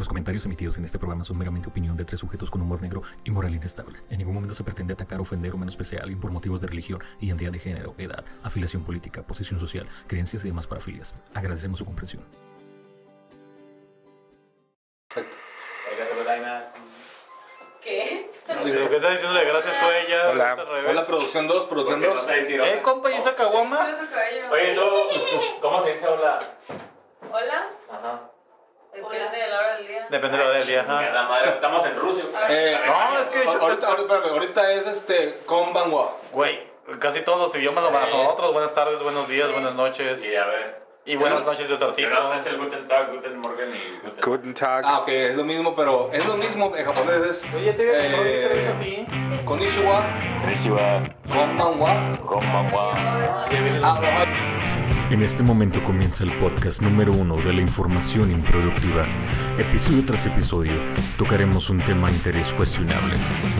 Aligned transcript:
Los 0.00 0.08
comentarios 0.08 0.46
emitidos 0.46 0.78
en 0.78 0.84
este 0.86 0.98
programa 0.98 1.24
son 1.24 1.36
meramente 1.36 1.68
opinión 1.68 1.94
de 1.94 2.06
tres 2.06 2.20
sujetos 2.20 2.50
con 2.50 2.62
humor 2.62 2.80
negro 2.80 3.02
y 3.22 3.30
moral 3.30 3.54
inestable. 3.54 3.98
En 4.08 4.16
ningún 4.16 4.32
momento 4.32 4.54
se 4.54 4.64
pretende 4.64 4.94
atacar, 4.94 5.20
ofender 5.20 5.52
o 5.52 5.58
menospreciar 5.58 6.00
a 6.00 6.04
alguien 6.04 6.18
por 6.18 6.32
motivos 6.32 6.58
de 6.62 6.68
religión, 6.68 7.04
identidad 7.20 7.52
de 7.52 7.58
género, 7.58 7.94
edad, 7.98 8.24
afiliación 8.42 8.82
política, 8.82 9.20
posición 9.20 9.60
social, 9.60 9.86
creencias 10.06 10.42
y 10.42 10.48
demás 10.48 10.66
parafilias. 10.66 11.14
Agradecemos 11.34 11.80
su 11.80 11.84
comprensión. 11.84 12.24
¿Qué? 17.82 18.30
Lo 18.48 18.88
que 18.88 18.96
está 18.96 19.10
diciéndole 19.10 19.44
gracias 19.44 19.76
fue 19.76 20.06
ella. 20.06 20.30
Hola. 20.30 20.52
es 20.54 20.58
al 20.60 20.66
revés. 20.66 20.90
Hola, 20.92 21.06
producción 21.06 21.46
2, 21.46 21.66
producción 21.66 22.00
2. 22.00 22.26
Eh, 22.30 22.80
compa, 22.82 23.10
¿y 23.10 23.16
esa 23.16 23.36
caguama? 23.36 23.86
Oye, 24.50 24.74
tú, 24.74 24.80
¿cómo 25.60 25.82
se 25.84 25.92
dice? 25.92 26.08
¿Hola? 26.08 26.38
Ajá. 27.92 28.30
Depende 28.92 29.38
de 29.38 29.48
la 29.48 29.58
hora 29.58 29.76
del 29.76 29.86
día. 29.86 30.06
Depende 30.10 30.38
de 30.38 30.44
lo 30.44 30.50
del 30.50 30.66
día, 30.66 30.69
Mira, 30.69 30.69
ajá. 30.80 31.10
la 31.12 31.22
madre, 31.24 31.48
estamos 31.50 31.86
en 31.86 31.98
Rusia. 31.98 32.24
Eh, 32.48 32.78
No, 32.86 33.18
es 33.18 33.28
que 33.30 33.38
ahorita, 33.48 33.86
ahorita, 33.88 34.14
ahorita 34.30 34.72
es 34.72 34.86
este 34.86 35.40
Konbanwa. 35.46 36.16
Güey, 36.32 36.60
casi 36.98 37.20
todos 37.22 37.38
los 37.38 37.54
idiomas 37.56 37.84
lo 37.84 37.90
para 37.90 38.06
nosotros. 38.06 38.52
Buenas 38.52 38.74
tardes, 38.74 39.02
buenos 39.02 39.28
días, 39.28 39.50
buenas 39.52 39.74
noches. 39.74 40.24
Y 40.24 40.34
a 40.34 40.46
ver. 40.46 40.80
Y 41.06 41.16
buenas 41.16 41.44
noches 41.44 41.66
de 41.68 41.74
otro 41.74 41.94
tipo. 41.94 42.08
Pero 42.10 42.22
no 42.24 42.34
es 42.34 42.44
el 42.46 42.58
Guten 42.58 42.86
Tag, 42.86 43.10
Guten 43.10 43.38
Morgen 43.38 43.68
y 43.74 44.06
Guten 44.06 44.30
Guten 44.30 44.54
Tag. 44.54 44.84
Ah, 44.86 44.98
ok, 45.00 45.08
es 45.08 45.34
lo 45.36 45.44
mismo, 45.44 45.74
pero 45.74 46.10
es 46.12 46.24
lo 46.26 46.36
mismo 46.36 46.70
en 46.76 46.84
japonés 46.84 47.16
es 47.18 47.46
Oye, 47.54 47.72
te 47.72 47.86
voy 47.86 47.94
a 47.94 48.06
eh, 48.06 48.68
a 48.68 48.80
ti. 48.80 49.06
Konnichiwa, 49.44 50.04
Konnichiwa, 50.42 51.00
Konbanwa. 51.32 52.18
konbanwa. 52.24 52.92
Ah. 52.94 53.46
En 55.10 55.24
este 55.24 55.42
momento 55.42 55.82
comienza 55.82 56.22
el 56.22 56.30
podcast 56.38 56.82
número 56.82 57.12
uno 57.12 57.34
de 57.36 57.52
la 57.52 57.60
información 57.60 58.30
improductiva. 58.30 59.04
Episodio 59.58 60.04
tras 60.06 60.24
episodio 60.26 60.70
tocaremos 61.18 61.68
un 61.68 61.80
tema 61.80 62.08
interés 62.12 62.54
cuestionable 62.54 63.14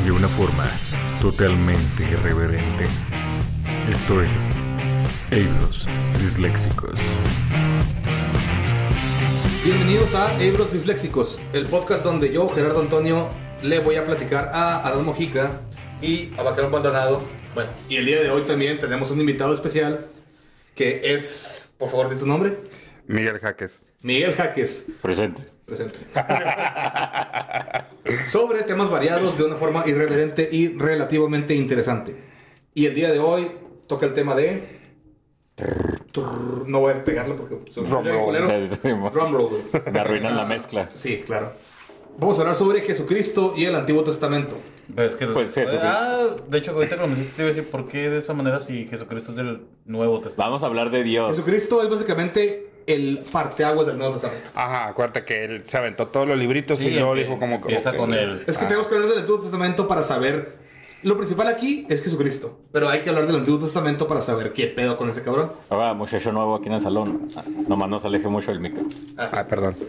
de 0.05 0.13
una 0.13 0.29
forma 0.29 0.71
totalmente 1.21 2.05
irreverente. 2.05 2.87
Esto 3.91 4.23
es 4.23 4.31
Euros 5.33 5.89
Disléxicos. 6.23 7.01
Bienvenidos 9.65 10.15
a 10.15 10.41
Ebros 10.41 10.73
Disléxicos, 10.73 11.41
el 11.53 11.67
podcast 11.67 12.05
donde 12.05 12.33
yo, 12.33 12.49
Gerardo 12.49 12.79
Antonio, 12.79 13.27
le 13.65 13.81
voy 13.81 13.97
a 13.97 14.05
platicar 14.05 14.53
a 14.55 14.87
Adán 14.87 15.05
Mojica 15.05 15.63
y 16.01 16.31
a 16.39 16.45
Vaquero 16.45 16.71
Maldonado. 16.71 17.23
Bueno, 17.57 17.71
y 17.89 17.97
el 17.97 18.07
día 18.07 18.23
de 18.23 18.31
hoy 18.31 18.43
también 18.43 18.79
tenemos 18.79 19.11
un 19.11 19.19
invitado 19.19 19.53
especial 19.53 20.07
que 20.81 21.13
es, 21.13 21.75
por 21.77 21.91
favor, 21.91 22.09
di 22.09 22.17
tu 22.17 22.27
nombre. 22.27 22.57
Miguel 23.07 23.39
Jaques. 23.39 23.83
Miguel 24.03 24.33
Jaques, 24.33 24.87
Presente. 25.03 25.43
presente. 25.67 25.99
Sobre 28.31 28.63
temas 28.63 28.89
variados 28.89 29.37
de 29.37 29.45
una 29.45 29.57
forma 29.57 29.85
irreverente 29.87 30.49
y 30.51 30.79
relativamente 30.79 31.55
interesante. 31.55 32.17
Y 32.73 32.87
el 32.87 32.95
día 32.95 33.13
de 33.13 33.19
hoy 33.19 33.51
toca 33.89 34.07
el 34.07 34.15
tema 34.15 34.35
de... 34.35 34.81
No 36.67 36.81
voy 36.81 36.95
a 36.95 37.05
pegarlo 37.05 37.37
porque... 37.37 37.59
se 37.71 37.83
me 37.83 37.87
Drum 37.89 37.99
escucha 38.01 38.03
bien 38.11 38.15
roll. 38.15 38.25
culero. 38.25 38.49
Sí, 38.49 38.55
sí, 38.71 38.77
sí. 38.83 38.89
Drum 38.89 39.33
roll, 39.35 39.49
güey. 39.51 39.63
Me 39.93 40.01
arruinan 40.01 40.35
la 40.35 40.47
mezcla. 40.47 40.89
Sí, 40.89 41.23
claro. 41.27 41.53
Vamos 42.17 42.39
a 42.39 42.41
hablar 42.41 42.57
sobre 42.57 42.81
Jesucristo 42.81 43.53
y 43.55 43.67
el 43.67 43.75
Antiguo 43.75 44.03
Testamento. 44.03 44.57
Pero 44.95 45.09
es 45.09 45.15
que, 45.17 45.27
Pues 45.27 45.57
eso 45.57 45.79
ah, 45.83 46.27
de 46.49 46.59
hecho, 46.59 46.73
ahorita 46.73 46.97
mencionaste, 46.97 47.33
te 47.37 47.43
iba 47.43 47.51
a 47.51 47.55
decir 47.55 47.71
por 47.71 47.89
qué 47.89 48.09
de 48.11 48.19
esa 48.19 48.33
manera 48.35 48.61
si 48.61 48.87
Jesucristo 48.87 49.31
es 49.33 49.37
del 49.37 49.61
Nuevo 49.87 50.17
Testamento. 50.21 50.43
Vamos 50.43 50.63
a 50.63 50.67
hablar 50.67 50.91
de 50.91 51.03
Dios. 51.03 51.31
Jesucristo 51.31 51.83
es 51.83 51.91
básicamente 51.91 52.69
el 52.87 53.21
parteaguas 53.33 53.87
del 53.87 53.99
Nuevo 53.99 54.15
Testamento. 54.15 54.51
Ajá, 54.55 54.89
acuérdate 54.89 55.25
que 55.25 55.45
él 55.45 55.63
se 55.65 55.77
aventó 55.77 56.09
todos 56.09 56.27
los 56.27 56.39
libritos 56.39 56.79
Sí, 56.79 56.87
y 56.89 56.91
luego 56.95 57.15
dijo 57.15 57.39
como 57.39 57.61
que. 57.61 57.69
empieza 57.75 57.97
con 57.97 58.13
el- 58.15 58.43
Es 58.47 58.59
que 58.59 58.65
Ah. 58.65 58.69
tenemos 58.69 58.89
que 58.89 58.95
hablar 58.95 59.11
del 59.11 59.19
Antiguo 59.21 59.41
Testamento 59.41 59.87
para 59.87 60.03
saber. 60.03 60.60
Lo 61.03 61.17
principal 61.17 61.49
aquí 61.49 61.87
es 61.89 62.03
Jesucristo. 62.03 62.59
Pero 62.73 62.89
hay 62.89 63.01
que 63.01 63.09
hablar 63.11 63.27
del 63.27 63.37
Antiguo 63.37 63.59
Testamento 63.59 64.07
para 64.07 64.21
saber 64.21 64.53
qué 64.53 64.67
pedo 64.67 64.97
con 64.97 65.09
ese 65.09 65.23
cabrón. 65.23 65.53
Ahora, 65.71 65.95
muchacho 65.95 66.31
nuevo 66.33 66.55
aquí 66.55 66.67
en 66.67 66.75
el 66.75 66.81
salón. 66.83 67.29
Ah, 67.37 67.43
Nomás 67.69 67.89
no 67.89 67.99
se 68.01 68.07
aleje 68.09 68.29
mucho 68.29 68.51
del 68.51 68.61
micro. 68.61 68.83
Ay, 69.17 69.45
perdón. 69.49 69.77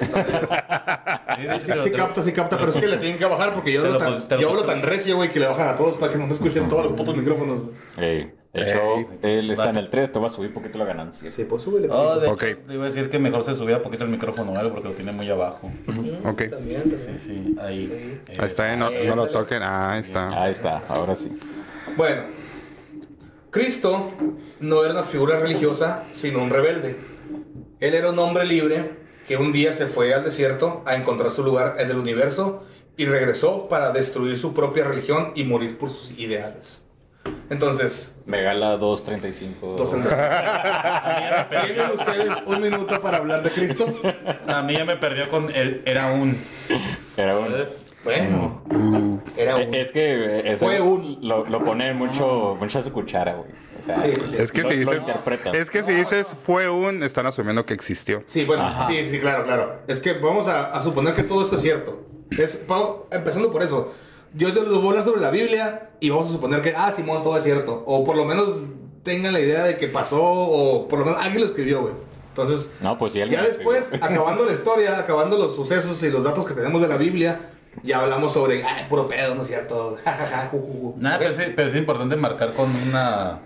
Sí, 1.62 1.72
sí, 1.84 1.92
capta, 1.92 2.22
sí 2.22 2.32
capta, 2.34 2.58
pero 2.58 2.70
es 2.72 2.76
que 2.76 2.88
le 2.88 2.98
tienen 2.98 3.18
que 3.18 3.26
bajar 3.26 3.54
porque 3.54 3.72
yo 3.72 3.82
hablo 3.82 3.94
lo 3.94 3.98
tan, 4.00 4.40
yo 4.40 4.50
hablo 4.50 4.66
tan 4.66 4.84
recio, 4.84 5.16
güey, 5.16 5.30
que 5.30 5.40
le 5.40 5.48
bajan 5.48 5.70
a 5.70 5.76
todos 5.78 5.96
para 5.96 6.12
que 6.12 6.20
no 6.20 6.28
me 6.28 6.34
escuchen 6.34 6.68
todos 6.68 6.84
los 6.88 6.94
putos 6.94 7.16
micrófonos. 7.16 7.62
Ey, 7.98 8.32
de 8.54 8.64
hecho, 8.70 8.96
Ey. 8.98 9.08
él 9.40 9.52
está 9.52 9.66
Baja. 9.66 9.78
en 9.80 9.86
el 9.86 9.90
3, 9.90 10.12
te 10.12 10.20
va 10.20 10.28
a 10.28 10.30
subir 10.30 10.54
poquito 10.54 10.78
la 10.78 10.86
ganancia. 10.86 11.32
Sí, 11.32 11.46
pues 11.46 11.64
súbele. 11.64 11.88
Oh, 11.90 12.20
de 12.20 12.28
Ok. 12.28 12.44
hecho, 12.44 12.58
te 12.68 12.74
iba 12.74 12.84
a 12.84 12.88
decir 12.88 13.10
que 13.10 13.18
mejor 13.20 13.44
se 13.44 13.56
subía 13.56 13.78
un 13.78 13.84
poquito 13.84 14.04
el 14.04 14.10
micrófono, 14.10 14.52
¿vale? 14.54 14.70
Porque 14.70 14.90
lo 14.90 14.94
tiene 14.94 15.12
muy 15.14 15.30
abajo. 15.30 15.72
Ok. 16.26 16.50
También, 16.50 16.84
Sí, 16.84 16.90
también. 16.90 17.18
sí, 17.18 17.56
ahí. 17.62 18.22
Ahí 18.38 18.46
está, 18.48 18.74
eh, 18.74 18.78
no, 18.78 18.90
no 18.92 19.16
lo 19.16 19.30
toquen. 19.30 19.64
Ah, 19.64 19.94
ahí 19.94 20.02
está. 20.02 20.30
Ahí 20.44 20.52
está, 20.52 20.80
ahora 20.90 21.16
sí. 21.16 21.32
Bueno, 21.96 22.24
Cristo 23.50 24.12
no 24.60 24.84
era 24.84 24.94
una 24.94 25.04
figura 25.04 25.40
religiosa, 25.40 26.04
sino 26.14 26.42
un 26.42 26.50
rebelde. 26.50 26.96
Él 27.80 27.94
era 27.96 28.10
un 28.12 28.20
hombre 28.20 28.46
libre 28.46 28.92
que 29.28 29.38
un 29.38 29.52
día 29.52 29.74
se 29.74 29.88
fue 29.88 30.14
al 30.14 30.24
desierto 30.24 30.84
a 30.86 30.96
encontrar 30.96 31.32
su 31.32 31.44
lugar 31.44 31.76
en 31.80 31.90
el 31.90 31.98
universo 31.98 32.64
y 32.98 33.06
regresó 33.06 33.68
para 33.68 33.92
destruir 33.92 34.38
su 34.38 34.54
propia 34.54 34.84
religión 34.86 35.32
y 35.36 35.44
morir 35.44 35.78
por 35.78 35.90
sus 35.90 36.18
ideales. 36.20 36.82
Entonces, 37.52 38.16
Megala 38.26 38.78
235. 38.78 39.76
dos- 39.78 39.92
¿tienen 41.66 41.92
ustedes 41.94 42.34
un 42.46 42.62
minuto 42.62 43.02
para 43.02 43.18
hablar 43.18 43.44
de 43.44 43.52
Cristo? 43.52 43.94
A 44.48 44.62
mí 44.62 44.74
ya 44.74 44.86
me 44.86 44.96
perdió 44.96 45.30
con 45.30 45.54
el 45.54 45.82
era 45.86 46.12
un. 46.14 46.38
Era 47.18 47.38
un... 47.38 47.54
Bueno, 48.04 48.64
era 49.38 49.58
un... 49.58 49.76
Es 49.76 49.92
que 49.92 50.40
ese 50.40 50.58
Fue 50.58 50.80
un- 50.82 51.20
Lo, 51.22 51.46
lo 51.46 51.64
pone 51.64 51.94
mucho, 51.94 52.56
mucho 52.60 52.80
a 52.80 52.84
su 52.84 52.92
cuchara, 52.92 53.34
güey. 53.34 53.52
O 53.82 53.86
sea, 53.86 54.02
Sí, 54.02 54.14
sí, 54.16 54.22
sí. 54.32 54.38
Es 54.40 54.52
que 54.52 54.62
Lo- 54.62 54.70
si 54.70 54.78
dices. 54.78 55.04
Es 55.54 55.70
que 55.70 55.84
si 55.84 55.92
dices 55.94 56.28
fue 56.34 56.70
un, 56.70 57.04
están 57.04 57.26
asumiendo 57.28 57.66
que 57.66 57.74
existió. 57.74 58.24
Sí, 58.28 58.46
bueno, 58.46 58.64
Ajá. 58.64 58.88
sí, 58.88 59.06
sí, 59.10 59.20
claro, 59.20 59.44
claro. 59.44 59.82
Es 59.88 60.00
que 60.00 60.14
vamos 60.14 60.48
a, 60.48 60.72
a 60.72 60.82
suponer 60.82 61.14
que 61.14 61.24
todo 61.24 61.44
esto 61.44 61.58
es 61.58 61.62
cierto. 61.62 62.08
Es, 62.32 62.64
empezando 63.12 63.52
por 63.52 63.62
eso. 63.62 63.94
Yo 64.34 64.50
les 64.50 64.68
voy 64.68 64.86
a 64.86 64.90
hablar 64.90 65.04
sobre 65.04 65.22
la 65.22 65.30
Biblia 65.32 65.90
y 66.00 66.10
vamos 66.10 66.30
a 66.30 66.32
suponer 66.32 66.62
que, 66.62 66.74
ah, 66.76 66.92
Simón, 66.92 67.22
todo 67.24 67.38
es 67.38 67.44
cierto. 67.44 67.84
O 67.86 68.04
por 68.04 68.16
lo 68.16 68.26
menos 68.26 68.50
tengan 69.04 69.34
la 69.34 69.40
idea 69.40 69.64
de 69.64 69.78
que 69.78 69.88
pasó, 69.88 70.22
o 70.24 70.88
por 70.88 71.00
lo 71.00 71.06
menos 71.06 71.20
alguien 71.20 71.42
lo 71.42 71.48
escribió, 71.48 71.82
güey. 71.82 71.94
Entonces, 72.30 72.72
No, 72.80 72.98
pues 72.98 73.14
ya 73.14 73.26
después, 73.26 73.84
escribió. 73.86 74.06
acabando 74.10 74.46
la 74.46 74.54
historia, 74.54 74.98
acabando 74.98 75.38
los 75.38 75.56
sucesos 75.56 76.02
y 76.04 76.10
los 76.10 76.24
datos 76.24 76.46
que 76.46 76.54
tenemos 76.54 76.82
de 76.82 76.88
la 76.88 76.96
Biblia, 76.98 77.50
ya 77.84 78.00
hablamos 78.00 78.32
sobre, 78.32 78.64
ah, 78.64 78.86
puro 78.90 79.08
pedo, 79.10 79.36
¿no 79.36 79.42
es 79.42 79.48
cierto? 79.48 79.98
Ja, 80.06 80.14
ja, 80.14 80.26
ja, 80.28 80.48
ju, 80.50 80.60
ju, 80.60 80.68
ju. 80.82 80.94
Nada, 80.98 81.20
pero, 81.20 81.34
sí- 81.36 81.52
pero 81.56 81.68
es 81.70 81.76
importante 81.76 82.16
marcar 82.16 82.54
con 82.54 82.74
una 82.88 83.40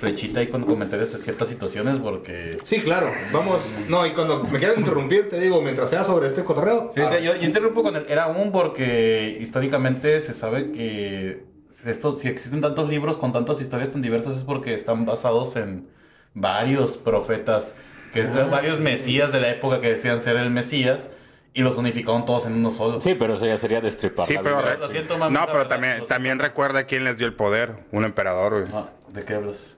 flechita 0.00 0.40
ahí 0.40 0.46
con 0.48 0.64
comentarios 0.64 1.12
de 1.12 1.18
ciertas 1.18 1.48
situaciones 1.48 1.98
porque. 1.98 2.56
Sí, 2.62 2.80
claro, 2.80 3.10
vamos. 3.32 3.74
No, 3.88 4.06
y 4.06 4.10
cuando 4.12 4.44
me 4.44 4.58
quieran 4.58 4.78
interrumpir, 4.78 5.28
te 5.28 5.40
digo, 5.40 5.60
mientras 5.62 5.90
sea 5.90 6.04
sobre 6.04 6.26
este 6.28 6.44
cotorreo. 6.44 6.90
Sí, 6.94 7.00
ah, 7.00 7.18
yo, 7.18 7.34
yo 7.36 7.42
interrumpo 7.46 7.82
con 7.82 7.96
el 7.96 8.06
era 8.08 8.28
un 8.28 8.52
porque 8.52 9.36
históricamente 9.40 10.20
se 10.20 10.32
sabe 10.32 10.72
que 10.72 11.44
estos, 11.86 12.20
si 12.20 12.28
existen 12.28 12.60
tantos 12.60 12.88
libros 12.88 13.16
con 13.16 13.32
tantas 13.32 13.60
historias 13.60 13.90
tan 13.90 14.02
diversas 14.02 14.36
es 14.36 14.42
porque 14.44 14.74
están 14.74 15.06
basados 15.06 15.56
en 15.56 15.88
varios 16.34 16.96
profetas, 16.96 17.74
que 18.12 18.20
es 18.20 18.34
de 18.34 18.44
varios 18.44 18.78
mesías 18.80 19.32
de 19.32 19.40
la 19.40 19.48
época 19.50 19.80
que 19.80 19.88
decían 19.90 20.20
ser 20.20 20.36
el 20.36 20.50
mesías 20.50 21.10
y 21.54 21.62
los 21.62 21.76
unificaron 21.76 22.24
todos 22.24 22.46
en 22.46 22.52
uno 22.54 22.70
solo. 22.70 23.00
Sí, 23.00 23.14
pero 23.18 23.34
eso 23.34 23.46
ya 23.46 23.58
sería 23.58 23.80
destripar 23.80 24.26
Sí, 24.26 24.36
pero. 24.42 24.60
Re- 24.62 24.78
Lo 24.78 24.90
siento, 24.90 25.16
mamita, 25.18 25.40
No, 25.40 25.46
pero 25.46 25.58
¿verdad? 25.58 25.70
también, 25.70 26.06
también 26.06 26.38
recuerda 26.38 26.84
quién 26.84 27.04
les 27.04 27.18
dio 27.18 27.26
el 27.26 27.34
poder. 27.34 27.72
Un 27.90 28.04
emperador, 28.04 28.60
güey. 28.60 28.72
Ah, 28.72 28.90
¿De 29.12 29.22
qué 29.24 29.34
hablas? 29.34 29.77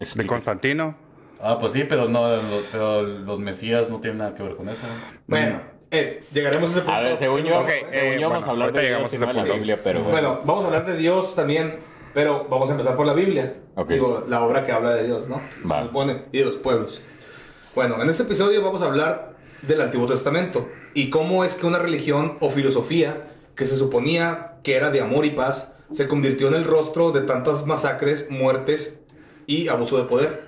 De. 0.00 0.26
Constantino. 0.26 0.96
Ah, 1.42 1.58
pues 1.60 1.72
sí, 1.72 1.84
pero, 1.84 2.08
no, 2.08 2.26
lo- 2.36 2.62
pero 2.72 3.02
los 3.02 3.38
mesías 3.38 3.88
no 3.90 4.00
tienen 4.00 4.18
nada 4.18 4.34
que 4.34 4.42
ver 4.42 4.56
con 4.56 4.68
eso. 4.68 4.80
Bueno, 5.26 5.60
eh, 5.90 6.24
llegaremos 6.32 6.70
a 6.70 6.72
ese 6.72 6.80
punto. 6.82 6.92
A 6.96 7.00
ver, 7.00 7.18
según 7.18 7.42
yo, 7.44 7.60
según 7.62 7.70
eh, 7.92 8.18
yo 8.20 8.28
vamos 8.30 8.44
bueno, 8.44 8.46
a 8.46 8.50
hablar 8.50 8.72
de 8.72 8.80
Dios 8.88 9.12
llegamos 9.12 9.36
a 9.36 9.44
la. 9.46 9.54
Biblia, 9.54 9.80
pero... 9.82 10.00
Bueno, 10.00 10.40
vamos 10.44 10.64
a 10.64 10.66
hablar 10.68 10.86
de 10.86 10.96
Dios 10.96 11.34
también, 11.34 11.78
pero 12.14 12.46
vamos 12.50 12.68
a 12.68 12.72
empezar 12.72 12.96
por 12.96 13.06
la 13.06 13.14
Biblia. 13.14 13.56
Digo, 13.88 14.24
la 14.28 14.42
obra 14.42 14.66
que 14.66 14.72
habla 14.72 14.94
de 14.94 15.06
Dios, 15.06 15.28
¿no? 15.28 15.40
Va. 15.70 15.80
Se 15.80 15.86
supone, 15.86 16.24
y 16.32 16.38
de 16.38 16.44
los 16.44 16.56
pueblos. 16.56 17.00
Bueno, 17.74 18.02
en 18.02 18.10
este 18.10 18.24
episodio 18.24 18.62
vamos 18.62 18.82
a 18.82 18.86
hablar 18.86 19.36
del 19.62 19.80
Antiguo 19.80 20.06
Testamento 20.06 20.68
y 20.94 21.08
cómo 21.08 21.44
es 21.44 21.54
que 21.54 21.66
una 21.66 21.78
religión 21.78 22.36
o 22.40 22.50
filosofía 22.50 23.28
que 23.54 23.64
se 23.66 23.76
suponía 23.76 24.54
que 24.62 24.76
era 24.76 24.90
de 24.90 25.00
amor 25.00 25.24
y 25.24 25.30
paz 25.30 25.74
se 25.92 26.08
convirtió 26.08 26.48
en 26.48 26.54
el 26.54 26.64
rostro 26.64 27.10
de 27.10 27.22
tantas 27.22 27.66
masacres, 27.66 28.26
muertes 28.30 28.99
y 29.50 29.66
abuso 29.66 29.98
de 29.98 30.04
poder. 30.04 30.44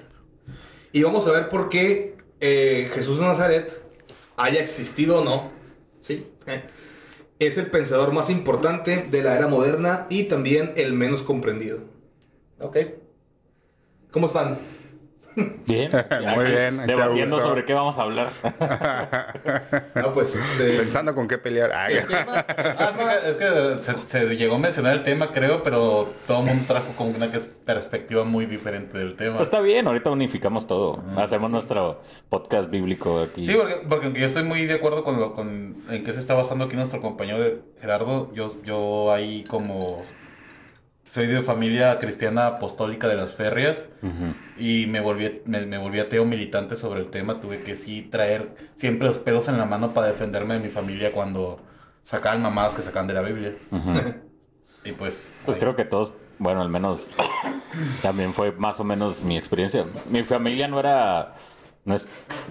Y 0.93 1.03
vamos 1.03 1.27
a 1.27 1.33
ver 1.33 1.49
por 1.49 1.69
qué 1.69 2.15
eh, 2.39 2.89
Jesús 2.95 3.19
de 3.19 3.27
Nazaret, 3.27 3.83
haya 4.37 4.63
existido 4.63 5.21
o 5.21 5.25
no, 5.25 5.51
¿sí? 6.03 6.29
Eh, 6.47 6.63
es 7.41 7.59
el 7.59 7.67
pensador 7.67 8.13
más 8.13 8.31
importante 8.31 9.09
de 9.11 9.23
la 9.25 9.37
era 9.37 9.49
moderna 9.49 10.07
y 10.09 10.25
también 10.25 10.73
el 10.77 10.93
menos 10.93 11.23
comprendido. 11.23 11.81
¿Ok? 12.61 12.77
¿Cómo 14.13 14.27
están? 14.27 14.61
Bien. 15.37 15.91
Muy 16.35 16.45
bien, 16.45 16.87
Debatiendo 16.87 17.41
sobre 17.41 17.65
qué 17.65 17.75
vamos 17.75 17.99
a 17.99 18.03
hablar. 18.03 18.29
No, 19.95 20.13
pues 20.13 20.35
este. 20.35 20.79
Pensando 20.79 21.15
con 21.15 21.29
qué 21.29 21.39
pelear. 21.39 21.71
Ay, 21.73 21.97
Ah, 22.13 23.15
es 23.27 23.37
que, 23.37 23.47
es 23.47 23.87
que 23.87 23.93
se, 24.07 24.07
se 24.07 24.37
llegó 24.37 24.57
a 24.57 24.59
mencionar 24.59 24.95
el 24.95 25.03
tema, 25.05 25.31
creo, 25.31 25.63
pero 25.63 26.13
todo 26.27 26.41
el 26.41 26.47
mundo 26.47 26.65
trajo 26.67 26.93
como 26.97 27.11
una 27.11 27.31
que 27.31 27.39
es 27.39 27.49
perspectiva 27.65 28.25
muy 28.25 28.47
diferente 28.47 28.99
del 28.99 29.15
tema. 29.15 29.37
Pues 29.37 29.49
está 29.49 29.61
bien, 29.61 29.87
ahorita 29.87 30.11
unificamos 30.11 30.67
todo. 30.67 31.03
Hacemos 31.17 31.51
nuestro 31.51 32.03
podcast 32.29 32.71
bíblico 32.71 33.21
aquí. 33.21 33.45
Sí, 33.45 33.55
porque, 33.55 33.75
porque 33.89 34.07
aunque 34.07 34.21
yo 34.21 34.27
estoy 34.27 34.45
muy 34.45 34.67
de 34.67 34.75
acuerdo 34.75 35.05
con, 35.05 35.21
lo, 35.21 35.35
con 35.35 35.77
en 35.91 36.05
qué 36.05 36.13
se 36.13 36.21
está 36.21 36.35
basando 36.35 36.65
aquí 36.65 36.77
nuestro 36.77 37.01
compañero 37.01 37.41
de 37.41 37.61
Gerardo, 37.81 38.33
yo, 38.35 38.55
yo 38.65 39.13
ahí 39.13 39.45
como 39.45 40.03
soy 41.13 41.27
de 41.27 41.43
familia 41.43 41.99
cristiana 41.99 42.47
apostólica 42.47 43.07
de 43.07 43.17
las 43.17 43.35
férreas 43.35 43.89
y 44.59 44.87
me 44.87 45.01
volví, 45.01 45.43
me, 45.45 45.67
me 45.67 45.77
volví 45.77 46.01
ateo 46.01 46.25
militante 46.25 46.75
sobre 46.75 47.01
el 47.01 47.11
tema, 47.11 47.39
tuve 47.39 47.63
que 47.63 47.75
sí 47.75 48.01
traer 48.11 48.55
siempre 48.77 49.09
los 49.09 49.19
pelos 49.19 49.47
en 49.49 49.59
la 49.59 49.67
mano 49.67 49.93
para 49.93 50.07
defenderme 50.07 50.55
de 50.55 50.61
mi 50.61 50.71
familia 50.71 51.13
cuando 51.13 51.61
sacaban 52.03 52.41
mamadas 52.41 52.75
que 52.75 52.81
sacaban 52.81 53.09
de 53.09 53.15
la 53.15 53.23
Biblia. 53.23 53.53
Y 54.85 54.93
pues... 54.93 55.31
Pues 55.45 55.57
ahí- 55.57 55.61
creo 55.61 55.77
que 55.77 55.85
todos, 55.85 56.13
bueno, 56.39 56.61
al 56.63 56.69
menos 56.71 57.11
también 58.01 58.33
fue 58.35 58.51
más 58.53 58.81
o 58.81 58.85
menos 58.85 59.23
mi 59.23 59.37
experiencia. 59.37 59.85
Mi 60.11 60.25
familia 60.25 60.67
no 60.67 60.81
era, 60.81 61.35
no 61.85 61.95
es, 61.95 62.09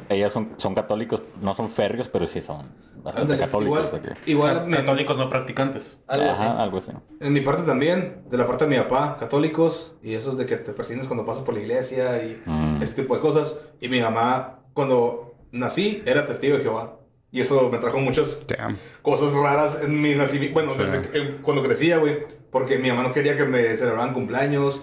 ellas 0.09 0.33
son, 0.33 0.53
son 0.57 0.75
católicos, 0.75 1.21
no 1.41 1.53
son 1.55 1.69
férreos, 1.69 2.09
pero 2.09 2.27
sí 2.27 2.41
son 2.41 2.69
bastante 3.03 3.37
católicos. 3.37 3.79
igual, 3.79 3.85
o 3.85 3.89
sea 3.89 3.99
que- 4.15 4.31
igual 4.31 4.67
me- 4.67 4.77
Católicos 4.77 5.17
no 5.17 5.29
practicantes. 5.29 5.99
algo 6.07 6.29
así. 6.31 6.41
Ajá, 6.43 6.61
algo 6.61 6.77
así. 6.77 6.91
En 7.19 7.33
mi 7.33 7.41
parte 7.41 7.63
también, 7.63 8.23
de 8.29 8.37
la 8.37 8.45
parte 8.45 8.65
de 8.65 8.71
mi 8.71 8.77
papá, 8.77 9.17
católicos, 9.19 9.95
y 10.03 10.13
esos 10.13 10.37
de 10.37 10.45
que 10.45 10.57
te 10.57 10.73
persigues 10.73 11.07
cuando 11.07 11.25
pasas 11.25 11.43
por 11.43 11.53
la 11.55 11.61
iglesia 11.61 12.23
y 12.23 12.41
Mm. 12.45 12.81
ese 12.83 12.95
tipo 13.01 13.15
de 13.15 13.21
cosas. 13.21 13.57
Y 13.79 13.89
mi 13.89 14.01
mamá, 14.01 14.59
cuando 14.73 15.33
nací, 15.51 16.03
era 16.05 16.25
testigo 16.25 16.57
de 16.57 16.63
Jehová. 16.63 16.97
Y 17.33 17.39
eso 17.39 17.69
me 17.71 17.77
trajo 17.77 17.97
muchas 17.99 18.39
damn. 18.45 18.77
cosas 19.01 19.33
raras 19.33 19.81
en 19.83 20.01
mi 20.01 20.13
nacimiento. 20.15 20.53
Bueno, 20.53 20.73
Sí. 20.73 20.79
desde 20.79 21.01
que- 21.09 21.17
eh, 21.17 21.37
cuando 21.41 21.63
crecía, 21.63 21.97
güey. 21.97 22.25
Porque 22.51 22.77
mi 22.77 22.89
mamá 22.89 23.03
no 23.03 23.13
quería 23.13 23.37
que 23.37 23.45
me 23.45 23.63
celebraran 23.77 24.13
cumpleaños. 24.13 24.81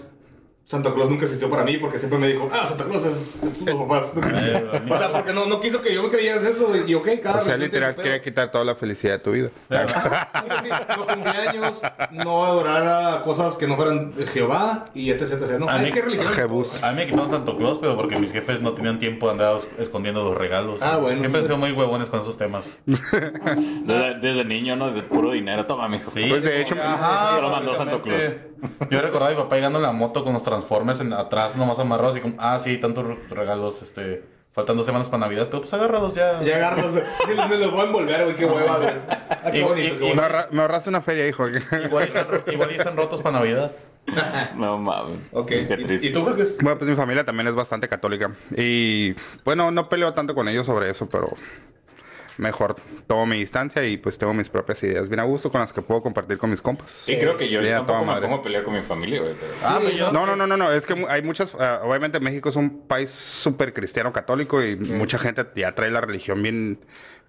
Santa 0.69 0.93
Claus 0.93 1.09
nunca 1.09 1.25
existió 1.25 1.49
para 1.49 1.65
mí 1.65 1.79
porque 1.79 1.99
siempre 1.99 2.19
me 2.19 2.29
dijo, 2.29 2.47
ah, 2.53 2.67
Santa 2.67 2.85
Claus 2.85 3.03
es, 3.07 3.43
es 3.43 3.59
tus 3.59 3.75
papás. 3.75 4.13
o 4.91 4.99
sea, 4.99 5.13
porque 5.13 5.33
no, 5.33 5.47
no 5.47 5.61
quiso 5.61 5.81
que 5.81 5.95
yo 5.95 6.03
me 6.03 6.11
creyera 6.11 6.39
en 6.41 6.47
eso. 6.47 6.71
Y 6.87 6.95
ok, 6.95 7.09
cada 7.23 7.41
O 7.41 7.43
sea, 7.43 7.57
literal, 7.57 7.97
quiere 7.97 8.21
quitar 8.21 8.51
toda 8.53 8.65
la 8.65 8.75
felicidad 8.75 9.15
de 9.15 9.19
tu 9.21 9.33
vida. 9.33 9.51
Sí, 10.63 10.69
no 10.97 11.07
cumpleaños, 11.07 11.83
no 12.11 12.45
adorar 12.45 12.87
a 13.17 13.23
cosas 13.23 13.55
que 13.55 13.67
no 13.67 13.77
fueran 13.77 14.15
de 14.15 14.27
Jehová 14.27 14.87
y 14.95 15.11
etc, 15.11 15.23
etc. 15.23 15.59
No, 15.59 15.69
A 15.69 15.75
ah, 15.75 15.79
mí- 15.79 15.85
es 15.85 15.93
que 15.93 16.03
religión. 16.03 16.33
Jebus. 16.33 16.83
A 16.83 16.91
mí 16.91 16.97
me 16.97 17.07
quitaron 17.07 17.31
Santo 17.31 17.57
Claus, 17.57 17.79
pero 17.79 17.97
porque 17.97 18.19
mis 18.19 18.33
jefes 18.33 18.61
no 18.61 18.73
tenían 18.73 18.99
tiempo 18.99 19.27
de 19.27 19.33
andar 19.33 19.61
escondiendo 19.79 20.25
los 20.25 20.37
regalos. 20.37 20.83
Ah, 20.83 20.97
bueno. 20.97 21.21
Siempre 21.21 21.41
han 21.41 21.47
sido 21.47 21.59
muy 21.59 21.73
huevones 21.73 22.09
con 22.09 22.21
esos 22.21 22.37
temas. 22.37 22.71
Desde, 22.87 24.19
desde 24.21 24.45
niño, 24.45 24.77
¿no? 24.77 24.91
De 24.93 25.03
puro 25.03 25.31
dinero. 25.33 25.65
Toma, 25.67 25.89
mijo. 25.89 26.11
Sí, 26.11 26.27
Pues, 26.29 26.43
de 26.43 26.63
hecho, 26.63 26.75
ajá, 26.75 27.37
yo 27.37 27.43
lo 27.43 27.51
mandó 27.51 27.75
Santo 27.75 27.99
básicamente. 27.99 28.49
Yo 28.91 29.01
recordaba 29.01 29.29
a 29.33 29.35
mi 29.35 29.41
papá 29.43 29.57
llegando 29.57 29.79
en 29.79 29.83
la 29.85 29.93
moto 29.93 30.25
con 30.25 30.33
los 30.33 30.43
transformers 30.43 31.01
en, 31.01 31.13
atrás, 31.13 31.57
nomás 31.57 31.79
amarrados, 31.79 32.17
y 32.17 32.21
como, 32.21 32.35
ah, 32.39 32.59
sí, 32.59 32.77
tantos 32.79 33.05
regalos, 33.31 33.83
este, 33.83 34.23
faltan 34.53 34.77
dos 34.77 34.87
semanas 34.87 35.09
para 35.09 35.21
Navidad, 35.21 35.47
pero 35.51 35.61
pues 35.61 35.73
agárralos 35.75 36.15
ya. 36.15 36.41
Ya 36.43 36.57
agarros, 36.57 36.87
me, 36.93 37.35
los- 37.35 37.49
me 37.49 37.57
los 37.59 37.71
voy 37.71 37.81
a 37.81 37.85
envolver, 37.85 38.25
güey, 38.25 38.37
qué 38.37 38.45
hueva, 38.47 38.77
güey. 38.79 38.91
Ah, 39.09 39.51
qué 39.53 39.59
Y- 39.59 39.63
bonito, 39.63 39.87
y- 39.87 39.89
qué 39.91 39.95
Me, 39.95 40.01
bonito. 40.01 40.23
ahorra- 40.23 40.49
me 40.51 40.63
ahorraste 40.63 40.89
una 40.91 41.01
feria, 41.03 41.27
hijo. 41.29 41.47
Igual, 41.85 42.05
están, 42.05 42.27
igual 42.53 42.71
están 42.71 42.97
rotos 42.97 43.21
para 43.21 43.39
Navidad. 43.39 43.73
No 44.57 44.79
mames. 44.79 45.19
Ok, 45.33 45.49
Qué 45.49 45.77
¿Y, 45.79 45.85
triste. 45.85 46.07
y 46.07 46.13
tú, 46.13 46.25
Jorge? 46.25 46.43
Bueno, 46.63 46.79
pues 46.79 46.89
mi 46.89 46.97
familia 46.97 47.25
también 47.27 47.47
es 47.47 47.55
bastante 47.55 47.89
católica. 47.89 48.31
Y 48.57 49.15
bueno, 49.45 49.71
no 49.71 49.89
peleo 49.91 50.15
tanto 50.15 50.35
con 50.35 50.49
ellos 50.49 50.65
sobre 50.65 50.89
eso, 50.89 51.09
pero 51.11 51.29
mejor 52.39 52.77
tomo 53.07 53.27
mi 53.27 53.39
distancia 53.39 53.85
y 53.85 53.97
pues 53.99 54.17
tengo 54.17 54.33
mis 54.33 54.49
propias 54.49 54.83
ideas 54.85 55.09
bien 55.09 55.21
a 55.21 55.25
gusto 55.25 55.51
con 55.51 55.61
las 55.61 55.73
que 55.73 55.83
puedo 55.83 56.01
compartir 56.01 56.39
con 56.39 56.51
mis 56.51 56.61
compas. 56.61 57.05
Y 57.09 57.17
creo 57.19 57.37
que 57.37 57.49
yo 57.51 57.61
Bien, 57.61 57.75
a 57.75 57.77
tampoco 57.79 58.05
me 58.07 58.21
pongo 58.21 58.35
a 58.37 58.43
pelear 58.43 58.63
con 58.65 58.75
mi 58.75 58.83
familia, 58.83 59.21
güey. 59.21 59.35
pero- 59.39 59.53
Ah, 59.63 59.79
pero 59.83 59.95
yo. 59.97 60.13
No, 60.13 60.25
no, 60.25 60.37
no, 60.37 60.47
no, 60.47 60.57
no, 60.57 60.73
es 60.73 60.87
que 60.87 61.05
hay 61.09 61.23
muchas, 61.23 61.55
ah, 61.59 61.81
obviamente 61.85 62.19
México 62.21 62.49
es 62.49 62.57
un 62.57 62.87
país 62.87 63.11
súper 63.11 63.73
cristiano 63.75 64.13
católico 64.13 64.63
y 64.65 64.77
mucha 64.77 65.19
gente 65.19 65.45
ya 65.57 65.75
trae 65.75 65.91
la 65.91 66.01
religión 66.01 66.43
bien, 66.43 66.79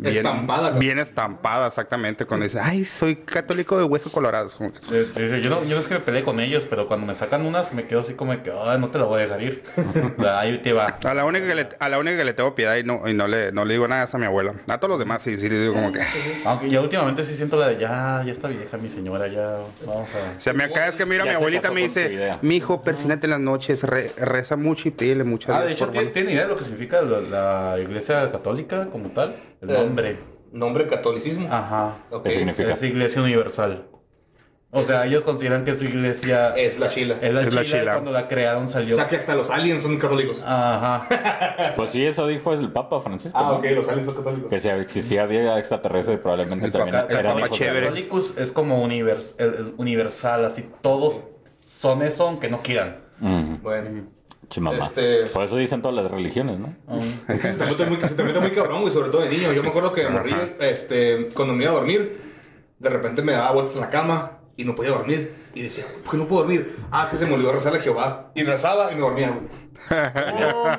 bien 0.01 0.15
Estampada, 0.15 0.71
¿no? 0.71 0.79
bien 0.79 0.97
estampada, 0.97 1.67
exactamente, 1.67 2.25
cuando 2.25 2.45
dice, 2.45 2.59
ay, 2.61 2.85
soy 2.85 3.17
católico 3.17 3.77
de 3.77 3.83
hueso 3.83 4.09
colorado, 4.11 4.45
es 4.47 4.55
como 4.55 4.71
que, 4.71 4.79
Eh, 4.91 5.41
Yo 5.43 5.49
no, 5.49 5.63
yo 5.65 5.75
no 5.75 5.81
es 5.81 5.87
que 5.87 5.95
me 5.95 5.99
peleé 5.99 6.23
con 6.23 6.39
ellos, 6.39 6.65
pero 6.69 6.87
cuando 6.87 7.05
me 7.05 7.13
sacan 7.15 7.45
unas 7.45 7.73
me 7.73 7.85
quedo 7.85 7.99
así 7.99 8.13
como 8.13 8.31
que, 8.41 8.49
ah, 8.51 8.77
no 8.79 8.87
te 8.87 8.97
la 8.97 9.03
voy 9.03 9.19
a 9.19 9.23
dejar 9.23 9.41
ir. 9.43 9.63
Ahí 10.25 10.57
te 10.59 10.71
va. 10.71 10.97
a 11.03 11.13
la 11.13 11.25
única 11.25 11.45
que 11.47 11.55
le, 11.55 11.69
a 11.79 11.89
la 11.89 11.99
única 11.99 12.15
que 12.17 12.23
le 12.23 12.33
tengo 12.33 12.55
piedad 12.55 12.77
y 12.77 12.83
no, 12.83 13.07
y 13.09 13.13
no 13.13 13.27
le, 13.27 13.51
no 13.51 13.65
le 13.65 13.73
digo 13.73 13.87
nada 13.89 14.05
es 14.05 14.15
a 14.15 14.17
mi 14.17 14.25
abuela, 14.25 14.53
a 14.69 14.77
todos 14.77 14.89
los 14.91 14.99
demás 14.99 15.21
sí, 15.21 15.35
sí 15.37 15.49
les 15.49 15.59
digo 15.59 15.73
como 15.73 15.91
que, 15.91 15.99
Aunque 16.45 16.69
yo 16.69 16.81
últimamente 16.81 17.25
sí 17.25 17.35
siento 17.35 17.57
la 17.57 17.67
de, 17.67 17.77
ya, 17.79 18.23
ya 18.25 18.31
está 18.31 18.47
vieja 18.47 18.77
mi 18.77 18.89
señora, 18.89 19.27
ya, 19.27 19.57
vamos 19.85 20.09
a... 20.15 20.37
o 20.37 20.41
sea, 20.41 20.53
me 20.53 20.63
acá 20.63 20.87
es 20.87 20.95
que 20.95 21.05
mira, 21.05 21.25
Ya 21.25 21.31
mi 21.31 21.35
abuelita 21.35 21.71
me 21.71 21.81
dice, 21.81 22.37
mi 22.41 22.55
hijo, 22.55 22.81
persínate 22.83 23.27
en 23.27 23.31
las 23.31 23.39
noches, 23.41 23.83
re- 23.83 24.13
reza 24.17 24.55
mucho 24.55 24.87
y 24.87 24.91
pídele 24.91 25.25
mucho 25.25 25.51
a 25.53 25.57
Ah, 25.59 25.63
de 25.65 25.73
hecho, 25.73 25.85
¿tiene, 25.87 25.97
bueno". 26.05 26.11
tiene 26.13 26.31
idea 26.31 26.43
de 26.43 26.47
lo 26.49 26.55
que 26.55 26.63
significa 26.63 27.01
la, 27.01 27.19
la 27.75 27.79
iglesia 27.81 28.31
católica 28.31 28.87
como 28.91 29.09
tal? 29.09 29.35
El 29.61 29.69
Eh, 29.69 29.73
nombre. 29.73 30.17
Nombre 30.51 30.87
catolicismo. 30.87 31.47
Ajá. 31.51 31.97
Ok. 32.11 32.23
¿Qué 32.23 32.31
significa? 32.31 32.73
Es 32.73 32.81
iglesia 32.83 33.21
universal. 33.21 33.85
O 34.71 34.83
sea, 34.83 35.03
ellos 35.07 35.23
consideran 35.23 35.65
que 35.65 35.73
su 35.73 35.85
iglesia 35.85 36.53
Es 36.55 36.77
la 36.77 36.89
chila. 36.89 37.15
es 37.21 37.33
la 37.33 37.41
Es 37.41 37.53
la 37.55 37.63
chila 37.63 37.93
cuando 37.93 38.11
la 38.11 38.27
crearon 38.27 38.65
O 38.65 38.69
salió... 38.69 38.95
sea 38.95 39.07
que 39.07 39.15
hasta 39.15 39.33
los 39.33 39.49
aliens 39.49 39.81
son 39.81 39.97
católicos. 39.97 40.43
Ajá. 40.45 41.07
Pues 41.75 41.89
sí, 41.91 42.05
eso 42.05 42.27
dijo 42.27 42.53
el 42.53 42.71
Papa 42.71 43.01
Francisco. 43.01 43.37
Ah, 43.39 43.49
¿no? 43.53 43.57
ok, 43.57 43.65
los 43.75 43.87
aliens 43.87 44.05
son 44.05 44.15
católicos. 44.15 44.49
Que 44.49 44.59
si 44.59 44.67
existía 44.69 45.25
vida 45.25 45.57
extraterrestre, 45.57 46.17
probablemente 46.19 46.67
El 46.67 46.71
también 46.71 46.95
el 47.09 47.15
eran 47.17 47.35
Papa 47.39 47.49
chévere. 47.49 47.87
Católicos 47.87 48.33
es 48.37 48.51
como 48.51 48.83
univers- 48.85 49.33
el- 49.39 49.53
el 49.55 49.73
universal, 49.77 50.45
así 50.45 50.69
todos 50.81 51.17
son 51.65 52.01
eso 52.03 52.27
aunque 52.27 52.49
no 52.49 52.61
quieran. 52.61 52.97
Bueno. 53.63 54.07
Chimamá. 54.49 54.77
Este- 54.77 55.25
Por 55.27 55.43
eso 55.43 55.55
dicen 55.57 55.81
todas 55.81 55.95
las 56.03 56.11
religiones, 56.11 56.59
¿no? 56.59 56.73
Se 57.41 57.53
te 57.55 57.65
mete 57.65 57.85
muy, 57.85 58.01
se 58.01 58.15
te 58.15 58.23
mete 58.23 58.39
muy 58.39 58.51
cabrón, 58.51 58.81
güey, 58.81 58.93
sobre 58.93 59.09
todo 59.09 59.21
de 59.21 59.29
niño. 59.29 59.51
Yo 59.53 59.61
me 59.63 59.69
acuerdo 59.69 59.91
que 59.93 60.01
de 60.03 60.09
morrillo, 60.09 60.37
este, 60.59 61.29
cuando 61.33 61.53
me 61.53 61.63
iba 61.63 61.71
a 61.73 61.75
dormir, 61.75 62.21
de 62.79 62.89
repente 62.89 63.21
me 63.21 63.33
daba 63.33 63.51
vueltas 63.51 63.75
en 63.75 63.81
la 63.81 63.89
cama 63.89 64.39
y 64.57 64.63
no 64.65 64.75
podía 64.75 64.91
dormir. 64.91 65.35
Y 65.55 65.63
decía, 65.63 65.85
¿por 66.03 66.11
qué 66.11 66.17
no 66.17 66.27
puedo 66.27 66.43
dormir? 66.43 66.75
Ah, 66.91 67.07
que 67.09 67.17
se 67.17 67.25
me 67.25 67.33
olvidó 67.33 67.51
rezarle 67.51 67.79
a 67.79 67.81
Jehová. 67.81 68.31
Y 68.35 68.43
rezaba 68.43 68.91
y 68.91 68.95
me 68.95 69.01
dormía, 69.01 69.29
güey. 69.29 69.47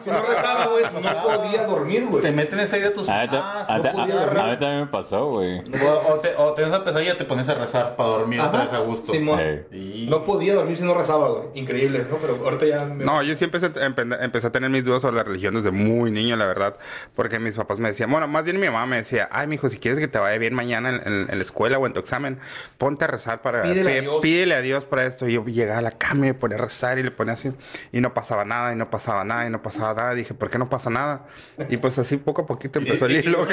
Si 0.02 0.10
no 0.10 0.22
rezaba, 0.22 0.66
güey, 0.66 0.84
no 0.84 1.22
podía 1.22 1.64
dormir, 1.64 2.06
güey. 2.06 2.22
Te 2.22 2.32
meten 2.32 2.58
esa 2.60 2.78
idea 2.78 2.92
tus... 2.92 3.08
A 3.08 3.22
mí, 3.22 3.28
ta- 3.28 3.40
Ah, 3.42 3.64
a- 3.68 3.78
no 3.78 3.88
a- 3.88 3.92
podía 3.92 4.14
a- 4.14 4.24
dormir. 4.24 4.38
a 4.42 4.46
mí 4.46 4.56
también 4.58 4.80
me 4.80 4.86
pasó, 4.86 5.26
güey. 5.30 5.58
O, 5.58 6.12
o 6.12 6.20
te, 6.20 6.34
o 6.36 6.52
te 6.54 6.62
das 6.62 6.70
esa 6.70 6.84
pesadilla, 6.84 7.16
te 7.18 7.24
pones 7.24 7.48
a 7.48 7.54
rezar 7.54 7.96
para 7.96 8.08
dormir 8.10 8.40
otra 8.40 8.62
vez 8.64 8.72
a 8.72 8.78
gusto. 8.78 9.12
Simón. 9.12 9.40
Ey. 9.40 9.66
Y- 9.72 10.06
No 10.10 10.24
podía 10.24 10.54
dormir 10.54 10.76
si 10.76 10.84
no 10.84 10.94
rezaba, 10.94 11.28
güey. 11.28 11.44
Increíble, 11.54 12.04
¿no? 12.10 12.16
Pero 12.16 12.38
ahorita 12.44 12.66
ya 12.66 12.84
me... 12.84 13.04
No, 13.04 13.22
yo 13.22 13.34
sí 13.36 13.44
empecé, 13.44 13.72
empe- 13.72 14.16
empecé 14.20 14.46
a 14.46 14.52
tener 14.52 14.70
mis 14.70 14.84
dudas 14.84 15.02
sobre 15.02 15.16
la 15.16 15.24
religión 15.24 15.54
desde 15.54 15.70
muy 15.70 16.10
niño, 16.10 16.36
la 16.36 16.46
verdad. 16.46 16.76
Porque 17.14 17.38
mis 17.38 17.56
papás 17.56 17.78
me 17.78 17.88
decían, 17.88 18.10
bueno, 18.10 18.28
más 18.28 18.44
bien 18.44 18.58
mi 18.60 18.66
mamá 18.66 18.86
me 18.86 18.96
decía, 18.96 19.28
ay, 19.32 19.46
mijo, 19.46 19.68
si 19.68 19.78
quieres 19.78 19.98
que 19.98 20.08
te 20.08 20.18
vaya 20.18 20.38
bien 20.38 20.54
mañana 20.54 20.90
en, 20.90 20.96
en- 21.06 21.26
en 21.30 21.36
la 21.38 21.42
escuela 21.42 21.78
o 21.78 21.86
en 21.86 21.92
tu 21.92 22.00
examen, 22.00 22.38
ponte 22.78 23.04
a 23.04 23.08
rezar 23.08 23.42
para... 23.42 23.62
Pídele 23.62 23.90
a 23.90 23.94
pí- 23.94 24.00
Dios. 24.02 24.16
pídele 24.22 24.54
a 24.54 24.60
Dios 24.60 24.84
para 24.84 25.04
esto. 25.04 25.28
Y 25.28 25.34
yo 25.34 25.44
llegaba 25.44 25.78
a 25.78 25.82
la 25.82 25.92
cama 25.92 26.26
y 26.26 26.28
me 26.28 26.34
ponía 26.34 26.56
a 26.58 26.60
rezar 26.60 26.98
y 26.98 27.02
le 27.02 27.10
ponía 27.10 27.34
así. 27.34 27.52
Y 27.92 28.00
no 28.00 28.14
pasaba 28.14 28.44
nada, 28.44 28.72
y 28.72 28.76
no 28.80 28.90
pasaba 28.90 29.22
nada, 29.24 29.46
y 29.46 29.50
no 29.50 29.62
pasaba 29.62 29.94
nada. 29.94 30.14
dije, 30.14 30.34
¿por 30.34 30.50
qué 30.50 30.58
no 30.58 30.68
pasa 30.68 30.90
nada? 30.90 31.26
Y 31.68 31.76
pues 31.76 31.96
así 31.98 32.16
poco 32.16 32.42
a 32.42 32.46
poquito 32.46 32.80
empezó 32.80 33.06
el 33.06 33.24
hilo. 33.24 33.46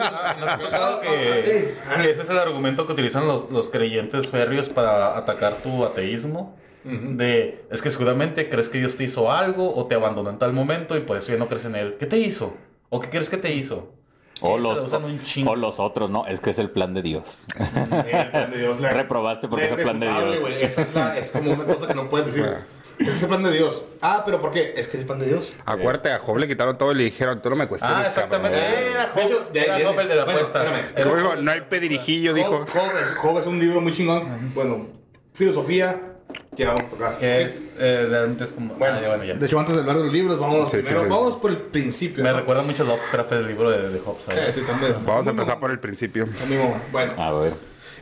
Ah, 0.00 0.34
¿no 0.38 0.44
te 0.46 0.50
ha 0.52 0.58
tocado 0.58 1.00
que, 1.00 1.74
que 2.02 2.10
ese 2.10 2.22
es 2.22 2.30
el 2.30 2.38
argumento 2.38 2.86
que 2.86 2.92
utilizan 2.94 3.28
los, 3.28 3.50
los 3.50 3.68
creyentes 3.68 4.26
férreos 4.28 4.68
para 4.68 5.16
atacar 5.16 5.58
tu 5.58 5.84
ateísmo. 5.84 6.56
De, 6.84 7.64
es 7.70 7.80
que 7.80 7.92
seguramente 7.92 8.48
crees 8.48 8.68
que 8.68 8.78
Dios 8.78 8.96
te 8.96 9.04
hizo 9.04 9.30
algo 9.30 9.72
o 9.72 9.86
te 9.86 9.94
abandonó 9.94 10.30
en 10.30 10.38
tal 10.38 10.52
momento 10.52 10.96
y 10.96 11.00
por 11.02 11.16
eso 11.16 11.30
ya 11.30 11.38
no 11.38 11.46
crees 11.46 11.64
en 11.64 11.76
él. 11.76 11.96
¿Qué 11.96 12.06
te 12.06 12.18
hizo? 12.18 12.56
¿O 12.88 13.00
qué 13.00 13.08
crees 13.08 13.30
que 13.30 13.36
te 13.36 13.54
hizo? 13.54 13.92
O 14.40 14.58
los, 14.58 14.92
o 15.46 15.54
los 15.56 15.78
otros, 15.78 16.10
no, 16.10 16.26
es 16.26 16.40
que 16.40 16.50
es 16.50 16.58
el 16.58 16.70
plan 16.70 16.92
de 16.94 17.02
Dios. 17.02 17.46
El 17.56 18.30
plan 18.30 18.50
de 18.50 18.58
Dios. 18.58 18.80
la- 18.80 18.92
Reprobaste 18.92 19.46
porque 19.46 19.66
es 19.66 19.70
el 19.70 19.82
plan 19.82 20.00
de 20.00 20.08
Dios. 20.08 20.40
güey. 20.40 20.62
Esa 20.64 20.82
es, 20.82 20.92
la, 20.92 21.16
es 21.16 21.30
como 21.30 21.52
una 21.52 21.64
cosa 21.64 21.86
que 21.86 21.94
no 21.94 22.08
puedes 22.08 22.34
decir. 22.34 22.50
Es 23.06 23.22
el 23.22 23.28
plan 23.28 23.42
de 23.42 23.50
Dios. 23.52 23.84
Ah, 24.00 24.22
pero 24.24 24.40
¿por 24.40 24.50
qué? 24.50 24.74
Es 24.76 24.88
que 24.88 24.96
es 24.96 25.00
el 25.02 25.06
plan 25.06 25.18
de 25.18 25.26
Dios. 25.26 25.54
Acuérdate, 25.64 26.10
a 26.12 26.18
Job 26.18 26.36
le 26.38 26.48
quitaron 26.48 26.76
todo 26.78 26.92
y 26.92 26.94
le 26.96 27.04
dijeron, 27.04 27.40
tú 27.42 27.50
no 27.50 27.56
me 27.56 27.66
cuestiones, 27.66 27.98
Ah, 28.04 28.08
exactamente. 28.08 28.58
cabrón". 28.58 28.74
Eh, 28.74 29.08
De 29.14 29.22
hecho, 29.26 29.48
de 29.52 29.60
ahí 29.60 29.66
era 29.66 29.76
viene. 29.76 29.90
Job 29.90 30.00
el 30.00 30.08
de 30.08 30.14
la 30.16 30.24
Bueno, 30.24 30.40
apuesta. 30.40 30.64
espérame. 30.64 31.22
Job. 31.22 31.38
no 31.42 31.50
hay 31.50 31.60
pedirijillo, 31.62 32.34
dijo. 32.34 32.66
Job, 32.72 32.90
es, 33.00 33.14
Job 33.16 33.38
es 33.38 33.46
un 33.46 33.58
libro 33.58 33.80
muy 33.80 33.92
chingón. 33.92 34.52
Bueno, 34.54 34.86
filosofía 35.34 36.00
que 36.56 36.64
vamos 36.66 36.84
a 36.84 36.88
tocar. 36.88 37.18
Que 37.18 37.42
es, 37.42 37.54
eh, 37.78 38.06
realmente 38.08 38.44
es 38.44 38.50
como... 38.52 38.74
Bueno, 38.74 38.96
ah, 38.98 39.02
ya, 39.02 39.08
bueno, 39.08 39.24
ya. 39.24 39.34
de 39.34 39.46
hecho, 39.46 39.58
antes 39.58 39.74
de 39.74 39.80
hablar 39.80 39.96
de 39.98 40.04
los 40.04 40.12
libros, 40.12 40.38
vamos 40.38 40.70
Sí, 40.70 40.78
primero, 40.78 41.02
sí. 41.02 41.08
vamos 41.10 41.36
por 41.36 41.50
el 41.50 41.56
principio. 41.58 42.22
Me 42.22 42.30
¿no? 42.30 42.38
recuerda 42.38 42.62
mucho 42.62 42.82
a 42.82 42.86
Lovecraft 42.86 43.32
el 43.32 43.46
libro 43.46 43.70
de, 43.70 43.88
de 43.90 43.98
Hobbes. 44.00 44.24
¿sabes? 44.24 44.54
Sí, 44.54 44.62
también. 44.62 44.94
Vamos 45.04 45.26
a 45.26 45.30
empezar 45.30 45.58
por 45.60 45.70
el 45.70 45.78
principio. 45.80 46.26
A 46.42 46.46
mi 46.46 46.56
mamá. 46.56 46.76
Bueno, 46.90 47.12
A 47.16 47.32
ver. 47.32 47.54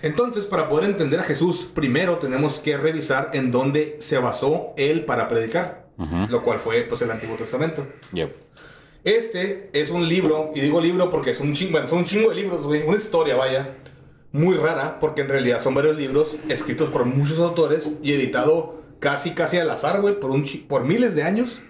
Entonces, 0.02 0.47
para 0.47 0.69
poder 0.69 0.88
entender 0.88 1.21
a 1.21 1.25
Jesús, 1.25 1.69
primero 1.75 2.19
tenemos 2.19 2.59
que 2.59 2.76
revisar 2.76 3.30
en 3.35 3.50
dónde 3.50 3.97
se 4.00 4.19
basó 4.19 4.73
él 4.76 5.04
para 5.04 5.28
predicar. 5.28 5.88
lo 6.30 6.42
cual 6.42 6.59
fue 6.59 6.83
pues 6.88 7.02
el 7.02 7.11
Antiguo 7.11 7.37
Testamento. 7.37 7.87
Yep. 8.14 8.35
Este 9.04 9.71
es 9.73 9.90
un 9.90 10.09
libro, 10.09 10.50
y 10.54 10.61
digo 10.61 10.80
libro 10.80 11.11
porque 11.11 11.30
es 11.30 11.40
un 11.40 11.52
chingo, 11.52 11.73
bueno, 11.73 11.87
son 11.87 11.99
un 11.99 12.04
chingo 12.04 12.30
de 12.30 12.37
libros, 12.37 12.64
güey, 12.64 12.87
una 12.87 12.97
historia, 12.97 13.37
vaya, 13.37 13.76
muy 14.33 14.57
rara, 14.57 14.99
porque 14.99 15.23
en 15.23 15.28
realidad 15.28 15.62
son 15.62 15.75
varios 15.75 15.97
libros 15.97 16.38
escritos 16.49 16.90
por 16.90 17.04
muchos 17.07 17.38
autores 17.38 17.90
y 18.02 18.12
editado 18.12 18.83
casi, 18.99 19.33
casi 19.33 19.59
al 19.59 19.71
azar, 19.71 20.00
güey, 20.00 20.21
por, 20.21 20.30
un 20.30 20.45
por 20.69 20.85
miles 20.85 21.14
de 21.14 21.23
años, 21.23 21.62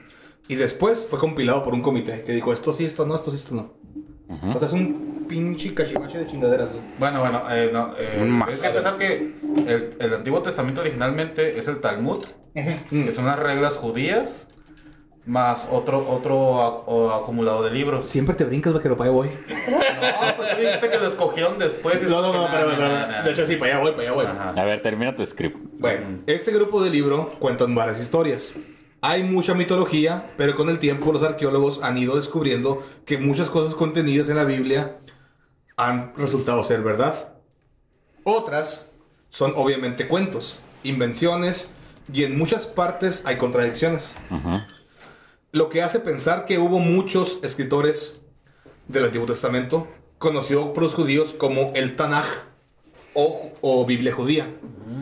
y 0.49 0.57
después 0.57 1.07
fue 1.09 1.19
compilado 1.19 1.63
por 1.63 1.75
un 1.75 1.83
comité 1.83 2.23
que 2.23 2.33
dijo 2.33 2.53
esto 2.53 2.73
sí, 2.73 2.85
esto 2.85 3.07
no, 3.07 3.15
esto 3.15 3.31
sí, 3.31 3.37
esto 3.37 3.55
no. 3.55 3.75
O 4.55 4.59
sea, 4.59 4.69
es 4.69 4.75
un 4.75 5.10
pinche 5.31 5.73
cachivache 5.73 6.19
de 6.19 6.27
chingaderas, 6.27 6.73
güey. 6.73 6.85
Bueno, 6.99 7.21
bueno, 7.21 7.43
eh, 7.51 7.71
no, 7.73 7.95
eh, 7.97 8.19
Un 8.21 8.31
mazo. 8.31 8.53
hay 8.53 8.59
que 8.59 8.69
pensar 8.71 8.99
que 8.99 9.33
el, 9.67 9.91
el 9.99 10.15
Antiguo 10.15 10.43
Testamento 10.43 10.81
originalmente 10.81 11.57
es 11.59 11.69
el 11.69 11.81
Talmud, 11.81 12.27
que 12.53 13.13
son 13.15 13.27
las 13.27 13.39
reglas 13.39 13.77
judías, 13.77 14.49
más 15.27 15.69
otro, 15.71 16.09
otro 16.11 16.61
a- 16.61 16.69
o 16.87 17.13
acumulado 17.13 17.63
de 17.63 17.71
libros. 17.71 18.07
Siempre 18.09 18.35
te 18.35 18.45
brincas, 18.45 18.73
vaquero, 18.73 18.97
para 18.97 19.11
allá 19.11 19.17
voy. 19.19 19.29
No, 19.29 20.37
pues 20.37 20.51
tú 20.57 20.61
dijiste 20.61 20.89
que 20.89 20.99
lo 20.99 21.07
escogieron 21.07 21.59
después. 21.59 22.03
No, 22.11 22.21
no, 22.23 22.33
no, 22.33 22.45
espérame, 22.47 22.71
espérame. 22.73 23.25
De 23.25 23.31
hecho, 23.31 23.47
sí, 23.47 23.57
para 23.57 23.73
allá 23.75 23.81
voy, 23.83 23.91
para 23.93 24.03
allá 24.03 24.13
voy. 24.13 24.27
Ajá. 24.27 24.55
A 24.61 24.65
ver, 24.65 24.83
termina 24.83 25.15
tu 25.15 25.25
script. 25.25 25.57
Bueno, 25.79 26.07
este 26.27 26.51
grupo 26.53 26.83
de 26.83 26.91
libro 26.91 27.35
cuentan 27.39 27.75
varias 27.75 28.01
historias. 28.01 28.53
Hay 29.03 29.23
mucha 29.23 29.55
mitología, 29.55 30.31
pero 30.37 30.55
con 30.57 30.69
el 30.69 30.79
tiempo 30.79 31.11
los 31.13 31.23
arqueólogos 31.23 31.83
han 31.83 31.97
ido 31.97 32.17
descubriendo 32.17 32.83
que 33.07 33.17
muchas 33.17 33.49
cosas 33.49 33.75
contenidas 33.75 34.29
en 34.29 34.37
la 34.37 34.45
Biblia 34.45 34.97
han 35.87 36.13
resultado 36.17 36.63
ser 36.65 36.83
verdad. 36.83 37.33
Otras 38.25 38.89
son 39.31 39.53
obviamente 39.57 40.09
cuentos, 40.09 40.61
invenciones 40.83 41.71
y 42.13 42.25
en 42.25 42.37
muchas 42.37 42.67
partes 42.67 43.23
hay 43.25 43.37
contradicciones. 43.37 44.13
Lo 45.53 45.69
que 45.69 45.83
hace 45.83 46.01
pensar 46.01 46.45
que 46.45 46.59
hubo 46.59 46.79
muchos 46.79 47.41
escritores 47.43 48.21
del 48.89 49.05
Antiguo 49.07 49.27
Testamento, 49.27 49.89
conocido 50.19 50.73
por 50.73 50.83
los 50.83 50.95
judíos 50.95 51.35
como 51.37 51.73
el 51.75 51.97
Tanaj 51.97 52.27
o, 53.15 53.53
o 53.61 53.87
Biblia 53.87 54.13
judía. 54.13 54.53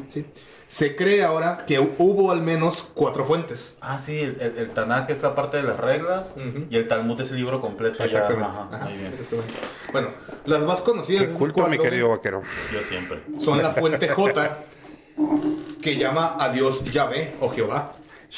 ¿sí? 0.08 0.26
Se 0.68 0.94
cree 0.94 1.22
ahora 1.24 1.64
que 1.66 1.78
hubo 1.80 2.30
al 2.30 2.42
menos 2.42 2.86
cuatro 2.94 3.24
fuentes. 3.24 3.74
Ah, 3.80 3.98
sí, 3.98 4.18
el, 4.20 4.38
el, 4.40 4.58
el 4.58 4.70
Tanaj 4.70 5.10
es 5.10 5.22
la 5.22 5.34
parte 5.34 5.56
de 5.56 5.62
las 5.62 5.78
reglas 5.78 6.34
y 6.70 6.76
el 6.76 6.86
Talmud 6.86 7.18
es 7.20 7.30
el 7.30 7.38
libro 7.38 7.60
completo. 7.60 7.98
ya. 7.98 8.04
Exactamente. 8.04 8.48
Ajá, 8.50 8.68
Ajá, 8.70 8.84
muy 8.84 8.92
bien. 8.98 9.06
exactamente. 9.12 9.52
Bueno, 9.92 10.08
las 10.44 10.60
más 10.64 10.80
conocidas 10.82 11.24
culto, 11.30 11.62
mi 11.62 11.76
cuatro 11.76 11.82
querido 11.82 12.08
vaquero. 12.10 12.42
Yo 12.72 12.82
siempre. 12.82 13.22
son 13.38 13.62
la 13.62 13.70
fuente 13.72 14.08
J, 14.08 14.58
que 15.82 15.96
llama 15.96 16.36
a 16.38 16.50
Dios 16.50 16.84
Yahvé 16.84 17.34
o 17.40 17.48
Jehová. 17.48 17.92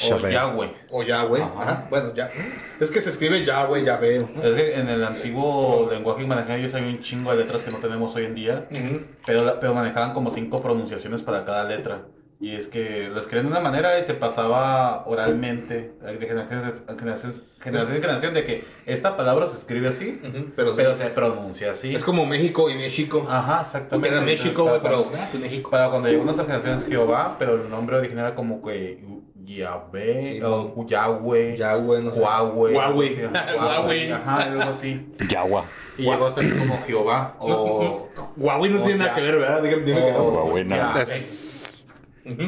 O. 0.09 0.17
Yahweh. 0.25 0.73
O 0.89 1.03
Yahweh. 1.03 1.41
Ajá. 1.41 1.61
Ajá, 1.61 1.87
Bueno, 1.89 2.13
ya. 2.15 2.31
Es 2.79 2.89
que 2.91 3.01
se 3.01 3.09
escribe 3.09 3.43
Yahweh, 3.43 3.83
Yahvé. 3.83 4.25
Es 4.41 4.55
que 4.55 4.75
en 4.75 4.87
el 4.87 5.03
antiguo 5.03 5.89
lenguaje 5.91 6.21
que 6.21 6.27
manejaban 6.27 6.59
ellos 6.61 6.73
hay 6.75 6.83
un 6.87 7.01
chingo 7.01 7.29
de 7.31 7.37
letras 7.43 7.61
que 7.63 7.71
no 7.71 7.77
tenemos 7.79 8.15
hoy 8.15 8.23
en 8.23 8.33
día, 8.35 8.69
Ujú. 8.71 9.01
pero, 9.25 9.43
la- 9.43 9.59
pero 9.59 9.73
manejaban 9.73 10.13
como 10.13 10.29
cinco 10.31 10.61
pronunciaciones 10.61 11.21
para 11.21 11.43
cada 11.43 11.65
letra. 11.65 12.03
Y 12.41 12.55
es 12.55 12.67
que 12.67 13.07
lo 13.13 13.19
escribían 13.19 13.45
de 13.45 13.51
una 13.51 13.59
manera 13.61 13.99
y 13.99 14.01
se 14.01 14.15
pasaba 14.15 15.05
oralmente, 15.05 15.93
de 16.01 16.17
generación 16.27 16.63
en 16.89 16.97
generación, 16.97 17.33
generación 17.61 17.95
en 17.95 18.01
generación, 18.01 18.33
de 18.33 18.43
que 18.43 18.65
esta 18.87 19.15
palabra 19.15 19.45
se 19.45 19.57
escribe 19.59 19.89
así, 19.89 20.19
Pero, 20.55 20.73
pero 20.75 20.93
sí. 20.95 21.03
se 21.03 21.09
pronuncia 21.11 21.71
así. 21.73 21.93
Es 21.93 22.03
como 22.03 22.25
México 22.25 22.67
y 22.71 22.73
México. 22.73 23.27
Ajá, 23.29 23.57
Porque 23.57 23.61
exactamente. 23.67 24.09
era 24.09 24.21
México, 24.21 24.63
güey, 24.63 24.81
Para- 24.81 24.95
pero 24.97 25.11
ah, 25.15 25.27
pues 25.29 25.43
México. 25.43 25.69
Para 25.69 25.89
cuando 25.91 26.09
llegó 26.09 26.23
nuestra 26.23 26.45
generación 26.45 26.77
es 26.79 26.87
Jehová, 26.87 27.35
pero 27.37 27.61
el 27.61 27.69
nombre 27.69 27.97
original 27.97 28.25
era 28.25 28.35
como 28.35 28.59
que 28.63 29.03
Yahvé, 29.43 30.33
Sí. 30.37 30.41
o 30.43 30.83
Yahweh, 30.87 31.57
Yahweh, 31.57 32.01
no 32.01 32.11
sé. 32.11 32.19
Huawei. 32.21 32.73
Huawei. 32.75 33.15
sí, 33.15 33.21
ajá, 33.23 33.55
Huawei. 33.81 34.11
Ajá, 34.11 34.35
algo 34.37 34.61
así. 34.63 35.11
Yagua. 35.29 35.65
Y 35.97 36.03
llegó 36.03 36.25
hasta 36.25 36.41
aquí 36.41 36.49
como 36.57 36.81
Jehová 36.87 37.35
o... 37.39 38.07
Huawei 38.37 38.71
no 38.71 38.81
tiene 38.81 38.97
nada 38.99 39.13
que 39.13 39.21
ver, 39.21 39.37
¿verdad? 39.37 39.61
Dime, 39.61 39.75
dime 39.83 40.05
que 40.05 40.11
no. 40.11 40.23
Huawei, 40.23 40.63
no. 40.65 40.75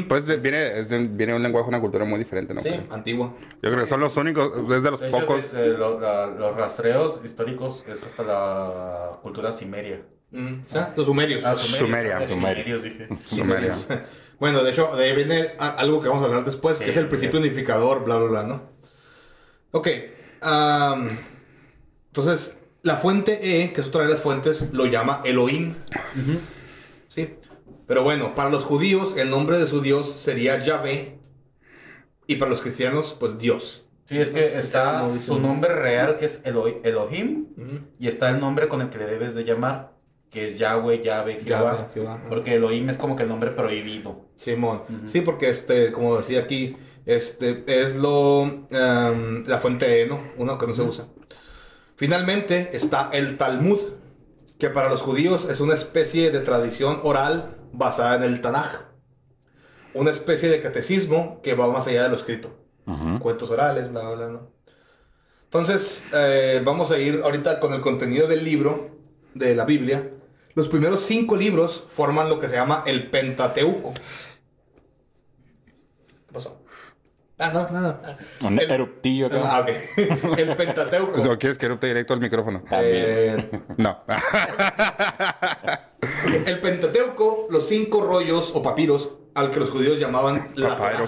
Pues 0.08 0.25
de- 0.27 0.38
viene, 0.38 0.80
es 0.80 0.88
de- 0.89 1.08
viene 1.08 1.34
un 1.34 1.42
lenguaje, 1.44 1.68
una 1.68 1.82
cultura 1.82 2.06
muy 2.06 2.20
diferente, 2.20 2.53
¿no? 2.53 2.62
Sí, 2.62 2.70
Creo. 2.70 2.84
antiguo. 2.92 3.36
Yo 3.62 3.72
creo 3.72 3.80
que 3.82 3.88
son 3.88 4.00
los 4.01 4.15
únicos, 4.18 4.51
es 4.72 4.84
de 4.84 4.92
los 4.92 5.00
De 5.00 5.08
hecho, 5.10 5.20
pocos. 5.20 5.53
lo- 5.53 6.00
la- 6.00 6.27
los 6.27 6.56
rastreos 6.56 7.22
históricos 7.25 7.84
es 7.88 8.03
hasta 8.06 8.24
la 8.24 9.12
cultura 9.22 9.51
cimeria. 9.51 10.01
Mm, 10.32 10.62
o 10.63 10.65
sea, 10.68 10.94
Los 10.96 11.06
sumerios. 11.08 11.44
Ah, 11.46 11.56
Sumeria. 11.56 12.20
Sumerios, 12.20 12.30
Sumeria. 12.30 12.63
sumerios, 12.63 12.84
dije. 12.84 13.08
Sumeria. 13.25 13.74
Bueno, 14.39 14.62
de 14.63 14.72
hecho, 14.72 14.94
de 14.98 15.06
ahí 15.06 15.15
viene 15.15 15.51
algo 15.58 16.01
que 16.01 16.10
vamos 16.10 16.24
a 16.24 16.25
hablar 16.27 16.44
después, 16.44 16.77
que 16.77 16.86
Sí, 16.86 16.89
es 16.89 16.98
el 16.98 17.08
principio 17.08 17.39
sí. 17.39 17.46
unificador, 17.46 18.03
bla, 18.03 18.18
bla, 18.18 18.27
bla, 18.27 18.44
¿no? 18.44 18.63
Ok. 19.72 19.88
entonces, 22.10 22.58
la 22.82 22.98
fuente 22.98 23.39
E, 23.63 23.72
que 23.74 23.82
es 23.82 23.88
otra 23.88 24.01
de 24.03 24.10
las 24.10 24.22
fuentes, 24.22 24.74
lo 24.74 24.86
llama 24.86 25.22
Elohim. 25.24 25.75
Sí. 27.08 27.36
Pero 27.88 28.04
bueno, 28.04 28.36
para 28.36 28.50
los 28.50 28.63
judíos, 28.66 29.18
el 29.18 29.30
nombre 29.30 29.58
de 29.60 29.68
su 29.68 29.82
Dios 29.82 30.12
sería 30.12 30.60
Yahvé. 30.62 31.20
Y 32.28 32.36
para 32.38 32.50
los 32.50 32.62
cristianos, 32.62 33.16
pues 33.20 33.38
Dios. 33.38 33.86
Sí, 34.06 34.18
es 34.18 34.32
que 34.32 34.58
está 34.58 35.08
su 35.18 35.40
nombre 35.40 35.74
real, 35.74 36.18
que 36.18 36.25
es 36.25 36.42
Elo- 36.44 36.80
Elohim, 36.84 37.48
y 38.00 38.08
está 38.08 38.30
el 38.30 38.40
nombre 38.40 38.68
con 38.68 38.82
el 38.82 38.90
que 38.90 38.98
le 38.98 39.06
debes 39.06 39.36
de 39.36 39.44
llamar, 39.44 39.94
que 40.30 40.48
es 40.48 40.58
Yahweh, 40.58 41.02
Yahvé, 41.02 41.42
Jehová. 41.46 41.90
Porque 42.30 42.56
Elohim 42.56 42.90
es 42.90 42.98
como 42.98 43.16
que 43.16 43.24
el 43.24 43.30
nombre 43.30 43.52
prohibido. 43.52 44.25
Simón. 44.36 44.84
Sí, 45.06 45.22
porque 45.22 45.50
este, 45.50 45.92
como 45.92 46.18
decía 46.18 46.40
aquí, 46.42 46.75
este 47.06 47.63
es 47.68 47.96
lo 47.96 48.44
em, 48.72 49.44
la 49.46 49.58
fuente 49.60 50.02
E, 50.02 50.08
¿no? 50.08 50.22
Uno 50.38 50.58
que 50.58 50.68
no 50.68 50.75
se 50.75 50.82
usa. 50.82 51.06
Finalmente 51.96 52.72
está 52.74 53.10
el 53.13 53.38
Talmud, 53.38 53.80
que 54.58 54.70
para 54.70 54.90
los 54.90 55.02
judíos 55.02 55.50
es 55.50 55.60
una 55.60 55.74
especie 55.74 56.32
de 56.32 56.40
tradición 56.40 57.00
oral 57.04 57.58
basada 57.74 58.15
en 58.15 58.24
el 58.24 58.42
Tanaj. 58.42 58.86
Una 59.94 60.12
especie 60.12 60.50
de 60.50 60.62
catecismo 60.62 61.42
que 61.42 61.56
va 61.56 61.68
más 61.68 61.88
allá 61.88 62.03
de 62.03 62.10
lo 62.10 62.15
escrito. 62.15 62.58
Cuentos 63.20 63.50
orales, 63.50 63.92
bla, 63.92 64.01
bla, 64.01 64.15
bla, 64.15 64.30
¿no? 64.30 64.51
Entonces, 65.46 66.03
eh, 66.13 66.62
vamos 66.65 66.92
a 66.92 66.98
ir 66.98 67.22
ahorita 67.24 67.60
con 67.60 67.74
el 67.74 67.82
contenido 67.82 68.27
del 68.27 68.44
libro, 68.44 68.98
de 69.34 69.56
la 69.56 69.65
Biblia. 69.65 70.12
Los 70.56 70.68
primeros 70.68 71.01
cinco 71.01 71.36
libros 71.36 71.86
forman 71.88 72.30
lo 72.30 72.39
que 72.39 72.50
se 72.50 72.56
llama 72.56 72.84
el 72.86 73.10
Pentateuco. 73.10 73.94
¿Qué 73.94 74.01
pasó? 76.34 76.62
Ah, 77.44 77.52
no, 77.54 77.70
nada. 77.70 78.18
Un 78.42 78.58
El- 78.60 78.72
eruptillo 78.72 79.28
acá. 79.28 79.42
Ah, 79.44 79.60
ok. 79.62 79.70
El 80.38 80.56
Pentateuco. 80.56 81.22
¿O 81.22 81.38
quieres 81.38 81.58
que 81.58 81.66
erupte 81.66 81.88
directo 81.88 82.14
al 82.14 82.20
micrófono? 82.22 82.64
Eh, 82.72 83.50
No. 83.78 84.00
el 86.46 86.60
Pentateuco, 86.60 87.48
los 87.50 87.68
cinco 87.68 88.02
rollos 88.02 88.52
o 88.56 88.62
papiros 88.62 89.16
al 89.36 89.50
que 89.50 89.60
los 89.60 89.70
judíos 89.72 90.00
llamaban 90.00 90.52
la 90.56 91.06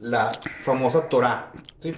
la 0.00 0.28
famosa 0.62 1.08
Torá. 1.08 1.50
¿sí? 1.80 1.94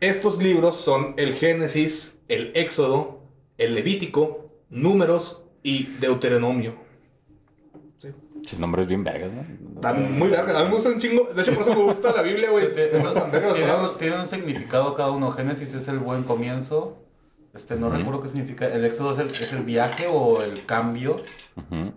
Estos 0.00 0.42
libros 0.42 0.76
son 0.76 1.14
el 1.16 1.34
Génesis, 1.34 2.16
el 2.28 2.52
Éxodo, 2.54 3.22
el 3.58 3.74
Levítico, 3.74 4.50
Números 4.70 5.44
y 5.62 5.84
Deuteronomio. 5.98 6.76
Sus 8.46 8.58
nombres 8.58 8.86
bien 8.86 9.02
vergas, 9.04 9.32
¿no? 9.32 9.42
Están 9.76 10.18
muy 10.18 10.28
largas. 10.28 10.56
A 10.56 10.60
mí 10.64 10.68
me 10.68 10.74
gusta 10.74 10.90
un 10.90 10.98
chingo. 11.00 11.24
De 11.34 11.42
hecho, 11.42 11.52
por 11.54 11.62
eso 11.62 11.74
me 11.74 11.82
gusta 11.82 12.12
la 12.12 12.22
Biblia, 12.22 12.50
güey. 12.50 12.66
Se 12.90 12.98
me 12.98 13.04
tan 13.10 13.30
vergas 13.30 13.42
las 13.50 13.54
Tiene, 13.54 13.66
palabras. 13.72 13.98
tiene 13.98 14.20
un 14.20 14.28
significado 14.28 14.94
cada 14.94 15.10
uno. 15.10 15.30
Génesis 15.30 15.74
es 15.74 15.88
el 15.88 15.98
buen 15.98 16.24
comienzo. 16.24 16.98
Este, 17.54 17.76
no 17.76 17.88
recuerdo 17.88 18.20
qué 18.22 18.28
significa. 18.28 18.66
El 18.66 18.84
éxodo 18.84 19.12
es 19.12 19.18
el, 19.18 19.28
es 19.30 19.52
el 19.52 19.62
viaje 19.62 20.06
o 20.10 20.42
el 20.42 20.66
cambio. 20.66 21.16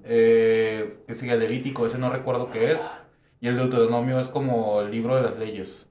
Eh, 0.04 1.00
que 1.08 1.16
sigue 1.16 1.34
el 1.34 1.40
Levítico, 1.40 1.86
ese 1.86 1.98
no 1.98 2.10
recuerdo 2.12 2.50
qué 2.50 2.72
es. 2.74 2.82
Y 3.42 3.48
el 3.48 3.58
Deuteronomio 3.58 4.20
es 4.20 4.28
como 4.28 4.82
el 4.82 4.92
libro 4.92 5.16
de 5.16 5.24
las 5.24 5.38
leyes. 5.40 5.88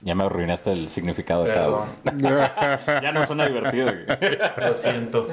Ya 0.00 0.14
me 0.14 0.24
arruinaste 0.24 0.72
el 0.72 0.88
significado 0.90 1.44
de 1.44 1.54
cada 1.54 1.68
uno. 1.68 1.86
Ya 3.02 3.12
no 3.12 3.26
suena 3.26 3.46
divertido. 3.46 3.90
lo 4.58 4.74
siento. 4.74 5.26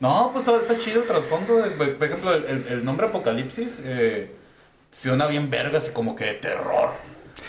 No, 0.00 0.30
pues 0.32 0.46
está, 0.46 0.58
está 0.60 0.78
chido 0.78 1.02
el 1.02 1.08
trasfondo. 1.08 1.56
de- 1.56 1.70
Por 1.70 2.06
ejemplo, 2.06 2.32
el, 2.34 2.44
el- 2.44 2.66
el 2.68 2.84
nombre 2.84 3.06
Apocalipsis 3.08 3.82
eh, 3.84 4.34
suena 4.92 5.26
bien 5.26 5.50
vergas 5.50 5.88
y 5.88 5.92
como 5.92 6.14
que 6.14 6.24
de 6.24 6.34
terror. 6.34 6.90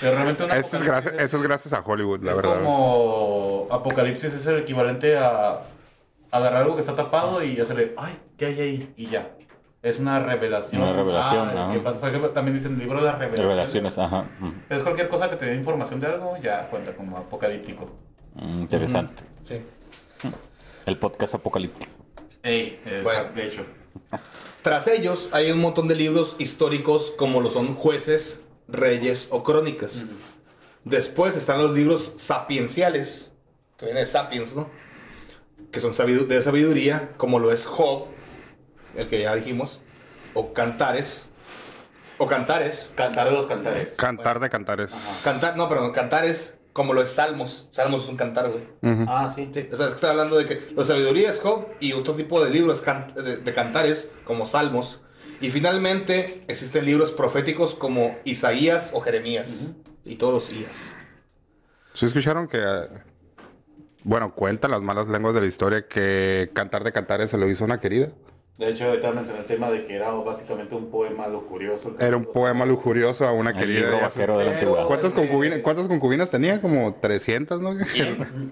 Pero 0.01 0.13
realmente 0.15 0.43
un 0.43 0.51
Eso 0.51 0.77
es, 0.77 0.83
gracias, 0.83 1.13
eso 1.15 1.37
es 1.37 1.43
gracias 1.43 1.73
a 1.73 1.81
Hollywood, 1.81 2.23
la 2.23 2.31
es 2.31 2.37
verdad. 2.37 2.63
como 2.63 3.67
Apocalipsis 3.71 4.33
es 4.33 4.47
el 4.47 4.57
equivalente 4.59 5.17
a 5.17 5.61
agarrar 6.31 6.61
algo 6.63 6.75
que 6.75 6.81
está 6.81 6.95
tapado 6.95 7.43
y 7.43 7.59
hacerle, 7.59 7.93
ay, 7.97 8.17
¿qué 8.37 8.45
hay 8.47 8.61
ahí? 8.61 8.93
Y 8.97 9.07
ya. 9.07 9.29
Es 9.81 9.97
una 9.99 10.19
revelación. 10.19 10.81
Una 10.81 10.93
revelación, 10.93 11.49
Ah, 11.57 11.69
que 11.71 11.79
pasa- 11.79 11.99
por 11.99 12.09
ejemplo, 12.09 12.29
también 12.31 12.55
dicen 12.57 12.73
el 12.73 12.79
libro 12.79 12.99
de 12.99 13.05
las 13.05 13.17
revelaciones. 13.17 13.47
Revelaciones, 13.55 13.97
ajá. 13.97 14.25
Es 14.69 14.83
cualquier 14.83 15.07
cosa 15.07 15.29
que 15.29 15.37
te 15.37 15.45
dé 15.45 15.55
información 15.55 15.99
de 16.01 16.07
algo, 16.07 16.35
ya 16.41 16.67
cuenta 16.69 16.93
como 16.93 17.17
apocalíptico. 17.17 17.89
Mm, 18.35 18.61
Interesante. 18.61 19.23
Sí. 19.43 19.61
El 20.85 20.97
podcast 20.97 21.35
apocalíptico. 21.35 21.91
Ey, 22.43 22.79
es- 22.85 23.03
Bueno. 23.03 23.29
de 23.35 23.47
hecho. 23.47 23.65
Tras 24.61 24.87
ellos 24.87 25.29
hay 25.31 25.51
un 25.51 25.59
montón 25.59 25.87
de 25.87 25.95
libros 25.95 26.35
históricos 26.39 27.13
como 27.17 27.41
lo 27.41 27.49
son 27.49 27.75
jueces, 27.75 28.43
Reyes 28.67 29.27
o 29.31 29.43
Crónicas. 29.43 30.05
Después 30.83 31.35
están 31.35 31.61
los 31.61 31.71
libros 31.73 32.13
sapienciales, 32.17 33.31
que 33.77 33.85
viene 33.85 34.01
de 34.01 34.05
sapiens, 34.05 34.55
¿no? 34.55 34.69
Que 35.71 35.79
son 35.79 35.93
sabidu- 35.93 36.27
de 36.27 36.41
sabiduría, 36.41 37.11
como 37.17 37.39
lo 37.39 37.51
es 37.51 37.65
Job, 37.65 38.05
el 38.95 39.07
que 39.07 39.21
ya 39.21 39.35
dijimos, 39.35 39.81
o 40.33 40.51
Cantares, 40.53 41.27
o 42.17 42.27
Cantares, 42.27 42.89
Cantar 42.95 43.25
de 43.29 43.31
los 43.31 43.47
cantares. 43.47 43.93
Cantar 43.95 44.39
de 44.39 44.49
cantares. 44.49 45.21
Cantar, 45.23 45.57
no, 45.57 45.69
pero 45.69 45.91
Cantares, 45.91 46.57
como 46.79 46.93
lo 46.93 47.01
es 47.01 47.09
Salmos. 47.09 47.67
Salmos 47.71 48.03
es 48.05 48.09
un 48.09 48.15
cantar, 48.15 48.49
güey. 48.49 48.63
Ah, 49.05 49.29
sí. 49.35 49.49
Sí, 49.53 49.67
o 49.69 49.75
sea, 49.75 49.87
es 49.87 49.91
que 49.91 49.95
estoy 49.95 50.11
hablando 50.11 50.37
de 50.37 50.45
que 50.45 50.61
la 50.77 50.85
sabiduría 50.85 51.29
es 51.29 51.41
Job 51.41 51.67
y 51.81 51.91
otro 51.91 52.15
tipo 52.15 52.41
de 52.41 52.49
libros 52.49 52.81
can- 52.81 53.07
de, 53.13 53.35
de 53.35 53.53
cantares 53.53 54.09
como 54.23 54.45
Salmos. 54.45 55.01
Y 55.41 55.49
finalmente 55.49 56.41
existen 56.47 56.85
libros 56.85 57.11
proféticos 57.11 57.75
como 57.75 58.17
Isaías 58.23 58.91
o 58.93 59.01
Jeremías. 59.01 59.73
Y 60.05 60.15
todos 60.15 60.33
los 60.33 60.53
Ías. 60.53 60.93
¿Sí 61.93 62.05
escucharon 62.05 62.47
que... 62.47 62.59
eh, 62.59 62.87
Bueno, 64.05 64.33
cuentan 64.33 64.71
las 64.71 64.81
malas 64.81 65.09
lenguas 65.09 65.35
de 65.35 65.41
la 65.41 65.47
historia 65.47 65.85
que 65.85 66.49
Cantar 66.53 66.85
de 66.85 66.93
cantares 66.93 67.29
se 67.29 67.37
lo 67.37 67.49
hizo 67.49 67.65
una 67.65 67.81
querida. 67.81 68.07
De 68.59 68.67
hecho, 68.69 68.85
ahorita 68.89 69.11
mencioné 69.13 69.39
el 69.39 69.45
tema 69.45 69.71
de 69.71 69.83
que 69.85 69.95
era 69.95 70.11
básicamente 70.11 70.75
un 70.75 70.91
poema 70.91 71.27
lujurioso. 71.29 71.95
Era 71.97 72.17
un 72.17 72.25
poema 72.25 72.65
lujurioso 72.65 73.25
a 73.25 73.31
una 73.31 73.51
El 73.51 73.55
querida. 73.57 73.85
de 73.89 74.01
la 74.27 74.51
antigüedad. 74.51 74.85
¿Cuántas 74.85 75.13
concubinas, 75.13 75.59
¿Cuántas 75.59 75.87
concubinas 75.87 76.29
tenía? 76.29 76.59
Como 76.61 76.93
300, 76.95 77.61
¿no? 77.61 77.71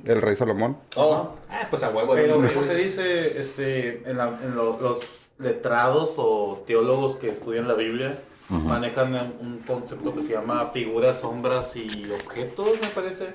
El 0.05 0.21
rey 0.21 0.35
Salomón. 0.37 0.77
Oh, 0.95 1.33
ah, 1.49 1.67
pues 1.69 1.83
a 1.83 1.89
huevo. 1.89 2.13
Pero 2.15 2.39
de- 2.39 2.53
¿cómo 2.53 2.65
se 2.65 2.75
dice 2.75 3.37
este, 3.39 4.09
en, 4.09 4.17
la- 4.17 4.39
en 4.43 4.55
lo- 4.55 4.79
los 4.79 4.99
letrados 5.39 6.13
o 6.15 6.63
teólogos 6.65 7.17
que 7.17 7.29
estudian 7.29 7.67
la 7.67 7.73
Biblia? 7.73 8.17
Manejan 8.49 9.13
un 9.41 9.59
concepto 9.67 10.15
que 10.15 10.21
se 10.21 10.31
llama 10.31 10.67
figuras, 10.67 11.19
sombras 11.19 11.75
y 11.75 11.89
objetos, 12.11 12.79
me 12.81 12.87
parece. 12.87 13.25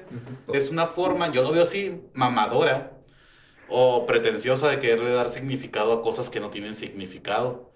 Es 0.55 0.71
una 0.71 0.87
forma, 0.87 1.31
yo 1.31 1.43
lo 1.43 1.53
veo 1.53 1.65
así, 1.65 2.01
mamadora 2.15 2.93
o 3.73 4.07
pretenciosa 4.07 4.69
de 4.69 4.79
quererle 4.79 5.13
dar 5.13 5.29
significado 5.31 5.93
a 5.93 6.03
cosas 6.03 6.29
que 6.31 6.41
no 6.41 6.51
tienen 6.51 6.75
significado. 6.75 7.71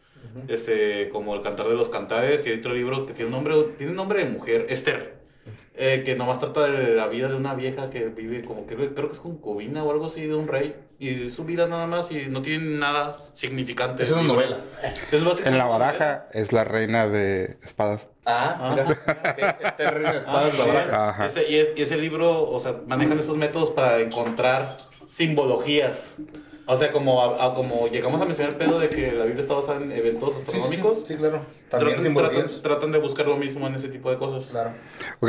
Este, 0.49 1.09
como 1.09 1.35
el 1.35 1.41
cantar 1.41 1.67
de 1.69 1.75
los 1.75 1.89
cantares 1.89 2.47
y 2.47 2.51
hay 2.51 2.59
otro 2.59 2.75
libro 2.75 3.07
que 3.07 3.15
tiene 3.15 3.29
un 3.31 3.37
nombre, 3.37 3.55
tiene 3.79 3.93
nombre 3.93 4.23
de 4.25 4.31
mujer, 4.31 4.67
Esther. 4.69 5.17
Eh, 5.79 6.03
que 6.05 6.15
nomás 6.15 6.41
trata 6.41 6.65
de 6.67 6.95
la 6.95 7.07
vida 7.07 7.29
de 7.29 7.35
una 7.35 7.55
vieja 7.55 7.91
que 7.91 8.07
vive 8.07 8.43
como 8.45 8.67
que 8.67 8.75
creo 8.77 8.95
que 8.95 9.13
es 9.13 9.21
concubina 9.21 9.85
o 9.85 9.91
algo 9.93 10.07
así 10.07 10.27
de 10.27 10.35
un 10.35 10.49
rey. 10.49 10.75
Y 10.99 11.29
su 11.29 11.45
vida 11.45 11.67
nada 11.69 11.87
más 11.87 12.11
y 12.11 12.27
no 12.27 12.41
tiene 12.43 12.79
nada 12.79 13.17
significante. 13.35 14.03
Es 14.03 14.11
una 14.11 14.23
libro. 14.23 14.37
novela. 14.37 14.61
Es 15.13 15.47
En 15.47 15.59
la 15.59 15.67
baraja 15.67 16.29
es 16.33 16.53
la 16.53 16.65
reina 16.65 17.07
de 17.09 17.57
espadas. 17.63 18.09
Ah, 18.25 18.71
mira. 18.71 19.57
Este 19.63 19.91
rey 19.91 20.13
de 20.13 20.19
espadas, 20.19 20.53
Ah, 20.55 20.57
la 20.59 20.65
sí. 20.65 20.69
baraja. 20.71 21.09
Ajá. 21.11 21.27
Este- 21.27 21.51
y, 21.51 21.57
es- 21.57 21.73
y 21.77 21.83
ese 21.83 21.97
libro, 21.99 22.51
o 22.51 22.59
sea, 22.59 22.77
manejan 22.87 23.19
esos 23.19 23.37
métodos 23.37 23.71
para 23.71 24.01
encontrar 24.01 24.75
simbologías. 25.17 26.17
O 26.69 26.75
sea, 26.77 26.91
como, 26.91 27.23
a- 27.23 27.47
a- 27.47 27.55
como 27.55 27.87
llegamos 27.87 28.21
a 28.21 28.25
mencionar 28.25 28.53
el 28.53 28.59
pedo 28.59 28.81
de 28.81 28.89
que 28.89 29.13
la 29.13 29.25
Biblia 29.25 29.41
está 29.43 29.55
basada 29.55 29.81
en 29.81 29.93
eventos 29.93 30.35
Sí, 30.35 30.41
sí, 30.41 30.45
astronómicos. 30.47 31.05
Sí, 31.07 31.15
claro. 31.15 31.47
También 31.69 31.91
tratan, 31.93 32.03
simbologías. 32.03 32.45
tratan- 32.55 32.63
tratan 32.63 32.93
de 32.93 32.99
buscar 32.99 33.27
lo 33.29 33.37
mismo 33.37 33.67
en 33.69 33.77
ese 33.77 33.89
tipo 33.89 34.11
de 34.11 34.17
cosas. 34.19 34.49
Claro. 34.51 34.73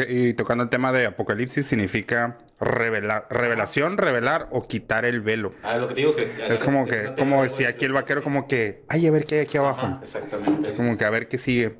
Y 0.10 0.34
tocando 0.34 0.64
el 0.64 0.70
tema 0.72 0.92
de 0.92 1.06
Apocalipsis, 1.06 1.68
significa 1.68 2.40
revela- 2.60 3.28
revelación, 3.30 3.98
revelar 3.98 4.48
o 4.52 4.68
quitar 4.68 5.06
el 5.06 5.22
velo. 5.22 5.54
Ah, 5.62 5.78
lo 5.78 5.88
que 5.88 5.94
digo 5.94 6.16
que... 6.16 6.28
Es 6.50 6.64
como 6.64 6.86
que, 6.88 7.14
como 7.18 7.44
decía 7.44 7.70
aquí 7.70 7.86
el 7.86 7.94
vaquero, 7.94 8.24
como 8.24 8.48
que, 8.48 8.82
ay, 8.90 9.06
a 9.06 9.12
ver 9.12 9.26
qué 9.26 9.36
hay 9.36 9.42
aquí 9.42 9.58
abajo. 9.60 9.86
Ajá, 9.86 10.00
exactamente. 10.02 10.68
Es 10.70 10.74
como 10.74 10.98
que 10.98 11.06
a 11.06 11.10
ver 11.12 11.28
qué 11.28 11.38
sigue. 11.38 11.76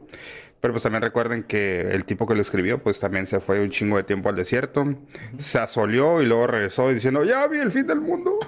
Pero 0.60 0.74
pues 0.74 0.84
también 0.84 1.04
recuerden 1.04 1.44
que 1.44 1.82
el 1.92 2.04
tipo 2.04 2.26
que 2.26 2.34
lo 2.34 2.42
escribió, 2.42 2.82
pues 2.82 3.00
también 3.00 3.28
se 3.28 3.40
fue 3.40 3.62
un 3.62 3.70
chingo 3.70 3.98
de 3.98 4.04
tiempo 4.04 4.30
al 4.30 4.36
desierto, 4.36 4.96
se 5.38 5.60
asoleó 5.60 6.22
y 6.22 6.26
luego 6.26 6.48
regresó 6.48 6.90
diciendo, 6.90 7.24
ya 7.24 7.46
vi 7.48 7.60
el 7.60 7.72
fin 7.72 7.86
del 7.88 8.02
mundo. 8.02 8.40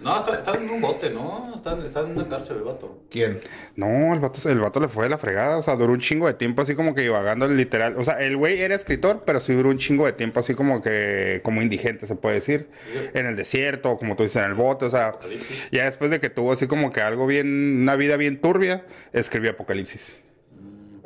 No, 0.00 0.18
está, 0.18 0.32
está 0.32 0.54
en 0.54 0.68
un 0.68 0.80
bote, 0.80 1.10
¿no? 1.10 1.52
Está, 1.54 1.78
está 1.84 2.00
en 2.00 2.12
una 2.12 2.28
cárcel 2.28 2.58
el 2.58 2.62
vato. 2.64 3.02
¿Quién? 3.10 3.40
No, 3.74 4.14
el 4.14 4.20
vato, 4.20 4.48
el 4.48 4.60
vato 4.60 4.80
le 4.80 4.88
fue 4.88 5.04
de 5.04 5.10
la 5.10 5.18
fregada, 5.18 5.56
o 5.56 5.62
sea, 5.62 5.74
duró 5.76 5.92
un 5.92 6.00
chingo 6.00 6.26
de 6.26 6.34
tiempo 6.34 6.62
así 6.62 6.74
como 6.74 6.94
que 6.94 7.02
divagando 7.02 7.48
literal. 7.48 7.94
O 7.96 8.04
sea, 8.04 8.20
el 8.20 8.36
güey 8.36 8.60
era 8.60 8.74
escritor, 8.74 9.22
pero 9.24 9.40
sí 9.40 9.52
duró 9.54 9.70
un 9.70 9.78
chingo 9.78 10.06
de 10.06 10.12
tiempo 10.12 10.40
así 10.40 10.54
como 10.54 10.82
que, 10.82 11.40
como 11.44 11.62
indigente 11.62 12.06
se 12.06 12.16
puede 12.16 12.36
decir, 12.36 12.68
en 13.14 13.26
el 13.26 13.36
desierto, 13.36 13.96
como 13.96 14.16
tú 14.16 14.22
dices, 14.22 14.42
en 14.42 14.48
el 14.50 14.54
bote, 14.54 14.86
o 14.86 14.90
sea, 14.90 15.08
Apocalipsis. 15.08 15.68
ya 15.70 15.84
después 15.84 16.10
de 16.10 16.20
que 16.20 16.30
tuvo 16.30 16.52
así 16.52 16.66
como 16.66 16.92
que 16.92 17.00
algo 17.00 17.26
bien, 17.26 17.82
una 17.82 17.96
vida 17.96 18.16
bien 18.16 18.40
turbia, 18.40 18.84
escribió 19.12 19.52
Apocalipsis. 19.52 20.25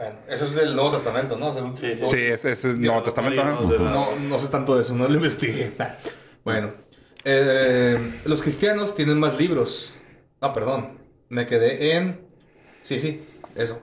Bueno, 0.00 0.16
eso 0.28 0.46
es 0.46 0.54
del 0.54 0.74
Nuevo 0.74 0.92
Testamento, 0.92 1.36
¿no? 1.36 1.48
O 1.48 1.52
sea, 1.52 1.62
Sí, 1.76 1.94
sí. 1.94 2.08
Sí, 2.08 2.16
ese 2.22 2.52
es 2.52 2.64
el 2.64 2.80
Nuevo 2.80 3.02
Testamento. 3.02 3.44
no, 3.44 3.60
No, 3.78 4.16
no 4.16 4.38
sé 4.38 4.48
tanto 4.48 4.74
de 4.74 4.80
eso, 4.82 4.94
no 4.94 5.06
lo 5.06 5.14
investigué. 5.14 5.72
Bueno, 6.42 6.72
eh, 7.24 8.18
los 8.24 8.40
cristianos 8.40 8.94
tienen 8.94 9.18
más 9.18 9.38
libros. 9.38 9.92
Ah, 10.40 10.54
perdón, 10.54 10.98
me 11.28 11.46
quedé 11.46 11.96
en... 11.96 12.26
Sí, 12.80 12.98
sí, 12.98 13.22
eso. 13.56 13.82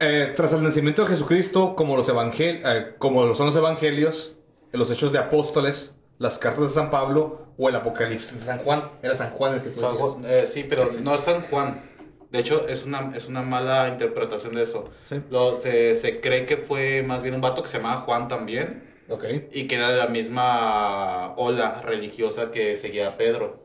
Eh, 0.00 0.32
tras 0.34 0.52
el 0.52 0.64
nacimiento 0.64 1.02
de 1.02 1.10
Jesucristo, 1.10 1.76
como, 1.76 1.96
los 1.96 2.08
evangel 2.08 2.60
eh, 2.66 2.96
como 2.98 3.24
lo 3.24 3.36
son 3.36 3.46
los 3.46 3.54
evangelios, 3.56 4.34
los 4.72 4.90
hechos 4.90 5.12
de 5.12 5.20
apóstoles, 5.20 5.94
las 6.18 6.38
cartas 6.38 6.64
de 6.68 6.74
San 6.74 6.90
Pablo 6.90 7.54
o 7.56 7.68
el 7.68 7.76
Apocalipsis 7.76 8.34
de 8.34 8.40
San 8.40 8.58
Juan. 8.58 8.90
Era 9.00 9.14
San 9.14 9.30
Juan 9.30 9.54
el 9.54 9.60
que 9.62 9.68
tú 9.70 9.80
San 9.80 9.92
decías. 9.92 10.10
Juan- 10.10 10.24
eh, 10.26 10.46
sí, 10.52 10.64
pero 10.68 10.90
no 11.02 11.14
es 11.14 11.20
San 11.20 11.42
Juan. 11.42 11.88
De 12.34 12.40
hecho, 12.40 12.66
es 12.66 12.84
una, 12.84 13.12
es 13.14 13.28
una 13.28 13.42
mala 13.42 13.88
interpretación 13.88 14.54
de 14.54 14.64
eso. 14.64 14.90
Sí. 15.08 15.22
Lo, 15.30 15.60
se, 15.60 15.94
se 15.94 16.20
cree 16.20 16.42
que 16.42 16.56
fue 16.56 17.04
más 17.04 17.22
bien 17.22 17.36
un 17.36 17.40
vato 17.40 17.62
que 17.62 17.68
se 17.68 17.78
llamaba 17.78 18.00
Juan 18.00 18.26
también. 18.26 18.82
Ok. 19.08 19.24
Y 19.52 19.68
que 19.68 19.76
era 19.76 19.92
de 19.92 19.98
la 19.98 20.08
misma 20.08 21.32
ola 21.36 21.80
religiosa 21.82 22.50
que 22.50 22.74
seguía 22.74 23.06
a 23.06 23.16
Pedro. 23.16 23.62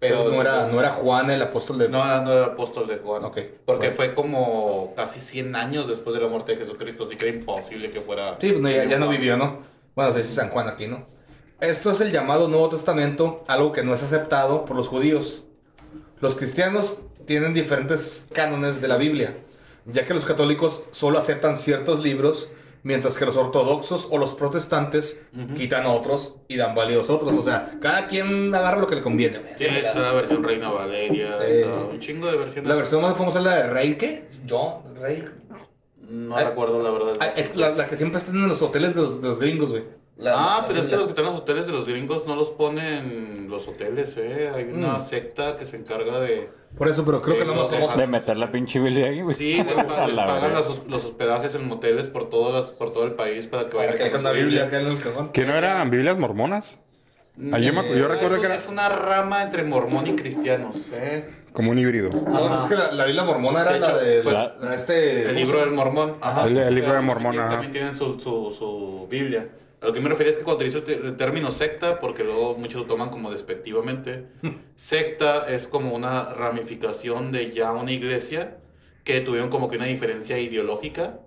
Pero 0.00 0.28
no 0.28 0.40
era, 0.40 0.66
no 0.66 0.80
era 0.80 0.90
Juan 0.90 1.30
el 1.30 1.40
apóstol 1.42 1.78
de... 1.78 1.88
No, 1.88 2.04
no 2.22 2.32
era 2.32 2.46
apóstol 2.46 2.88
de 2.88 2.96
Juan. 2.96 3.24
Ok, 3.24 3.38
Porque 3.64 3.90
bueno. 3.90 3.94
fue 3.94 4.14
como 4.14 4.94
casi 4.96 5.20
100 5.20 5.54
años 5.54 5.86
después 5.86 6.16
de 6.16 6.22
la 6.22 6.26
muerte 6.26 6.50
de 6.50 6.58
Jesucristo. 6.58 7.04
Así 7.04 7.14
que 7.14 7.28
era 7.28 7.36
imposible 7.36 7.92
que 7.92 8.00
fuera. 8.00 8.36
Sí, 8.40 8.48
pues, 8.48 8.60
no, 8.60 8.68
ya, 8.68 8.82
ya 8.84 8.98
no 8.98 9.06
vivió, 9.06 9.36
¿no? 9.36 9.60
Bueno, 9.94 10.12
se 10.12 10.22
dice 10.22 10.34
San 10.34 10.48
Juan 10.48 10.66
aquí, 10.66 10.88
¿no? 10.88 11.06
Esto 11.60 11.92
es 11.92 12.00
el 12.00 12.10
llamado 12.10 12.48
Nuevo 12.48 12.68
Testamento, 12.68 13.44
algo 13.46 13.70
que 13.70 13.84
no 13.84 13.94
es 13.94 14.02
aceptado 14.02 14.64
por 14.64 14.74
los 14.74 14.88
judíos. 14.88 15.44
Los 16.20 16.34
cristianos 16.34 16.98
tienen 17.26 17.54
diferentes 17.54 18.26
cánones 18.32 18.80
de 18.80 18.88
la 18.88 18.96
Biblia, 18.96 19.36
ya 19.86 20.06
que 20.06 20.14
los 20.14 20.24
católicos 20.24 20.84
solo 20.90 21.18
aceptan 21.18 21.56
ciertos 21.56 22.02
libros, 22.02 22.50
mientras 22.82 23.16
que 23.16 23.24
los 23.24 23.36
ortodoxos 23.36 24.08
o 24.10 24.18
los 24.18 24.34
protestantes 24.34 25.20
quitan 25.56 25.86
otros 25.86 26.36
y 26.48 26.56
dan 26.56 26.74
válidos 26.74 27.10
otros. 27.10 27.32
O 27.32 27.42
sea, 27.42 27.78
cada 27.80 28.06
quien 28.08 28.54
agarra 28.54 28.80
lo 28.80 28.86
que 28.86 28.96
le 28.96 29.02
conviene. 29.02 29.40
Sí, 29.56 29.66
está 29.66 30.00
la 30.00 30.12
versión 30.12 30.42
Reina 30.42 30.70
Valeria. 30.70 31.36
Sí. 31.38 31.44
Está 31.46 31.74
un 31.84 32.00
chingo 32.00 32.26
de 32.30 32.36
versiones. 32.36 32.68
La 32.68 32.76
versión 32.76 33.02
más 33.02 33.16
famosa 33.16 33.38
es 33.38 33.44
la 33.44 33.56
de 33.56 33.66
Rey, 33.68 33.94
¿qué? 33.94 34.28
John, 34.48 34.82
Rey. 35.00 35.24
No 36.08 36.36
recuerdo 36.36 36.82
la 36.82 36.90
verdad. 36.90 37.14
Ah, 37.20 37.28
es 37.36 37.56
la, 37.56 37.70
la 37.70 37.86
que 37.86 37.96
siempre 37.96 38.18
está 38.18 38.32
en 38.32 38.46
los 38.48 38.60
hoteles 38.60 38.94
de 38.94 39.02
los, 39.02 39.22
de 39.22 39.28
los 39.28 39.38
gringos, 39.38 39.70
güey. 39.70 39.84
La- 40.16 40.32
Ah, 40.34 40.58
la 40.60 40.68
pero 40.68 40.80
es 40.80 40.86
que 40.86 40.94
Biblia. 40.94 40.96
los 40.98 41.06
que 41.06 41.10
están 41.10 41.24
en 41.26 41.30
los 41.32 41.40
hoteles 41.40 41.66
de 41.66 41.72
los 41.72 41.88
gringos 41.88 42.26
no 42.26 42.36
los 42.36 42.50
ponen 42.50 43.46
los 43.48 43.66
hoteles, 43.66 44.16
¿eh? 44.18 44.50
Hay 44.54 44.64
una 44.72 44.98
Mm. 44.98 45.00
secta 45.00 45.56
que 45.56 45.64
se 45.64 45.76
encarga 45.78 46.20
de... 46.20 46.50
Por 46.76 46.88
eso, 46.88 47.04
pero 47.04 47.20
creo 47.22 47.34
Sí, 47.34 47.40
que 47.42 47.46
la 47.48 47.54
no 47.54 47.60
más 47.62 47.70
sé. 47.70 47.76
famosa. 47.76 47.98
De 47.98 48.06
meter 48.06 48.36
la 48.36 48.50
pinche 48.52 48.78
Biblia 48.78 49.06
ahí, 49.08 49.20
güey. 49.22 49.34
Sí, 49.34 49.54
les, 49.56 49.66
les 49.66 49.76
la 49.76 49.86
pagan 50.26 50.42
verga. 50.42 50.58
los, 50.60 50.82
los 50.88 51.04
hospedajes 51.04 51.54
en 51.54 51.66
moteles 51.66 52.08
por, 52.08 52.28
todas 52.30 52.54
las, 52.54 52.72
por 52.72 52.92
todo 52.92 53.04
el 53.04 53.12
país 53.12 53.46
para 53.46 53.68
que 53.68 53.76
vayan 53.76 53.94
que 53.96 54.02
a 54.02 54.04
dejen 54.06 54.22
la 54.22 54.32
Biblia 54.32 54.64
acá 54.64 54.80
en 54.80 54.86
el 54.86 54.98
cajón. 54.98 55.28
¿Que 55.32 55.44
no 55.46 55.54
eran 55.54 55.90
Biblias 55.90 56.18
mormonas? 56.18 56.78
Ah, 57.50 57.58
yo, 57.58 57.72
me 57.72 57.80
acu- 57.80 57.96
yo 57.96 58.04
Eh, 58.04 58.08
recuerdo 58.08 58.38
que 58.40 58.46
era 58.46 58.54
es 58.56 58.68
una 58.68 58.90
rama 58.90 59.42
entre 59.42 59.64
mormón 59.64 60.06
y 60.06 60.12
cristianos, 60.14 60.76
¿eh? 60.92 61.28
como 61.54 61.70
un 61.70 61.78
híbrido. 61.78 62.10
No, 62.10 62.48
no, 62.48 62.58
es 62.62 62.64
que 62.64 62.74
la, 62.74 62.92
la 62.92 63.04
Biblia 63.06 63.24
mormona 63.24 63.62
era 63.62 63.72
De 63.72 63.80
la 63.80 63.86
hecho, 63.88 63.96
de 63.98 64.20
pues, 64.22 64.34
la- 64.34 64.54
la- 64.60 64.74
este. 64.74 65.28
El 65.30 65.36
libro 65.36 65.60
del 65.60 65.70
mormón. 65.70 66.16
Ajá. 66.20 66.46
El- 66.46 66.56
el 66.58 66.74
libro 66.74 66.92
de 66.94 67.00
Mormón, 67.00 67.38
ajá. 67.38 67.50
También 67.50 67.72
tienen 67.72 67.94
su, 67.94 68.18
su, 68.20 68.50
su 68.56 69.06
Biblia. 69.10 69.48
A 69.82 69.86
lo 69.86 69.92
que 69.92 70.00
me 70.00 70.08
refería 70.08 70.30
es 70.30 70.38
que 70.38 70.44
cuando 70.44 70.64
utilizo 70.64 70.78
el, 70.86 71.16
término 71.16 71.50
secta, 71.50 71.98
porque 71.98 72.22
luego 72.22 72.56
muchos 72.56 72.82
lo 72.82 72.86
toman 72.86 73.10
como 73.10 73.30
despectivamente, 73.32 74.26
secta 74.76 75.52
es 75.52 75.66
como 75.66 75.94
una 75.94 76.32
ramificación 76.34 77.32
de 77.32 77.50
ya 77.50 77.72
una 77.72 77.90
iglesia 77.90 78.58
que 79.04 79.20
tuvieron 79.20 79.50
como 79.50 79.68
que 79.68 79.76
una 79.76 79.86
diferencia 79.86 80.38
ideológica. 80.38 81.18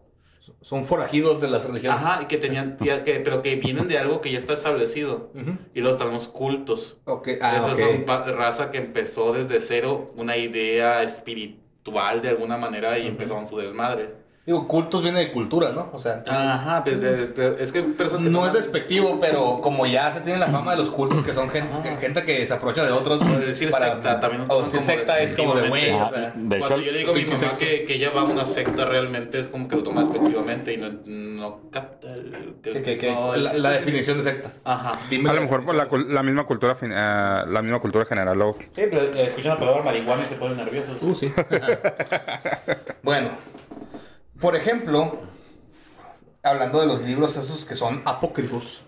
Son 0.61 0.85
forajidos 0.85 1.41
de 1.41 1.49
las 1.49 1.65
religiones. 1.65 1.99
Ajá, 1.99 2.21
y 2.23 2.27
que 2.27 2.37
tenían, 2.37 2.77
que, 3.03 3.21
pero 3.23 3.41
que 3.41 3.55
vienen 3.57 3.87
de 3.89 3.97
algo 3.97 4.21
que 4.21 4.31
ya 4.31 4.37
está 4.37 4.53
establecido. 4.53 5.31
Ujú. 5.33 5.57
Y 5.73 5.81
luego 5.81 5.97
están 5.97 6.13
los 6.13 6.27
cultos. 6.29 6.97
Ok, 7.05 7.29
ah, 7.41 7.67
ok. 7.69 7.77
son 7.77 8.03
pa- 8.05 8.31
raza 8.31 8.71
que 8.71 8.77
empezó 8.77 9.33
desde 9.33 9.59
cero 9.59 10.13
una 10.15 10.37
idea 10.37 11.03
espiritual 11.03 12.21
de 12.21 12.29
alguna 12.29 12.57
manera 12.57 12.97
y 12.99 13.07
empezaron 13.07 13.47
su 13.47 13.57
desmadre. 13.57 14.24
Digo, 14.45 14.67
cultos 14.67 15.01
viene 15.01 15.17
de 15.19 15.31
cultura, 15.31 15.71
¿no? 15.71 15.89
O 15.91 15.97
sea, 15.97 16.17
entonces, 16.19 16.45
Ajá, 16.45 16.83
pero- 16.85 16.99
pero- 17.01 17.33
pero 17.35 17.57
es 17.57 17.71
que 17.71 17.81
personas 17.81 18.25
que 18.25 18.29
no 18.29 18.45
es 18.45 18.53
despectivo, 18.53 19.17
pero 19.19 19.59
como 19.59 19.87
ya 19.87 20.11
se 20.11 20.21
tiene 20.21 20.37
la 20.37 20.45
fama 20.47 20.73
de 20.73 20.77
los 20.77 20.91
cultos 20.91 21.23
que 21.23 21.33
son 21.33 21.49
gente, 21.49 21.69
que, 21.81 21.97
gente 21.97 22.23
que 22.23 22.45
se 22.45 22.53
aprovecha 22.53 22.85
de 22.85 22.91
otros. 22.91 23.23
O 23.23 23.25
decir 23.39 23.71
secta 23.71 24.19
también. 24.19 24.45
O 24.47 24.61
decir 24.61 24.81
secta 24.81 25.17
es 25.19 25.33
como 25.33 25.55
de 25.55 25.67
güey, 25.67 25.89
o 25.91 25.99
Ah, 26.03 26.09
sea. 26.09 26.33
Cuando 26.59 26.77
yo 26.77 26.91
le 26.91 26.99
digo 26.99 27.11
a 27.11 27.15
mi 27.15 27.25
mamá 27.25 27.57
que, 27.57 27.85
que 27.85 27.95
ella 27.95 28.11
va 28.11 28.21
a 28.21 28.25
una 28.25 28.45
secta 28.45 28.85
realmente 28.85 29.39
es 29.39 29.47
como 29.47 29.67
que 29.67 29.77
lo 29.77 29.81
toma 29.83 30.01
despectivamente 30.01 30.73
y 30.73 30.77
no, 30.77 30.89
no 31.05 31.61
capta 31.71 32.13
el... 32.13 32.55
Sí, 32.65 32.81
que, 32.83 32.97
que 32.99 33.11
no, 33.11 33.35
la, 33.35 33.51
es- 33.51 33.59
la 33.59 33.71
definición 33.71 34.19
de 34.19 34.25
secta. 34.25 34.51
Ajá. 34.63 34.99
Dime 35.09 35.31
A 35.31 35.33
lo 35.33 35.41
mejor 35.41 35.65
por 35.65 35.73
la, 35.73 35.87
la 36.07 36.21
misma 36.21 36.43
cultura 36.43 36.75
fin- 36.75 36.91
eh, 36.93 36.95
la 37.47 37.61
misma 37.63 37.79
cultura 37.79 38.05
general 38.05 38.37
luego. 38.37 38.57
Sí, 38.59 38.83
pero 38.91 39.01
eh, 39.01 39.23
escuchan 39.23 39.53
la 39.55 39.59
palabra 39.59 39.81
marihuana 39.83 40.21
y 40.23 40.27
se 40.27 40.35
ponen 40.35 40.57
nerviosos. 40.57 40.97
Uh, 41.01 41.15
sí. 41.15 41.31
bueno, 43.01 43.29
por 44.45 44.55
ejemplo, 44.55 45.23
hablando 46.43 46.79
de 46.79 46.85
los 46.85 47.01
libros 47.01 47.35
esos 47.35 47.65
que 47.65 47.73
son 47.73 48.03
apócrifos. 48.05 48.83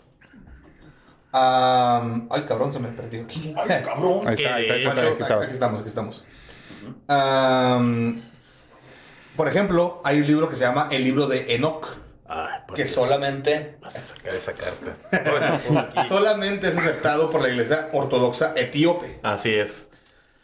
ay, 1.32 2.43
cabrón, 2.48 2.72
se 2.72 2.78
me 2.78 2.89
perdió 2.89 3.24
aquí. 3.24 3.56
Ay, 3.58 3.82
cabrón. 3.84 4.28
Ahí 4.28 4.36
está, 4.36 4.54
ahí 4.54 4.65
está, 4.67 5.02
ahí 5.02 5.41
Aquí 5.41 5.52
estamos, 5.54 5.80
aquí 5.80 5.89
estamos. 5.89 6.26
Am, 7.08 8.22
por 9.36 9.48
ejemplo, 9.48 10.00
hay 10.06 10.22
un 10.22 10.28
libro 10.28 10.48
que 10.48 10.54
se 10.54 10.63
llama 10.63 10.89
el 10.91 11.04
libro 11.04 11.26
de 11.26 11.56
Enoch, 11.56 11.88
Ay, 12.28 12.60
que 12.76 12.84
Dios. 12.84 12.93
solamente, 12.93 13.78
Vas 13.82 13.96
a 13.96 14.00
sacar 14.00 14.36
esa 14.36 14.54
carta. 14.54 16.04
Solamente 16.08 16.67
es 16.67 16.78
aceptado 16.78 17.32
por 17.32 17.41
la 17.41 17.50
iglesia 17.50 17.89
ortodoxa 17.93 18.54
etíope. 18.56 19.20
Así 19.24 19.56
es. 19.56 19.87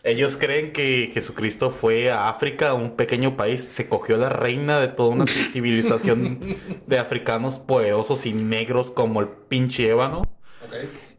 Ellos 0.04 0.36
creen 0.36 0.74
que 0.74 1.10
Jesucristo 1.14 1.70
fue 1.70 2.12
a 2.12 2.28
África, 2.28 2.74
un 2.74 2.98
pequeño 2.98 3.38
país, 3.38 3.64
se 3.64 3.88
cogió 3.88 4.18
la 4.18 4.28
reina 4.28 4.82
de 4.82 4.90
toda 4.90 5.10
una 5.10 5.26
civilización 5.52 6.40
de 6.86 7.00
africanos 7.00 7.58
poderosos 7.58 8.26
y 8.26 8.34
negros 8.34 8.92
como 8.92 9.22
el 9.22 9.30
pinche 9.30 9.88
ébano. 9.88 10.24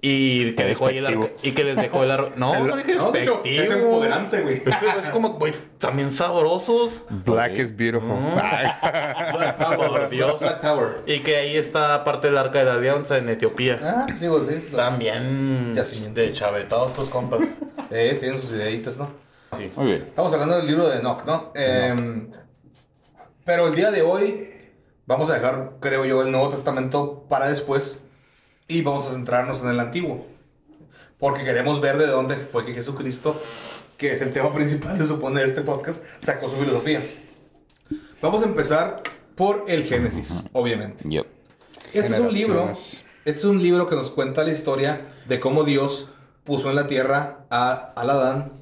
Y 0.06 0.52
que, 0.52 0.64
dejó 0.64 0.88
ahí 0.88 0.98
el 0.98 1.30
y 1.42 1.52
que 1.52 1.64
les 1.64 1.76
dejó 1.76 2.02
el 2.04 2.10
arro- 2.10 2.34
No, 2.36 2.58
no 2.66 2.76
dije 2.76 2.94
No, 2.96 3.14
hecho, 3.14 3.40
es 3.42 3.70
empoderante, 3.70 4.42
güey. 4.42 4.56
Es, 4.58 4.76
es 5.02 5.08
como, 5.08 5.30
güey, 5.38 5.54
también 5.78 6.12
sabrosos. 6.12 7.06
Black 7.08 7.56
is 7.56 7.74
beautiful. 7.74 8.18
Ay. 8.42 8.66
Black 9.34 9.56
Power, 9.56 9.88
Por 9.88 10.10
Dios. 10.10 10.40
Black 10.40 10.60
Power. 10.60 10.88
Y 11.06 11.20
que 11.20 11.36
ahí 11.36 11.56
está 11.56 12.04
parte 12.04 12.26
del 12.26 12.36
arca 12.36 12.58
de 12.58 12.66
la 12.66 12.74
alianza 12.74 13.16
en 13.16 13.30
Etiopía. 13.30 13.78
Ah, 13.82 14.06
digo, 14.20 14.44
sí, 14.46 14.56
los- 14.70 14.76
También 14.76 15.72
Yacimiento. 15.74 16.20
de 16.20 16.32
chavetados 16.34 16.92
tus 16.92 17.08
compas. 17.08 17.40
eh, 17.90 18.18
tienen 18.20 18.38
sus 18.38 18.52
ideitas, 18.52 18.98
¿no? 18.98 19.10
Sí. 19.56 19.70
Muy 19.74 19.86
bien. 19.86 20.02
Estamos 20.06 20.30
hablando 20.34 20.56
del 20.58 20.66
libro 20.66 20.86
de 20.86 20.98
Enoch, 20.98 21.24
¿no? 21.24 21.50
Em, 21.54 22.30
pero 23.46 23.68
el 23.68 23.74
día 23.74 23.90
de 23.90 24.02
hoy 24.02 24.50
vamos 25.06 25.30
a 25.30 25.34
dejar, 25.34 25.76
creo 25.80 26.04
yo, 26.04 26.22
el 26.22 26.30
Nuevo 26.30 26.50
Testamento 26.50 27.24
para 27.30 27.48
después 27.48 27.98
y 28.68 28.82
vamos 28.82 29.08
a 29.08 29.12
centrarnos 29.12 29.62
en 29.62 29.68
el 29.68 29.80
Antiguo. 29.80 30.26
Porque 31.18 31.44
queremos 31.44 31.80
ver 31.80 31.96
de 31.98 32.06
dónde 32.06 32.36
fue 32.36 32.64
que 32.66 32.74
Jesucristo, 32.74 33.40
que 33.96 34.12
es 34.12 34.20
el 34.22 34.32
tema 34.32 34.52
principal 34.52 34.98
de 34.98 35.06
supone 35.06 35.40
de 35.40 35.46
este 35.46 35.62
podcast, 35.62 36.02
sacó 36.20 36.48
su 36.48 36.56
filosofía. 36.56 37.02
Vamos 38.20 38.42
a 38.42 38.46
empezar 38.46 39.02
por 39.34 39.64
el 39.68 39.84
Génesis, 39.84 40.42
obviamente. 40.52 41.04
Yo. 41.08 41.22
Este 41.92 42.12
es 42.14 42.18
un 42.18 42.32
libro, 42.32 42.70
este 42.70 43.38
es 43.38 43.44
un 43.44 43.62
libro 43.62 43.86
que 43.86 43.94
nos 43.94 44.10
cuenta 44.10 44.42
la 44.44 44.50
historia 44.52 45.02
de 45.28 45.38
cómo 45.40 45.64
Dios 45.64 46.08
puso 46.44 46.68
en 46.70 46.76
la 46.76 46.86
tierra 46.86 47.46
a, 47.50 47.92
Adán, 47.96 48.52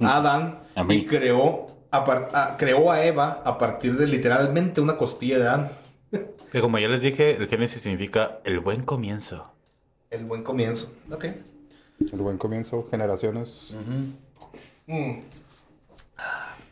a 0.00 0.16
Adán 0.16 0.60
A 0.74 0.84
mí. 0.84 0.94
y 0.96 1.04
creó 1.06 1.66
a- 1.90 2.56
creó 2.58 2.90
a 2.92 3.04
Eva 3.04 3.42
a 3.44 3.58
partir 3.58 3.96
de 3.96 4.06
literalmente 4.06 4.80
una 4.80 4.96
costilla 4.96 5.38
de 5.38 5.44
Adán. 5.48 5.70
Que 6.56 6.62
como 6.62 6.78
ya 6.78 6.88
les 6.88 7.02
dije, 7.02 7.36
el 7.36 7.48
Génesis 7.48 7.82
significa 7.82 8.38
el 8.44 8.60
buen 8.60 8.82
comienzo. 8.82 9.52
El 10.08 10.24
buen 10.24 10.42
comienzo. 10.42 10.90
Ok. 11.12 11.26
El 12.10 12.18
buen 12.22 12.38
comienzo, 12.38 12.88
generaciones. 12.90 13.74
Mm. 14.86 15.18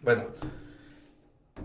Bueno. 0.01 0.25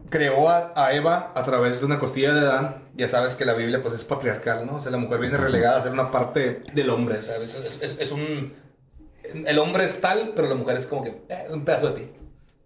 Creó 0.10 0.50
a, 0.50 0.74
a 0.76 0.94
Eva 0.94 1.32
a 1.34 1.44
través 1.44 1.80
de 1.80 1.86
una 1.86 1.98
costilla 1.98 2.34
de 2.34 2.42
Adán. 2.42 2.84
Ya 2.98 3.08
sabes 3.08 3.36
que 3.38 3.46
la 3.46 3.54
Biblia 3.54 3.82
pues 3.82 3.94
es 3.94 4.04
patriarcal, 4.04 4.66
¿no? 4.66 4.76
O 4.76 4.82
sea, 4.82 4.92
la 4.92 4.98
mujer 4.98 5.22
viene 5.22 5.38
relegada 5.38 5.80
a 5.80 5.84
ser 5.84 5.94
una 5.94 6.12
parte 6.12 6.60
del 6.74 6.90
hombre, 6.90 7.22
¿sabes? 7.24 7.56
Es, 7.56 7.80
es- 7.82 7.96
es 8.02 8.12
un... 8.12 8.52
El 9.24 9.60
hombre 9.60 9.86
es 9.86 10.02
tal, 10.02 10.34
pero 10.36 10.50
la 10.50 10.56
mujer 10.56 10.76
es 10.76 10.88
como 10.88 11.06
que 11.06 11.22
eh, 11.30 11.48
un 11.52 11.64
pedazo 11.64 11.92
de 11.94 12.02
ti. 12.02 12.12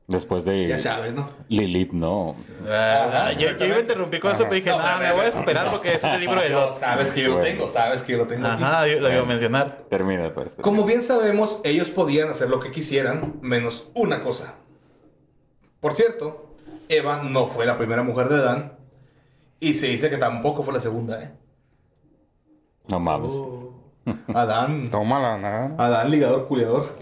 Después 0.06 0.44
de 0.44 0.68
Ya 0.68 0.80
sabes, 0.80 1.14
¿no? 1.14 1.30
Lilith, 1.48 1.94
¿no? 1.94 2.36
Ah, 2.68 3.32
yo, 3.32 3.40
yo 3.40 3.46
iba 3.46 3.50
a 3.50 3.52
exactamente. 3.54 3.80
interrumpir 3.82 4.20
con 4.20 4.32
eso, 4.32 4.44
pero 4.44 4.56
dije, 4.56 4.70
No, 4.70 4.78
nah, 4.80 4.98
me 5.00 5.12
voy 5.14 5.22
a 5.22 5.28
esperar 5.30 5.72
porque 5.72 5.94
es 5.94 6.04
el 6.04 6.20
libro 6.20 6.42
de 6.42 6.50
No, 6.50 6.60
Lot. 6.62 6.74
sabes 6.74 7.12
que 7.12 7.22
yo 7.22 7.30
lo 7.30 7.34
Bueno. 7.38 7.48
tengo, 7.50 7.68
sabes 7.70 8.04
que 8.04 8.12
yo 8.12 8.18
lo 8.18 8.28
tengo 8.28 8.46
aquí. 8.48 8.62
Ajá, 8.64 8.86
yo 8.88 9.00
lo 9.00 9.10
iba 9.12 9.22
a 9.22 9.26
mencionar. 9.26 9.86
Termina, 9.90 10.34
pues. 10.34 10.50
Como 10.62 10.84
bien 10.84 11.02
sabemos, 11.02 11.62
ellos 11.64 11.90
podían 11.90 12.28
hacer 12.30 12.50
lo 12.50 12.60
que 12.60 12.72
quisieran, 12.72 13.36
menos 13.42 13.92
una 13.94 14.22
cosa. 14.24 14.56
Por 15.80 15.94
cierto, 15.94 16.56
Eva 16.90 17.24
no 17.24 17.48
fue 17.48 17.66
la 17.66 17.78
primera 17.78 18.04
mujer 18.04 18.28
de 18.28 18.36
Adán, 18.36 18.74
y 19.62 19.76
se 19.76 19.88
dice 19.88 20.10
que 20.10 20.18
tampoco 20.18 20.64
fue 20.64 20.74
la 20.74 20.82
segunda, 20.82 21.24
¿eh? 21.24 21.32
No 22.88 23.00
mames. 23.00 23.32
Adán, 24.34 24.90
Tómala, 24.92 25.38
nada. 25.38 25.76
Adán 25.78 26.12
ligador 26.12 26.46
culiador. 26.48 26.94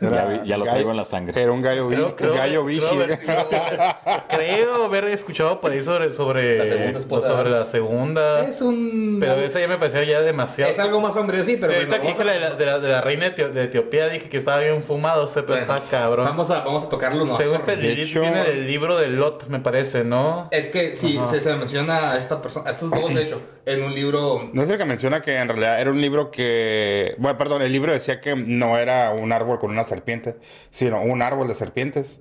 Ya, 0.00 0.24
vi- 0.26 0.48
ya 0.48 0.56
lo 0.58 0.64
gallo- 0.64 0.72
traigo 0.74 0.90
en 0.90 0.96
la 0.96 1.04
sangre. 1.04 1.40
Era 1.42 1.52
un 1.52 1.62
gallo, 1.62 1.88
vi- 1.88 1.96
Creo, 1.96 2.16
creo- 2.16 2.34
gallo 2.34 2.64
creo 2.64 2.64
bichi. 2.64 2.86
haber- 2.86 3.18
creo 4.28 4.84
haber 4.84 5.04
escuchado 5.06 5.60
por 5.60 5.70
ahí 5.72 5.82
sobre, 5.82 6.12
sobre, 6.12 6.58
La 6.58 6.66
segunda 6.66 6.98
esposa. 6.98 7.28
sobre 7.28 7.50
la 7.50 7.64
segunda. 7.64 8.44
Es 8.46 8.60
un... 8.60 9.16
Pero 9.20 9.34
esa 9.36 9.60
ya 9.60 9.68
me 9.68 9.78
pareció 9.78 10.02
ya 10.02 10.20
demasiado. 10.20 10.70
Es 10.70 10.78
algo 10.78 11.00
más 11.00 11.16
hombre, 11.16 11.42
sí, 11.44 11.56
pero 11.60 11.72
Sí, 11.72 11.78
bueno, 11.86 11.94
ahorita 11.94 11.96
que 11.96 11.98
vamos, 12.08 12.18
dije 12.18 12.24
la 12.24 12.32
de 12.32 12.40
la, 12.40 12.54
de 12.56 12.66
la- 12.66 12.78
de 12.78 12.88
la 12.88 13.00
reina 13.00 13.24
de, 13.30 13.36
Etio- 13.36 13.52
de 13.52 13.64
Etiopía, 13.64 14.08
dije 14.08 14.28
que 14.28 14.36
estaba 14.36 14.60
bien 14.60 14.82
fumado, 14.82 15.24
o 15.24 15.28
sea, 15.28 15.42
pero 15.46 15.58
bueno, 15.58 15.74
está 15.74 15.88
cabrón. 15.90 16.26
Vamos 16.26 16.50
a, 16.50 16.60
vamos 16.60 16.84
a 16.84 16.88
tocarlo, 16.88 17.24
¿no? 17.24 17.36
Según 17.36 17.56
este 17.56 17.76
de 17.76 17.92
hecho- 17.92 18.20
viene 18.20 18.42
del 18.44 18.66
libro 18.66 18.96
de 18.98 19.08
Lot, 19.08 19.46
me 19.48 19.60
parece, 19.60 20.04
¿no? 20.04 20.48
Es 20.50 20.68
que 20.68 20.94
sí, 20.94 21.18
se, 21.26 21.40
se 21.40 21.54
menciona 21.56 22.12
a 22.12 22.18
esta 22.18 22.42
persona, 22.42 22.68
a 22.68 22.72
estos 22.72 22.90
dos, 22.90 23.14
de 23.14 23.22
hecho, 23.22 23.40
en 23.64 23.82
un 23.82 23.94
libro... 23.94 24.50
No 24.52 24.62
es 24.62 24.70
el 24.70 24.78
que 24.78 24.84
menciona 24.84 25.22
que 25.22 25.36
en 25.36 25.48
realidad 25.48 25.80
era 25.80 25.90
un 25.90 26.00
libro 26.00 26.30
que. 26.30 27.14
Bueno, 27.18 27.36
perdón, 27.38 27.62
el 27.62 27.72
libro 27.72 27.92
decía 27.92 28.20
que 28.20 28.36
no 28.36 28.78
era 28.78 29.10
un 29.18 29.32
árbol 29.32 29.58
con 29.58 29.70
una 29.70 29.84
serpiente, 29.86 30.36
sino 30.70 31.00
un 31.02 31.22
árbol 31.22 31.48
de 31.48 31.54
serpientes. 31.54 32.18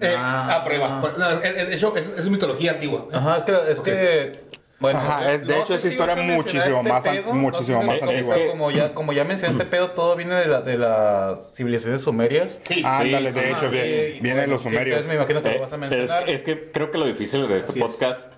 Eh, 0.00 0.14
Ah. 0.16 0.56
a 0.56 0.64
prueba. 0.64 1.00
No, 1.16 1.30
es- 1.30 1.44
es- 1.44 1.68
de 1.68 1.74
hecho, 1.74 1.96
es, 1.96 2.08
es 2.18 2.28
mitología 2.28 2.72
antigua. 2.72 3.06
Ajá, 3.12 3.36
es 3.36 3.44
que, 3.44 3.52
es 3.70 3.80
que 3.80 4.52
bueno, 4.80 4.98
Ajá, 4.98 5.32
es- 5.32 5.46
de 5.46 5.60
hecho, 5.60 5.74
esa 5.74 5.86
si 5.86 5.94
historia 5.94 6.16
muchísimo 6.16 6.78
este 6.78 6.88
más 6.92 7.02
pedo, 7.04 7.32
muchísimo 7.34 7.78
sé 7.78 7.82
si 7.84 7.86
más 7.88 8.02
antigua. 8.02 8.34
como- 8.34 8.50
Como 8.50 8.70
ya, 8.72 8.94
como 8.94 9.12
ya 9.12 9.22
mencioné, 9.24 9.52
este 9.52 9.64
pedo 9.66 9.90
todo 9.92 10.16
viene 10.16 10.34
de, 10.34 10.46
la, 10.48 10.60
de 10.62 10.76
las 10.76 11.54
civilizaciones 11.54 12.00
sumerias. 12.00 12.58
Sí. 12.64 12.82
Ándale, 12.84 13.32
sí, 13.32 13.38
de 13.38 13.44
sí. 13.46 13.52
hecho, 13.52 13.66
Ah, 13.66 13.68
viene, 13.68 14.18
viene 14.20 14.40
de 14.40 14.46
los 14.48 14.60
sí, 14.62 14.68
sumerios. 14.68 14.96
entonces 14.96 15.08
me 15.08 15.14
imagino 15.14 15.40
que 15.42 15.50
Eh, 15.50 15.54
lo 15.54 15.60
vas 15.60 15.72
a 15.72 15.76
mencionar. 15.76 16.28
es 16.28 16.42
que 16.42 16.72
creo 16.72 16.90
que 16.90 16.98
lo 16.98 17.06
difícil 17.06 17.46
de 17.46 17.58
este 17.58 17.70
Así 17.70 17.78
es. 17.80 17.86
podcast 17.86 18.32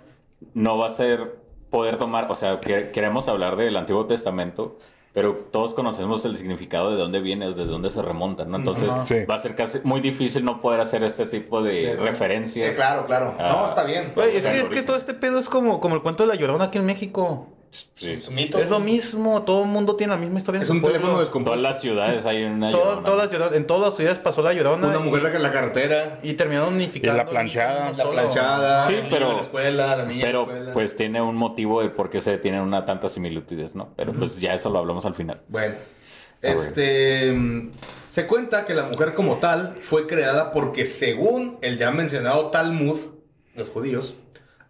no 0.53 0.77
va 0.77 0.89
a 0.89 0.91
ser 0.91 1.35
poder 1.71 1.97
tomar, 1.97 2.31
o 2.31 2.37
sea, 2.37 2.61
que- 2.61 2.91
queremos 2.91 3.27
hablar 3.29 3.57
del 3.57 3.75
Antiguo 3.79 4.05
Testamento, 4.07 4.77
pero 5.15 5.47
todos 5.53 5.75
conocemos 5.75 6.25
el 6.25 6.37
significado 6.37 6.91
de 6.91 6.97
dónde 6.97 7.21
viene, 7.21 7.55
de 7.55 7.65
dónde 7.67 7.89
se 7.89 8.03
remonta, 8.03 8.45
¿no? 8.45 8.57
Entonces. 8.57 8.91
Sí. 9.05 9.25
va 9.31 9.37
a 9.37 9.39
ser 9.39 9.55
casi 9.55 9.79
muy 9.85 10.01
difícil 10.01 10.45
no 10.45 10.61
poder 10.61 10.81
hacer 10.81 11.05
este 11.05 11.25
tipo 11.25 11.63
de, 11.63 11.97
referencias. 11.97 12.71
Sí, 12.71 12.75
claro, 12.75 13.07
claro. 13.07 13.33
Ah. 13.39 13.59
no, 13.61 13.65
está 13.65 13.85
bien. 13.85 14.13
Es, 14.17 14.45
que, 14.45 14.61
es 14.61 14.69
que 14.69 14.83
todo 14.83 14.97
este 14.97 15.15
pedo 15.15 15.39
es 15.39 15.49
como, 15.49 15.81
como 15.81 15.95
el 15.95 16.03
cuento 16.03 16.25
de 16.25 16.31
la 16.31 16.35
llorona 16.35 16.65
aquí 16.65 16.79
en 16.79 16.87
México. 16.87 17.54
Sí. 17.97 18.13
Es 18.13 18.29
un 18.29 18.35
mito. 18.37 18.59
Es 18.59 18.71
lo 18.71 18.79
mismo, 18.79 19.43
todo 19.43 19.63
el 19.65 19.69
mundo 19.69 19.97
tiene 19.97 20.13
la 20.13 20.17
misma 20.19 20.39
historia 20.39 20.59
en 20.59 20.63
Es 20.63 20.71
un 20.71 20.81
pueblo. 20.81 20.97
teléfono 20.99 21.19
En 21.19 21.25
descompuesto. 21.25 21.59
todas 21.61 21.73
las 21.73 21.81
ciudades 21.83 22.25
hay 22.27 22.45
una 22.45 22.71
Todo- 22.71 22.85
llorona. 22.85 23.07
todas 23.09 23.25
las 23.27 23.33
lloronas- 23.41 23.57
en 23.57 23.67
todas 23.67 23.83
las 23.83 23.97
ciudades 23.97 24.19
pasó 24.21 24.43
la 24.43 24.53
llorona. 24.53 24.87
Una 24.89 24.99
y- 24.99 25.03
mujer 25.03 25.35
en 25.35 25.43
la 25.43 25.51
carretera, 25.51 26.21
Y 26.23 26.35
terminaron 26.35 26.75
unificando. 26.75 27.21
Y 27.21 27.25
la 27.25 27.31
planchada. 27.31 27.81
niños 27.85 27.97
la 27.99 28.05
solo. 28.05 28.15
planchada, 28.17 28.87
Sí, 28.87 28.93
el 28.95 28.99
niño 29.01 29.11
pero- 29.11 29.31
en 29.31 29.37
la 29.37 29.43
escuela, 29.43 29.97
la 29.97 30.05
niña 30.05 30.25
Pero 30.27 30.41
en 30.43 30.47
la 30.47 30.53
escuela. 30.55 30.73
pues 30.73 30.97
tiene 30.97 31.21
un 31.23 31.37
motivo 31.37 31.83
de 31.83 31.89
por 31.91 32.11
qué 32.11 32.21
se 32.21 32.39
tienen 32.39 32.61
una 32.61 32.85
tantas 32.85 33.13
similitudes, 33.13 33.75
¿no? 33.75 33.89
Pero 33.97 34.13
pues 34.13 34.39
ya 34.39 34.55
eso 34.55 34.71
lo 34.71 34.79
hablamos 34.79 35.05
al 35.07 35.15
final. 35.17 35.41
Bueno, 35.49 35.75
este. 36.43 37.33
mm, 37.33 37.71
Se 38.11 38.29
cuenta 38.29 38.65
que 38.65 38.75
la 38.75 38.85
mujer 38.85 39.13
como 39.15 39.39
tal 39.39 39.75
fue 39.81 40.07
creada 40.07 40.53
porque, 40.53 40.87
según 40.87 41.59
el 41.63 41.79
ya 41.79 41.91
mencionado 41.91 42.47
Talmud, 42.51 42.97
los 43.57 43.69
judíos, 43.71 44.15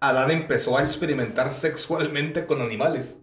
Adán 0.08 0.30
empezó 0.30 0.76
a 0.76 0.82
experimentar 0.82 1.52
sexualmente 1.52 2.46
con 2.46 2.62
animales. 2.62 3.18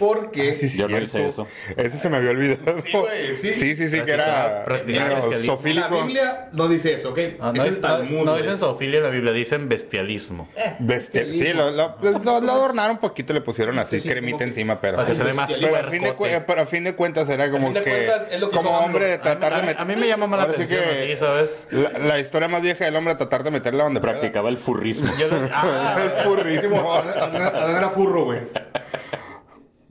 Porque. 0.00 0.54
Sí, 0.56 0.66
Yo 0.78 0.88
no 0.88 0.96
cierto. 0.96 1.04
hice 1.18 1.26
eso. 1.28 1.46
Ese 1.76 1.98
se 1.98 2.08
me 2.10 2.16
había 2.16 2.30
olvidado. 2.30 2.80
Sí, 2.82 2.90
güey, 2.96 3.36
sí. 3.36 3.52
sí, 3.52 3.76
sí, 3.76 3.88
sí, 3.88 4.00
que 4.00 4.12
era 4.12 4.64
bestialismo. 4.66 5.60
la. 5.62 5.86
Biblia 5.88 6.48
no 6.52 6.66
dice 6.68 6.94
eso, 6.94 7.10
¿ok? 7.10 7.18
Ah, 7.38 7.52
no, 7.54 7.62
es 7.62 7.68
el 7.68 7.80
Talmud. 7.80 8.24
no- 8.24 8.36
dicen 8.36 8.58
zoofilia 8.58 8.96
en 8.98 9.04
la 9.04 9.10
Biblia, 9.10 9.32
dicen 9.32 9.68
bestialismo. 9.68 10.48
Bestia- 10.80 11.26
Sí, 11.30 11.52
lo, 11.52 11.70
lo, 11.70 11.96
pues, 11.96 12.24
lo- 12.24 12.40
lo 12.40 12.52
adornaron 12.52 12.92
un 12.92 12.98
poquito, 12.98 13.32
le 13.34 13.42
pusieron 13.42 13.78
así 13.78 14.00
sí, 14.00 14.08
cremita 14.08 14.42
encima, 14.42 14.80
pero. 14.80 14.96
Para 14.96 15.08
que 15.08 15.14
se 15.14 15.22
ve 15.22 15.34
más 15.34 15.48
bestialismo. 15.48 15.76
Pero 15.76 15.86
a, 15.86 15.90
fin 15.90 16.02
de, 16.02 16.12
puercote. 16.14 16.38
cu- 16.40 16.44
pero 16.46 16.62
a 16.62 16.66
fin 16.66 16.84
de 16.84 16.94
cuentas 16.94 17.28
era 17.28 17.50
como 17.50 17.66
fin 17.66 17.74
de 17.74 17.82
que. 17.84 17.90
cuentas 17.90 18.28
es 18.32 18.40
lo 18.40 18.50
que 18.50 18.56
como 18.56 18.70
hombre 18.78 19.04
de 19.04 19.18
tratar 19.18 19.52
a, 19.52 19.56
de 19.56 19.62
mí, 19.62 19.68
meter. 19.68 19.82
a 19.82 19.84
mí 19.84 19.96
me 19.96 20.08
llama 20.08 20.26
más 20.26 20.38
la 20.40 20.44
atención 20.46 20.80
que- 20.82 21.04
así, 21.12 21.16
¿sabes? 21.16 21.66
La, 21.70 21.98
la 21.98 22.18
historia 22.18 22.48
más 22.48 22.62
vieja 22.62 22.86
del 22.86 22.96
hombre, 22.96 23.14
tratar 23.16 23.42
de 23.44 23.50
meterla 23.50 23.84
donde. 23.84 24.00
Practicaba 24.00 24.48
el 24.48 24.56
furrismo. 24.56 25.10
Ah, 25.52 25.98
El 26.02 26.10
furrismo. 26.24 26.92
Adán 26.94 27.76
era 27.76 27.90
furro, 27.90 28.24
güey. 28.24 28.38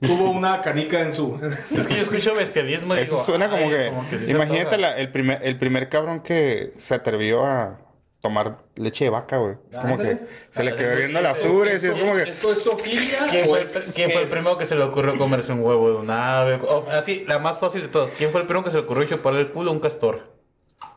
Tuvo 0.00 0.30
una 0.30 0.62
canica 0.62 1.00
en 1.02 1.12
su. 1.12 1.38
es 1.76 1.86
que 1.86 1.94
yo 1.96 2.02
escucho 2.02 2.34
bestialismo 2.34 2.94
y 2.96 3.00
Eso 3.00 3.12
digo, 3.12 3.24
suena 3.24 3.50
como 3.50 3.68
que. 3.68 3.92
sí 4.10 4.26
se 4.26 4.30
imagínate 4.32 4.78
la- 4.78 4.96
el, 4.96 5.10
primer, 5.12 5.40
el 5.42 5.58
primer 5.58 5.88
cabrón 5.88 6.20
que 6.20 6.70
se 6.76 6.94
atrevió 6.94 7.44
a 7.44 7.78
tomar 8.22 8.58
leche 8.76 9.04
de 9.04 9.10
vaca, 9.10 9.38
güey. 9.38 9.54
Es 9.70 9.78
como 9.78 9.96
que 9.98 10.18
se 10.50 10.62
le 10.64 10.74
quedó 10.74 10.96
viendo 10.96 11.20
las 11.20 11.42
ubres 11.44 11.82
y 11.84 11.86
es 11.88 11.96
como 11.96 12.14
que. 12.14 12.22
¿Esto 12.30 12.52
es 12.52 12.62
sofilia? 12.62 13.18
¿Quién 13.30 13.46
fue, 13.46 13.58
el, 13.60 13.64
es- 13.64 13.92
quién 13.94 14.10
fue 14.10 14.22
el 14.22 14.28
primero 14.28 14.56
que 14.58 14.66
se 14.66 14.74
le 14.74 14.82
ocurrió 14.84 15.16
comerse 15.18 15.52
un 15.52 15.62
huevo 15.64 15.90
de 15.90 15.96
un 15.96 16.10
ave? 16.10 16.54
O, 16.66 16.86
así, 16.90 17.24
la 17.26 17.38
más 17.38 17.58
fácil 17.58 17.82
de 17.82 17.88
todas. 17.88 18.10
¿Quién 18.10 18.30
fue 18.30 18.40
el 18.40 18.46
primero 18.46 18.64
que 18.64 18.70
se 18.70 18.76
le 18.78 18.84
ocurrió 18.84 19.06
chuparle 19.06 19.40
el 19.40 19.52
culo 19.52 19.70
a 19.70 19.74
un 19.74 19.80
castor? 19.80 20.29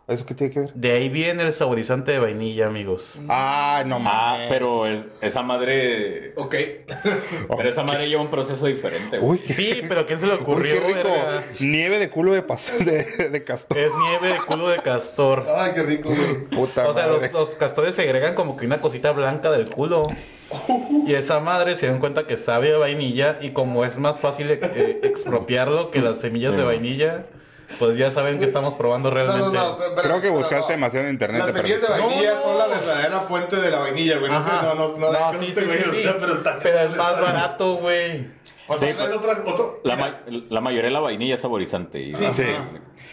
¿Eso 0.06 0.26
qué 0.26 0.34
tiene 0.36 0.52
que 0.54 0.60
ver? 0.60 0.74
De 0.74 0.92
ahí 0.92 1.08
viene 1.08 1.44
el 1.44 1.54
saborizante 1.54 2.12
de 2.12 2.20
vainilla, 2.20 2.68
amigos. 2.68 3.18
Ah, 3.30 3.84
no 3.86 3.96
Ah, 3.96 4.34
mames. 4.34 4.48
pero 4.50 4.86
es- 4.86 5.02
esa 5.22 5.42
madre. 5.44 6.34
Ok. 6.36 6.56
Pero 7.58 7.70
esa 7.70 7.84
madre 7.84 8.10
lleva 8.10 8.22
un 8.22 8.30
proceso 8.30 8.66
diferente, 8.66 9.18
güey. 9.18 9.40
Uy, 9.40 9.54
Sí, 9.54 9.82
pero 9.88 10.06
¿quién 10.06 10.20
se 10.20 10.28
le 10.28 10.34
uy, 10.36 10.40
ocurrió? 10.42 10.74
qué 10.76 10.80
rico. 10.94 11.10
verga? 11.10 11.44
Nieve 11.62 12.00
de 12.00 12.10
culo 12.10 12.34
de, 12.34 12.46
pas- 12.46 12.78
de, 12.86 13.30
de 13.30 13.44
castor. 13.46 13.78
Es 13.78 13.92
nieve 13.96 14.28
de 14.34 14.40
culo 14.46 14.68
de 14.68 14.78
castor. 14.80 15.46
Ay, 15.56 15.72
qué 15.74 15.84
rico, 15.84 16.10
güey. 16.10 16.46
Puta 16.50 16.88
O 16.90 16.94
sea, 16.94 17.08
madre. 17.08 17.22
los, 17.32 17.32
los 17.34 17.50
castores 17.56 17.96
segregan 17.96 18.36
como 18.36 18.58
que 18.58 18.66
una 18.66 18.82
cosita 18.82 19.12
blanca 19.14 19.52
del 19.52 19.70
culo. 19.70 20.04
Y 21.08 21.16
esa 21.16 21.40
madre 21.40 21.76
se 21.76 21.88
dan 21.88 22.00
cuenta 22.00 22.28
que 22.28 22.38
sabe 22.38 22.76
a 22.76 22.78
vainilla 22.78 23.40
y 23.42 23.50
como 23.52 23.84
es 23.86 23.98
más 23.98 24.20
fácil 24.20 24.52
eh, 24.52 25.00
expropiarlo 25.02 25.90
que 25.92 26.00
las 26.00 26.20
semillas 26.20 26.56
de 26.56 26.64
vainilla, 26.64 27.26
pues 27.80 27.98
ya 27.98 28.12
saben 28.12 28.40
que 28.40 28.46
estamos 28.46 28.76
probando 28.76 29.10
No, 29.10 29.16
realmente. 29.16 29.40
no, 29.46 29.52
no. 29.52 29.78
pero- 29.78 30.02
Creo 30.02 30.22
que 30.22 30.30
buscaste 30.30 30.60
no. 30.60 30.68
demasiado 30.68 31.06
en 31.08 31.14
internet. 31.14 31.42
Las 31.46 31.54
semillas 31.54 31.82
de 31.82 31.88
vainilla 31.88 32.34
No, 32.36 32.42
son 32.42 32.58
la 32.58 32.64
no. 32.68 32.72
verdadera 32.72 33.20
fuente 33.22 33.56
de 33.58 33.72
la 33.72 33.80
vainilla, 33.80 34.18
güey. 34.20 34.32
No 34.32 34.44
sé, 34.44 34.50
no, 34.50 34.76
no, 34.76 34.98
no, 34.98 35.12
no, 35.12 35.40
sí, 35.40 35.54
sí, 35.56 35.66
güey, 35.66 35.78
sí, 35.80 35.90
o 35.90 35.94
sí. 35.94 36.02
sea, 36.04 36.18
pero 36.20 36.34
está. 36.34 36.58
Pero 36.62 36.80
es 36.80 36.98
más 36.98 37.22
barato, 37.22 37.76
güey. 37.76 38.28
O 38.68 38.78
sea, 38.78 38.90
es 38.90 38.96
otra, 39.16 39.44
otro. 39.46 39.82
La, 39.84 39.96
mira, 39.96 40.24
ma- 40.28 40.40
la 40.50 40.62
mayoría 40.62 40.88
de 40.88 40.94
la 40.94 41.00
vainilla 41.02 41.36
es 41.36 41.42
saborizante. 41.42 42.00
Y 42.00 42.14
Sí, 42.14 42.26
Sí. 42.32 42.44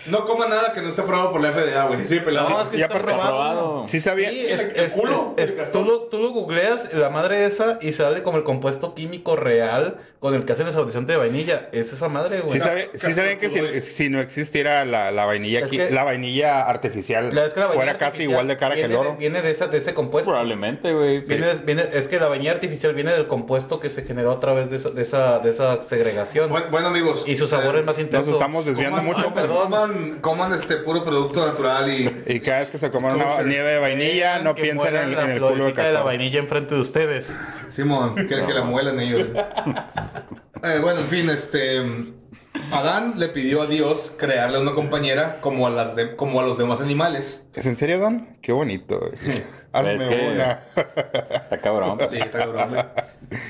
No 0.06 0.24
coma 0.24 0.46
nada 0.46 0.72
que 0.72 0.80
no 0.82 0.88
esté 0.88 1.00
aprobado 1.02 1.32
por 1.32 1.40
la 1.40 1.48
FDA, 1.52 1.86
güey. 1.86 2.06
Sí, 2.06 2.20
pelado. 2.20 2.48
No, 2.48 2.62
es 2.62 2.68
que 2.68 2.76
Y 2.76 2.82
está 2.82 2.94
aparte- 2.94 3.10
Está 3.12 3.22
probado. 3.28 3.58
probado. 3.60 3.86
Sí 3.86 3.98
sabía. 4.00 4.30
Sí, 4.30 4.46
es, 4.46 4.60
el 4.60 4.84
es- 4.84 4.92
culo 4.92 5.34
es- 5.36 5.36
del 5.36 5.44
es- 5.46 5.52
castor. 5.64 5.82
tú, 5.84 5.90
lo, 5.90 5.98
tú 6.02 6.18
lo 6.18 6.30
googleas, 6.30 6.94
la 6.94 7.10
madre 7.10 7.44
esa, 7.46 7.78
y 7.82 7.92
sale 7.92 8.22
como 8.22 8.38
el 8.38 8.44
compuesto 8.44 8.94
químico 8.94 9.36
real 9.36 9.96
con 10.20 10.34
el 10.34 10.44
que 10.44 10.52
hacen 10.52 10.66
el 10.68 10.72
saborizante 10.72 11.12
de 11.12 11.18
vainilla. 11.18 11.68
Es 11.72 11.92
esa 11.92 12.08
madre, 12.08 12.40
güey. 12.40 12.52
Sí, 12.52 12.60
sabe- 12.60 12.90
sí 12.94 13.12
sabían 13.12 13.38
que 13.38 13.48
culo, 13.48 13.68
si, 13.68 13.80
si 13.80 14.08
no 14.10 14.20
existiera 14.20 14.84
la, 14.84 15.10
la 15.10 15.24
vainilla 15.24 15.64
aquí, 15.64 15.76
que- 15.78 15.90
la 15.90 16.04
vainilla 16.04 16.62
artificial 16.66 17.34
La- 17.34 17.46
es 17.46 17.54
que 17.54 17.60
la 17.60 17.66
vainilla 17.66 17.84
fuera 17.94 17.98
casi 17.98 18.22
igual 18.24 18.46
de 18.48 18.56
cara 18.56 18.74
que 18.76 18.84
el 18.84 18.94
oro. 18.94 19.16
Viene 19.18 19.42
de, 19.42 19.50
esa, 19.50 19.66
de 19.66 19.78
ese 19.78 19.92
compuesto. 19.94 20.30
Probablemente, 20.30 20.92
güey. 20.92 21.20
Viene, 21.20 21.54
viene- 21.64 21.88
es 21.92 22.06
que 22.06 22.20
la 22.20 22.28
vainilla 22.28 22.52
artificial 22.52 22.94
viene 22.94 23.12
del 23.12 23.26
compuesto 23.26 23.80
que 23.80 23.90
se 23.90 24.02
generó 24.04 24.30
a 24.32 24.40
través 24.40 24.70
de 24.70 24.76
esa, 24.76 24.90
de 24.90 25.02
esa, 25.02 25.39
de 25.42 25.50
esa 25.50 25.82
segregación. 25.82 26.50
Bueno, 26.50 26.66
bueno, 26.70 26.88
amigos. 26.88 27.24
y 27.26 27.36
su 27.36 27.46
sabor 27.46 27.76
eh, 27.76 27.80
es 27.80 27.86
más 27.86 27.98
intenso. 27.98 28.26
Nos 28.26 28.36
estamos 28.36 28.64
desviando 28.64 28.98
coman, 28.98 29.16
mucho. 29.16 29.34
coman, 29.34 29.48
coman, 29.48 30.18
coman 30.20 30.52
este 30.52 30.76
puro 30.76 31.04
producto 31.04 31.44
natural 31.46 31.90
y. 31.90 32.22
Y 32.26 32.40
cada 32.40 32.60
vez 32.60 32.70
que 32.70 32.78
se 32.78 32.90
coman 32.90 33.16
una 33.16 33.42
nieve 33.42 33.70
de 33.70 33.78
vainilla, 33.78 34.38
no 34.40 34.54
piensen 34.54 34.96
en, 34.96 35.18
el 35.18 35.40
culo 35.40 35.48
de 35.48 35.54
florecita 35.56 35.82
de 35.82 35.88
la 35.88 35.98
castor. 35.98 36.04
vainilla 36.04 36.38
enfrente 36.38 36.74
de 36.74 36.80
ustedes. 36.80 37.34
Simón, 37.68 38.14
que, 38.14 38.26
que 38.26 38.54
la 38.54 38.62
muelan 38.62 39.00
ellos. 39.00 39.26
Eh, 40.62 40.78
bueno, 40.78 41.00
en 41.00 41.06
fin, 41.06 41.30
este. 41.30 41.80
Adán 42.72 43.14
le 43.16 43.28
pidió 43.28 43.62
a 43.62 43.66
Dios 43.66 44.12
crearle 44.16 44.60
una 44.60 44.72
compañera 44.72 45.40
como 45.40 45.66
a, 45.66 45.70
las 45.70 45.96
de- 45.96 46.16
como 46.16 46.40
a 46.40 46.42
los 46.44 46.58
demás 46.58 46.80
animales. 46.80 47.44
¿Es 47.54 47.66
en 47.66 47.76
serio, 47.76 47.98
Don? 47.98 48.36
Qué 48.42 48.52
bonito. 48.52 49.00
Hazme 49.72 49.94
Es 49.94 50.06
que- 50.08 50.28
una. 50.34 50.60
Está 51.34 51.60
cabrón. 51.60 51.98
Sí, 52.08 52.18
está 52.18 52.38
cabrón. 52.40 52.86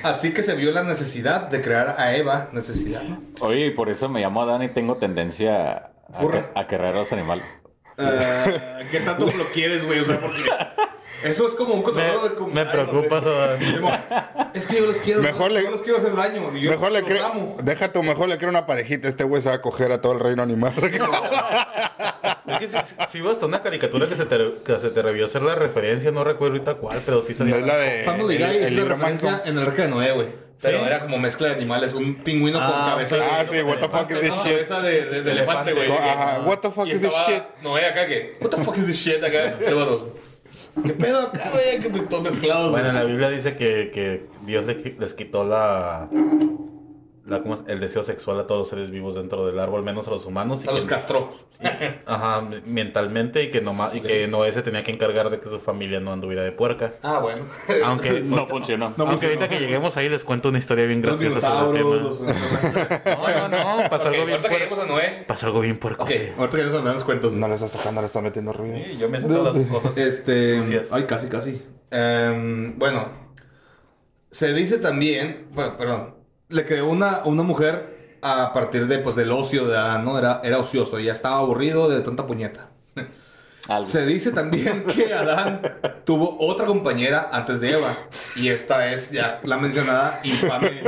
Así 0.03 0.33
que 0.33 0.43
se 0.43 0.55
vio 0.55 0.73
la 0.73 0.83
necesidad 0.83 1.49
de 1.49 1.61
crear 1.61 1.95
a 1.99 2.15
Eva. 2.17 2.49
Necesidad, 2.53 3.03
¿no? 3.03 3.21
Oye, 3.41 3.67
y 3.67 3.71
por 3.71 3.89
eso 3.89 4.09
me 4.09 4.21
llamo 4.21 4.43
Adán 4.43 4.63
y 4.63 4.69
tengo 4.69 4.97
tendencia 4.97 5.91
a 6.55 6.67
querer 6.67 6.87
a 6.89 6.93
los 6.93 7.13
animales. 7.13 7.45
Eh, 8.01 8.87
¿Qué 8.91 9.01
tanto 9.01 9.27
lo 9.27 9.45
quieres, 9.53 9.85
güey? 9.87 10.01
O 10.01 10.05
sea, 10.05 10.21
porque. 10.21 10.43
Eso 11.23 11.47
es 11.47 11.55
como 11.55 11.75
un 11.75 11.83
cotorreo 11.83 12.29
de. 12.29 12.35
como- 12.35 12.53
Me 12.55 12.61
ay, 12.63 12.67
no 12.67 12.73
preocupas, 12.73 13.25
sé. 13.25 13.31
Es 14.55 14.67
que 14.67 14.79
yo 14.79 14.87
los 14.87 14.97
quiero. 14.99 15.21
Mejor 15.23 15.51
no, 15.51 15.59
le- 15.59 15.63
no 15.65 15.71
los 15.73 15.83
quiero 15.83 15.99
hacer 15.99 16.15
daño. 16.17 16.51
Yo 16.57 16.71
Mejor 16.71 16.93
le 16.93 17.01
los 17.01 17.09
creo. 17.11 17.27
amo. 17.27 17.57
Deja 17.63 17.93
tú, 17.93 18.03
mejor 18.03 18.29
le 18.31 18.39
creo 18.39 18.49
una 18.49 18.65
parejita. 18.67 19.07
Este 19.09 19.25
güey 19.25 19.43
se 19.43 19.51
va 19.51 19.57
a 19.57 19.61
coger 19.63 19.93
a 19.93 20.01
todo 20.01 20.13
el 20.15 20.21
reino 20.21 20.43
animal. 20.43 20.73
Es 22.47 22.59
que 22.59 22.69
si, 22.69 22.77
si 23.11 23.19
iba 23.19 23.31
hasta 23.31 23.47
una 23.47 23.63
caricatura 23.63 24.09
que 24.09 24.17
se 24.17 24.27
te, 24.27 24.37
que 24.65 24.79
se 24.79 24.91
te 24.91 25.03
revió 25.03 25.27
hacer 25.27 25.43
la 25.43 25.55
referencia, 25.55 26.11
no 26.11 26.25
recuerdo 26.25 26.55
ahorita 26.57 26.75
cuál, 26.75 27.01
pero 27.07 27.21
sí 27.23 27.33
No 27.33 27.39
sabía. 27.39 27.57
es 27.59 27.65
la 27.67 27.77
de. 27.77 28.03
Family 28.05 28.37
Guy 28.39 28.57
es 28.57 28.73
la 28.73 28.85
referencia 28.85 29.43
en 29.45 29.57
el 29.59 29.63
arca 29.69 29.83
de 29.83 29.89
Noé, 29.89 30.13
güey. 30.13 30.29
Pero 30.63 30.81
¿Sí? 30.81 30.85
era 30.87 31.01
como 31.01 31.19
mezcla 31.19 31.49
de 31.49 31.55
animales. 31.55 31.95
Un 31.95 32.17
pingüino 32.17 32.59
con 32.59 32.69
Ah, 32.71 32.87
cabeza 32.91 33.17
de. 33.17 33.23
Ah, 33.23 33.45
sí, 33.49 33.61
what 33.63 33.79
the 33.79 33.89
fuck 33.89 34.11
is 34.11 34.21
this 34.21 34.29
no, 34.31 34.43
shit? 34.43 34.53
cabeza 34.53 34.81
de, 34.83 35.05
de- 35.07 35.23
de 35.23 35.33
elefante, 35.33 35.73
güey. 35.73 35.91
Ajá, 35.91 36.41
what 36.45 36.59
the 36.59 36.71
fuck 36.71 36.87
Y 36.87 36.93
is 36.93 37.01
this 37.01 37.13
shit? 37.27 37.43
Noé 37.63 37.87
acá 37.87 38.07
que. 38.07 38.37
What 38.41 38.51
the 38.51 38.59
fuck 38.63 38.77
is 38.77 38.87
this 38.87 38.97
shit 38.97 39.23
acá? 39.25 39.57
Y 39.67 39.71
luego, 39.71 40.17
¿Qué 40.85 40.93
pedo 40.93 41.23
acá, 41.29 41.51
güey? 41.53 41.81
Que 41.81 41.89
todos 42.01 42.23
mezclados. 42.23 42.71
Bueno, 42.71 42.91
en 42.91 42.95
la. 42.95 43.05
Biblia 43.05 43.31
dice 43.31 43.57
que, 43.57 43.91
que 43.93 44.27
Dios 44.45 44.67
les 44.67 45.15
quitó 45.15 45.45
la, 45.45 46.09
la 47.31 47.41
¿cómo 47.43 47.55
es? 47.55 47.63
el 47.69 47.81
deseo 47.81 48.03
sexual 48.03 48.39
a 48.41 48.47
todos 48.47 48.59
los 48.61 48.69
seres 48.69 48.91
vivos 48.91 49.15
dentro 49.15 49.47
del 49.47 49.59
árbol, 49.59 49.83
menos 49.83 50.07
a 50.09 50.11
los 50.11 50.27
humanos. 50.27 50.61
Y 50.65 50.69
A 50.69 50.73
que, 50.73 50.77
los 50.77 50.85
castró. 50.85 51.33
Ajá, 52.07 52.41
me- 52.41 52.61
mentalmente 52.63 53.43
y 53.45 53.51
que, 53.51 53.61
nomás, 53.61 53.95
y 53.95 54.01
que 54.01 54.27
Noé 54.29 54.53
se 54.53 54.63
tenía 54.63 54.83
que 54.83 54.91
encargar 54.91 55.31
de 55.31 55.39
que 55.41 55.49
su 55.49 55.61
familia 55.61 56.01
no 56.01 56.13
anduviera 56.13 56.43
de 56.43 56.53
puerca. 56.53 56.95
Ah, 57.03 57.21
bueno. 57.21 57.45
Aunque, 57.85 58.21
No 58.25 58.47
funcionó. 58.47 58.95
No 58.97 59.05
aunque 59.05 59.27
funcionó. 59.29 59.35
ahorita 59.43 59.49
que 59.49 59.61
lleguemos 59.61 59.97
ahí 59.97 60.09
les 60.09 60.25
cuento 60.25 60.49
una 60.49 60.59
historia 60.59 60.87
bien 60.87 61.03
Los 61.03 61.19
graciosa 61.21 61.61
sobre 61.61 61.81
el 61.81 61.85
tema. 61.85 61.97
los- 61.97 62.21
No, 62.21 63.49
no, 63.49 63.83
no, 63.83 63.91
pasó 63.91 64.09
Ok, 64.09 64.15
algo 64.15 64.27
bien 64.27 64.37
ahorita 64.37 64.49
que 64.49 64.49
puerco. 64.57 64.59
lleguemos 64.59 64.79
a 64.81 64.87
Noé. 64.87 65.25
Pasó 65.27 65.47
algo 65.47 65.61
bien 65.61 65.79
puerco. 65.79 66.03
Ok, 66.05 66.11
ahorita 66.39 66.57
que 66.59 66.65
nos 66.65 66.85
damos 66.85 67.05
cuentos. 67.05 67.33
No 67.35 67.47
le 67.49 67.55
estás 67.55 67.71
tocando, 67.71 68.01
le 68.01 68.07
estás 68.09 68.23
metiendo 68.23 68.53
ruido. 68.53 68.77
Sí, 68.77 68.97
yo 68.99 69.09
me 69.09 69.21
sé 69.21 69.29
todas 69.29 69.55
las 69.55 69.67
cosas. 69.67 69.97
Este. 69.97 70.61
sucias. 70.61 70.89
Ay, 70.93 71.05
casi, 71.05 71.29
casi. 71.29 71.63
Em, 71.93 72.79
bueno, 72.79 73.09
se 74.31 74.53
dice 74.53 74.79
también. 74.79 75.47
Bueno, 75.53 75.77
perdón. 75.77 76.15
Le 76.51 76.67
creó 76.67 76.89
una, 76.89 77.21
una 77.25 77.43
mujer 77.43 78.19
a 78.23 78.53
partir 78.53 78.87
de, 78.87 78.99
pues, 78.99 79.17
del 79.17 79.31
ocio 79.33 79.67
de 79.67 79.77
Adán, 79.79 80.05
¿no? 80.05 80.19
Era, 80.19 80.41
era 80.45 80.59
ocioso, 80.59 80.99
ya 80.99 81.13
estaba 81.13 81.39
aburrido 81.39 81.89
de 81.89 82.01
tanta 82.01 82.27
puñeta. 82.27 82.69
Algo. 83.69 83.85
Se 83.89 84.05
dice 84.05 84.33
también 84.33 84.85
que 84.87 85.15
Adán 85.15 85.63
tuvo 86.05 86.37
otra 86.41 86.67
compañera 86.67 87.31
antes 87.33 87.61
de 87.61 87.73
Eva. 87.73 87.97
Y 88.37 88.49
esta 88.49 88.93
es 88.93 89.11
ya 89.11 89.41
la 89.45 89.57
mencionada 89.57 90.21
infame. 90.25 90.83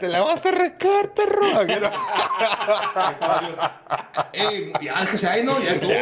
Te 0.00 0.08
la 0.08 0.22
vas 0.22 0.44
a 0.44 0.48
arrancar, 0.48 1.12
perro. 1.14 1.60
Ey, 4.32 4.72
ya, 4.80 5.00
déjese 5.00 5.28
ahí, 5.28 5.44
¿no? 5.44 5.58
Ya 5.60 5.72
estuvo. 5.72 5.92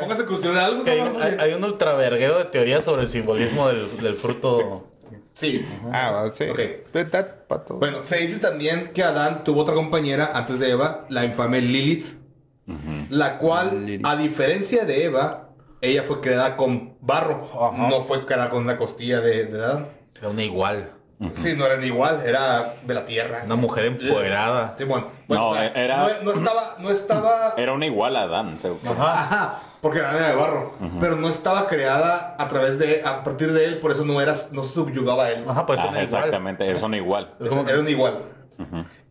Póngase, 0.00 0.22
a 0.22 0.26
construir 0.26 0.58
algo, 0.58 0.84
Que 0.84 0.90
hay, 0.92 1.36
hay- 1.38 1.52
un 1.54 1.64
ultraverguero 1.64 2.38
de 2.38 2.44
teorías 2.46 2.84
sobre 2.84 3.02
el 3.02 3.08
simbolismo 3.08 3.68
del, 3.68 3.98
del 4.00 4.16
fruto. 4.16 4.88
Sí. 5.36 5.66
Ah, 5.92 6.24
sí. 6.32 6.44
Ok. 6.48 6.56
De- 6.94 7.04
da 7.04 7.26
pa' 7.46 7.62
todo. 7.62 7.78
Bueno, 7.78 8.02
se 8.02 8.16
dice 8.16 8.38
también 8.38 8.86
que 8.94 9.02
Adán 9.02 9.44
tuvo 9.44 9.60
otra 9.60 9.74
compañera 9.74 10.30
antes 10.32 10.58
de 10.58 10.70
Eva, 10.70 11.04
la 11.10 11.24
infame 11.26 11.60
Lilith, 11.60 12.06
la 13.10 13.36
cual, 13.36 13.84
Lilith. 13.84 14.06
a 14.06 14.16
diferencia 14.16 14.86
de 14.86 15.04
Eva, 15.04 15.50
ella 15.82 16.02
fue 16.04 16.20
creada 16.22 16.56
con 16.56 16.96
barro, 17.02 17.50
no 17.76 18.00
fue 18.00 18.24
creada 18.24 18.48
con 18.48 18.62
una 18.62 18.78
costilla 18.78 19.20
de, 19.20 19.44
de 19.44 19.62
Adán. 19.62 19.88
Era 20.18 20.28
una 20.30 20.42
igual. 20.42 20.92
Sí, 21.34 21.54
no 21.56 21.66
era 21.66 21.76
ni 21.78 21.86
igual, 21.86 22.22
era 22.26 22.76
de 22.86 22.94
la 22.94 23.04
tierra. 23.04 23.42
Una 23.44 23.56
mujer 23.56 23.84
empoderada. 23.86 24.74
Sí, 24.78 24.84
bueno. 24.84 25.08
Bueno, 25.28 25.42
No, 25.44 25.50
o 25.50 25.54
sea, 25.54 25.66
era- 25.68 25.96
no, 26.18 26.22
no 26.24 26.32
estaba, 26.32 26.76
no 26.78 26.90
estaba, 26.90 27.54
Era 27.58 27.72
una 27.74 27.84
igual 27.86 28.16
a 28.16 28.22
Adán. 28.22 28.56
o 28.56 28.60
sea, 28.60 28.70
ajá, 28.90 29.62
porque 29.86 30.00
Adán 30.00 30.16
era 30.16 30.30
de 30.30 30.34
barro, 30.34 30.72
pero 30.98 31.14
no 31.14 31.28
estaba 31.28 31.68
creada 31.68 32.34
a 32.40 32.48
través 32.48 32.76
de, 32.76 33.02
a 33.04 33.22
partir 33.22 33.52
de 33.52 33.66
él, 33.66 33.78
por 33.78 33.92
eso 33.92 34.04
no 34.04 34.20
era, 34.20 34.34
no 34.50 34.64
se 34.64 34.74
subyugaba 34.74 35.26
a 35.26 35.30
él. 35.30 35.44
Ajá, 35.46 35.64
pues 35.64 35.78
ah, 35.78 35.84
igual. 35.86 36.02
exactamente, 36.02 36.68
es 36.68 36.82
una 36.82 36.96
igual. 36.96 37.36
Es 37.38 37.48
como 37.48 37.64
que- 37.64 37.70
Era 37.70 37.78
un 37.80 37.88
igual. 37.88 38.18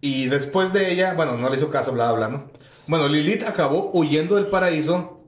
Y 0.01 0.27
después 0.27 0.73
de 0.73 0.91
ella, 0.91 1.13
bueno, 1.13 1.37
no 1.37 1.49
le 1.49 1.55
hizo 1.55 1.69
caso, 1.69 1.93
bla, 1.93 2.11
bla, 2.11 2.27
¿no? 2.27 2.51
Bueno, 2.87 3.07
Lilith 3.07 3.43
acabó 3.47 3.89
huyendo 3.93 4.35
del 4.35 4.47
paraíso. 4.47 5.21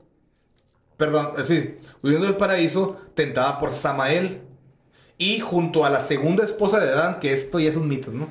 Perdón, 0.98 1.30
eh, 1.38 1.42
sí, 1.46 1.76
huyendo 2.02 2.26
del 2.26 2.36
paraíso, 2.36 2.98
tentada 3.14 3.56
por 3.58 3.72
Samael. 3.72 4.42
y 5.16 5.40
junto 5.40 5.86
a 5.86 5.88
la 5.88 6.00
segunda 6.00 6.44
esposa 6.44 6.78
de 6.78 6.90
Adán, 6.92 7.20
que 7.20 7.32
esto 7.32 7.58
ya 7.58 7.70
es 7.70 7.76
un 7.76 7.88
mito, 7.88 8.10
¿no? 8.12 8.28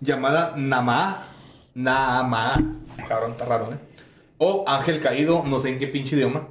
Llamada 0.00 0.54
Namá, 0.56 1.28
Naamá, 1.74 2.54
cabrón, 3.06 3.32
está 3.32 3.44
raro, 3.44 3.70
¿eh? 3.70 3.76
O 4.38 4.64
ángel 4.66 4.98
caído, 5.00 5.44
no 5.46 5.58
sé 5.58 5.68
en 5.68 5.78
qué 5.78 5.86
pinche 5.88 6.16
idioma. 6.16 6.48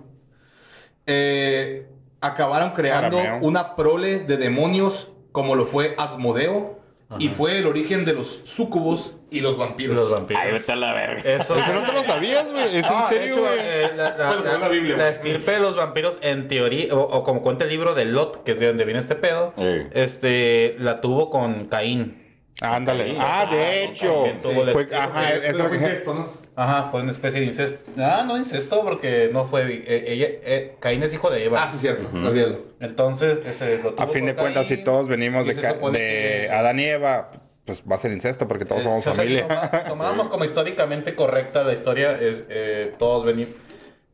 Eh, 1.06 1.88
acabaron 2.22 2.72
creando 2.72 3.20
Arameo. 3.20 3.46
una 3.48 3.76
prole 3.76 4.20
de 4.20 4.38
demonios 4.38 5.12
como 5.32 5.56
lo 5.56 5.66
fue 5.66 5.96
Asmodeo 5.98 6.80
y 7.20 7.28
fue 7.30 7.60
el 7.60 7.68
origen 7.68 8.06
de 8.06 8.14
los 8.14 8.42
súcubos 8.44 9.16
y 9.30 9.42
los 9.42 9.56
vampiros. 9.58 9.96
Los 9.96 10.10
vampiros. 10.10 10.42
Ay, 10.44 10.52
vete 10.54 10.72
a 10.72 10.76
la 10.76 10.94
verga. 10.94 11.22
Eso, 11.22 11.56
Eso 11.56 11.72
no 11.74 11.82
te 11.82 11.92
lo 11.94 12.04
sabías, 12.04 12.52
güey. 12.52 12.76
Es 12.78 12.86
Ah, 12.90 13.08
en 13.08 13.10
de 13.10 13.20
serio, 13.20 13.42
güey. 13.42 13.60
eh, 13.60 13.90
la, 13.96 14.18
la- 14.18 14.28
Bueno, 14.30 14.44
la- 14.46 14.58
la 14.58 14.68
Biblia, 14.70 14.98
la 14.98 15.10
estirpe 15.10 15.52
de 15.52 15.60
los 15.60 15.76
vampiros, 15.76 16.18
en 16.22 16.48
teoría, 16.48 16.92
o, 16.96 17.02
o 17.02 17.24
como 17.24 17.44
cuenta 17.44 17.66
el 17.66 17.70
libro 17.70 17.94
de 17.94 18.06
Lot, 18.06 18.44
que 18.44 18.54
es 18.54 18.60
de 18.60 18.66
donde 18.68 18.84
viene 18.86 19.00
este 19.00 19.14
pedo, 19.16 19.54
Eh. 19.58 19.90
este, 19.94 20.76
la 20.80 21.02
tuvo 21.02 21.30
con 21.30 21.66
Caín. 21.66 22.20
Ándale. 22.62 23.16
Ah, 23.20 23.48
de 23.52 23.84
hecho. 23.84 24.26
la- 24.66 24.72
Fue- 24.72 24.88
ajá, 24.96 25.22
pero 25.42 25.58
fue 25.60 25.70
que- 25.70 25.76
incesto, 25.86 26.14
¿no? 26.16 26.30
Ajá, 26.56 26.90
fue 26.92 27.02
una 27.02 27.12
especie 27.12 27.40
de 27.42 27.48
incesto. 27.48 27.80
Ah, 27.98 28.24
no 28.28 28.38
incesto, 28.38 28.84
porque 28.84 29.30
no 29.34 29.48
fue. 29.48 29.64
eh, 29.88 30.06
ella, 30.08 30.28
eh, 30.44 30.76
Caín 30.80 31.02
es 31.04 31.12
hijo 31.14 31.30
de 31.32 31.46
Eva. 31.46 31.64
Ah, 31.64 31.72
sí, 31.72 31.78
cierto, 31.80 32.08
olvídalo. 32.14 32.60
Entonces, 32.80 33.40
este, 33.46 33.78
lo 33.82 33.92
tuvo 33.94 34.04
A 34.04 34.08
fin 34.08 34.26
de 34.26 34.36
cuentas, 34.36 34.68
si 34.68 34.78
todos 34.78 35.08
venimos 35.08 35.48
de, 35.48 35.56
de 35.56 35.62
que- 35.62 36.50
Adán 36.52 36.80
y 36.80 36.84
Eva, 36.86 37.32
pues 37.66 37.82
va 37.90 37.96
a 37.96 38.00
ser 38.00 38.12
incesto 38.12 38.48
porque 38.48 38.66
todos 38.66 38.82
Eh, 38.82 38.84
somos 38.84 39.00
o 39.00 39.02
sea, 39.02 39.14
si 39.14 39.18
familia. 39.18 39.48
toma- 39.48 39.72
si 39.84 39.90
tomáramos 39.90 40.28
como 40.30 40.46
históricamente 40.46 41.16
correcta 41.16 41.64
la 41.64 41.74
historia, 41.74 42.12
es, 42.20 42.44
eh, 42.50 42.94
todos 43.00 43.26
venimos. 43.26 43.56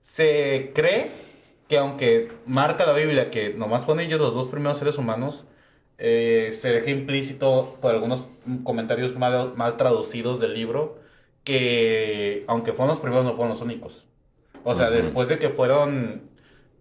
Se 0.02 0.72
cree 0.74 1.08
que 1.68 1.78
aunque 1.78 2.30
marca 2.46 2.86
la 2.86 2.94
Biblia 2.94 3.30
que 3.30 3.54
nomás 3.54 3.84
pone 3.84 4.04
ellos 4.04 4.20
los 4.20 4.34
dos 4.34 4.48
primeros 4.48 4.80
seres 4.80 4.98
humanos, 4.98 5.46
eh, 5.98 6.56
se 6.58 6.70
deja 6.70 6.90
implícito 6.90 7.78
por 7.82 7.94
algunos 7.94 8.24
comentarios 8.64 9.16
mal, 9.18 9.52
mal 9.56 9.76
traducidos 9.78 10.40
del 10.40 10.54
libro 10.54 10.99
que 11.50 12.44
aunque 12.46 12.74
fueron 12.74 12.90
los 12.90 13.00
primeros 13.00 13.26
no 13.26 13.34
fueron 13.34 13.50
los 13.50 13.62
únicos. 13.62 14.06
O 14.64 14.76
sea, 14.76 14.92
después 14.92 15.28
de 15.28 15.40
que 15.40 15.50
fueron 15.50 16.30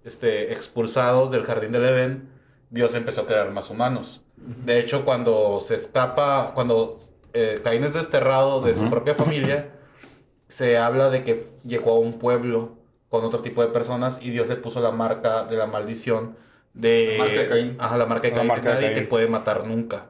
este, 0.04 0.52
expulsados 0.52 1.30
del 1.30 1.44
jardín 1.44 1.72
del 1.72 1.84
Edén, 1.86 2.28
Dios 2.68 2.94
empezó 2.94 3.22
a 3.22 3.26
crear 3.26 3.50
más 3.50 3.70
humanos. 3.70 4.20
De 4.36 4.78
hecho, 4.78 5.06
cuando 5.06 5.58
se 5.60 5.74
escapa, 5.74 6.52
cuando 6.54 6.98
eh, 7.32 7.60
Caín 7.64 7.82
es 7.82 7.94
desterrado 7.94 8.60
de 8.60 8.74
su 8.74 8.90
propia 8.90 9.14
familia, 9.14 9.70
se 10.48 10.76
habla 10.76 11.08
de 11.08 11.24
que 11.24 11.46
llegó 11.64 11.92
a 11.92 11.98
un 11.98 12.18
pueblo 12.18 12.76
con 13.08 13.24
otro 13.24 13.40
tipo 13.40 13.62
de 13.62 13.68
personas 13.68 14.20
y 14.20 14.28
Dios 14.28 14.48
le 14.48 14.56
puso 14.56 14.80
la 14.80 14.90
marca 14.90 15.44
de 15.44 15.56
la 15.56 15.66
maldición 15.66 16.36
de... 16.74 17.16
La 17.16 17.24
marca 17.24 17.40
de 17.40 17.48
Caín. 17.48 17.76
Ajá, 17.78 17.96
la 17.96 18.04
marca 18.04 18.28
de 18.28 18.30
La 18.32 18.46
Caín, 18.46 18.60
que 18.60 18.68
nadie 18.68 18.90
te 18.90 19.02
puede 19.02 19.28
matar 19.28 19.66
nunca. 19.66 20.08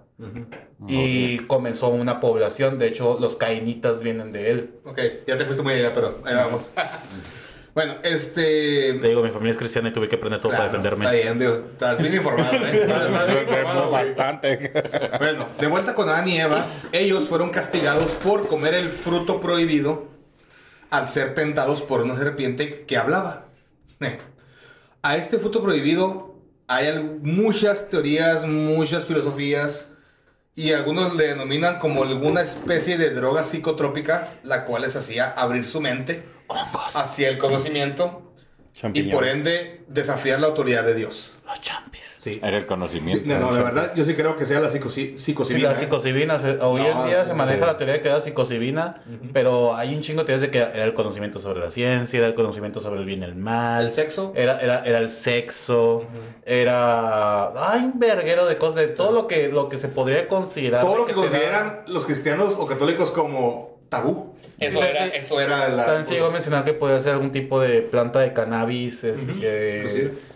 Y 0.88 1.38
comenzó 1.40 1.88
una 1.88 2.20
población, 2.20 2.78
de 2.78 2.88
hecho, 2.88 3.18
los 3.20 3.36
cainitas 3.36 4.00
vienen 4.02 4.32
de 4.32 4.50
él. 4.50 4.70
Ok, 4.84 4.98
ya 5.26 5.36
te 5.36 5.44
fuiste 5.44 5.62
muy 5.62 5.74
allá, 5.74 5.92
pero 5.92 6.20
ahí 6.24 6.34
vamos. 6.34 6.72
bueno, 7.74 7.94
este... 8.02 8.94
Le 8.94 9.08
digo, 9.10 9.22
mi 9.22 9.30
familia 9.30 9.52
es 9.52 9.56
cristiana 9.56 9.90
y 9.90 9.92
tuve 9.92 10.08
que 10.08 10.16
aprender 10.16 10.40
todo 10.40 10.50
Claro, 10.50 10.64
para 10.64 10.72
defenderme. 10.72 11.04
Está 11.04 11.16
bien, 11.16 11.38
Dios. 11.38 11.60
Estás 11.72 11.98
bien 12.02 12.14
informado, 12.14 12.52
¿eh? 12.52 12.80
Estás, 12.82 13.04
estás 13.04 13.26
bien 13.28 13.42
informado, 13.42 13.90
güey. 13.90 14.04
Bastante. 14.06 14.72
Bueno, 15.18 15.48
de 15.60 15.66
vuelta 15.68 15.94
con 15.94 16.08
Adán 16.08 16.28
y 16.28 16.40
Eva, 16.40 16.66
ellos 16.92 17.28
fueron 17.28 17.50
castigados 17.50 18.12
por 18.12 18.48
comer 18.48 18.74
el 18.74 18.88
fruto 18.88 19.40
prohibido 19.40 20.08
al 20.90 21.06
ser 21.06 21.34
tentados 21.34 21.82
por 21.82 22.02
una 22.02 22.16
serpiente 22.16 22.84
que 22.86 22.96
hablaba. 22.96 23.46
Eh. 24.00 24.18
A 25.02 25.16
este 25.16 25.38
fruto 25.38 25.62
prohibido 25.62 26.34
hay 26.66 27.18
muchas 27.22 27.88
teorías, 27.88 28.46
muchas 28.46 29.04
filosofías 29.04 29.90
y 30.58 30.72
algunos 30.72 31.14
le 31.14 31.28
denominan 31.28 31.78
como 31.78 32.02
alguna 32.02 32.40
especie 32.40 32.98
de 32.98 33.10
droga 33.10 33.44
psicotrópica, 33.44 34.26
la 34.42 34.64
cual 34.64 34.82
les 34.82 34.96
hacía 34.96 35.30
abrir 35.30 35.64
su 35.64 35.80
mente 35.80 36.24
hacia 36.94 37.28
el 37.28 37.38
conocimiento 37.38 38.34
y 38.92 39.04
por 39.04 39.24
ende 39.24 39.84
desafiar 39.86 40.40
la 40.40 40.48
autoridad 40.48 40.82
de 40.82 40.96
Dios. 40.96 41.36
Los. 41.46 41.60
Sí. 42.18 42.40
Era 42.42 42.58
el 42.58 42.66
conocimiento. 42.66 43.28
No, 43.28 43.38
no, 43.38 43.52
la 43.52 43.62
verdad, 43.62 43.92
yo 43.94 44.04
sí 44.04 44.14
creo 44.14 44.34
que 44.34 44.44
sea 44.44 44.58
la 44.60 44.68
psicosi- 44.70 45.12
Sí, 45.12 45.18
psicocibina. 45.18 45.68
la 45.70 45.74
¿eh? 45.76 45.80
psicocibina. 45.80 46.38
se- 46.40 46.58
hoy 46.60 46.82
No, 46.82 47.02
en 47.02 47.08
día 47.08 47.22
se 47.24 47.30
no 47.30 47.36
maneja 47.36 47.60
sé. 47.60 47.66
la 47.66 47.76
teoría 47.78 47.94
de 47.94 48.00
que 48.00 48.08
era 48.08 48.20
psicocibina, 48.20 49.02
pero 49.32 49.76
hay 49.76 49.94
un 49.94 50.00
chingo 50.00 50.22
de 50.22 50.26
teorías 50.26 50.40
de 50.42 50.50
que 50.50 50.58
era 50.58 50.84
el 50.84 50.94
conocimiento 50.94 51.38
sobre 51.38 51.60
la 51.60 51.70
ciencia, 51.70 52.18
era 52.18 52.26
el 52.26 52.34
conocimiento 52.34 52.80
sobre 52.80 53.00
el 53.00 53.06
bien 53.06 53.20
y 53.22 53.24
el 53.24 53.36
mal. 53.36 53.86
¿El 53.86 53.92
sexo? 53.92 54.32
Era, 54.34 54.60
era, 54.60 54.82
era 54.84 54.98
el 54.98 55.10
sexo, 55.10 56.06
era... 56.44 57.72
Hay 57.72 57.84
un 57.84 57.98
verguero 57.98 58.46
de 58.46 58.56
cosas, 58.58 58.76
de 58.76 58.88
todo 58.88 59.12
lo 59.12 59.26
que, 59.26 59.48
lo 59.48 59.68
que 59.68 59.78
se 59.78 59.88
podría 59.88 60.26
considerar. 60.28 60.80
Todo 60.80 60.98
lo 60.98 61.06
que 61.06 61.12
da- 61.12 61.18
consideran 61.18 61.80
los 61.86 62.04
cristianos 62.04 62.56
o 62.58 62.66
católicos 62.66 63.10
como 63.10 63.78
tabú. 63.88 64.34
Eso 64.58 64.82
era, 64.82 65.06
eso 65.06 65.40
era 65.40 65.68
la. 65.68 65.86
También 65.86 66.06
se 66.08 66.14
llegó 66.14 66.26
a 66.26 66.30
mencionar 66.30 66.64
que 66.64 66.72
podía 66.72 66.98
ser 66.98 67.12
algún 67.12 67.30
tipo 67.30 67.60
de 67.60 67.80
planta 67.80 68.18
de 68.18 68.32
cannabis, 68.32 69.04
es- 69.04 69.20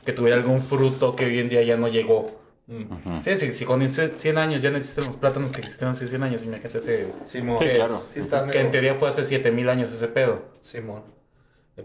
que, 0.05 0.12
tuviera 0.12 0.37
algún 0.37 0.61
fruto 0.61 1.15
que 1.15 1.27
hoy 1.27 1.38
en 1.38 1.49
día 1.49 1.62
ya 1.62 1.77
no 1.77 1.88
llegó. 1.88 2.41
Mm. 2.67 3.21
Sí, 3.23 3.37
sí, 3.37 3.53
si 3.53 3.65
con 3.65 3.87
100 3.87 4.38
años 4.38 4.62
ya 4.62 4.71
no 4.71 4.79
existen 4.79 5.05
los 5.07 5.17
plátanos 5.17 5.53
que 5.53 5.61
existieron 5.61 5.93
hace 5.93 6.07
100 6.07 6.23
años, 6.23 6.45
imagínate 6.45 6.79
ese... 6.79 7.09
Simón. 7.27 7.59
Sí, 7.59 7.67
claro. 7.75 8.03
Sí, 8.09 8.19
está 8.21 8.47
Que 8.47 8.61
en 8.61 8.71
teoría 8.71 8.95
fue 8.95 9.09
hace 9.09 9.25
7000 9.25 9.69
años 9.69 9.93
ese 9.93 10.09
pedo. 10.09 10.43
Simón. 10.61 11.03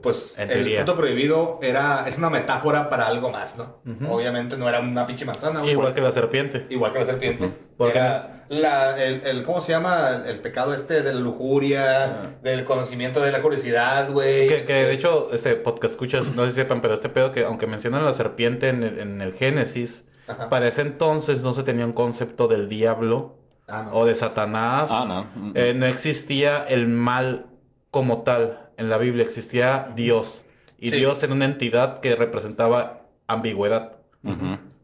Pues 0.02 0.38
En 0.38 0.52
el 0.52 0.76
fruto 0.76 0.98
prohibido 0.98 1.60
era, 1.62 2.06
es 2.08 2.18
una 2.18 2.30
metáfora 2.30 2.90
para 2.90 3.08
algo 3.08 3.32
más, 3.32 3.58
¿no? 3.58 3.78
Obviamente 4.10 4.58
no 4.58 4.68
era 4.68 4.82
una 4.82 5.06
pinche 5.08 5.24
manzana. 5.26 5.66
Igual 5.66 5.94
que 5.94 6.02
la 6.02 6.12
serpiente. 6.12 6.66
Igual 6.70 6.92
que 6.94 7.00
la 7.00 7.06
serpiente. 7.06 7.52
Porque- 7.78 7.98
Era 7.98 8.46
la, 8.50 9.02
el, 9.04 9.22
el- 9.26 9.44
¿cómo 9.44 9.60
se 9.62 9.72
llama? 9.72 10.10
El, 10.10 10.30
el 10.30 10.40
pecado 10.40 10.74
este 10.74 11.04
de 11.04 11.14
la 11.14 11.20
lujuria, 11.20 12.16
del 12.44 12.64
conocimiento 12.66 13.22
de 13.22 13.32
la 13.32 13.42
curiosidad, 13.42 14.10
güey. 14.12 14.48
Que, 14.48 14.56
que 14.56 14.62
este, 14.62 14.74
de 14.74 14.94
hecho, 14.94 15.30
este 15.34 15.56
podcast 15.56 15.92
escuchas, 15.94 16.34
no 16.36 16.44
sé 16.46 16.52
si 16.52 16.56
sepan, 16.58 16.82
pero 16.82 16.94
este 16.94 17.10
pedo 17.10 17.32
que 17.32 17.46
aunque 17.46 17.66
mencionan 17.68 18.04
la 18.06 18.14
serpiente 18.14 18.70
en 18.70 18.84
el, 18.84 19.00
en 19.00 19.22
el 19.22 19.34
Génesis, 19.34 20.06
para 20.50 20.68
ese 20.68 20.82
entonces 20.82 21.42
no 21.42 21.54
se 21.54 21.64
tenía 21.64 21.86
un 21.86 21.94
concepto 21.94 22.48
del 22.50 22.68
diablo 22.68 23.38
Ah, 23.70 23.84
no. 23.84 23.92
o 23.94 24.06
de 24.06 24.16
Satanás. 24.16 24.90
Ah, 24.92 25.06
no. 25.08 25.24
Mm, 25.36 25.52
Eh, 25.56 25.74
no 25.74 25.86
existía 25.86 26.66
el 26.68 26.88
mal 26.88 27.48
como 27.92 28.24
tal 28.24 28.67
en 28.78 28.90
la 28.90 28.98
Biblia, 28.98 29.24
existía 29.24 29.88
Dios. 29.96 30.44
Y 30.80 30.90
Sí. 30.90 30.98
Dios 30.98 31.24
en 31.24 31.32
una 31.32 31.46
entidad 31.46 32.00
que 32.00 32.16
representaba 32.16 33.02
ambigüedad. 33.28 33.94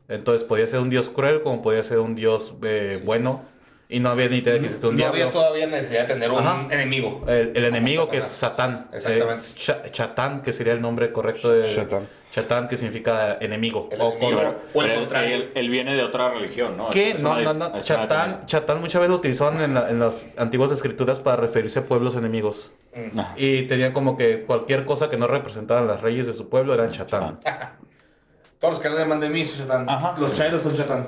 Entonces 0.08 0.44
podía 0.46 0.68
ser 0.68 0.80
un 0.80 0.90
Dios 0.90 1.10
cruel 1.10 1.42
como 1.42 1.62
podía 1.62 1.84
ser 1.84 2.00
un 2.00 2.16
Dios 2.16 2.54
eh, 2.64 3.02
bueno. 3.06 3.44
Y 3.94 4.00
no 4.00 4.10
había 4.10 4.28
ni 4.28 4.38
idea 4.38 4.54
de 4.54 4.60
que 4.60 4.66
existía 4.66 4.90
un 4.90 4.96
no 4.96 4.98
diablo. 4.98 5.22
había 5.22 5.32
todavía 5.32 5.68
necesidad 5.68 6.02
de 6.08 6.14
tener 6.16 6.32
un 6.32 6.40
Ajá. 6.40 6.68
enemigo. 6.72 7.24
El, 7.28 7.52
el 7.56 7.66
enemigo 7.66 8.10
que 8.10 8.18
es. 8.18 8.26
Satán. 8.26 8.88
Exactamente. 8.92 9.44
Eh, 9.50 9.54
Cha- 9.56 9.92
Chatán, 9.92 10.42
que 10.42 10.52
sería 10.52 10.74
el 10.74 10.82
nombre 10.82 11.12
correcto 11.14 11.52
de. 11.54 11.76
Chatán. 11.76 12.08
Chatán, 12.32 12.68
que 12.68 12.76
significa 12.76 13.38
enemigo. 13.40 13.90
El 13.92 14.02
o 14.02 14.14
enemigo. 14.14 14.56
O 14.74 14.82
el 14.82 14.96
contrario. 14.96 15.36
él- 15.36 15.52
él 15.54 15.70
viene 15.70 15.94
de 15.96 16.02
otra 16.02 16.30
religión, 16.32 16.76
¿no? 16.76 16.90
¿Qué? 16.90 17.12
Es 17.12 17.20
No, 17.20 17.40
no, 17.40 17.54
no. 17.54 17.80
Chatán, 17.82 18.48
Chatán 18.48 18.82
muchas 18.82 19.00
veces 19.00 19.12
lo 19.12 19.18
utilizaban 19.18 19.62
en, 19.62 19.76
la- 19.76 19.88
en 19.92 20.00
las 20.00 20.26
antiguas 20.38 20.72
escrituras 20.72 21.20
para 21.20 21.36
referirse 21.38 21.78
a 21.78 21.86
pueblos 21.86 22.16
enemigos. 22.16 22.72
Ah, 23.16 23.36
Y 23.38 23.64
tenían 23.68 23.92
como 23.94 24.18
que 24.18 24.42
cualquier 24.46 24.86
cosa 24.86 25.12
que 25.12 25.18
no 25.18 25.28
representaran 25.28 25.86
las 25.86 26.02
reyes 26.02 26.26
de 26.26 26.34
su 26.34 26.50
pueblo 26.50 26.74
eran 26.74 26.90
Chatán. 26.92 27.38
Todos 28.60 28.74
los 28.76 28.80
que 28.80 28.88
hablan 28.88 29.20
de 29.20 29.30
mí 29.30 29.46
son 29.46 29.68
Chatán. 29.68 29.88
Ajá. 29.88 30.16
Los 30.20 30.34
chairos 30.34 30.64
son 30.64 30.76
Chatán. 30.76 31.08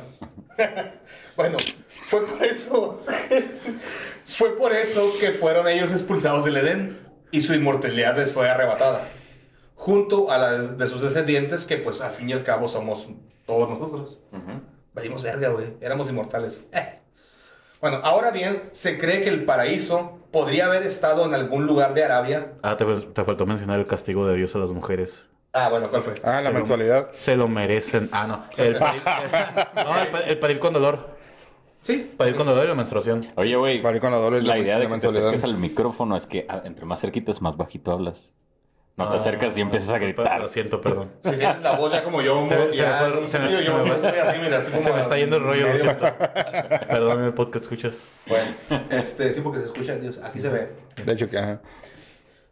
bueno, 1.36 1.58
fue 2.06 2.26
por 2.26 2.44
eso. 2.44 3.04
fue 4.26 4.56
por 4.56 4.74
eso 4.74 5.12
que 5.20 5.32
fueron 5.32 5.68
ellos 5.68 5.92
expulsados 5.92 6.46
del 6.46 6.58
Edén 6.58 7.00
y 7.32 7.42
su 7.42 7.54
inmortalidad 7.54 8.16
les 8.18 8.32
fue 8.32 8.48
arrebatada. 8.48 9.08
Junto 9.76 10.32
a 10.32 10.38
las 10.38 10.78
de 10.78 10.88
sus 10.88 11.02
descendientes, 11.02 11.66
que 11.66 11.78
pues 11.78 12.02
al 12.02 12.12
fin 12.12 12.30
y 12.30 12.34
al 12.34 12.44
cabo 12.44 12.68
somos 12.68 13.08
todos 13.46 13.70
nosotros. 13.70 14.20
Valimos 14.94 15.24
verga, 15.24 15.50
güey. 15.50 15.74
Éramos 15.82 16.08
inmortales. 16.10 16.64
Eh. 16.72 17.00
Bueno, 17.82 18.00
ahora 18.04 18.32
bien, 18.32 18.70
se 18.72 18.98
cree 18.98 19.22
que 19.22 19.30
el 19.30 19.44
paraíso 19.44 20.20
podría 20.32 20.68
haber 20.68 20.84
estado 20.84 21.26
en 21.26 21.34
algún 21.34 21.66
lugar 21.66 21.94
de 21.94 22.04
Arabia. 22.04 22.54
Ah, 22.62 22.78
te, 22.78 22.86
te 22.86 23.24
faltó 23.24 23.46
mencionar 23.46 23.80
el 23.80 23.86
castigo 23.86 24.28
de 24.28 24.38
Dios 24.38 24.56
a 24.56 24.60
las 24.60 24.72
mujeres. 24.72 25.26
Ah, 25.54 25.70
bueno, 25.70 25.90
¿cuál 25.90 26.04
fue? 26.04 26.16
Ah, 26.24 26.42
la 26.42 26.52
mensualidad. 26.52 27.10
Se 27.16 27.36
lo 27.36 27.48
merecen. 27.48 28.10
Ah, 28.12 28.28
no. 28.28 28.46
El 28.58 28.76
parir, 28.80 29.02
no, 29.76 30.02
el, 30.20 30.30
el 30.30 30.40
parir 30.40 30.60
con 30.60 30.74
dolor. 30.74 31.15
Sí. 31.86 32.12
Parir 32.18 32.36
con 32.36 32.48
dolor 32.48 32.66
y 32.66 32.68
la 32.68 32.74
menstruación. 32.74 33.28
Oye, 33.36 33.56
güey. 33.56 33.80
Para 33.84 33.96
ir 33.96 34.02
con 34.02 34.10
la 34.10 34.18
doble 34.18 34.42
La 34.42 34.56
la- 34.56 34.60
idea 34.60 34.80
de 34.80 34.86
la 34.90 34.96
que 34.96 35.02
te 35.02 35.08
acerques 35.08 35.44
al 35.44 35.56
micrófono 35.58 36.18
es 36.18 36.26
que 36.26 36.48
ah, 36.50 36.64
entre 36.66 36.84
más 36.86 37.00
cerquitas, 37.00 37.44
más 37.44 37.58
bajito 37.58 37.92
hablas. 37.92 38.34
No 38.98 39.08
te 39.10 39.18
Ah, 39.18 39.20
acercas 39.20 39.56
y 39.56 39.62
empiezas 39.62 39.90
a 39.90 40.00
gritar. 40.00 40.40
Lo 40.42 40.48
siento, 40.48 40.82
perdón. 40.82 41.12
Si 41.20 41.32
tienes 41.38 41.62
la 41.62 41.74
voz 41.74 41.92
ya 41.92 42.04
como 42.04 42.24
yo, 42.24 42.44
Se- 42.48 42.56
me 42.56 42.66
fue- 42.66 42.74
se 43.28 43.40
me- 43.40 43.52
yo, 43.52 43.58
se 43.60 43.66
yo, 43.66 43.74
me 43.78 43.90
yo 43.90 43.96
fue- 43.98 44.10
estoy 44.10 44.20
así, 44.20 44.40
mira, 44.40 44.58
estoy 44.58 44.72
como 44.74 44.84
Se 44.84 44.90
me 44.90 44.96
a 44.96 45.02
está 45.02 45.18
yendo 45.18 45.36
el 45.36 45.44
rollo. 45.44 45.68
Perdón, 46.90 47.24
el 47.26 47.34
podcast 47.34 47.64
escuchas. 47.66 48.04
Bueno, 48.26 48.52
este, 48.90 49.32
sí, 49.34 49.42
porque 49.42 49.60
se 49.60 49.66
escucha, 49.66 49.96
Dios, 49.98 50.20
aquí 50.24 50.40
se 50.40 50.50
ve. 50.50 50.70
De 51.06 51.14
hecho, 51.14 51.30
que 51.30 51.38
ajá. 51.38 51.62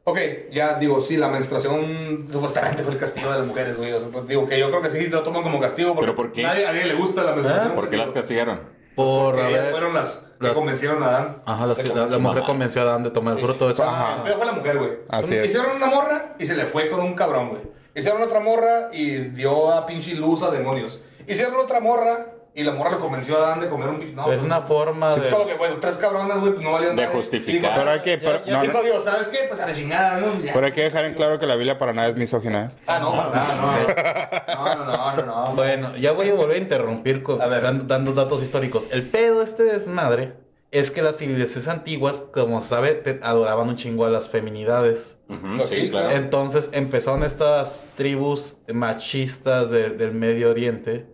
Ok, 0.06 0.19
ya 0.52 0.78
digo, 0.78 1.00
sí, 1.02 1.15
la 1.17 1.30
menstruación 1.30 2.26
supuestamente 2.30 2.84
fue 2.84 2.91
el 2.93 3.00
castigo 3.00 3.32
de 3.32 3.38
las 3.39 3.48
mujeres, 3.48 3.78
güey. 3.78 3.93
O 3.93 4.00
sea, 4.00 4.10
pues, 4.10 4.28
digo 4.28 4.46
que 4.46 4.60
yo 4.60 4.69
creo 4.69 4.82
que 4.82 4.89
sí 4.89 5.08
lo 5.08 5.24
toman 5.24 5.43
como 5.43 5.60
castigo 5.62 5.96
porque 5.96 6.12
¿Pero 6.12 6.15
por 6.15 6.32
qué? 6.34 6.43
Nadie, 6.43 6.65
a 6.67 6.74
nadie 6.74 6.86
le 6.86 6.93
gusta 6.96 7.24
la 7.24 7.32
menstruación. 7.34 7.74
¿Por 7.74 7.89
qué 7.89 7.98
las 7.98 8.12
castigaron? 8.12 8.60
Por 8.96 9.36
Porque 9.36 9.41
haber- 9.56 9.72
fueron 9.72 9.94
las 9.94 10.26
que 10.39 10.48
las- 10.48 10.54
convencieron 10.54 11.02
a 11.04 11.08
Adán. 11.08 11.41
Ajá, 11.46 11.66
las 11.66 11.78
de 11.78 11.84
que- 11.84 11.94
la, 11.96 12.18
mujer 12.20 12.44
convenció 12.44 12.82
a 12.82 12.86
Adán 12.86 13.04
de 13.04 13.10
tomar 13.12 13.38
el 13.38 13.44
fruto. 13.44 13.70
Eso. 13.70 13.84
Ajá. 13.84 14.18
El 14.18 14.22
peor 14.24 14.38
fue 14.38 14.46
la 14.46 14.52
mujer, 14.52 14.78
güey. 14.78 14.91
Así 15.10 15.36
es. 15.36 15.46
Hicieron 15.48 15.76
una 15.78 15.88
morra 15.88 16.36
y 16.39 16.46
se 16.46 16.56
le 16.56 16.66
fue 16.66 16.89
con 16.89 17.00
un 17.02 17.14
cabrón, 17.16 17.50
güey. 17.50 17.62
Hicieron 17.96 18.22
otra 18.22 18.39
morra 18.39 18.89
y 18.91 19.18
dio 19.30 19.72
a 19.72 19.86
pinche 19.86 20.16
luz 20.16 20.41
a 20.44 20.52
demonios. 20.52 21.02
Hicieron 21.28 21.56
otra 21.56 21.80
morra 21.80 22.33
y 22.56 22.64
la 22.64 22.72
morra 22.72 22.91
le 22.91 22.97
convenció 22.97 23.36
a 23.38 23.47
Adán 23.47 23.60
de 23.62 23.68
comer 23.68 23.89
un 23.89 23.97
pinche. 23.99 24.14
No, 24.16 24.24
es 24.24 24.28
pues, 24.38 24.41
una 24.43 24.62
forma 24.62 25.10
Es 25.16 25.24
de. 25.24 25.30
como 25.32 25.47
que, 25.47 25.56
güey, 25.56 25.72
tres 25.80 25.95
cabronas, 25.95 26.39
güey, 26.39 26.54
pues 26.54 26.64
no 26.64 26.72
valían 26.72 26.95
De 26.95 27.08
justificar. 27.08 27.62
Digo, 27.62 27.74
Pero 27.76 27.89
hay 27.91 27.99
que- 28.01 28.18
pero- 28.20 28.45
ya 28.45 28.64
no. 28.64 28.82
Dios, 28.84 29.04
¿sabes 29.04 29.28
qué? 29.28 29.39
Pues 29.47 29.60
a 29.60 29.66
la 29.66 29.74
chingada, 29.74 30.18
¿no? 30.20 30.28
Ya. 30.43 30.54
Pero 30.54 30.66
hay 30.68 30.72
que 30.72 30.84
dejar 30.84 31.06
en 31.06 31.16
claro 31.16 31.39
que 31.39 31.47
la 31.47 31.56
Biblia 31.56 31.80
para 31.80 31.93
nada 31.93 32.10
es 32.10 32.16
misógina. 32.16 32.66
¿eh? 32.66 32.82
Ah, 32.88 32.99
no, 32.99 33.12
para 33.12 33.30
nada, 33.30 33.56
no. 33.56 34.76
No, 34.76 34.76
no, 34.76 34.86
no, 34.86 35.16
no, 35.16 35.26
no. 35.49 35.56
Bueno, 35.56 35.95
ya 35.95 36.12
voy 36.12 36.30
a 36.30 36.34
volver 36.36 36.58
a 36.58 36.60
interrumpir 36.60 37.24
con- 37.24 37.41
A 37.41 37.47
ver. 37.47 37.62
dan- 37.64 37.88
dando 37.88 38.14
datos 38.14 38.43
históricos. 38.43 38.84
El 38.91 39.04
pedo 39.10 39.39
de 39.39 39.45
este 39.45 39.64
desmadre 39.64 40.34
es 40.72 40.89
que 40.91 41.01
las 41.04 41.18
civilizaciones 41.18 41.68
antiguas, 41.68 42.22
como 42.34 42.60
se 42.62 42.68
sabe, 42.70 42.93
te- 42.95 43.20
adoraban 43.24 43.68
un 43.70 43.78
chingo 43.78 44.06
a 44.06 44.10
las 44.10 44.28
feminidades. 44.30 45.18
Ujú, 45.30 45.68
Sí, 45.68 45.76
sí, 45.82 45.89
claro. 45.89 46.08
claro. 46.10 46.24
Entonces 46.24 46.70
empezaron 46.74 47.24
estas 47.24 47.86
tribus 47.95 48.58
machistas 48.72 49.70
de- 49.72 49.89
del 49.89 50.12
Medio 50.14 50.49
Oriente 50.51 51.06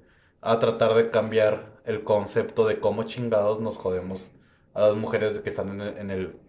a 0.42 0.60
tratar 0.60 0.94
de 0.96 1.10
cambiar 1.12 1.82
el 1.86 2.04
concepto 2.04 2.68
de 2.68 2.80
cómo 2.80 3.04
chingados 3.04 3.60
nos 3.60 3.78
jodemos 3.78 4.32
a 4.74 4.82
las 4.88 4.96
mujeres 4.96 5.40
que 5.40 5.50
están 5.50 5.70
en 5.70 5.82
el... 5.82 5.98
en 5.98 6.12
el- 6.12 6.40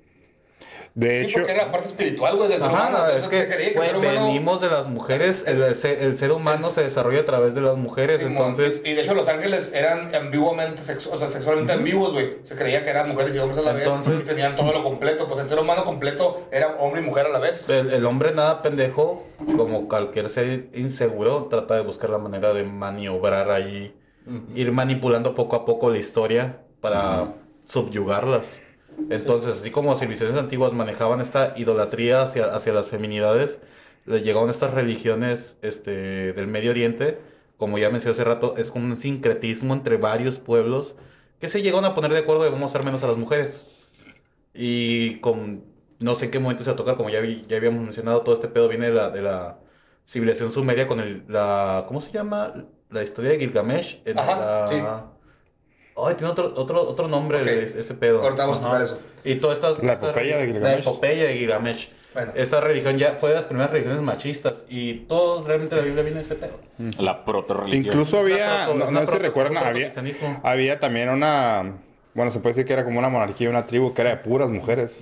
De 0.94 1.20
Sí, 1.20 1.26
hecho, 1.26 1.34
porque 1.38 1.52
era 1.52 1.66
la 1.66 1.72
parte 1.72 1.86
espiritual, 1.86 2.36
güey, 2.36 2.48
del 2.48 2.60
ser 2.60 2.68
Ajá, 2.70 2.88
humano. 2.88 3.06
es 3.06 3.14
Entonces, 3.14 3.28
que 3.28 3.36
se 3.38 3.54
creía 3.54 3.64
que 3.68 3.70
el 3.70 3.76
güey, 3.76 3.88
ser 3.90 3.96
humano... 3.98 4.26
venimos 4.26 4.60
de 4.60 4.68
las 4.68 4.86
mujeres, 4.88 5.44
el, 5.46 5.62
el 5.62 5.74
ser, 5.76 6.02
el 6.02 6.18
ser 6.18 6.32
humano 6.32 6.66
Es- 6.66 6.74
se 6.74 6.82
desarrolla 6.82 7.20
a 7.20 7.24
través 7.24 7.54
de 7.54 7.60
las 7.60 7.76
mujeres, 7.76 8.20
entonces... 8.20 8.82
y 8.84 8.94
de 8.94 9.02
hecho 9.02 9.14
los 9.14 9.28
ángeles 9.28 9.72
eran 9.72 10.12
ambiguamente, 10.14 10.82
sexu- 10.82 11.10
o 11.12 11.16
sea, 11.16 11.28
sexualmente 11.28 11.72
ambiguos, 11.72 12.12
güey. 12.12 12.38
Se 12.42 12.56
creía 12.56 12.82
que 12.82 12.90
eran 12.90 13.08
mujeres 13.08 13.34
y 13.34 13.38
hombres 13.38 13.58
a 13.58 13.62
la 13.62 13.72
vez 13.72 13.88
y 13.88 14.24
tenían 14.24 14.56
todo 14.56 14.72
lo 14.72 14.82
completo. 14.82 15.28
Pues 15.28 15.40
el 15.40 15.48
ser 15.48 15.58
humano 15.60 15.84
completo 15.84 16.48
era 16.50 16.74
hombre 16.80 17.02
y 17.02 17.04
mujer 17.04 17.26
a 17.26 17.28
la 17.30 17.38
vez. 17.38 17.68
El, 17.68 17.90
el 17.92 18.04
hombre 18.04 18.32
nada 18.34 18.60
pendejo, 18.60 19.24
como 19.56 19.88
cualquier 19.88 20.28
ser 20.28 20.70
inseguro, 20.74 21.46
trata 21.48 21.76
de 21.76 21.82
buscar 21.82 22.10
la 22.10 22.18
manera 22.18 22.52
de 22.52 22.64
maniobrar 22.64 23.50
ahí, 23.50 23.94
ir 24.56 24.72
manipulando 24.72 25.34
poco 25.36 25.54
a 25.56 25.64
poco 25.64 25.88
la 25.90 25.98
historia 25.98 26.58
para 26.80 27.32
subyugarlas. 27.64 28.60
Entonces, 29.08 29.56
así 29.56 29.70
como 29.70 29.94
civilizaciones 29.96 30.38
antiguas 30.40 30.72
manejaban 30.72 31.20
esta 31.20 31.54
idolatría 31.56 32.22
hacia, 32.22 32.54
hacia 32.54 32.72
las 32.72 32.88
feminidades, 32.88 33.60
le 34.06 34.22
llegaron 34.22 34.50
estas 34.50 34.72
religiones 34.74 35.58
este, 35.62 36.32
del 36.32 36.46
Medio 36.46 36.70
Oriente, 36.70 37.18
como 37.56 37.78
ya 37.78 37.90
mencioné 37.90 38.12
hace 38.12 38.24
rato, 38.24 38.54
es 38.56 38.70
como 38.70 38.86
un 38.86 38.96
sincretismo 38.96 39.74
entre 39.74 39.96
varios 39.96 40.38
pueblos 40.38 40.94
que 41.40 41.48
se 41.48 41.62
llegaron 41.62 41.84
a 41.84 41.94
poner 41.94 42.12
de 42.12 42.18
acuerdo 42.18 42.44
de 42.44 42.50
vamos 42.50 42.70
a 42.70 42.72
hacer 42.78 42.84
menos 42.84 43.02
a 43.02 43.08
las 43.08 43.16
mujeres. 43.16 43.66
Y 44.54 45.20
con, 45.20 45.64
no 46.00 46.14
sé 46.14 46.26
en 46.26 46.30
qué 46.32 46.38
momento 46.40 46.64
se 46.64 46.70
va 46.70 46.74
a 46.74 46.76
tocar, 46.76 46.96
como 46.96 47.10
ya, 47.10 47.20
vi- 47.20 47.44
ya 47.48 47.56
habíamos 47.56 47.82
mencionado, 47.82 48.22
todo 48.22 48.34
este 48.34 48.48
pedo 48.48 48.68
viene 48.68 48.88
de 48.88 48.94
la, 48.94 49.10
de 49.10 49.22
la 49.22 49.58
civilización 50.06 50.52
sumeria 50.52 50.86
con 50.86 51.00
el, 51.00 51.24
la, 51.28 51.84
¿cómo 51.88 52.00
se 52.00 52.12
llama? 52.12 52.66
La 52.90 53.02
historia 53.02 53.30
de 53.30 53.38
Gilgamesh. 53.38 54.02
En 54.04 54.18
Ajá, 54.18 54.36
la... 54.36 54.66
sí. 54.68 55.19
Ay, 56.06 56.14
tiene 56.16 56.32
otro, 56.32 56.52
otro, 56.56 56.82
otro 56.82 57.08
nombre 57.08 57.42
de 57.44 57.80
ese 57.80 57.94
pedo. 57.94 58.22
Ahorita 58.22 58.42
vamos 58.44 58.58
a 58.58 58.60
Ajá. 58.60 58.68
tocar 58.70 58.82
eso. 58.82 59.00
Y 59.24 59.34
todas 59.36 59.58
estas... 59.58 59.82
La 59.82 59.94
epopeya 59.94 60.38
de 60.38 60.46
Gilgamesh. 60.46 60.62
La 60.62 60.78
epopeya 60.80 61.24
de 61.24 61.34
Gilgamesh. 61.38 61.88
Bueno. 62.12 62.32
Esta 62.34 62.60
religión 62.60 62.98
ya 62.98 63.12
fue 63.20 63.28
de 63.28 63.36
las 63.36 63.44
primeras 63.44 63.70
religiones 63.70 64.02
machistas 64.02 64.64
y 64.68 64.94
todo 65.06 65.42
realmente 65.46 65.76
la 65.76 65.82
Biblia 65.82 66.02
viene 66.02 66.18
de 66.18 66.24
ese 66.24 66.34
pedo. 66.34 66.58
La 66.98 67.24
proto-religión. 67.24 67.84
incluso 67.86 68.18
había, 68.18 68.66
proto- 68.66 68.74
no, 68.86 68.90
no 68.90 69.00
sé 69.06 69.12
si 69.12 69.18
recuerdan, 69.18 69.58
había, 69.58 69.92
había 70.42 70.80
también 70.80 71.08
una, 71.10 71.76
bueno, 72.14 72.32
se 72.32 72.40
puede 72.40 72.54
decir 72.54 72.66
que 72.66 72.72
era 72.72 72.84
como 72.84 72.98
una 72.98 73.08
monarquía, 73.08 73.48
una 73.48 73.66
tribu 73.66 73.94
que 73.94 74.00
era 74.00 74.10
de 74.10 74.16
puras 74.16 74.50
mujeres. 74.50 75.00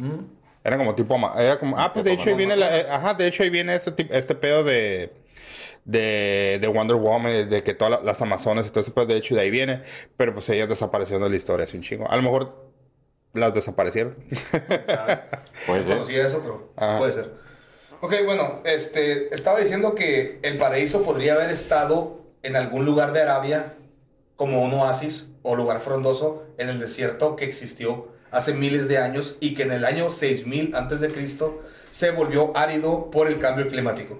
Era 0.62 0.76
como 0.76 0.94
tipo, 0.94 1.14
ama- 1.14 1.32
era 1.38 1.59
como, 1.59 1.78
ah, 1.78 1.92
pues 1.94 2.05
de 2.05 2.12
hecho 2.12 2.28
ahí 2.28 2.34
viene, 2.36 2.57
la, 2.57 2.76
eh, 2.78 2.84
ajá, 2.90 3.14
de 3.14 3.26
hecho 3.26 3.42
ahí 3.42 3.49
viene 3.49 3.74
ese 3.74 3.94
este 4.11 4.34
pedo 4.34 4.62
de, 4.64 5.11
de, 5.89 6.59
de 6.61 6.68
Wonder 6.68 6.97
Woman, 6.99 7.49
de 7.49 7.62
que 7.64 7.72
todas 7.74 7.91
la- 8.01 8.03
las 8.07 8.20
amazonas 8.22 8.66
y 8.66 8.70
todo 8.70 8.80
ese 8.82 8.91
pedo, 8.91 9.07
de 9.07 9.16
hecho 9.16 9.34
de 9.34 9.41
ahí 9.41 9.51
viene, 9.51 9.82
pero 10.18 10.34
pues 10.34 10.49
ellas 10.51 10.68
desaparecieron 10.68 11.22
de 11.22 11.30
la 11.30 11.36
historia 11.36 11.64
hace 11.64 11.76
un 11.78 11.82
chingo. 11.82 12.09
A 12.11 12.14
lo 12.16 12.22
mejor 12.22 12.68
las 13.32 13.55
desaparecieron. 13.55 14.14
Puede 15.66 15.80
No 15.80 15.86
ser. 15.86 15.97
conocía 15.97 16.26
eso, 16.26 16.41
pero 16.43 16.72
Ajá. 16.76 16.99
puede 16.99 17.12
ser. 17.12 17.30
Ok, 18.01 18.14
bueno, 18.26 18.61
este, 18.64 19.34
estaba 19.34 19.59
diciendo 19.59 19.95
que 19.95 20.39
el 20.43 20.59
paraíso 20.59 21.03
podría 21.03 21.34
haber 21.34 21.51
estado 21.51 22.20
en 22.43 22.55
algún 22.57 22.84
lugar 22.84 23.12
de 23.12 23.22
Arabia 23.22 23.74
como 24.36 24.62
un 24.62 24.72
oasis 24.74 25.30
o 25.43 25.57
lugar 25.57 25.80
frondoso 25.80 26.45
en 26.59 26.68
el 26.68 26.78
desierto 26.78 27.34
que 27.34 27.45
existió 27.45 28.09
hace 28.30 28.53
miles 28.55 28.89
de 28.89 28.99
años 28.99 29.36
y 29.41 29.55
que 29.55 29.62
en 29.64 29.72
el 29.72 29.84
año 29.84 30.11
6000 30.11 30.76
antes 30.76 31.01
de 31.01 31.09
Cristo 31.09 31.61
se 31.91 32.11
volvió 32.11 32.57
árido 32.57 33.11
por 33.11 33.28
el 33.28 33.39
cambio 33.39 33.68
climático. 33.68 34.18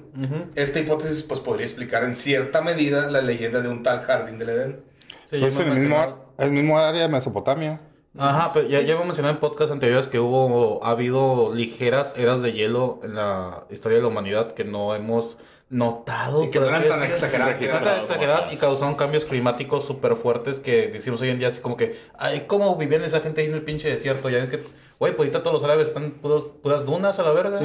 Esta 0.55 0.81
hipótesis 0.81 1.23
pues 1.23 1.41
podría 1.41 1.67
explicar 1.67 2.05
en 2.05 2.15
cierta 2.15 2.63
medida 2.63 3.11
la 3.11 3.23
leyenda 3.23 3.61
de 3.61 3.69
un 3.69 3.83
tal 3.83 4.01
jardín 4.01 4.39
del 4.39 4.51
Edén. 4.51 4.81
Sí, 5.27 5.39
Pues 5.41 5.57
en 5.57 5.67
hemos 5.67 5.77
el 5.77 5.83
mismo, 5.83 6.33
el 6.39 6.51
mismo 6.51 6.79
área 6.79 7.03
de 7.03 7.09
Mesopotamia. 7.09 7.81
Ajá, 8.17 8.53
pero 8.53 8.67
ya, 8.67 8.81
ya 8.81 8.95
hemos 8.95 9.07
mencionado 9.07 9.35
en 9.35 9.41
podcasts 9.41 9.71
anteriores 9.71 10.09
que 10.09 10.19
hubo, 10.19 10.85
ha 10.85 10.91
habido 10.91 11.55
ligeras 11.55 12.15
eras 12.17 12.43
de 12.43 12.53
hielo 12.53 12.99
en 13.05 13.15
la 13.15 13.65
historia 13.71 13.99
de 13.99 14.03
la 14.03 14.09
humanidad 14.09 14.55
que 14.55 14.65
no 14.65 14.95
hemos 14.95 15.37
notado. 15.71 16.43
Sí, 16.43 16.51
que 16.51 16.59
no 16.59 16.67
eran 16.67 16.87
tan 16.87 17.03
exageradas. 17.05 17.61
Exageradas 17.61 18.53
y 18.53 18.57
causaron 18.57 18.97
cambios 18.97 19.25
climáticos 19.25 19.85
súper 19.87 20.17
fuertes 20.17 20.59
que 20.59 20.89
decimos 20.89 21.21
hoy 21.21 21.31
en 21.31 21.39
día 21.39 21.49
así 21.49 21.61
como 21.61 21.77
que, 21.77 21.97
ay, 22.17 22.45
¿cómo 22.47 22.75
vivían 22.77 23.05
esa 23.05 23.21
gente 23.21 23.43
ahí 23.43 23.47
en 23.49 23.55
el 23.55 23.63
pinche 23.63 23.89
desierto? 23.89 24.31
Ya 24.31 24.39
ves 24.39 24.49
que, 24.49 24.63
güey, 24.99 25.13
pues 25.15 25.29
ahorita 25.29 25.43
todos 25.43 25.55
los 25.55 25.65
árabes 25.65 25.89
están 25.89 26.15
puros- 26.23 26.53
puras 26.63 26.85
dunas 26.85 27.19
a 27.19 27.23
la 27.23 27.31
verga. 27.33 27.59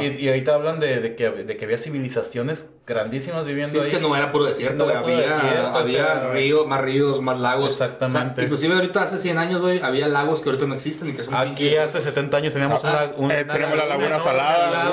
Sí, 0.00 0.06
y, 0.20 0.24
y 0.24 0.28
ahorita 0.28 0.54
hablan 0.54 0.80
de, 0.80 1.00
de 1.00 1.16
que, 1.16 1.30
de 1.30 1.56
que 1.56 1.64
había 1.64 1.78
civilizaciones 1.78 2.66
grandísimas 2.88 3.44
viviendo 3.44 3.72
Sí, 3.74 3.78
es 3.78 3.84
ahí. 3.86 3.90
que 3.92 4.00
no 4.00 4.16
era 4.16 4.32
puro 4.32 4.46
desierto, 4.46 4.78
No 4.78 4.84
güey. 4.84 4.96
era 4.96 5.02
puro 5.02 5.14
había, 5.14 5.34
desierto, 5.34 5.78
había 5.78 6.30
ríos, 6.32 6.66
más 6.66 6.80
ríos, 6.80 7.20
más 7.20 7.38
lagos. 7.38 7.72
Exactamente. 7.72 8.32
O 8.32 8.34
sea, 8.34 8.44
inclusive 8.44 8.74
ahorita 8.74 9.02
hace 9.02 9.18
100 9.18 9.38
años, 9.38 9.60
güey, 9.60 9.80
había 9.82 10.08
lagos 10.08 10.40
que 10.40 10.48
ahorita 10.48 10.66
no 10.66 10.74
existen 10.74 11.08
y 11.08 11.12
que 11.12 11.22
son 11.22 11.34
Aquí 11.34 11.68
pinches- 11.70 11.78
hace 11.84 12.00
70 12.00 12.36
años 12.38 12.52
teníamos 12.52 12.84
Ah, 12.84 13.10
una, 13.16 13.26
una- 13.26 13.34
eh, 13.38 13.44
una 13.44 13.52
tenemos 13.52 13.76
la 13.78 13.86
laguna 13.86 14.06
enorme 14.06 14.24
salada. 14.24 14.90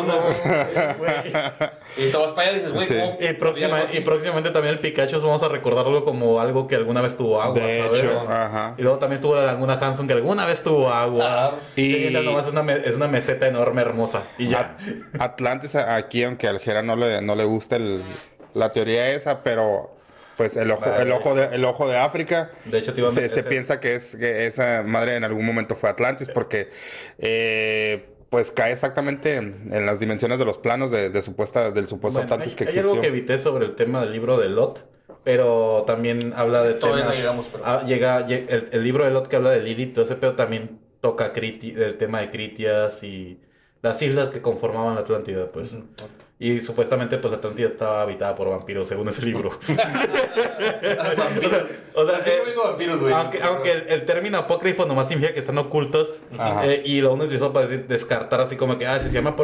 güey. 0.97 1.11
Y 1.97 2.11
te 2.11 2.17
vas 2.17 2.31
para 2.33 2.49
allá 2.49 2.51
y 2.51 2.59
dices, 2.59 2.73
güey, 2.73 2.85
Sí. 2.87 2.95
¿cómo? 2.99 3.17
Y, 3.21 3.33
próxima- 3.33 3.79
y 3.93 3.99
próximamente 4.01 4.49
también 4.51 4.73
el 4.73 4.79
Pikachu 4.81 5.21
vamos 5.21 5.41
a 5.43 5.47
recordarlo 5.47 6.03
como 6.03 6.41
algo 6.41 6.67
que 6.67 6.75
alguna 6.75 7.01
vez 7.01 7.15
tuvo 7.15 7.41
agua, 7.41 7.61
De 7.61 7.79
¿sabes? 7.85 8.03
hecho, 8.03 8.19
ajá. 8.19 8.73
Y 8.77 8.81
luego 8.81 8.97
también 8.97 9.15
estuvo 9.15 9.35
la 9.35 9.43
Laguna 9.45 9.75
Hanson 9.79 10.05
que 10.07 10.13
alguna 10.13 10.45
vez 10.45 10.61
tuvo 10.61 10.89
agua. 10.89 11.25
Ah, 11.25 11.51
y 11.77 12.07
y- 12.07 12.25
nomás 12.25 12.47
es 12.47 12.51
una, 12.51 12.73
es 12.73 12.95
una 12.97 13.07
meseta 13.07 13.47
enorme, 13.47 13.81
hermosa. 13.81 14.23
Y 14.37 14.49
ya. 14.49 14.75
Atlantis 15.19 15.75
aquí, 15.75 16.23
aunque 16.23 16.47
al 16.49 16.59
Jera 16.59 16.81
no 16.81 16.97
le, 16.97 17.21
no 17.21 17.35
le 17.35 17.45
gusta 17.45 17.77
el- 17.77 17.84
la 18.53 18.71
teoría 18.71 19.11
esa, 19.11 19.43
pero 19.43 19.91
pues 20.37 20.55
el 20.57 20.69
ojo, 20.71 20.85
el 20.93 21.11
ojo, 21.13 21.33
de, 21.35 21.55
el 21.55 21.63
ojo 21.65 21.87
de 21.87 21.97
África. 21.97 22.51
De 22.65 22.79
hecho, 22.79 22.93
te 22.93 22.99
iba 23.01 23.07
a 23.09 23.11
se, 23.11 23.43
piensa 23.43 23.79
que, 23.79 23.95
es, 23.95 24.15
que 24.15 24.47
esa 24.47 24.83
madre 24.83 25.15
en 25.15 25.23
algún 25.23 25.45
momento 25.45 25.75
fue 25.75 25.89
Atlantis 25.89 26.27
porque 26.29 26.69
eh, 27.19 28.05
pues 28.29 28.51
cae 28.51 28.71
exactamente 28.73 29.35
en, 29.35 29.67
en 29.71 29.85
las 29.85 29.99
dimensiones 29.99 30.39
de 30.39 30.45
los 30.45 30.57
planos 30.57 30.91
de, 30.91 31.09
de 31.09 31.21
supuesta, 31.21 31.71
del 31.71 31.87
supuesto 31.87 32.19
Bueno, 32.19 32.33
Atlantis 32.33 32.53
hay, 32.53 32.57
que 32.57 32.63
hay 32.65 32.67
existió. 32.69 32.91
algo 32.91 33.01
que 33.01 33.07
evité 33.07 33.37
sobre 33.37 33.65
el 33.65 33.75
tema 33.75 34.01
del 34.01 34.11
libro 34.11 34.37
de 34.37 34.49
Lot, 34.49 34.85
pero 35.23 35.83
también 35.87 36.33
habla 36.35 36.63
de 36.63 36.73
Todavía 36.73 37.05
no 37.05 37.13
llegamos, 37.13 37.47
pero- 37.51 37.63
ah, 37.65 37.83
llega, 37.85 38.27
lle- 38.27 38.45
el, 38.49 38.69
el 38.73 38.83
libro 38.83 39.05
de 39.05 39.11
Lot 39.11 39.27
que 39.27 39.37
habla 39.37 39.51
de 39.51 39.61
Lilith, 39.61 39.93
todo 39.93 40.03
ese 40.05 40.15
pedo 40.15 40.35
también 40.35 40.79
toca 40.99 41.31
Criti- 41.33 41.77
el 41.77 41.97
tema 41.97 42.19
de 42.19 42.29
Critias 42.31 43.03
y 43.03 43.39
las 43.81 44.01
islas 44.01 44.29
que 44.29 44.41
conformaban 44.41 44.95
la 44.95 45.01
Atlántida, 45.01 45.49
pues. 45.51 45.77
Y 46.37 46.59
supuestamente, 46.59 47.17
pues, 47.17 47.31
la 47.31 47.37
Atlántida 47.37 47.69
estaba 47.69 48.01
habitada 48.01 48.35
por 48.35 48.49
vampiros, 48.49 48.87
según 48.87 49.07
ese 49.07 49.25
libro. 49.25 49.51
Vampiros. 51.17 51.53
o 51.93 52.05
sea, 52.05 52.19
Sigue 52.19 52.35
eh, 52.35 52.39
habiendo 52.41 52.63
vampiros, 52.63 53.01
güey. 53.01 53.13
aunque, 53.13 53.41
aunque 53.41 53.71
el, 53.71 53.87
el 53.87 54.05
término 54.05 54.37
apócrifo 54.37 54.85
nomás 54.85 55.07
significa 55.07 55.33
que 55.33 55.39
están 55.39 55.57
ocultos 55.57 56.21
eh, 56.63 56.81
y 56.85 56.99
lo 57.01 57.13
uno 57.13 57.23
utilizó 57.23 57.53
para 57.53 57.67
decir- 57.67 57.87
descartar 57.87 58.41
así 58.41 58.57
como 58.57 58.77
que 58.77 58.85
ah, 58.85 58.99
si 58.99 59.07
se 59.07 59.13
llama 59.15 59.35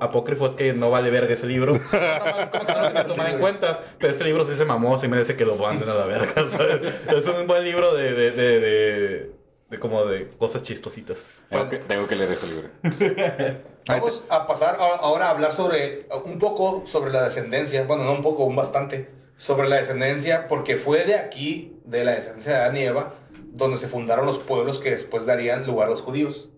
apócrifo 0.00 0.46
es 0.46 0.54
que 0.54 0.72
no 0.74 0.90
vale 0.90 1.10
verga 1.10 1.34
ese 1.34 1.46
libro 1.46 1.72
Nomás 1.92 2.48
como 2.50 2.66
que 2.66 2.72
no 2.72 2.88
quise 2.90 3.04
tomar 3.04 3.30
en 3.30 3.38
cuenta 3.40 3.80
pero 3.98 4.12
este 4.12 4.24
libro 4.24 4.44
sí 4.44 4.54
se 4.54 4.64
mamó 4.64 4.96
sí 4.98 5.08
merece 5.08 5.36
que 5.36 5.44
lo 5.44 5.56
manden 5.56 5.88
a 5.88 5.94
la 5.94 6.06
verga 6.06 6.32
¿sabes? 6.50 6.80
es 7.08 7.26
un 7.26 7.46
buen 7.46 7.64
libro 7.64 7.94
de, 7.94 8.12
de, 8.14 8.30
de, 8.30 8.60
de, 8.60 9.32
de 9.70 9.78
como 9.78 10.04
de 10.06 10.28
cosas 10.38 10.62
chistositas 10.62 11.30
Tengo 11.50 11.68
que, 11.68 11.76
tengo 11.78 12.06
que 12.06 12.16
leer 12.16 12.32
ese 12.32 12.46
libro. 12.46 12.68
Vamos 13.86 14.24
a 14.28 14.46
pasar 14.46 14.76
a- 14.80 14.96
ahora 14.96 15.26
a 15.26 15.30
hablar 15.30 15.52
sobre 15.52 16.06
un 16.24 16.38
poco 16.38 16.82
sobre 16.86 17.12
la 17.12 17.22
descendencia. 17.24 17.84
Bueno, 17.84 18.04
no 18.04 18.12
un 18.12 18.22
poco, 18.22 18.44
un 18.44 18.56
bastante. 18.56 19.10
Sobre 19.36 19.68
la 19.68 19.76
descendencia, 19.76 20.48
porque 20.48 20.76
fue 20.76 21.04
de 21.04 21.14
aquí, 21.14 21.76
de 21.84 22.04
la 22.04 22.12
descendencia 22.12 22.52
de 22.54 22.58
Adán 22.58 22.76
y 22.76 22.80
Eva, 22.82 23.14
donde 23.52 23.76
se 23.78 23.86
fundaron 23.88 24.26
los 24.26 24.38
pueblos 24.38 24.78
que 24.80 24.90
después 24.90 25.26
darían 25.26 25.64
lugar 25.66 25.88
a 25.88 25.90
los 25.92 26.02
judíos. 26.02 26.48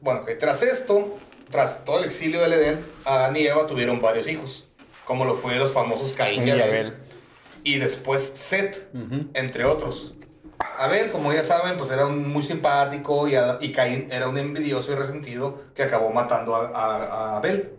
Bueno, 0.00 0.24
que 0.24 0.34
tras 0.34 0.62
esto, 0.62 1.16
tras 1.50 1.84
todo 1.84 1.98
el 1.98 2.04
exilio 2.06 2.40
del 2.40 2.54
Edén, 2.54 2.84
Adán 3.04 3.36
y 3.36 3.46
Eva 3.46 3.66
tuvieron 3.66 4.00
varios 4.00 4.28
hijos, 4.28 4.68
como 5.04 5.24
lo 5.24 5.34
fue 5.34 5.56
los 5.56 5.72
famosos 5.72 6.12
Caín 6.12 6.46
y. 6.48 6.50
Abel. 6.52 6.94
Y 7.62 7.78
después 7.78 8.22
Set, 8.22 8.88
entre 9.34 9.64
otros. 9.64 10.14
Abel, 10.58 11.10
como 11.10 11.32
ya 11.32 11.42
saben, 11.42 11.76
pues 11.76 11.90
era 11.90 12.06
un 12.06 12.28
muy 12.32 12.42
simpático 12.42 13.28
y, 13.28 13.34
y 13.60 13.72
Caín 13.72 14.08
era 14.10 14.28
un 14.28 14.38
envidioso 14.38 14.92
y 14.92 14.94
resentido 14.94 15.62
que 15.74 15.82
acabó 15.82 16.10
matando 16.10 16.54
a, 16.56 16.66
a- 16.68 17.04
a 17.04 17.36
Abel. 17.38 17.72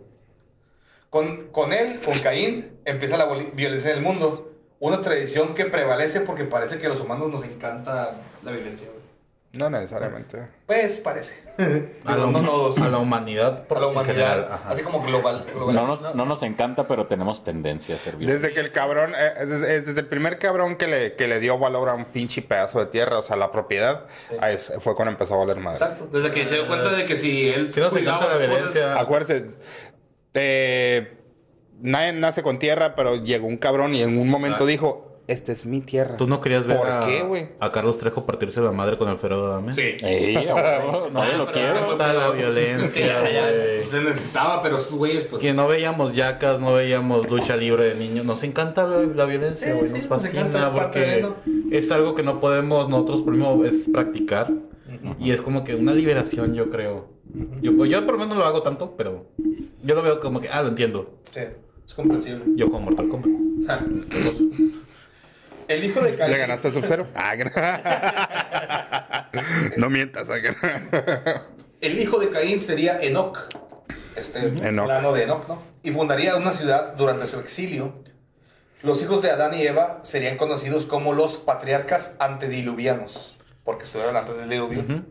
Con, 1.10 1.48
con 1.48 1.72
él, 1.72 2.02
con 2.04 2.18
Caín, 2.18 2.78
empieza 2.84 3.16
la 3.16 3.26
violencia 3.54 3.90
en 3.90 3.98
el 3.98 4.02
mundo. 4.02 4.52
Una 4.80 5.00
tradición 5.00 5.54
que 5.54 5.64
prevalece 5.64 6.20
porque 6.20 6.44
parece 6.44 6.78
que 6.78 6.86
a 6.86 6.90
los 6.90 7.00
humanos 7.00 7.30
nos 7.30 7.44
encanta 7.44 8.14
la 8.42 8.50
violencia. 8.52 8.88
No 9.50 9.70
necesariamente. 9.70 10.46
Pues 10.66 11.00
parece. 11.00 11.42
A 12.04 12.16
la, 12.16 12.26
no 12.26 12.40
todos. 12.42 12.78
a 12.78 12.88
la 12.88 12.98
humanidad. 12.98 13.66
por 13.66 13.78
a 13.78 13.80
la 13.80 13.86
humanidad. 13.88 14.14
general, 14.14 14.60
así 14.68 14.82
como 14.82 15.02
global. 15.02 15.44
global. 15.52 15.74
No 15.74 15.86
nos, 15.86 16.14
no 16.14 16.24
nos 16.26 16.42
encanta, 16.42 16.86
pero 16.86 17.06
tenemos 17.06 17.42
tendencia 17.42 17.96
a 17.96 17.98
servir. 17.98 18.28
Desde 18.28 18.52
que 18.52 18.60
el 18.60 18.70
cabrón, 18.70 19.14
eh, 19.18 19.32
desde, 19.44 19.80
desde 19.80 20.00
el 20.00 20.06
primer 20.06 20.38
cabrón 20.38 20.76
que 20.76 20.86
le, 20.86 21.14
que 21.16 21.26
le 21.26 21.40
dio 21.40 21.58
valor 21.58 21.88
a 21.88 21.94
un 21.94 22.04
pinche 22.04 22.42
pedazo 22.42 22.78
de 22.78 22.86
tierra, 22.86 23.18
o 23.18 23.22
sea, 23.22 23.36
la 23.36 23.50
propiedad, 23.50 24.04
ahí 24.40 24.56
fue 24.58 24.94
cuando 24.94 25.12
empezó 25.12 25.34
a 25.34 25.38
valer 25.38 25.56
madre. 25.60 25.78
Exacto. 25.78 26.08
Desde 26.12 26.30
que 26.30 26.44
se 26.44 26.54
dio 26.54 26.66
cuenta 26.68 26.90
de 26.94 27.06
que 27.06 27.16
si 27.16 27.48
él 27.48 27.72
Sí 27.72 27.80
nos 27.80 27.92
cuidaba 27.92 28.18
encanta 28.18 28.34
la 28.38 28.40
las 28.46 28.48
cosas- 28.58 28.74
violencia. 28.74 29.00
Acuérdense, 29.00 29.58
eh, 30.34 31.16
nadie 31.80 32.12
nace 32.12 32.42
con 32.42 32.58
tierra, 32.58 32.94
pero 32.94 33.16
llegó 33.16 33.46
un 33.46 33.56
cabrón 33.56 33.94
y 33.94 34.02
en 34.02 34.18
un 34.18 34.28
momento 34.28 34.66
dijo, 34.66 35.07
esta 35.28 35.52
es 35.52 35.66
mi 35.66 35.80
tierra. 35.80 36.16
¿Tú 36.16 36.26
no 36.26 36.40
querías 36.40 36.66
ver 36.66 36.78
¿Por 36.78 36.90
a, 36.90 37.00
qué, 37.00 37.22
güey? 37.22 37.48
a 37.60 37.70
Carlos 37.70 37.98
Trejo 37.98 38.26
partirse 38.26 38.60
la 38.60 38.72
madre 38.72 38.98
con 38.98 39.06
Alfredo 39.08 39.46
Adame? 39.52 39.74
Sí. 39.74 39.96
Ey, 40.02 40.34
huevo, 40.36 41.08
nadie 41.12 41.36
lo 41.36 41.46
fue 41.46 41.62
Puta, 41.90 42.12
la 42.12 42.30
violencia, 42.30 42.88
Sí, 42.88 43.00
ya, 43.00 43.30
ya, 43.30 43.52
güey. 43.52 43.82
se 43.84 44.00
necesitaba, 44.00 44.60
pero 44.62 44.78
esos 44.78 44.94
güeyes, 44.94 45.24
pues. 45.24 45.40
Que 45.40 45.52
no 45.52 45.68
veíamos 45.68 46.14
yacas, 46.16 46.58
no 46.58 46.72
veíamos 46.72 47.30
lucha 47.30 47.56
libre 47.56 47.84
de 47.90 47.94
niños. 47.94 48.24
Nos 48.26 48.42
encanta 48.42 48.86
la, 48.88 48.98
la 49.02 49.24
violencia, 49.26 49.68
Sí, 49.68 49.72
güey. 49.78 49.86
sí, 49.88 49.94
nos 49.94 50.08
nos 50.08 50.08
fascina 50.22 50.40
encanta, 50.40 50.66
es 50.68 50.74
de, 50.74 50.80
porque 50.80 51.20
¿no? 51.22 51.36
es 51.70 51.92
algo 51.92 52.14
que 52.14 52.22
no 52.22 52.40
podemos 52.40 52.88
nosotros 52.88 53.22
primero 53.22 53.64
es 53.64 53.86
practicar. 53.92 54.50
Y 55.20 55.30
es 55.32 55.42
como 55.42 55.62
que 55.62 55.74
una 55.74 55.92
liberación, 55.92 56.54
yo 56.54 56.70
creo. 56.70 57.08
Yo, 57.60 57.76
pues, 57.76 57.90
yo 57.90 58.02
por 58.06 58.14
lo 58.14 58.20
menos 58.20 58.34
no 58.36 58.40
lo 58.42 58.46
hago 58.48 58.62
tanto, 58.62 58.94
pero 58.96 59.26
yo 59.84 59.94
lo 59.94 60.02
veo 60.02 60.18
como 60.20 60.40
que, 60.40 60.48
ah, 60.48 60.62
lo 60.62 60.68
entiendo. 60.68 61.18
Sí, 61.30 61.40
es 61.86 61.92
comprensible. 61.94 62.44
Yo 62.56 62.70
con 62.70 62.82
Mortal 62.84 63.08
Kombat. 63.08 63.28
Ja. 63.66 63.84
Este, 63.98 64.18
no 64.20 64.30
sé. 64.30 64.44
El 65.68 65.84
hijo 65.84 66.00
de 66.00 66.16
Caín. 66.16 66.32
¿Le 66.32 66.38
ganaste 66.38 66.68
a 66.68 66.72
Sub-Zero? 66.72 67.06
Ah, 67.14 67.34
no. 69.76 69.90
mientas. 69.90 70.28
ah. 70.30 71.42
El 71.80 71.98
hijo 72.00 72.18
de 72.18 72.30
Caín 72.30 72.60
sería 72.60 72.98
Enoch. 73.00 73.38
Este 74.16 74.40
Enoch. 74.40 74.86
plano 74.86 75.12
de 75.12 75.22
Enoch, 75.24 75.46
¿no? 75.46 75.62
Y 75.82 75.92
fundaría 75.92 76.34
una 76.36 76.50
ciudad 76.50 76.94
durante 76.94 77.28
su 77.28 77.38
exilio. 77.38 78.02
Los 78.82 79.02
hijos 79.02 79.22
de 79.22 79.30
Adán 79.30 79.54
y 79.54 79.62
Eva 79.62 80.00
serían 80.02 80.36
conocidos 80.36 80.86
como 80.86 81.12
los 81.12 81.36
patriarcas 81.36 82.16
antediluvianos, 82.18 83.36
porque 83.64 83.84
estuvieron 83.84 84.16
antes 84.16 84.36
del 84.36 84.48
diluvio. 84.48 85.04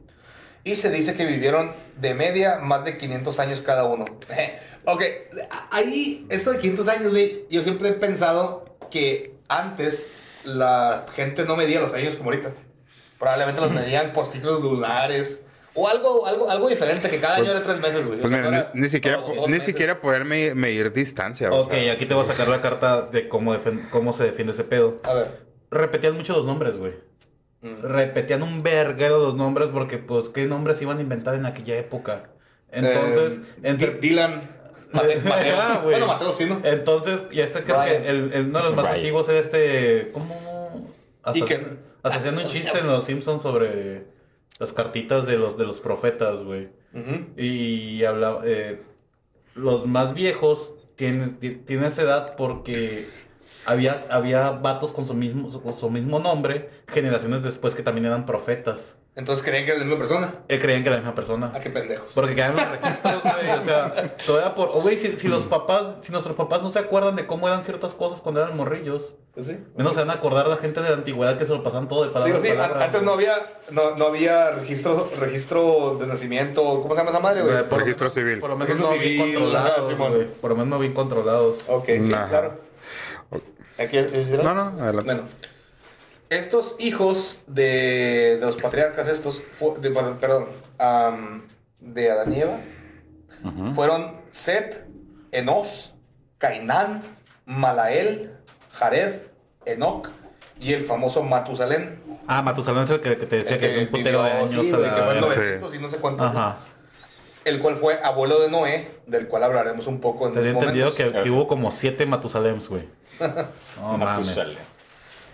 Y 0.63 0.75
se 0.75 0.89
dice 0.89 1.15
que 1.15 1.25
vivieron 1.25 1.73
de 1.97 2.13
media 2.13 2.59
más 2.59 2.83
de 2.83 2.97
500 2.97 3.39
años 3.39 3.61
cada 3.61 3.85
uno. 3.85 4.05
ok, 4.85 5.03
ahí, 5.71 6.25
esto 6.29 6.51
de 6.51 6.59
500 6.59 6.87
años, 6.89 7.13
yo 7.49 7.61
siempre 7.61 7.89
he 7.89 7.93
pensado 7.93 8.77
que 8.89 9.35
antes 9.47 10.09
la 10.47 11.05
gente 11.15 11.45
no 11.45 11.55
medía 11.55 11.79
los 11.81 11.93
años 11.93 12.15
como 12.15 12.29
ahorita. 12.31 12.53
Probablemente 13.19 13.61
los 13.61 13.71
medían 13.71 14.13
por 14.13 14.25
ciclos 14.27 14.61
lunares. 14.61 15.43
O 15.73 15.87
algo, 15.87 16.25
algo, 16.25 16.49
algo 16.49 16.69
diferente, 16.69 17.07
que 17.09 17.19
cada 17.19 17.35
año 17.35 17.51
era 17.51 17.61
tres 17.61 17.79
meses, 17.79 18.07
güey. 18.07 18.17
O 18.19 18.21
Pues 18.21 18.33
sea, 18.33 18.41
mira, 18.41 18.71
ni, 18.73 18.81
ni 18.81 18.87
siquiera, 18.87 19.17
todo- 19.17 19.33
ni 19.45 19.47
meses. 19.53 19.65
siquiera 19.65 20.01
poder 20.01 20.25
me- 20.25 20.55
medir 20.55 20.91
distancia. 20.91 21.51
o 21.51 21.61
Ok, 21.61 21.71
sea. 21.73 21.93
aquí 21.93 22.05
te 22.07 22.15
voy 22.15 22.23
a 22.23 22.27
sacar 22.27 22.47
la 22.47 22.61
carta 22.61 23.03
de 23.03 23.27
cómo, 23.29 23.55
cómo 23.91 24.13
se 24.13 24.23
defiende 24.23 24.53
ese 24.53 24.63
pedo. 24.63 24.99
A 25.03 25.13
ver. 25.13 25.45
Repetían 25.69 26.15
mucho 26.15 26.33
los 26.35 26.45
nombres, 26.45 26.77
güey. 26.79 26.93
Mm. 27.61 27.81
Repetían 27.83 28.41
un 28.41 28.63
verguero 28.63 29.19
los 29.19 29.35
nombres 29.35 29.69
porque, 29.71 29.97
pues, 29.99 30.29
¿qué 30.29 30.45
nombres 30.45 30.81
iban 30.81 30.97
a 30.97 31.01
inventar 31.01 31.35
en 31.35 31.45
aquella 31.45 31.77
época? 31.77 32.29
Entonces, 32.71 33.39
Eh, 33.39 33.59
entre... 33.63 33.93
Di- 33.95 34.09
Dylan. 34.09 34.41
Mateo. 34.91 35.21
Ah, 35.59 35.81
bueno, 35.83 36.07
Mateo 36.07 36.31
sí, 36.31 36.45
¿no? 36.45 36.61
Entonces, 36.63 37.23
ya 37.31 37.45
está, 37.45 37.63
creo 37.63 37.79
Brian. 37.81 38.01
que 38.03 38.09
el, 38.09 38.33
el- 38.33 38.45
uno 38.47 38.59
de 38.59 38.63
los 38.65 38.75
más 38.75 38.85
Brian. 38.85 38.95
antiguos 38.99 39.29
es 39.29 39.45
este. 39.45 40.11
¿Cómo? 40.13 40.87
Haciendo 42.03 42.41
un 42.41 42.47
chiste 42.47 42.79
en 42.79 42.87
los 42.87 43.03
Simpsons 43.03 43.41
sobre 43.41 44.05
las 44.59 44.71
cartitas 44.73 45.25
de 45.27 45.37
los, 45.37 45.57
de 45.57 45.65
los 45.65 45.79
profetas, 45.79 46.43
güey. 46.43 46.69
Y 47.35 48.03
hablaba. 48.05 48.41
eh, 48.45 48.81
los 49.55 49.85
más 49.85 50.13
viejos 50.13 50.73
tienen, 50.95 51.37
ti- 51.39 51.55
tienen 51.65 51.85
esa 51.85 52.01
edad 52.03 52.35
porque 52.37 53.07
había, 53.65 54.05
había 54.09 54.51
vatos 54.51 54.91
con 54.91 55.05
su, 55.07 55.13
mismo, 55.13 55.49
con 55.61 55.73
su 55.75 55.89
mismo 55.89 56.19
nombre, 56.19 56.69
generaciones 56.87 57.43
después 57.43 57.75
que 57.75 57.83
también 57.83 58.05
eran 58.05 58.25
profetas. 58.25 58.97
Entonces 59.17 59.43
creían 59.43 59.65
que 59.65 59.71
era 59.71 59.79
la 59.79 59.85
misma 59.85 59.97
persona. 59.99 60.33
Eh, 60.47 60.59
creían 60.59 60.83
que 60.83 60.89
era 60.89 60.97
la 60.97 61.01
misma 61.01 61.15
persona. 61.15 61.51
Ah, 61.53 61.59
qué 61.59 61.71
pendejos. 61.71 62.11
Porque 62.13 62.35
quedan 62.35 62.55
los 62.55 62.69
registros, 62.69 63.23
güey. 63.23 63.49
O 63.51 63.61
sea, 63.63 64.15
todo 64.25 64.37
era 64.39 64.53
por. 64.53 64.69
oh, 64.73 64.81
güey, 64.81 64.95
si, 64.95 65.17
si 65.17 65.27
los 65.27 65.41
papás, 65.43 65.95
si 66.03 66.11
nuestros 66.11 66.35
papás 66.35 66.61
no 66.61 66.69
se 66.69 66.77
acuerdan 66.77 67.15
de 67.15 67.25
cómo 67.25 67.47
eran 67.47 67.63
ciertas 67.63 67.93
cosas 67.95 68.21
cuando 68.21 68.43
eran 68.43 68.55
morrillos, 68.55 69.15
Pues 69.33 69.47
sí. 69.47 69.57
menos 69.75 69.95
se 69.95 70.01
van 70.01 70.11
a 70.11 70.13
acordar 70.13 70.47
la 70.47 70.57
gente 70.57 70.81
de 70.81 70.89
la 70.89 70.95
antigüedad 70.97 71.35
que 71.37 71.47
se 71.47 71.51
lo 71.53 71.63
pasan 71.63 71.87
todo 71.87 72.03
de 72.05 72.11
palabra 72.11 72.31
Digo, 72.37 72.45
sí, 72.45 72.55
palabra. 72.55 72.85
antes 72.85 73.01
no 73.01 73.13
había, 73.13 73.33
no, 73.71 73.95
no 73.95 74.05
había 74.05 74.51
registro, 74.51 75.09
registro 75.19 75.97
de 75.99 76.05
nacimiento, 76.05 76.61
¿cómo 76.81 76.93
se 76.93 76.99
llama 77.01 77.09
esa 77.09 77.19
madre, 77.19 77.41
güey? 77.41 77.67
Por 77.67 77.79
Registro 77.79 78.11
civil. 78.11 78.39
Por 78.39 78.51
lo 78.51 78.55
menos 78.57 78.69
Registro 78.69 78.95
no 78.95 79.01
bien 79.01 79.13
civil, 79.17 79.33
controlados, 79.39 79.79
ajá, 79.79 79.89
Simón. 79.89 80.13
güey. 80.13 80.27
Por 80.27 80.49
lo 80.51 80.55
menos 80.57 80.69
no 80.69 80.79
bien 80.79 80.93
controlados. 80.93 81.65
Ok, 81.67 81.85
sí, 81.87 82.11
Ajá. 82.13 82.27
claro. 82.29 82.53
¿Aquí 83.79 83.97
es- 83.97 84.13
es- 84.13 84.29
No, 84.43 84.53
no, 84.53 84.61
adelante. 84.83 85.05
Bueno, 85.05 85.21
estos 86.29 86.75
hijos 86.79 87.41
de, 87.47 88.37
de 88.39 88.45
los 88.45 88.57
patriarcas 88.57 89.07
estos, 89.07 89.41
de- 89.79 89.91
perdón, 90.19 90.47
am, 90.77 91.43
de 91.79 92.11
Adán 92.11 92.33
y 92.33 92.41
Eva, 92.41 92.59
Ujú. 93.43 93.73
fueron 93.73 94.17
Set, 94.31 94.85
Enos, 95.31 95.93
Cainán, 96.37 97.01
Malael, 97.45 98.31
Jared, 98.73 99.21
Enoch 99.65 100.09
y 100.59 100.73
el 100.73 100.83
famoso 100.83 101.23
Matusalén. 101.23 102.01
Ah, 102.27 102.41
Matusalén 102.41 102.83
es 102.83 102.89
el 102.89 102.99
que, 102.99 103.17
que 103.17 103.25
te 103.25 103.37
decía 103.37 103.55
el 103.55 103.61
que, 103.61 103.79
un 103.79 103.87
putero 103.87 104.23
de 104.23 104.31
años. 104.31 104.51
sí, 104.51 104.71
la 104.71 104.95
que 104.95 105.01
fue 105.03 105.13
en 105.15 105.21
verga. 105.21 105.21
900 105.21 105.75
y 105.75 105.79
no 105.79 105.89
sé 105.89 105.97
cuántos. 105.97 106.25
Ajá. 106.27 106.57
El 107.45 107.61
cual 107.61 107.77
fue 107.77 107.99
abuelo 108.03 108.41
de 108.41 108.49
Noé, 108.49 108.91
del 109.05 109.27
cual 109.29 109.43
hablaremos 109.43 109.87
un 109.87 110.01
poco 110.01 110.27
en 110.27 110.33
Te 110.33 110.39
unos 110.41 110.61
entendido 110.61 110.89
momentos. 110.89 111.13
que, 111.13 111.23
que 111.23 111.29
hubo 111.31 111.47
como 111.47 111.71
siete 111.71 112.05
Matusalems, 112.05 112.67
güey. 112.67 112.83
No 113.81 113.97
mames. 113.97 114.35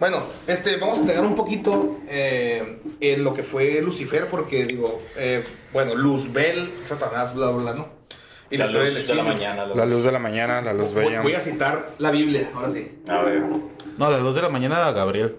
Bueno, 0.03 0.21
este, 0.47 0.75
vamos 0.75 0.97
a 0.97 1.01
integrar 1.03 1.23
un 1.25 1.33
poquito 1.33 1.99
eh, 2.09 2.81
en 2.99 3.23
lo 3.23 3.33
que 3.33 3.41
fue 3.41 3.79
Lucifer, 3.81 4.27
porque 4.27 4.65
digo, 4.65 5.01
eh, 5.15 5.45
bueno, 5.71 5.95
Luzbel, 5.95 6.73
Satanás, 6.83 7.33
bla, 7.33 7.47
bla, 7.51 7.71
bla, 7.71 7.73
¿no? 7.73 7.87
Y 8.49 8.57
La 8.57 8.65
historia 8.65 8.87
del 8.89 8.97
luz 8.97 9.07
de 9.07 9.15
la 9.15 9.23
mañana. 9.23 9.65
la 9.65 9.75
La 9.75 9.85
luz- 9.85 9.93
luz 9.95 10.03
de 10.03 10.11
la 10.11 10.19
mañana, 10.19 10.61
la 10.61 10.73
luz 10.73 10.93
Voy, 10.93 11.05
bella. 11.05 11.21
voy 11.21 11.35
a 11.35 11.39
citar 11.39 11.91
la 11.99 12.11
Biblia, 12.11 12.51
ahora 12.53 12.71
sí. 12.71 12.99
A 13.07 13.21
ver. 13.21 13.43
No, 13.97 14.05
a 14.07 14.09
las 14.09 14.19
2 14.19 14.35
de 14.35 14.41
la 14.41 14.49
mañana 14.49 14.75
era 14.75 14.91
Gabriel. 14.91 15.37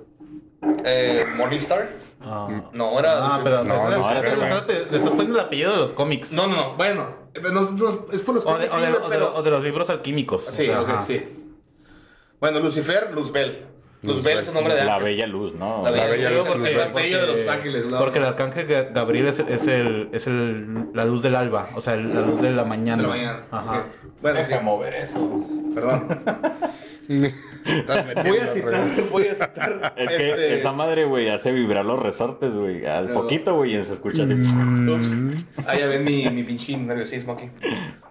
Eh, 0.82 1.26
Morningstar. 1.36 1.90
Ah, 2.22 2.48
No, 2.72 2.98
era 2.98 3.18
Ah, 3.18 3.20
Lucifer. 3.36 3.44
pero 3.44 3.56
No, 3.64 3.64
pero 3.64 3.82
no, 3.84 3.90
le 3.90 3.96
Lucifer, 3.98 4.38
está- 4.38 4.66
le 4.92 4.96
está 4.96 5.10
poniendo 5.10 5.38
el 5.40 5.44
apellido 5.44 5.72
de 5.72 5.76
los 5.76 5.92
cómics. 5.92 6.32
No, 6.32 6.46
no, 6.46 6.56
no, 6.56 6.74
bueno, 6.76 7.14
no, 7.52 7.70
no, 7.70 7.88
es 8.14 8.20
por 8.22 8.34
los 8.34 8.46
O 8.46 8.56
de, 8.56 8.68
cómics, 8.68 8.74
o 8.74 8.80
de- 8.80 8.86
sí, 8.86 8.92
o 8.98 9.08
de- 9.10 9.14
pero- 9.14 9.34
o 9.36 9.42
de 9.42 9.50
los 9.50 9.62
libros 9.62 9.90
alquímicos. 9.90 10.44
Sí, 10.46 10.62
O 10.62 10.72
sea, 10.72 10.80
ok, 10.80 10.88
ajá. 10.88 11.02
sí. 11.02 11.22
Bueno, 12.40 12.60
Lucifer, 12.60 13.10
Luzbel. 13.12 13.66
Luzbel 14.05 14.38
es 14.38 14.48
un 14.48 14.55
nombre 14.55 14.74
de 14.74 14.84
La 14.84 14.96
ángel. 14.96 15.05
bella 15.12 15.26
luz, 15.26 15.55
¿no? 15.55 15.82
La 15.82 15.90
bella, 15.90 16.07
bella 16.07 16.30
luz, 16.30 16.38
luz, 16.40 16.48
porque 16.48 16.76
más 16.76 16.92
bello 16.94 17.20
de 17.20 17.26
los 17.26 17.48
ángeles. 17.48 17.86
bla, 17.88 17.98
Porque 17.98 18.18
el 18.18 18.24
arcángel 18.24 18.68
Ga- 18.68 18.92
Gabriel 18.92 19.26
es, 19.28 19.38
es 19.40 19.66
el, 19.66 20.09
es 20.12 20.26
el, 20.26 20.88
la 20.92 21.05
luz 21.05 21.22
del 21.22 21.34
alba, 21.36 21.68
o 21.74 21.80
sea, 21.80 21.94
el- 21.94 22.14
la 22.14 22.20
luz 22.20 22.40
de 22.42 22.50
la 22.50 22.64
mañana. 22.64 22.96
de 23.02 23.09
la 23.09 23.14
mañana. 23.14 23.38
Ajá. 23.50 23.78
Ok. 23.78 23.84
Bueno, 24.22 24.40
sí, 24.42 24.48
Deja 24.50 24.61
mover 24.62 24.94
eso. 24.94 25.44
perdón. 25.74 26.20
Voy 27.07 28.38
a 28.38 28.46
citar, 28.46 29.05
voy 29.11 29.26
a 29.26 29.34
citar. 29.34 29.94
Es 29.96 30.09
que 30.09 30.30
este, 30.30 30.57
esa 30.59 30.72
madre, 30.72 31.05
güey, 31.05 31.28
hace 31.28 31.52
vibrar 31.52 31.84
los 31.84 32.02
resortes, 32.02 32.52
güey. 32.55 32.86
Al 32.86 33.07
Pero- 33.07 33.20
poquito, 33.22 33.55
güey, 33.57 33.76
y 33.76 33.84
se 33.84 33.92
escucha 33.94 34.24
así. 34.24 34.34
Ups. 34.34 35.14
Ah, 35.66 35.76
ya 35.76 35.86
ven 35.86 36.05
mi, 36.05 36.28
mi 36.30 36.42
pinche 36.42 36.76
nerviosismo 36.76 37.32
aquí. 37.32 37.48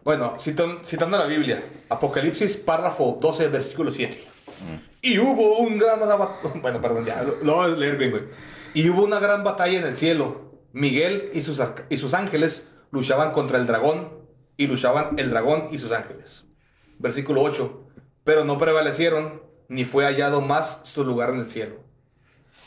Bueno, 0.04 0.36
citan- 0.40 0.84
citando 0.84 1.18
la 1.18 1.26
Biblia. 1.26 1.62
Apocalipsis, 1.90 2.58
párrafo 2.58 3.18
12, 3.22 3.48
versículo 3.50 3.92
7. 3.92 4.18
Y 5.04 5.20
hubo 5.20 5.58
un 5.58 5.78
gran... 5.78 6.00
Bueno, 6.62 6.82
perdón, 6.82 7.06
ya, 7.06 7.24
lo, 7.44 7.62
a 7.62 7.68
leer. 7.68 8.30
Y 8.74 8.90
hubo 8.90 9.04
una 9.04 9.20
gran 9.20 9.44
batalla 9.44 9.78
en 9.78 9.86
el 9.86 9.98
cielo. 9.98 10.54
Miguel 10.72 11.30
y 11.34 11.42
sus, 11.42 11.62
y 11.90 11.98
sus 11.98 12.14
ángeles 12.14 12.70
luchaban 12.90 13.32
contra 13.32 13.58
el 13.58 13.68
dragón 13.68 14.14
y 14.56 14.66
luchaban 14.66 15.20
el 15.20 15.30
dragón 15.30 15.68
y 15.72 15.78
sus 15.78 15.92
ángeles. 15.92 16.46
Versículo 17.00 17.42
8. 17.42 17.86
Pero 18.24 18.46
no 18.46 18.58
prevalecieron, 18.58 19.44
ni 19.68 19.84
fue 19.84 20.06
hallado 20.06 20.40
más 20.40 20.82
su 20.86 21.04
lugar 21.04 21.32
en 21.32 21.40
el 21.40 21.50
cielo. 21.50 21.84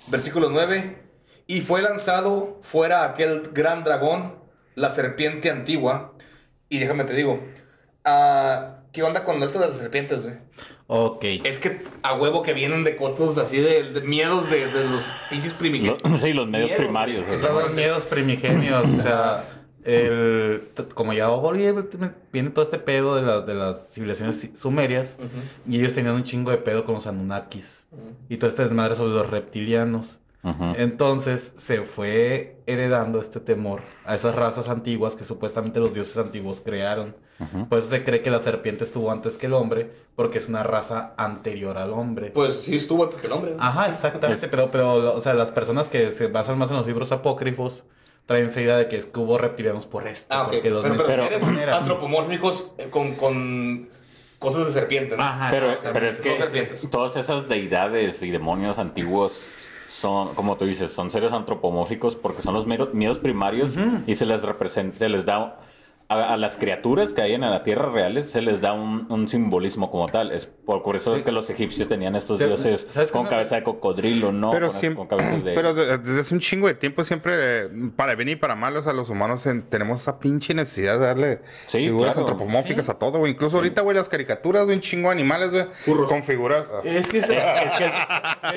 Versículo 0.08 0.50
9. 0.50 1.04
Y 1.46 1.62
fue 1.62 1.80
lanzado 1.80 2.58
fuera 2.60 3.04
aquel 3.04 3.50
gran 3.54 3.82
dragón, 3.82 4.34
la 4.74 4.90
serpiente 4.90 5.48
antigua, 5.48 6.12
Y 6.68 6.80
déjame 6.80 7.04
te 7.04 7.14
digo, 7.14 7.40
ah, 8.04 8.82
¿qué 8.96 9.02
onda 9.02 9.22
con 9.24 9.40
eso 9.42 9.60
de 9.60 9.68
las 9.68 9.76
serpientes, 9.76 10.22
güey? 10.24 10.34
Ok. 10.88 11.24
Es 11.44 11.58
que 11.60 11.82
a 12.02 12.14
huevo 12.14 12.42
que 12.42 12.52
vienen 12.54 12.82
de 12.82 12.96
cotos 12.96 13.36
así 13.38 13.60
de, 13.60 13.82
de 13.92 14.00
miedos 14.00 14.48
de, 14.50 14.66
de 14.68 14.84
los 14.84 15.04
pinches 15.30 15.52
primigenios. 15.52 16.02
Lo- 16.02 16.16
sí, 16.18 16.32
los 16.32 16.48
medios 16.48 16.70
Miedo, 16.70 16.82
primarios. 16.82 17.40
Son 17.40 17.54
los 17.54 17.72
miedos 17.74 18.06
primigenios. 18.06 18.88
o 18.98 19.02
sea, 19.02 19.48
el, 19.84 20.68
como 20.94 21.12
ya 21.12 21.28
viene 22.32 22.50
todo 22.50 22.62
este 22.64 22.78
pedo 22.78 23.16
de, 23.16 23.22
la- 23.22 23.42
de 23.42 23.54
las 23.54 23.92
civilizaciones 23.92 24.48
sumerias. 24.58 25.18
Y 25.68 25.78
ellos 25.78 25.92
tenían 25.94 26.14
un 26.14 26.24
chingo 26.24 26.50
de 26.50 26.56
pedo 26.58 26.84
con 26.84 26.94
los 26.94 27.06
Anunnakis. 27.06 27.86
Y 28.28 28.38
todo 28.38 28.48
este 28.48 28.62
desmadre 28.64 28.94
sobre 28.96 29.12
los 29.12 29.28
reptilianos. 29.30 30.20
Entonces 30.76 31.54
se 31.56 31.82
fue 31.82 32.58
heredando 32.66 33.20
este 33.20 33.40
temor 33.40 33.82
a 34.04 34.14
esas 34.14 34.34
razas 34.34 34.68
antiguas 34.68 35.16
que 35.16 35.24
supuestamente 35.24 35.80
los 35.80 35.92
dioses 35.94 36.16
antiguos 36.18 36.60
crearon. 36.60 37.16
Ujú. 37.38 37.68
Por 37.68 37.78
eso 37.80 37.90
se 37.90 38.02
cree 38.04 38.22
que 38.22 38.30
la 38.30 38.40
serpiente 38.40 38.84
estuvo 38.84 39.10
antes 39.10 39.36
que 39.36 39.46
el 39.46 39.52
hombre, 39.54 39.90
porque 40.14 40.38
es 40.38 40.48
una 40.48 40.62
raza 40.62 41.14
anterior 41.16 41.76
al 41.78 41.92
hombre. 41.92 42.30
Pues 42.30 42.54
sí 42.62 42.76
estuvo 42.76 43.04
antes 43.04 43.18
que 43.18 43.26
el 43.26 43.32
hombre. 43.32 43.54
Ajá, 43.58 43.88
exactamente, 43.88 44.48
pero, 44.48 44.70
pero, 44.70 45.14
o 45.14 45.20
sea, 45.20 45.34
las 45.34 45.50
personas 45.50 45.88
que 45.88 46.12
se 46.12 46.28
basan 46.28 46.56
más 46.58 46.70
en 46.70 46.76
los 46.76 46.86
libros 46.86 47.12
apócrifos 47.12 47.84
traen 48.24 48.46
esa 48.46 48.60
idea 48.60 48.76
de 48.78 48.88
que 48.88 48.96
es 48.96 49.06
que 49.06 49.20
hubo 49.20 49.38
reptilianos 49.38 49.86
por 49.86 50.06
esto. 50.08 50.26
Ah, 50.34 50.42
ok. 50.44 50.52
porque 50.52 50.70
los 50.70 50.82
Pero, 50.82 51.04
pero 51.06 51.22
seres 51.24 51.46
eran- 51.48 51.78
antropomórficos 51.80 52.70
eh, 52.78 52.88
con, 52.90 53.14
con 53.16 53.88
cosas 54.38 54.66
de 54.66 54.72
serpiente, 54.72 55.16
¿no? 55.16 55.22
Ajá, 55.22 55.48
Pero, 55.50 55.66
exactamente. 55.66 56.00
pero 56.00 56.74
es 56.74 56.80
que 56.80 56.88
todas 56.88 57.16
esas 57.16 57.48
deidades 57.48 58.22
y 58.22 58.30
demonios 58.30 58.78
antiguos 58.78 59.40
son, 59.88 60.34
como 60.34 60.56
tú 60.56 60.64
dices, 60.64 60.92
son 60.92 61.10
seres 61.10 61.32
antropomórficos 61.32 62.16
porque 62.16 62.42
son 62.42 62.54
los 62.54 62.66
miedos 62.66 63.18
primarios 63.18 63.74
y 64.06 64.14
se 64.14 64.26
les 64.26 64.42
representa, 64.42 64.98
se 64.98 65.08
les 65.08 65.24
da 65.24 65.60
a, 66.08 66.34
a 66.34 66.36
las 66.36 66.56
criaturas 66.56 67.12
que 67.12 67.22
hay 67.22 67.34
en 67.34 67.40
la 67.40 67.62
tierra 67.64 67.90
reales 67.90 68.30
se 68.30 68.40
les 68.40 68.60
da 68.60 68.72
un, 68.72 69.06
un 69.10 69.26
simbolismo 69.28 69.90
como 69.90 70.06
tal. 70.08 70.30
Es 70.32 70.46
por, 70.46 70.82
por 70.82 70.94
eso 70.96 71.14
es 71.14 71.24
que 71.24 71.32
los 71.32 71.50
egipcios 71.50 71.88
tenían 71.88 72.14
estos 72.16 72.38
dioses 72.38 72.86
¿sabes 72.90 73.10
qué 73.10 73.12
con 73.16 73.24
me- 73.24 73.30
cabeza 73.30 73.56
de 73.56 73.62
cocodrilo, 73.62 74.30
no 74.32 74.50
Pero, 74.50 74.68
con, 74.68 74.76
siempre, 74.76 74.98
con 74.98 75.18
cabezas 75.18 75.42
de 75.44 75.54
pero 75.54 75.74
de- 75.74 75.98
desde 75.98 76.20
hace 76.20 76.34
un 76.34 76.40
chingo 76.40 76.66
de 76.68 76.74
tiempo 76.74 77.02
siempre, 77.04 77.68
para 77.96 78.14
bien 78.14 78.28
y 78.28 78.36
para 78.36 78.54
mal, 78.54 78.76
o 78.76 78.82
sea, 78.82 78.92
los 78.92 79.10
humanos 79.10 79.46
en- 79.46 79.62
tenemos 79.62 80.00
esa 80.02 80.18
pinche 80.20 80.54
necesidad 80.54 80.98
de 80.98 81.06
darle 81.06 81.40
Sí, 81.66 81.78
figuras 81.78 82.14
claro. 82.14 82.28
antropomórficas 82.28 82.88
a 82.88 82.94
todo, 82.98 83.18
güey. 83.18 83.32
Incluso 83.32 83.56
ahorita, 83.56 83.82
güey, 83.82 83.96
las 83.96 84.08
caricaturas 84.08 84.66
de 84.68 84.74
un 84.74 84.80
chingo 84.80 85.08
de 85.08 85.12
animales, 85.14 85.50
güey, 85.52 85.66
con 86.08 86.22
figuras... 86.22 86.70
ah. 86.72 86.80
Es 86.84 87.08
que, 87.08 87.18
es, 87.18 87.28
es 87.28 87.36
que 87.78 87.84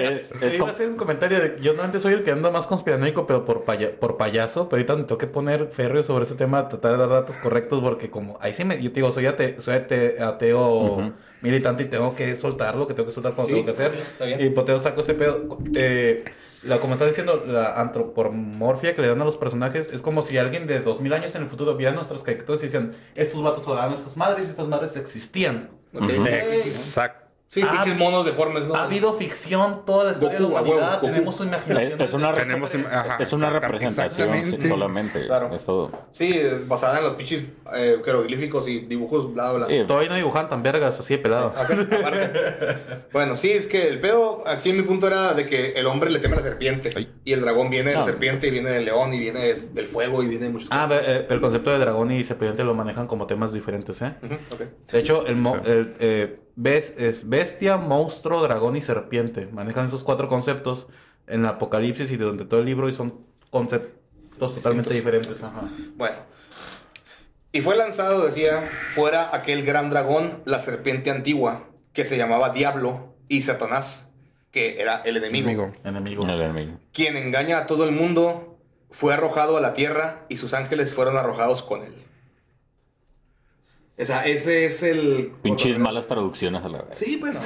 es, 0.03 0.31
es- 0.33 0.41
es 0.43 0.55
Iba 0.59 0.67
a 0.67 0.71
hacer 0.71 0.87
un 0.89 0.95
comentario 0.97 1.39
de 1.39 1.57
yo 1.61 1.71
normalmente 1.71 1.99
soy 1.99 2.13
el 2.13 2.23
que 2.23 2.31
anda 2.31 2.51
más 2.51 2.67
conspiranoico, 2.67 3.25
pero 3.25 3.45
por, 3.45 3.63
paya- 3.63 3.91
por 3.99 4.17
payaso, 4.17 4.69
pero 4.69 4.77
ahorita 4.79 4.95
me 4.95 5.03
tengo 5.03 5.17
que 5.17 5.27
poner 5.27 5.69
férreo 5.71 6.03
sobre 6.03 6.25
ese 6.25 6.35
tema, 6.35 6.67
tratar 6.69 6.91
de 6.93 6.97
dar 6.99 7.09
datos 7.09 7.37
correctos, 7.41 7.79
porque 7.81 8.09
como 8.09 8.37
ahí 8.41 8.53
sí 8.53 8.63
me, 8.63 8.81
yo 8.81 8.89
te 8.91 8.95
digo, 8.95 9.11
soy, 9.11 9.25
ate- 9.25 9.59
soy 9.59 9.75
ate- 9.75 10.21
ateo 10.21 11.13
militante 11.41 11.83
y 11.83 11.85
tengo 11.87 12.15
que 12.15 12.35
soltar 12.35 12.75
lo 12.75 12.87
que 12.87 12.93
tengo 12.93 13.07
que 13.07 13.13
soltar 13.13 13.33
cuando 13.33 13.49
Sí, 13.53 13.61
tengo 13.61 13.65
que 13.65 13.71
hacer. 13.71 13.93
está 13.93 14.25
bien. 14.25 14.41
Y 14.41 14.49
poteo 14.49 14.77
saco 14.79 15.01
este 15.01 15.13
pedo. 15.13 15.57
Eh, 15.75 16.25
la, 16.63 16.79
como 16.81 16.93
estás 16.93 17.07
diciendo, 17.07 17.43
la 17.47 17.79
antropomorfia 17.79 18.93
que 18.93 19.01
le 19.01 19.07
dan 19.07 19.21
a 19.21 19.25
los 19.25 19.37
personajes 19.37 19.93
es 19.93 20.01
como 20.01 20.21
si 20.21 20.37
alguien 20.37 20.67
de 20.67 20.81
2000 20.81 21.13
años 21.13 21.33
en 21.35 21.43
el 21.43 21.47
futuro 21.47 21.75
viera 21.77 21.93
nuestras 21.93 22.23
caricaturas 22.23 22.61
y 22.61 22.65
decían, 22.65 22.91
estos 23.15 23.41
vatos 23.41 23.65
eran 23.67 23.89
nuestras 23.89 24.17
madres 24.17 24.47
y 24.47 24.49
estas 24.49 24.67
madres 24.67 24.95
existían. 24.97 25.69
Ok. 25.93 26.03
Ujú. 26.03 26.25
Exacto. 26.27 27.28
Sí, 27.51 27.63
Ah, 27.65 27.71
pinches 27.71 27.97
monos 27.97 28.27
deformes, 28.27 28.65
¿no? 28.65 28.75
Ha 28.75 28.83
habido 28.83 29.11
ficción 29.15 29.83
toda 29.83 30.03
la 30.03 30.11
historia 30.11 30.37
Goku, 30.37 30.49
de 30.49 30.53
la 30.55 30.61
huevo, 30.61 30.75
humanidad. 30.75 31.01
Goku. 31.01 31.05
Tenemos 31.07 31.35
su 31.35 31.43
imaginación. 31.45 31.99
es, 31.99 32.07
es 32.07 32.13
una, 32.13 32.33
Tenemos 32.33 32.71
ajá, 32.75 33.17
es 33.19 33.33
una 33.33 33.49
representación 33.49 34.43
sí, 34.61 34.67
solamente. 34.69 35.25
Claro. 35.25 35.55
Es 35.55 35.65
todo. 35.65 35.89
Sí, 36.11 36.39
basada 36.67 36.99
en 36.99 37.05
los 37.05 37.13
pinches 37.15 37.45
eh, 37.75 37.99
jeroglíficos 38.05 38.67
y 38.67 38.81
dibujos, 38.81 39.33
bla, 39.33 39.51
bla. 39.53 39.65
Sí, 39.65 39.83
Todavía 39.87 40.09
no 40.09 40.15
dibujan 40.17 40.47
tan 40.47 40.61
vergas, 40.61 40.99
así 40.99 41.15
de 41.15 41.23
pelado. 41.23 41.47
Acá, 41.57 41.75
aparte. 41.99 42.31
bueno, 43.13 43.35
sí, 43.35 43.49
es 43.49 43.65
que 43.65 43.87
el 43.87 43.99
pedo 43.99 44.43
aquí 44.45 44.71
mi 44.71 44.83
punto 44.83 45.07
era 45.07 45.33
de 45.33 45.47
que 45.47 45.71
el 45.71 45.87
hombre 45.87 46.11
le 46.11 46.19
teme 46.19 46.35
a 46.35 46.37
la 46.41 46.43
serpiente. 46.45 46.93
Ay. 46.95 47.11
Y 47.25 47.33
el 47.33 47.41
dragón 47.41 47.71
viene 47.71 47.89
de 47.89 47.95
la 47.95 48.01
No. 48.01 48.05
serpiente 48.05 48.45
y 48.45 48.51
viene 48.51 48.69
del 48.69 48.85
león 48.85 49.11
y 49.11 49.19
viene 49.19 49.39
de- 49.39 49.55
del 49.73 49.87
fuego 49.87 50.21
y 50.21 50.27
viene 50.27 50.45
de 50.45 50.51
muchas 50.51 50.69
Ah, 50.71 50.85
cosas. 50.87 51.03
eh, 51.07 51.21
pero 51.27 51.33
el 51.37 51.41
concepto 51.41 51.71
de 51.71 51.79
dragón 51.79 52.11
y 52.11 52.23
serpiente 52.23 52.63
lo 52.63 52.75
manejan 52.75 53.07
como 53.07 53.25
temas 53.25 53.53
diferentes, 53.53 53.99
¿eh? 54.03 54.13
Ujú, 54.21 54.35
ok. 54.51 54.61
De 54.91 54.99
hecho, 54.99 55.25
el, 55.25 55.35
mo- 55.35 55.57
el, 55.65 55.95
eh, 55.99 56.39
bes- 56.61 56.93
es 56.97 57.27
bestia, 57.29 57.77
monstruo, 57.77 58.41
dragón 58.43 58.75
y 58.75 58.81
serpiente. 58.81 59.47
Manejan 59.47 59.85
esos 59.85 60.03
cuatro 60.03 60.27
conceptos 60.27 60.87
en 61.27 61.41
el 61.41 61.47
Apocalipsis 61.47 62.09
y 62.11 62.17
durante 62.17 62.45
todo 62.45 62.59
el 62.59 62.65
libro 62.65 62.89
y 62.89 62.93
son 62.93 63.21
conceptos 63.49 64.55
totalmente 64.55 64.93
diferentes. 64.93 65.43
Ajá. 65.43 65.69
Bueno. 65.95 66.17
Y 67.51 67.61
fue 67.61 67.75
lanzado, 67.75 68.25
decía, 68.25 68.69
fuera 68.93 69.35
aquel 69.35 69.65
gran 69.65 69.89
dragón, 69.89 70.41
la 70.45 70.59
serpiente 70.59 71.09
antigua, 71.09 71.65
que 71.93 72.05
se 72.05 72.15
llamaba 72.17 72.51
Diablo 72.51 73.15
y 73.27 73.41
Satanás, 73.41 74.09
que 74.51 74.81
era 74.81 75.01
el 75.03 75.17
enemigo. 75.17 75.49
Amigo. 75.49 75.73
Enemigo. 75.83 76.21
el 76.27 76.41
enemigo. 76.41 76.77
Quien 76.93 77.17
engaña 77.17 77.57
a 77.59 77.65
todo 77.67 77.85
el 77.85 77.91
mundo, 77.91 78.57
fue 78.91 79.13
arrojado 79.15 79.57
a 79.57 79.61
la 79.61 79.73
tierra 79.73 80.25
y 80.29 80.37
sus 80.37 80.53
ángeles 80.53 80.93
fueron 80.93 81.17
arrojados 81.17 81.63
con 81.63 81.81
él. 81.81 81.93
O 84.01 84.05
sea, 84.05 84.25
ese 84.25 84.65
es 84.65 84.81
el... 84.83 85.31
Pinches 85.41 85.77
malas 85.77 86.07
traducciones 86.07 86.63
a 86.63 86.69
la 86.69 86.83
vez. 86.83 86.97
Sí, 86.97 87.17
bueno. 87.17 87.41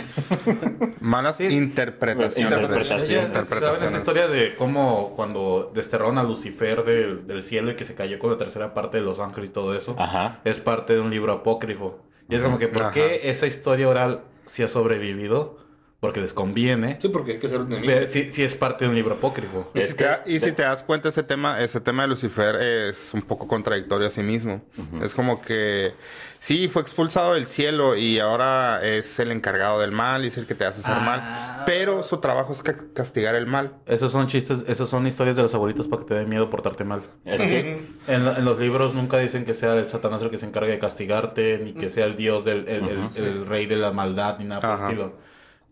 Malas 0.99 1.39
interpretaciones. 1.41 2.37
Interpretaciones. 2.53 3.09
Ella- 3.09 3.15
¿Saben 3.21 3.27
Interpretaciones. 3.27 3.81
esta 3.83 3.97
historia 3.97 4.27
de 4.27 4.55
cómo 4.55 5.13
cuando 5.15 5.71
desterraron 5.73 6.17
a 6.17 6.23
Lucifer 6.23 6.83
del, 6.83 7.25
del 7.25 7.41
cielo 7.43 7.71
y 7.71 7.75
que 7.75 7.85
se 7.85 7.95
cayó 7.95 8.19
con 8.19 8.29
la 8.31 8.37
tercera 8.37 8.73
parte 8.73 8.97
de 8.97 9.03
los 9.03 9.19
ángeles 9.19 9.49
y 9.49 9.53
todo 9.53 9.75
eso? 9.75 9.95
Ajá. 9.97 10.41
Es 10.43 10.59
parte 10.59 10.93
de 10.93 10.99
un 10.99 11.09
libro 11.09 11.33
apócrifo. 11.33 11.99
Y 12.29 12.35
es 12.35 12.41
como 12.41 12.57
que, 12.59 12.67
¿por 12.67 12.83
Ajá. 12.83 12.91
qué 12.91 13.21
esa 13.31 13.47
historia 13.47 13.89
oral 13.89 14.21
sí 14.45 14.63
ha 14.63 14.67
sobrevivido? 14.67 15.57
Porque 16.03 16.19
les 16.19 16.33
conviene. 16.33 16.97
Sí, 17.01 17.07
porque 17.07 17.31
hay 17.31 17.37
que 17.39 17.47
ser 17.47 17.61
un 17.61 17.67
enemigo. 17.67 17.93
Pero 17.93 18.07
sí, 18.11 18.29
sí 18.29 18.43
es 18.43 18.55
parte 18.55 18.83
de 18.83 18.89
un 18.89 18.95
libro 18.95 19.15
apócrifo. 19.15 19.71
Y, 19.73 19.79
Es 19.79 19.91
si 19.91 19.95
que- 19.95 20.03
te, 20.03 20.31
y 20.33 20.39
si 20.41 20.51
te 20.51 20.63
das 20.63 20.83
cuenta, 20.83 21.07
ese 21.07 21.23
tema, 21.23 21.61
ese 21.61 21.79
tema 21.79 22.01
de 22.01 22.09
Lucifer 22.09 22.55
es 22.57 23.13
un 23.13 23.21
poco 23.21 23.47
contradictorio 23.47 24.09
a 24.09 24.11
sí 24.11 24.21
mismo. 24.21 24.61
Es 25.01 25.13
como 25.15 25.41
que 25.41 25.93
sí, 26.41 26.67
fue 26.67 26.81
expulsado 26.81 27.35
del 27.35 27.47
cielo 27.47 27.95
y 27.95 28.19
ahora 28.19 28.83
es 28.83 29.17
el 29.19 29.31
encargado 29.31 29.79
del 29.79 29.93
mal 29.93 30.25
y 30.25 30.27
es 30.27 30.37
el 30.37 30.45
que 30.45 30.55
te 30.55 30.65
hace 30.65 30.81
hacer 30.81 30.95
Ah. 30.97 30.99
mal. 31.05 31.63
Pero 31.65 32.03
su 32.03 32.17
trabajo 32.17 32.51
es 32.51 32.61
ca- 32.61 32.75
castigar 32.93 33.35
el 33.35 33.47
mal. 33.47 33.71
Esos 33.85 34.11
son 34.11 34.27
chistes, 34.27 34.65
esos 34.67 34.89
son 34.89 35.07
historias 35.07 35.37
de 35.37 35.43
los 35.43 35.53
abuelitos 35.55 35.87
para 35.87 36.01
que 36.01 36.09
te 36.09 36.13
den 36.15 36.27
miedo 36.27 36.49
portarte 36.49 36.83
mal. 36.83 37.03
Es 37.23 37.41
que 37.41 37.79
En, 38.07 38.25
la- 38.25 38.37
en 38.37 38.43
los 38.43 38.59
libros 38.59 38.93
nunca 38.93 39.19
dicen 39.19 39.45
que 39.45 39.53
sea 39.53 39.73
el 39.75 39.87
Satanás 39.87 40.21
el 40.21 40.29
que 40.29 40.37
se 40.37 40.47
encargue 40.47 40.71
de 40.71 40.79
castigarte, 40.79 41.59
ni 41.63 41.71
que 41.71 41.89
sea 41.89 42.03
el 42.07 42.17
dios 42.17 42.43
del 42.43 42.67
el, 42.67 42.89
el- 43.15 43.45
rey 43.45 43.67
de 43.67 43.77
la 43.77 43.91
maldad, 43.91 44.37
ni 44.39 44.43
nada 44.43 44.59
por 44.59 44.71
el 44.71 44.83
estilo. 44.83 45.23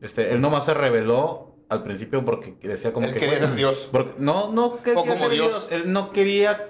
Este, 0.02 0.34
él 0.34 0.41
nomás 0.41 0.66
se 0.66 0.74
reveló 0.74 1.56
al 1.70 1.84
principio 1.84 2.26
porque 2.26 2.56
decía 2.62 2.91
como 2.91 3.08
Él 3.08 3.14
que... 3.14 3.20
quería 3.20 3.36
bueno, 3.36 3.47
ser 3.49 3.56
Dios. 3.56 3.89
porque- 3.91 4.14
no, 4.18 4.52
no 4.52 4.78
quería 4.84 4.99
O 4.99 5.06
como 5.06 5.18
ser 5.20 5.30
Dios. 5.30 5.68
Él 5.72 5.93
no 5.93 6.12
quería 6.12 6.68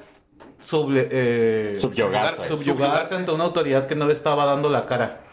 suble- 0.67 1.07
eh, 1.09 1.75
Subyugarse. 1.79 2.47
subyugarse 2.47 3.15
ante 3.15 3.31
una 3.31 3.45
autoridad 3.45 3.87
que 3.87 3.95
no 3.95 4.05
le 4.07 4.13
estaba 4.13 4.45
dando 4.45 4.69
la 4.69 4.85
cara. 4.85 5.23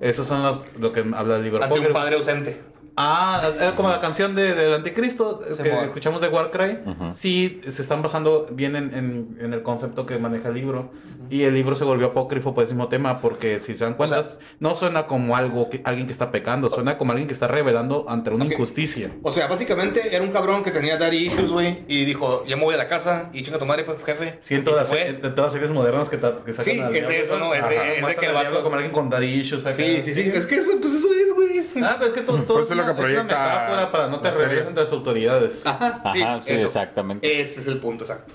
Esos 0.00 0.26
son 0.26 0.42
los, 0.42 0.62
lo 0.78 0.92
que 0.92 1.00
habla 1.14 1.36
el 1.36 1.44
libro. 1.44 1.62
Ante 1.62 1.80
un 1.80 1.92
padre 1.92 2.16
ausente. 2.16 2.60
Ah, 3.00 3.50
es 3.60 3.72
como 3.74 3.88
la 3.90 4.00
canción 4.00 4.34
de, 4.34 4.54
del 4.54 4.74
anticristo 4.74 5.40
Se 5.54 5.62
que 5.62 5.68
escuchamos 5.84 6.20
de 6.20 6.28
Warcry. 6.28 6.80
Sí, 7.14 7.60
se 7.70 7.80
están 7.80 8.02
basando 8.02 8.48
bien 8.50 8.74
en, 8.74 8.92
en- 8.92 9.38
en 9.40 9.52
el 9.54 9.62
concepto 9.62 10.04
que 10.04 10.18
maneja 10.18 10.48
el 10.48 10.54
libro. 10.54 10.90
Y 11.30 11.42
el 11.42 11.54
libro 11.54 11.74
se 11.74 11.84
volvió 11.84 12.08
apócrifo 12.08 12.54
por 12.54 12.64
ese 12.64 12.72
mismo 12.74 12.88
tema, 12.88 13.20
porque 13.20 13.60
si 13.60 13.74
se 13.74 13.84
dan 13.84 13.94
cuenta, 13.94 14.20
O 14.20 14.22
sea- 14.22 14.32
no 14.60 14.74
suena 14.74 15.06
como 15.06 15.36
algo 15.36 15.68
que, 15.70 15.80
alguien 15.84 16.06
que 16.06 16.12
está 16.12 16.30
pecando, 16.30 16.70
suena 16.70 16.98
como 16.98 17.12
alguien 17.12 17.26
que 17.28 17.34
está 17.34 17.46
revelando 17.48 18.06
ante 18.08 18.30
una 18.30 18.44
injusticia. 18.46 19.10
O 19.22 19.30
sea, 19.32 19.46
básicamente 19.46 20.14
era 20.14 20.22
un 20.24 20.30
cabrón 20.30 20.62
que 20.64 20.70
tenía 20.70 20.96
daddy 20.98 21.26
issues, 21.28 21.50
güey, 21.50 21.84
y 21.88 22.04
dijo, 22.04 22.44
ya 22.46 22.56
me 22.56 22.62
voy 22.64 22.74
a 22.74 22.78
la 22.78 22.88
casa 22.88 23.30
y 23.32 23.42
chinga 23.42 23.58
tu 23.58 23.66
madre, 23.66 23.84
pues, 23.84 23.98
jefe. 24.04 24.38
Siento 24.40 24.72
fue. 24.84 25.08
en 25.08 25.20
todas 25.20 25.36
las 25.38 25.52
series 25.52 25.70
modernas 25.70 26.08
que, 26.08 26.16
ta- 26.18 26.38
que 26.44 26.52
sacan 26.54 26.64
Sí, 26.92 26.98
es 26.98 27.08
de 27.08 27.20
eso, 27.20 27.38
¿no? 27.38 27.54
Es 27.54 27.68
de- 27.68 27.78
Ajá. 27.78 27.92
es 27.94 28.06
de 28.06 28.16
que 28.16 28.26
el 28.26 28.32
vato- 28.34 28.62
como 28.62 28.74
alguien 28.76 28.92
con 28.92 29.10
daddy 29.10 29.26
issues 29.26 29.64
acá. 29.66 29.74
Sí, 29.76 30.02
sí, 30.02 30.14
sí. 30.14 30.30
Es 30.34 30.46
que, 30.46 30.56
pues 30.80 30.94
eso 30.94 31.08
es, 31.12 31.34
güey. 31.34 31.58
Ah, 31.82 31.94
pero 31.98 32.08
es 32.08 32.12
que 32.14 32.20
todo, 32.22 32.38
todo 32.42 32.60
es, 32.60 32.70
es 32.70 32.76
lo 32.76 32.82
una, 32.82 32.86
que 32.86 32.90
es 32.92 32.98
una 32.98 33.06
proyecta 33.06 33.22
metáfora 33.24 33.92
para 33.92 34.06
no 34.08 34.18
te 34.20 34.30
regresen 34.30 34.74
de 34.74 34.82
las 34.82 34.92
autoridades. 34.92 35.60
Ajá, 35.64 36.00
sí, 36.14 36.22
Ajá, 36.22 36.42
sí, 36.42 36.52
eso. 36.52 36.66
exactamente. 36.66 37.40
Ese 37.40 37.60
es 37.60 37.66
el 37.66 37.78
punto 37.78 38.04
exacto. 38.04 38.34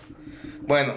Bueno, 0.61 0.93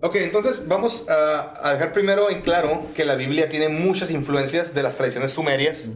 ok, 0.00 0.16
entonces 0.16 0.66
vamos 0.68 1.06
a, 1.08 1.54
a 1.68 1.72
dejar 1.74 1.92
primero 1.92 2.30
en 2.30 2.42
claro 2.42 2.82
que 2.94 3.04
la 3.04 3.14
Biblia 3.14 3.48
tiene 3.48 3.68
muchas 3.68 4.10
influencias 4.10 4.74
de 4.74 4.82
las 4.82 4.96
tradiciones 4.96 5.32
sumerias, 5.32 5.90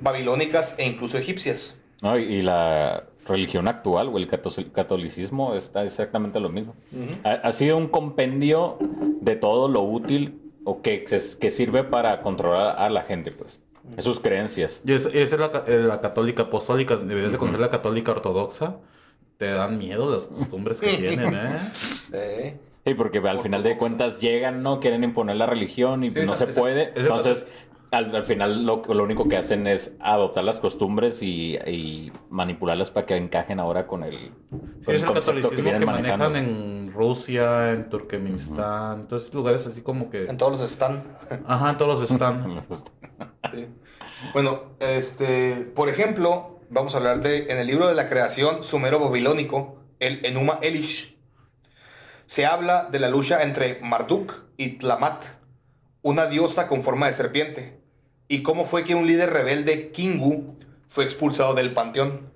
babilónicas 0.00 0.74
e 0.78 0.86
incluso 0.86 1.18
egipcias. 1.18 1.78
No, 2.02 2.18
y, 2.18 2.24
y 2.24 2.42
la 2.42 3.04
religión 3.26 3.68
actual 3.68 4.08
o 4.08 4.18
el 4.18 4.26
cato- 4.28 4.50
catolicismo 4.72 5.54
está 5.54 5.84
exactamente 5.84 6.40
lo 6.40 6.48
mismo. 6.48 6.74
ha, 7.24 7.32
ha 7.32 7.52
sido 7.52 7.76
un 7.76 7.88
compendio 7.88 8.78
de 9.20 9.36
todo 9.36 9.68
lo 9.68 9.82
útil 9.82 10.40
o 10.64 10.80
que, 10.82 11.04
que 11.04 11.50
sirve 11.50 11.84
para 11.84 12.22
controlar 12.22 12.78
a 12.78 12.88
la 12.90 13.02
gente, 13.02 13.32
pues. 13.32 13.60
Es 13.96 14.04
sus 14.04 14.20
creencias. 14.20 14.82
Y 14.84 14.92
esa 14.92 15.08
es 15.08 15.32
la, 15.32 15.64
eh, 15.66 15.78
la 15.78 16.02
católica 16.02 16.42
apostólica. 16.44 16.96
Deberías 16.96 17.32
de 17.32 17.38
conocer 17.38 17.58
la 17.60 17.70
católica 17.70 18.12
ortodoxa. 18.12 18.76
Te 19.38 19.46
dan 19.46 19.78
miedo 19.78 20.10
las 20.14 20.24
costumbres 20.24 20.78
que 20.78 20.92
tienen, 20.98 21.34
¿eh? 21.34 21.56
Eh, 22.12 22.56
Sí, 22.88 22.94
porque 22.94 23.18
al 23.18 23.40
final 23.40 23.62
de 23.62 23.76
cuentas 23.76 24.20
llegan, 24.20 24.62
¿no? 24.62 24.80
Quieren 24.80 25.04
imponer 25.04 25.36
la 25.36 25.46
religión 25.46 26.04
y 26.04 26.10
Sí, 26.10 26.18
no 26.20 26.32
esa- 26.34 26.36
se 26.46 26.50
esa- 26.52 26.60
puede. 26.60 26.92
Entonces, 26.96 27.46
al, 27.90 28.14
al 28.14 28.24
final 28.24 28.66
lo, 28.66 28.82
lo 28.86 29.02
único 29.02 29.28
que 29.28 29.36
hacen 29.38 29.66
es 29.66 29.94
adoptar 30.00 30.44
las 30.44 30.60
costumbres 30.60 31.22
y, 31.22 31.56
y 31.66 32.12
manipularlas 32.30 32.90
para 32.90 33.06
que 33.06 33.16
encajen 33.16 33.60
ahora 33.60 33.86
con 33.86 34.04
el, 34.04 34.14
Sí, 34.50 34.84
con 34.84 34.94
es 34.94 35.02
el 35.02 35.08
catolicismo 35.12 35.56
que, 35.56 35.62
vienen 35.62 35.84
manejan 35.86 36.18
manejando. 36.18 36.38
en 36.38 36.92
Rusia, 36.92 37.72
en 37.72 37.88
Turkmenistán, 37.88 39.00
entonces 39.00 39.32
lugares 39.32 39.66
así 39.66 39.82
como 39.82 40.10
que... 40.10 40.24
En 40.26 40.36
todos 40.36 40.52
los 40.52 40.62
están. 40.70 41.02
Ajá, 41.46 41.76
todos 41.76 41.98
los 42.00 42.10
están. 42.10 42.60
Sí. 43.50 43.66
Bueno, 44.32 44.62
este, 44.80 45.70
por 45.74 45.88
ejemplo, 45.88 46.60
vamos 46.70 46.94
a 46.94 46.98
hablar 46.98 47.20
de, 47.20 47.50
en 47.52 47.58
el 47.58 47.66
libro 47.66 47.86
de 47.88 47.94
la 47.94 48.08
creación 48.08 48.64
sumero-babilónico, 48.64 49.76
el 50.00 50.24
Enuma 50.26 50.58
Elish, 50.62 51.17
se 52.28 52.44
habla 52.44 52.84
de 52.92 52.98
la 52.98 53.08
lucha 53.08 53.42
entre 53.42 53.80
Marduk 53.80 54.44
y 54.58 54.72
Tlamat, 54.72 55.24
una 56.02 56.26
diosa 56.26 56.68
con 56.68 56.82
forma 56.82 57.06
de 57.06 57.14
serpiente, 57.14 57.80
y 58.28 58.42
cómo 58.42 58.66
fue 58.66 58.84
que 58.84 58.94
un 58.94 59.06
líder 59.06 59.30
rebelde, 59.30 59.90
Kingu, 59.92 60.58
fue 60.88 61.04
expulsado 61.04 61.54
del 61.54 61.72
panteón. 61.72 62.30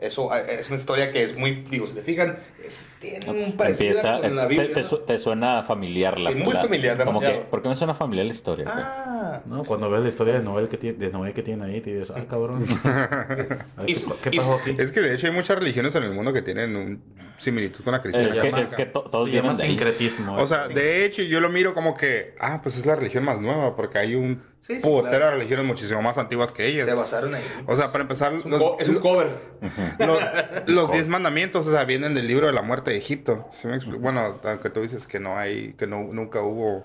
Eso 0.00 0.34
eh, 0.34 0.56
es 0.60 0.68
una 0.70 0.78
historia 0.78 1.12
que 1.12 1.22
es 1.24 1.36
muy, 1.36 1.62
digo, 1.70 1.86
si 1.86 1.94
te 1.94 2.02
fijan, 2.02 2.38
es, 2.64 2.88
tiene 2.98 3.30
un 3.44 3.52
parecido 3.56 4.00
con 4.00 4.34
la 4.34 4.42
te, 4.44 4.48
Biblia. 4.48 4.72
te 4.74 4.80
¿no? 4.82 4.88
su- 4.88 4.98
te 5.00 5.18
suena 5.18 5.62
familiar 5.62 6.18
la 6.18 6.30
Sí, 6.30 6.36
muy 6.36 6.54
la- 6.54 6.60
familiar, 6.62 6.96
como 7.04 7.20
que, 7.20 7.26
demasiado. 7.26 7.50
¿Por 7.50 7.62
qué 7.62 7.68
me 7.68 7.76
suena 7.76 7.94
familiar 7.94 8.26
la 8.26 8.32
historia? 8.32 8.64
Ah, 8.68 9.42
¿No? 9.44 9.62
Cuando 9.64 9.90
ves 9.90 10.02
la 10.02 10.08
historia 10.08 10.34
de 10.34 10.40
Noel 10.42 10.68
que 10.68 10.78
tiene, 10.78 10.96
de 10.98 11.10
Noé 11.10 11.34
que 11.34 11.42
tiene 11.42 11.64
ahí, 11.66 11.80
te 11.82 11.92
dices, 11.94 12.12
ah, 12.16 12.24
cabrón. 12.28 12.64
¿Qué, 14.22 14.30
pasó 14.36 14.54
aquí? 14.54 14.74
Es 14.78 14.92
que 14.92 15.00
de 15.00 15.14
hecho 15.14 15.26
hay 15.26 15.32
muchas 15.32 15.58
religiones 15.58 15.94
en 15.94 16.02
el 16.04 16.12
mundo 16.12 16.32
que 16.32 16.42
tienen 16.42 16.76
un 16.76 17.02
similitud 17.36 17.82
con 17.84 17.92
la 17.92 17.98
es, 17.98 18.02
cristiana. 18.02 18.30
que, 18.40 18.50
llama- 18.50 18.60
es 18.62 18.74
que 18.74 18.86
to- 18.86 19.02
todos 19.10 19.30
vienen 19.30 19.56
de 19.56 19.66
sincretismo. 19.66 20.36
O 20.36 20.46
sea, 20.46 20.64
eso. 20.64 20.74
de 20.74 21.04
hecho 21.04 21.22
yo 21.22 21.40
lo 21.40 21.48
miro 21.48 21.74
como 21.74 21.94
que, 21.94 22.34
ah, 22.40 22.60
pues 22.62 22.76
es 22.78 22.86
la 22.86 22.96
religión 22.96 23.24
más 23.24 23.40
nueva, 23.40 23.76
porque 23.76 23.98
hay 23.98 24.14
un 24.14 24.42
Sí, 24.60 24.80
sí, 24.80 24.82
claro. 24.82 25.30
religiones 25.30 25.64
muchísimo 25.64 26.02
más 26.02 26.18
antiguas 26.18 26.52
que 26.52 26.66
ellas. 26.66 26.86
se 26.86 26.94
basaron 26.94 27.34
ahí. 27.34 27.42
O 27.66 27.76
sea, 27.76 27.90
para 27.90 28.02
empezar, 28.02 28.32
Es 28.34 28.44
un, 28.44 28.50
los, 28.50 28.60
co- 28.62 28.76
es 28.78 28.88
un 28.88 28.96
cover. 29.00 29.28
los, 30.06 30.18
los 30.68 30.92
diez 30.92 31.08
mandamientos, 31.08 31.66
o 31.66 31.70
sea, 31.70 31.84
vienen 31.84 32.14
del 32.14 32.26
libro 32.26 32.46
de 32.46 32.52
la 32.52 32.62
muerte 32.62 32.90
de 32.90 32.98
Egipto. 32.98 33.48
¿Sí 33.52 33.66
me 33.66 33.76
explico? 33.76 34.00
Bueno, 34.00 34.38
aunque 34.44 34.70
tú 34.70 34.80
dices 34.80 35.06
que 35.06 35.18
no 35.18 35.36
hay, 35.38 35.72
que 35.78 35.86
no, 35.86 36.02
nunca 36.04 36.42
hubo. 36.42 36.84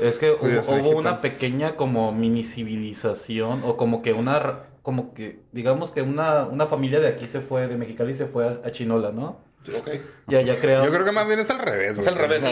Es 0.00 0.18
que 0.18 0.32
hubo, 0.32 0.46
en 0.48 0.96
una 0.96 1.20
pequeña 1.20 1.76
como 1.76 2.12
mini 2.12 2.44
civilización 2.44 3.62
o 3.64 3.76
como 3.76 4.02
que 4.02 4.12
una, 4.12 4.60
como 4.82 5.14
que, 5.14 5.40
digamos 5.52 5.92
que 5.92 6.02
una, 6.02 6.44
una 6.46 6.66
familia 6.66 7.00
de 7.00 7.08
aquí 7.08 7.26
se 7.26 7.40
fue, 7.40 7.68
de 7.68 7.76
Mexicali 7.76 8.14
se 8.14 8.26
fue 8.26 8.46
a, 8.46 8.50
a 8.66 8.72
Chinola, 8.72 9.12
¿no? 9.12 9.38
Ok. 9.76 9.88
Ya, 10.26 10.40
ya 10.42 10.56
crearon. 10.56 10.86
Yo 10.86 10.92
creo 10.92 11.04
que 11.04 11.12
más 11.12 11.26
bien 11.26 11.38
es 11.40 11.48
al 11.50 11.58
revés. 11.58 11.96
Es 11.98 12.06
al 12.06 12.16
revés. 12.16 12.42
de 12.42 12.50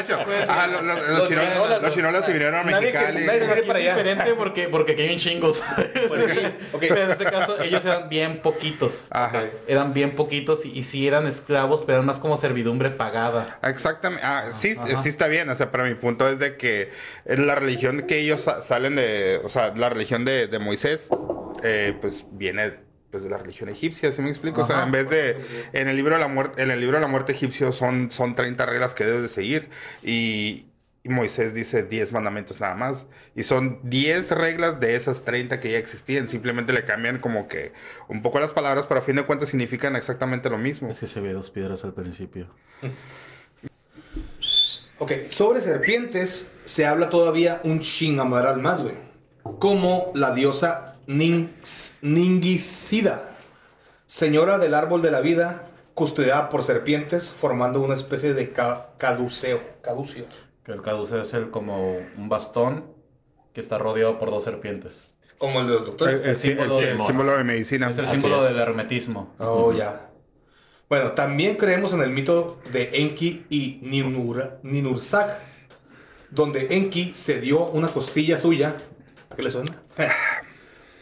hecho, 0.00 0.18
ah, 0.48 0.66
lo- 0.66 0.82
lo- 0.82 0.94
los, 0.94 1.08
Los 1.18 1.28
chinolas, 1.28 1.52
chinolas, 1.52 1.82
los 1.82 1.94
chinolas 1.94 2.26
se 2.26 2.32
vinieron 2.32 2.54
a 2.56 2.62
nadie 2.64 2.92
que- 2.92 2.98
Mexicali. 2.98 3.26
nadie 3.26 3.62
para 3.64 3.78
es 3.80 3.86
allá. 3.88 3.96
diferente 3.96 4.34
porque, 4.34 4.68
porque 4.68 4.92
aquí 4.92 5.02
hay 5.02 5.14
un 5.14 5.18
chingo, 5.20 5.52
¿sabes? 5.52 5.90
Pues 6.08 6.24
sí. 6.24 6.40
Pero 6.80 7.02
en 7.02 7.10
este 7.12 7.24
caso 7.24 7.60
ellos 7.60 7.84
eran 7.84 8.08
bien 8.08 8.40
poquitos. 8.42 9.08
Ajá. 9.10 9.44
Eran 9.66 9.94
bien 9.94 10.12
poquitos 10.16 10.64
y, 10.64 10.78
y 10.78 10.84
sí 10.84 11.06
eran 11.08 11.26
esclavos, 11.26 11.82
pero 11.82 11.94
eran 11.98 12.06
más 12.06 12.18
como 12.18 12.36
servidumbre 12.36 12.90
pagada. 12.90 13.58
Exactamente. 13.62 14.24
Ah, 14.26 14.44
sí, 14.52 14.74
Ajá. 14.78 15.02
sí 15.02 15.08
está 15.08 15.26
bien. 15.28 15.48
O 15.50 15.54
sea, 15.54 15.70
pero 15.70 15.84
mi 15.84 15.94
punto 15.94 16.28
es 16.28 16.38
de 16.38 16.56
que 16.56 16.90
la 17.26 17.54
religión 17.54 18.02
que 18.06 18.18
ellos 18.18 18.42
sa- 18.42 18.62
salen 18.62 18.96
de, 18.96 19.40
o 19.44 19.48
sea, 19.48 19.72
la 19.76 19.88
religión 19.88 20.24
de, 20.24 20.46
de 20.46 20.58
Moisés, 20.58 21.08
eh, 21.62 21.96
pues 22.00 22.24
viene 22.32 22.74
pues 23.12 23.22
de 23.22 23.30
la 23.30 23.38
religión 23.38 23.68
egipcia, 23.68 24.10
¿sí 24.10 24.22
me 24.22 24.30
explico? 24.30 24.62
O 24.62 24.66
sea, 24.66 24.82
en 24.82 24.90
vez 24.90 25.08
de 25.08 25.36
en 25.72 25.86
el 25.86 25.94
libro 25.94 26.14
de 26.14 26.20
la 26.20 26.28
muerte, 26.28 26.62
en 26.62 26.72
el 26.72 26.80
libro 26.80 26.96
de 26.96 27.02
la 27.02 27.08
muerte 27.08 27.30
egipcio 27.32 27.70
son 27.70 28.10
son 28.10 28.34
30 28.34 28.66
reglas 28.66 28.94
que 28.94 29.04
debes 29.04 29.22
de 29.22 29.28
seguir 29.28 29.68
y 30.02 30.66
y 31.04 31.08
Moisés 31.08 31.52
dice 31.52 31.82
10 31.82 32.12
mandamientos 32.12 32.60
nada 32.60 32.74
más. 32.74 33.06
Y 33.34 33.42
son 33.42 33.80
10 33.82 34.30
reglas 34.30 34.78
de 34.78 34.94
esas 34.94 35.24
30 35.24 35.60
que 35.60 35.72
ya 35.72 35.78
existían. 35.78 36.28
Simplemente 36.28 36.72
le 36.72 36.84
cambian 36.84 37.18
como 37.18 37.48
que 37.48 37.72
un 38.08 38.22
poco 38.22 38.38
las 38.38 38.52
palabras, 38.52 38.86
pero 38.86 39.00
a 39.00 39.02
fin 39.02 39.16
de 39.16 39.24
cuentas 39.24 39.48
significan 39.48 39.96
exactamente 39.96 40.48
lo 40.48 40.58
mismo. 40.58 40.88
Es 40.90 41.00
que 41.00 41.08
se 41.08 41.20
ve 41.20 41.32
dos 41.32 41.50
piedras 41.50 41.84
al 41.84 41.92
principio. 41.92 42.46
Ok, 44.98 45.12
sobre 45.30 45.60
serpientes 45.60 46.52
se 46.64 46.86
habla 46.86 47.10
todavía 47.10 47.60
un 47.64 47.80
chingamadral 47.80 48.60
más, 48.60 48.84
güey. 48.84 48.94
Como 49.58 50.12
la 50.14 50.32
diosa 50.32 50.91
Nings, 51.06 51.96
Ningisida, 52.02 53.36
señora 54.06 54.58
del 54.58 54.74
árbol 54.74 55.02
de 55.02 55.10
la 55.10 55.20
vida, 55.20 55.68
custodiada 55.94 56.48
por 56.48 56.62
serpientes, 56.62 57.32
formando 57.32 57.80
una 57.80 57.94
especie 57.94 58.34
de 58.34 58.52
ca- 58.52 58.90
caduceo. 58.98 59.60
Caducio. 59.82 60.24
Que 60.64 60.72
el 60.72 60.82
caduceo 60.82 61.22
es 61.22 61.34
el 61.34 61.50
como 61.50 61.96
un 62.16 62.28
bastón 62.28 62.84
que 63.52 63.60
está 63.60 63.78
rodeado 63.78 64.18
por 64.18 64.30
dos 64.30 64.44
serpientes. 64.44 65.10
Como 65.38 65.60
el 65.60 65.66
de 65.66 65.72
los 65.74 65.86
doctores. 65.86 66.20
El 66.24 66.36
símbolo 66.36 66.78
Sí, 66.78 66.84
de- 66.84 66.90
el 66.92 67.02
símbolo 67.02 67.36
de 67.36 67.44
medicina. 67.44 67.90
Es 67.90 67.98
el 67.98 68.04
Así 68.06 68.12
símbolo 68.20 68.46
es. 68.46 68.52
del 68.54 68.62
hermetismo. 68.62 69.34
Oh, 69.38 69.72
ya. 69.72 70.08
Bueno, 70.88 71.12
también 71.12 71.56
creemos 71.56 71.92
en 71.94 72.02
el 72.02 72.10
mito 72.10 72.60
de 72.70 72.90
Enki 72.92 73.44
y 73.50 73.80
Ninursag, 73.82 75.38
donde 76.30 76.68
Enki 76.76 77.12
se 77.14 77.40
dio 77.40 77.66
una 77.70 77.88
costilla 77.88 78.38
suya, 78.38 78.76
¿a 79.30 79.34
qué 79.36 79.42
le 79.42 79.50
suena? 79.50 79.72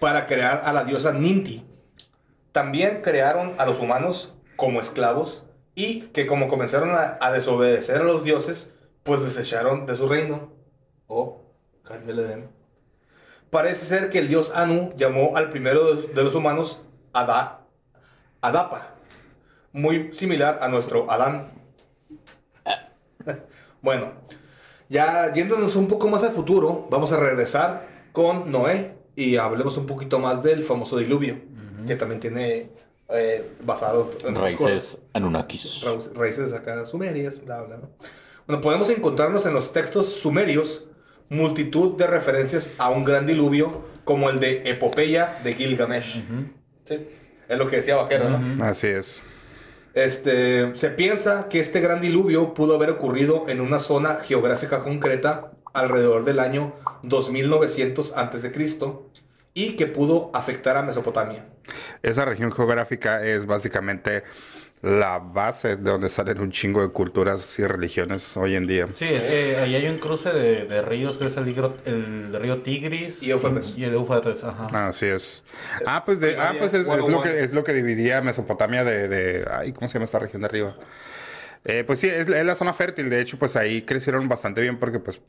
Para 0.01 0.27
crear 0.27 0.63
a 0.65 0.73
la 0.73 0.85
diosa 0.85 1.13
Ninti. 1.13 1.67
También 2.53 3.03
crearon 3.03 3.55
a 3.59 3.67
los 3.67 3.79
humanos 3.79 4.35
como 4.57 4.81
esclavos 4.81 5.45
y 5.75 6.01
que 6.09 6.27
como 6.27 6.49
comenzaron 6.49 6.91
a, 6.93 7.31
desobedecer 7.33 8.01
a 8.01 8.05
los 8.05 8.25
dioses, 8.25 8.75
pues 9.03 9.21
les 9.21 9.39
echaron 9.39 9.87
de 9.87 9.95
su 9.95 10.09
reino. 10.09 10.53
O 11.07 11.43
carne. 11.85 12.49
Parece 13.51 13.85
ser 13.85 14.11
que 14.11 14.19
el 14.19 14.29
dios 14.29 14.53
Anu 14.55 14.93
llamó 14.97 15.37
al 15.37 15.51
primero 15.51 15.95
de, 15.95 16.23
los 16.23 16.35
humanos 16.35 16.83
Ada, 17.13 17.67
Adapa, 18.41 18.95
muy 19.73 20.15
similar 20.15 20.59
a 20.63 20.69
nuestro 20.69 21.11
Adán. 21.11 21.51
bueno, 23.83 24.13
ya 24.89 25.33
yéndonos 25.35 25.75
un 25.75 25.89
poco 25.89 26.09
más 26.09 26.23
al 26.23 26.33
futuro, 26.33 26.87
vamos 26.91 27.11
a 27.13 27.19
regresar 27.19 27.89
con 28.13 28.53
Noé 28.53 29.00
y 29.23 29.37
hablemos 29.37 29.77
un 29.77 29.87
poquito 29.87 30.19
más 30.19 30.43
del 30.43 30.63
famoso 30.65 30.97
diluvio, 30.99 31.39
que 31.87 31.97
también 31.97 32.21
tiene 32.21 32.71
eh, 33.09 33.51
basado 33.65 34.11
en 34.25 34.37
otras 34.37 34.55
cosas. 34.57 34.71
Raíces 34.73 34.99
Anunnakis. 35.15 35.81
Ra- 35.83 35.99
raíces 36.15 36.53
acá 36.53 36.85
sumerias, 36.85 37.45
bla, 37.45 37.63
bla, 37.63 37.77
¿no? 37.79 37.91
Bueno, 38.47 38.61
podemos 38.63 38.89
encontrarnos 38.91 39.47
en 39.47 39.55
los 39.55 39.73
textos 39.73 40.09
sumerios 40.09 40.87
multitud 41.29 41.97
de 41.97 42.07
referencias 42.07 42.71
a 42.79 42.91
un 42.91 43.05
gran 43.05 43.25
diluvio 43.27 43.83
como 44.05 44.31
el 44.31 44.41
de 44.41 44.63
Epopeya 44.69 45.39
de 45.45 45.55
Gilgamesh. 45.55 46.25
Sí, 46.85 47.07
es 47.49 47.59
lo 47.59 47.69
que 47.69 47.77
decía 47.77 47.97
Vaquero, 47.97 48.29
¿no? 48.31 48.65
Así 48.65 48.89
es. 48.89 49.23
Este, 49.95 50.75
se 50.77 50.91
piensa 50.91 51.49
que 51.49 51.59
este 51.61 51.81
gran 51.81 52.01
diluvio 52.01 52.55
pudo 52.55 52.75
haber 52.77 52.91
ocurrido 52.91 53.45
en 53.49 53.61
una 53.61 53.79
zona 53.79 54.17
geográfica 54.17 54.81
concreta 54.81 55.53
alrededor 55.73 56.25
del 56.25 56.39
año 56.41 56.73
2900 57.03 58.13
a.C. 58.17 58.53
y 59.55 59.77
que 59.77 59.87
pudo 59.87 60.31
afectar 60.35 60.77
a 60.77 60.83
Mesopotamia. 60.83 61.47
Esa 62.03 62.25
región 62.25 62.53
geográfica 62.53 63.25
es 63.25 63.47
básicamente 63.47 64.23
la 64.83 65.19
base 65.19 65.77
de 65.77 65.91
donde 65.91 66.09
salen 66.09 66.41
un 66.41 66.51
chingo 66.51 66.81
de 66.81 66.89
culturas 66.89 67.59
y 67.59 67.67
religiones 67.67 68.37
hoy 68.37 68.55
en 68.57 68.67
día. 68.67 68.89
Sí, 68.95 69.05
es 69.05 69.25
que 69.25 69.57
ahí 69.59 69.75
hay 69.75 69.87
un 69.89 69.99
cruce 69.99 70.31
de, 70.31 70.65
de 70.65 70.81
ríos 70.81 71.19
que 71.19 71.27
es 71.27 71.37
el, 71.37 72.33
río 72.33 72.63
Tigris 72.63 73.23
Y 73.23 73.31
Éufrates. 73.31 73.75
Y 73.77 73.85
el 73.85 73.93
Éufrates, 73.93 74.43
ajá. 74.43 74.89
Así 74.89 75.07
es. 75.07 75.45
Ah, 75.87 76.03
pues, 76.05 76.21
de, 76.21 76.39
ah, 76.39 76.55
pues 76.59 76.73
es, 76.73 76.89
es 76.89 77.09
lo 77.09 77.21
que, 77.21 77.45
es 77.45 77.53
lo 77.53 77.63
que 77.63 77.75
dividía 77.75 78.23
Mesopotamia 78.23 78.83
de, 78.83 79.09
de... 79.09 79.47
Ay, 79.51 79.73
¿cómo 79.73 79.87
se 79.87 79.95
llama 79.95 80.07
esta 80.07 80.19
región 80.19 80.43
de 80.43 80.47
arriba? 80.47 80.77
Eh, 81.67 81.85
pues 81.87 81.99
sí, 82.01 82.09
es, 82.09 82.29
es 82.29 82.47
la 82.47 82.55
zona 82.55 82.73
fértil. 82.73 83.11
De 83.11 83.21
hecho, 83.21 83.39
pues 83.39 83.57
ahí 83.57 83.83
crecieron 83.83 84.29
bastante 84.29 84.63
bien 84.63 84.79
porque 84.79 84.99
pues 84.99 85.21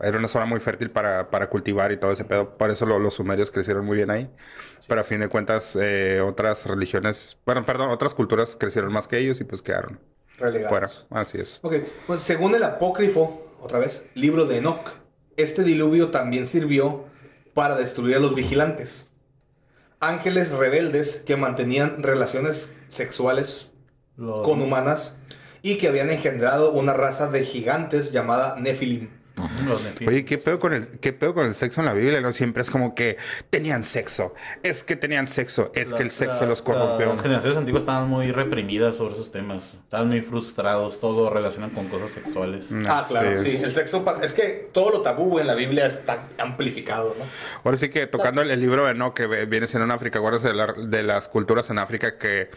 era 0.00 0.16
una 0.18 0.28
zona 0.28 0.46
muy 0.46 0.60
fértil 0.60 0.90
para, 0.90 1.30
para 1.30 1.48
cultivar 1.48 1.90
y 1.92 1.96
todo 1.96 2.12
ese 2.12 2.24
pedo. 2.24 2.56
Por 2.56 2.70
eso 2.70 2.86
lo- 2.86 2.98
los 2.98 3.14
sumerios 3.14 3.50
crecieron 3.50 3.84
muy 3.84 3.96
bien 3.96 4.10
ahí. 4.10 4.30
Pero 4.86 5.00
a 5.00 5.04
fin 5.04 5.20
de 5.20 5.28
cuentas, 5.28 5.76
eh, 5.80 6.20
otras 6.20 6.64
religiones, 6.66 7.36
bueno, 7.44 7.64
perdón, 7.66 7.90
otras 7.90 8.14
culturas 8.14 8.56
crecieron 8.58 8.92
más 8.92 9.08
que 9.08 9.18
ellos 9.18 9.40
y 9.40 9.44
pues 9.44 9.60
quedaron 9.60 10.00
Relegados. 10.38 10.68
fuera. 11.08 11.20
Así 11.20 11.38
es. 11.38 11.58
Ok, 11.62 11.74
pues 12.06 12.22
según 12.22 12.54
el 12.54 12.62
apócrifo, 12.62 13.44
otra 13.60 13.78
vez, 13.80 14.06
libro 14.14 14.46
de 14.46 14.58
Enoch, 14.58 14.88
este 15.36 15.64
diluvio 15.64 16.10
también 16.10 16.46
sirvió 16.46 17.04
para 17.54 17.74
destruir 17.74 18.16
a 18.16 18.20
los 18.20 18.34
vigilantes. 18.34 19.08
Ángeles 20.00 20.52
rebeldes 20.52 21.22
que 21.26 21.36
mantenían 21.36 22.02
relaciones 22.04 22.72
sexuales 22.88 23.68
Los- 24.16 24.40
con 24.42 24.62
humanas 24.62 25.16
y 25.60 25.76
que 25.76 25.88
habían 25.88 26.08
engendrado 26.10 26.70
una 26.72 26.94
raza 26.94 27.26
de 27.28 27.44
gigantes 27.44 28.12
llamada 28.12 28.56
nefilim. 28.60 29.10
Oye, 30.06 30.24
¿qué 30.24 30.38
pedo, 30.38 30.58
con 30.58 30.72
el, 30.72 30.88
¿qué 31.00 31.12
pedo 31.12 31.34
con 31.34 31.46
el 31.46 31.54
sexo 31.54 31.80
en 31.80 31.86
la 31.86 31.92
Biblia? 31.92 32.20
No 32.20 32.32
siempre 32.32 32.62
es 32.62 32.70
como 32.70 32.94
que 32.94 33.16
tenían 33.50 33.84
sexo. 33.84 34.34
Es 34.62 34.82
que 34.82 34.96
tenían 34.96 35.28
sexo. 35.28 35.70
Es 35.74 35.92
que 35.92 36.02
el 36.02 36.08
La- 36.08 36.14
sexo 36.14 36.40
la- 36.42 36.46
los 36.48 36.62
corrompió. 36.62 37.06
Las 37.06 37.22
generaciones 37.22 37.56
antiguas 37.58 37.82
estaban 37.82 38.08
muy 38.08 38.30
reprimidas 38.32 38.96
sobre 38.96 39.14
esos 39.14 39.30
temas. 39.30 39.74
Estaban 39.84 40.08
muy 40.08 40.22
frustrados. 40.22 41.00
Todo 41.00 41.30
relacionan 41.30 41.70
con 41.70 41.88
cosas 41.88 42.10
sexuales. 42.10 42.66
Ah, 42.88 43.04
claro, 43.08 43.38
sí. 43.42 43.60
El 43.62 43.72
sexo. 43.72 44.04
Es 44.22 44.32
que 44.32 44.68
todo 44.72 44.90
lo 44.90 45.02
tabú 45.02 45.38
en 45.38 45.46
la 45.46 45.54
Biblia 45.54 45.86
está 45.86 46.24
amplificado, 46.38 47.14
¿no? 47.18 47.24
Ahora 47.64 47.76
sí 47.76 47.88
que 47.88 48.06
tocando 48.06 48.42
el, 48.42 48.50
el 48.50 48.60
libro 48.60 48.86
de 48.86 48.94
No, 48.94 49.14
que 49.14 49.26
viene 49.26 49.66
siendo 49.66 49.84
en 49.84 49.90
África, 49.92 50.20
de, 50.20 50.54
la- 50.54 50.72
de 50.76 51.02
las 51.02 51.28
culturas 51.28 51.70
en 51.70 51.78
África 51.78 52.18
que 52.18 52.50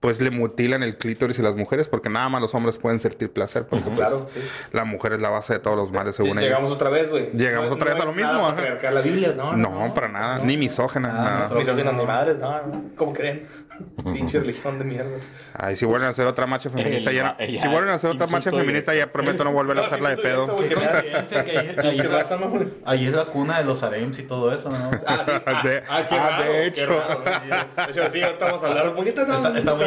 pues 0.00 0.20
le 0.20 0.30
mutilan 0.30 0.82
el 0.84 0.96
clítoris 0.96 1.38
a 1.40 1.42
las 1.42 1.56
mujeres 1.56 1.88
porque 1.88 2.08
nada 2.08 2.28
más 2.28 2.40
los 2.40 2.54
hombres 2.54 2.78
pueden 2.78 3.00
sentir 3.00 3.32
placer. 3.32 3.66
Porque 3.66 3.84
pues, 3.86 3.96
Claro, 3.96 4.26
sí. 4.32 4.40
la 4.72 4.84
mujer 4.84 5.14
es 5.14 5.20
la 5.20 5.28
base 5.28 5.54
de 5.54 5.58
todos 5.58 5.76
los 5.76 5.90
males 5.90 6.14
según 6.14 6.38
Llegamos 6.38 6.66
ellos. 6.66 6.76
otra 6.76 6.90
vez, 6.90 7.10
güey. 7.10 7.30
Llegamos 7.32 7.70
otra 7.70 7.92
vez 7.94 8.00
a 8.00 8.04
lo 8.04 8.12
mismo, 8.12 8.40
patriarcal 8.42 8.94
la 8.94 9.00
Biblia, 9.00 9.34
no. 9.36 9.56
No, 9.56 9.92
para 9.94 10.08
nada. 10.08 10.38
Ni 10.44 10.56
misógena. 10.56 11.08
nada. 11.08 11.48
No, 11.50 11.56
misóginos 11.56 11.94
ni 11.94 12.04
madres, 12.06 12.38
no, 12.38 12.66
no. 12.66 12.82
¿Cómo 12.96 13.12
creen? 13.12 13.46
Pinche 14.14 14.38
religión 14.40 14.78
de 14.78 14.84
mierda. 14.84 15.18
Ay, 15.54 15.74
si 15.76 15.84
vuelven 15.84 16.08
a 16.08 16.10
hacer 16.10 16.26
otra 16.26 16.46
marcha 16.46 16.68
feminista, 16.70 17.10
ya, 17.12 17.36
si 17.38 17.66
vuelven 17.68 17.90
a 17.90 17.94
hacer 17.94 18.10
otra 18.10 18.26
marcha 18.28 18.50
feminista, 18.50 18.94
ya 18.94 19.10
prometo 19.12 19.42
no 19.44 19.52
volver 19.52 19.78
a 19.78 19.82
hacerla 19.86 20.10
de 20.10 20.16
pedo. 20.18 20.56
Ahí, 20.58 20.68
es 21.98 22.04
la- 22.04 22.18
raza, 22.18 22.36
¿no, 22.36 22.48
güey? 22.48 22.68
ahí 22.84 23.06
es 23.06 23.12
la 23.12 23.24
cuna 23.24 23.58
de 23.58 23.64
los 23.64 23.82
harems 23.82 24.18
y 24.18 24.22
todo 24.22 24.52
eso, 24.52 24.70
¿no? 24.70 24.90
Ah, 25.06 25.22
sí. 25.24 25.32
Ah, 25.46 25.62
De- 25.64 25.82
ah, 25.88 26.06
ah, 26.10 26.42
hecho. 26.62 26.86
¿no? 26.88 27.84
De 27.86 27.90
hecho, 27.92 28.10
sí, 28.12 28.22
ahorita 28.22 28.44
vamos 28.46 28.62
a 28.64 28.66
hablar 28.68 28.88
un 28.88 28.94
poquito, 28.94 29.24
¿no? 29.26 29.34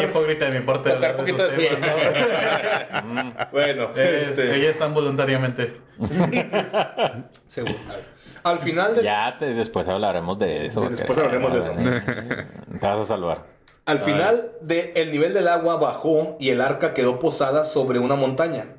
Muy 0.01 0.09
hipócrita 0.11 0.45
de 0.49 0.59
mi 0.59 0.65
parte. 0.65 0.89
Tocar 0.91 1.15
poquito 1.15 1.47
de 1.47 1.55
sí. 1.55 1.67
temas, 1.81 3.05
¿no? 3.05 3.33
Bueno, 3.51 3.89
Es- 3.95 4.27
este. 4.29 4.55
Ellas 4.55 4.71
están 4.71 4.93
voluntariamente. 4.93 5.81
seguro. 7.47 7.75
Al 8.43 8.59
final 8.59 8.95
del. 8.95 9.03
Ya 9.05 9.35
te- 9.37 9.53
después 9.53 9.87
hablaremos 9.87 10.37
de 10.39 10.67
eso. 10.67 10.89
Después 10.89 11.17
hablaremos 11.19 11.53
de 11.53 11.59
eso. 11.59 11.73
Te 12.79 12.87
vas 12.87 12.99
a 13.01 13.05
salvar. 13.05 13.45
Al 13.85 13.99
final 13.99 14.51
de 14.61 14.93
el 14.95 15.11
nivel 15.11 15.33
del 15.33 15.47
agua 15.47 15.75
bajó 15.77 16.37
y 16.39 16.49
el 16.49 16.61
arca 16.61 16.93
quedó 16.93 17.19
posada 17.19 17.63
sobre 17.63 17.99
una 17.99 18.15
montaña. 18.15 18.75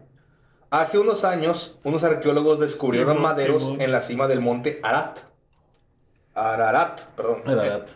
Hace 0.70 0.98
unos 0.98 1.24
años, 1.24 1.78
unos 1.84 2.02
arqueólogos 2.02 2.58
descubrieron 2.58 3.20
maderos 3.20 3.74
en 3.78 3.92
la 3.92 4.00
cima 4.00 4.26
del 4.26 4.40
monte 4.40 4.80
Arat. 4.82 5.18
Ararat, 6.34 7.00
perdón. 7.16 7.42
Ararat. 7.46 7.88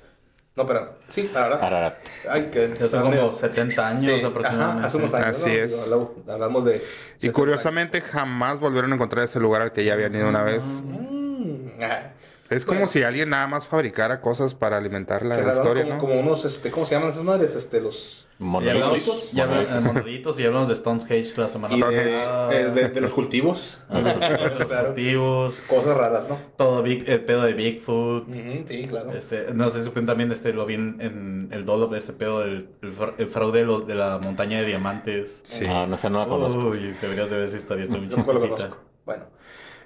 No, 0.57 0.65
pero 0.65 0.95
sí, 1.09 1.31
Ararat. 1.35 1.63
Ararat. 1.63 1.95
Ay, 2.31 2.45
que 2.51 2.73
Ya 2.81 2.89
son 2.89 3.03
como 3.13 3.33
70 3.33 3.89
años 3.89 4.03
Sí, 4.03 4.25
aproximadamente. 4.25 4.79
ajá, 4.79 4.87
hace 4.87 4.97
unos 4.97 5.13
años. 5.15 5.29
Así 5.29 5.51
¿no? 5.51 5.55
es. 5.55 5.83
Hablamos, 5.85 6.09
hablamos 6.29 6.65
de. 6.65 6.85
Y 7.21 7.29
curiosamente 7.31 8.01
jamás 8.01 8.59
volvieron 8.59 8.91
a 8.93 8.95
encontrar 8.95 9.25
ese 9.25 9.39
lugar 9.39 9.61
al 9.61 9.73
que 9.73 9.85
ya 9.85 9.93
habían 9.93 10.15
ido 10.15 10.29
una 10.29 10.43
vez. 10.43 10.65
Mm, 10.65 11.69
ah, 11.83 12.11
Es 12.51 12.65
como 12.65 12.81
Bueno. 12.81 12.89
si 12.93 13.03
alguien 13.03 13.31
nada 13.31 13.47
más 13.47 13.67
fabricara 13.67 14.21
cosas 14.21 14.55
para 14.55 14.77
alimentar 14.77 15.25
la 15.25 15.37
historia, 15.41 15.83
como, 15.85 15.95
¿no? 15.95 15.99
como 16.01 16.21
unos, 16.21 16.45
este, 16.45 16.71
¿cómo 16.71 16.87
se 16.87 16.95
llaman 16.95 17.11
esas 17.11 17.25
madres? 17.25 17.55
Este, 17.57 17.81
los. 17.81 18.23
Monolitos. 18.39 19.33
hablamos, 19.33 19.33
y 19.35 19.41
hablamos 19.41 19.73
de 19.75 19.81
monolitos 19.81 20.39
y 20.41 20.45
hablamos 20.45 20.69
de 20.69 20.77
Stonehenge 20.77 21.39
la 21.39 21.49
semana 21.49 21.75
de, 21.75 21.81
pasada. 22.13 22.55
eh, 22.55 22.65
de- 22.71 22.89
de 22.91 23.01
los 23.01 23.15
cultivos. 23.15 23.83
claro. 24.69 24.87
Cultivos, 24.89 25.55
Cosas 25.67 25.97
raras, 25.97 26.29
¿no? 26.29 26.39
todo 26.59 26.83
Big- 26.83 27.09
el 27.09 27.25
pedo 27.25 27.43
de 27.45 27.55
Bigfoot. 27.55 28.29
Ujú, 28.29 28.65
sí, 28.67 28.87
claro. 28.89 29.13
Este, 29.13 29.55
no 29.55 29.71
sé 29.71 29.79
si 29.79 29.85
supieron 29.87 30.05
también, 30.07 30.31
este, 30.33 30.53
lo 30.53 30.67
vi 30.67 30.75
en, 30.75 30.99
en 31.01 31.49
el 31.51 31.65
Dolop, 31.65 31.95
este 31.95 32.13
pedo 32.13 32.41
del 32.41 32.69
el, 32.83 32.93
fra- 32.93 33.15
el 33.17 33.29
fraude 33.29 33.61
de, 33.61 33.65
los- 33.65 33.87
de 33.87 33.95
la 33.95 34.19
montaña 34.19 34.61
de 34.61 34.67
diamantes. 34.67 35.41
Sí. 35.45 35.65
No, 35.65 35.87
no 35.87 35.97
sé, 35.97 36.11
no 36.11 36.19
la 36.19 36.27
conozco. 36.29 36.59
Uy, 36.69 36.95
deberías 37.01 37.31
de 37.31 37.39
ver 37.39 37.47
esa 37.49 37.57
historia, 37.57 37.85
está 37.85 37.97
muy 37.97 38.07
Yo 38.09 38.17
lo 38.19 38.23
chistosita. 38.23 38.55
conozco. 38.55 38.79
Bueno, 39.07 39.25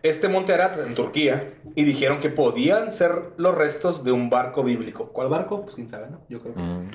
este 0.03 0.29
monte 0.29 0.53
Arat 0.55 0.79
en 0.87 0.95
Turquía 0.95 1.55
y 1.75 1.85
dijeron 1.85 2.21
que 2.21 2.31
podían 2.31 2.91
ser 2.93 3.33
los 3.37 3.55
restos 3.55 4.03
de 4.05 4.13
un 4.13 4.31
barco 4.31 4.63
bíblico. 4.65 5.09
¿Cuál 5.13 5.29
barco? 5.29 5.63
Pues 5.63 5.75
quién 5.75 5.89
sabe, 5.89 6.09
¿no? 6.11 6.23
Yo 6.29 6.41
creo 6.41 6.55
que. 6.55 6.61
Mm. 6.61 6.91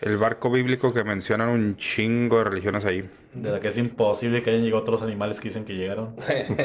El 0.00 0.16
barco 0.18 0.50
bíblico 0.50 0.92
que 0.92 1.04
mencionan 1.04 1.48
un 1.48 1.76
chingo 1.76 2.38
de 2.38 2.44
religiones 2.44 2.84
ahí. 2.84 3.08
De 3.32 3.50
la 3.50 3.60
que 3.60 3.68
es 3.68 3.78
imposible 3.78 4.42
que 4.42 4.50
hayan 4.50 4.62
llegado 4.62 4.82
otros 4.82 5.02
animales 5.02 5.40
que 5.40 5.48
dicen 5.48 5.64
que 5.64 5.74
llegaron. 5.74 6.14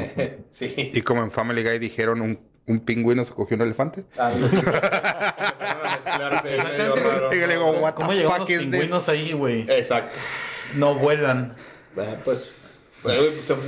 sí. 0.50 0.92
Y 0.94 1.02
como 1.02 1.24
en 1.24 1.32
Family 1.32 1.64
Guy 1.64 1.80
dijeron, 1.80 2.22
un, 2.22 2.40
un 2.66 2.80
pingüino 2.82 3.24
se 3.24 3.34
cogió 3.34 3.56
un 3.56 3.62
elefante. 3.62 4.06
Ah, 4.18 4.34
no 4.38 4.50
sé. 4.50 4.58
Empezaron 4.58 5.88
a 5.88 5.96
mezclarse 5.96 6.58
medio 6.64 6.96
raro. 6.96 7.34
Y 7.34 7.40
le 7.40 7.48
digo, 7.48 7.72
what 7.80 7.94
¿Cómo 7.94 8.10
the 8.10 8.16
llegaron 8.18 8.40
fuck 8.40 8.50
los 8.50 8.50
is 8.50 8.60
pingüinos 8.60 9.06
this? 9.06 9.10
ahí, 9.10 9.32
güey? 9.34 9.62
Exacto. 9.70 10.18
No 10.76 10.96
vuelan. 10.96 11.56
Ah, 11.98 12.18
Pues. 12.26 12.58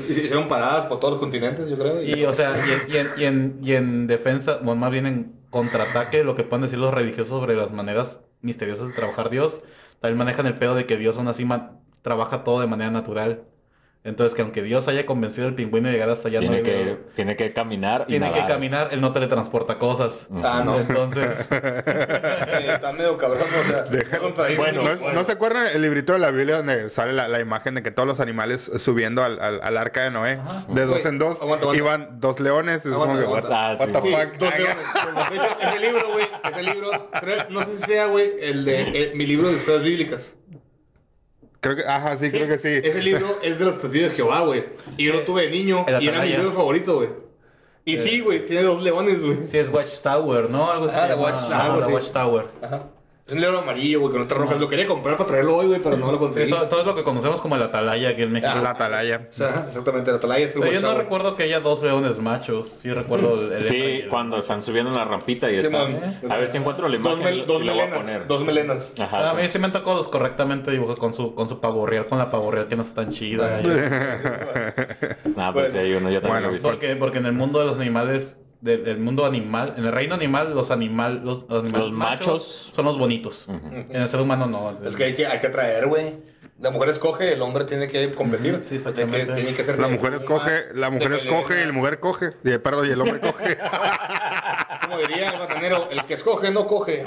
Hicieron 0.09 0.47
paradas 0.47 0.85
por 0.85 0.99
todos 0.99 1.13
los 1.13 1.19
continentes, 1.21 1.69
yo 1.69 1.77
creo. 1.77 2.01
Y, 2.03 2.25
o 2.25 2.33
sea, 2.33 2.57
y, 2.65 2.71
en- 2.71 2.81
y 2.91 2.97
en, 2.97 3.11
y, 3.17 3.23
en, 3.25 3.59
y 3.63 3.73
en 3.73 4.07
defensa, 4.07 4.57
bueno, 4.57 4.75
más 4.81 4.91
bien 4.91 5.05
en 5.05 5.41
contraataque, 5.49 6.23
lo 6.23 6.35
que 6.35 6.43
pueden 6.43 6.63
decir 6.63 6.79
los 6.79 6.93
religiosos 6.93 7.29
sobre 7.39 7.55
las 7.55 7.71
maneras 7.71 8.21
misteriosas 8.41 8.87
de 8.89 8.93
trabajar 8.93 9.29
Dios, 9.29 9.61
también 9.99 10.17
manejan 10.17 10.45
el 10.47 10.55
pedo 10.57 10.75
de 10.75 10.85
que 10.85 10.97
Dios 10.97 11.17
aún 11.17 11.27
así 11.27 11.45
trabaja 12.01 12.43
todo 12.43 12.61
de 12.61 12.67
manera 12.67 12.91
natural. 12.91 13.43
Entonces, 14.03 14.33
que 14.33 14.41
aunque 14.41 14.63
Dios 14.63 14.87
haya 14.87 15.05
convencido 15.05 15.47
al 15.47 15.53
pingüino 15.53 15.87
de 15.87 15.93
llegar 15.93 16.09
hasta 16.09 16.27
allá, 16.27 16.39
Tiene 16.39 16.57
no 16.57 16.63
que, 16.63 16.97
tiene 17.15 17.35
que 17.35 17.53
caminar 17.53 18.05
y 18.07 18.11
tiene 18.13 18.31
que 18.31 18.39
nadar. 18.39 18.47
caminar, 18.55 18.89
él 18.91 18.99
no 18.99 19.11
teletransporta 19.13 19.77
cosas. 19.77 20.27
Ah, 20.43 20.63
no. 20.65 20.75
Entonces, 20.75 21.47
está 21.51 22.93
medio 22.93 23.15
cabrón, 23.17 23.41
o 23.43 23.67
sea. 23.67 23.83
contradictorio. 24.19 24.57
Bueno, 24.57 24.83
¿No, 24.83 24.97
bueno. 24.97 25.13
¿no 25.13 25.23
se 25.23 25.31
acuerdan 25.33 25.67
el 25.73 25.83
librito 25.83 26.13
de 26.13 26.19
la 26.19 26.31
Biblia 26.31 26.57
donde 26.57 26.89
sale 26.89 27.13
la, 27.13 27.27
la 27.27 27.39
imagen 27.41 27.75
de 27.75 27.83
que 27.83 27.91
todos 27.91 28.07
los 28.07 28.19
animales 28.19 28.71
subiendo 28.77 29.23
al, 29.23 29.39
al, 29.39 29.59
al 29.61 29.77
arca 29.77 30.01
de 30.03 30.09
Noé? 30.11 30.39
De 30.69 30.81
dos 30.85 31.01
Güey, 31.01 31.07
en 31.07 31.19
dos. 31.19 31.39
aguanta, 31.39 31.65
aguanta. 31.65 31.77
Iban 31.77 32.19
dos 32.19 32.39
leones. 32.39 32.85
Es 32.85 32.93
Aguanta, 32.93 33.23
como 33.23 33.35
que, 33.35 33.47
what. 33.47 33.51
Ah, 33.53 33.75
what 33.79 33.85
sí. 33.87 33.91
the 33.93 34.01
Sí, 34.01 34.11
fuck? 34.15 34.37
dos 34.37 34.53
Ay, 34.53 34.63
leones. 34.63 35.29
De 35.29 35.35
hecho, 35.35 35.57
ese 35.61 35.79
libro, 35.79 36.11
güey, 36.13 36.25
ese 36.49 36.63
libro, 36.63 37.09
creo- 37.19 37.43
no 37.49 37.63
sé 37.65 37.75
si 37.75 37.83
sea, 37.83 38.05
güey, 38.07 38.31
el 38.41 38.65
de 38.65 38.81
eh, 38.81 39.11
mi 39.13 39.27
libro 39.27 39.49
de 39.49 39.57
historias 39.57 39.83
bíblicas. 39.83 40.33
Creo 41.61 41.75
que, 41.75 41.83
ajá, 41.83 42.17
sí, 42.17 42.29
creo 42.31 42.47
que 42.47 42.57
sí. 42.57 42.81
Ese 42.83 43.01
libro 43.03 43.37
es 43.43 43.59
de 43.59 43.65
los 43.65 43.79
testigos 43.79 44.09
de 44.09 44.15
Jehová, 44.15 44.41
güey. 44.41 44.65
Y 44.97 45.05
yo 45.05 45.13
lo 45.13 45.21
tuve 45.21 45.43
de 45.43 45.51
niño 45.51 45.85
y 45.99 46.07
era 46.07 46.21
mi 46.21 46.29
libro 46.29 46.51
favorito, 46.51 46.95
güey. 46.95 47.09
Y 47.85 47.97
sí, 47.97 48.19
güey, 48.19 48.45
tiene 48.45 48.63
dos 48.63 48.81
leones, 48.81 49.23
güey. 49.23 49.47
sí 49.49 49.57
es 49.57 49.69
Watchtower, 49.69 50.49
¿no? 50.49 50.71
Algo 50.71 50.85
así. 50.85 50.95
Ah, 50.97 51.07
se 51.07 51.15
The 51.15 51.21
llama. 51.21 51.87
Watchtower. 51.87 52.47
Ajá. 52.61 52.83
Es 53.31 53.35
un 53.35 53.41
libro 53.43 53.59
amarillo, 53.59 54.01
güey, 54.01 54.11
con 54.11 54.21
letras 54.23 54.37
rojas. 54.41 54.59
Lo 54.59 54.67
quería 54.67 54.85
comprar 54.87 55.15
para 55.15 55.29
traerlo 55.29 55.55
hoy, 55.55 55.67
güey, 55.67 55.79
pero 55.79 55.95
no 55.95 56.07
lo 56.07 56.17
Sí, 56.17 56.19
conseguí. 56.19 56.49
todo, 56.51 56.67
todo 56.67 56.81
es 56.81 56.85
lo 56.85 56.95
que 56.95 57.03
conocemos 57.03 57.39
como 57.39 57.55
el 57.55 57.61
Atalaya 57.63 58.09
aquí 58.09 58.23
en 58.23 58.31
México. 58.33 58.51
La 58.61 58.71
atalaya. 58.71 59.27
O 59.31 59.33
sea, 59.33 59.63
exactamente, 59.67 60.11
la 60.11 60.17
atalaya 60.17 60.45
es 60.45 60.53
el 60.55 60.61
Pero 60.61 60.73
yo 60.73 60.81
no 60.81 60.93
recuerdo 60.97 61.37
que 61.37 61.43
haya 61.43 61.61
dos 61.61 61.81
leones 61.81 62.19
machos. 62.19 62.67
Sí 62.81 62.91
recuerdo 62.91 63.35
el, 63.39 63.53
el- 63.53 63.63
Sí, 63.63 63.81
el- 63.81 64.09
cuando 64.09 64.37
están 64.37 64.61
subiendo 64.61 64.91
la 64.91 65.05
rampita 65.05 65.49
y 65.49 65.55
están... 65.55 65.97
A 66.29 66.35
ver 66.35 66.49
si 66.49 66.57
encuentro 66.57 66.89
la 66.89 66.97
Dos, 66.97 67.05
imagen 67.19 67.23
mel- 67.23 67.45
dos 67.47 67.61
y 67.61 67.65
la 67.65 67.71
voy 67.71 67.81
a 67.81 67.85
melenas. 67.85 68.05
poner. 68.05 68.27
Dos 68.27 68.43
melenas. 68.43 68.93
Ajá, 68.99 69.29
a 69.31 69.33
mí 69.33 69.47
sí. 69.47 69.59
me 69.59 69.67
han 69.67 69.71
tocado 69.71 69.95
los 69.95 70.09
correctamente 70.09 70.69
dibujados 70.71 70.99
con 70.99 71.13
su, 71.13 71.33
con 71.33 71.47
su 71.47 71.61
pavo 71.61 71.85
real, 71.85 72.07
con 72.07 72.17
la 72.17 72.29
pavo 72.29 72.51
real 72.51 72.67
que 72.67 72.75
no 72.75 72.81
está 72.81 72.95
tan 73.03 73.11
chida. 73.13 73.61
Ah, 75.37 75.51
pues 75.53 75.71
sí, 75.71 75.77
hay 75.77 75.93
uno, 75.93 76.09
yo 76.09 76.19
también 76.21 76.33
Bueno, 76.33 76.39
lo 76.41 76.49
he 76.49 76.53
visto. 76.53 76.67
Porque, 76.69 76.95
porque 76.97 77.19
en 77.19 77.27
el 77.27 77.33
mundo 77.33 77.59
de 77.59 77.65
los 77.65 77.77
animales, 77.79 78.37
del, 78.61 78.83
del 78.85 78.97
mundo 78.99 79.25
animal, 79.25 79.73
en 79.77 79.85
el 79.85 79.91
reino 79.91 80.15
animal, 80.15 80.53
los, 80.53 80.71
animal, 80.71 81.21
los, 81.25 81.39
los 81.49 81.63
animales 81.63 81.73
Los 81.89 81.91
machos, 81.91 82.27
machos. 82.27 82.69
son 82.73 82.85
los 82.85 82.97
bonitos. 82.97 83.47
En 83.49 84.01
el 84.01 84.07
ser 84.07 84.19
humano 84.21 84.45
no. 84.45 84.77
Es 84.85 84.95
que 84.95 85.03
hay 85.05 85.15
que, 85.15 85.25
hay 85.27 85.39
que 85.39 85.47
atraer, 85.47 85.87
güey. 85.87 86.31
La 86.59 86.69
mujer 86.69 86.89
escoge, 86.89 87.33
el 87.33 87.41
hombre 87.41 87.65
tiene 87.65 87.87
que 87.87 88.13
competir. 88.13 88.59
Sí, 88.63 88.77
tiene, 88.77 88.83
que, 88.83 88.89
exactamente. 88.91 89.33
tiene 89.33 89.53
que 89.55 89.63
ser 89.63 89.79
La 89.79 89.87
mujer 89.87 90.13
escoge, 90.13 90.51
la 90.75 90.91
mujer 90.91 91.13
escoge 91.13 91.53
y 91.55 91.57
la 91.57 91.65
melenas. 91.65 91.75
mujer 91.75 91.99
coge. 91.99 92.33
Y, 92.43 92.57
perdón, 92.59 92.87
y 92.87 92.91
el 92.91 93.01
hombre 93.01 93.19
coge. 93.19 93.57
Como 94.85 94.97
diría 94.99 95.29
el 95.31 95.39
batanero, 95.39 95.89
el 95.89 96.03
que 96.05 96.13
escoge 96.13 96.51
no 96.51 96.67
coge. 96.67 97.03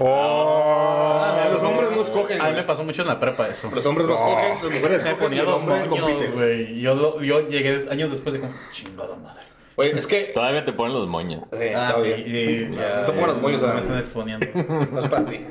oh. 0.00 1.20
Ah, 1.20 1.48
los 1.52 1.62
hombres 1.64 1.90
no 1.90 2.02
escogen, 2.02 2.40
A 2.40 2.48
mí 2.48 2.54
me 2.54 2.62
pasó 2.62 2.84
mucho 2.84 3.02
en 3.02 3.08
la 3.08 3.18
prepa 3.18 3.48
eso. 3.48 3.70
Los 3.74 3.84
hombres 3.86 4.06
no 4.06 4.14
escogen, 4.14 4.54
las 4.62 4.72
mujeres 4.80 5.04
escogen 5.04 5.32
y 5.34 5.38
el 5.38 5.46
hombre 5.48 5.86
compite. 5.88 6.78
Yo, 6.80 6.94
lo- 6.94 7.22
yo 7.22 7.48
llegué 7.48 7.88
años 7.90 8.10
después 8.12 8.34
de 8.34 8.40
como, 8.40 8.52
chingada 8.72 9.16
madre. 9.16 9.42
Oye, 9.80 9.98
es 9.98 10.06
que. 10.06 10.24
Todavía 10.24 10.64
te 10.64 10.72
ponen 10.72 10.92
los 10.94 11.08
moños. 11.08 11.44
Sí, 11.52 11.68
Ah, 11.74 11.94
sí, 12.02 12.66
No 12.68 13.04
te 13.06 13.12
pongas 13.12 13.28
los 13.28 13.40
moños, 13.40 13.62
Me 13.62 13.80
están 13.80 13.98
exponiendo. 13.98 14.46
No 14.92 15.00
es 15.00 15.08
para 15.08 15.24
ti. 15.26 15.46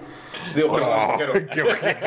Digo, 0.56 0.72
perdón, 0.74 0.92
quiero. 1.18 1.34
Qué 1.52 1.62
ojete. 1.64 1.98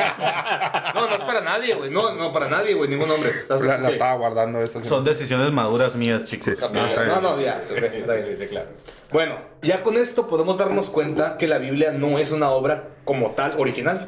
No, 0.95 1.07
no 1.07 1.15
es 1.15 1.21
para 1.23 1.41
nadie, 1.41 1.75
güey. 1.75 1.89
No, 1.91 2.13
no, 2.15 2.31
para 2.31 2.47
nadie, 2.47 2.73
güey. 2.73 2.89
Ningún 2.89 3.11
hombre. 3.11 3.31
¿Sabes 3.47 3.63
La, 3.63 3.89
estaba 3.89 4.15
guardando 4.15 4.61
esa. 4.61 4.83
Son 4.83 5.03
decisiones 5.03 5.51
maduras 5.51 5.95
mías, 5.95 6.25
chicos. 6.25 6.59
No, 6.71 7.21
no, 7.21 7.41
ya. 7.41 7.61
se 7.63 7.73
ve, 7.73 7.87
está 7.99 8.15
bien, 8.15 8.47
claro. 8.49 8.67
Bueno, 9.11 9.37
ya 9.61 9.83
con 9.83 9.97
esto 9.97 10.27
podemos 10.27 10.57
darnos 10.57 10.89
cuenta 10.89 11.37
que 11.37 11.47
la 11.47 11.59
Biblia 11.59 11.91
no 11.91 12.17
es 12.17 12.31
una 12.31 12.49
obra 12.49 12.89
como 13.05 13.31
tal 13.31 13.53
original, 13.57 14.07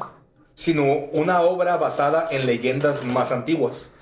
sino 0.54 0.84
una 1.12 1.42
obra 1.42 1.76
basada 1.76 2.28
en 2.30 2.46
leyendas 2.46 3.04
más 3.04 3.30
antiguas. 3.30 3.92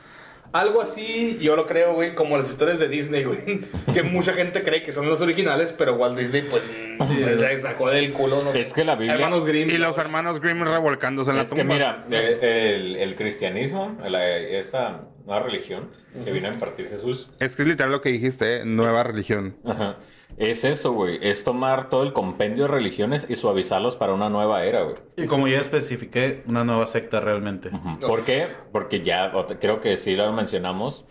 Algo 0.55 0.81
así, 0.81 1.37
yo 1.43 1.57
lo 1.57 1.67
creo, 1.67 1.95
güey, 1.95 2.15
como 2.15 2.37
las 2.39 2.49
historias 2.49 2.79
de 2.79 2.89
Disney, 2.89 3.25
güey, 3.25 3.61
que 3.93 4.03
mucha 4.05 4.33
gente 4.33 4.63
cree 4.63 4.83
que 4.85 4.93
son 4.93 5.07
los 5.09 5.21
originales, 5.21 5.75
pero 5.77 5.95
Walt 5.95 6.17
Disney, 6.17 6.43
pues, 6.49 6.71
les 7.11 7.63
sacó 7.63 7.91
del 7.91 8.13
culo, 8.13 8.43
¿no? 8.45 8.53
Es 8.53 8.73
que 8.73 8.85
la 8.85 8.95
Biblia- 8.95 9.15
Hermanos 9.15 9.45
Grimm. 9.45 9.69
Y 9.69 9.79
los 9.79 9.99
hermanos 9.99 10.41
Grimm 10.41 10.63
revolcándose 10.63 11.31
en 11.33 11.37
la 11.39 11.43
Es 11.43 11.49
tumba. 11.49 11.63
que 11.65 11.69
mira, 11.69 12.07
eh, 12.11 12.77
el, 12.77 12.97
el 12.97 13.17
cristianismo, 13.17 13.99
la, 14.09 14.25
esta 14.39 15.09
nueva 15.27 15.43
religión 15.43 15.91
que 16.25 16.31
vino 16.31 16.49
a 16.49 16.53
impartir 16.53 16.89
Jesús. 16.89 17.29
Es 17.41 17.57
que 17.57 17.63
es 17.63 17.69
literal 17.69 17.91
lo 17.91 18.01
que 18.01 18.11
dijiste, 18.11 18.59
¿eh? 18.59 18.65
nueva 18.65 19.03
religión. 19.03 19.57
Ajá. 19.65 19.97
Es 20.37 20.65
eso, 20.65 20.93
güey. 20.93 21.19
Es 21.23 21.45
tomar 21.45 21.89
todo 21.89 22.03
el 22.03 22.13
compendio 22.13 22.65
de 22.65 22.71
religiones 22.71 23.27
y 23.29 23.37
suavizarlos 23.37 23.97
para 23.97 24.15
una 24.15 24.29
nueva 24.29 24.65
era, 24.65 24.83
güey. 24.83 24.97
Y 25.17 25.27
como 25.27 25.49
ya 25.49 25.61
especifiqué, 25.61 26.43
una 26.47 26.65
nueva 26.65 26.87
secta 26.87 27.21
realmente. 27.21 27.69
Ujú. 27.69 28.01
¿Por 28.01 28.25
qué? 28.25 28.47
Porque 28.73 29.03
ya, 29.03 29.33
creo 29.61 29.81
que 29.81 29.97
sí 29.97 30.17
lo 30.17 30.33
mencionamos 30.33 31.05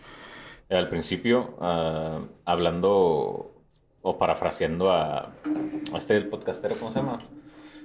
al 0.70 0.88
principio, 0.88 1.56
ah, 1.60 2.20
hablando 2.44 3.53
o 4.06 4.18
parafraseando 4.18 4.92
a, 4.92 5.30
a 5.92 5.96
este 5.98 6.14
el 6.16 6.28
podcastero, 6.28 6.74
¿cómo 6.78 6.92
se 6.92 6.98
llama? 6.98 7.18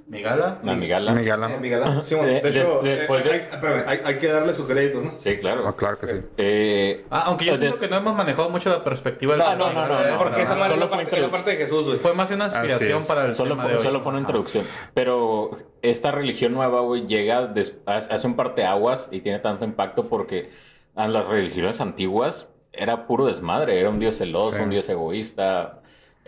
¿Migala? 0.08 0.60
A 0.66 0.74
Migala. 0.74 1.14
Migala. 1.14 1.54
Eh, 1.54 1.60
Miguel, 1.62 1.82
Simón, 2.04 2.28
Eh, 2.30 2.42
de 2.42 2.50
hecho, 2.50 2.82
des- 2.82 3.00
después 3.00 3.24
eh, 3.24 3.30
de- 3.30 3.34
hay, 3.36 3.40
espérame, 3.52 3.84
hay- 3.88 4.00
hay 4.04 4.18
que 4.18 4.28
darle 4.28 4.54
su 4.54 4.68
crédito, 4.68 5.02
¿no? 5.02 5.14
Sí, 5.20 5.38
claro. 5.38 5.66
Ah, 5.68 5.76
claro 5.78 5.98
que 6.00 6.08
sí. 6.08 6.16
Eh, 6.38 7.06
Ah, 7.12 7.24
aunque 7.28 7.46
yo 7.46 7.52
des- 7.52 7.60
siento 7.62 7.80
que 7.80 7.88
no 7.88 7.98
hemos 7.98 8.16
manejado 8.18 8.50
mucho 8.50 8.70
la 8.72 8.84
perspectiva 8.84 9.34
del 9.36 9.40
No, 9.44 9.56
no, 9.56 9.72
no, 9.72 9.88
no, 9.88 10.18
Porque 10.18 10.42
esa 10.42 10.56
no, 10.56 10.64
solo 10.66 10.76
la 10.78 10.88
fue 10.88 10.98
parte, 10.98 11.22
la 11.22 11.32
parte 11.32 11.52
de 11.52 11.58
Jesús, 11.58 11.84
güey. 11.86 12.00
Fue 12.00 12.14
más 12.14 12.30
una 12.32 12.46
inspiración 12.46 13.06
para 13.06 13.26
el 13.28 13.36
Solo 13.36 13.52
tema 13.52 13.64
fue, 13.64 13.72
de 13.72 13.78
hoy. 13.78 13.84
solo 13.84 14.02
fue 14.02 14.12
una 14.12 14.20
introducción. 14.22 14.66
Pero 14.96 15.52
esta 15.84 16.12
religión 16.12 16.54
nueva, 16.54 16.82
güey, 16.82 17.06
llega, 17.08 17.46
des- 17.46 17.78
hace 17.86 18.12
hace 18.14 18.28
un 18.28 18.36
parteaguas 18.36 19.08
y 19.12 19.22
tiene 19.22 19.40
tanto 19.40 19.64
impacto 19.64 20.10
porque 20.10 20.50
a 20.96 21.08
las 21.08 21.28
religiones 21.28 21.80
antiguas 21.82 22.50
era 22.74 23.06
puro 23.06 23.28
desmadre. 23.28 23.80
Era 23.80 23.90
un 23.90 24.00
dios 24.00 24.18
celoso, 24.18 24.54
Sí. 24.58 24.62
un 24.64 24.72
dios 24.72 24.90
egoísta. 24.90 25.79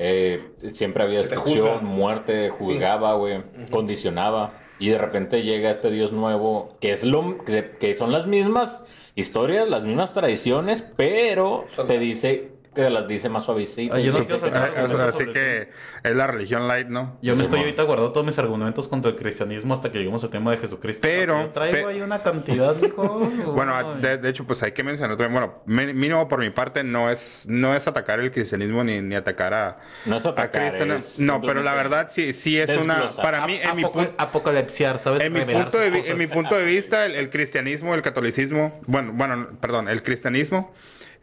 Eh, 0.03 0.41
siempre 0.73 1.03
había 1.03 1.19
destrucción, 1.19 1.85
muerte, 1.85 2.49
juzgaba, 2.49 3.13
güey, 3.13 3.43
condicionaba. 3.69 4.53
Y 4.79 4.89
de 4.89 4.97
repente 4.97 5.43
llega 5.43 5.69
este 5.69 5.91
dios 5.91 6.11
nuevo, 6.11 6.75
que 6.79 6.91
es 6.91 7.03
lo 7.03 7.37
que, 7.45 7.77
que 7.79 7.93
son 7.93 8.11
las 8.11 8.25
mismas 8.25 8.83
historias, 9.13 9.69
las 9.69 9.83
mismas 9.83 10.13
tradiciones, 10.13 10.83
pero 10.97 11.65
te 11.85 11.99
dice 11.99 12.50
que 12.73 12.89
las 12.89 13.07
dice 13.07 13.27
más 13.27 13.43
suavecitas. 13.43 13.97
Ay, 13.97 14.05
yo 14.05 14.13
no 14.13 14.19
Dice 14.19 14.31
quiero 14.31 14.43
que- 14.45 14.51
sacar 14.51 14.73
Ah, 14.77 15.07
Así 15.09 15.25
que 15.27 15.69
es 16.03 16.15
la 16.15 16.27
religión 16.27 16.67
light, 16.67 16.87
¿no? 16.87 17.17
Yo 17.21 17.33
me 17.33 17.39
Sí, 17.39 17.43
estoy 17.43 17.59
ahorita 17.59 17.83
guardando 17.83 18.13
todos 18.13 18.25
mis 18.25 18.37
argumentos 18.39 18.87
contra 18.87 19.11
el 19.11 19.17
cristianismo 19.17 19.73
hasta 19.73 19.91
que 19.91 19.97
lleguemos 19.97 20.23
al 20.23 20.29
tema 20.29 20.51
de 20.51 20.57
Jesucristo. 20.57 21.01
Pero- 21.01 21.41
Yo 21.41 21.49
traigo 21.49 21.87
pe- 21.87 21.93
ahí 21.93 22.01
una 22.01 22.23
cantidad, 22.23 22.75
mijo. 22.77 23.19
Bueno, 23.53 23.75
Ay. 23.75 24.01
de, 24.01 24.17
de 24.17 24.29
hecho, 24.29 24.45
pues 24.45 24.63
hay 24.63 24.71
que 24.71 24.83
mencionar 24.83 25.17
también, 25.17 25.33
bueno, 25.33 25.61
mínimo 25.93 26.27
por 26.27 26.39
mi 26.39 26.49
parte 26.49 26.83
no 26.83 27.09
es, 27.09 27.45
no 27.49 27.75
es 27.75 27.87
atacar 27.87 28.19
el 28.21 28.31
cristianismo 28.31 28.83
ni, 28.83 29.01
ni 29.01 29.15
atacar 29.15 29.53
a, 29.53 29.79
No 30.05 30.17
es 30.17 30.25
a 30.25 30.29
atacar, 30.29 30.73
es 30.73 31.19
No, 31.19 31.41
pero 31.41 31.61
la 31.61 31.73
verdad 31.75 32.07
sí, 32.09 32.31
sí 32.33 32.57
es 32.57 32.75
una, 32.77 33.09
para 33.21 33.45
mí, 33.47 33.59
en 33.61 33.75
mi, 33.75 33.83
punto 33.83 34.13
apocalipsiar, 34.17 34.99
¿sabes? 34.99 35.21
en 35.21 35.33
mi, 35.33 35.39
de, 35.41 35.51
en 35.53 36.29
punto 36.29 36.55
de 36.55 36.63
vista, 36.65 37.05
el, 37.05 37.15
el 37.15 37.29
cristianismo, 37.29 37.93
el 37.95 38.01
catolicismo, 38.01 38.79
bueno, 38.87 39.11
bueno, 39.13 39.49
perdón, 39.59 39.89
el 39.89 40.01
cristianismo, 40.03 40.73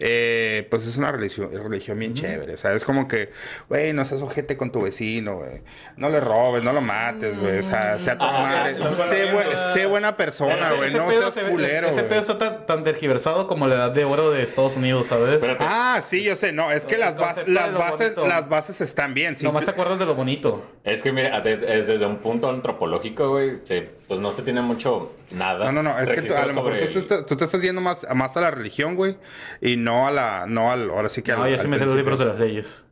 eh, 0.00 0.66
pues 0.70 0.86
es 0.86 0.96
una 0.96 1.10
religión, 1.10 1.50
religión 1.52 1.98
bien 1.98 2.14
chévere. 2.14 2.54
O 2.54 2.56
sea, 2.56 2.72
es 2.72 2.84
como 2.84 3.08
que, 3.08 3.30
güey, 3.68 3.92
no 3.92 4.04
seas 4.04 4.22
ojete 4.22 4.56
con 4.56 4.70
tu 4.70 4.82
vecino, 4.82 5.36
güey. 5.38 5.62
No 5.96 6.08
le 6.08 6.20
robes, 6.20 6.62
no 6.62 6.72
lo 6.72 6.80
mates, 6.80 7.40
güey. 7.40 7.58
O 7.58 7.62
sea, 7.62 7.98
sea 7.98 8.16
tu 8.16 8.24
Ah, 8.24 8.42
madre. 8.42 8.74
Sé, 8.74 8.80
bu- 8.80 8.98
mandamientos. 8.98 9.72
sé 9.72 9.86
buena 9.86 10.16
persona, 10.16 10.68
Ese- 10.68 10.76
güey. 10.76 10.92
No 10.94 11.06
pedo 11.08 11.20
seas 11.32 11.34
se 11.34 11.42
culero, 11.50 11.88
Ese 11.88 12.02
pedo 12.04 12.20
está 12.20 12.38
tan, 12.38 12.66
tan 12.66 12.84
tergiversado 12.84 13.48
como 13.48 13.66
la 13.66 13.74
edad 13.74 13.90
de 13.90 14.04
oro 14.04 14.30
de 14.30 14.42
Estados 14.42 14.76
Unidos, 14.76 15.06
¿sabes? 15.08 15.34
Espérate. 15.36 15.64
Ah, 15.66 16.00
sí, 16.02 16.22
yo 16.22 16.36
sé. 16.36 16.52
No, 16.52 16.70
es 16.70 16.86
que 16.86 16.96
las, 16.98 17.16
bas- 17.16 17.46
las, 17.46 17.72
bases, 17.74 18.14
bonito. 18.14 18.28
las 18.28 18.48
bases 18.48 18.80
están 18.80 19.14
bien. 19.14 19.34
Nomás 19.34 19.40
simple- 19.40 19.64
te 19.64 19.70
acuerdas 19.72 19.98
de 19.98 20.06
lo 20.06 20.14
bonito. 20.14 20.64
Es 20.84 21.02
que 21.02 21.12
mira, 21.12 21.40
de- 21.40 21.78
es 21.78 21.86
desde 21.86 22.06
un 22.06 22.18
punto 22.18 22.48
antropológico, 22.48 23.30
güey, 23.30 23.58
se- 23.64 23.97
pues 24.08 24.20
no 24.20 24.32
se 24.32 24.42
tiene 24.42 24.62
mucho 24.62 25.12
nada. 25.30 25.66
No, 25.66 25.72
no, 25.72 25.82
no, 25.82 25.98
es 25.98 26.10
que 26.10 26.22
tú- 26.22 26.34
a 26.34 26.46
lo 26.46 26.54
mejor 26.54 26.78
sobre 26.80 26.86
tú, 26.88 27.02
tú- 27.02 27.24
tú 27.26 27.36
te 27.36 27.44
estás 27.44 27.62
yendo 27.62 27.80
más, 27.80 28.06
más 28.14 28.36
a 28.36 28.40
la 28.40 28.50
religión, 28.50 28.96
güey, 28.96 29.16
y 29.60 29.76
no 29.76 30.08
a 30.08 30.10
la, 30.10 30.46
no 30.48 30.72
al, 30.72 30.90
ahora 30.90 31.08
sí 31.08 31.22
que 31.22 31.32
No, 31.32 31.44
al, 31.44 31.50
yo 31.50 31.56
sí 31.58 31.62
al 31.64 31.68
me 31.68 31.78
sé 31.78 31.84
los 31.84 31.94
libros 31.94 32.18
de 32.18 32.24
las 32.24 32.38
leyes. 32.38 32.84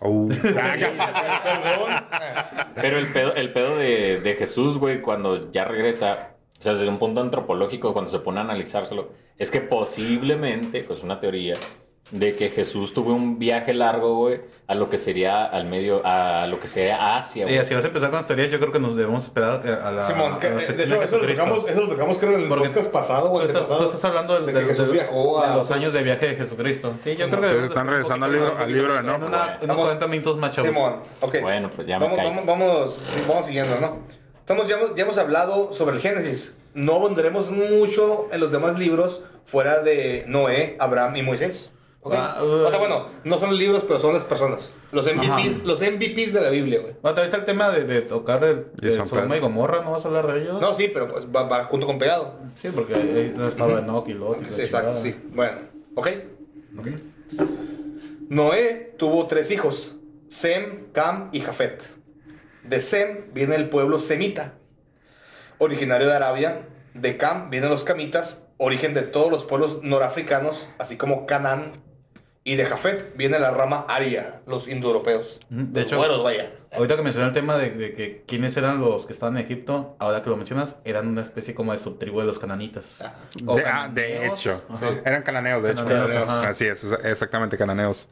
Uh. 0.00 0.30
Pero 2.74 2.98
el 2.98 3.08
pedo, 3.08 3.34
el 3.34 3.52
pedo 3.52 3.76
de, 3.76 4.20
de 4.20 4.34
Jesús, 4.34 4.78
güey, 4.78 5.00
cuando 5.00 5.50
ya 5.52 5.64
regresa, 5.64 6.30
o 6.58 6.62
sea, 6.62 6.72
desde 6.74 6.88
un 6.88 6.98
punto 6.98 7.20
antropológico, 7.20 7.92
cuando 7.92 8.10
se 8.10 8.18
pone 8.20 8.38
a 8.38 8.42
analizárselo, 8.42 9.10
es 9.38 9.50
que 9.50 9.60
posiblemente, 9.60 10.84
pues 10.84 11.02
una 11.02 11.20
teoría, 11.20 11.54
de 12.10 12.34
que 12.34 12.48
Jesús 12.48 12.94
tuvo 12.94 13.12
un 13.12 13.38
viaje 13.38 13.74
largo, 13.74 14.16
güey, 14.16 14.40
a 14.66 14.74
lo 14.74 14.88
que 14.88 14.96
sería 14.96 15.44
al 15.44 15.66
medio, 15.66 16.00
a 16.06 16.46
lo 16.46 16.58
que 16.58 16.66
sería 16.66 17.18
Asia, 17.18 17.42
Y 17.42 17.48
güey. 17.48 17.58
así 17.58 17.74
vas 17.74 17.84
a 17.84 17.88
empezar 17.88 18.08
con 18.08 18.16
las 18.18 18.26
teorías, 18.26 18.50
yo 18.50 18.58
creo 18.58 18.72
que 18.72 18.78
nos 18.80 18.96
debemos 18.96 19.24
esperar 19.24 19.60
a 19.84 19.90
la. 19.92 20.06
Simón, 20.06 20.38
que, 20.38 20.46
a 20.46 20.50
la 20.50 20.56
de 20.56 20.66
sección 20.66 20.88
hecho, 20.90 21.02
eso 21.02 21.18
lo, 21.18 21.28
tocamos, 21.28 21.68
eso 21.68 21.80
lo 21.82 21.88
tocamos 21.88 22.18
creo 22.18 22.32
en 22.36 22.40
el 22.44 22.48
Porque 22.48 22.68
podcast 22.68 22.90
pasado, 22.90 23.24
Tú 23.24 23.28
güey. 23.28 23.46
estás, 23.46 23.66
tú 23.68 23.84
estás 23.84 24.04
hablando 24.06 24.40
del- 24.40 24.46
de 24.46 24.52
que 24.54 24.66
Jesús 24.68 24.90
viajó 24.90 25.40
de 25.42 25.46
a 25.46 25.56
los 25.56 25.66
otros- 25.66 25.70
años 25.78 25.92
de 25.92 26.02
viaje 26.02 26.28
de 26.28 26.36
Jesucristo. 26.36 26.94
Sí, 27.04 27.14
yo 27.14 27.28
creo 27.28 27.40
que 27.42 27.64
están 27.66 27.86
de- 27.86 27.92
regresando 27.92 28.24
al 28.24 28.32
libro, 28.32 28.56
al 28.58 28.72
libro 28.72 28.92
de 28.94 28.98
en 29.00 29.06
no. 29.06 29.16
una- 29.16 29.26
unos 29.26 29.66
Vamos- 29.66 29.76
40 29.82 30.06
minutos 30.06 30.38
más 30.38 30.52
chavos. 30.56 30.70
Simón, 30.70 30.94
ok. 31.20 31.40
Bueno, 31.42 31.70
pues 31.76 31.86
ya 31.86 31.98
me 31.98 32.06
vamos, 32.06 32.24
vamos, 32.24 32.46
vamos, 32.46 32.98
sí, 33.12 33.22
vamos 33.28 33.44
siguiendo, 33.44 33.78
¿no? 33.82 33.98
Estamos, 34.40 34.66
ya, 34.66 34.76
hemos- 34.76 34.94
ya 34.94 35.02
hemos 35.02 35.18
hablado 35.18 35.74
sobre 35.74 35.96
el 35.96 36.00
Génesis. 36.02 36.56
No 36.72 36.94
abundaremos 36.94 37.50
mucho 37.50 38.28
en 38.32 38.40
los 38.40 38.50
demás 38.50 38.78
libros 38.78 39.22
fuera 39.44 39.80
de 39.80 40.24
Noé, 40.26 40.76
Abraham 40.78 41.16
y 41.16 41.22
Moisés. 41.22 41.70
Ah, 42.04 42.40
uh. 42.42 42.66
o 42.66 42.70
sea, 42.70 42.78
bueno, 42.78 43.06
no 43.24 43.38
son 43.38 43.56
libros, 43.56 43.84
pero 43.86 43.98
son 43.98 44.14
las 44.14 44.24
personas. 44.24 44.72
Los 44.92 45.04
MVPs, 45.04 45.64
los 45.64 45.80
MVPs 45.80 46.32
de 46.32 46.40
la 46.40 46.48
Biblia, 46.48 46.80
güey. 46.80 46.94
Bueno, 47.02 47.14
también 47.14 47.26
está 47.26 47.36
el 47.38 47.44
tema 47.44 47.70
de, 47.70 47.84
de 47.84 48.02
tocar 48.02 48.42
el, 48.44 48.66
de 48.80 48.92
San 48.92 49.08
Sodoma 49.08 49.36
y 49.36 49.40
Gomorra, 49.40 49.82
¿no 49.82 49.92
vas 49.92 50.04
a 50.04 50.08
hablar 50.08 50.32
de 50.32 50.42
ellos? 50.42 50.60
No, 50.60 50.72
sí, 50.74 50.90
pero 50.92 51.08
pues 51.08 51.26
va, 51.26 51.42
va 51.42 51.64
junto 51.64 51.86
con 51.86 51.98
pegado. 51.98 52.34
Sí, 52.56 52.68
porque 52.74 52.94
ahí 52.94 53.34
no 53.36 53.48
estaba 53.48 53.80
Enoch 53.80 54.08
y 54.08 54.14
Lot. 54.14 54.40
y 54.40 54.44
la 54.44 54.50
Sí, 54.52 54.62
exacto, 54.62 54.96
sí. 54.96 55.14
Bueno, 55.32 55.58
¿ok? 55.94 56.08
Noé 58.28 58.94
tuvo 58.96 59.26
tres 59.26 59.50
hijos, 59.50 59.96
Sem, 60.28 60.92
Cam 60.92 61.30
y 61.32 61.40
Jafet. 61.40 61.82
De 62.62 62.80
Sem 62.80 63.32
viene 63.32 63.56
el 63.56 63.68
pueblo 63.68 63.98
semita, 63.98 64.54
originario 65.58 66.06
de 66.06 66.14
Arabia. 66.14 66.68
De 66.94 67.16
Cam 67.16 67.50
vienen 67.50 67.70
los 67.70 67.84
camitas, 67.84 68.48
origen 68.56 68.94
de 68.94 69.02
todos 69.02 69.30
los 69.30 69.44
pueblos 69.44 69.82
norafricanos, 69.82 70.70
así 70.78 70.96
como 70.96 71.26
Canaán. 71.26 71.72
Y 72.48 72.56
de 72.56 72.64
Jafet 72.64 73.14
viene 73.14 73.38
la 73.38 73.50
rama 73.50 73.84
aria, 73.90 74.40
los 74.46 74.68
indoeuropeos. 74.68 75.38
De 75.50 75.80
Los 75.80 75.86
hecho- 75.88 75.98
güeros, 75.98 76.22
vaya. 76.22 76.50
Ahorita 76.72 76.96
que 76.96 77.02
mencioné 77.02 77.28
el 77.28 77.34
tema 77.34 77.58
de, 77.58 77.68
de 77.72 77.92
que 77.92 78.24
quiénes 78.26 78.56
eran 78.56 78.80
los 78.80 79.04
que 79.04 79.12
estaban 79.12 79.36
en 79.36 79.44
Egipto, 79.44 79.96
ahora 79.98 80.22
que 80.22 80.30
lo 80.30 80.36
mencionas, 80.38 80.76
eran 80.86 81.08
una 81.08 81.20
especie 81.20 81.54
como 81.54 81.72
de 81.72 81.78
subtribu 81.78 82.20
de 82.20 82.24
los 82.26 82.38
cananitas. 82.38 83.00
O 83.46 83.56
De, 83.56 83.64
ah, 83.66 83.90
de 83.92 84.26
hecho. 84.28 84.62
Eran 85.04 85.24
cananeos, 85.24 85.62
de 85.62 85.72
hecho. 85.72 85.84
Cananeos. 85.84 86.46
Así 86.46 86.64
es- 86.64 86.84
exactamente, 87.04 87.58
cananeos. 87.58 88.08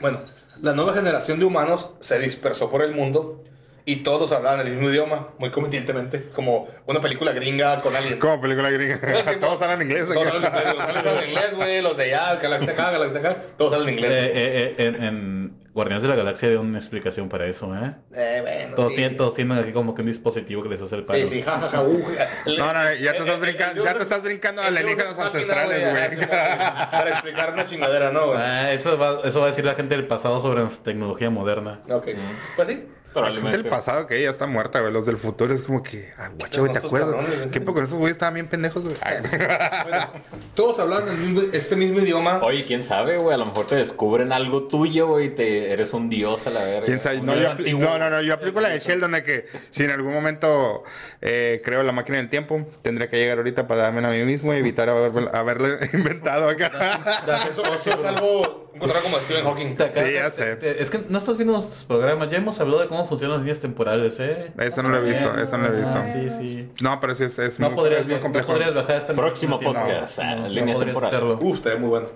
Bueno, 0.00 0.18
la 0.60 0.72
nueva 0.72 0.92
generación 0.92 1.38
de 1.38 1.44
humanos 1.44 1.90
se 2.00 2.18
dispersó 2.18 2.68
por 2.70 2.82
el 2.82 2.92
mundo 2.92 3.44
y 3.86 3.96
todos 3.96 4.32
hablaban 4.32 4.60
el 4.66 4.72
mismo 4.72 4.88
idioma, 4.90 5.28
muy 5.38 5.50
convenientemente, 5.50 6.30
como 6.34 6.66
una 6.86 7.00
película 7.00 7.32
gringa 7.32 7.80
con 7.82 7.94
aliens. 7.94 8.16
Como 8.20 8.40
película 8.40 8.70
gringa. 8.70 8.98
todos 9.40 9.60
hablan 9.62 9.82
inglés. 9.82 10.08
Todos 10.08 10.26
hablan 10.26 10.44
inglés, 10.52 10.74
los 10.74 10.80
aliens 10.84 11.06
hablan 11.06 11.28
inglés, 11.28 11.54
güey, 11.54 11.82
los 11.82 11.96
de 11.96 12.04
allá, 12.14 12.36
galaxia 12.36 12.72
acá, 12.72 12.90
galaxia 12.92 13.20
acá, 13.20 13.36
todos 13.58 13.74
hablan 13.74 13.90
inglés. 13.90 14.10
Eh, 14.10 14.32
eh, 14.34 14.74
eh, 14.78 14.86
en, 14.86 15.02
en 15.04 15.64
Guardianes 15.74 16.02
de 16.02 16.08
la 16.08 16.14
Galaxia 16.14 16.48
hay 16.50 16.54
una 16.54 16.78
explicación 16.78 17.28
para 17.28 17.46
eso, 17.46 17.74
¿eh? 17.74 17.94
Eh, 18.14 18.38
bueno, 18.42 18.76
Todos, 18.76 18.90
sí. 18.90 18.94
tienen, 18.94 19.16
todos 19.16 19.34
tienen 19.34 19.58
aquí 19.58 19.72
como 19.72 19.92
que 19.92 20.02
un 20.02 20.06
dispositivo 20.06 20.62
que 20.62 20.68
les 20.68 20.80
hace 20.80 20.94
el 20.94 21.04
paro. 21.04 21.18
Sí, 21.18 21.26
sí, 21.26 21.42
jajaja, 21.42 21.82
uh, 21.82 22.04
No, 22.56 22.72
no, 22.72 22.94
ya 22.94 23.12
te 23.12 23.18
estás 23.18 23.40
brincando- 23.40 23.84
ya 23.84 23.94
te 23.94 24.02
estás 24.04 24.22
brincando 24.22 24.62
a 24.62 24.66
alienígenas 24.68 25.18
ancestrales, 25.18 25.80
güey. 25.90 26.26
Para 26.28 27.10
explicar 27.10 27.52
una 27.52 27.66
chingadera, 27.66 28.12
¿no, 28.12 28.28
güey? 28.28 28.38
Ah, 28.40 28.72
eso, 28.72 28.96
va, 28.96 29.20
eso 29.24 29.40
va 29.40 29.46
a 29.46 29.48
decir 29.48 29.64
la 29.64 29.74
gente 29.74 29.96
del 29.96 30.06
pasado 30.06 30.38
sobre 30.40 30.60
nuestra 30.60 30.84
tecnología 30.84 31.28
moderna. 31.30 31.80
Ok, 31.90 32.06
pues 32.54 32.68
sí. 32.68 32.86
La 33.14 33.30
gente 33.32 33.50
del 33.50 33.64
pasado 33.66 34.06
que 34.06 34.20
ya 34.22 34.30
está 34.30 34.46
muerta, 34.46 34.80
güey. 34.80 34.92
Los 34.92 35.06
del 35.06 35.16
futuro 35.16 35.54
es 35.54 35.62
como 35.62 35.82
que, 35.82 36.08
ah, 36.18 36.30
guacha, 36.38 36.60
güey, 36.60 36.72
¿te 36.72 36.78
acuerdas? 36.78 37.12
güey. 37.14 37.50
¿Qué 37.50 37.60
poco 37.60 37.80
esos 37.80 37.96
güeyes 37.98 38.12
estaban 38.16 38.34
bien 38.34 38.48
pendejos, 38.48 38.82
güey? 38.82 38.96
Todos 40.54 40.78
hablan 40.78 41.08
el 41.08 41.16
mismo- 41.16 41.42
este 41.52 41.76
mismo 41.76 41.98
idioma. 42.00 42.40
Oye, 42.42 42.64
quién 42.64 42.82
sabe, 42.82 43.18
güey, 43.18 43.34
a 43.34 43.38
lo 43.38 43.46
mejor 43.46 43.66
te 43.66 43.76
descubren 43.76 44.32
algo 44.32 44.64
tuyo, 44.68 45.06
güey, 45.08 45.26
y 45.26 45.30
te 45.30 45.72
eres 45.72 45.92
un 45.92 46.08
dios 46.10 46.46
a 46.46 46.50
la 46.50 46.62
verga. 46.64 46.86
¿Quién 46.86 47.00
sabe? 47.00 47.20
No, 47.20 47.34
yo 47.34 47.54
no, 47.78 47.98
no, 47.98 48.10
no, 48.10 48.22
yo 48.22 48.34
aplico 48.34 48.60
la 48.60 48.68
de 48.70 48.78
Sheldon 48.78 49.12
de 49.12 49.22
que 49.22 49.46
si 49.70 49.84
en 49.84 49.90
algún 49.90 50.12
momento 50.12 50.84
eh, 51.20 51.60
creo 51.64 51.82
la 51.82 51.92
máquina 51.92 52.18
del 52.18 52.28
tiempo, 52.30 52.66
tendría 52.82 53.08
que 53.08 53.16
llegar 53.16 53.38
ahorita 53.38 53.66
para 53.66 53.82
darme 53.82 54.06
a 54.06 54.10
mí 54.10 54.22
mismo 54.24 54.52
y 54.54 54.58
evitar 54.58 54.88
haber, 54.88 55.34
haberle 55.34 55.78
inventado 55.92 56.48
acá. 56.48 56.70
Eso, 57.48 57.62
eso 57.74 57.90
es 57.90 58.04
algo 58.04 58.63
encontrado 58.74 59.04
como 59.04 59.18
Stephen 59.18 59.44
Hawking. 59.44 59.76
Sí, 59.94 60.12
ya 60.14 60.30
sé. 60.30 60.58
es 60.80 60.90
que 60.90 61.00
no 61.08 61.18
estás 61.18 61.36
viendo 61.36 61.52
nuestros 61.54 61.84
programas. 61.84 62.28
Ya 62.28 62.38
hemos 62.38 62.58
hablado 62.60 62.80
de 62.82 62.88
cómo 62.88 63.06
funcionan 63.08 63.36
las 63.38 63.42
líneas 63.44 63.60
temporales, 63.60 64.18
¿eh? 64.20 64.52
Eso 64.58 64.82
no 64.82 64.88
lo 64.90 64.98
he 64.98 65.08
visto, 65.08 65.34
eso 65.38 65.58
no 65.58 65.68
lo 65.68 65.74
he 65.76 65.80
visto. 65.80 65.98
Ah, 65.98 66.04
sí, 66.12 66.28
sí. 66.30 66.68
No, 66.82 67.00
pero 67.00 67.14
sí 67.14 67.24
es, 67.24 67.38
es 67.38 67.60
No 67.60 67.68
muy, 67.70 67.76
podrías, 67.76 68.00
es 68.02 68.06
muy 68.06 68.16
no 68.16 68.20
complejo. 68.20 68.48
podrías 68.48 68.74
bajar 68.74 68.96
esta 68.96 69.12
Próximo 69.14 69.58
no, 69.60 69.72
podcast, 69.72 70.18
ah, 70.18 70.34
no, 70.34 70.42
no 70.42 70.48
líneas 70.48 70.76
podrías 70.78 70.78
temporales. 70.94 71.14
hacerlo. 71.14 71.38
Uf, 71.40 71.56
estaría 71.56 71.78
muy 71.78 71.88
bueno. 71.88 72.08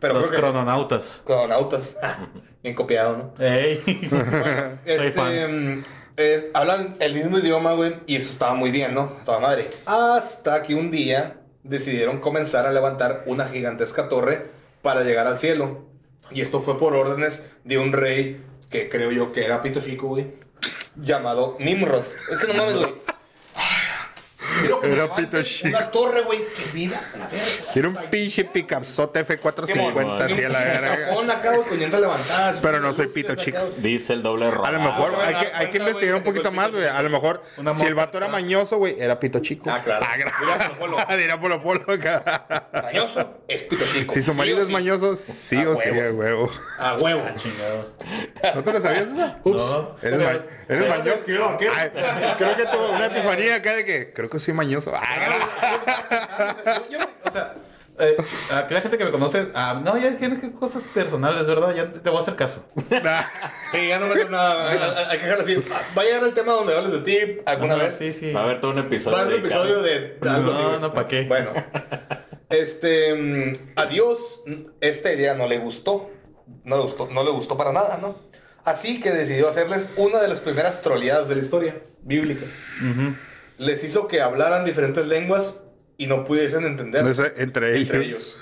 Pero 0.00 0.14
Los 0.14 0.30
que 0.30 0.36
crononautas. 0.36 1.22
cronautas. 1.24 1.96
Bien 2.62 2.74
copiado, 2.74 3.16
¿no? 3.38 3.44
Ey. 3.44 3.82
Este, 4.84 5.82
es- 6.16 6.46
hablan 6.54 6.96
el 7.00 7.14
mismo 7.14 7.38
idioma, 7.38 7.72
güey, 7.72 7.96
y 8.06 8.16
eso 8.16 8.30
estaba 8.30 8.54
muy 8.54 8.70
bien, 8.70 8.94
¿no? 8.94 9.12
Toda 9.24 9.38
madre. 9.40 9.68
Hasta 9.86 10.62
que 10.62 10.74
un 10.74 10.90
día 10.90 11.36
decidieron 11.62 12.18
comenzar 12.20 12.66
a 12.66 12.72
levantar 12.72 13.22
una 13.26 13.46
gigantesca 13.46 14.08
torre 14.08 14.46
para 14.82 15.02
llegar 15.02 15.26
al 15.26 15.38
cielo. 15.38 15.84
Y 16.30 16.40
esto 16.40 16.60
fue 16.60 16.78
por 16.78 16.94
órdenes 16.94 17.50
de 17.64 17.78
un 17.78 17.92
rey 17.92 18.42
que 18.70 18.88
creo 18.88 19.12
yo 19.12 19.32
que 19.32 19.44
era 19.44 19.62
Pito 19.62 19.80
Chico, 19.80 20.08
güey. 20.08 20.26
Llamado 20.96 21.56
Nimrod. 21.60 22.04
Es 22.30 22.38
que 22.38 22.46
no 22.48 22.54
mames, 22.54 22.76
güey. 22.76 22.94
Quiero 24.60 24.80
que 24.80 24.92
Era 24.92 25.14
Pito 25.14 25.42
Chico. 25.42 25.68
Una 25.68 25.90
torre, 25.90 26.20
güey. 26.22 26.40
Que 26.48 26.64
vida, 26.72 27.10
a 27.14 27.18
la 27.18 27.26
verga. 27.28 27.72
Tiene 27.72 27.88
un 27.88 27.96
pinche 28.10 28.44
picapzote 28.44 29.26
F450 29.26 30.20
así 30.22 30.44
a 30.44 30.48
la 30.48 30.58
verga. 30.60 31.06
Capón 31.08 31.30
acá, 31.30 31.52
güey, 31.54 31.68
con 31.68 31.78
llantas 31.78 32.00
levantadas. 32.00 32.58
Pero 32.60 32.80
no 32.80 32.92
soy 32.92 33.08
pito 33.08 33.34
chico. 33.34 33.58
Dice 33.78 34.12
el 34.14 34.22
doble 34.22 34.50
rojo. 34.50 34.66
A 34.66 34.72
lo 34.72 34.80
mejor 34.80 35.14
Ah, 35.16 35.26
hay 35.26 35.34
que, 35.34 35.54
hay 35.54 35.70
que 35.70 35.78
investigar 35.78 36.14
un 36.16 36.22
poquito 36.22 36.50
más, 36.52 36.72
güey. 36.72 36.86
A 36.86 37.02
lo 37.02 37.10
mejor, 37.10 37.42
si 37.76 37.86
el 37.86 37.94
vato 37.94 38.18
era 38.18 38.28
mañoso, 38.28 38.76
güey, 38.78 38.96
era 38.98 39.18
pito 39.18 39.38
chico. 39.40 39.70
Ah, 39.70 39.80
claro. 39.82 40.04
Dirá 41.16 41.40
Polo 41.40 41.62
Polo. 41.62 41.82
Polo 41.86 41.92
acá. 41.94 42.68
Mañoso 42.82 43.40
es 43.48 43.62
Pito 43.62 43.84
Chico. 43.84 44.14
Si 44.14 44.22
su 44.22 44.32
marido 44.34 44.62
es 44.62 44.68
mañoso, 44.68 45.16
sí 45.16 45.56
o 45.64 45.74
sí, 45.74 45.88
huevo. 45.90 46.10
a 46.10 46.12
huevo. 46.14 46.50
A 46.78 46.94
huevo. 46.96 47.22
Chingado. 47.36 47.92
¿No 48.54 48.62
te 48.62 48.72
lo 48.72 48.80
sabías 48.80 49.06
esa? 49.08 49.38
No. 49.44 49.96
Eres, 50.02 50.20
ma- 50.20 50.40
eres 50.68 50.88
mañoso. 50.88 51.24
creo 51.24 51.58
que 52.56 52.64
tuvo 52.70 52.90
una 52.90 53.06
epifanía 53.06 53.56
acá 53.56 53.74
de 53.74 53.84
que 53.84 54.12
creo 54.12 54.30
que 54.30 54.38
soy 54.46 54.54
mañoso. 54.54 54.92
Ah, 54.94 56.56
Yo- 56.90 56.98
yo- 56.98 57.06
o 57.24 57.30
sea, 57.32 57.54
eh, 57.98 58.16
aquí 58.52 58.74
la 58.74 58.80
gente 58.80 58.98
que 58.98 59.04
me 59.04 59.10
conoce, 59.10 59.48
ah, 59.54 59.80
no, 59.82 59.96
ya 59.98 60.16
tiene 60.16 60.38
que 60.40 60.52
cosas 60.52 60.82
personales, 60.84 61.46
¿verdad? 61.46 61.74
Ya 61.74 61.86
te 61.92 62.08
voy 62.10 62.18
a 62.18 62.20
hacer 62.20 62.36
caso. 62.36 62.64
Sí, 63.72 63.88
ya 63.88 63.98
no 63.98 64.06
metes 64.06 64.30
nada. 64.30 64.70
Hay, 64.70 64.78
hay 65.10 65.18
que 65.18 65.24
dejarlo 65.24 65.44
así. 65.44 65.56
Va 65.96 66.02
a 66.02 66.04
llegar 66.04 66.22
el 66.24 66.34
tema 66.34 66.52
donde 66.52 66.76
hables 66.76 66.92
de 66.92 66.98
ti 67.00 67.38
alguna 67.46 67.74
No, 67.76 67.82
vez. 67.82 67.96
Sí, 67.96 68.12
sí. 68.12 68.32
Va 68.32 68.40
a 68.40 68.44
haber 68.44 68.60
todo 68.60 68.70
un 68.72 68.78
episodio. 68.78 69.16
Va 69.16 69.22
a 69.22 69.26
haber 69.26 69.38
un 69.40 69.46
episodio 69.46 69.82
de 69.82 70.18
algo 70.28 70.52
así. 70.52 70.62
No, 70.62 70.78
no, 70.78 70.94
¿pa' 70.94 71.06
qué? 71.06 71.22
Bueno. 71.22 71.50
Este. 72.48 73.14
mm, 73.14 73.52
A 73.76 73.86
Dios 73.86 74.42
esta 74.80 75.12
idea 75.12 75.34
no 75.34 75.46
le 75.48 75.58
gustó. 75.58 76.10
No 76.64 76.76
le 76.76 76.82
gustó, 76.82 77.08
no 77.12 77.24
le 77.24 77.30
gustó 77.30 77.56
para 77.56 77.72
nada, 77.72 77.98
¿no? 78.00 78.20
Así 78.64 79.00
que 79.00 79.10
decidió 79.10 79.48
hacerles 79.48 79.88
una 79.96 80.20
de 80.20 80.28
las 80.28 80.40
primeras 80.40 80.80
troleadas 80.82 81.28
de 81.28 81.36
la 81.36 81.42
historia 81.42 81.76
bíblica. 82.02 82.44
Les 83.58 83.82
hizo 83.84 84.06
que 84.06 84.20
hablaran 84.20 84.64
diferentes 84.64 85.06
lenguas 85.06 85.56
y 85.96 86.06
no 86.06 86.24
pudiesen 86.24 86.64
entender 86.66 87.04
No 87.04 87.14
sé, 87.14 87.32
entre 87.36 87.70
ellos. 87.76 87.80
entre 87.90 88.04
ellos. 88.04 88.38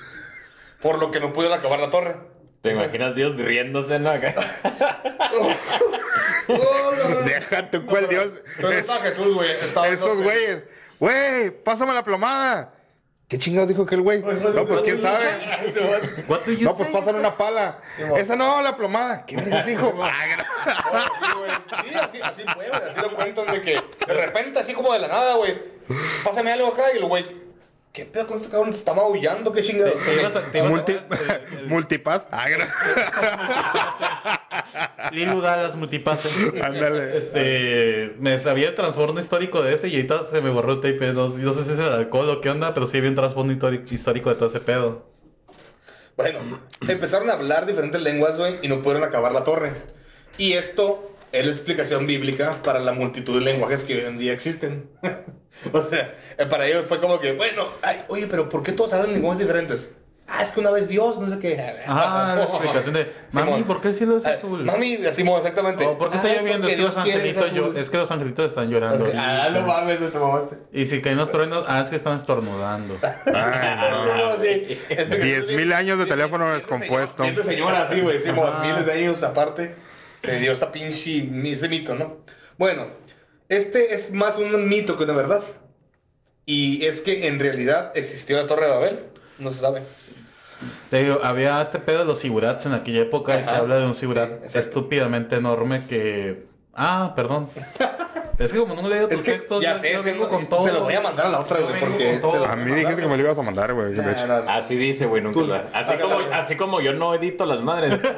Por 0.83 0.99
lo 0.99 1.11
que 1.11 1.21
no 1.21 1.33
pudieron 1.33 1.59
acabar 1.59 1.79
la 1.81 1.91
torre. 1.91 2.17
¿Te 2.63 2.73
imaginas 2.73 3.15
Dios 3.15 3.37
riéndose, 3.37 3.99
no? 3.99 4.11
Acá. 4.11 4.35
Deja 7.25 7.71
tu 7.71 7.85
cual, 7.87 8.09
Dios. 8.09 8.41
Pero 8.57 8.73
Es- 8.73 8.91
Jesús, 9.03 9.35
güey. 9.35 9.51
Esos 9.91 10.21
güeyes. 10.23 10.65
Güey, 10.99 11.51
pásame 11.51 11.93
la 11.95 12.05
plomada. 12.05 12.74
¿Qué 13.29 13.39
chingados 13.39 13.69
dijo 13.69 13.83
aquel 13.83 14.03
güey? 14.03 14.21
No, 14.21 14.67
pues 14.67 14.83
quién 14.83 15.01
sabe. 15.01 15.25
What 16.29 16.41
do 16.45 16.53
you 16.53 16.65
No, 16.65 16.77
pues 16.77 16.89
say? 16.89 16.93
pásale 16.93 17.19
una 17.19 17.37
pala. 17.37 17.81
Esa 18.17 18.37
no, 18.37 18.61
la 18.61 18.77
plomada. 18.77 19.25
¿Qué 19.25 19.37
vergas 19.37 19.65
dijo? 19.67 19.95
Ah. 20.03 21.07
Sí, 21.83 21.95
así, 21.95 22.21
así 22.23 22.43
fue, 22.55 22.69
güey. 22.69 22.81
Así 22.91 23.01
lo 23.01 23.15
cuentan 23.17 23.47
de 23.51 23.63
que 23.63 23.73
de 24.07 24.15
repente, 24.15 24.59
así 24.59 24.75
como 24.75 24.93
de 24.93 24.99
la 24.99 25.09
nada, 25.09 25.37
güey. 25.37 25.59
Pásame 26.23 26.53
algo 26.53 26.69
acá 26.69 26.83
y 26.95 26.99
el 26.99 27.05
güey. 27.07 27.44
¿Qué 27.95 28.05
pedo 28.07 28.27
con 28.27 28.39
este 28.39 28.51
cabrón? 28.51 28.71
¿Te 28.73 28.77
está 28.77 28.93
maullando? 28.93 29.53
¿Qué 29.53 29.63
chingado? 29.63 29.93
Te 29.93 30.15
ibas 30.21 30.35
a- 30.35 30.43
te 30.43 30.59
ibas 30.59 30.69
a- 30.69 30.73
Multi- 30.75 30.93
el- 31.53 31.59
el- 31.61 31.67
Multipass. 31.69 32.27
Ah, 32.33 32.47
Lilu 35.13 35.41
Dallas 35.41 35.77
multipase. 35.77 36.29
Ándale. 36.61 37.17
Este, 37.17 38.17
me 38.19 38.37
sabía 38.39 38.71
el 38.71 38.75
trasfondo 38.75 39.21
histórico 39.21 39.63
de 39.63 39.75
ese 39.75 39.87
y 39.89 39.95
ahorita 39.95 40.27
se 40.27 40.41
me 40.41 40.51
borró 40.51 40.73
el 40.73 40.81
tape. 40.81 41.13
No, 41.13 41.29
no 41.29 41.53
sé 41.53 41.65
si 41.65 41.71
es 41.73 41.79
el 41.79 41.93
alcohol 41.93 42.29
o 42.31 42.41
qué 42.41 42.51
onda, 42.51 42.75
pero 42.75 42.89
sí 42.89 42.97
había 42.99 43.11
un 43.11 43.15
trasfondo 43.17 43.53
histórico 43.53 43.95
histórico 43.95 44.29
de 44.31 44.35
todo 44.37 44.47
ese 44.49 44.59
pedo. 44.61 45.07
Bueno, 46.17 46.39
empezaron 46.89 47.31
a 47.31 47.35
hablar 47.35 47.65
diferentes 47.67 48.01
lenguas, 48.03 48.39
güey, 48.39 48.59
y 48.63 48.69
no 48.69 48.83
pudieron 48.83 49.05
acabar 49.05 49.31
la 49.33 49.45
torre. 49.45 49.73
Y 50.37 50.55
esto 50.55 51.14
es 51.35 51.47
la 51.47 51.53
explicación 51.53 52.07
bíblica 52.07 52.57
para 52.63 52.79
la 52.81 52.93
multitud 52.93 53.39
de 53.39 53.45
lenguajes 53.45 53.85
que 53.85 53.95
hoy 53.97 54.05
en 54.07 54.19
día 54.19 54.33
existen. 54.33 54.89
o 55.73 55.83
sea, 55.83 56.15
eh, 56.39 56.47
para 56.47 56.67
ellos 56.67 56.85
fue 56.87 57.01
como 57.01 57.21
que, 57.21 57.33
bueno, 57.33 57.65
ay, 57.83 58.03
oye, 58.09 58.27
pero 58.29 58.49
¿por 58.49 58.63
qué 58.63 58.73
todos 58.73 58.93
hablan 58.93 59.13
lenguajes 59.13 59.41
diferentes? 59.41 59.93
Ah, 60.27 60.41
es 60.41 60.53
que 60.53 60.61
una 60.61 60.71
vez 60.71 60.89
Dios, 60.89 61.19
no 61.19 61.29
sé 61.29 61.39
qué. 61.39 61.61
Ah, 61.87 62.35
la 62.35 62.45
explicación 62.45 62.95
de, 62.95 63.13
mami, 63.33 63.47
Simón. 63.47 63.65
¿por 63.65 63.81
qué 63.83 63.89
el 63.89 63.95
cielo 63.95 64.17
es 64.17 64.25
Ah, 64.25 64.31
azul? 64.39 64.65
Mami, 64.65 64.95
así, 65.07 65.21
exactamente. 65.23 65.85
O, 65.85 65.99
¿Por 65.99 66.11
qué 66.11 66.17
está 66.17 66.29
Ay, 66.29 66.39
lloviendo? 66.39 66.67
Es 66.67 66.77
que, 66.77 66.83
los 66.83 66.97
angelitos, 66.97 67.45
azul. 67.45 67.77
es 67.77 67.91
que 67.91 67.97
los 67.99 68.11
angelitos 68.11 68.47
están 68.47 68.71
llorando. 68.71 69.07
Ah, 69.15 69.49
no 69.53 69.61
mames, 69.63 69.99
te 69.99 70.19
mamaste. 70.19 70.57
Y 70.73 70.87
si 70.87 71.03
caen 71.03 71.19
los 71.19 71.31
truenos, 71.31 71.67
ah, 71.69 71.83
es 71.83 71.91
que 71.91 71.97
están 71.97 72.17
estornudando. 72.17 72.97
Ay, 73.27 73.91
no. 74.17 74.41
Sí, 74.41 74.79
sí. 74.89 75.05
Diez 75.21 75.49
mil 75.57 75.71
años 75.75 75.99
de 75.99 76.07
teléfono 76.07 76.55
descompuesto. 76.55 77.23
Miente 77.23 77.43
señora, 77.43 77.87
sí, 77.87 78.01
güey. 78.01 78.17
Ajá. 78.17 78.63
miles 78.63 78.87
de 78.87 78.93
años 78.93 79.23
aparte. 79.23 79.75
Se 80.25 80.39
dio 80.39 80.53
esta 80.53 80.73
pinche 80.73 81.29
ese 81.45 81.69
mito, 81.69 81.95
¿no? 81.95 82.19
Bueno, 82.59 82.87
este 83.49 83.95
es 83.95 84.11
más 84.13 84.39
un 84.39 84.69
mito 84.69 84.97
que 84.97 85.05
una 85.05 85.15
verdad. 85.15 85.43
Y 86.47 86.85
es 86.85 87.01
que 87.01 87.27
en 87.27 87.41
realidad 87.41 87.93
existió 87.95 88.37
la 88.37 88.47
Torre 88.47 88.67
de 88.67 88.71
Babel. 88.71 89.01
No 89.39 89.51
se 89.51 89.61
sabe. 89.61 89.83
Te 90.91 91.03
digo, 91.03 91.21
había 91.23 91.61
este 91.61 91.79
pedo 91.79 92.01
de 92.01 92.05
los 92.05 92.21
sigurats 92.21 92.67
en 92.67 92.73
aquella 92.73 93.03
época 93.03 93.39
y 93.41 93.45
se 93.45 93.51
habla 93.51 93.77
de 93.77 93.87
un 93.87 93.95
sigurat 93.95 94.47
Sí, 94.47 94.59
estúpidamente 94.59 95.37
enorme 95.37 95.83
que... 95.89 96.47
Ah, 96.77 97.13
perdón. 97.15 97.49
es 98.39 98.53
que 98.53 98.59
como 98.59 98.75
no 98.75 98.89
leo 98.89 99.07
tus 99.09 99.19
Es 99.19 99.23
que 99.25 99.33
textos, 99.33 99.63
ya 99.63 99.75
yo- 99.75 99.79
sé, 99.79 99.93
yo 99.93 100.03
vengo 100.03 100.25
vengo- 100.25 100.37
con 100.37 100.47
todo. 100.47 100.67
Se 100.67 100.73
lo 100.73 100.81
voy 100.83 100.95
a 100.95 101.01
mandar 101.01 101.27
a 101.27 101.29
la 101.29 101.41
otra, 101.41 101.61
güey, 101.61 101.79
porque 101.79 102.21
se 102.31 102.39
lo- 102.39 102.45
A 102.47 102.57
mí 102.57 102.73
dijiste 102.73 103.03
que 103.03 103.09
me 103.09 103.17
lo 103.17 103.23
ibas 103.23 103.39
a 103.39 103.43
mandar, 103.43 103.73
güey. 103.75 103.93
Nah, 103.93 104.27
nah, 104.27 104.57
Así 104.57 104.77
dice, 104.77 105.07
güey, 105.07 105.23
nunca 105.23 105.39
Tú- 105.39 105.55
así, 105.73 105.95
como, 105.97 106.19
así 106.33 106.57
como 106.57 106.81
yo 106.81 106.93
no 106.95 107.15
edito 107.15 107.47
las 107.47 107.61
madres. 107.61 108.01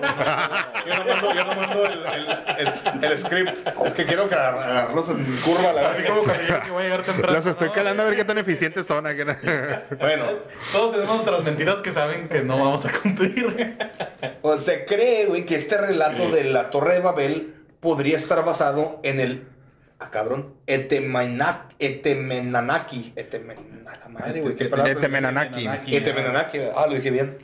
Yo 0.87 0.95
no 0.95 1.05
mando, 1.05 1.35
yo 1.35 1.45
no 1.45 1.55
mando 1.57 1.85
el, 1.85 1.93
el, 2.07 3.03
el- 3.03 3.05
el 3.05 3.19
script. 3.19 3.59
Es 3.85 3.93
que 3.93 4.05
quiero 4.05 4.23
agarrarlos 4.25 5.09
en 5.11 5.25
curva, 5.45 5.73
la 5.73 5.91
Así 5.91 6.05
como 6.05 6.23
cuando 6.23 6.43
yo 6.45 6.61
que 6.63 6.71
voy 6.71 6.81
a 6.83 6.85
llegar 6.85 7.03
temprano. 7.03 7.33
Los 7.33 7.47
estoy 7.47 7.71
calando 7.71 8.05
a 8.05 8.07
ver 8.07 8.15
qué 8.17 8.25
tan 8.25 8.39
eficientes 8.39 8.87
son. 8.87 9.05
Bueno, 9.99 10.25
Todos 10.73 10.93
tenemos 10.93 11.17
nuestras 11.17 11.43
mentiras 11.43 11.81
que 11.81 11.91
saben 11.91 12.29
que 12.29 12.43
no 12.43 12.57
vamos 12.57 12.85
a 12.87 12.93
cumplir. 12.93 13.77
Pues 14.43 14.63
se 14.63 14.85
cree, 14.85 15.27
güey, 15.27 15.45
que 15.45 15.57
este 15.57 15.77
relato 15.77 16.31
de 16.31 16.45
la 16.45 16.71
Torre 16.71 16.95
de 16.95 17.01
Babel 17.01 17.55
podría 17.81 18.17
estar 18.17 18.45
basado 18.45 19.01
en 19.03 19.21
el. 19.21 19.49
Ah, 19.99 20.11
cabrón. 20.11 20.55
Etemenac, 20.67 21.75
Etemenanaki. 21.79 23.13
Etemen, 23.17 23.85
a 23.87 23.97
la 23.97 24.09
madre, 24.09 24.41
güey. 24.43 24.55
qué 24.57 24.67
palabra 24.67 24.93
tan- 24.95 25.03
Etemenanaki. 25.05 25.97
Etemenanaki. 25.97 26.59
Ah, 26.77 26.87
lo 26.87 26.95
dije 26.95 27.11
bien. 27.11 27.39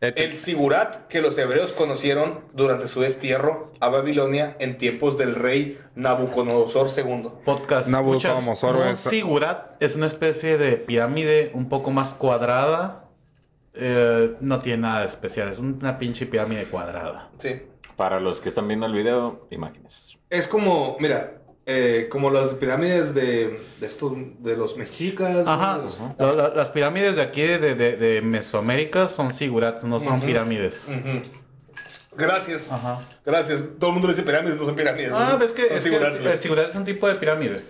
El 0.00 0.38
Sigurat 0.38 1.08
que 1.08 1.20
los 1.20 1.36
hebreos 1.38 1.72
conocieron 1.72 2.38
durante 2.54 2.86
su 2.86 3.00
destierro 3.00 3.72
a 3.80 3.88
Babilonia 3.88 4.54
en 4.60 4.78
tiempos 4.78 5.18
del 5.18 5.34
rey 5.34 5.76
Nabucodonosor 5.96 6.88
II. 6.96 7.30
Podcast. 7.44 7.88
Nabucodonosor. 7.88 8.76
Un 8.76 8.96
sigurat 8.96 9.72
es 9.82 9.96
una 9.96 10.06
especie 10.06 10.56
de 10.56 10.76
pirámide 10.76 11.50
un 11.52 11.68
poco 11.68 11.90
más 11.90 12.14
cuadrada. 12.14 13.06
Eh, 13.74 14.36
no 14.40 14.60
tiene 14.62 14.82
nada 14.82 15.00
de 15.00 15.06
especial. 15.06 15.48
Es 15.48 15.58
una 15.58 15.98
pinche 15.98 16.26
pirámide 16.26 16.66
cuadrada. 16.66 17.30
Sí. 17.38 17.62
Para 17.98 18.18
los 18.20 18.40
que 18.40 18.48
están 18.48 18.66
viendo 18.68 18.86
el 18.86 18.92
video, 18.94 19.48
imágenes. 19.50 20.16
Es 20.30 20.46
como, 20.46 20.96
mira, 21.00 21.42
eh, 21.66 22.06
como 22.10 22.30
las 22.30 22.54
pirámides 22.54 23.12
de, 23.12 23.58
de, 23.80 23.86
estos, 23.86 24.12
de 24.38 24.56
los 24.56 24.76
mexicas. 24.76 25.46
Ajá. 25.48 25.82
La- 26.16 26.32
la- 26.32 26.48
las 26.54 26.70
pirámides 26.70 27.16
de 27.16 27.22
aquí 27.22 27.42
de, 27.42 27.74
de- 27.74 27.96
de 27.96 28.22
Mesoamérica 28.22 29.08
son 29.08 29.34
sigurats, 29.34 29.82
no 29.82 29.98
son 29.98 30.20
pirámides. 30.20 30.86
Ujú. 30.88 31.22
Gracias. 32.16 32.70
Ajá. 32.70 33.00
Gracias. 33.26 33.64
Todo 33.80 33.90
el 33.90 33.94
mundo 33.94 34.06
le 34.06 34.14
dice 34.14 34.22
pirámides, 34.24 34.56
no 34.58 34.64
son 34.64 34.76
pirámides. 34.76 35.10
Ah, 35.12 35.36
ves 35.38 35.50
que, 35.52 35.66
son 35.68 35.76
es 35.78 35.82
que 35.84 35.96
el, 35.96 36.04
el 36.54 36.58
es 36.60 36.74
un 36.76 36.84
tipo 36.84 37.08
de 37.08 37.16
pirámide. 37.16 37.62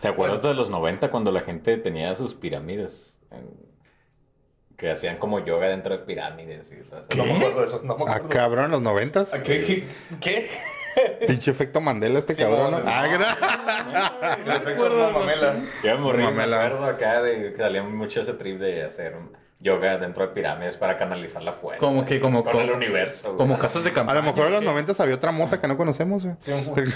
¿Te 0.00 0.08
acuerdas 0.08 0.42
de 0.42 0.54
los 0.54 0.70
90 0.70 1.10
cuando 1.10 1.32
la 1.32 1.40
gente 1.42 1.76
tenía 1.76 2.14
sus 2.14 2.32
pirámides? 2.34 3.20
En- 3.30 3.67
Que 4.78 4.92
hacían 4.92 5.16
como 5.18 5.44
yoga 5.44 5.66
dentro 5.66 5.98
de 5.98 6.04
pirámides 6.04 6.70
y 6.72 6.76
todo 6.88 7.00
eso. 7.10 7.18
No 7.18 7.24
me 7.26 7.32
acuerdo 7.36 7.60
de 7.60 7.66
eso. 7.66 7.80
No 7.84 7.98
me 7.98 8.04
Ah, 8.10 8.14
acuerdo. 8.14 8.28
cabrón, 8.28 8.70
los 8.70 8.80
noventas. 8.80 9.34
¿A 9.34 9.42
¿Qué? 9.42 9.64
¿Qué? 9.64 9.84
¿Qué? 10.20 10.48
Pinche 11.26 11.50
efecto 11.50 11.80
Mandela 11.80 12.20
este 12.20 12.34
Sí, 12.34 12.42
cabrón. 12.42 12.70
¿no? 12.70 12.78
no, 12.78 12.84
Ah, 12.86 13.06
no. 13.06 13.18
gra- 13.18 14.38
El 14.46 14.52
efecto 14.52 14.88
mamamela. 14.90 15.54
Yo 15.82 15.94
me 15.96 16.00
morí, 16.00 16.18
me 16.18 16.24
Mamela. 16.24 16.64
acuerdo 16.64 16.84
acá 16.86 17.22
de 17.22 17.50
que 17.52 17.56
salía 17.56 17.82
mucho 17.82 18.20
ese 18.20 18.34
trip 18.34 18.60
de 18.60 18.84
hacer 18.84 19.16
yoga 19.60 19.98
dentro 19.98 20.24
de 20.28 20.32
pirámides 20.32 20.76
para 20.76 20.96
canalizar 20.96 21.42
la 21.42 21.54
fuerza. 21.54 21.80
Como 21.80 22.04
que, 22.06 22.20
como, 22.20 22.44
con 22.44 22.52
como- 22.52 22.64
el 22.64 22.70
universo. 22.70 23.28
güey. 23.34 23.38
Como 23.38 23.58
casas 23.58 23.82
de 23.82 23.90
A 23.90 23.94
campaña. 23.94 24.20
lo 24.20 24.26
mejor 24.26 24.46
en 24.46 24.52
los 24.52 24.60
¿qué? 24.60 24.66
noventas 24.66 25.00
había 25.00 25.16
otra 25.16 25.32
mota 25.32 25.60
que 25.60 25.66
no 25.66 25.76
conocemos, 25.76 26.24
güey. 26.24 26.36
Sí, 26.38 26.52
un- 26.52 26.58
Alguien 26.68 26.94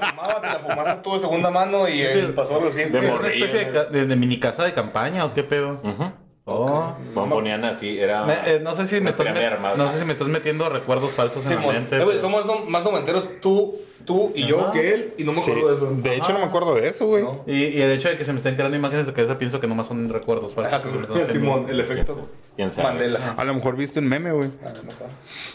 la 0.00 0.06
fumaba, 0.10 0.40
te 0.42 0.46
la 0.46 0.58
fumaste 0.58 1.02
tú 1.02 1.14
de 1.14 1.20
segunda 1.20 1.50
mano 1.50 1.88
y 1.88 2.02
eh, 2.02 2.32
pasó 2.36 2.56
algo 2.56 2.68
así. 2.68 2.84
De 2.84 2.98
¿Era 2.98 3.12
morrillo. 3.12 3.44
¿Una 3.46 3.46
especie 3.46 3.72
de, 3.72 3.84
de- 3.86 4.06
de 4.06 4.16
mini 4.16 4.38
casa 4.38 4.64
de 4.64 4.74
campaña 4.74 5.24
o 5.24 5.32
qué 5.32 5.42
pedo? 5.42 5.72
Ujú. 5.82 6.12
Oh. 6.46 6.94
Bueno, 7.14 7.30
ponían 7.36 7.64
así, 7.64 7.98
era. 7.98 8.24
Me- 8.24 8.34
eh, 8.44 8.60
no 8.62 8.74
sé 8.74 8.86
si 8.86 9.00
me 9.00 9.08
estás 9.10 9.26
met- 9.26 9.76
no 9.76 9.90
sé 9.90 9.98
si 10.00 10.04
me 10.04 10.12
estás 10.12 10.28
metiendo 10.28 10.68
recuerdos 10.68 11.12
falsos 11.12 11.42
en 11.46 11.50
la 11.54 11.56
Simón. 11.56 11.74
mente. 11.74 11.96
Eh, 11.96 12.02
pero- 12.06 12.18
somos 12.20 12.44
no- 12.44 12.66
más 12.66 12.84
noventeros 12.84 13.40
tú, 13.40 13.78
tú 14.04 14.30
y 14.34 14.44
yo 14.46 14.70
que 14.70 14.92
él, 14.92 15.14
y 15.16 15.24
no 15.24 15.32
me 15.32 15.40
Sí, 15.40 15.50
acuerdo 15.52 15.68
de 15.70 15.74
eso. 15.76 15.90
de 16.02 16.16
hecho, 16.16 16.32
no 16.34 16.40
me 16.40 16.44
acuerdo 16.44 16.74
de 16.74 16.86
eso, 16.86 17.06
güey. 17.06 17.22
No. 17.22 17.42
Y, 17.46 17.64
y 17.68 17.80
el 17.80 17.90
hecho 17.92 18.10
de 18.10 18.18
que 18.18 18.26
se 18.26 18.32
me 18.34 18.38
estén 18.38 18.56
creando 18.56 18.76
imágenes 18.76 19.06
de 19.06 19.14
cabeza 19.14 19.38
pienso 19.38 19.58
que 19.58 19.66
nomás 19.66 19.86
son 19.86 20.06
recuerdos 20.10 20.52
falsos. 20.54 20.82
Que 20.82 20.88
están 20.98 21.02
haciendo. 21.16 21.32
Simón, 21.32 21.66
el 21.70 21.80
efecto 21.80 22.28
¿Quién 22.56 22.70
sabe? 22.70 22.88
Mandela. 22.88 23.34
A 23.38 23.44
lo 23.44 23.54
mejor 23.54 23.76
viste 23.76 24.00
un 24.00 24.08
meme, 24.08 24.30
güey. 24.32 24.50
A 24.66 24.68
lo 24.68 24.82
mejor. 24.82 25.06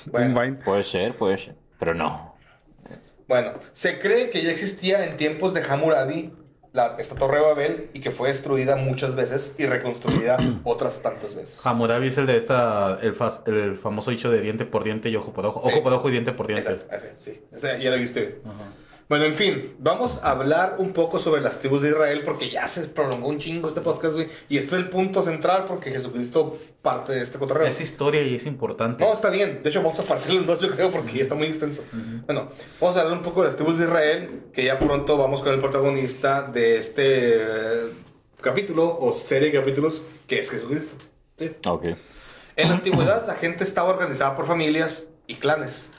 Un 0.08 0.12
Bueno, 0.12 0.42
Vine. 0.42 0.56
Puede 0.66 0.84
ser, 0.84 1.16
puede 1.16 1.38
ser. 1.38 1.56
Pero 1.78 1.94
no. 1.94 2.34
bueno, 3.28 3.52
se 3.74 4.00
cree 4.00 4.32
que 4.32 4.42
ya 4.42 4.50
existía 4.50 5.06
en 5.06 5.16
tiempos 5.18 5.54
de 5.54 5.62
Hammurabi 5.62 6.34
la, 6.80 6.96
esta 6.98 7.16
torre 7.16 7.38
de 7.38 7.44
Babel 7.44 7.90
y 7.94 8.00
que 8.00 8.12
fue 8.12 8.30
destruida 8.30 8.76
muchas 8.76 9.16
veces 9.16 9.54
y 9.58 9.66
reconstruida 9.66 10.38
otras 10.64 11.02
tantas 11.02 11.36
veces. 11.36 11.60
Hammurabi 11.64 12.08
es 12.08 12.18
el 12.18 12.26
de 12.26 12.38
esta, 12.38 13.00
el, 13.02 13.16
el 13.48 13.78
famoso 13.78 14.12
dicho 14.12 14.30
de 14.32 14.42
diente 14.42 14.66
por 14.66 14.84
diente 14.84 15.10
y 15.10 15.16
ojo 15.16 15.34
por 15.34 15.46
ojo. 15.46 15.62
Sí. 15.64 15.70
Ojo 15.72 15.84
por 15.84 15.94
ojo 15.94 16.10
y 16.10 16.12
diente 16.12 16.32
por 16.32 16.48
diente. 16.48 16.72
Exacto, 16.72 16.96
sí, 17.18 17.42
ese 17.52 17.82
ya 17.82 17.92
lo 17.92 17.98
viste. 17.98 18.42
Bueno, 19.10 19.26
en 19.26 19.34
fin, 19.34 19.74
vamos 19.80 20.20
a 20.22 20.30
hablar 20.30 20.76
un 20.78 20.94
poco 20.94 21.18
sobre 21.18 21.42
las 21.42 21.58
tribus 21.60 21.82
de 21.82 21.90
Israel 21.90 22.22
porque 22.24 22.52
ya 22.52 22.68
se 22.68 22.88
prolongó 22.88 23.30
un 23.30 23.40
chingo 23.40 23.68
este 23.68 23.82
podcast, 23.82 24.14
güey. 24.14 24.28
Y 24.50 24.58
este 24.58 24.76
es 24.76 24.84
el 24.84 24.90
punto 24.90 25.24
central 25.24 25.66
porque 25.68 25.90
Jesucristo 25.90 26.60
parte 26.84 27.14
de 27.14 27.24
este 27.24 27.40
cotorreo. 27.40 27.66
Es 27.66 27.82
historia 27.82 28.22
y 28.22 28.36
es 28.36 28.46
importante. 28.46 29.04
No, 29.04 29.12
está 29.12 29.32
bien. 29.32 29.64
De 29.64 29.70
hecho, 29.72 29.82
vamos 29.82 30.00
a 30.00 30.04
partirlo 30.04 30.42
en 30.42 30.46
dos, 30.46 30.60
yo 30.60 30.70
creo, 30.70 30.92
porque 30.92 31.14
ya 31.18 31.24
está 31.24 31.34
muy 31.34 31.48
extenso. 31.48 31.84
Bueno, 32.28 32.52
vamos 32.80 32.98
a 32.98 33.02
hablar 33.02 33.18
un 33.18 33.24
poco 33.24 33.42
de 33.42 33.48
las 33.48 33.56
tribus 33.56 33.80
de 33.80 33.86
Israel, 33.86 34.42
que 34.54 34.66
ya 34.66 34.78
pronto 34.78 35.18
vamos 35.18 35.42
con 35.42 35.56
el 35.56 35.60
protagonista 35.60 36.44
de 36.44 36.78
este 36.78 37.38
eh, 37.38 37.94
capítulo 38.40 38.96
o 38.96 39.12
serie 39.12 39.50
de 39.50 39.58
capítulos, 39.58 40.04
que 40.28 40.38
es 40.38 40.52
Jesucristo. 40.52 41.04
Sí. 41.36 41.50
Ok. 41.66 41.86
En 42.56 42.70
la 42.70 42.76
antigüedad, 42.76 43.26
la 43.26 43.34
gente 43.34 43.64
estaba 43.64 43.90
organizada 43.90 44.36
por 44.36 44.46
familias 44.46 45.06
y 45.26 45.38
clanes. 45.38 45.90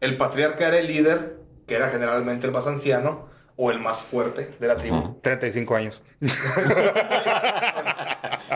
El 0.00 0.16
patriarca 0.16 0.66
era 0.66 0.80
el 0.80 0.88
líder, 0.88 1.35
que 1.66 1.74
era 1.74 1.88
generalmente 1.90 2.46
el 2.46 2.52
más 2.52 2.66
anciano 2.66 3.28
o 3.56 3.70
el 3.70 3.78
más 3.78 4.02
fuerte 4.02 4.50
de 4.60 4.68
la 4.68 4.76
tribu. 4.76 5.18
35 5.22 5.74
años. 5.76 6.02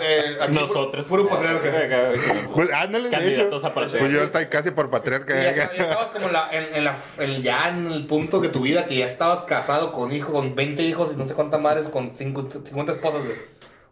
Eh, 0.03 0.39
aquí 0.41 0.55
Nosotros. 0.55 1.05
Puro, 1.07 1.29
puro 1.29 1.41
patriarca. 1.41 2.13
Pues 2.55 2.73
ándale, 2.73 3.11
de 3.11 3.33
hecho. 3.33 3.51
A. 3.67 3.75
Pues 3.75 4.11
yo 4.13 4.23
estoy 4.23 4.47
casi 4.47 4.71
por 4.71 4.89
patriarca. 4.89 5.39
Y 5.39 5.43
ya, 5.43 5.51
está- 5.51 5.77
ya 5.77 5.83
estabas 5.83 6.11
como 6.11 6.27
en 6.29 6.33
la, 6.33 6.49
en, 6.53 6.75
en 6.75 6.85
la, 6.85 6.97
el- 7.19 7.43
ya 7.43 7.69
en 7.69 7.91
el 7.93 8.07
punto 8.07 8.41
de 8.41 8.49
tu 8.49 8.61
vida 8.63 8.87
que 8.87 8.97
ya 8.97 9.05
estabas 9.05 9.41
casado 9.43 9.93
con 9.93 10.13
hijo, 10.13 10.33
con 10.33 10.55
20 10.55 10.83
hijos 10.85 11.11
y 11.13 11.17
no 11.17 11.27
sé 11.27 11.35
cuántas 11.35 11.61
madres, 11.61 11.89
con 11.89 12.15
cinco- 12.15 12.49
50 12.65 12.93
esposas. 12.93 13.23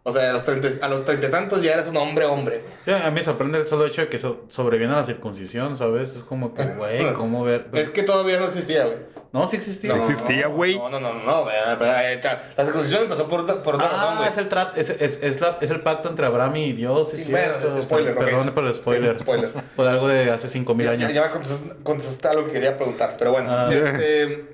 O 0.03 0.11
sea, 0.11 0.29
a 0.29 0.33
los 0.33 0.43
30, 0.45 0.83
a 0.85 0.89
los 0.89 1.03
30 1.05 1.27
y 1.27 1.29
tantos 1.29 1.61
ya 1.61 1.73
eres 1.73 1.87
un 1.87 1.97
hombre, 1.97 2.25
hombre. 2.25 2.63
Sí, 2.85 2.91
a 2.91 3.09
mí 3.09 3.11
me 3.11 3.21
sorprende 3.23 3.57
el 3.59 3.67
solo 3.67 3.85
hecho 3.85 4.01
de 4.01 4.07
que 4.09 4.17
so- 4.17 4.45
sobreviene 4.47 4.93
a 4.93 4.97
la 4.97 5.03
circuncisión, 5.03 5.77
¿sabes? 5.77 6.15
Es 6.15 6.23
como 6.23 6.53
que, 6.53 6.63
güey, 6.63 7.13
¿cómo 7.13 7.43
ver? 7.43 7.67
Es 7.73 7.89
que 7.89 8.03
todavía 8.03 8.39
no 8.39 8.45
existía, 8.47 8.85
güey. 8.85 8.97
No, 9.33 9.47
sí 9.47 9.57
existía. 9.57 9.93
No 9.93 10.01
existía, 10.09 10.47
güey. 10.47 10.77
No, 10.77 10.89
no, 10.89 10.99
no, 10.99 11.13
no. 11.13 11.45
vea, 11.45 12.13
eh, 12.13 12.19
La 12.57 12.63
circuncisión 12.65 13.03
empezó 13.03 13.27
por, 13.27 13.41
otra- 13.41 13.61
por 13.61 13.75
otra 13.75 13.89
razón, 13.89 14.07
Ah, 14.09 14.15
güey. 14.17 14.29
es 14.29 14.37
el, 14.37 14.47
es, 14.75 14.89
es, 15.01 15.19
es, 15.21 15.41
la- 15.41 15.57
es 15.61 15.69
el 15.69 15.81
pacto 15.81 16.09
entre 16.09 16.25
Abraham 16.25 16.55
y 16.55 16.71
Dios, 16.73 17.11
Sí, 17.11 17.27
bueno, 17.29 17.53
spoiler, 17.81 18.13
ok. 18.17 18.23
Perdón 18.23 18.51
por 18.55 18.65
el 18.65 18.73
spoiler. 18.73 19.17
Sí, 19.17 19.23
spoiler. 19.23 19.51
Por 19.75 19.87
algo 19.87 20.07
de 20.07 20.31
hace 20.31 20.47
5000 20.47 20.85
Ya, 20.87 20.91
años. 20.93 21.09
ya, 21.13 21.21
ya 21.21 21.27
me 21.27 21.31
contestaste, 21.33 21.83
contestaste 21.83 22.27
algo 22.29 22.45
que 22.47 22.53
quería 22.53 22.75
preguntar, 22.77 23.15
pero 23.19 23.31
bueno. 23.33 23.49
Ah. 23.51 23.69
Este, 23.71 24.45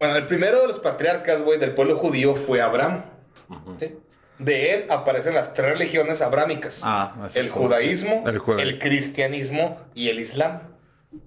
bueno, 0.00 0.16
el 0.16 0.26
primero 0.26 0.62
de 0.62 0.68
los 0.68 0.80
patriarcas, 0.80 1.42
güey, 1.42 1.58
del 1.60 1.74
pueblo 1.74 1.96
judío 1.96 2.34
fue 2.34 2.60
Abraham. 2.62 3.04
¿sí? 3.78 3.94
De 4.40 4.74
él 4.74 4.86
aparecen 4.88 5.34
las 5.34 5.52
tres 5.52 5.70
religiones 5.78 6.20
abrámicas. 6.22 6.80
Ah, 6.82 7.14
así 7.22 7.38
el 7.38 7.50
judaísmo, 7.50 8.24
El 8.58 8.78
cristianismo 8.78 9.78
y 9.94 10.08
el 10.08 10.18
islam. 10.18 10.60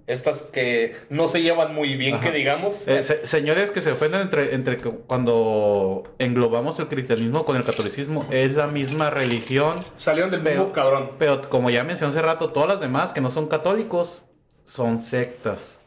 Estas 0.07 0.43
que 0.43 0.95
no 1.09 1.27
se 1.27 1.41
llevan 1.41 1.75
muy 1.75 1.95
bien, 1.95 2.19
que 2.21 2.31
digamos. 2.31 2.87
Eh, 2.87 3.03
se- 3.03 3.27
señores 3.27 3.69
que 3.69 3.81
se 3.81 3.91
ofenden 3.91 4.21
entre, 4.21 4.55
entre 4.55 4.77
cuando 4.77 6.03
englobamos 6.19 6.79
el 6.79 6.87
cristianismo 6.87 7.43
con 7.45 7.57
el 7.57 7.65
catolicismo, 7.65 8.25
es 8.31 8.51
la 8.53 8.67
misma 8.67 9.09
religión. 9.09 9.79
Salieron 9.97 10.31
del 10.31 10.41
mismo 10.41 10.71
Pero, 10.71 10.71
cabrón. 10.71 11.11
pero 11.19 11.49
como 11.49 11.69
ya 11.69 11.83
mencioné 11.83 12.11
hace 12.11 12.21
rato, 12.21 12.51
todas 12.51 12.69
las 12.69 12.79
demás 12.79 13.11
que 13.11 13.19
no 13.21 13.29
son 13.29 13.47
católicos 13.47 14.23
son 14.65 14.99
sectas. 14.99 15.77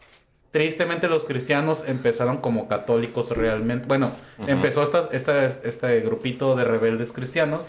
Tristemente 0.57 1.07
los 1.09 1.27
cristianos 1.27 1.85
empezaron 1.87 2.39
como 2.39 2.67
católicos 2.67 3.29
realmente. 3.37 3.87
Bueno, 3.87 4.11
empezó 4.47 4.83
esta, 4.83 5.11
esta- 5.13 5.45
este 5.49 6.01
grupito 6.01 6.57
de 6.57 6.65
rebeldes 6.65 7.13
cristianos 7.13 7.67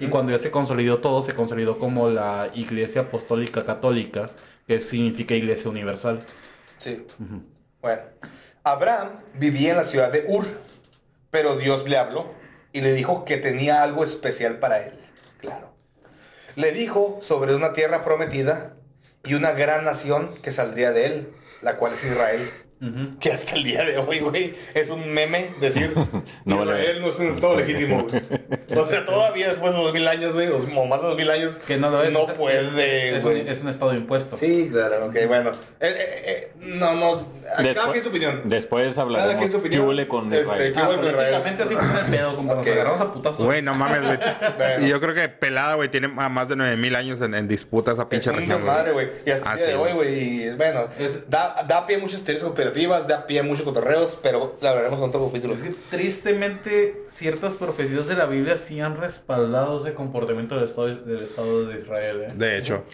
y 0.00 0.06
cuando 0.06 0.32
ya 0.32 0.38
se 0.38 0.50
consolidó 0.50 1.00
todo, 1.00 1.20
se 1.20 1.34
consolidó 1.34 1.78
como 1.78 2.08
la 2.08 2.48
Iglesia 2.54 3.02
Apostólica 3.02 3.66
Católica, 3.66 4.30
que 4.66 4.80
significa 4.80 5.34
Iglesia 5.34 5.68
Universal. 5.70 6.20
Sí. 6.78 7.04
Bueno, 7.82 8.00
Abraham 8.64 9.08
vivía 9.34 9.72
en 9.72 9.76
la 9.76 9.84
ciudad 9.84 10.10
de 10.10 10.24
Ur, 10.26 10.46
pero 11.30 11.56
Dios 11.56 11.90
le 11.90 11.98
habló 11.98 12.32
y 12.72 12.80
le 12.80 12.94
dijo 12.94 13.26
que 13.26 13.36
tenía 13.36 13.82
algo 13.82 14.02
especial 14.02 14.60
para 14.60 14.80
él. 14.86 14.94
Claro. 15.40 15.74
Le 16.56 16.72
dijo 16.72 17.18
sobre 17.20 17.54
una 17.54 17.74
tierra 17.74 18.02
prometida 18.02 18.76
y 19.24 19.34
una 19.34 19.52
gran 19.52 19.84
nación 19.84 20.36
que 20.42 20.52
saldría 20.52 20.92
de 20.92 21.04
él, 21.04 21.28
la 21.62 21.76
cual 21.76 21.92
es 21.92 22.04
Israel. 22.04 22.69
Que 23.20 23.30
hasta 23.30 23.56
el 23.56 23.64
día 23.64 23.84
de 23.84 23.98
hoy, 23.98 24.20
güey, 24.20 24.54
es 24.72 24.88
un 24.88 25.06
meme 25.12 25.54
decir 25.60 25.92
No 26.46 26.58
vale. 26.58 26.80
Israel 26.80 27.00
no 27.02 27.08
es 27.10 27.18
un 27.18 27.26
estado 27.26 27.56
legítimo, 27.58 28.04
güey. 28.04 28.22
O 28.74 28.84
sea, 28.86 29.04
todavía 29.04 29.48
después 29.48 29.72
de 29.74 29.82
dos 29.82 29.92
mil 29.92 30.08
años, 30.08 30.32
güey, 30.32 30.46
dos- 30.46 30.66
o 30.74 30.86
más 30.86 31.02
de 31.02 31.08
dos 31.08 31.16
mil 31.16 31.30
años, 31.30 31.52
Que 31.66 31.76
no 31.76 31.90
lo 31.90 32.02
es. 32.02 32.10
no 32.12 32.26
es- 32.26 32.32
puede, 32.32 33.16
es 33.16 33.24
un, 33.24 33.36
es 33.36 33.60
un 33.60 33.68
estado 33.68 33.94
impuesto. 33.94 34.36
Sí, 34.38 34.68
claro, 34.72 35.06
ok, 35.06 35.16
bueno. 35.28 35.50
Eh, 35.78 35.94
eh, 35.94 36.22
eh, 36.26 36.52
no, 36.60 36.94
no. 36.94 37.12
Cada 37.50 37.62
Después- 37.64 37.90
quien 37.92 38.02
su 38.04 38.08
opinión. 38.10 38.42
Después 38.44 38.94
Cada 38.94 39.06
quien 39.06 39.16
hablaremos 39.20 39.44
su 39.46 39.50
qué 39.50 39.56
opinión. 39.66 39.86
huele 39.88 40.08
con 40.08 40.32
Este, 40.32 40.40
Israel. 40.44 40.72
¿qué 40.72 40.80
Ah, 40.80 40.88
huele 40.88 41.00
con 41.00 41.10
Israel? 41.10 41.34
políticamente 41.42 41.62
así 41.64 41.74
fue 41.74 42.00
el 42.00 42.06
pedo, 42.06 42.36
como 42.36 42.52
Ok. 42.52 42.58
nos 42.58 42.66
agarramos 42.68 43.00
a 43.00 43.12
putazos. 43.12 43.44
Güey, 43.44 43.60
no 43.62 43.74
mames, 43.74 44.04
güey. 44.06 44.18
Bueno. 44.56 44.86
Y 44.86 44.88
yo 44.88 45.00
creo 45.00 45.14
que 45.14 45.28
pelada, 45.28 45.74
güey, 45.74 45.90
tiene 45.90 46.08
más 46.08 46.48
de 46.48 46.56
9000 46.56 46.94
años 46.94 47.20
en, 47.20 47.34
en 47.34 47.46
disputa 47.48 47.92
esa 47.92 48.02
Es 48.02 48.08
pinche 48.08 48.30
un 48.30 48.36
región. 48.36 48.56
desmadre, 48.58 48.92
güey. 48.92 49.08
Y 49.26 49.30
hasta 49.32 49.50
Ah, 49.50 49.52
el 49.54 49.58
día 49.58 49.66
sí, 49.66 49.72
de 49.72 49.78
hoy, 49.78 49.92
güey. 49.92 50.54
Bueno, 50.56 50.88
Es- 50.98 51.28
da, 51.28 51.62
da 51.66 51.86
pie 51.86 51.96
a 51.96 51.98
muchas 51.98 52.22
teorías 52.22 52.44
cooperativas, 52.70 53.06
da 53.08 53.26
pie 53.26 53.40
a 53.40 53.42
muchos 53.42 53.62
cotorreos, 53.64 54.18
pero 54.22 54.56
la 54.60 54.70
hablaremos 54.70 54.98
en 55.00 55.04
otro 55.06 55.26
capítulo. 55.26 55.54
Es 55.54 55.62
que 55.62 55.70
tristemente 55.90 57.02
ciertas 57.08 57.54
profecías 57.54 58.06
de 58.06 58.14
la 58.14 58.26
Biblia 58.26 58.56
sí 58.56 58.80
han 58.80 58.96
respaldado 59.00 59.80
ese 59.80 59.94
comportamiento 59.94 60.54
del 60.56 60.64
Estado, 60.64 60.88
del 60.96 61.22
estado 61.22 61.66
de 61.66 61.80
Israel. 61.80 62.22
¿eh? 62.28 62.32
De 62.34 62.58
hecho. 62.58 62.84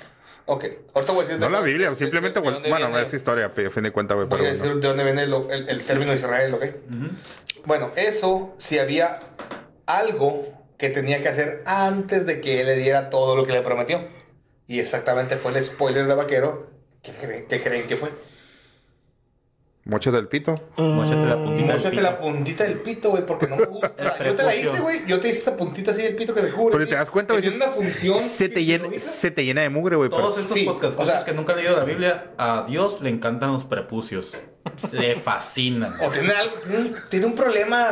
Ok, 0.49 0.65
ahorita 0.95 1.13
voy 1.13 1.25
a 1.25 1.27
decir. 1.27 1.41
No 1.41 1.49
la 1.49 1.61
Biblia, 1.61 1.89
de- 1.91 1.95
simplemente, 1.97 2.41
de- 2.41 2.51
de 2.61 2.69
bueno, 2.71 2.87
viene- 2.87 3.03
es 3.03 3.13
historia, 3.13 3.47
a 3.47 3.71
fin 3.71 3.83
de 3.83 3.91
cuentas, 3.91 4.15
güey, 4.17 4.29
Voy 4.29 4.39
pero 4.39 4.49
a 4.49 4.53
decir 4.53 4.67
bueno. 4.67 4.81
de 4.81 4.89
dónde 4.89 5.05
viene 5.05 5.27
lo- 5.27 5.51
el, 5.51 5.69
el 5.69 5.83
término 5.83 6.13
Israel, 6.15 6.55
¿ok? 6.55 6.65
Bueno, 7.65 7.91
eso 7.97 8.55
si 8.59 8.79
había 8.79 9.19
algo 9.87 10.41
que 10.79 10.91
tenía 10.91 11.21
que 11.21 11.29
hacer 11.29 11.63
antes 11.67 12.27
de 12.27 12.41
que 12.41 12.61
él 12.61 12.67
le 12.67 12.77
diera 12.77 13.11
todo 13.11 13.35
lo 13.35 13.45
que 13.45 13.53
le 13.53 13.63
prometió. 13.63 14.07
Y 14.69 14.79
exactamente 14.79 15.37
fue 15.37 15.51
el 15.57 15.63
spoiler 15.65 16.07
de 16.07 16.15
Vaquero 16.15 16.71
que 17.03 17.13
creen 17.13 17.47
que, 17.47 17.61
creen 17.61 17.87
que 17.89 17.97
fue. 17.97 18.11
Mochas 19.87 20.13
del 20.15 20.27
pito. 20.27 20.61
Móchate 20.77 21.27
la 21.27 21.37
puntita. 21.37 21.67
del 21.69 21.77
Móchate 21.77 21.91
pito. 21.91 22.03
la 22.03 22.19
puntita 22.19 22.65
del 22.65 22.79
pito, 22.81 23.11
güey, 23.11 23.25
porque 23.25 23.47
no 23.47 23.57
me 23.57 23.65
gusta. 23.67 24.17
El 24.19 24.27
yo 24.27 24.35
te 24.35 24.43
la 24.43 24.55
hice, 24.57 24.81
güey. 24.81 25.07
Yo 25.07 25.21
te 25.21 25.29
hice 25.29 25.39
esa 25.39 25.57
puntita 25.57 25.93
así 25.93 26.03
del 26.03 26.17
pito 26.17 26.35
que 26.35 26.41
te 26.43 26.51
juro. 26.51 26.73
Pero 26.77 26.89
te 26.89 26.97
das 26.97 27.09
cuenta, 27.09 27.35
que 27.35 27.41
güey. 27.41 27.51
Tiene 27.51 27.65
una 27.65 27.73
función. 27.73 28.19
Se 28.19 28.49
te, 28.49 28.65
llena, 28.65 28.89
se 28.99 29.31
te 29.31 29.45
llena 29.45 29.63
de 29.63 29.71
mugre, 29.71 29.95
güey. 29.95 30.11
pero- 30.11 30.23
Todos 30.23 30.39
estos 30.39 30.55
Sí, 30.55 30.65
podcast 30.65 30.99
o 30.99 31.05
sea- 31.05 31.25
que 31.25 31.33
nunca 31.33 31.53
han 31.53 31.59
leído 31.61 31.77
la 31.77 31.85
Biblia, 31.85 32.33
a 32.37 32.67
Dios 32.69 33.01
le 33.01 33.11
encantan 33.11 33.53
los 33.53 33.65
prepucios. 33.65 34.33
Le 34.93 35.15
fascinan. 35.15 35.95
O 36.03 36.09
tiene 36.11 36.33
algo, 36.33 36.57
tiene, 36.61 36.79
un- 36.79 36.95
tiene 37.09 37.27
un 37.27 37.35
problema. 37.37 37.91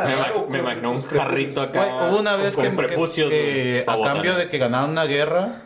Me, 0.49 0.61
me 0.61 0.87
un 0.89 1.01
jarrito 1.03 1.61
acá. 1.61 2.09
Hubo 2.09 2.19
una 2.19 2.35
vez 2.35 2.57
que, 2.57 2.69
prepucios 2.71 3.31
a 3.87 3.95
botar. 3.95 4.13
cambio 4.15 4.35
de 4.35 4.49
que 4.49 4.57
ganaran 4.57 4.89
una 4.89 5.05
guerra, 5.05 5.64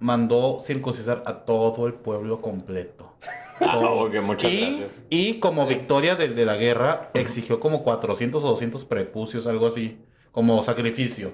mandó 0.00 0.60
circuncisar 0.64 1.22
a 1.26 1.44
todo 1.44 1.86
el 1.86 1.94
pueblo 1.94 2.40
completo. 2.40 3.12
Ah, 3.58 3.78
Todo. 3.80 4.00
ok, 4.04 4.16
muchas 4.20 4.52
y, 4.52 4.60
gracias. 4.60 4.90
y 5.08 5.40
como 5.40 5.66
victoria 5.66 6.14
de, 6.14 6.28
de 6.28 6.44
la 6.44 6.56
guerra, 6.56 7.08
exigió 7.14 7.58
como 7.58 7.82
400 7.84 8.44
o 8.44 8.48
200 8.48 8.84
prepucios, 8.84 9.46
algo 9.46 9.66
así, 9.68 9.96
como 10.30 10.62
sacrificio. 10.62 11.32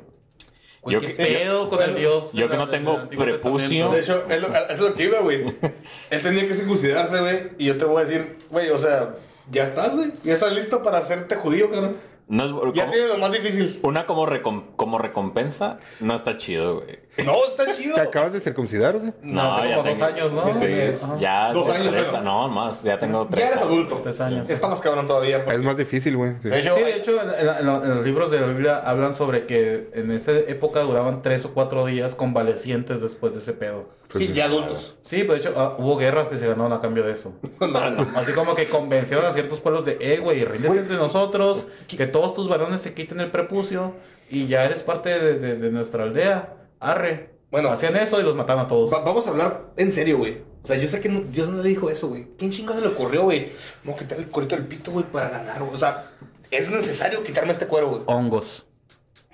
Yo 0.87 1.01
¿Qué 1.01 1.09
que- 1.09 1.15
pedo 1.25 1.69
con 1.69 1.83
el 1.83 1.97
Dios? 1.97 2.31
yo 2.33 2.49
que 2.49 2.57
no 2.57 2.69
tengo 2.71 3.09
prepucio. 3.09 3.89
De 3.91 3.99
hecho, 4.03 4.25
es 4.31 4.41
lo, 4.41 4.49
es 4.55 4.79
lo 4.79 4.95
que 4.95 5.03
iba, 5.03 5.19
güey. 5.19 5.45
Él 6.11 6.23
tenía 6.23 6.47
que 6.47 6.55
circuncidarse, 6.55 7.19
güey. 7.19 7.39
Y 7.59 7.65
yo 7.67 7.77
te 7.77 7.87
voy 7.87 8.03
a 8.03 8.05
decir, 8.05 8.39
güey, 8.51 8.71
o 8.71 8.79
sea, 8.79 9.17
ya 9.51 9.65
estás, 9.65 9.93
güey. 9.97 10.13
Ya 10.23 10.35
estás 10.35 10.55
listo 10.55 10.81
para 10.85 10.99
hacerte 10.99 11.35
judío, 11.35 11.73
cabrón. 11.73 11.97
No 12.33 12.45
es- 12.45 12.75
Ya 12.75 12.85
como- 12.85 12.93
tiene 12.95 13.09
lo 13.09 13.19
más 13.19 13.31
difícil. 13.31 13.79
Una 13.83 14.07
como, 14.07 14.27
recom- 14.27 14.75
como 14.77 14.97
recompensa 14.97 15.77
no 16.01 16.15
está 16.17 16.39
chido, 16.39 16.77
güey. 16.81 16.99
No, 17.27 17.35
está 17.47 17.71
chido. 17.75 17.95
¿Te 17.95 18.01
acabas 18.01 18.33
de 18.33 18.41
circuncidar, 18.41 18.99
güey? 18.99 19.13
No, 19.23 19.53
hace 19.53 19.69
ya 19.69 19.77
como 19.77 19.89
dos 19.91 19.99
tengo- 19.99 20.11
años, 20.13 20.33
¿no? 20.33 20.55
Sí, 20.55 21.05
Ajá. 21.05 21.19
ya 21.21 21.53
Dos 21.53 21.67
tres- 21.67 21.77
años, 21.81 21.93
tres- 21.93 22.11
bueno. 22.11 22.25
No, 22.25 22.49
más, 22.49 22.83
ya 22.83 22.99
tengo 22.99 23.27
tres. 23.31 23.45
Ya 23.45 23.49
eres 23.51 23.61
adulto. 23.61 24.01
Tres 24.03 24.21
años. 24.23 24.49
Está 24.49 24.69
más 24.69 24.81
cabrón 24.81 25.07
todavía. 25.07 25.45
porque- 25.45 25.59
Es 25.59 25.63
más 25.63 25.77
difícil, 25.77 26.17
güey. 26.17 26.33
Sí. 26.43 26.49
De 26.49 26.59
hecho, 26.61 26.75
Sí, 26.75 26.83
de 26.83 26.97
hecho, 26.97 27.13
en, 27.21 27.49
en 27.69 27.95
los 27.97 28.05
libros 28.07 28.31
de 28.31 28.41
la 28.41 28.47
Biblia 28.47 28.79
hablan 28.79 29.15
sobre 29.15 29.45
que 29.45 29.91
en 29.93 30.11
esa 30.11 30.33
época 30.33 30.81
duraban 30.81 31.21
tres 31.21 31.45
o 31.45 31.53
cuatro 31.53 31.85
días 31.85 32.15
convalecientes 32.15 33.03
después 33.03 33.35
de 33.35 33.41
ese 33.41 33.53
pedo. 33.53 33.85
Pues 34.13 34.27
sí, 34.27 34.33
ya 34.33 34.45
adultos. 34.45 34.97
Sí, 35.03 35.25
pues 35.25 35.43
de 35.43 35.49
hecho 35.51 35.59
ah, 35.59 35.77
hubo 35.79 35.97
guerras 35.97 36.29
que 36.29 36.37
se 36.39 36.47
ganaron 36.47 36.73
a 36.73 36.81
cambio 36.81 37.03
de 37.05 37.13
eso. 37.13 37.33
No, 37.61 37.91
no. 37.91 38.07
Así 38.19 38.33
como 38.33 38.55
que 38.55 38.69
convencieron 38.69 39.25
a 39.25 39.33
ciertos 39.33 39.61
pueblos 39.61 39.85
de, 39.85 39.97
eh, 40.01 40.19
güey, 40.19 40.45
ríndete 40.45 40.83
de 40.83 40.97
nosotros, 40.97 41.65
que 41.89 42.07
todos 42.07 42.35
tus 42.35 42.49
varones 42.49 42.81
se 42.83 42.93
quiten 42.95 43.21
el 43.21 43.31
prepucio 43.31 43.95
y 44.31 44.47
ya 44.47 44.65
eres 44.65 44.83
parte 44.83 45.19
de, 45.19 45.39
de- 45.39 45.57
de 45.57 45.71
nuestra 45.71 46.05
aldea. 46.05 46.55
Arre. 46.81 47.31
Bueno. 47.51 47.71
Hacían 47.71 47.97
eso 47.97 48.19
y 48.21 48.23
los 48.23 48.35
mataban 48.35 48.65
a 48.67 48.69
todos. 48.69 48.93
Va- 48.93 49.01
vamos 49.05 49.27
a 49.27 49.31
hablar 49.31 49.67
en 49.77 49.93
serio, 49.93 50.19
güey. 50.19 50.39
O 50.63 50.67
sea, 50.67 50.77
yo 50.77 50.87
sé 50.89 51.01
que 51.01 51.09
no- 51.09 51.21
Dios 51.21 51.49
no 51.49 51.63
le 51.63 51.69
dijo 51.69 51.91
eso, 51.91 52.09
güey. 52.09 52.29
¿Quién 52.39 52.51
chingado 52.51 52.81
se 52.81 52.87
le 52.87 52.93
ocurrió, 52.93 53.23
güey? 53.23 53.49
Vamos 53.85 54.01
a 54.01 54.05
quitar 54.05 54.19
el 54.19 54.27
cuerito 54.29 54.57
del 54.57 54.67
pito, 54.67 54.91
güey, 54.91 55.05
para 55.05 55.29
ganar, 55.29 55.61
güey. 55.61 55.75
O 55.75 55.79
sea, 55.79 56.07
es 56.51 56.71
necesario 56.71 57.23
quitarme 57.25 57.53
este 57.53 57.67
cuero, 57.67 57.89
güey. 57.91 58.03
Hongos. 58.07 58.65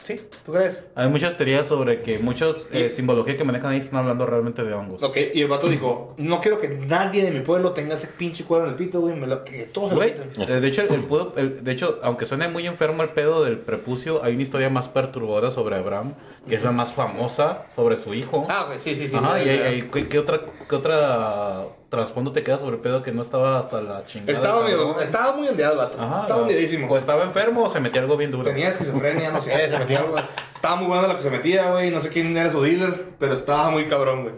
¿Sí? 0.02 0.20
¿Tú 0.46 0.52
crees? 0.52 0.84
Hay 0.94 1.08
muchas 1.08 1.36
teorías 1.36 1.66
sobre 1.66 2.00
que 2.02 2.18
muchos 2.18 2.66
eh, 2.72 2.88
simbología 2.88 3.36
que 3.36 3.44
manejan 3.44 3.72
ahí 3.72 3.78
están 3.78 3.98
hablando 4.00 4.24
realmente 4.24 4.62
de 4.64 4.72
hongos. 4.72 5.02
Ok, 5.02 5.16
y 5.34 5.42
el 5.42 5.48
vato 5.48 5.68
dijo, 5.68 6.14
no 6.16 6.40
quiero 6.40 6.58
que 6.60 6.68
nadie 6.68 7.22
de 7.24 7.30
mi 7.30 7.40
pueblo 7.40 7.72
tenga 7.72 7.94
ese 7.94 8.06
pinche 8.06 8.44
cuero 8.44 8.64
en 8.64 8.70
el 8.70 8.76
pito, 8.76 9.00
güey. 9.00 9.14
me 9.16 9.26
lo- 9.26 9.44
Que 9.44 9.64
todos 9.66 9.90
se 9.90 9.96
lo 9.96 10.02
eh, 10.02 10.60
de 10.60 10.68
hecho, 10.68 10.82
el 10.82 11.04
pudo- 11.04 11.34
el- 11.36 11.62
de 11.62 11.72
hecho, 11.72 11.98
aunque 12.02 12.24
suene 12.24 12.48
muy 12.48 12.66
enfermo 12.66 13.02
el 13.02 13.10
pedo 13.10 13.44
del 13.44 13.58
prepucio, 13.58 14.24
hay 14.24 14.34
una 14.34 14.42
historia 14.44 14.70
más 14.70 14.88
perturbadora 14.88 15.50
sobre 15.50 15.76
Abraham, 15.76 16.14
que 16.48 16.54
es 16.54 16.62
la 16.62 16.72
más 16.72 16.94
famosa 16.94 17.66
sobre 17.74 17.96
su 17.96 18.14
hijo. 18.14 18.46
Ah, 18.48 18.64
güey, 18.66 18.78
sí, 18.80 18.96
sí, 18.96 19.08
sí. 19.08 19.16
Ajá, 19.16 19.42
y 19.42 19.48
hay- 19.48 19.58
ya. 19.58 19.64
hay- 19.66 19.82
¿qué, 19.92 20.08
qué 20.08 20.18
otra, 20.18 20.40
qué 20.68 20.74
otra 20.74 21.64
trasfondo 21.88 22.32
te 22.32 22.42
queda 22.42 22.58
sobre 22.58 22.76
el 22.76 22.82
pedo 22.82 23.02
que 23.02 23.12
no 23.12 23.22
estaba 23.22 23.58
hasta 23.58 23.80
la 23.80 24.04
chingada? 24.06 24.32
Estaba, 24.32 24.62
medio- 24.62 25.00
estaba 25.00 25.32
muy 25.34 25.48
ondeado, 25.48 25.72
el 25.72 25.78
vato. 25.78 25.94
Ajá, 26.00 26.20
estaba 26.22 26.40
no. 26.40 26.46
ondeadísimo. 26.46 26.86
O 26.92 26.96
estaba 26.96 27.24
enfermo 27.24 27.64
o 27.64 27.70
se 27.70 27.80
metía 27.80 28.00
algo 28.00 28.16
bien 28.16 28.30
duro. 28.30 28.44
Tenía 28.44 28.68
esquizofrenia, 28.68 29.30
no 29.30 29.40
sé, 29.40 29.68
se 29.70 29.78
metía 29.78 30.00
algo. 30.00 30.16
Estaba 30.54 30.76
muy 30.76 30.86
bueno 30.88 31.06
lo 31.08 31.16
que 31.16 31.22
se 31.22 31.30
metía, 31.30 31.70
güey. 31.70 31.90
No 31.90 32.00
sé 32.00 32.08
quién 32.10 32.36
era 32.36 32.50
su 32.50 32.60
dealer, 32.62 33.06
pero 33.18 33.34
estaba 33.34 33.70
muy 33.70 33.86
cabrón, 33.86 34.22
güey. 34.22 34.34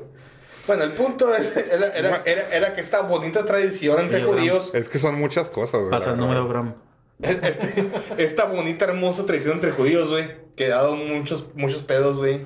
Bueno, 0.67 0.85
el 0.85 0.93
punto 0.93 1.35
es, 1.35 1.57
era, 1.57 1.89
era, 1.97 2.23
era, 2.25 2.49
era 2.53 2.75
que 2.75 2.81
esta 2.81 3.01
bonita 3.01 3.45
tradición 3.45 3.99
entre 3.99 4.23
judíos, 4.23 4.71
Es 4.75 4.89
que 4.89 4.99
son 5.01 5.17
muchas 5.19 5.49
cosas, 5.49 5.81
güey. 5.81 5.91
Pasa 5.91 6.11
el 6.11 6.17
número. 6.19 6.43
Abraham. 6.43 6.75
este, 7.21 7.87
esta 8.19 8.45
bonita, 8.45 8.85
hermosa 8.85 9.27
tradición 9.27 9.55
entre 9.55 9.73
judíos, 9.73 10.09
güey, 10.11 10.31
que 10.57 10.67
ha 10.67 10.77
dado 10.77 10.95
muchos, 10.97 11.47
muchos 11.55 11.83
pedos, 11.83 12.17
güey, 12.19 12.43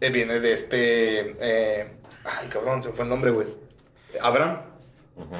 eh, 0.00 0.10
viene 0.10 0.40
de 0.40 0.52
este. 0.52 1.36
eh, 1.40 1.96
ay, 2.24 2.48
cabrón, 2.48 2.82
se 2.82 2.90
me 2.90 2.94
fue 2.94 3.04
el 3.04 3.08
nombre, 3.08 3.30
güey. 3.30 3.46
Abraham, 4.22 4.58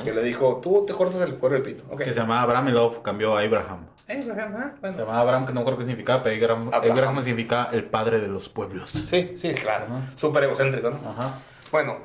que 0.04 0.12
le 0.12 0.22
dijo, 0.22 0.60
tú 0.62 0.84
te 0.86 0.92
cortas 0.92 1.20
el 1.20 1.34
cuero 1.34 1.54
del 1.54 1.62
pito. 1.62 1.96
Que 1.96 2.04
se 2.04 2.14
llamaba 2.14 2.42
Abraham 2.42 2.68
y 2.68 2.72
luego 2.72 3.02
cambió 3.02 3.36
a 3.36 3.40
Abraham. 3.40 3.86
Eh, 4.06 4.20
Abraham, 4.30 4.54
ah, 4.56 4.72
bueno. 4.80 4.96
Se 4.96 5.02
llamaba 5.02 5.20
Abraham, 5.20 5.46
que 5.46 5.52
no 5.52 5.64
creo 5.64 5.78
qué 5.78 5.84
significaba, 5.84 6.22
pero 6.22 6.36
Abraham, 6.44 6.70
Abraham. 6.72 6.98
Abraham 6.98 7.22
significa 7.22 7.68
el 7.72 7.84
padre 7.84 8.20
de 8.20 8.28
los 8.28 8.48
pueblos. 8.48 8.90
Sí, 8.90 9.34
sí, 9.36 9.54
claro. 9.54 9.86
Ajá. 9.86 10.12
Súper 10.16 10.44
egocéntrico, 10.44 10.90
¿no? 10.90 10.98
Ajá. 11.08 11.38
Bueno, 11.72 11.96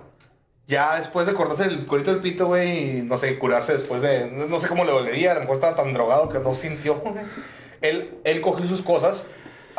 ya 0.67 0.97
después 0.97 1.27
de 1.27 1.33
cortarse 1.33 1.65
el 1.65 1.85
cuerito 1.85 2.11
del 2.11 2.21
pito, 2.21 2.47
güey, 2.47 2.99
y 2.99 3.01
no 3.03 3.17
sé, 3.17 3.37
curarse 3.37 3.73
después 3.73 4.01
de. 4.01 4.31
No 4.31 4.47
no 4.47 4.59
sé 4.59 4.67
cómo 4.67 4.85
le 4.85 4.91
dolería, 4.91 5.31
a 5.31 5.35
lo 5.35 5.41
mejor 5.41 5.55
estaba 5.55 5.75
tan 5.75 5.93
drogado 5.93 6.29
que 6.29 6.39
no 6.39 6.53
sintió. 6.53 7.03
él, 7.81 8.19
él 8.23 8.41
cogió 8.41 8.65
sus 8.65 8.81
cosas 8.81 9.27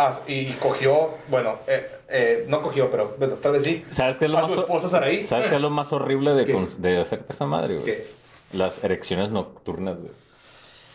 as- 0.08 0.22
y 0.26 0.52
cogió, 0.54 1.10
bueno, 1.28 1.56
eh, 1.66 1.86
eh, 2.08 2.44
no 2.48 2.62
cogió, 2.62 2.90
pero 2.90 3.14
bueno, 3.18 3.34
tal 3.34 3.52
vez 3.52 3.64
sí. 3.64 3.84
¿Sabes 3.90 4.18
qué 4.18 4.24
es 4.26 4.30
lo 4.30 4.38
a 4.38 4.42
más 4.42 4.50
su 4.50 4.56
hor- 4.56 4.60
esposa 4.64 4.88
Saraí. 4.88 5.24
¿Sabes 5.26 5.46
qué 5.46 5.54
es 5.56 5.60
lo 5.60 5.70
más 5.70 5.92
horrible 5.92 6.32
de, 6.34 6.68
de 6.78 7.00
hacerte 7.00 7.32
esa 7.32 7.46
madre, 7.46 7.74
güey? 7.74 7.84
¿Qué? 7.86 8.06
Las 8.52 8.82
erecciones 8.82 9.30
nocturnas, 9.30 9.96
güey. 9.98 10.10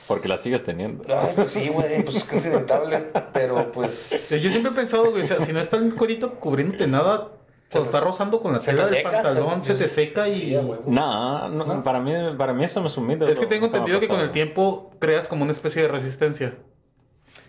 Porque 0.08 0.28
las 0.28 0.42
sigues 0.42 0.64
teniendo. 0.64 1.04
Ay, 1.10 1.34
pues 1.36 1.52
sí, 1.52 1.68
güey, 1.70 2.04
pues 2.04 2.18
es 2.18 2.24
que 2.26 2.38
es 2.38 2.46
inevitable, 2.46 3.08
pero 3.34 3.72
pues. 3.72 4.32
Eh, 4.32 4.40
Yo 4.40 4.50
siempre 4.52 4.72
he 4.72 4.76
pensado, 4.76 5.10
güey, 5.10 5.24
o 5.24 5.28
sea, 5.28 5.38
si 5.38 5.52
no 5.52 5.60
está 5.60 5.78
el 5.78 5.96
cuerito 5.96 6.36
cubriéndote 6.36 6.86
nada, 6.86 7.30
cuando 7.72 7.88
está 7.90 8.02
rozando 8.02 8.40
con 8.40 8.54
la 8.54 8.60
Se 8.60 8.72
tela 8.72 8.86
del 8.86 8.98
seca, 8.98 9.12
pantalón, 9.12 9.64
se- 9.64 9.74
se 9.74 9.80
te 9.80 9.88
seca 9.88 10.28
y... 10.30 10.36
Sí. 10.36 10.58
No, 10.86 11.50
no, 11.50 11.66
¿No? 11.66 11.84
Para, 11.84 12.00
mí, 12.02 12.14
para 12.38 12.54
mí 12.54 12.64
eso 12.66 12.82
me 12.82 12.90
sumide. 12.92 13.26
es 13.32 13.40
que 13.40 13.48
tengo 13.48 13.66
entendido 13.66 14.00
que 14.00 14.08
con 14.08 14.20
el 14.20 14.30
tiempo 14.32 14.92
creas 15.00 15.28
como 15.28 15.42
una 15.44 15.52
especie 15.54 15.82
de 15.82 15.88
resistencia. 15.88 16.54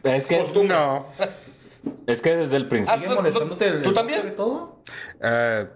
Es 0.03 0.27
que, 0.27 0.39
Costumbre. 0.39 0.77
No. 0.77 1.07
es 2.07 2.21
que 2.23 2.37
desde 2.37 2.57
el 2.57 2.69
principio. 2.69 3.01
¿Sigue 3.03 3.15
molestándote 3.15 3.67
el 3.69 3.83
¿Tú 3.83 3.89
el 3.91 3.95
también? 3.95 4.35
todo? 4.37 4.83
Eh, 5.23 5.67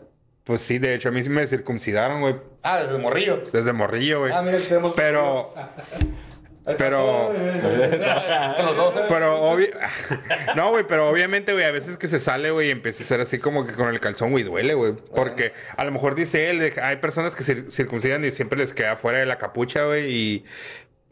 pues 0.44 0.62
sí, 0.62 0.78
de 0.78 0.94
hecho, 0.94 1.08
a 1.10 1.12
mí 1.12 1.22
sí 1.22 1.28
me 1.30 1.46
circuncidaron, 1.46 2.20
güey. 2.20 2.36
Ah, 2.62 2.80
desde 2.82 2.98
morrillo. 2.98 3.42
Desde 3.52 3.72
morrillo, 3.72 4.20
güey. 4.20 4.32
Ah, 4.34 4.42
mira, 4.42 4.58
tenemos. 4.58 4.94
Pero, 4.94 5.54
pero, 6.78 7.30
Con 8.56 8.66
los 8.66 8.76
dos, 8.76 8.96
¿eh? 8.96 9.00
pero, 9.08 9.42
obvi- 9.52 9.70
no, 10.56 10.70
güey, 10.70 10.84
pero 10.86 11.08
obviamente, 11.08 11.52
güey, 11.52 11.64
a 11.64 11.70
veces 11.70 11.96
que 11.96 12.06
se 12.08 12.18
sale, 12.18 12.50
güey, 12.50 12.68
y 12.68 12.70
empieza 12.70 13.02
a 13.02 13.06
ser 13.06 13.20
así 13.20 13.38
como 13.38 13.66
que 13.66 13.74
con 13.74 13.88
el 13.88 14.00
calzón, 14.00 14.30
güey, 14.30 14.44
duele, 14.44 14.74
güey. 14.74 14.94
Porque 15.14 15.52
a 15.76 15.84
lo 15.84 15.90
mejor 15.92 16.14
dice 16.14 16.50
él, 16.50 16.58
de- 16.58 16.80
hay 16.82 16.96
personas 16.96 17.34
que 17.34 17.42
cir- 17.44 17.70
circuncidan 17.70 18.24
y 18.24 18.30
siempre 18.30 18.58
les 18.58 18.72
queda 18.72 18.96
fuera 18.96 19.18
de 19.18 19.26
la 19.26 19.38
capucha, 19.38 19.84
güey, 19.84 20.12
y 20.12 20.44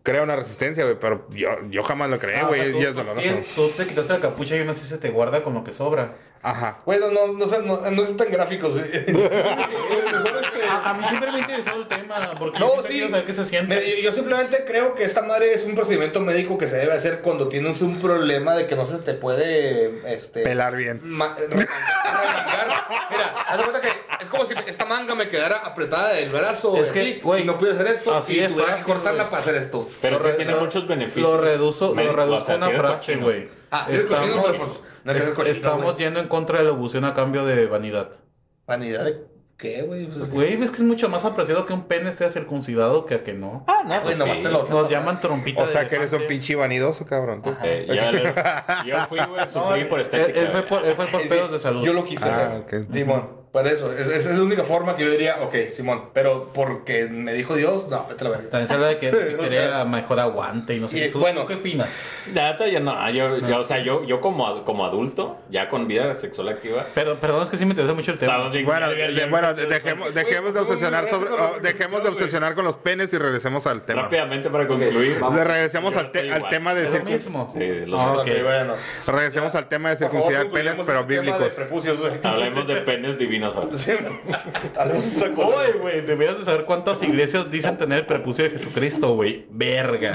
crea 0.08 0.22
una 0.22 0.36
resistencia, 0.36 0.84
güey, 0.84 0.96
pero 0.98 1.26
yo, 1.30 1.48
yo 1.70 1.82
jamás 1.82 2.08
lo 2.08 2.18
creé, 2.18 2.36
Ah, 2.38 2.44
o 2.44 2.48
güey, 2.48 2.62
sea, 2.62 2.72
tú- 2.72 2.78
y 2.78 2.82
es 2.82 2.88
tú 2.90 2.94
doloroso. 2.94 3.28
Tú 3.54 3.68
te 3.76 3.86
quitaste 3.86 4.12
la 4.14 4.20
capucha 4.20 4.56
y 4.56 4.60
aún 4.60 4.70
así 4.70 4.86
se 4.86 4.96
te 4.98 5.10
guarda 5.10 5.42
con 5.44 5.52
lo 5.54 5.62
que 5.64 5.72
sobra. 5.72 6.14
Ajá. 6.42 6.78
Bueno, 6.86 7.10
no, 7.10 7.32
no, 7.32 7.46
sé, 7.46 7.62
no, 7.64 7.78
no 7.90 8.02
es 8.04 8.16
tan 8.16 8.30
gráficos. 8.30 8.72
A, 10.84 10.94
mí 10.94 11.04
siempre 11.06 11.30
me 11.32 11.38
ha 11.38 11.40
interesado 11.40 11.82
el 11.82 11.88
tema, 11.88 12.34
porque 12.38 12.58
yo 12.58 12.64
No, 12.66 12.70
siempre 12.72 12.88
sí. 12.92 12.94
quiero 12.98 13.10
saber 13.10 13.24
qué 13.26 13.32
se 13.32 13.44
siente. 13.44 13.74
Mira, 13.76 13.86
yo, 13.96 14.02
yo 14.02 14.12
simplemente 14.12 14.64
creo 14.66 14.94
que 14.94 15.04
esta 15.04 15.22
madre 15.22 15.52
es 15.54 15.64
un 15.64 15.74
procedimiento 15.74 16.20
médico 16.20 16.56
que 16.58 16.66
se 16.68 16.76
debe 16.76 16.92
hacer 16.92 17.20
cuando 17.20 17.48
tienes 17.48 17.80
un 17.82 17.98
problema 18.00 18.54
de 18.54 18.66
que 18.66 18.76
no 18.76 18.84
se 18.86 18.98
te 18.98 19.14
puede 19.14 20.02
este, 20.14 20.42
Pelar 20.42 20.74
bien. 20.76 21.00
Mira, 21.02 21.28
haz 23.48 23.56
de 23.58 23.64
cuenta 23.64 23.80
que 23.80 23.88
es 24.20 24.28
como 24.28 24.44
si 24.46 24.54
esta 24.66 24.84
manga 24.84 25.14
me 25.14 25.28
quedara 25.28 25.58
apretada 25.58 26.12
del 26.14 26.28
brazo 26.30 26.76
Es 26.82 26.90
así, 26.90 27.20
que, 27.20 27.40
y 27.40 27.44
no 27.44 27.58
pude 27.58 27.72
hacer 27.72 27.86
esto 27.86 28.14
así 28.16 28.34
y 28.36 28.40
es 28.40 28.48
tuviera 28.52 28.76
que 28.76 28.82
cortarla 28.82 29.24
para 29.30 29.38
hacer 29.42 29.54
esto. 29.56 29.88
Pero 30.00 30.18
Lo 30.18 30.28
sí 30.30 30.34
tiene 30.36 30.52
lo- 30.52 30.60
muchos 30.60 30.86
beneficios. 30.86 31.22
Lo 31.30 31.40
reduzo, 31.40 31.88
lo 31.88 31.94
médicos, 31.94 32.16
reduzo 32.16 32.36
o 32.36 32.44
sea, 32.44 32.54
a 32.54 32.56
una 32.58 32.66
si 32.66 32.70
eres 32.72 32.80
frase, 32.82 32.96
cochino. 33.12 33.24
güey. 33.24 33.48
Ah, 33.70 33.84
cochino, 33.86 34.42
pues, 34.42 34.58
no 35.04 35.34
cochino, 35.34 35.54
estamos 35.56 35.84
güey. 35.84 35.96
yendo 35.96 36.20
en 36.20 36.28
contra 36.28 36.58
de 36.58 36.64
la 36.64 36.70
evolución 36.70 37.04
a 37.04 37.14
cambio 37.14 37.44
de 37.44 37.66
vanidad. 37.66 38.10
¿Vanidad 38.66 39.04
de 39.04 39.24
qué, 39.58 39.82
güey? 39.82 40.06
Pues, 40.06 40.30
Güey, 40.30 40.56
ves 40.56 40.70
que 40.70 40.76
es 40.76 40.82
mucho 40.82 41.08
más 41.10 41.24
apreciado 41.26 41.66
que 41.66 41.72
un 41.74 41.82
pene 41.82 42.08
esté 42.10 42.30
circuncidado 42.30 43.04
que 43.04 43.16
a 43.16 43.22
que 43.24 43.34
no. 43.34 43.64
Ah, 43.66 43.82
no, 43.82 43.88
güey, 43.90 44.02
pues 44.02 44.18
nomás 44.18 44.38
sí. 44.38 44.44
te 44.44 44.50
lo- 44.50 44.66
Nos 44.68 44.88
llaman 44.88 45.20
trompita 45.20 45.62
O 45.64 45.66
de 45.66 45.72
sea, 45.72 45.88
que 45.88 45.96
eres 45.96 46.12
un 46.12 46.26
pinche 46.26 46.54
vanidoso, 46.56 47.04
cabrón. 47.04 47.42
tú. 47.42 47.54
Eh, 47.62 47.86
yo, 47.88 48.12
le- 48.12 48.34
yo 48.86 49.04
fui, 49.06 49.18
güey, 49.18 49.44
No, 49.44 49.50
sufrí 49.50 49.84
por 49.84 49.98
él, 49.98 50.04
estética. 50.06 50.40
él 50.40 50.48
fue 50.48 50.62
por, 50.62 50.84
él 50.86 50.94
fue 50.94 51.06
por 51.08 51.20
Sí, 51.22 51.28
pedos 51.28 51.52
de 51.52 51.58
salud. 51.58 51.84
Yo 51.84 51.92
lo 51.92 52.04
quise 52.04 52.24
Ah, 52.28 52.36
hacer. 52.62 52.82
ok. 52.84 52.92
Simón, 52.92 53.28
para 53.62 53.70
eso. 53.70 53.92
Es- 53.92 54.08
Esa 54.08 54.30
es 54.30 54.36
la 54.36 54.42
única 54.44 54.62
forma 54.64 54.96
que 54.96 55.04
yo 55.04 55.10
diría, 55.10 55.38
ok, 55.42 55.54
Simón. 55.70 56.04
Pero 56.14 56.50
porque 56.54 57.06
me 57.08 57.32
dijo 57.34 57.54
Dios, 57.56 57.88
no, 57.90 58.06
vete 58.08 58.24
a 58.24 58.28
la 58.28 58.36
verga. 58.36 58.50
También 58.50 58.68
se 58.68 58.74
habla 58.74 58.86
de 58.88 58.98
que 58.98 59.10
que 59.10 59.16
O 59.38 59.42
quería 59.42 59.68
sea, 59.68 59.84
mejor 59.84 60.20
aguante 60.20 60.74
y 60.74 60.80
no 60.80 60.88
sé 60.88 60.96
y, 60.98 61.00
qué. 61.02 61.08
¿Tú, 61.08 61.18
bueno. 61.20 61.42
¿tú 61.42 61.48
qué 61.48 61.54
opinas? 61.54 61.88
La 62.34 62.52
neta, 62.52 62.66
yo 62.68 62.80
no, 62.80 63.10
yo, 63.10 63.38
yo, 63.38 63.60
o 63.60 63.64
sea, 63.64 63.78
yo, 63.78 64.04
yo 64.04 64.20
como, 64.20 64.64
como 64.64 64.84
adulto, 64.86 65.38
ya 65.50 65.68
con 65.68 65.88
vida 65.88 66.12
sexual 66.14 66.48
activa, 66.50 66.84
Pero, 66.94 67.16
perdón, 67.16 67.42
es 67.44 67.50
que 67.50 67.56
sí 67.56 67.64
me 67.64 67.72
interesa 67.72 67.94
mucho 67.94 68.12
el 68.12 68.18
tema. 68.18 68.48
bien- 68.48 68.64
Bueno, 68.64 68.86
bueno, 69.30 69.54
de- 69.54 69.66
dejemos, 69.66 70.14
dejemos 70.14 70.54
de 70.54 70.60
obsesionar 70.60 71.06
sobre, 71.08 71.30
oh, 71.30 71.56
dejemos 71.62 72.02
de 72.02 72.08
obsesionar 72.10 72.54
con 72.54 72.64
los 72.64 72.76
penes 72.76 73.12
y 73.12 73.18
regresemos 73.18 73.66
al 73.66 73.82
tema. 73.82 74.02
Rápidamente 74.02 74.50
para 74.50 74.66
concluir. 74.66 75.18
Le 75.34 75.44
regresemos 75.44 75.94
al, 75.96 76.10
te- 76.12 76.32
al 76.32 76.48
tema 76.48 76.74
de 76.74 76.84
Es 76.84 76.92
lo 76.92 76.98
circun- 76.98 77.04
mismo. 77.12 77.50
Sí, 77.52 77.86
los- 77.86 77.98
Ah, 78.00 78.12
Ok, 78.12 78.20
ok. 78.20 78.42
bueno. 78.42 78.74
regresemos 79.06 79.54
al 79.54 79.68
tema 79.68 79.90
de 79.90 79.96
Por 79.96 80.10
circuncidar 80.10 80.50
penes, 80.50 80.78
pero 80.86 81.04
bíblicos. 81.04 81.52
Hablemos 82.22 82.66
de 82.66 82.76
penes 82.76 83.18
divinos 83.18 83.47
ahora. 83.54 83.76
Sí. 83.76 83.92
Oye, 85.36 85.72
güey, 85.80 86.00
deberías 86.02 86.38
de 86.38 86.44
saber 86.44 86.64
cuántas 86.64 87.02
iglesias 87.02 87.50
dicen 87.50 87.76
tener 87.78 88.00
el 88.00 88.06
prepucio 88.06 88.44
de 88.44 88.50
Jesucristo, 88.50 89.14
güey. 89.14 89.46
Verga. 89.50 90.12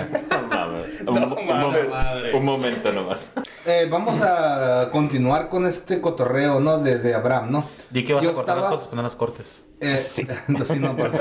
No. 0.52 1.12
Un, 1.12 1.20
No 1.46 1.68
un- 1.70 1.76
un- 1.76 2.36
un 2.36 2.46
momento 2.46 2.92
nomás. 2.92 3.26
Eh, 3.66 3.88
vamos 3.90 4.22
a 4.22 4.90
continuar 4.92 5.50
con 5.50 5.66
este 5.66 6.00
cotorreo, 6.02 6.60
¿no? 6.60 6.80
De, 6.80 6.98
de 7.00 7.14
Abraham, 7.14 7.52
¿no? 7.52 7.66
Di 7.90 8.04
que 8.04 8.14
vas 8.14 8.24
Yo 8.24 8.32
a 8.32 8.34
cortar 8.34 8.56
estaba- 8.58 8.72
las 8.72 8.76
cosas, 8.76 8.88
pero 8.88 8.98
no 8.98 9.04
las 9.04 9.16
cortes. 9.16 9.64
Eh, 9.80 9.98
sí. 9.98 10.24
no, 10.80 10.96
pues. 10.96 11.12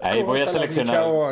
Ahí 0.00 0.22
voy 0.22 0.40
a 0.42 0.46
seleccionar. 0.46 1.00
No, 1.00 1.30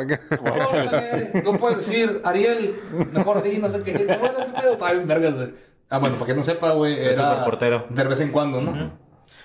no 1.43 1.57
puedes 1.57 1.77
decir, 1.87 2.21
Ariel, 2.23 2.75
mejor 3.13 3.41
di, 3.43 3.57
no 3.57 3.69
sé 3.69 3.79
qué. 3.83 3.93
¿Cómo 4.05 4.25
era 4.25 4.43
ese 4.43 4.53
pedo? 4.53 4.73
Está 4.73 4.91
bien, 4.93 5.07
vergas, 5.07 5.35
güey. 5.35 5.53
Ah, 5.89 5.99
bueno, 5.99 6.15
para 6.15 6.27
que 6.27 6.33
no 6.35 6.43
sepa, 6.43 6.71
güey, 6.71 6.93
Es 6.93 7.13
era 7.13 7.29
superportero. 7.29 7.85
de 7.89 8.03
vez 8.03 8.19
en 8.19 8.31
cuando, 8.31 8.59
¿no? 8.61 8.91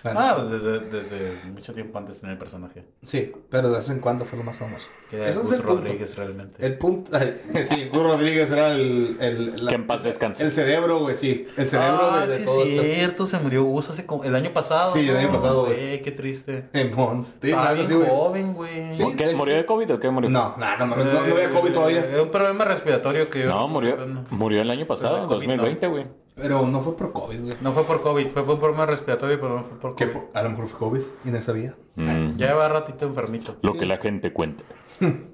Ah, 0.04 0.34
pues 0.38 0.50
desde, 0.50 0.80
desde 0.80 1.50
mucho 1.52 1.74
tiempo 1.74 1.98
antes 1.98 2.16
de 2.16 2.20
tener 2.22 2.32
el 2.34 2.38
personaje. 2.38 2.84
Sí, 3.02 3.32
pero 3.50 3.70
de 3.70 3.76
vez 3.78 3.90
en 3.90 4.00
cuando 4.00 4.24
fue 4.24 4.38
lo 4.38 4.44
más 4.44 4.58
famoso. 4.58 4.88
Que 5.10 5.28
Eso 5.28 5.40
es 5.40 5.46
Gus 5.46 5.54
el 5.56 5.62
punto. 5.62 5.82
Rodríguez 5.82 6.16
realmente. 6.16 6.64
El 6.64 6.78
punto. 6.78 7.10
sí, 7.68 7.88
Gus 7.92 8.02
Rodríguez 8.02 8.50
era 8.50 8.72
el. 8.72 9.16
el 9.20 9.64
la- 9.64 9.70
Que 9.70 9.74
en 9.74 9.86
paz 9.86 10.02
descanse. 10.02 10.42
El 10.44 10.50
cerebro, 10.52 11.00
güey, 11.00 11.16
sí. 11.16 11.46
El 11.56 11.66
cerebro 11.66 12.10
ah, 12.12 12.26
de, 12.26 12.32
de 12.32 12.38
sí, 12.38 12.44
todo 12.44 12.64
esto. 12.64 12.82
cierto, 12.82 13.26
se 13.26 13.38
murió 13.38 13.64
Gus 13.64 13.90
hace 13.90 14.06
como- 14.06 14.24
el 14.24 14.34
año 14.34 14.52
pasado. 14.52 14.92
Sí, 14.92 15.08
el 15.08 15.16
año 15.16 15.30
pasado, 15.30 15.66
güey. 15.66 15.76
Güey, 15.76 16.02
qué 16.02 16.12
triste. 16.12 16.68
En 16.72 16.94
Mons. 16.94 17.34
Sí, 17.40 17.52
bien 17.52 17.86
sí, 17.86 17.94
joven, 18.08 18.54
güey. 18.54 18.94
Sí. 18.94 19.04
¿Qué? 19.16 19.34
¿Murió 19.34 19.56
de 19.56 19.66
COVID 19.66 19.94
o 19.94 20.00
qué 20.00 20.10
murió? 20.10 20.30
No, 20.30 20.54
no, 20.56 20.76
no, 20.78 20.96
no, 20.96 21.04
no 21.04 21.18
había 21.20 21.50
COVID 21.50 21.72
todavía. 21.72 22.10
Eh, 22.10 22.20
un 22.20 22.30
problema 22.30 22.64
respiratorio 22.64 23.28
que. 23.28 23.44
No, 23.44 23.68
murió, 23.68 23.96
murió 24.30 24.62
el 24.62 24.70
año 24.70 24.86
pasado, 24.86 25.18
en 25.18 25.28
Pero 25.28 25.40
de 25.40 25.46
COVID, 25.46 25.56
2020, 25.58 25.86
güey. 25.88 26.04
Pero 26.40 26.66
no 26.66 26.80
fue 26.80 26.96
por 26.96 27.12
COVID, 27.12 27.40
güey. 27.42 27.56
No 27.60 27.72
fue 27.72 27.84
por 27.84 28.00
COVID, 28.00 28.28
fue 28.32 28.44
por 28.44 28.54
un 28.54 28.60
problema 28.60 28.86
respiratorio, 28.86 29.40
pero 29.40 29.56
no 29.58 29.64
fue 29.64 29.78
por 29.78 29.94
Que 29.94 30.06
COVID. 30.10 30.18
por- 30.26 30.30
a 30.38 30.42
lo 30.42 30.50
mejor 30.50 30.66
fue 30.68 30.78
COVID 30.78 31.02
y 31.24 31.28
no 31.30 31.42
sabía. 31.42 31.74
Mm, 31.96 32.36
Ya 32.36 32.54
va 32.54 32.68
ratito 32.68 33.04
enfermito. 33.06 33.56
Lo 33.62 33.74
que 33.74 33.86
la 33.86 33.98
gente 33.98 34.32
cuenta. 34.32 34.64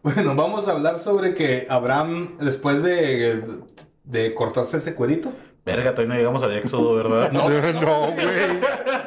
Bueno, 0.00 0.36
vamos 0.36 0.68
a 0.68 0.70
hablar 0.70 0.96
sobre 0.96 1.34
que 1.34 1.66
Abraham, 1.68 2.36
después 2.38 2.84
de, 2.84 3.42
de 4.04 4.32
cortarse 4.32 4.76
ese 4.76 4.94
cuerito, 4.94 5.32
Verga, 5.68 5.90
todavía 5.94 6.14
no 6.14 6.18
llegamos 6.18 6.42
al 6.42 6.56
éxodo, 6.56 6.94
¿verdad? 6.94 7.30
No. 7.32 7.46
No, 7.48 8.00
güey. 8.12 8.60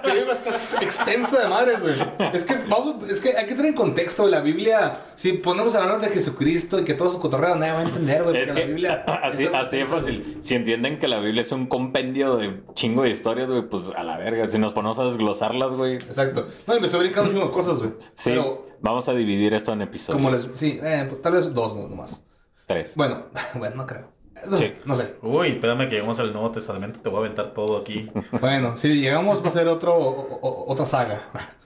Te 0.04 0.14
digo, 0.14 0.32
está 0.32 0.52
extenso 0.80 1.40
de 1.40 1.48
madres, 1.48 1.82
güey. 1.82 1.96
Es 2.34 2.44
que, 2.44 2.54
vamos, 2.70 3.10
es 3.10 3.20
que 3.20 3.36
hay 3.36 3.48
que 3.48 3.56
tener 3.56 3.70
en 3.70 3.74
contexto 3.74 4.28
la 4.28 4.42
Biblia. 4.42 4.96
Si 5.16 5.34
ponemos 5.34 5.74
a 5.74 5.82
hablar 5.82 6.00
de 6.00 6.10
Jesucristo 6.10 6.80
y 6.80 6.84
que 6.84 6.94
todo 6.94 7.10
su 7.10 7.20
cotorreo, 7.20 7.56
nadie 7.56 7.72
va 7.72 7.80
a 7.80 7.84
entender, 7.84 8.22
güey. 8.22 8.38
Es 8.38 8.48
Porque 8.48 8.62
que 8.62 8.68
la 8.68 8.74
Biblia. 8.74 9.06
así, 9.24 9.44
está 9.46 9.60
así 9.62 9.78
de 9.78 9.82
extensa, 9.84 10.02
fácil. 10.02 10.38
Si 10.42 10.54
entienden 10.54 11.00
que 11.00 11.08
la 11.08 11.20
Biblia 11.20 11.42
es 11.42 11.52
un 11.52 11.66
compendio 11.66 12.38
de 12.38 12.62
chingo 12.76 13.02
de 13.02 13.10
historias, 13.10 13.50
güey, 13.50 13.68
pues 13.68 13.86
a 13.96 14.04
la 14.04 14.20
verga. 14.20 14.48
Si 14.48 14.60
nos 14.60 14.74
ponemos 14.74 15.00
a 15.00 15.06
desglosarlas, 15.06 15.72
güey. 15.72 15.96
Exacto. 15.96 16.46
No, 16.68 16.78
y 16.78 16.80
me 16.80 16.86
estoy 16.86 17.00
brincando 17.02 17.30
un 17.30 17.36
chingo 17.36 17.48
de 17.48 17.54
cosas, 17.54 17.80
güey. 17.80 17.92
Sí, 18.14 18.30
Pero, 18.30 18.68
vamos 18.82 19.10
a 19.10 19.14
dividir 19.14 19.56
esto 19.56 19.74
en 19.74 19.82
episodios. 19.82 20.22
como 20.22 20.30
les. 20.30 20.44
Sí, 20.56 20.80
eh, 20.84 21.06
pues, 21.10 21.24
tal 21.24 21.34
vez 21.34 21.52
dos 21.52 21.76
no, 21.76 21.88
nomás. 21.88 22.24
Tres. 22.68 22.94
Bueno, 22.96 23.26
bueno, 23.56 23.78
no 23.78 23.86
creo. 23.88 24.21
No, 24.48 24.58
Sí. 24.58 24.64
sé, 24.66 24.76
no 24.86 24.96
sé. 24.96 25.16
Uy, 25.22 25.48
espérame 25.50 25.86
que 25.88 25.96
lleguemos 25.96 26.20
al 26.20 26.34
Nuevo 26.34 26.52
Testamento, 26.52 27.00
te 27.00 27.10
voy 27.10 27.18
a 27.18 27.26
aventar 27.26 27.54
todo 27.54 27.78
aquí. 27.78 28.10
Bueno, 28.42 28.76
si 28.76 29.00
llegamos 29.02 29.44
va 29.44 29.50
a 29.50 29.52
ser 29.52 29.68
otro, 29.68 29.96
o- 29.96 30.40
o- 30.42 30.72
otra 30.72 30.86
saga. 30.86 31.22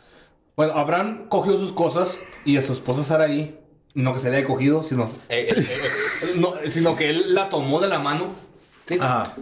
Bueno, 0.58 0.72
Abraham 0.76 1.26
cogió 1.28 1.58
sus 1.58 1.74
cosas 1.74 2.18
y 2.46 2.56
a 2.56 2.62
su 2.62 2.72
esposa 2.72 3.04
Saraí, 3.04 3.60
no 3.94 4.14
que 4.14 4.20
se 4.20 4.30
le 4.30 4.38
haya 4.38 4.48
cogido, 4.48 4.84
sino, 4.84 5.10
eh, 5.28 5.50
eh, 5.50 5.68
eh, 5.70 6.34
no, 6.38 6.54
sino 6.68 6.96
que 6.96 7.10
él 7.10 7.34
la 7.36 7.50
tomó 7.50 7.82
de 7.82 7.90
la 7.90 8.00
mano. 8.00 8.28
Sí. 8.86 8.98
Ajá. 9.02 9.34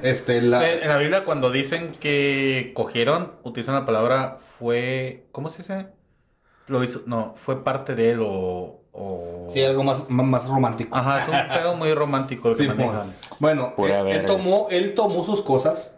Este, 0.00 0.40
la, 0.40 0.66
En 0.70 0.88
la 0.88 0.96
Biblia 0.96 1.24
cuando 1.26 1.50
dicen 1.50 1.94
que 2.00 2.72
cogieron, 2.74 3.32
utilizan 3.44 3.74
la 3.74 3.84
palabra 3.86 4.38
fue... 4.58 5.26
¿Cómo 5.30 5.50
se 5.50 5.58
dice? 5.62 5.88
Lo 6.68 6.82
hizo... 6.82 7.02
No, 7.06 7.34
fue 7.36 7.62
parte 7.62 7.94
de 7.94 8.12
él 8.12 8.20
o... 8.22 8.81
o- 8.92 9.48
sí, 9.50 9.62
algo 9.62 9.82
más, 9.84 10.08
más, 10.10 10.26
más 10.26 10.48
romántico. 10.48 10.96
Ajá, 10.96 11.20
es 11.22 11.28
un 11.28 11.56
pedo 11.58 11.76
muy 11.76 11.92
romántico 11.94 12.48
el 12.50 12.56
que 12.56 12.62
Sí, 12.62 12.68
manejan. 12.68 13.14
bueno, 13.38 13.74
él, 14.08 14.24
tomó, 14.26 14.68
él 14.70 14.94
tomó 14.94 15.24
sus 15.24 15.42
cosas, 15.42 15.94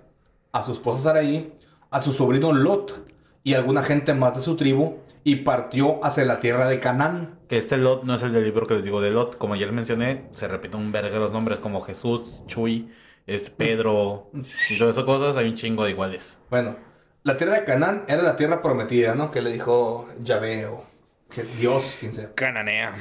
a 0.53 0.65
su 0.65 0.73
esposa 0.73 1.01
Saraí, 1.03 1.53
a 1.91 2.01
su 2.03 2.13
sobrino 2.13 2.53
Lot 2.53 3.05
y 3.43 3.55
alguna 3.55 3.83
gente 3.83 4.15
más 4.15 4.35
de 4.35 4.41
su 4.41 4.57
tribu 4.57 4.99
y 5.25 5.37
partió 5.37 6.05
hacia 6.05 6.25
la 6.25 6.39
tierra 6.41 6.67
de 6.67 6.81
Canaán. 6.81 7.39
Que 7.49 7.57
este 7.57 7.77
Lot 7.77 8.05
no 8.05 8.15
es 8.15 8.23
el 8.23 8.33
del 8.33 8.45
libro 8.45 8.67
que 8.67 8.75
les 8.75 8.85
digo 8.85 9.01
de 9.01 9.11
Lot. 9.11 9.37
Como 9.39 9.57
ya 9.57 9.67
les 9.67 9.75
mencioné, 9.75 10.27
se 10.33 10.49
repiten 10.49 10.81
un 10.81 10.93
verga 10.93 11.19
los 11.19 11.33
nombres 11.33 11.59
como 11.59 11.81
Jesús, 11.81 12.43
Chuy, 12.47 12.91
es 13.27 13.49
Pedro 13.51 14.31
y 14.71 14.79
todas 14.79 14.95
esas 14.95 15.05
cosas. 15.05 15.37
Hay 15.37 15.49
un 15.49 15.57
chingo 15.57 15.85
de 15.85 15.91
iguales. 15.91 16.39
Bueno, 16.51 16.77
la 17.23 17.37
tierra 17.37 17.55
de 17.55 17.65
Canaán 17.65 18.05
era 18.07 18.23
la 18.23 18.37
tierra 18.37 18.61
prometida, 18.63 19.15
¿no? 19.15 19.31
Que 19.31 19.41
le 19.41 19.51
dijo 19.51 20.09
Yahvé 20.23 20.67
o 20.67 20.85
que 21.35 21.43
Dios, 21.43 21.97
quien 22.01 22.13
sea. 22.13 22.31
Cananea. 22.35 22.93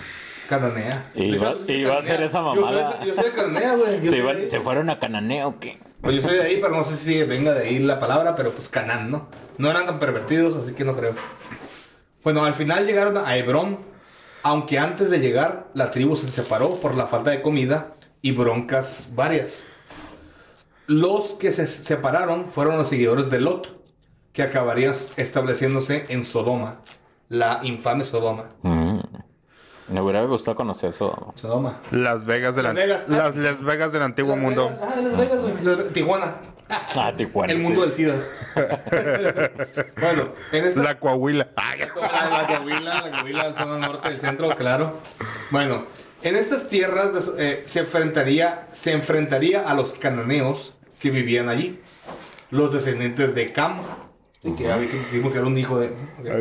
Cananea. 0.49 1.11
Y 1.15 1.35
va- 1.37 1.51
a 1.51 2.01
ser 2.01 2.23
esa 2.23 2.39
Yo 2.39 2.65
soy, 2.65 2.75
mamada. 2.75 3.05
yo 3.05 3.15
soy 3.15 3.23
de 3.25 3.31
Cananea, 3.31 3.75
güey. 3.75 3.99
¿Se, 4.01 4.07
soy 4.07 4.19
iban- 4.19 4.35
de 4.37 4.43
ahí. 4.43 4.49
¿Se 4.49 4.59
fueron 4.59 4.89
a 4.89 4.99
Cananea 4.99 5.47
o 5.47 5.59
qué? 5.59 5.79
Pues 6.01 6.15
yo 6.17 6.21
soy 6.21 6.37
de 6.37 6.43
ahí, 6.43 6.59
pero 6.61 6.75
no 6.75 6.83
sé 6.83 6.97
si 6.97 7.23
venga 7.23 7.53
de 7.53 7.67
ahí 7.67 7.79
la 7.79 7.97
palabra, 7.99 8.35
pero 8.35 8.51
pues 8.51 8.67
Canaán, 8.69 9.09
¿no? 9.09 9.27
No 9.57 9.69
eran 9.71 9.85
tan 9.85 9.99
pervertidos, 9.99 10.57
así 10.57 10.73
que 10.73 10.83
no 10.83 10.95
creo. 10.97 11.13
Bueno, 12.23 12.43
al 12.43 12.53
final 12.53 12.85
llegaron 12.85 13.17
a 13.17 13.37
Hebrón, 13.37 13.77
aunque 14.43 14.79
antes 14.79 15.09
de 15.09 15.19
llegar 15.19 15.67
la 15.73 15.91
tribu 15.91 16.15
se 16.15 16.27
separó 16.27 16.75
por 16.81 16.95
la 16.97 17.07
falta 17.07 17.31
de 17.31 17.41
comida 17.41 17.93
y 18.21 18.31
broncas 18.31 19.09
varias. 19.13 19.63
Los 20.87 21.33
que 21.35 21.51
se 21.51 21.65
separaron 21.67 22.47
fueron 22.47 22.77
los 22.77 22.89
seguidores 22.89 23.29
de 23.29 23.39
Lot, 23.39 23.81
que 24.33 24.43
acabarían 24.43 24.93
estableciéndose 25.15 26.03
en 26.09 26.25
Sodoma, 26.25 26.81
la 27.33 27.59
infame 27.63 28.03
Sodoma. 28.03 28.45
Mm. 28.61 28.99
Me 29.89 30.01
hubiera 30.01 30.23
gustado 30.23 30.55
conocer 30.55 30.91
eso. 30.91 31.33
Sodoma. 31.35 31.79
Las 31.91 32.25
Vegas 32.25 32.55
del 32.55 32.63
Las 32.63 32.69
an- 32.71 32.75
Vegas. 32.77 33.03
Las 33.09 33.35
Las 33.35 33.61
Vegas 33.61 33.91
del 33.91 34.01
antiguo 34.03 34.31
Las 34.35 34.41
mundo. 34.43 34.69
Vegas, 34.69 34.79
Ah, 34.81 35.01
Las 35.01 35.17
Vegas, 35.17 35.39
güey. 35.41 35.53
Las 35.77 35.93
Tijuana. 35.93 36.35
Ah, 36.95 37.11
Tijuana. 37.15 37.51
El 37.53 37.59
mundo 37.59 37.83
sí. 37.91 38.03
del 38.03 38.15
SIDA. 38.15 38.15
bueno, 39.99 40.29
en 40.51 40.63
esta... 40.65 40.83
La 40.83 40.99
Coahuila. 40.99 41.47
Ay, 41.55 41.79
La, 41.79 42.29
la 42.29 42.47
Coahuila, 42.47 42.79
la 43.01 43.11
Coahuila, 43.11 43.49
la 43.49 43.55
zona 43.57 43.87
norte 43.87 44.09
del 44.09 44.19
centro, 44.21 44.49
claro. 44.55 44.99
Bueno, 45.51 45.85
en 46.21 46.35
estas 46.35 46.67
tierras 46.69 47.11
eh, 47.37 47.63
se, 47.65 47.79
enfrentaría, 47.79 48.67
se 48.71 48.93
enfrentaría 48.93 49.67
a 49.69 49.73
los 49.73 49.93
cananeos 49.95 50.75
que 50.99 51.09
vivían 51.11 51.49
allí. 51.49 51.81
Los 52.51 52.71
descendientes 52.73 53.35
de 53.35 53.47
Cam. 53.47 53.81
Y 54.43 54.51
que 54.53 54.67
dijimos 54.77 55.31
que 55.31 55.37
era 55.37 55.47
un 55.47 55.57
hijo 55.57 55.79
de... 55.79 55.89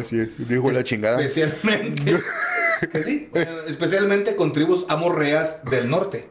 Así 0.01 0.19
es, 0.21 0.49
dijo 0.49 0.71
la 0.71 0.83
chingada. 0.83 1.21
Especialmente... 1.23 2.21
que 2.93 3.03
sí, 3.05 3.31
eh, 3.35 3.47
especialmente 3.69 4.35
con 4.35 4.53
tribus 4.53 4.87
amorreas 4.89 5.63
del 5.71 5.89
norte. 5.89 6.29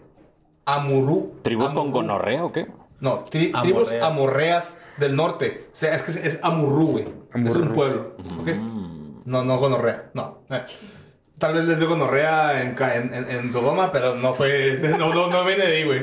Amurú. 0.65 1.35
¿Tribus 1.43 1.67
con 1.67 1.77
Amurú. 1.87 1.91
gonorrea 1.93 2.43
o 2.45 2.51
qué? 2.51 2.67
No, 2.99 3.23
tri- 3.23 3.59
tribus 3.61 3.93
Amorreas. 3.93 4.77
del 4.97 5.15
norte. 5.15 5.67
O 5.73 5.75
sea, 5.75 5.95
es 5.95 6.03
que 6.03 6.11
es, 6.11 6.17
es 6.17 6.39
Amurrú, 6.43 6.87
güey. 6.91 7.05
Es 7.47 7.55
un 7.55 7.69
pueblo. 7.73 8.15
¿ok? 8.39 8.49
No, 9.25 9.43
no 9.43 9.57
gonorrea. 9.57 10.11
No. 10.13 10.43
Eh, 10.49 10.61
Tal 11.37 11.55
vez 11.55 11.65
les 11.65 11.79
dio 11.79 11.89
gonorrea 11.89 12.61
en, 12.61 12.75
ca- 12.75 12.95
en, 12.97 13.11
en- 13.13 13.27
en 13.31 13.51
Sodoma, 13.51 13.91
pero 13.91 14.13
no 14.15 14.33
fue. 14.35 14.77
No, 14.99 15.11
no, 15.13 15.27
no 15.31 15.43
viene 15.45 15.65
de 15.65 15.77
ahí, 15.77 15.83
güey. 15.83 16.01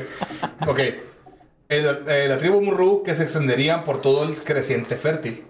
Ok. 0.67 0.79
El- 1.69 1.99
eh, 2.07 2.25
la 2.27 2.37
tribu 2.37 2.61
Murrú 2.61 3.03
que 3.03 3.13
se 3.15 3.23
extendería 3.23 3.83
por 3.85 4.01
todo 4.01 4.23
el 4.23 4.35
creciente 4.35 4.97
fértil. 4.97 5.45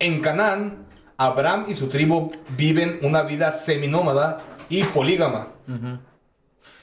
En 0.00 0.20
Canaán, 0.20 0.86
Abraham 1.16 1.66
y 1.68 1.74
su 1.74 1.88
tribu 1.88 2.30
viven 2.56 2.98
una 3.02 3.22
vida 3.22 3.50
seminómada 3.52 4.38
y 4.68 4.84
polígama. 4.84 5.48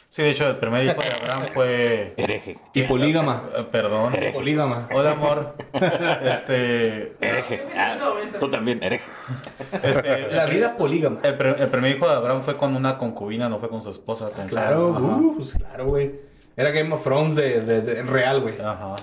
Sí, 0.09 0.21
de 0.21 0.29
hecho, 0.31 0.47
el 0.47 0.57
primer 0.57 0.85
hijo 0.85 1.01
de 1.01 1.11
Abraham 1.11 1.43
fue... 1.53 2.13
Hereje. 2.15 2.57
Y 2.73 2.83
polígama. 2.83 3.43
Eh, 3.57 3.65
perdón. 3.69 4.13
Polígama. 4.33 4.87
Hola, 4.93 5.11
amor. 5.11 5.55
Este... 5.73 7.15
Hereje. 7.19 7.63
Ah, 7.75 7.97
tú 8.39 8.49
también, 8.49 8.81
hereje. 8.81 9.03
este 9.83 10.27
La 10.31 10.45
vida 10.45 10.77
polígama. 10.77 11.19
El, 11.23 11.35
pre- 11.35 11.61
el 11.61 11.67
primer 11.67 11.95
hijo 11.97 12.07
de 12.07 12.13
Abraham 12.15 12.41
fue 12.43 12.55
con 12.55 12.75
una 12.77 12.97
concubina, 12.97 13.49
no 13.49 13.59
fue 13.59 13.67
con 13.69 13.83
su 13.83 13.89
esposa. 13.91 14.29
con 14.33 14.47
Claro, 14.47 14.87
uh, 14.89 15.35
pues 15.37 15.53
claro, 15.55 15.85
güey. 15.87 16.13
Era 16.55 16.71
Game 16.71 16.93
of 16.93 17.03
Thrones 17.03 17.35
de, 17.35 17.59
de- 17.61 17.81
de- 17.81 18.03
real, 18.03 18.39
güey. 18.39 18.59
Ajá. 18.61 18.95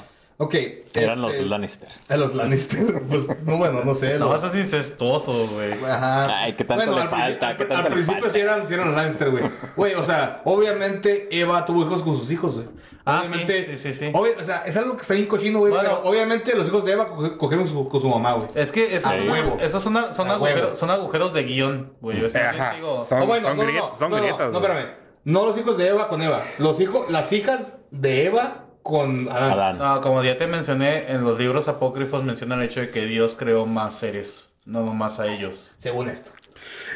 Ok. 0.44 0.54
Eran 0.94 1.20
los 1.22 1.32
este, 1.32 1.44
Lannister. 1.44 1.88
A 2.08 2.16
los 2.18 2.34
Lannister. 2.34 2.98
Pues, 3.08 3.28
no, 3.44 3.58
bueno, 3.58 3.84
no 3.84 3.94
sé. 3.94 4.18
No, 4.18 4.28
los- 4.30 4.42
vas 4.42 4.52
a 4.52 4.58
incestuoso, 4.58 5.46
güey. 5.48 5.72
Ajá. 5.84 6.42
Ay, 6.42 6.54
¿qué 6.54 6.64
tanto 6.64 6.94
le 6.94 7.00
al 7.02 7.08
falta? 7.08 7.16
princi- 7.16 7.38
¿Qué 7.38 7.44
al- 7.44 7.56
tanto 7.68 7.74
al 7.74 7.84
le 7.84 7.90
principio 7.90 8.20
falta? 8.22 8.34
sí 8.34 8.40
eran, 8.40 8.66
sí 8.66 8.74
eran 8.74 8.86
los 8.88 8.96
Lannister, 8.96 9.30
güey. 9.30 9.44
Güey, 9.76 9.94
o 9.94 10.02
sea, 10.02 10.42
obviamente 10.44 11.28
Eva 11.38 11.64
tuvo 11.64 11.82
hijos 11.82 12.02
con 12.02 12.16
sus 12.16 12.30
hijos, 12.30 12.56
güey. 12.56 12.66
Ah, 13.04 13.20
obviamente, 13.26 13.66
sí, 13.66 13.78
sí, 13.78 13.92
sí, 13.94 13.98
sí. 14.06 14.10
obvia- 14.14 14.34
o 14.40 14.44
sea, 14.44 14.62
es 14.66 14.76
algo 14.76 14.94
que 14.96 15.02
está 15.02 15.14
bien 15.14 15.26
cochino, 15.26 15.58
güey. 15.60 15.72
Bueno. 15.72 15.88
pero 16.00 16.08
obviamente 16.10 16.54
los 16.54 16.66
hijos 16.68 16.84
de 16.84 16.92
Eva 16.92 17.08
co- 17.08 17.36
cogieron 17.38 17.66
su- 17.66 17.88
con 17.88 18.00
su 18.00 18.08
mamá, 18.08 18.32
güey. 18.34 18.48
Es 18.54 18.70
que 18.72 18.94
eso, 18.96 19.08
A 19.08 19.16
es 19.16 19.22
una- 19.24 19.32
huevo. 19.32 19.58
esos 19.60 19.82
son, 19.82 19.96
a- 19.96 20.14
son, 20.14 20.28
A 20.30 20.34
agujeros, 20.34 20.62
huevo. 20.62 20.76
son 20.78 20.90
agujeros 20.90 21.32
de 21.34 21.42
guion, 21.44 21.92
güey. 22.00 22.24
Ajá. 22.34 22.74
digo, 22.74 23.04
Son- 23.04 23.22
Oh, 23.22 23.26
bueno, 23.26 23.48
son 23.48 23.56
no, 23.56 23.62
no, 23.64 23.68
griet- 23.70 23.78
no, 23.90 23.96
son 23.96 24.10
no, 24.10 24.16
no, 24.16 24.22
grietas, 24.22 24.52
No, 24.52 24.58
espérame. 24.58 24.86
No 25.24 25.46
los 25.46 25.56
hijos 25.58 25.76
de 25.76 25.86
Eva 25.88 26.08
con 26.08 26.20
Eva. 26.22 26.42
Los 26.58 26.80
hijos, 26.80 27.08
las 27.10 27.32
hijas 27.32 27.78
de 27.92 28.26
Eva 28.26 28.61
con 28.82 29.28
Adán. 29.28 29.52
Adán. 29.52 29.78
No, 29.78 30.00
como 30.00 30.22
ya 30.22 30.36
te 30.38 30.46
mencioné, 30.46 31.10
en 31.12 31.24
los 31.24 31.38
libros 31.38 31.68
apócrifos 31.68 32.24
mencionan 32.24 32.60
el 32.60 32.66
hecho 32.66 32.80
de 32.80 32.90
que 32.90 33.06
Dios 33.06 33.36
creó 33.38 33.66
más 33.66 33.94
seres, 33.98 34.50
no 34.64 34.82
nomás 34.82 35.18
a 35.20 35.26
ellos. 35.28 35.70
Según 35.78 36.08
esto. 36.08 36.32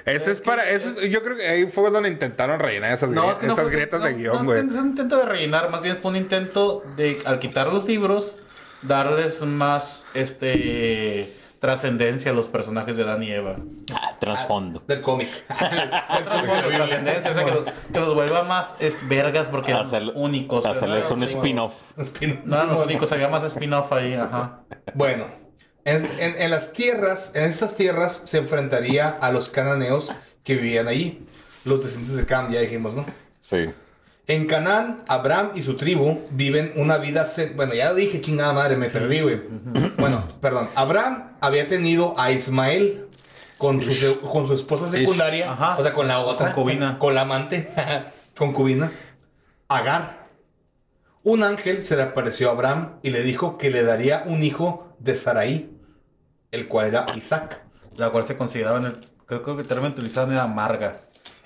Ese 0.04 0.30
es 0.30 0.40
para. 0.40 0.68
Ese 0.70 0.88
es- 0.90 1.10
yo 1.10 1.22
creo 1.22 1.36
que 1.36 1.46
ahí 1.48 1.66
fue 1.66 1.90
donde 1.90 2.08
intentaron 2.08 2.60
rellenar 2.60 2.92
esas, 2.92 3.08
No, 3.10 3.32
es 3.32 3.38
que 3.38 3.46
no 3.46 3.52
esas 3.54 3.64
fue- 3.64 3.72
grietas 3.74 4.00
no, 4.00 4.06
de 4.06 4.14
guion, 4.14 4.36
no, 4.38 4.44
güey. 4.44 4.58
es 4.66 4.72
un 4.74 4.88
intento 4.88 5.16
de 5.16 5.24
rellenar, 5.24 5.70
más 5.70 5.82
bien 5.82 5.96
fue 5.96 6.12
un 6.12 6.16
intento 6.16 6.84
de, 6.96 7.20
al 7.24 7.38
quitar 7.40 7.72
los 7.72 7.84
libros, 7.86 8.38
darles 8.82 9.40
más 9.42 10.04
este 10.14 11.34
trascendencia 11.58 12.30
a 12.30 12.34
los 12.34 12.46
personajes 12.48 12.96
de 12.96 13.02
Adán 13.02 13.22
y 13.22 13.32
Eva. 13.32 13.56
Trasfondo. 14.18 14.82
Del 14.86 15.00
cómic. 15.00 15.28
Que 15.46 16.74
los, 16.74 17.64
que 17.92 18.00
los 18.00 18.14
vuelva 18.14 18.42
más 18.44 18.76
es 18.78 19.06
vergas 19.08 19.48
porque 19.48 19.72
eran 19.72 19.90
los 19.90 20.14
únicos. 20.16 20.64
Hacerles 20.66 21.10
un 21.10 21.22
spin-off. 21.24 21.74
Spin- 21.98 22.42
No 22.44 22.56
eran 22.56 22.68
los 22.68 22.84
únicos, 22.84 23.10
había 23.12 23.28
más 23.28 23.44
spin-off 23.44 23.92
ahí, 23.92 24.14
ajá. 24.14 24.60
Bueno, 24.94 25.26
En, 25.84 26.04
en- 26.18 26.42
en 26.42 26.50
las 26.50 26.72
tierras, 26.72 27.30
en 27.34 27.44
estas 27.44 27.76
tierras 27.76 28.22
se 28.24 28.38
enfrentaría 28.38 29.08
a 29.08 29.30
los 29.30 29.48
cananeos 29.48 30.12
que 30.42 30.54
vivían 30.56 30.88
allí. 30.88 31.24
Los 31.64 31.80
descendientes 31.82 32.16
de 32.18 32.26
Cam, 32.26 32.50
ya 32.50 32.60
dijimos, 32.60 32.94
¿no? 32.96 33.06
Sí. 33.40 33.70
En 34.28 34.46
Canaán, 34.46 35.04
Abraham 35.06 35.52
y 35.54 35.62
su 35.62 35.76
tribu 35.76 36.18
viven 36.32 36.72
una 36.74 36.96
vida... 36.98 37.24
se- 37.24 37.50
Bueno, 37.50 37.74
ya 37.74 37.94
dije, 37.94 38.20
chingada 38.20 38.52
madre, 38.52 38.76
me 38.76 38.88
perdí, 38.90 39.20
güey. 39.20 39.40
Bueno, 39.98 40.24
perdón. 40.40 40.68
Abraham 40.74 41.36
había 41.40 41.68
tenido 41.68 42.12
a 42.18 42.32
Ismael 42.32 43.06
con 43.58 43.82
su, 43.82 44.20
con 44.20 44.46
su 44.46 44.54
esposa 44.54 44.88
secundaria. 44.88 45.52
Ajá. 45.52 45.76
O 45.78 45.82
sea, 45.82 45.92
con 45.92 46.08
la 46.08 46.20
otra. 46.20 46.52
Concubina. 46.52 46.96
Con 46.96 47.14
la 47.14 47.22
amante. 47.22 47.72
concubina. 48.36 48.90
Agar. 49.68 50.24
Un 51.22 51.42
ángel 51.42 51.82
se 51.82 51.96
le 51.96 52.02
apareció 52.02 52.48
a 52.48 52.52
Abraham 52.52 52.98
y 53.02 53.10
le 53.10 53.22
dijo 53.22 53.58
que 53.58 53.70
le 53.70 53.82
daría 53.82 54.22
un 54.26 54.42
hijo 54.42 54.94
de 55.00 55.14
Saraí, 55.14 55.76
el 56.52 56.68
cual 56.68 56.86
era 56.86 57.06
Isaac. 57.16 57.62
La 57.96 58.10
cual 58.10 58.26
se 58.26 58.36
consideraba 58.36 58.78
en 58.78 58.86
el. 58.86 58.92
Creo, 59.26 59.42
creo 59.42 59.56
que 59.56 59.62
el 59.62 59.68
término 59.68 59.90
utilizado 59.92 60.30
era 60.30 60.44
amarga. 60.44 60.96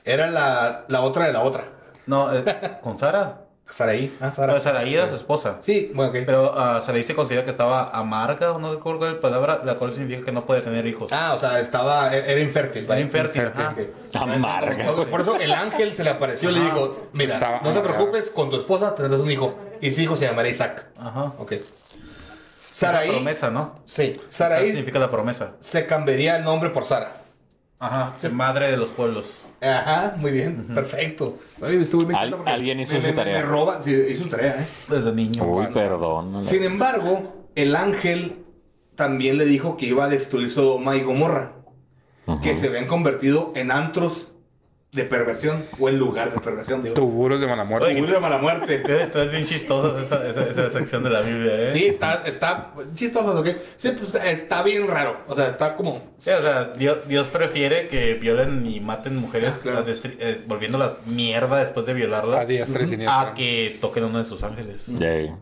Era 0.05 0.31
la, 0.31 0.85
la 0.89 1.01
otra 1.03 1.27
de 1.27 1.32
la 1.32 1.43
otra. 1.43 1.65
No, 2.07 2.35
eh, 2.35 2.45
con 2.82 2.99
Sara. 2.99 3.47
Saraí. 3.70 4.16
Ah, 4.20 4.32
Sara. 4.32 4.52
Pero 4.55 4.64
Saraí 4.64 4.94
era 4.94 5.09
su 5.09 5.14
esposa. 5.16 5.59
Sí, 5.60 5.92
bueno, 5.94 6.10
ok. 6.10 6.18
Pero 6.26 6.52
ah, 6.59 6.80
Saraí 6.84 7.05
se 7.05 7.14
considera 7.14 7.44
que 7.44 7.51
estaba 7.51 7.84
amarga, 7.92 8.52
o 8.52 8.59
no 8.59 8.72
recuerdo 8.72 8.98
cuál 8.98 9.10
es 9.10 9.16
la 9.16 9.20
palabra, 9.20 9.60
la 9.64 9.74
cual 9.76 9.92
significa 9.92 10.24
que 10.24 10.32
no 10.32 10.40
puede 10.40 10.60
tener 10.60 10.86
hijos. 10.86 11.12
Ah, 11.12 11.34
o 11.34 11.38
sea, 11.38 11.60
estaba, 11.60 12.14
era 12.14 12.40
infértil. 12.40 12.84
Era 12.84 13.01
infértil, 13.01 13.47
ok. 13.47 14.14
Amarga. 14.14 14.86
Por- 14.92 15.09
Por 15.09 15.20
eso 15.20 15.36
el 15.36 15.52
ángel 15.52 15.94
se 15.94 16.02
le 16.05 16.10
apareció 16.10 16.51
y 16.51 16.55
le 16.55 16.60
dijo, 16.60 17.09
mira, 17.12 17.34
Estaba 17.34 17.60
no 17.62 17.72
te 17.72 17.80
preocupes, 17.80 18.30
con 18.30 18.51
tu 18.51 18.56
esposa 18.56 18.94
tendrás 18.94 19.20
un 19.20 19.30
hijo. 19.30 19.55
Y 19.80 19.92
su 19.92 20.01
hijo 20.02 20.16
se 20.16 20.26
llamará 20.26 20.48
Isaac. 20.48 20.86
Ajá. 20.98 21.32
Ok. 21.38 21.52
La 21.52 21.59
Saraí. 22.55 23.10
promesa, 23.10 23.51
¿no? 23.51 23.74
Sí. 23.84 24.14
Sara 24.28 24.56
Saraí 24.56 24.68
significa 24.70 24.98
la 24.98 25.10
promesa. 25.10 25.52
se 25.60 25.86
cambiaría 25.86 26.36
el 26.36 26.44
nombre 26.44 26.70
por 26.70 26.84
Sara. 26.84 27.16
Ajá. 27.78 28.12
Madre 28.32 28.70
de 28.70 28.76
los 28.76 28.90
pueblos. 28.90 29.30
Ajá, 29.62 30.15
muy 30.16 30.31
bien, 30.31 30.69
perfecto. 30.74 31.39
Ay, 31.61 31.77
estuvo 31.77 32.05
bien 32.07 32.16
Al- 32.16 32.28
claro 32.28 32.37
porque 32.39 32.51
alguien 32.53 32.81
hizo 32.81 32.95
me- 32.95 33.01
su 33.01 33.07
me- 33.09 33.12
tarea. 33.12 33.35
Me 33.35 33.43
roba, 33.43 33.82
sí, 33.82 33.93
hizo 34.11 34.24
su 34.24 34.31
tarea, 34.31 34.57
¿eh? 34.62 34.66
Desde 34.89 35.12
niño. 35.12 35.45
Uy, 35.45 35.66
perdón. 35.73 36.43
Sin 36.45 36.62
embargo, 36.65 37.47
el 37.55 37.77
ángel 37.77 38.45
también 38.95 39.37
le 39.39 39.45
dijo 39.45 39.77
que 39.77 39.87
iba 39.87 40.05
a 40.05 40.09
destruir 40.09 40.51
Sodoma 40.51 40.97
y 40.97 41.03
Gomorra, 41.03 41.53
que 42.43 42.55
se 42.55 42.69
habían 42.69 42.87
convertido 42.87 43.53
en 43.57 43.70
antros 43.70 44.35
de 44.92 45.04
perversión 45.04 45.64
o 45.78 45.88
en 45.88 45.98
lugares 45.98 46.34
de 46.34 46.40
perversión, 46.40 46.82
digo. 46.82 46.94
Tuburos 46.96 47.40
de 47.40 47.46
mala 47.46 47.62
muerte. 47.62 47.94
Tugurio 47.94 48.14
de 48.16 48.20
mala 48.20 48.38
muerte. 48.38 48.82
Estás 49.00 49.30
bien 49.30 49.44
chistosa 49.44 50.00
esa, 50.00 50.26
esa, 50.28 50.48
esa 50.48 50.68
sección 50.70 51.04
de 51.04 51.10
la 51.10 51.20
Biblia, 51.20 51.54
¿eh? 51.54 51.70
Sí, 51.72 51.84
está, 51.86 52.22
está 52.26 52.72
chistoso, 52.94 53.38
¿ok? 53.38 53.48
Sí, 53.76 53.92
pues 53.92 54.16
está 54.16 54.64
bien 54.64 54.88
raro. 54.88 55.18
O 55.28 55.34
sea, 55.36 55.46
está 55.46 55.76
como. 55.76 56.02
Sí, 56.18 56.30
o 56.30 56.42
sea, 56.42 56.72
Dios, 56.76 56.98
Dios 57.06 57.28
prefiere 57.28 57.86
que 57.86 58.14
violen 58.14 58.66
y 58.66 58.80
maten 58.80 59.14
mujeres, 59.16 59.54
Ah, 59.54 59.60
claro. 59.62 59.80
las 59.84 59.86
destri- 60.02 60.16
eh, 60.18 60.42
volviéndolas 60.48 61.06
mierda 61.06 61.58
después 61.60 61.86
de 61.86 61.94
violarlas, 61.94 62.40
A 62.40 62.44
diestra 62.46 62.82
y 62.82 62.86
siniestra. 62.88 63.20
a 63.20 63.34
que 63.34 63.78
toquen 63.80 64.02
a 64.02 64.06
uno 64.08 64.18
de 64.18 64.24
sus 64.24 64.42
ángeles. 64.42 64.86
Yay. 64.88 65.32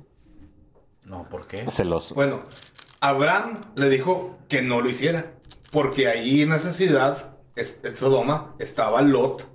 No, 1.04 1.24
¿por 1.24 1.46
qué? 1.46 1.64
Celoso. 1.70 2.14
Bueno, 2.14 2.42
Abraham 3.00 3.58
le 3.76 3.88
dijo 3.88 4.36
que 4.48 4.60
no 4.60 4.82
lo 4.82 4.90
hiciera. 4.90 5.32
Porque 5.70 6.06
ahí 6.08 6.42
en 6.42 6.52
esa 6.52 6.72
ciudad, 6.72 7.36
es- 7.60 7.80
en 7.85 7.97
Sodoma, 7.97 8.55
estaba 8.59 9.02
Lot 9.02 9.47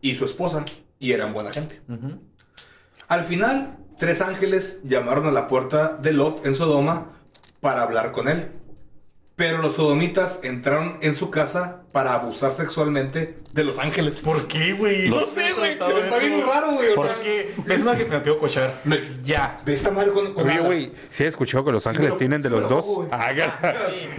y 0.00 0.14
su 0.16 0.24
esposa. 0.24 0.64
Y 1.00 1.12
eran 1.12 1.32
buena 1.32 1.52
gente. 1.52 1.80
Al 3.08 3.24
final, 3.24 3.76
tres 3.98 4.20
ángeles 4.20 4.80
llamaron 4.84 5.26
a 5.26 5.30
la 5.30 5.46
puerta 5.48 5.96
de 5.96 6.12
Lot 6.12 6.44
en 6.44 6.54
Sodoma 6.54 7.12
para 7.60 7.82
hablar 7.82 8.12
con 8.12 8.28
él. 8.28 8.50
Pero 9.36 9.58
los 9.62 9.74
sodomitas 9.76 10.40
entraron 10.42 10.98
en 11.00 11.14
su 11.14 11.30
casa 11.30 11.82
para 11.98 12.14
abusar 12.14 12.52
sexualmente 12.52 13.38
de 13.52 13.64
los 13.64 13.76
ángeles. 13.80 14.20
¿Por 14.20 14.46
qué, 14.46 14.72
güey? 14.72 15.08
No 15.08 15.26
sé, 15.26 15.52
güey, 15.52 15.76
pero 15.76 15.98
está 15.98 16.18
bien 16.18 16.46
raro, 16.46 16.74
güey. 16.74 16.92
o 16.92 16.94
¿Por 16.94 17.08
sea, 17.08 17.20
qué? 17.20 17.54
Es 17.68 17.82
una 17.82 17.96
que 17.96 18.04
me 18.04 18.22
quiero 18.22 18.38
cochar. 18.38 18.80
Ya. 19.24 19.56
De 19.64 19.74
esta 19.74 19.90
madre 19.90 20.12
con, 20.12 20.32
con 20.32 20.46
Oye, 20.46 20.60
güey, 20.60 20.92
¿sí 21.10 21.24
has 21.24 21.30
escuchado 21.30 21.64
que 21.64 21.72
los 21.72 21.84
ángeles 21.88 22.16
tienen 22.16 22.40
de 22.40 22.50
los 22.50 22.62
lo 22.62 22.68
dos? 22.68 22.86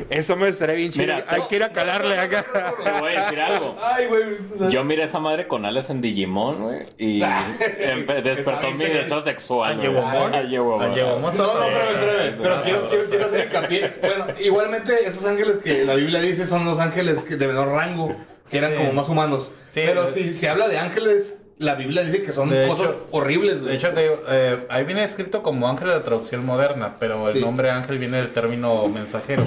Eso 0.09 0.35
me 0.35 0.49
estaría 0.49 0.75
bien 0.75 0.91
chido. 0.91 1.05
Mira, 1.05 1.25
Hay 1.29 1.43
que 1.47 1.55
ir 1.55 1.63
a 1.63 1.71
calarle 1.71 2.19
acá. 2.19 2.43
Te 2.83 2.91
voy 2.99 3.13
a 3.13 3.23
decir 3.23 3.39
algo. 3.39 3.75
Ay, 3.81 4.07
güey. 4.07 4.71
Yo 4.71 4.83
miré 4.83 5.03
a 5.03 5.05
esa 5.05 5.19
madre 5.19 5.47
con 5.47 5.65
alas 5.65 5.89
en 5.89 6.01
Digimon, 6.01 6.61
güey, 6.61 6.79
y 6.97 7.21
despertó 8.23 8.71
mi 8.71 8.85
deseo 8.87 9.21
sexual. 9.21 9.79
Ayewomon. 9.79 10.33
Ayewomon. 10.33 11.37
No, 11.37 11.53
no, 11.53 11.63
espérame, 11.63 12.35
Pero 12.41 12.61
quiero, 12.61 12.79
eso. 12.79 12.89
quiero, 12.89 13.05
quiero 13.09 13.25
hacer 13.27 13.45
hincapié. 13.45 13.93
Bueno, 14.01 14.25
igualmente, 14.41 15.05
estos 15.05 15.25
ángeles 15.25 15.57
que 15.63 15.85
la 15.85 15.95
Biblia 15.95 16.19
dice 16.19 16.45
son 16.45 16.65
los 16.65 16.77
ángeles 16.79 17.23
de 17.29 17.47
menor 17.47 17.68
rango, 17.73 18.15
que 18.49 18.57
eran 18.57 18.71
Sí. 18.71 18.77
como 18.77 18.93
más 18.93 19.09
humanos. 19.09 19.53
Sí, 19.67 19.81
Pero 19.85 20.07
si 20.07 20.33
se 20.33 20.49
habla 20.49 20.67
de 20.67 20.77
ángeles, 20.77 21.37
la 21.57 21.75
Biblia 21.75 22.03
dice 22.03 22.21
que 22.21 22.31
son 22.31 22.49
De 22.49 22.67
cosas 22.67 22.87
hecho- 22.91 23.07
horribles, 23.11 23.63
De 23.63 23.75
hecho, 23.75 23.89
te 23.89 24.09
eh, 24.29 24.65
ahí 24.69 24.85
viene 24.85 25.03
escrito 25.03 25.43
como 25.43 25.67
ángel 25.67 25.89
de 25.89 25.95
la 25.95 26.03
traducción 26.03 26.45
moderna, 26.45 26.95
pero 26.99 27.27
el 27.27 27.35
Sí. 27.35 27.41
nombre 27.41 27.69
ángel 27.69 27.97
viene 27.99 28.17
del 28.17 28.29
término 28.33 28.87
mensajero. 28.87 29.43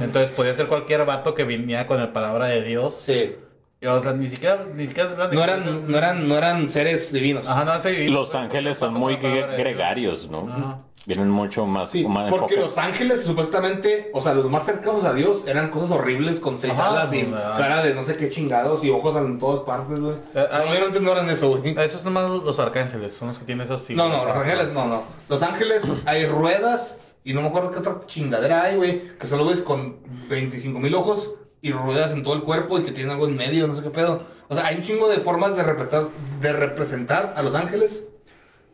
Entonces 0.00 0.30
podía 0.30 0.54
ser 0.54 0.66
cualquier 0.66 1.04
vato 1.04 1.34
que 1.34 1.44
viniera 1.44 1.86
con 1.86 1.98
la 1.98 2.12
palabra 2.12 2.46
de 2.46 2.62
Dios. 2.62 2.94
Sí. 3.04 3.34
Y, 3.82 3.86
O 3.86 3.98
sea, 3.98 4.12
ni 4.12 4.28
siquiera, 4.28 4.66
ni 4.74 4.86
siquiera 4.86 5.30
No 5.32 5.42
eran, 5.42 5.90
no, 5.90 5.96
eran, 5.96 6.28
no 6.28 6.36
eran 6.36 6.68
seres 6.68 7.12
divinos. 7.12 7.48
Ajá, 7.48 7.64
no. 7.64 8.10
Los 8.10 8.34
ángeles 8.34 8.76
son 8.76 8.92
muy 8.94 9.16
gregarios, 9.16 10.30
¿no? 10.30 10.46
Ajá. 10.50 10.78
Vienen 11.06 11.30
mucho 11.30 11.64
más, 11.66 11.90
Sí, 11.90 12.06
más 12.06 12.28
porque 12.30 12.54
enfoque. 12.54 12.56
los 12.60 12.76
ángeles 12.78 13.24
supuestamente, 13.24 14.10
o 14.12 14.20
sea, 14.20 14.34
los 14.34 14.50
más 14.50 14.64
cercanos 14.66 15.02
a 15.04 15.14
Dios 15.14 15.44
eran 15.46 15.70
cosas 15.70 15.92
horribles 15.92 16.40
con 16.40 16.58
seis 16.58 16.74
Ajá, 16.78 16.90
alas 16.90 17.12
y 17.12 17.24
cara 17.24 17.82
de 17.82 17.94
no 17.94 18.04
sé 18.04 18.12
qué 18.14 18.28
chingados 18.28 18.84
y 18.84 18.90
ojos 18.90 19.16
en 19.16 19.38
todas 19.38 19.60
partes, 19.60 19.98
güey. 19.98 20.14
Eh, 20.34 20.46
No, 20.50 20.56
ahí- 20.56 20.68
obviamente 20.68 21.00
no 21.00 21.12
eran 21.12 21.28
eso, 21.30 21.56
güey. 21.56 21.74
Esos 21.78 22.02
son 22.02 22.12
más 22.12 22.28
los 22.28 22.58
arcángeles, 22.60 23.14
son 23.14 23.28
los 23.28 23.38
que 23.38 23.46
tienen 23.46 23.64
esas 23.64 23.80
No, 23.80 23.86
figuras. 23.86 24.10
no, 24.10 24.24
los 24.26 24.36
ángeles, 24.36 24.68
no, 24.74 24.84
no. 24.86 25.02
Los 25.28 25.42
ángeles 25.42 25.90
hay 26.04 26.26
ruedas 26.26 27.00
y 27.24 27.32
no 27.32 27.40
me 27.42 27.48
acuerdo 27.48 27.70
qué 27.70 27.78
otra 27.78 28.00
chingadera 28.06 28.62
hay, 28.64 28.76
güey. 28.76 29.16
Que 29.18 29.26
solo 29.26 29.46
ves 29.46 29.62
con 29.62 29.96
25 30.28 30.78
mil 30.80 30.94
ojos 30.94 31.34
y 31.62 31.72
ruedas 31.72 32.12
en 32.12 32.22
todo 32.22 32.34
el 32.34 32.42
cuerpo 32.42 32.78
y 32.78 32.82
que 32.84 32.92
tienen 32.92 33.12
algo 33.12 33.26
en 33.26 33.36
medio, 33.36 33.66
no 33.66 33.74
sé 33.74 33.82
qué 33.82 33.90
pedo. 33.90 34.22
O 34.48 34.54
sea, 34.54 34.66
hay 34.66 34.76
un 34.76 34.82
chingo 34.82 35.08
de 35.08 35.16
formas 35.18 35.56
de 35.56 35.62
representar, 35.62 36.08
de 36.40 36.52
representar 36.52 37.32
a 37.36 37.42
los 37.42 37.54
ángeles. 37.54 38.04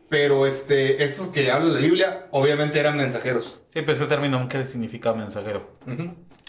Pero 0.09 0.45
este, 0.45 1.03
estos 1.03 1.27
que 1.27 1.51
habla 1.51 1.73
la 1.73 1.79
Biblia, 1.79 2.27
obviamente 2.31 2.79
eran 2.79 2.95
mensajeros. 2.97 3.59
Sí, 3.73 3.81
pues 3.81 3.99
el 3.99 4.07
término 4.07 4.37
ángel 4.37 4.65
significa 4.65 5.13
mensajero. 5.13 5.69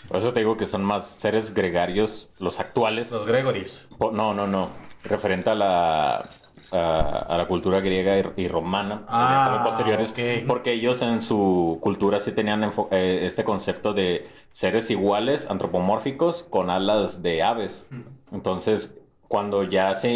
Por 0.08 0.16
eso 0.18 0.32
te 0.32 0.40
digo 0.40 0.56
que 0.56 0.64
son 0.66 0.84
más 0.84 1.06
seres 1.18 1.52
gregarios, 1.54 2.30
los 2.38 2.60
actuales. 2.60 3.10
Los 3.10 3.26
Gregoris. 3.26 3.88
Po- 3.98 4.12
No, 4.12 4.32
no, 4.32 4.46
no. 4.46 4.68
Referente 5.04 5.50
a 5.50 5.54
la, 5.54 6.28
a, 6.70 7.00
a 7.28 7.36
la 7.36 7.46
cultura 7.46 7.80
griega 7.80 8.16
y, 8.36 8.42
y 8.44 8.48
romana, 8.48 9.04
Ah, 9.08 9.58
eh, 9.60 9.64
posteriores, 9.68 10.12
ok. 10.12 10.46
porque 10.46 10.72
ellos 10.72 11.02
en 11.02 11.20
su 11.20 11.78
cultura 11.80 12.20
sí 12.20 12.32
tenían 12.32 12.62
enfo- 12.62 12.88
eh, 12.90 13.20
este 13.26 13.42
concepto 13.44 13.92
de 13.92 14.26
seres 14.52 14.90
iguales, 14.90 15.48
antropomórficos, 15.50 16.44
con 16.44 16.70
alas 16.70 17.22
de 17.22 17.42
aves. 17.42 17.84
Entonces, 18.32 18.97
cuando 19.28 19.62
ya 19.64 19.94
se 19.94 20.08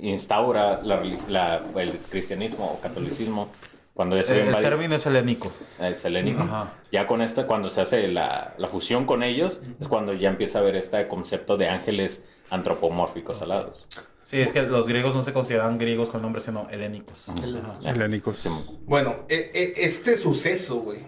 instaura 0.00 0.80
la 0.82 1.02
la- 1.28 1.62
el 1.76 1.98
cristianismo 2.10 2.64
o 2.72 2.80
catolicismo, 2.80 3.48
cuando 3.94 4.16
ya 4.16 4.22
se 4.24 4.32
El, 4.34 4.38
ve 4.42 4.48
el 4.48 4.54
invadi- 4.54 4.60
término 4.62 4.94
es 4.94 5.04
helénico. 5.06 5.52
es 5.80 6.04
helénico. 6.04 6.42
Ajá. 6.42 6.72
Ya 6.90 7.06
con 7.06 7.20
esta, 7.20 7.46
cuando 7.46 7.68
se 7.70 7.80
hace 7.82 8.08
la, 8.08 8.54
la 8.56 8.68
fusión 8.68 9.04
con 9.04 9.22
ellos, 9.22 9.60
es 9.80 9.88
cuando 9.88 10.14
ya 10.14 10.30
empieza 10.30 10.58
a 10.58 10.62
haber 10.62 10.76
este 10.76 11.06
concepto 11.08 11.56
de 11.56 11.68
ángeles 11.68 12.22
antropomórficos 12.50 13.42
alados. 13.42 13.84
Sí, 14.24 14.40
es 14.40 14.52
que 14.52 14.62
los 14.62 14.86
griegos 14.86 15.14
no 15.14 15.22
se 15.22 15.32
consideraban 15.34 15.76
griegos 15.76 16.08
con 16.08 16.22
nombre, 16.22 16.40
sino 16.40 16.66
helénicos. 16.70 17.28
Ajá. 17.28 17.78
Helénicos. 17.84 18.48
Bueno, 18.86 19.26
e- 19.28 19.50
e- 19.52 19.84
este 19.84 20.16
suceso, 20.16 20.76
güey, 20.80 21.00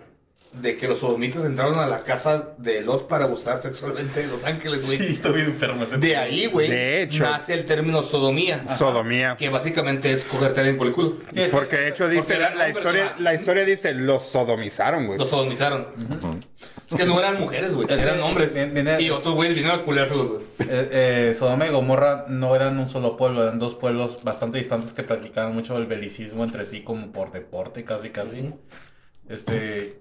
de 0.60 0.76
que 0.76 0.86
los 0.88 1.00
sodomitas 1.00 1.44
entraron 1.44 1.78
a 1.78 1.86
la 1.86 2.00
casa 2.00 2.50
de 2.58 2.80
Lot 2.82 3.08
para 3.08 3.24
abusar 3.24 3.60
sexualmente 3.60 4.20
de 4.20 4.26
los 4.28 4.44
ángeles, 4.44 4.86
güey. 4.86 5.02
está 5.12 5.30
bien 5.30 5.46
enfermo 5.46 5.82
ese 5.84 5.98
De 5.98 6.16
ahí, 6.16 6.46
güey, 6.46 6.70
De 6.70 7.02
hecho. 7.02 7.24
nace 7.24 7.54
el 7.54 7.64
término 7.64 8.02
sodomía. 8.02 8.66
Sodomía. 8.68 9.36
Que 9.36 9.48
básicamente 9.48 10.12
es 10.12 10.24
cogerte 10.24 10.60
a 10.60 10.62
alguien 10.62 10.78
por 10.78 10.86
el 10.86 10.92
culo. 10.92 11.14
Sí, 11.32 11.42
Porque 11.50 11.76
de 11.76 11.88
hecho 11.88 12.08
dice, 12.08 12.38
la, 12.38 12.68
historia, 12.68 13.14
la 13.18 13.34
historia 13.34 13.64
dice, 13.64 13.94
los 13.94 14.24
sodomizaron, 14.24 15.06
güey. 15.06 15.18
Los 15.18 15.28
sodomizaron. 15.30 15.86
Es 16.90 16.96
que 16.96 17.06
no 17.06 17.18
eran 17.18 17.40
mujeres, 17.40 17.74
güey. 17.74 17.86
Eran 17.90 18.20
hombres. 18.20 18.54
viene- 18.54 18.72
viene- 18.72 19.00
Y 19.02 19.10
otros 19.10 19.34
güeyes 19.34 19.54
vinieron 19.54 19.80
a 19.80 19.82
culiárselos, 19.82 20.28
güey. 20.30 20.42
Eh, 20.60 20.88
eh, 20.92 21.36
Sodoma 21.38 21.66
y 21.66 21.70
Gomorra 21.70 22.26
no 22.28 22.54
eran 22.54 22.78
un 22.78 22.88
solo 22.88 23.16
pueblo, 23.16 23.42
eran 23.42 23.58
dos 23.58 23.74
pueblos 23.74 24.22
bastante 24.22 24.58
distantes 24.58 24.92
que 24.92 25.02
practicaban 25.02 25.54
mucho 25.54 25.76
el 25.76 25.86
belicismo 25.86 26.44
entre 26.44 26.64
sí 26.66 26.82
como 26.82 27.10
por 27.10 27.32
deporte, 27.32 27.84
casi 27.84 28.10
casi. 28.10 28.52
Este 29.28 29.98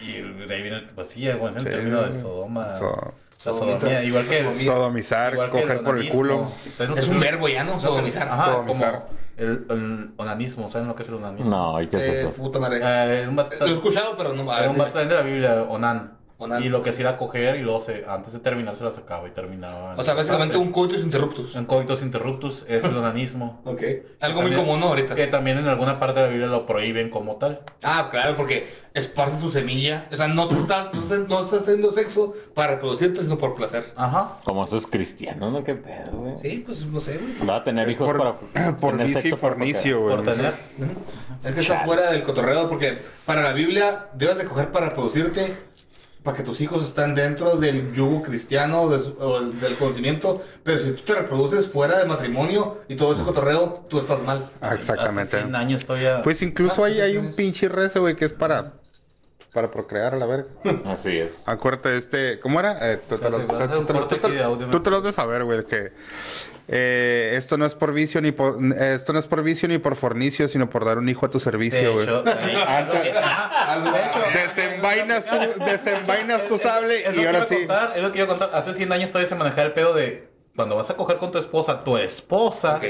y 0.00 0.20
de 0.20 0.54
ahí 0.54 0.62
viene 0.62 0.80
pues 0.94 1.08
sí, 1.08 1.30
güey, 1.32 1.50
es 1.50 1.56
el 1.56 1.62
Sí. 1.62 1.68
término 1.68 2.02
de 2.02 2.20
Sodoma. 2.20 2.74
So- 2.74 3.14
la 3.46 3.52
sodomía, 3.52 4.02
igual 4.04 4.26
que 4.26 4.38
el, 4.38 4.52
sodomizar, 4.54 5.34
igual 5.34 5.50
que 5.50 5.60
coger 5.60 5.82
por 5.82 5.98
el 5.98 6.08
culo. 6.08 6.50
¿Sabes 6.76 6.88
lo 6.88 6.94
que 6.94 7.00
Es 7.02 7.08
un 7.08 7.16
el- 7.16 7.20
verbo 7.20 7.46
ya, 7.48 7.62
¿no? 7.64 7.78
Sodomizar. 7.78 8.26
Ajá, 8.28 8.44
Sodomizar. 8.52 8.92
como 9.00 9.06
el, 9.36 9.66
el 9.68 10.10
onanismo, 10.16 10.68
¿saben 10.68 10.88
lo 10.88 10.94
que 10.96 11.02
es 11.02 11.08
el 11.10 11.16
onanismo? 11.16 11.50
No, 11.50 11.82
¿y 11.82 11.88
qué 11.88 11.96
es 11.96 12.02
Eh, 12.02 12.20
eso? 12.20 12.30
puta 12.32 12.58
madre. 12.58 12.80
Eh, 12.82 13.28
un 13.28 13.36
vato, 13.36 13.54
Lo 13.60 13.66
he 13.66 13.72
escuchado, 13.74 14.16
pero 14.16 14.32
no. 14.32 14.46
ver, 14.46 14.68
un 14.70 14.78
vato 14.78 14.98
de 14.98 15.04
la 15.14 15.20
Biblia, 15.22 15.62
Onan. 15.68 16.16
Y 16.60 16.68
lo 16.68 16.82
que 16.82 16.90
hacía 16.90 17.08
era 17.08 17.18
coger 17.18 17.56
y 17.56 17.62
luego 17.62 17.80
se, 17.80 18.04
antes 18.08 18.32
de 18.32 18.38
terminar 18.40 18.76
se 18.76 18.84
la 18.84 18.90
sacaba 18.90 19.26
y 19.28 19.30
terminaba. 19.30 19.94
O 19.96 20.04
sea, 20.04 20.14
básicamente 20.14 20.56
un 20.56 20.70
coitus 20.72 21.02
interruptus. 21.02 21.54
Un 21.54 21.64
coitus 21.64 22.02
interruptus 22.02 22.64
es 22.68 22.84
el 22.84 22.96
onanismo. 22.96 23.62
Ok. 23.74 23.82
Algo 24.20 24.42
muy 24.42 24.52
común 24.52 24.80
¿no? 24.80 24.88
ahorita. 24.88 25.14
Que 25.14 25.26
también 25.26 25.58
en 25.58 25.66
alguna 25.66 25.98
parte 25.98 26.20
de 26.20 26.26
la 26.26 26.32
Biblia 26.32 26.48
lo 26.48 26.66
prohíben 26.66 27.10
como 27.10 27.36
tal. 27.36 27.60
Ah, 27.82 28.08
claro, 28.10 28.36
porque 28.36 28.66
esparce 28.92 29.36
tu 29.38 29.50
semilla. 29.50 30.06
O 30.12 30.16
sea, 30.16 30.28
no 30.28 30.46
te 30.48 30.54
estás, 30.54 30.92
no 30.94 31.00
estás, 31.00 31.28
no 31.28 31.40
estás 31.40 31.64
teniendo 31.64 31.90
sexo 31.90 32.34
para 32.54 32.74
reproducirte, 32.74 33.22
sino 33.22 33.36
por 33.36 33.54
placer. 33.54 33.92
Ajá. 33.96 34.38
Como 34.44 34.64
esos 34.64 34.86
cristianos, 34.86 35.52
¿no? 35.52 35.64
¿Qué 35.64 35.74
pedo, 35.74 36.12
güey? 36.12 36.34
Sí, 36.40 36.62
pues 36.64 36.86
no 36.86 37.00
sé, 37.00 37.18
güey. 37.18 37.48
Va 37.48 37.56
a 37.56 37.64
tener 37.64 37.88
hijos 37.88 38.06
Por, 38.06 38.18
para. 38.18 38.76
por 38.80 38.92
tener 38.92 39.06
vicio 39.08 39.34
y 39.34 39.38
fornicio, 39.38 40.00
güey. 40.02 40.16
Por 40.16 40.24
tener. 40.24 40.54
Es 41.44 41.54
que 41.54 41.60
está 41.60 41.84
fuera 41.84 42.10
del 42.10 42.22
cotorreo 42.22 42.68
porque 42.68 42.98
para 43.26 43.42
la 43.42 43.52
Biblia 43.52 44.06
debes 44.14 44.38
de 44.38 44.44
coger 44.44 44.72
para 44.72 44.88
reproducirte 44.88 45.54
para 46.24 46.36
que 46.38 46.42
tus 46.42 46.60
hijos 46.62 46.82
estén 46.82 47.14
dentro 47.14 47.56
del 47.58 47.92
yugo 47.92 48.22
cristiano 48.22 48.88
de 48.88 48.98
su- 48.98 49.14
o 49.20 49.40
del 49.42 49.76
conocimiento, 49.76 50.40
pero 50.64 50.78
si 50.80 50.92
tú 50.92 51.02
te 51.04 51.14
reproduces 51.14 51.68
fuera 51.68 51.98
del 51.98 52.08
matrimonio 52.08 52.80
y 52.88 52.96
todo 52.96 53.12
ese 53.12 53.22
cotorreo, 53.22 53.84
tú 53.88 53.98
estás 53.98 54.22
mal. 54.22 54.50
Ah, 54.62 54.74
exactamente. 54.74 55.36
Hace 55.36 55.44
100 55.44 55.54
años 55.54 55.84
todavía. 55.84 56.22
Pues 56.24 56.40
incluso 56.42 56.82
hay, 56.82 57.00
hay 57.00 57.18
un 57.18 57.34
pinche 57.34 57.68
rezo, 57.68 58.00
güey, 58.00 58.16
que 58.16 58.24
es 58.24 58.32
para, 58.32 58.72
para 59.52 59.70
procrear 59.70 60.14
a 60.14 60.16
la 60.16 60.24
verga. 60.26 60.46
Así 60.86 61.18
es. 61.18 61.32
Acuérdate 61.44 61.90
de 61.90 61.98
este. 61.98 62.40
¿Cómo 62.40 62.58
era? 62.58 62.90
Eh, 62.92 63.00
tú, 63.06 63.18
te 63.18 63.28
lo, 63.28 63.38
tú- 64.70 64.80
te 64.82 64.90
lo 64.90 64.96
has 64.96 65.02
de 65.04 65.12
saber, 65.12 65.44
güey, 65.44 65.64
que 65.66 65.92
eh, 66.68 67.32
esto 67.34 67.58
no 67.58 67.66
es 67.66 67.74
por 67.74 67.92
vicio 67.92 68.22
ni 68.22 68.32
por 68.32 68.58
esto 68.74 69.12
no 69.12 69.18
es 69.18 69.26
por 69.26 69.42
vicio 69.42 69.68
ni 69.68 69.78
por 69.78 69.96
fornicio, 69.96 70.48
sino 70.48 70.70
por 70.70 70.84
dar 70.84 70.98
un 70.98 71.08
hijo 71.08 71.26
a 71.26 71.30
tu 71.30 71.40
servicio, 71.40 71.94
güey. 71.94 72.06
de 72.14 72.14
Desenvainas 74.34 75.24
tu, 75.24 75.64
desenvainas 75.64 76.46
tu 76.48 76.58
sable 76.58 77.02
y 77.14 77.24
ahora 77.24 77.44
sí. 77.44 77.56
contar, 77.56 77.92
es 77.96 78.02
lo 78.02 78.12
que 78.12 78.26
contar. 78.26 78.50
Hace 78.54 78.74
100 78.74 78.92
años 78.92 79.10
todavía 79.10 79.28
se 79.28 79.34
manejaba 79.34 79.62
el 79.62 79.72
pedo 79.72 79.94
de 79.94 80.33
cuando 80.56 80.76
vas 80.76 80.88
a 80.88 80.94
coger 80.96 81.18
con 81.18 81.32
tu 81.32 81.38
esposa, 81.38 81.80
tu 81.80 81.96
esposa, 81.96 82.80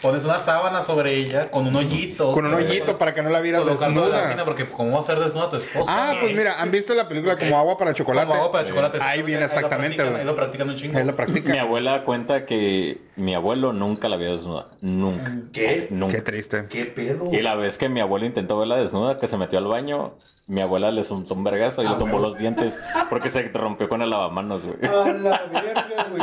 pones 0.00 0.24
una 0.24 0.38
sábana 0.38 0.82
sobre 0.82 1.16
ella 1.16 1.50
con 1.50 1.66
un 1.66 1.74
hoyito. 1.74 2.32
Con 2.32 2.46
un 2.46 2.54
hoyito 2.54 2.96
para 2.96 3.12
que 3.12 3.22
no 3.22 3.30
la 3.30 3.40
vieras 3.40 3.64
la 3.66 3.74
desnuda. 3.74 4.22
máquina, 4.22 4.44
porque 4.44 4.66
¿cómo 4.66 4.92
va 4.92 5.00
a 5.00 5.02
ser 5.02 5.18
desnuda 5.18 5.50
tu 5.50 5.56
esposa? 5.56 5.90
Ah, 5.92 6.16
pues 6.20 6.34
mira, 6.34 6.60
¿han 6.60 6.70
visto 6.70 6.94
la 6.94 7.08
película 7.08 7.36
como 7.36 7.58
agua 7.58 7.76
para 7.76 7.92
chocolate? 7.92 8.28
Como 8.28 8.38
agua 8.38 8.52
para 8.52 8.68
chocolate. 8.68 8.98
Ahí 9.00 9.22
viene 9.22 9.40
lo 9.40 9.46
exactamente, 9.46 9.96
practican, 9.96 10.08
güey. 10.10 10.20
Ahí 10.20 10.26
lo 10.26 10.36
practican 10.36 10.68
un 10.68 10.76
chingo. 10.76 10.98
Ahí 10.98 11.04
lo 11.04 11.16
practica. 11.16 11.52
Mi 11.52 11.58
abuela 11.58 12.04
cuenta 12.04 12.46
que 12.46 13.00
mi 13.16 13.34
abuelo 13.34 13.72
nunca 13.72 14.08
la 14.08 14.16
vio 14.16 14.36
desnuda. 14.36 14.66
Nunca. 14.80 15.32
¿Qué? 15.52 15.88
Nunca. 15.90 16.14
Qué 16.14 16.22
triste. 16.22 16.66
¿Qué 16.68 16.84
pedo? 16.84 17.32
Y 17.32 17.42
la 17.42 17.56
vez 17.56 17.78
que 17.78 17.88
mi 17.88 18.00
abuelo 18.00 18.26
intentó 18.26 18.56
verla 18.58 18.76
desnuda, 18.76 19.16
que 19.16 19.26
se 19.26 19.36
metió 19.36 19.58
al 19.58 19.66
baño, 19.66 20.14
mi 20.48 20.60
abuela 20.62 20.90
le 20.90 21.04
soltó 21.04 21.34
un 21.34 21.44
vergazo 21.44 21.82
y 21.82 21.86
Ah, 21.86 21.90
le 21.92 21.96
tumbó 21.98 22.18
los 22.18 22.36
dientes 22.38 22.80
porque 23.10 23.28
se 23.30 23.42
rompió 23.48 23.88
con 23.88 24.02
el 24.02 24.10
lavamanos, 24.10 24.62
güey. 24.64 24.78
A 24.82 25.12
la 25.12 25.42
verga, 25.52 26.06
güey. 26.10 26.22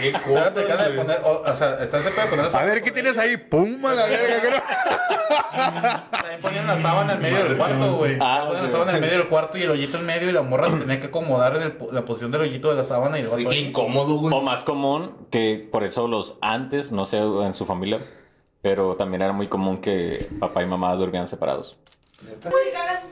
¿Qué 0.00 0.10
Claro, 0.12 0.24
cosas, 0.26 0.54
te 0.54 0.60
acaba 0.62 0.88
de 0.88 0.96
poner, 0.98 1.20
o, 1.24 1.42
o 1.42 1.54
sea, 1.54 1.82
está 1.82 1.98
ese 1.98 2.10
pedo 2.10 2.22
de 2.24 2.30
poner 2.30 2.50
la 2.52 2.58
A 2.58 2.64
ver, 2.64 2.82
¿qué 2.82 2.90
tienes 2.90 3.18
ahí? 3.18 3.36
¡Pum! 3.36 3.84
A 3.84 3.94
la 3.94 4.06
verga, 4.06 4.40
creo. 4.40 4.62
También 6.10 6.40
ponían 6.40 6.66
la 6.66 6.78
sábana 6.80 7.12
en 7.14 7.20
medio 7.22 7.44
del 7.44 7.56
cuarto, 7.58 7.96
güey. 7.96 8.16
Ah, 8.20 8.44
ponían 8.46 8.62
la 8.62 8.68
sí. 8.68 8.72
sábana 8.72 8.94
en 8.94 9.00
medio 9.00 9.18
del 9.18 9.28
cuarto 9.28 9.58
y 9.58 9.62
el 9.62 9.70
hoyito 9.70 9.98
en 9.98 10.06
medio 10.06 10.28
y 10.30 10.32
la 10.32 10.42
morra 10.42 10.70
se 10.70 10.76
tenía 10.78 10.98
que 11.00 11.06
acomodar 11.08 11.56
en 11.56 11.62
el 11.62 11.74
la 11.92 12.04
posición 12.04 12.30
del 12.30 12.40
hoyito 12.42 12.70
de 12.70 12.76
la 12.76 12.84
sábana 12.84 13.18
y 13.18 13.22
el 13.22 13.28
vato 13.28 13.48
Qué 13.48 13.58
incómodo, 13.60 14.14
O 14.14 14.18
güey. 14.18 14.40
más 14.42 14.64
común, 14.64 15.12
que 15.30 15.68
por 15.70 15.84
eso 15.84 16.08
los 16.08 16.36
antes, 16.40 16.92
no 16.92 17.04
sé 17.04 17.18
en 17.18 17.52
su 17.54 17.66
familia, 17.66 18.00
pero 18.62 18.96
también 18.96 19.22
era 19.22 19.32
muy 19.32 19.48
común 19.48 19.78
que 19.82 20.28
papá 20.40 20.62
y 20.62 20.66
mamá 20.66 20.94
durmieran 20.94 21.28
separados. 21.28 21.76
Cagar. 22.42 23.02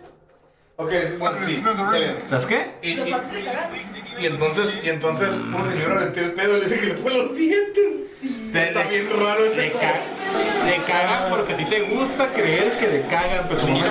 Ok, 0.80 0.92
bueno, 1.18 1.38
sí. 1.44 1.54
está 1.56 1.90
bien. 1.98 2.16
¿Las 2.30 2.46
qué? 2.46 2.70
Y, 2.82 4.26
entonces, 4.26 4.74
y 4.84 4.88
entonces 4.88 5.40
una 5.40 5.68
señora 5.68 6.00
le 6.04 6.06
tira 6.12 6.26
el 6.26 6.32
pedo 6.32 6.56
y 6.56 6.60
le 6.60 6.66
dice 6.66 6.80
que 6.80 6.86
le 6.86 6.94
pone 6.94 7.18
los 7.18 7.34
dientes. 7.36 7.84
Está 8.54 8.82
bien 8.84 9.08
raro 9.10 9.44
ese 9.44 9.56
Le, 9.56 9.72
ca- 9.72 10.00
le 10.64 10.76
cagan 10.84 11.30
porque 11.30 11.52
a 11.52 11.56
ti 11.56 11.64
te 11.64 11.80
gusta 11.82 12.32
creer 12.32 12.76
que 12.78 12.86
le 12.86 13.00
cagan, 13.08 13.46
pero 13.48 13.60
como 13.60 13.76
no 13.78 13.84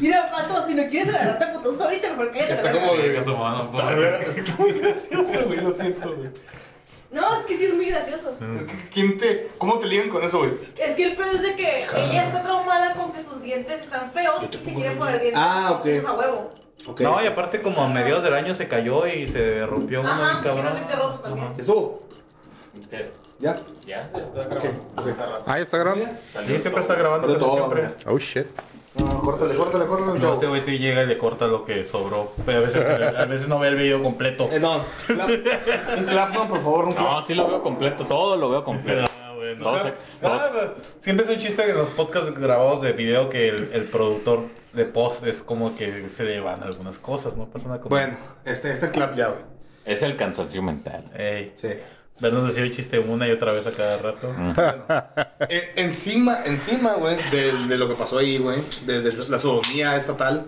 Mira, 0.00 0.30
pato, 0.30 0.66
si 0.68 0.74
no 0.74 0.88
quieres 0.88 1.12
agarrarte 1.14 1.44
a 1.44 1.52
putos 1.54 1.80
ahorita, 1.80 2.10
mejor 2.10 2.30
cállate. 2.32 2.52
Está 2.54 2.72
la 2.72 2.80
como 2.80 2.96
de. 2.96 3.18
Está 3.18 3.90
Está 4.30 4.54
muy 4.58 4.72
gracioso, 4.72 5.44
güey, 5.46 5.60
lo 5.60 5.72
siento, 5.72 6.16
güey. 6.16 6.30
No, 7.12 7.40
es 7.40 7.44
que 7.46 7.56
sí 7.56 7.66
es 7.66 7.74
muy 7.74 7.90
gracioso. 7.90 8.34
¿Quién 8.92 9.18
te, 9.18 9.50
¿Cómo 9.58 9.78
te 9.78 9.86
ligan 9.86 10.08
con 10.08 10.22
eso, 10.22 10.38
güey? 10.38 10.52
Es 10.78 10.94
que 10.94 11.10
el 11.10 11.16
pedo 11.16 11.30
es 11.32 11.42
de 11.42 11.54
que 11.54 11.80
ella 11.84 12.26
está 12.26 12.42
traumada 12.42 12.94
con 12.94 13.12
que 13.12 13.22
sus 13.22 13.42
dientes 13.42 13.82
están 13.82 14.10
feos 14.12 14.42
y 14.42 14.52
se 14.66 14.74
quiere 14.74 14.96
poner 14.96 15.20
dientes. 15.20 15.42
Ah, 15.44 15.76
ok. 15.78 15.86
Es 15.86 16.04
a 16.06 16.12
huevo. 16.14 16.50
No, 17.00 17.22
y 17.22 17.26
aparte 17.26 17.60
como 17.60 17.82
a 17.82 17.88
mediados 17.88 18.24
del 18.24 18.34
año 18.34 18.54
se 18.54 18.66
cayó 18.66 19.06
y 19.06 19.28
se 19.28 19.64
rompió 19.66 20.00
uno 20.00 20.10
Ajá, 20.10 20.22
bien 20.22 20.36
se 20.36 20.42
tiró 20.42 20.54
cabrón. 20.54 20.66
el 20.72 20.74
diente 20.78 20.96
roto 20.96 21.20
también. 21.20 21.54
¿Estuvo? 21.58 22.02
¿Ya? 23.38 23.56
Ya, 23.86 24.08
Ahí 25.46 25.62
está 25.62 25.78
grabando. 25.78 26.06
Sí, 26.46 26.58
siempre 26.58 26.80
está 26.80 26.94
grabando. 26.94 27.36
Todo, 27.36 27.56
siempre. 27.56 27.94
Oh 28.06 28.18
shit. 28.18 28.46
No, 29.22 29.30
córtale, 29.30 29.54
córtale, 29.54 29.86
córtale. 29.86 30.18
No, 30.18 30.32
este 30.32 30.46
güey 30.46 30.62
te 30.62 30.78
llega 30.78 31.02
y 31.04 31.06
le 31.06 31.16
corta 31.16 31.46
lo 31.46 31.64
que 31.64 31.84
sobró. 31.84 32.32
Pero 32.44 32.58
a 32.58 32.60
veces, 32.62 32.84
a 33.18 33.24
veces 33.26 33.46
no 33.48 33.58
ve 33.60 33.68
el 33.68 33.76
video 33.76 34.02
completo. 34.02 34.48
Eh, 34.50 34.58
no, 34.58 34.76
un 34.78 36.04
clap, 36.06 36.34
no, 36.34 36.48
por 36.48 36.58
favor, 36.58 36.84
un 36.86 36.92
clap. 36.92 37.12
No, 37.12 37.22
sí 37.22 37.34
lo 37.34 37.46
veo 37.48 37.62
completo, 37.62 38.04
todo 38.04 38.36
lo 38.36 38.50
veo 38.50 38.64
completo. 38.64 39.04
Ah, 39.22 39.32
bueno. 39.34 39.64
Dos, 39.64 39.82
Ah, 40.24 40.50
Siempre 40.98 41.24
es 41.24 41.30
un 41.30 41.38
chiste 41.38 41.68
en 41.70 41.76
los 41.76 41.88
podcasts 41.90 42.36
grabados 42.38 42.82
de 42.82 42.92
video 42.92 43.28
que 43.28 43.48
el, 43.48 43.70
el 43.72 43.84
productor 43.84 44.44
de 44.72 44.84
post 44.86 45.24
es 45.26 45.42
como 45.42 45.74
que 45.76 46.08
se 46.08 46.24
le 46.24 46.40
van 46.40 46.62
algunas 46.62 46.98
cosas, 46.98 47.36
¿no? 47.36 47.46
Pasa 47.46 47.68
nada 47.68 47.80
como... 47.80 47.90
Bueno, 47.94 48.16
este, 48.44 48.70
este 48.72 48.90
clap 48.90 49.14
ya, 49.16 49.28
güey. 49.28 49.42
Es 49.84 50.02
el 50.02 50.16
cansancio 50.16 50.62
mental. 50.62 51.10
Ey, 51.16 51.52
Sí. 51.56 51.68
Vernos 52.20 52.46
decir 52.46 52.62
el 52.62 52.74
chiste 52.74 52.98
una 52.98 53.26
y 53.26 53.30
otra 53.32 53.52
vez 53.52 53.66
a 53.66 53.72
cada 53.72 53.96
rato. 53.98 54.28
En- 55.48 55.86
encima, 55.86 56.38
encima, 56.44 56.94
güey, 56.94 57.16
de, 57.30 57.52
de 57.68 57.78
lo 57.78 57.88
que 57.88 57.94
pasó 57.94 58.18
ahí, 58.18 58.38
güey, 58.38 58.60
de, 58.86 59.00
de 59.00 59.28
la 59.28 59.38
sodomía 59.38 59.96
estatal, 59.96 60.46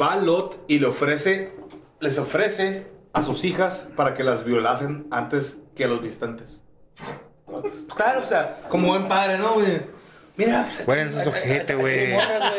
va 0.00 0.16
Lot 0.16 0.64
y 0.68 0.78
le 0.78 0.86
ofrece, 0.86 1.52
les 2.00 2.18
ofrece 2.18 2.86
a 3.12 3.22
sus 3.22 3.44
hijas 3.44 3.88
para 3.96 4.14
que 4.14 4.24
las 4.24 4.44
violasen 4.44 5.06
antes 5.10 5.58
que 5.76 5.84
a 5.84 5.88
los 5.88 6.00
visitantes. 6.02 6.62
Claro, 7.94 8.22
o 8.24 8.26
sea, 8.26 8.60
como 8.68 8.88
buen 8.88 9.06
padre, 9.06 9.38
¿no, 9.38 9.54
güey? 9.54 9.82
Mira, 10.36 10.64
pues, 10.66 10.84
Bueno, 10.84 11.10
eso 11.10 11.20
es 11.20 11.26
ojete, 11.28 11.74
güey. 11.76 12.12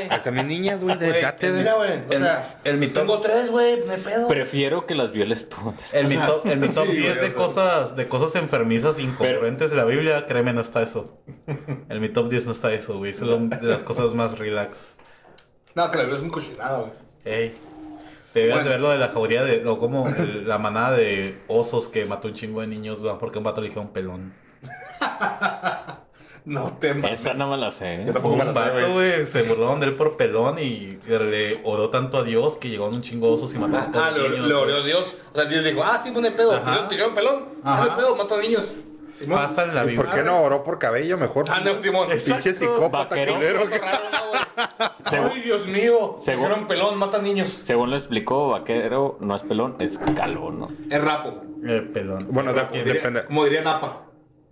Hasta 0.09 0.31
mis 0.31 0.45
niñas, 0.45 0.81
güey, 0.81 0.95
Güey, 0.95 1.21
date, 1.21 1.49
güey. 1.49 1.59
Mira, 1.61 1.73
güey, 1.75 1.91
o 1.91 2.11
El- 2.11 2.17
sea, 2.19 2.59
el 2.63 2.77
mito- 2.77 3.01
tengo 3.01 3.19
tres, 3.19 3.51
güey, 3.51 3.81
me 3.85 3.97
pedo. 3.97 4.29
Prefiero 4.29 4.85
que 4.85 4.95
las 4.95 5.11
violes 5.11 5.49
tú. 5.49 5.57
En 5.91 6.07
mi 6.07 6.15
O 6.15 6.19
sea, 6.19 6.27
top, 6.27 6.45
mi 6.45 6.67
top 6.69 6.85
sí, 6.89 6.91
10 6.93 7.17
güey, 7.17 7.19
de 7.19 7.19
o 7.19 7.23
sea. 7.25 7.33
cosas, 7.33 7.95
de 7.97 8.07
cosas 8.07 8.35
enfermizas 8.41 8.97
incongruentes 8.97 9.71
de 9.71 9.77
la 9.77 9.83
Biblia, 9.83 10.25
créeme, 10.25 10.53
no 10.53 10.61
está 10.61 10.81
eso. 10.83 11.17
En 11.89 11.99
mi 11.99 12.07
top 12.07 12.29
10 12.29 12.45
no 12.45 12.53
está 12.53 12.71
eso, 12.71 12.97
güey. 12.97 13.11
Es 13.11 13.19
de 13.19 13.57
las 13.61 13.83
cosas 13.83 14.11
más 14.13 14.39
relax. 14.39 14.95
No, 15.73 15.91
que 15.91 15.97
la 15.97 16.03
verdad 16.03 16.19
es 16.19 16.23
un 16.23 16.29
cochinada, 16.29 16.79
güey. 16.79 16.91
Ey. 17.25 17.57
Debías 18.33 18.55
Bueno. 18.55 18.63
de 18.69 18.69
ver 18.75 18.79
lo 18.79 18.89
de 18.91 18.97
la 18.99 19.09
jauría 19.09 19.43
de. 19.43 19.65
O 19.67 19.79
como 19.79 20.07
el- 20.07 20.47
la 20.47 20.57
manada 20.57 20.95
de 20.95 21.37
osos 21.49 21.89
que 21.89 22.05
mató 22.05 22.29
un 22.29 22.35
chingo 22.35 22.61
de 22.61 22.67
niños, 22.67 23.05
¿va? 23.05 23.19
porque 23.19 23.37
un 23.37 23.43
vato 23.43 23.59
le 23.59 23.67
dijeron 23.67 23.89
pelón. 23.89 24.33
No 26.45 26.77
te 26.79 26.93
mames. 26.93 27.19
Esa 27.21 27.33
no 27.33 27.49
me 27.49 27.57
la 27.57 27.71
sé. 27.71 28.03
Yo 28.05 28.13
tampoco 28.13 28.35
me 28.35 28.41
Un 28.45 28.53
la 28.53 28.53
sé, 28.53 28.59
vato, 28.71 28.93
güey. 28.93 29.25
se 29.25 29.41
burlaron 29.43 29.79
de 29.79 29.87
él 29.87 29.95
por 29.95 30.15
pelón 30.15 30.59
y 30.59 30.99
le 31.07 31.59
oró 31.63 31.89
tanto 31.89 32.17
a 32.19 32.23
Dios 32.23 32.57
que 32.57 32.69
llegaron 32.69 32.93
un 32.93 33.01
chingo 33.01 33.27
de 33.27 33.33
osos 33.33 33.53
y 33.55 33.57
mataron 33.57 33.89
a 33.89 33.91
todos 33.91 34.05
Ah, 34.05 34.11
los 34.11 34.21
le, 34.23 34.29
niños, 34.29 34.47
le 34.47 34.53
oró 34.53 34.83
Dios. 34.83 35.15
O 35.33 35.35
sea, 35.35 35.45
Dios 35.45 35.63
le 35.63 35.71
dijo, 35.71 35.83
ah, 35.83 35.99
sí, 36.03 36.11
pone 36.11 36.29
pedo. 36.31 36.53
Ajá. 36.55 36.75
Yo 36.75 36.87
te 36.87 36.95
quiero 36.97 37.15
pelón. 37.15 37.45
Ajá. 37.63 37.85
Dale 37.87 37.95
pedo, 37.97 38.15
mato 38.15 38.35
a 38.35 38.41
niños. 38.41 38.75
Simón. 39.15 39.37
Pasa 39.39 39.63
en 39.63 39.73
la 39.73 39.83
¿Y 39.85 39.87
Biblia. 39.87 40.05
por 40.05 40.13
qué 40.13 40.23
no 40.23 40.41
oró 40.43 40.63
por 40.63 40.77
cabello 40.77 41.17
mejor? 41.17 41.45
Ah, 41.49 41.61
no, 41.63 41.81
Simón. 41.81 42.09
Pinche 42.09 42.53
psicópata 42.53 43.09
Vaquero. 43.15 43.35
culero. 43.35 43.69
Qué 43.69 43.77
raro, 43.79 43.99
¿no, 44.11 44.27
güey? 44.27 44.41
Según- 45.09 45.29
Ay, 45.33 45.41
Dios 45.41 45.65
mío. 45.65 46.17
Según- 46.19 46.43
Dijeron 46.49 46.67
pelón, 46.67 46.97
mata 46.97 47.19
niños. 47.21 47.49
Según 47.65 47.89
lo 47.91 47.95
explicó, 47.95 48.49
vaquero 48.49 49.17
no 49.21 49.35
es 49.37 49.41
pelón, 49.43 49.77
es 49.79 49.97
calvo, 50.17 50.51
¿no? 50.51 50.69
Es 50.91 51.01
rapo. 51.01 51.41
Eh, 51.65 51.89
pelón. 51.93 52.27
Bueno, 52.29 52.53
de- 52.53 52.61
Como 52.63 52.73
diría- 52.75 52.93
depende. 52.93 53.25
Como 53.25 53.43
diría 53.45 53.61
Napa. 53.61 54.01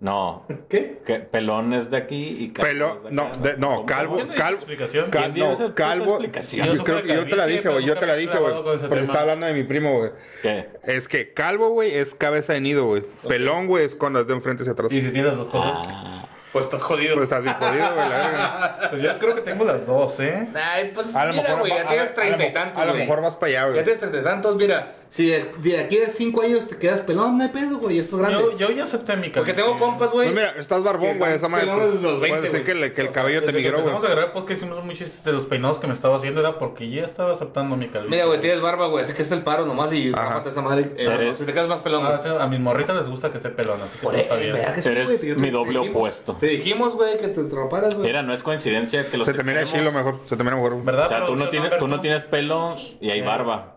No. 0.04 0.44
¿Qué? 0.68 1.00
Que 1.06 1.14
pelón 1.20 1.72
es 1.72 1.90
de 1.90 1.96
aquí 1.96 2.36
y 2.38 2.52
calvo 2.52 2.98
es 2.98 3.04
de 3.04 3.10
no, 3.10 3.30
de- 3.42 3.56
no, 3.56 3.68
¿Cómo? 3.76 3.86
calvo, 3.86 4.14
¿Quién 4.16 4.28
dice 4.28 4.38
calvo, 4.38 4.56
explicación? 4.58 5.10
cal- 5.10 5.22
¿Quién 5.22 5.34
dio 5.34 5.50
esa 5.52 5.62
no, 5.68 5.74
calvo, 5.74 6.10
explicación? 6.20 6.66
yo, 6.76 6.84
creo 6.84 7.24
te 7.26 7.36
la 7.36 7.46
dije, 7.46 7.68
güey, 7.70 7.84
yo 7.86 7.94
te 7.96 8.06
la 8.06 8.14
dije, 8.16 8.36
güey, 8.36 8.52
con 8.52 8.64
porque 8.64 8.86
tema. 8.86 9.00
estaba 9.00 9.20
hablando 9.22 9.46
de 9.46 9.54
mi 9.54 9.62
primo, 9.64 9.96
güey. 9.98 10.10
¿Qué? 10.42 10.68
Es 10.82 11.08
que 11.08 11.32
calvo, 11.32 11.70
güey, 11.70 11.94
es 11.94 12.12
cabeza 12.14 12.52
de 12.52 12.60
nido, 12.60 12.84
güey. 12.84 13.02
Pelón, 13.26 13.66
güey, 13.66 13.86
es 13.86 13.94
cuando 13.94 14.20
es 14.20 14.26
de 14.26 14.34
enfrente 14.34 14.62
hacia 14.62 14.74
atrás. 14.74 14.92
Y 14.92 15.00
si 15.00 15.08
tienes 15.10 15.24
las 15.24 15.36
dos 15.38 15.48
cosas. 15.48 15.88
Ah, 15.88 16.26
Pues 16.52 16.66
estás 16.66 16.82
jodido. 16.82 17.14
Pues 17.14 17.24
estás 17.24 17.42
bien 17.42 17.54
jodido, 17.54 17.94
güey. 17.94 18.06
Pues 18.90 19.02
yo 19.02 19.18
creo 19.18 19.34
que 19.34 19.40
tengo 19.40 19.64
las 19.64 19.86
dos, 19.86 20.20
¿eh? 20.20 20.48
Ay, 20.54 20.92
pues 20.94 21.16
A 21.16 21.24
lo 21.24 21.30
mira, 21.32 21.42
mejor, 21.44 21.60
güey, 21.60 21.72
ya 21.72 21.88
tienes 21.88 22.14
treinta 22.14 22.46
y 22.46 22.52
tantos, 22.52 22.82
A 22.82 22.86
lo 22.86 22.94
mejor 22.94 23.22
vas 23.22 23.34
para 23.36 23.48
allá, 23.50 23.60
Ya 23.60 23.66
güey. 23.70 23.84
tienes 23.84 23.98
treinta 24.00 24.18
y 24.20 24.22
tantos, 24.22 24.54
mira. 24.56 24.92
Si 25.08 25.26
de, 25.28 25.52
de 25.62 25.78
aquí 25.80 25.98
a 25.98 26.08
cinco 26.10 26.42
años 26.42 26.66
te 26.68 26.76
quedas 26.76 27.00
pelón, 27.00 27.36
no 27.36 27.42
hay 27.44 27.50
pedo, 27.50 27.78
güey, 27.78 27.98
estás 27.98 28.18
grande. 28.20 28.38
Yo, 28.42 28.58
yo 28.58 28.70
ya 28.70 28.84
acepté 28.84 29.16
mi 29.16 29.28
Porque 29.28 29.52
calificación. 29.54 29.76
tengo 29.76 29.78
compas, 29.90 30.10
güey. 30.10 30.32
Pues 30.32 30.36
mira, 30.48 30.60
estás 30.60 30.82
barbón, 30.82 31.18
güey. 31.18 31.32
Esa 31.34 31.48
madre. 31.48 31.66
Pues, 31.72 31.92
desde 31.94 32.10
los 32.10 32.20
20, 32.20 32.38
puede 32.38 32.50
ser 32.50 32.64
que, 32.64 32.74
le- 32.74 32.92
que 32.92 33.00
el 33.02 33.08
O 33.08 33.12
sea, 33.12 33.22
cabello 33.22 33.44
te 33.44 33.52
migró, 33.52 33.78
güey. 33.78 33.88
empezamos 33.88 34.04
a 34.04 34.10
grabar 34.10 34.32
porque 34.32 34.54
hicimos 34.54 34.84
muy 34.84 34.94
chistes 34.96 35.22
de 35.24 35.32
los 35.32 35.44
peinados 35.44 35.78
que 35.78 35.86
me 35.86 35.92
estaba 35.94 36.16
haciendo, 36.16 36.40
era 36.40 36.58
porque 36.58 36.88
yo 36.90 37.00
ya 37.00 37.06
estaba 37.06 37.32
aceptando 37.32 37.76
mi 37.76 37.88
calvicie. 37.88 38.10
Mira, 38.16 38.26
güey, 38.26 38.40
tienes 38.40 38.60
barba, 38.60 38.86
güey, 38.88 39.04
así 39.04 39.12
que 39.12 39.22
está 39.22 39.34
el 39.34 39.42
paro 39.42 39.66
nomás 39.66 39.92
y 39.92 40.10
rápate 40.12 40.48
esa 40.50 40.62
madre. 40.62 40.90
Eh, 40.96 41.32
si 41.36 41.44
te 41.44 41.52
quedas 41.52 41.68
más 41.68 41.80
pelón, 41.80 42.04
Ah, 42.06 42.20
a 42.40 42.46
mis 42.48 42.60
morritas 42.60 42.96
les 42.96 43.08
gusta 43.08 43.30
que 43.30 43.36
esté 43.38 43.50
pelón, 43.50 43.80
así 43.82 43.98
que 43.98 44.04
Por 44.04 44.14
está 44.16 44.34
bien. 44.36 44.56
sí, 44.80 44.88
Eres 44.88 45.20
te- 45.20 45.34
mi 45.36 45.50
doble 45.50 45.78
dijimos- 45.80 45.90
opuesto. 45.96 46.36
Te 46.36 46.46
dijimos, 46.46 46.94
güey, 46.94 47.18
que 47.18 47.28
te 47.28 47.42
raparas, 47.54 47.94
güey. 47.94 48.06
Mira, 48.08 48.22
no 48.22 48.34
es 48.34 48.42
coincidencia 48.42 49.08
que 49.08 49.16
los 49.16 49.26
Se 49.26 49.34
te 49.34 49.42
mira 49.44 49.64
chilo 49.64 49.92
mejor. 49.92 50.20
Se 50.28 50.36
te 50.36 50.44
mira 50.44 50.56
mejor. 50.56 50.82
¿Verdad? 50.84 51.06
O 51.06 51.08
sea, 51.08 51.26
tú 51.26 51.36
no, 51.36 51.48
tienes, 51.50 51.78
tú 51.78 51.88
no 51.88 52.00
tienes 52.00 52.24
pelo 52.24 52.76
y 53.00 53.10
hay 53.10 53.20
barba. 53.22 53.73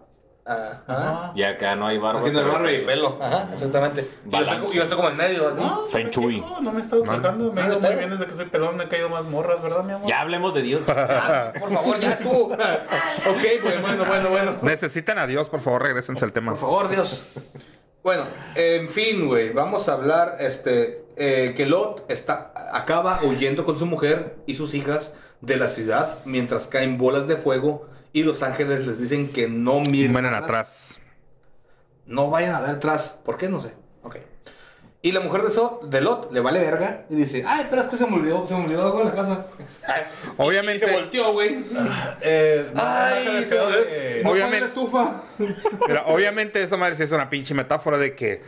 Ajá. 0.47 0.81
Ajá. 0.87 1.31
Y 1.35 1.43
acá 1.43 1.75
no 1.75 1.87
hay 1.87 1.97
barba. 1.97 2.21
Aquí 2.21 2.31
no 2.31 2.39
hay 2.39 2.45
barba 2.45 2.71
y 2.71 2.85
pelo. 2.85 3.17
Ajá, 3.21 3.49
exactamente. 3.53 4.01
Y 4.01 4.05
yo, 4.31 4.39
estoy, 4.39 4.45
Balance. 4.45 4.75
yo 4.75 4.83
estoy 4.83 4.95
como 4.97 5.09
en 5.09 5.17
medio, 5.17 5.47
así. 5.47 5.59
No, 5.59 5.85
Feng. 5.87 6.11
No, 6.39 6.61
no 6.61 6.71
me 6.71 6.79
he 6.79 6.83
estado 6.83 7.03
quejando. 7.03 7.51
Me 7.53 7.61
ha 7.61 7.67
No, 7.67 7.73
ido 7.73 7.79
muy 7.81 7.95
bien 7.95 8.09
desde 8.09 8.25
que 8.25 8.33
soy 8.33 8.45
pelón. 8.45 8.77
Me 8.77 8.85
he 8.85 8.87
caído 8.87 9.09
más 9.09 9.23
morras, 9.25 9.61
¿verdad, 9.61 9.83
mi 9.83 9.93
amor? 9.93 10.07
Ya 10.07 10.21
hablemos 10.21 10.53
de 10.53 10.61
Dios. 10.61 10.81
Ah, 11.29 11.51
por 11.59 11.71
favor, 11.71 11.99
ya 11.99 12.11
estuvo. 12.13 12.45
ok, 12.53 13.43
pues 13.61 13.81
bueno, 13.81 14.05
bueno, 14.05 14.29
bueno. 14.29 14.51
Necesitan 14.61 15.17
a 15.17 15.27
Dios, 15.27 15.49
por 15.49 15.59
favor, 15.61 15.83
regresense 15.83 16.23
al 16.23 16.31
tema. 16.31 16.51
Por 16.51 16.61
favor, 16.61 16.89
Dios. 16.89 17.23
Bueno, 18.03 18.27
en 18.55 18.87
fin, 18.87 19.27
güey, 19.27 19.51
vamos 19.51 19.89
a 19.89 19.93
hablar, 19.93 20.37
este, 20.39 21.03
eh, 21.17 21.53
que 21.57 21.65
Lot 21.65 22.09
está, 22.09 22.53
acaba 22.71 23.19
huyendo 23.23 23.65
con 23.65 23.77
su 23.77 23.85
mujer 23.85 24.37
y 24.45 24.55
sus 24.55 24.73
hijas 24.75 25.13
de 25.41 25.57
la 25.57 25.67
ciudad 25.67 26.19
mientras 26.23 26.67
caen 26.67 26.97
bolas 26.97 27.27
de 27.27 27.35
fuego 27.35 27.87
y 28.13 28.23
los 28.23 28.43
ángeles 28.43 28.85
les 28.87 28.99
dicen 28.99 29.29
que 29.31 29.47
no 29.47 29.79
miren 29.81 30.13
Miren 30.13 30.33
atrás. 30.33 30.99
No 32.05 32.29
vayan 32.29 32.55
a 32.55 32.61
ver 32.61 32.71
atrás. 32.71 33.19
¿Por 33.25 33.37
qué? 33.37 33.49
No 33.49 33.59
sé. 33.61 33.73
Ok. 34.03 34.17
Y 35.01 35.11
la 35.11 35.19
mujer 35.19 35.43
de, 35.43 35.51
so, 35.51 35.79
de 35.83 36.01
Lot 36.01 36.31
le 36.33 36.39
vale 36.39 36.59
verga 36.59 37.05
y 37.09 37.15
dice, 37.15 37.43
ay, 37.45 37.67
pero 37.69 37.83
es 37.83 37.87
que 37.89 37.97
se 37.97 38.07
me 38.07 38.15
olvidó, 38.15 38.47
se 38.47 38.55
me 38.55 38.63
olvidó 38.63 38.83
algo 38.83 39.01
en 39.01 39.07
la 39.07 39.13
casa. 39.13 39.45
Obviamente- 40.37 40.85
Y 40.85 40.89
se 40.89 40.93
volteó, 40.95 41.33
güey. 41.33 41.63
Eh, 42.21 42.71
no, 42.73 42.81
Ay, 42.83 43.45
se 43.45 43.55
de- 43.55 43.61
olvidó. 43.61 44.23
No 44.23 44.31
Obviamente- 44.31 44.59
la 44.61 44.65
estufa. 44.67 45.23
Mira, 45.87 46.03
obviamente 46.07 46.61
esa 46.63 46.77
madre 46.77 46.95
sí 46.95 47.03
es 47.03 47.11
una 47.11 47.29
pinche 47.29 47.53
metáfora 47.53 47.97
de 47.97 48.15
que 48.15 48.41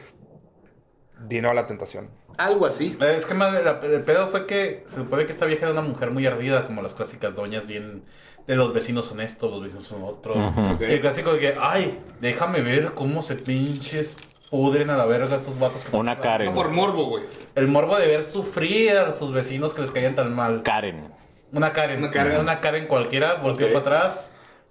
vino 1.19 1.49
a 1.49 1.53
la 1.53 1.67
tentación. 1.67 2.09
Algo 2.37 2.65
así. 2.65 2.97
Eh, 2.99 3.15
Es 3.17 3.25
que 3.25 3.33
la- 3.35 3.79
el 3.83 4.01
pedo 4.03 4.27
fue 4.27 4.45
que 4.47 4.83
se 4.87 4.95
supone 4.95 5.25
que 5.25 5.31
esta 5.33 5.45
vieja 5.45 5.65
era 5.69 5.73
una 5.73 5.81
mujer 5.87 6.11
muy 6.11 6.25
ardida, 6.25 6.65
como 6.65 6.81
las 6.81 6.95
clásicas 6.95 7.35
doñas 7.35 7.67
bien 7.67 8.03
de 8.49 8.55
los 8.55 8.73
vecinos 8.73 9.05
son 9.05 9.21
esto, 9.21 9.47
los 9.47 9.61
vecinos 9.61 9.83
son 9.85 10.03
otro. 10.03 10.33
Ujú. 10.33 10.77
Y 10.81 10.85
el 10.85 11.01
clásico 11.01 11.33
de 11.33 11.39
que, 11.39 11.53
ay, 11.59 11.99
déjame 12.19 12.61
ver 12.61 12.93
cómo 12.95 13.21
se 13.21 13.35
pinches 13.35 14.15
pudren 14.49 14.89
a 14.89 14.97
la 14.97 15.05
verga 15.05 15.35
estos 15.35 15.59
vatos. 15.59 15.83
que- 15.83 15.95
Una 15.95 16.15
Karen. 16.15 16.51
Por 16.55 16.69
morbo, 16.71 17.05
güey. 17.05 17.25
El 17.53 17.67
morbo 17.67 17.95
de 17.97 18.07
ver 18.07 18.23
sufrir 18.23 18.97
a 18.97 19.13
sus 19.13 19.31
vecinos 19.31 19.75
que 19.75 19.83
les 19.83 19.91
caían 19.91 20.15
tan 20.15 20.33
mal. 20.35 20.63
Karen. 20.63 21.13
Una 21.51 21.71
Karen. 21.73 21.99
Una 21.99 22.09
Karen. 22.09 22.39
Una 22.39 22.59
Karen 22.59 22.87
cualquiera, 22.87 23.35
volteó 23.35 23.67
para 23.67 23.79
atrás 23.81 24.27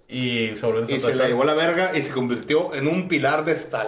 y 0.09 0.57
se 0.57 0.65
volvió 0.65 0.83
a 0.83 0.91
Y 0.91 0.99
se 0.99 1.15
la 1.15 1.27
llevó 1.27 1.43
a 1.43 1.45
la 1.45 1.53
verga 1.53 1.97
y 1.97 2.01
se 2.01 2.11
convirtió 2.11 2.73
en 2.75 2.85
un 2.87 3.07
pilar 3.07 3.45
de 3.45 3.53
stal. 3.55 3.87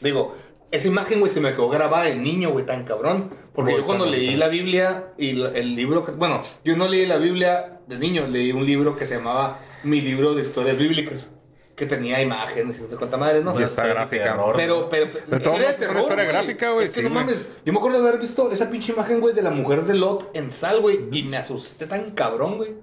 Digo, 0.00 0.36
esa 0.72 0.88
imagen, 0.88 1.20
güey, 1.20 1.30
se 1.30 1.40
me 1.40 1.52
quedó 1.52 1.68
grabada 1.68 2.04
de 2.06 2.16
niño, 2.16 2.50
güey, 2.50 2.66
tan 2.66 2.82
cabrón. 2.84 3.30
Porque 3.54 3.76
yo 3.76 3.84
cuando 3.86 4.06
leí 4.06 4.34
la 4.36 4.48
Biblia 4.48 5.12
y 5.18 5.40
el 5.40 5.76
libro, 5.76 6.04
que- 6.04 6.12
bueno, 6.12 6.42
yo 6.64 6.76
no 6.76 6.88
leí 6.88 7.06
la 7.06 7.18
Biblia 7.18 7.80
de 7.86 7.98
niño, 7.98 8.26
leí 8.26 8.50
un 8.52 8.64
libro 8.66 8.96
que 8.96 9.06
se 9.06 9.16
llamaba 9.16 9.58
Mi 9.84 10.00
libro 10.00 10.32
de 10.34 10.42
historias 10.42 10.76
bíblicas, 10.78 11.30
que 11.76 11.86
tenía 11.86 12.20
imágenes 12.22 12.78
y 12.78 12.82
no 12.82 12.88
sé 12.88 12.96
cuánta 12.96 13.16
madre, 13.16 13.42
¿no? 13.42 13.58
Y 13.58 13.62
está 13.64 13.86
gráfica. 13.86 14.24
terror. 14.24 14.54
Pero, 14.56 14.88
pero, 14.88 15.06
De 15.26 15.40
todos 15.40 15.58
era 15.60 15.70
es 15.72 15.88
una 15.88 16.00
historia 16.00 16.24
gráfica, 16.24 16.70
güey, 16.70 16.86
Es 16.86 16.92
que 16.92 17.00
sí, 17.00 17.08
no 17.08 17.14
mames. 17.14 17.44
Yo 17.66 17.72
me 17.72 17.78
acuerdo 17.78 18.00
de 18.02 18.08
haber 18.08 18.20
visto 18.20 18.50
esa 18.50 18.70
pinche 18.70 18.92
imagen, 18.92 19.20
güey, 19.20 19.34
de 19.34 19.42
la 19.42 19.50
mujer 19.50 19.84
de 19.84 19.94
Lot 19.94 20.30
en 20.34 20.50
sal, 20.52 20.80
güey. 20.80 21.00
Y 21.12 21.22
me 21.24 21.36
asusté 21.36 21.86
tan 21.86 22.12
cabrón, 22.12 22.56
güey. 22.56 22.74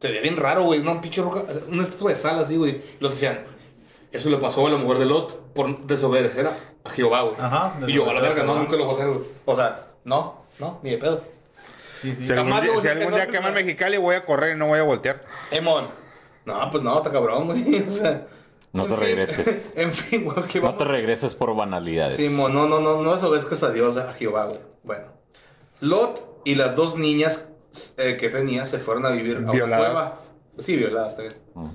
Se 0.00 0.08
veía 0.08 0.22
bien 0.22 0.36
raro, 0.36 0.62
güey. 0.64 0.80
Una 0.80 1.00
pinche 1.00 1.20
roca, 1.22 1.44
una 1.68 1.82
estatua 1.82 2.10
de 2.10 2.16
sal 2.16 2.38
así, 2.38 2.56
güey. 2.56 2.80
Lo 3.00 3.08
decían, 3.08 3.40
eso 4.14 4.30
le 4.30 4.36
pasó 4.36 4.66
a 4.66 4.70
la 4.70 4.76
mujer 4.76 4.98
de 4.98 5.06
Lot 5.06 5.52
por 5.52 5.78
desobedecer 5.86 6.46
a, 6.46 6.90
Jehová, 6.90 7.22
güey. 7.22 7.34
Ajá, 7.38 7.74
Y 7.86 7.92
yo, 7.92 8.08
a 8.08 8.12
la 8.14 8.20
verga, 8.20 8.44
no, 8.44 8.54
nunca 8.54 8.76
lo 8.76 8.84
voy 8.84 8.94
a 8.94 8.96
hacer, 8.96 9.08
güey. 9.08 9.24
O 9.44 9.56
sea, 9.56 9.86
no, 10.04 10.42
no, 10.58 10.80
ni 10.82 10.90
de 10.90 10.98
pedo. 10.98 11.24
Sí, 12.00 12.14
sí. 12.14 12.26
Si 12.26 12.32
algún 12.32 12.60
día, 12.60 12.80
si 12.80 12.88
algún 12.88 13.14
día 13.14 13.26
quema. 13.26 13.50
Mexicali, 13.50 13.96
voy 13.96 14.14
a 14.14 14.22
correr 14.22 14.56
y 14.56 14.58
no 14.58 14.66
voy 14.66 14.78
a 14.78 14.82
voltear. 14.82 15.24
Emon. 15.50 15.88
No, 16.44 16.70
pues 16.70 16.82
no, 16.82 16.96
está 16.98 17.10
cabrón, 17.10 17.46
güey. 17.46 17.82
O 17.88 17.90
sea. 17.90 18.26
No 18.72 18.84
te 18.84 18.96
fin. 18.96 19.00
regreses. 19.00 19.72
En 19.76 19.92
fin, 19.92 20.24
güey, 20.24 20.46
que 20.46 20.58
No 20.58 20.66
vamos. 20.66 20.78
te 20.78 20.84
regreses 20.84 21.34
por 21.34 21.54
banalidades. 21.56 22.16
Sí, 22.16 22.28
no, 22.28 22.48
no, 22.48 22.68
no, 22.68 23.02
no 23.02 23.12
desobedezcas 23.14 23.62
a 23.62 23.70
Dios, 23.70 23.96
a 23.96 24.12
Jehová, 24.12 24.44
güey. 24.46 24.60
Bueno. 24.82 25.06
Lot 25.80 26.42
y 26.44 26.56
las 26.56 26.76
dos 26.76 26.96
niñas 26.96 27.48
eh, 27.96 28.16
que 28.18 28.28
tenía 28.28 28.66
se 28.66 28.78
fueron 28.78 29.06
a 29.06 29.10
vivir 29.10 29.38
a 29.38 29.40
una 29.40 29.78
cueva. 29.78 30.20
Sí, 30.58 30.76
violadas. 30.76 31.16
Ujú. 31.54 31.70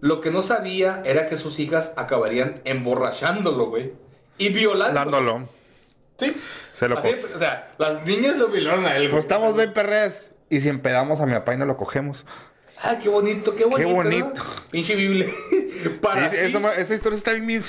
Lo 0.00 0.20
que 0.20 0.30
no 0.30 0.42
sabía 0.42 1.02
era 1.04 1.26
que 1.26 1.36
sus 1.36 1.58
hijas 1.58 1.92
acabarían 1.96 2.54
emborrachándolo, 2.64 3.66
güey. 3.66 3.92
Y 4.38 4.48
violándolo. 4.48 5.48
Sí. 6.16 6.36
Se 6.72 6.88
lo 6.88 6.98
Así, 6.98 7.14
o 7.34 7.38
sea, 7.38 7.72
las 7.78 8.04
niñas 8.04 8.36
lo 8.36 8.48
violaron 8.48 8.86
a 8.86 8.96
él, 8.96 9.02
güey. 9.02 9.10
Pues 9.10 9.24
estamos 9.24 9.54
bien 9.54 9.72
perres. 9.72 10.30
Y 10.48 10.60
si 10.60 10.68
empedamos 10.68 11.20
a 11.20 11.26
mi 11.26 11.32
papá 11.32 11.54
y 11.54 11.58
no 11.58 11.66
lo 11.66 11.76
cogemos. 11.76 12.26
Ah, 12.82 12.96
qué 13.02 13.08
bonito, 13.08 13.54
qué 13.54 13.64
bonito. 13.64 13.88
¿no? 13.90 13.94
bonito. 13.96 14.42
Pinche 14.70 14.94
Biblia. 14.94 15.26
Para 16.02 16.30
Sí, 16.30 16.36
sí. 16.36 16.44
esa, 16.46 16.74
esa 16.74 16.94
historia 16.94 17.16
está 17.18 17.32
bien, 17.32 17.46
bien 17.46 17.62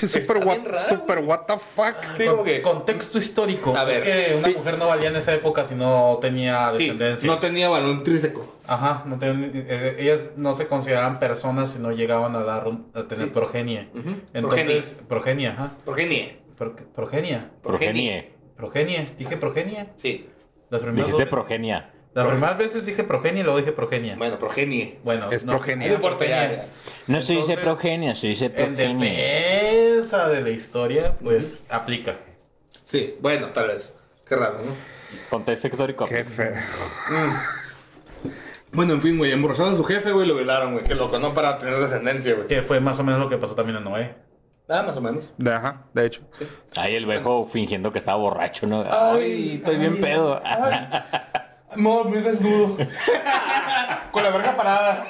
what, 0.44 0.58
rara, 0.64 0.78
super 0.78 1.18
what 1.18 1.40
the 1.46 1.54
fuck. 1.58 1.96
Sí, 2.16 2.24
como 2.26 2.44
que. 2.44 2.62
Contexto 2.62 3.18
histórico. 3.18 3.76
A 3.76 3.84
ver. 3.84 4.06
Es 4.06 4.30
que 4.30 4.34
una 4.36 4.48
Sí. 4.48 4.54
mujer 4.56 4.78
no 4.78 4.86
valía 4.88 5.08
en 5.10 5.16
esa 5.16 5.34
época 5.34 5.66
si 5.66 5.74
no 5.74 6.18
tenía 6.20 6.70
Sí, 6.74 6.84
descendencia. 6.84 7.26
no 7.26 7.38
tenía 7.38 7.68
balón 7.68 7.90
intrínseco. 7.98 8.58
Ajá, 8.66 9.02
no 9.06 9.18
ten- 9.18 9.50
eh, 9.54 9.96
ellas 9.98 10.20
no 10.36 10.54
se 10.54 10.66
consideraban 10.66 11.18
personas 11.18 11.72
si 11.72 11.78
no 11.78 11.92
llegaban 11.92 12.34
a, 12.36 12.42
dar, 12.42 12.66
a 12.94 13.02
tener 13.04 13.24
Sí. 13.26 13.30
progenie. 13.32 13.88
Ujú. 13.94 14.14
Entonces, 14.32 14.96
progenia, 15.08 15.52
ajá. 15.52 15.72
¿Por 15.84 15.96
qué 15.96 16.06
ni? 16.06 16.38
Pro- 16.56 16.76
progenia. 16.94 17.50
Progenie. 17.62 18.32
Progenie. 18.56 19.06
Dije 19.18 19.36
progenia. 19.36 19.92
Sí. 19.96 20.28
Dijiste 20.70 21.10
dos- 21.18 21.28
progenia. 21.28 21.90
Las 22.14 22.26
primeras 22.26 22.58
veces 22.58 22.84
dije 22.84 23.04
progenia 23.04 23.40
y 23.40 23.44
luego 23.44 23.58
dije 23.58 23.72
progenia. 23.72 24.16
Bueno, 24.16 24.38
progenie. 24.38 24.98
Bueno, 25.04 25.30
Es 25.30 25.44
progenia. 25.44 25.88
No 25.88 25.94
importa 25.94 26.24
ya. 26.26 26.52
ya. 26.52 26.66
No 27.06 27.20
se 27.20 27.32
dice 27.34 27.56
progenia, 27.56 28.14
se 28.14 28.26
dice 28.28 28.46
En 28.46 28.52
progenia. 28.74 29.12
defensa 29.12 30.28
de 30.28 30.40
la 30.42 30.50
historia, 30.50 31.14
pues 31.22 31.60
aplica. 31.70 32.16
Sí, 32.82 33.16
bueno, 33.20 33.46
tal 33.48 33.68
vez. 33.68 33.94
Qué 34.28 34.36
raro, 34.36 34.58
¿no? 34.64 34.72
Contexto 35.30 35.68
histórico. 35.68 36.04
Qué 36.06 36.24
feo. 36.24 36.52
Bueno, 38.72 38.94
en 38.94 39.02
fin, 39.02 39.18
güey, 39.18 39.32
emborracharon 39.32 39.74
a 39.74 39.76
su 39.76 39.84
jefe, 39.84 40.12
güey, 40.12 40.26
lo 40.26 40.34
violaron, 40.34 40.72
güey. 40.72 40.84
Qué 40.84 40.94
loco, 40.94 41.18
¿no? 41.18 41.34
Para 41.34 41.58
tener 41.58 41.74
descendencia, 41.76 42.34
güey. 42.34 42.46
Que 42.46 42.62
fue 42.62 42.80
más 42.80 42.98
o 42.98 43.04
menos 43.04 43.20
lo 43.20 43.28
que 43.28 43.36
pasó 43.36 43.54
también 43.54 43.76
a 43.76 43.80
Noé. 43.80 44.14
Ah, 44.68 44.82
más 44.86 44.96
o 44.96 45.00
menos. 45.02 45.34
De- 45.36 45.52
Ajá, 45.52 45.82
de 45.92 46.06
hecho. 46.06 46.22
Ahí 46.76 46.94
el 46.94 47.04
viejo 47.04 47.46
fingiendo 47.52 47.92
que 47.92 47.98
estaba 47.98 48.16
borracho, 48.16 48.66
¿no? 48.66 48.82
Ay, 48.90 49.20
Ay, 49.22 49.54
estoy 49.56 49.76
bien 49.76 49.94
ay, 49.96 50.00
Amor, 51.74 52.08
muy 52.08 52.20
desnudo. 52.20 52.76
Con 54.12 54.22
la 54.22 54.30
verga 54.30 54.54
parada. 54.56 55.06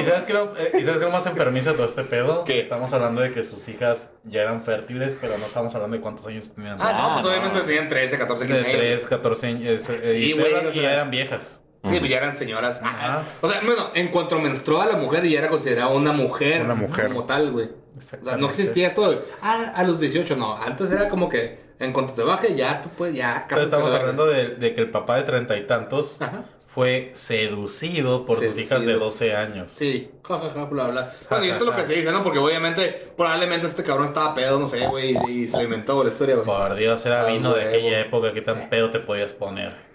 ¿Y 0.00 0.04
sabes 0.04 0.24
qué 0.24 0.32
lo, 0.32 0.56
eh, 0.56 0.70
¿y 0.80 0.84
sabes 0.84 0.98
qué 0.98 1.04
lo 1.04 1.10
más 1.10 1.24
enfermizo 1.26 1.70
de 1.70 1.76
todo 1.76 1.86
este 1.86 2.02
pedo? 2.02 2.42
¿Qué? 2.44 2.60
Estamos 2.60 2.92
hablando 2.92 3.20
de 3.20 3.32
que 3.32 3.44
sus 3.44 3.68
hijas 3.68 4.10
ya 4.24 4.42
eran 4.42 4.62
fértiles, 4.62 5.16
pero 5.20 5.38
no 5.38 5.46
estamos 5.46 5.72
hablando 5.74 5.96
de 5.96 6.02
cuántos 6.02 6.26
años 6.26 6.50
tenían. 6.52 6.76
Ah, 6.80 6.92
no, 6.92 6.98
Ah, 6.98 7.10
pues 7.14 7.24
no. 7.24 7.30
obviamente 7.30 7.60
tenían 7.60 7.88
13, 7.88 8.18
14, 8.18 8.46
15 8.46 8.60
de 8.62 8.66
años. 8.68 8.78
3, 8.80 9.04
14 9.06 9.46
años. 9.46 9.66
eh, 9.66 9.80
Sí, 9.80 9.92
y 9.94 10.30
estoy 10.30 10.32
güey, 10.32 10.46
hablando 10.46 10.70
o 10.70 10.72
que 10.72 10.80
sea- 10.80 10.88
ya 10.90 10.94
eran 10.94 11.10
viejas. 11.10 11.60
Sí, 11.88 11.96
pues 12.00 12.10
ya 12.10 12.16
eran 12.16 12.34
señoras. 12.34 12.80
Ajá. 12.82 13.22
O 13.40 13.48
sea, 13.48 13.60
bueno, 13.64 13.90
en 13.94 14.08
cuanto 14.08 14.36
menstruaba 14.40 14.86
la 14.86 14.96
mujer, 14.98 15.24
ya 15.28 15.38
era 15.38 15.48
considerada 15.48 15.88
una 15.90 16.12
mujer. 16.12 16.62
Una 16.62 16.74
mujer. 16.74 17.06
Como 17.06 17.24
tal, 17.24 17.52
güey. 17.52 17.66
O 17.66 17.70
sea, 17.70 18.18
Exactamente. 18.18 18.40
no 18.42 18.48
existía 18.48 18.88
esto 18.88 19.08
de, 19.10 19.20
ah, 19.42 19.72
a 19.76 19.84
los 19.84 19.98
18, 20.00 20.34
no. 20.36 20.56
Antes 20.60 20.90
era 20.90 21.08
como 21.08 21.28
que, 21.28 21.67
en 21.80 21.92
cuanto 21.92 22.12
te 22.12 22.22
baje, 22.22 22.54
ya 22.56 22.80
tú 22.80 22.88
puedes, 22.90 23.14
ya 23.14 23.42
Entonces 23.42 23.48
cásate, 23.48 23.64
estamos 23.64 23.90
la 23.92 23.98
hablando 23.98 24.26
de, 24.26 24.48
de 24.56 24.74
que 24.74 24.80
el 24.80 24.90
papá 24.90 25.16
de 25.16 25.22
treinta 25.22 25.56
y 25.56 25.66
tantos 25.66 26.16
Ajá. 26.20 26.44
fue 26.74 27.10
seducido 27.14 28.26
por 28.26 28.36
sus 28.36 28.58
hijas 28.58 28.80
de 28.80 28.86
Seducido. 28.86 28.98
12 29.00 29.36
años. 29.36 29.72
Sí, 29.72 30.10
jajaja, 30.26 30.64
bla, 30.64 30.88
bla. 30.88 31.12
Bueno, 31.30 31.44
y 31.44 31.50
esto 31.50 31.64
es 31.64 31.70
lo 31.70 31.76
que 31.76 31.84
se 31.86 31.94
dice, 31.94 32.12
¿no? 32.12 32.22
Porque 32.22 32.38
obviamente, 32.38 33.10
probablemente 33.16 33.66
este 33.66 33.82
cabrón 33.82 34.08
estaba 34.08 34.34
pedo, 34.34 34.58
no 34.58 34.66
sé, 34.66 34.86
güey, 34.88 35.16
y 35.28 35.46
se 35.48 35.56
le 35.58 35.64
inventó 35.64 36.02
la 36.02 36.10
historia, 36.10 36.34
güey. 36.36 36.46
Por 36.46 36.74
Dios, 36.74 37.04
era 37.06 37.22
Ah, 37.22 37.26
vino 37.26 37.52
de 37.54 37.64
aquella 37.64 38.00
época, 38.00 38.32
¿qué 38.32 38.42
tan 38.42 38.68
pedo 38.68 38.90
te 38.90 39.00
podías 39.00 39.32
poner? 39.32 39.88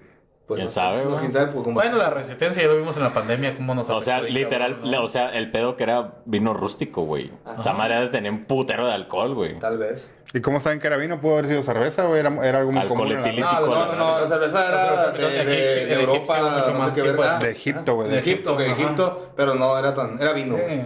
Pues, 0.46 0.58
¿Quién 0.58 0.66
no, 0.66 0.72
sabe, 0.74 1.04
no, 1.04 1.10
güey? 1.12 1.20
¿Quién 1.22 1.32
sabe? 1.32 1.52
Pues, 1.54 1.74
Bueno, 1.74 1.98
la 1.98 2.10
resistencia 2.10 2.62
ya 2.62 2.68
lo 2.68 2.76
vimos 2.76 2.98
en 2.98 3.04
la 3.04 3.14
pandemia, 3.14 3.56
cómo 3.56 3.74
nos 3.76 3.90
O 3.90 4.02
sea, 4.02 4.22
literal, 4.22 4.74
cabrón, 4.74 4.92
¿no? 4.92 5.04
o 5.04 5.08
sea, 5.08 5.30
el 5.34 5.52
pedo 5.52 5.78
que 5.78 5.84
era 5.84 6.16
vino 6.26 6.54
rústico, 6.54 7.04
güey. 7.04 7.32
O 7.58 7.62
sea, 7.64 7.72
madre 7.74 7.96
de 8.02 8.08
tener 8.10 8.30
un 8.32 8.44
putero 8.44 8.86
de 8.86 8.94
alcohol, 8.94 9.36
güey. 9.36 9.58
Tal 9.60 9.78
vez. 9.78 10.14
¿Y 10.36 10.42
cómo 10.42 10.60
saben 10.60 10.80
que 10.80 10.88
era 10.88 10.98
vino? 10.98 11.22
¿Pudo 11.22 11.34
haber 11.34 11.48
sido 11.48 11.62
cerveza 11.62 12.08
o 12.08 12.16
era, 12.16 12.30
era 12.44 12.60
algo 12.60 12.72
muy 12.72 12.82
Alcohol 12.82 12.98
común? 13.00 13.12
en 13.14 13.22
la- 13.22 13.28
etílico. 13.30 13.50
No, 13.52 13.66
No, 13.68 13.86
no, 13.86 13.96
no, 13.96 14.20
la 14.22 14.28
cerveza 14.28 14.68
era 14.68 15.12
de, 15.12 15.22
de, 15.22 15.46
de 15.46 15.84
egipcio, 15.84 16.00
Europa, 16.00 16.40
no 16.74 16.90
sé 16.90 16.96
qué. 16.96 17.46
De 17.46 17.52
Egipto, 17.52 17.96
güey. 17.96 18.10
De 18.10 18.18
Egipto, 18.20 18.56
de 18.56 18.66
Ajá. 18.66 18.74
Egipto, 18.74 19.34
pero 19.36 19.54
no 19.56 19.78
era 19.78 19.94
tan, 19.94 20.20
era 20.20 20.34
vino. 20.34 20.58
Sí. 20.58 20.82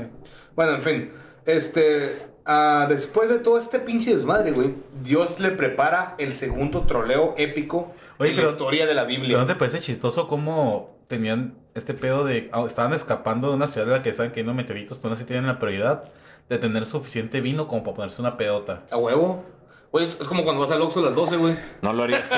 Bueno, 0.55 0.73
en 0.73 0.81
fin, 0.81 1.11
este, 1.45 2.17
ah, 2.45 2.87
después 2.89 3.29
de 3.29 3.39
todo 3.39 3.57
este 3.57 3.79
pinche 3.79 4.13
desmadre, 4.13 4.51
güey, 4.51 4.73
Dios 5.01 5.39
le 5.39 5.51
prepara 5.51 6.15
el 6.17 6.35
segundo 6.35 6.81
troleo 6.81 7.33
épico 7.37 7.93
Oye, 8.17 8.31
en 8.31 8.37
la 8.37 8.43
historia 8.43 8.85
de 8.85 8.93
la 8.95 9.05
¿Pero 9.05 9.19
Biblia. 9.21 9.37
no 9.37 9.45
te 9.45 9.55
parece 9.55 9.79
chistoso 9.79 10.27
cómo 10.27 10.97
tenían 11.07 11.55
este 11.73 11.93
pedo 11.93 12.25
de... 12.25 12.49
ah, 12.51 12.63
estaban 12.67 12.91
escapando 12.93 13.49
de 13.49 13.55
una 13.55 13.67
ciudad 13.67 13.87
de 13.87 13.93
la 13.93 14.01
que 14.01 14.09
estaban 14.09 14.31
cayendo 14.31 14.53
meteoritos, 14.53 14.97
pero 14.97 15.11
no 15.11 15.17
se 15.17 15.23
tienen 15.23 15.47
la 15.47 15.57
prioridad 15.57 16.03
de 16.49 16.57
tener 16.57 16.85
suficiente 16.85 17.41
vino 17.41 17.67
como 17.67 17.83
para 17.83 17.95
ponerse 17.95 18.21
una 18.21 18.37
pedota. 18.37 18.83
A 18.91 18.97
huevo. 18.97 19.43
Güey, 19.91 20.05
es 20.05 20.15
como 20.27 20.43
cuando 20.43 20.61
vas 20.61 20.71
al 20.71 20.81
Oxxo 20.81 20.99
a 20.99 21.03
las 21.03 21.15
12, 21.15 21.37
güey. 21.37 21.57
¿No 21.81 21.93
lo 21.93 22.03
harías 22.03 22.23
tú? 22.29 22.35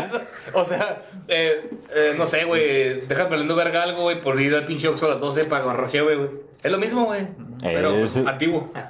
O 0.54 0.64
sea, 0.66 1.04
eh, 1.28 1.70
eh, 1.96 2.14
no 2.18 2.26
sé, 2.26 2.46
güey. 2.46 3.02
Déjame 3.08 3.32
valiendo 3.32 3.56
verga 3.56 3.84
algo, 3.84 4.04
güey, 4.04 4.20
por 4.22 4.40
ir 4.40 4.54
al 4.56 4.66
pinche 4.66 4.88
Oxxo 4.88 5.08
a 5.08 5.10
las 5.10 5.20
12 5.20 5.46
para 5.46 5.64
agarrar 5.64 5.90
güey. 5.92 6.30
Es 6.64 6.72
lo 6.72 6.78
mismo, 6.78 7.06
güey. 7.06 7.28
Pero 7.62 7.92
pues, 7.98 8.16
Es- 8.16 8.28
antiguo. 8.28 8.72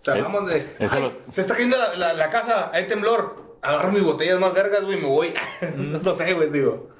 O 0.00 0.04
sea, 0.04 0.16
Eh, 0.18 0.22
vamos 0.22 0.50
de. 0.50 0.66
eso 0.80 0.96
"Ay, 0.96 1.02
los- 1.02 1.14
Se 1.30 1.40
está 1.40 1.54
cayendo 1.54 1.78
la, 1.78 1.94
la- 1.94 2.12
la 2.12 2.28
casa, 2.30 2.70
hay 2.74 2.86
temblor. 2.86 3.56
Agarro 3.62 3.90
mis 3.92 4.02
botellas 4.02 4.38
más 4.38 4.52
vergas, 4.52 4.84
güey, 4.84 4.98
y 4.98 5.00
me 5.00 5.08
voy. 5.08 5.32
no 5.76 6.14
sé, 6.14 6.34
güey, 6.34 6.50
digo. 6.50 6.90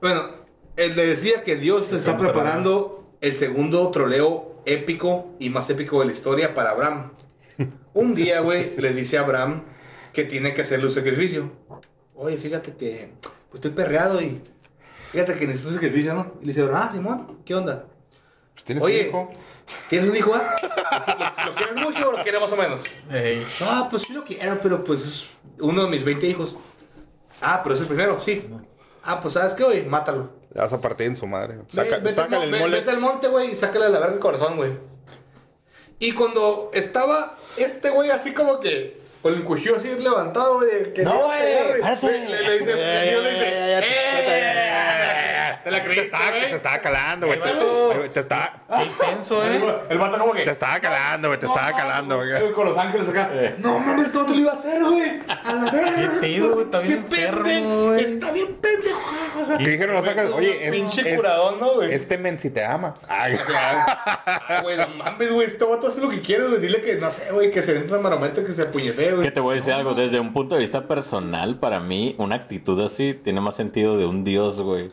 Bueno, 0.00 0.30
él 0.76 0.96
le 0.96 1.06
decía 1.06 1.42
que 1.42 1.56
Dios 1.56 1.90
le 1.92 1.98
está 1.98 2.16
preparando 2.16 3.04
el 3.20 3.36
segundo 3.36 3.90
troleo 3.90 4.49
épico 4.72 5.34
y 5.38 5.50
más 5.50 5.68
épico 5.70 6.00
de 6.00 6.06
la 6.06 6.12
historia 6.12 6.54
para 6.54 6.70
Abraham. 6.70 7.12
Un 7.92 8.14
día, 8.14 8.40
güey, 8.40 8.76
le 8.76 8.92
dice 8.92 9.18
a 9.18 9.22
Abraham 9.22 9.64
que 10.12 10.24
tiene 10.24 10.54
que 10.54 10.62
hacerle 10.62 10.86
un 10.86 10.92
sacrificio. 10.92 11.50
Oye, 12.14 12.36
fíjate 12.38 12.74
que 12.74 13.12
pues, 13.20 13.54
estoy 13.54 13.70
perreado 13.72 14.20
y 14.22 14.40
fíjate 15.10 15.34
que 15.34 15.46
necesito 15.46 15.68
un 15.68 15.74
sacrificio, 15.74 16.14
¿no? 16.14 16.34
Y 16.40 16.46
le 16.46 16.52
dice, 16.52 16.68
ah, 16.72 16.88
Simón, 16.92 17.40
¿qué 17.44 17.54
onda? 17.54 17.86
Pues 18.54 18.64
tienes 18.64 18.84
Oye, 18.84 19.02
un 19.02 19.08
hijo. 19.08 19.30
¿Tienes 19.88 20.10
un 20.10 20.16
hijo, 20.16 20.34
ah? 20.34 20.54
¿Lo, 21.44 21.46
lo 21.50 21.54
quieres 21.54 21.74
mucho 21.76 22.08
o 22.08 22.12
lo 22.12 22.22
quieres 22.22 22.40
más 22.40 22.52
o 22.52 22.56
menos? 22.56 22.82
Ey, 23.10 23.46
No, 23.60 23.88
pues 23.88 24.02
sí 24.02 24.12
lo 24.12 24.24
quiero, 24.24 24.58
pero 24.62 24.84
pues 24.84 25.06
es 25.06 25.26
uno 25.60 25.84
de 25.84 25.90
mis 25.90 26.04
20 26.04 26.26
hijos. 26.26 26.56
Ah, 27.40 27.60
pero 27.62 27.74
es 27.74 27.80
el 27.80 27.86
primero, 27.86 28.20
sí. 28.20 28.46
Ah, 29.02 29.20
pues 29.20 29.34
¿sabes 29.34 29.54
qué, 29.54 29.64
güey? 29.64 29.84
Mátalo. 29.86 30.39
Le 30.54 30.60
vas 30.60 30.72
a 30.72 30.80
partir 30.80 31.06
en 31.06 31.16
su 31.16 31.26
madre. 31.26 31.56
Ve- 31.58 31.62
Saca, 31.68 31.96
vete, 31.98 32.08
al 32.08 32.14
sácale 32.14 32.44
el 32.46 32.50
ve- 32.50 32.58
mole. 32.58 32.78
vete 32.78 32.90
al 32.90 32.98
monte, 33.00 33.28
güey, 33.28 33.52
y 33.52 33.56
sácale 33.56 33.88
la 33.88 33.98
verga 34.00 34.14
el 34.14 34.20
corazón, 34.20 34.56
güey. 34.56 34.72
Y 35.98 36.12
cuando 36.12 36.70
estaba 36.74 37.36
este 37.56 37.90
güey 37.90 38.10
así 38.10 38.32
como 38.32 38.58
que 38.58 38.98
con 39.22 39.34
el 39.34 39.44
cuchillo 39.44 39.76
así 39.76 39.88
levantado, 39.98 40.56
güey, 40.56 40.92
que 40.94 41.02
No, 41.02 41.24
a 41.24 41.26
güey, 41.26 41.40
le, 41.42 42.28
le- 42.28 42.42
le 42.42 42.58
dice, 42.58 42.72
Dios 43.10 43.22
le 43.22 43.30
dice, 43.30 43.48
"Eh, 43.48 43.82
¿Te 45.64 45.70
la 45.70 45.78
Te 45.78 45.84
creíste, 45.84 46.06
estaba, 46.06 46.24
te 46.32 46.38
güey? 46.40 46.52
estaba 46.52 46.78
calando, 46.78 47.26
güey. 47.26 47.40
Te, 47.40 47.48
Ay, 47.48 47.54
vato. 47.54 47.90
ay, 47.92 47.96
güey, 47.98 48.08
te 48.12 48.20
estaba, 48.20 48.52
qué 48.78 48.84
intenso, 48.84 49.44
El 49.44 49.62
eh. 49.62 49.74
El 49.90 49.98
vato 49.98 50.18
como 50.18 50.32
que... 50.32 50.42
te 50.44 50.50
estaba 50.50 50.80
calando, 50.80 51.28
güey. 51.28 51.40
Te 51.40 51.46
estaba 51.46 51.72
calando, 51.72 52.16
güey. 52.16 52.52
Con 52.52 52.64
los 52.66 52.78
ángeles 52.78 53.08
acá. 53.08 53.30
No 53.58 53.78
mames, 53.78 54.06
esto 54.06 54.24
te 54.26 54.32
lo 54.34 54.38
iba 54.40 54.50
a 54.52 54.54
hacer, 54.54 54.82
güey. 54.84 55.20
A 55.28 55.52
la 55.52 55.70
verga. 55.70 55.96
¿Qué 55.96 56.08
pedo, 56.20 56.52
güey? 56.54 56.64
Está 56.64 56.78
bien 56.80 56.98
enfermo, 56.98 57.42
pendejo. 57.44 57.84
güey. 57.86 58.04
Está 58.04 58.32
bien 58.32 58.56
pendejo. 58.56 59.58
¿Qué 59.58 59.68
dijeron 59.70 59.94
los 59.96 60.06
ángeles? 60.06 60.30
Oye, 60.32 60.66
es, 60.66 60.72
Pinche 60.72 61.10
es- 61.10 61.16
curadón, 61.16 61.60
¿no, 61.60 61.74
güey? 61.74 61.92
este 61.94 62.18
men 62.18 62.38
si 62.38 62.50
te 62.50 62.64
ama. 62.64 62.94
Ay, 63.08 63.36
Ah, 63.54 64.60
güey, 64.62 64.76
no 64.76 64.88
mames, 64.88 65.32
güey. 65.32 65.46
Este 65.46 65.64
vato 65.64 65.88
hace 65.88 66.00
lo 66.00 66.08
que 66.08 66.20
quiere, 66.20 66.46
güey. 66.46 66.60
Dile 66.60 66.80
que, 66.80 66.96
no 66.96 67.10
sé, 67.10 67.30
güey, 67.32 67.50
que 67.50 67.62
se 67.62 67.72
vente 67.72 67.92
una 67.92 68.02
marometa 68.02 68.44
que 68.44 68.52
se 68.52 68.62
apuñetee, 68.62 69.12
güey. 69.12 69.24
Que 69.24 69.30
te 69.30 69.40
voy 69.40 69.52
a 69.54 69.56
decir 69.56 69.72
algo, 69.72 69.94
desde 69.94 70.20
un 70.20 70.32
punto 70.32 70.54
de 70.54 70.60
vista 70.62 70.86
personal, 70.86 71.56
para 71.58 71.80
mí, 71.80 72.14
una 72.18 72.36
actitud 72.36 72.80
así 72.84 73.14
tiene 73.14 73.40
más 73.40 73.56
sentido 73.56 73.96
de 73.96 74.06
un 74.06 74.24
dios, 74.24 74.60
güey. 74.60 74.88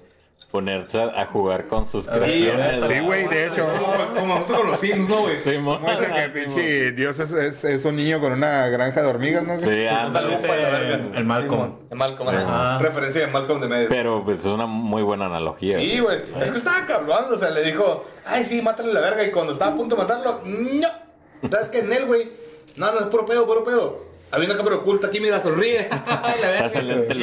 Ponerse 0.52 1.02
a 1.02 1.26
jugar 1.26 1.68
con 1.68 1.86
sus 1.86 2.08
creaciones. 2.08 2.88
Sí, 2.88 3.00
güey, 3.02 3.28
de 3.28 3.48
hecho. 3.48 3.68
Como, 4.16 4.36
nosotros 4.36 4.58
con 4.60 4.68
los 4.72 4.80
Sims, 4.80 5.10
¿no, 5.10 5.20
güey? 5.24 5.38
Sí, 5.44 5.58
mo- 5.58 5.78
¿Cómo 5.80 5.92
dice 5.92 6.08
que 6.10 6.24
Sí, 6.24 6.40
pinche 6.46 6.92
Dios 6.94 7.20
es, 7.20 7.34
es, 7.34 7.66
es 7.66 7.84
un 7.84 7.98
niño 7.98 8.22
con 8.22 8.32
una 8.32 8.68
granja 8.70 9.02
de 9.02 9.08
hormigas, 9.10 9.44
no? 9.44 9.58
Sí. 9.58 9.66
Lupa, 9.66 10.22
la 10.22 10.70
verga. 10.70 10.94
El- 10.96 11.12
el 11.16 11.26
Malcolm. 11.26 11.74
El 11.92 11.98
Malcolm. 11.98 12.30
Ajá. 12.30 12.80
Referencia 12.80 13.22
de 13.26 13.28
Malcolm 13.28 13.60
de 13.60 13.68
medio. 13.68 13.90
Pero 13.90 14.24
pues 14.24 14.40
es 14.40 14.46
una 14.46 14.66
muy 14.66 15.04
buena 15.04 15.26
analogía. 15.26 15.80
Sí, 15.80 16.00
güey. 16.00 16.20
Es 16.40 16.50
que 16.50 16.58
estaba 16.58 16.86
cabrón. 16.86 17.26
O 17.30 17.36
sea, 17.38 17.50
le 17.50 17.64
dijo, 17.64 18.06
ay, 18.26 18.46
sí, 18.46 18.62
mátale 18.62 18.94
la 18.94 19.02
verga. 19.02 19.24
Y 19.26 19.32
cuando 19.32 19.52
estaba 19.52 19.72
a 19.72 19.76
punto 19.76 19.96
de 19.98 20.02
matarlo, 20.04 20.40
no. 20.46 21.50
¿Sabes 21.52 21.68
qué? 21.70 21.80
En 21.80 21.92
él, 21.92 22.06
güey. 22.06 22.30
No, 22.78 22.92
no, 22.94 23.00
es 23.02 23.06
puro 23.08 23.26
pedo, 23.26 23.46
puro 23.46 23.64
pedo. 23.66 24.07
Había 24.30 24.48
una 24.48 24.58
cámara 24.58 24.76
oculta 24.78 25.08
aquí, 25.08 25.20
mira, 25.22 25.40
sonríe. 25.40 25.88
La 26.42 26.68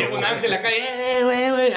loco. 0.01 0.17
un 0.17 0.25
ángel 0.25 0.53
acá, 0.55 0.69
eh, 0.71 1.21
güey, 1.23 1.51
güey. 1.51 1.73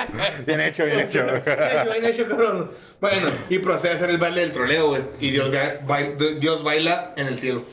Bien 0.46 0.62
hecho, 0.62 0.86
bien 0.86 1.00
hecho. 1.02 1.24
Bien 1.26 1.36
hecho, 1.46 1.92
bien 1.92 2.06
hecho, 2.06 2.28
cabrón. 2.28 2.72
Bueno, 3.02 3.28
y 3.50 3.60
procede 3.60 3.92
a 3.92 3.96
hacer 3.96 4.10
el 4.10 4.18
baile 4.18 4.42
del 4.42 4.52
troleo, 4.54 4.88
güey. 4.90 5.02
Y 5.20 5.32
Dios, 5.32 5.52
ga- 5.52 5.86
bail- 5.86 6.40
Dios 6.40 6.64
baila 6.64 7.14
en 7.18 7.28
el 7.28 7.38
cielo. 7.38 7.64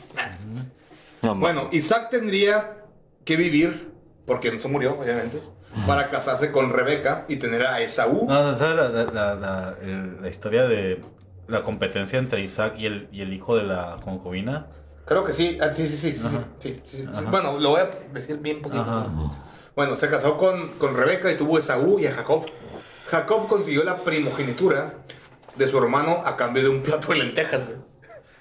No, 1.22 1.34
Bueno, 1.36 1.68
Isaac 1.72 2.08
tendría 2.10 2.76
que 3.24 3.36
vivir, 3.36 3.90
porque 4.26 4.50
no 4.52 4.60
se 4.60 4.68
murió, 4.68 4.98
obviamente, 4.98 5.40
para 5.86 6.08
casarse 6.08 6.50
con 6.52 6.70
Rebeca 6.72 7.24
y 7.28 7.36
tener 7.36 7.62
a 7.66 7.80
Esaú. 7.80 8.26
No, 8.28 8.52
no, 8.52 8.58
¿sabes 8.58 8.76
la, 8.76 8.88
la, 8.88 9.04
la, 9.12 9.34
la- 9.34 9.74
el- 9.82 10.20
la 10.20 10.28
historia 10.28 10.64
de 10.64 11.00
la 11.46 11.62
competencia 11.62 12.18
entre 12.18 12.40
Isaac 12.42 12.74
y 12.78 12.86
el, 12.86 13.08
y 13.12 13.22
el 13.22 13.32
hijo 13.32 13.56
de 13.56 13.62
la 13.62 13.96
concubina? 14.04 14.66
Creo 15.04 15.24
que 15.24 15.32
sí. 15.32 15.58
Ah, 15.60 15.72
sí, 15.72 15.86
sí, 15.86 15.96
sí. 15.96 16.12
sí, 16.12 16.28
sí, 16.28 16.38
sí, 16.60 16.72
sí, 16.84 16.96
sí. 16.96 17.04
Ajá. 17.10 17.30
Bueno, 17.30 17.58
lo 17.58 17.70
voy 17.70 17.80
a 17.80 17.90
decir 18.12 18.38
bien 18.38 18.62
poquito. 18.62 18.82
Ajá. 18.82 19.08
Bueno, 19.76 19.96
se 19.96 20.08
casó 20.08 20.36
con, 20.36 20.68
con 20.78 20.96
Rebeca 20.96 21.30
y 21.30 21.36
tuvo 21.36 21.56
a 21.56 21.60
Esaú 21.60 21.98
y 21.98 22.06
a 22.06 22.12
Jacob. 22.12 22.46
Jacob 23.08 23.48
consiguió 23.48 23.84
la 23.84 24.02
primogenitura 24.02 24.94
de 25.56 25.68
su 25.68 25.78
hermano 25.78 26.22
a 26.24 26.36
cambio 26.36 26.62
de 26.62 26.68
un 26.68 26.82
plato 26.82 27.12
de 27.12 27.18
lentejas. 27.18 27.70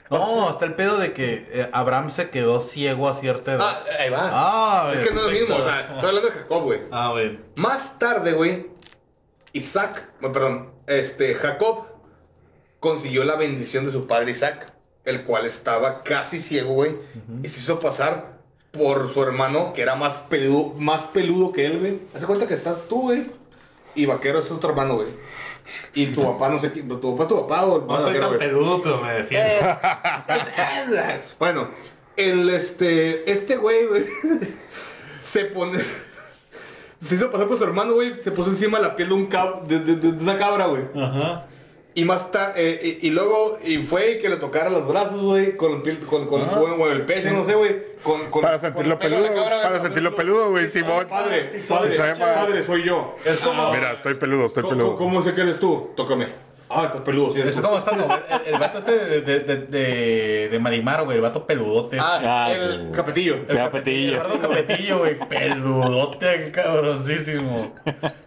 No, 0.09 0.47
hasta 0.47 0.65
el 0.65 0.75
pedo 0.75 0.97
de 0.97 1.11
que 1.13 1.47
eh, 1.51 1.69
Abraham 1.73 2.11
se 2.11 2.29
quedó 2.29 2.59
ciego 2.59 3.09
a 3.09 3.13
cierta 3.13 3.53
edad. 3.53 3.61
Ah, 3.67 3.83
ahí 3.99 4.09
va. 4.09 4.29
Ah, 4.31 4.91
es 4.93 4.99
que 4.99 5.13
no 5.13 5.21
es 5.21 5.25
lo 5.25 5.31
mismo. 5.31 5.55
O 5.55 5.63
sea, 5.63 5.79
estoy 5.81 6.09
hablando 6.09 6.29
de 6.29 6.31
Jacob, 6.31 6.63
güey. 6.63 6.81
Ah, 6.91 7.09
güey. 7.11 7.39
Más 7.55 7.97
tarde, 7.97 8.33
güey, 8.33 8.67
Isaac, 9.53 10.11
perdón, 10.19 10.71
este, 10.87 11.33
Jacob 11.35 11.87
consiguió 12.79 13.23
la 13.23 13.37
bendición 13.37 13.85
de 13.85 13.91
su 13.91 14.05
padre 14.05 14.31
Isaac, 14.31 14.72
el 15.05 15.23
cual 15.23 15.45
estaba 15.45 16.03
casi 16.03 16.39
ciego, 16.39 16.73
güey, 16.73 16.95
y 17.43 17.49
se 17.49 17.59
hizo 17.59 17.79
pasar 17.79 18.33
por 18.71 19.11
su 19.13 19.21
hermano, 19.21 19.73
que 19.73 19.81
era 19.81 19.95
más 19.95 20.19
peludo, 20.21 20.73
más 20.79 21.03
peludo 21.05 21.51
que 21.51 21.65
él, 21.65 21.79
güey. 21.79 21.99
Hace 22.15 22.25
cuenta 22.25 22.47
que 22.47 22.53
estás 22.53 22.87
tú, 22.87 23.01
güey, 23.03 23.27
y 23.95 24.05
Vaquero 24.05 24.39
es 24.39 24.49
otro 24.49 24.69
hermano, 24.71 24.95
güey. 24.95 25.07
Y 25.93 26.07
tu 26.07 26.23
papá, 26.31 26.49
no 26.49 26.57
sé, 26.59 26.71
quién- 26.71 26.87
tu 26.87 26.99
papá 27.15 27.23
es 27.23 27.29
tu 27.29 27.47
papá 27.47 27.65
o 27.65 27.81
No 27.85 27.97
estoy 27.97 28.19
tan 28.19 28.37
peludo, 28.39 28.81
pero 28.81 29.01
me 29.01 29.13
defiendo. 29.13 29.49
Bueno, 31.39 31.67
el 32.15 32.49
este, 32.49 33.29
este 33.31 33.57
güey, 33.57 33.85
güey, 33.87 34.05
se 35.19 35.45
pone, 35.45 35.79
se 37.01 37.15
hizo 37.15 37.29
pasar 37.31 37.47
por 37.47 37.57
su 37.57 37.63
hermano, 37.63 37.93
güey, 37.93 38.17
se 38.17 38.31
puso 38.31 38.49
encima 38.49 38.79
la 38.79 38.95
piel 38.95 39.09
de 39.09 39.15
un 39.15 39.25
cab, 39.27 39.67
de, 39.67 39.79
de- 39.79 39.95
de- 39.95 40.11
de 40.13 40.23
una 40.23 40.37
cabra, 40.37 40.65
güey. 40.67 40.83
Ajá. 40.95 41.45
Y 41.95 42.05
más 42.05 42.31
tarde, 42.31 42.79
y, 42.81 43.07
y 43.07 43.11
luego, 43.11 43.59
y 43.63 43.77
fue 43.77 44.17
que 44.17 44.27
le 44.27 44.37
tocara 44.37 44.69
los 44.71 44.87
brazos, 44.87 45.21
güey, 45.21 45.55
con, 45.55 45.73
el 45.73 45.83
piel- 45.83 45.99
con, 46.05 46.25
con, 46.27 46.43
con- 46.47 46.77
con 46.79 46.91
el 46.91 47.01
pecho, 47.03 47.29
no 47.31 47.45
sé, 47.45 47.53
güey, 47.53 47.75
con, 48.01 48.31
con- 48.31 48.41
Para 48.41 48.53
con 48.57 48.61
sentirlo 48.61 48.93
el 48.93 48.99
la 48.99 48.99
peludo, 48.99 49.27
cabra, 49.27 49.41
güey, 49.43 49.61
para 49.61 49.69
con- 49.73 49.81
sentirlo 49.81 50.15
peludo, 50.15 50.49
güey, 50.49 50.67
Simón. 50.67 51.05
Padre, 51.07 51.49
Sí, 51.59 51.65
padre, 51.69 51.95
soy- 51.95 52.19
padre, 52.19 52.63
soy 52.63 52.83
yo. 52.83 53.15
Es 53.23 53.37
como, 53.39 53.71
Mira, 53.71 53.91
estoy 53.91 54.15
peludo, 54.15 54.47
estoy 54.47 54.63
¿Cómo, 54.63 54.75
peludo. 54.75 54.95
cómo 54.95 55.21
sé 55.21 55.35
que 55.35 55.41
eres 55.41 55.59
tú? 55.59 55.91
Tócame. 55.95 56.27
Ah, 56.75 56.85
estás 56.87 57.01
peludo, 57.01 57.29
sí. 57.29 57.41
como 57.61 57.77
novela, 57.79 58.23
el, 58.47 58.53
el 58.55 58.59
vato 58.59 58.79
este 58.79 59.21
de, 59.21 59.39
de, 59.39 60.47
de, 60.49 60.59
Marimar, 60.59 61.03
güey, 61.03 61.17
el 61.17 61.21
vato 61.21 61.45
peludote. 61.45 61.97
Ah, 61.99 62.19
Ah, 62.47 62.51
el 62.51 62.71
sí. 62.73 62.91
capetillo. 62.91 63.37
Sí, 63.47 63.55
Capetillo. 63.55 64.13
Eduardo 64.13 64.39
Capetillo, 64.39 64.97
güey, 64.97 65.19
peludote, 65.29 66.51
cabroncísimo. 66.51 67.75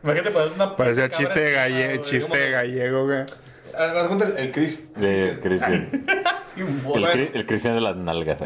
Imagínate 0.05 0.31
poner 0.31 0.53
una 0.55 0.77
Parecía 0.77 1.11
chiste, 1.11 1.51
galle 1.51 2.01
chiste 2.03 2.51
gallego, 2.51 3.07
güey. 3.07 3.25
El- 3.79 4.37
el 4.39 4.51
Chris. 4.53 4.93
De 4.95 5.39
Cristian. 5.43 6.07
Simón. 6.55 6.99
El, 7.05 7.05
cri- 7.05 7.31
el 7.35 7.47
Cristian 7.47 7.75
de 7.75 7.81
las 7.83 7.97
nalgas. 7.97 8.39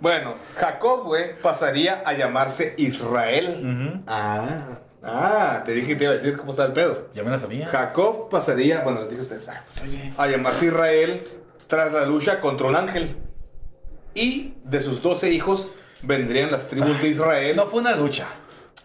Bueno, 0.00 0.34
Jacob, 0.56 1.04
güey, 1.04 1.38
pasaría 1.40 2.02
a 2.04 2.12
llamarse 2.14 2.74
Israel. 2.78 4.02
Ah, 4.06 4.78
ah, 5.02 5.62
te 5.64 5.72
dije 5.72 5.88
que 5.88 5.96
te 5.96 6.04
iba 6.04 6.12
a 6.12 6.16
decir 6.16 6.36
cómo 6.36 6.50
está 6.50 6.64
el 6.66 6.72
pedo. 6.72 7.08
Ya 7.14 7.22
me 7.22 7.30
la 7.30 7.38
sabía. 7.38 7.66
Jacob 7.68 8.28
pasaría, 8.28 8.80
bueno, 8.82 9.00
les 9.00 9.08
dije 9.08 9.20
a 9.20 9.22
ustedes, 9.22 9.48
ah, 9.48 9.64
pues, 9.80 10.18
a 10.18 10.26
llamarse 10.26 10.66
Israel 10.66 11.22
tras 11.66 11.92
la 11.92 12.04
lucha 12.06 12.40
contra 12.40 12.66
un 12.66 12.76
ángel. 12.76 13.16
Y 14.14 14.54
de 14.64 14.80
sus 14.80 15.02
12 15.02 15.30
hijos 15.30 15.72
vendrían 16.02 16.50
las 16.50 16.66
tribus 16.68 17.00
de 17.00 17.08
Israel. 17.08 17.56
No 17.56 17.66
fue 17.66 17.80
una 17.80 17.96
lucha. 17.96 18.26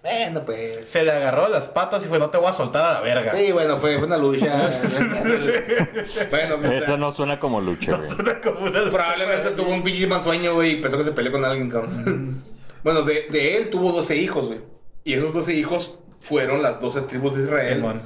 Bueno, 0.02 0.42
pues. 0.44 0.88
Se 0.88 1.04
le 1.04 1.12
agarró 1.12 1.48
las 1.50 1.68
patas 1.68 2.06
y 2.06 2.08
fue, 2.08 2.20
no 2.20 2.30
te 2.30 2.38
voy 2.38 2.48
a 2.48 2.54
soltar 2.54 2.86
a 2.86 2.94
la 2.94 3.02
verga. 3.02 3.34
Sí, 3.36 3.52
bueno, 3.52 3.80
fue, 3.80 3.98
fue 3.98 4.08
una 4.08 4.18
lucha. 4.18 4.70
bueno, 6.32 6.62
sea, 6.62 6.74
Eso 6.78 6.98
no 6.98 7.12
suena 7.12 7.40
como 7.40 7.60
lucha, 7.62 7.96
güey. 7.98 8.10
Como 8.42 8.60
una 8.68 8.80
lucha. 8.80 8.92
Probablemente 8.92 9.52
tuvo 9.52 9.72
un 9.72 9.84
pinche 9.84 10.08
mal 10.08 10.24
sueño, 10.24 10.54
güey, 10.56 10.72
y 10.72 10.76
pensó 10.82 10.98
que 10.98 11.04
se 11.04 11.12
peleó 11.12 11.32
con 11.32 11.44
alguien, 11.44 11.70
cabrón. 11.70 12.44
bueno, 12.84 13.02
de, 13.04 13.28
de 13.30 13.58
él 13.58 13.70
tuvo 13.70 13.92
12 13.92 14.16
hijos, 14.16 14.48
güey. 14.48 14.60
Y 15.04 15.14
esos 15.14 15.34
12 15.34 15.54
hijos 15.54 15.96
fueron 16.22 16.62
las 16.62 16.80
12 16.80 17.02
tribus 17.02 17.36
de 17.36 17.44
Israel. 17.44 17.76
Simón. 17.78 18.02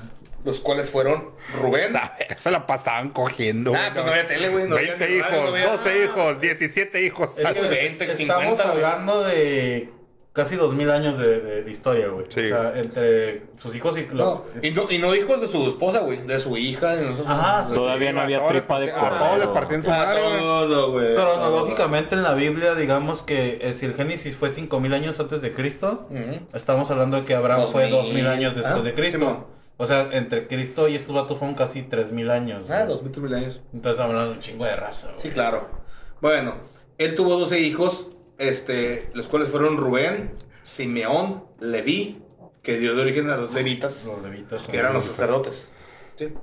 los 0.45 0.59
cuales 0.61 0.89
fueron 0.89 1.29
Rubén. 1.59 1.95
A 1.95 2.15
ver, 2.17 2.37
se 2.37 2.51
la 2.51 2.65
pasaban 2.67 3.09
cogiendo. 3.09 3.73
Ah, 3.75 3.89
pues 3.93 4.05
no 4.05 4.11
había 4.11 4.27
tele, 4.27 4.49
güey. 4.49 4.67
no 4.67 4.75
había 4.77 4.95
20 4.95 5.09
ni 5.09 5.21
radio, 5.21 5.35
hijos, 5.37 5.49
no 5.49 5.55
había 5.55 5.71
12 5.71 5.89
nada. 5.89 6.05
hijos, 6.05 6.41
17 6.41 7.01
hijos. 7.05 7.37
Es 7.37 7.47
que, 7.47 7.59
güey, 7.59 7.69
20, 7.69 8.03
Estamos 8.11 8.17
50, 8.17 8.63
güey. 8.63 8.75
hablando 8.75 9.23
de 9.23 9.89
casi 10.33 10.55
2000 10.55 10.89
años 10.89 11.17
de, 11.19 11.39
de- 11.39 11.63
de 11.63 11.71
historia, 11.71 12.07
güey. 12.09 12.25
Sí. 12.29 12.41
O 12.45 12.47
sea, 12.47 12.73
entre 12.75 13.43
sus 13.55 13.75
hijos 13.75 13.95
y... 13.97 14.07
No, 14.13 14.45
y 14.63 14.71
no, 14.71 14.89
y 14.91 14.97
no 14.97 15.13
hijos 15.15 15.39
de 15.39 15.47
su 15.47 15.67
esposa, 15.69 15.99
güey, 15.99 16.23
de 16.25 16.39
su 16.39 16.57
hija. 16.57 16.95
De 16.95 17.03
nosotros. 17.05 17.27
Ajá, 17.29 17.63
sí. 17.65 17.73
Todavía 17.75 18.11
no 18.13 18.21
había 18.21 18.45
tripa 18.47 18.79
de 18.79 18.91
partí- 18.91 18.97
A 19.05 19.09
todos 19.19 19.37
les 19.37 19.47
cordero. 19.47 19.53
partían 19.53 19.83
su 19.83 19.91
A 19.91 19.97
madre, 19.97 20.21
güey. 20.23 20.39
todo, 20.39 20.91
güey. 20.91 21.15
Cronológicamente 21.15 22.15
en 22.15 22.23
la 22.23 22.33
Biblia, 22.33 22.73
digamos 22.75 23.21
que 23.21 23.59
eh, 23.61 23.73
si 23.75 23.85
el 23.85 23.93
Génesis 23.93 24.35
fue 24.35 24.49
5000 24.49 24.93
años 24.93 25.19
antes 25.19 25.41
de 25.41 25.53
Cristo, 25.53 26.07
estamos 26.53 26.89
hablando 26.91 27.17
de 27.17 27.23
que 27.23 27.35
Abraham 27.35 27.67
fue 27.71 27.89
2000. 27.89 28.23
2000 28.23 28.27
años 28.27 28.55
después 28.55 28.75
Ah, 28.77 28.81
de 28.81 28.93
Cristo. 28.93 29.47
O 29.77 29.85
sea, 29.85 30.09
entre 30.13 30.47
Cristo 30.47 30.87
y 30.87 30.95
estos 30.95 31.15
vatos 31.15 31.37
fueron 31.39 31.55
casi 31.55 31.81
3000 31.83 32.29
años. 32.31 32.69
Ah, 32.69 32.77
güey. 32.85 32.87
dos 32.89 33.01
mil, 33.03 33.11
tres 33.11 33.23
mil 33.23 33.33
años. 33.35 33.61
Entonces 33.73 33.99
hablando 33.99 34.29
de 34.29 34.33
un 34.33 34.39
chingo 34.39 34.65
de 34.65 34.75
raza, 34.75 35.07
güey. 35.09 35.19
Sí, 35.19 35.29
claro. 35.29 35.67
Bueno, 36.21 36.55
él 36.97 37.15
tuvo 37.15 37.37
12 37.37 37.59
hijos, 37.59 38.07
este, 38.49 39.09
los 39.13 39.27
cuales 39.27 39.49
fueron 39.49 39.77
Rubén, 39.77 40.35
Simeón, 40.63 41.45
Leví, 41.59 42.21
que 42.61 42.77
dio 42.79 42.95
de 42.95 43.01
origen 43.01 43.29
a 43.29 43.37
los 43.37 43.53
levitas, 43.53 44.05
Los 44.05 44.21
levitas. 44.23 44.61
que 44.63 44.77
eran 44.77 44.93
los 44.93 45.05
sacerdotes. 45.05 45.69
¿sí? 46.15 46.33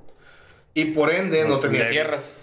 Y 0.74 0.86
por 0.86 1.10
ende 1.12 1.44
no 1.46 1.58
tenía 1.58 1.80
Levi. 1.80 1.92
tierras. 1.92 2.36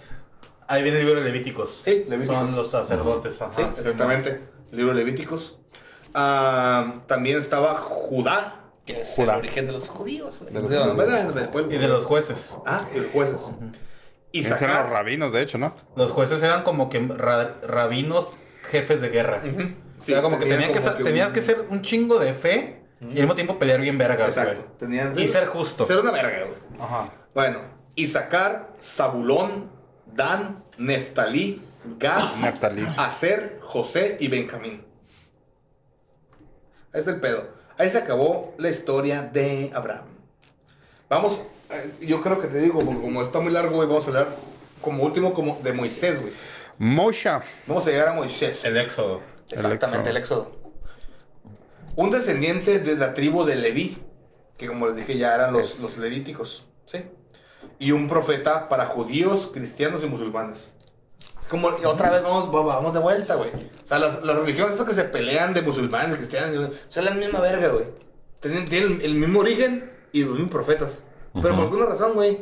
Ahí 0.66 0.82
viene 0.82 0.98
el 1.00 1.06
libro 1.06 1.20
de 1.20 1.26
Levíticos. 1.26 1.80
Sí, 1.82 2.04
Levíticos. 2.08 2.36
Son 2.36 2.56
los 2.56 2.70
sacerdotes. 2.70 3.40
ajá. 3.40 3.52
Sí, 3.54 3.62
exactamente. 3.62 4.40
Libro 4.72 4.92
de 4.92 4.98
Levíticos. 4.98 5.58
Ah, 6.14 7.02
también 7.06 7.38
estaba 7.38 7.74
Judá, 7.76 8.64
que 8.84 9.00
es 9.00 9.08
Judá. 9.16 9.34
el 9.34 9.38
origen 9.40 9.66
de 9.66 9.72
los 9.72 9.88
judíos. 9.88 10.44
De 10.50 10.60
los 10.60 10.70
De- 10.70 10.78
judíos. 10.78 11.66
Y 11.70 11.78
de 11.78 11.88
los 11.88 12.04
jueces. 12.04 12.54
Ah, 12.66 12.86
y 12.94 12.98
los 12.98 13.06
jueces. 13.12 13.40
Y 14.32 14.40
Esos 14.40 14.60
eran 14.60 14.82
los 14.82 14.90
rabinos, 14.90 15.32
de 15.32 15.40
hecho, 15.42 15.56
¿no? 15.56 15.74
Los 15.96 16.10
jueces 16.12 16.42
eran 16.42 16.62
como 16.62 16.90
que 16.90 16.98
ra- 17.00 17.56
rabinos 17.62 18.36
jefes 18.68 19.00
de 19.00 19.08
guerra. 19.08 19.42
Sí, 19.42 20.12
o 20.12 20.14
sea, 20.14 20.22
como 20.22 20.38
que, 20.38 20.44
tenían 20.46 20.72
tenías 21.02 21.28
un- 21.28 21.34
que 21.34 21.40
ser 21.42 21.66
un 21.70 21.82
chingo 21.82 22.18
de 22.18 22.32
fe 22.34 22.82
y 23.00 23.04
al 23.04 23.12
mismo 23.14 23.34
tiempo 23.34 23.58
pelear 23.58 23.80
bien 23.80 23.98
vergas, 23.98 24.28
Exacto. 24.36 24.64
Tenían, 24.78 25.18
Y 25.18 25.26
ser 25.28 25.46
justo. 25.46 25.84
Ser 25.84 25.98
una 25.98 26.10
verga, 26.12 26.44
güey. 26.46 26.80
Ajá. 26.80 27.12
Bueno, 27.34 27.60
Isaacar, 27.96 28.70
Zabulón, 28.80 29.70
Dan, 30.14 30.64
Neftalí, 30.78 31.62
Gad, 31.98 32.36
Neftalí. 32.36 32.86
Aser, 32.96 33.58
José 33.60 34.16
y 34.20 34.28
Benjamín. 34.28 34.84
Ahí 36.92 37.00
está 37.00 37.10
el 37.10 37.20
pedo. 37.20 37.48
Ahí 37.76 37.88
se 37.90 37.98
acabó 37.98 38.54
la 38.58 38.68
historia 38.70 39.22
de 39.22 39.70
Abraham. 39.74 40.06
Vamos, 41.08 41.42
eh, 41.70 41.92
yo 42.06 42.20
creo 42.22 42.40
que 42.40 42.48
te 42.48 42.58
digo, 42.60 42.80
como, 42.84 43.00
como 43.00 43.22
está 43.22 43.40
muy 43.40 43.52
largo, 43.52 43.76
güey, 43.76 43.86
vamos 43.88 44.04
a 44.06 44.08
hablar 44.08 44.28
como 44.80 45.04
último 45.04 45.32
como 45.32 45.60
de 45.62 45.72
Moisés, 45.72 46.20
güey. 46.20 46.32
Mosha. 46.78 47.42
Vamos 47.66 47.86
a 47.86 47.90
llegar 47.90 48.08
a 48.08 48.12
Moisés. 48.14 48.64
El 48.64 48.76
éxodo. 48.76 49.20
Exactamente, 49.50 50.10
el 50.10 50.16
éxodo. 50.16 50.52
Un 51.96 52.10
descendiente 52.10 52.78
de 52.78 52.96
la 52.96 53.14
tribu 53.14 53.44
de 53.44 53.56
Leví, 53.56 53.98
que 54.56 54.66
como 54.68 54.86
les 54.86 54.96
dije 54.96 55.18
ya 55.18 55.34
eran 55.34 55.52
los, 55.52 55.80
los 55.80 55.98
levíticos, 55.98 56.64
¿sí? 56.86 57.04
Y 57.78 57.90
un 57.92 58.08
profeta 58.08 58.68
para 58.68 58.86
judíos, 58.86 59.50
cristianos 59.52 60.04
y 60.04 60.06
musulmanes. 60.06 60.74
Es 61.40 61.46
como, 61.46 61.68
otra 61.68 62.10
vez 62.10 62.22
vamos, 62.22 62.54
va- 62.54 62.76
vamos 62.76 62.92
de 62.92 63.00
vuelta, 63.00 63.34
güey. 63.34 63.50
O 63.50 63.86
sea, 63.86 63.98
las, 63.98 64.22
las 64.22 64.36
religiones 64.38 64.72
estas 64.72 64.86
que 64.86 64.94
se 64.94 65.04
pelean 65.04 65.54
de 65.54 65.62
musulmanes, 65.62 66.16
cristianos, 66.16 66.56
güey, 66.56 66.70
son 66.88 67.04
la 67.04 67.10
misma 67.12 67.40
verga, 67.40 67.68
güey. 67.68 67.84
Tienen, 68.40 68.64
tienen 68.66 69.00
el 69.02 69.14
mismo 69.14 69.40
origen 69.40 69.90
y 70.12 70.22
los 70.22 70.34
mismos 70.34 70.50
profetas. 70.52 71.02
Pero 71.34 71.54
por 71.54 71.64
alguna 71.64 71.86
razón, 71.86 72.14
güey, 72.14 72.40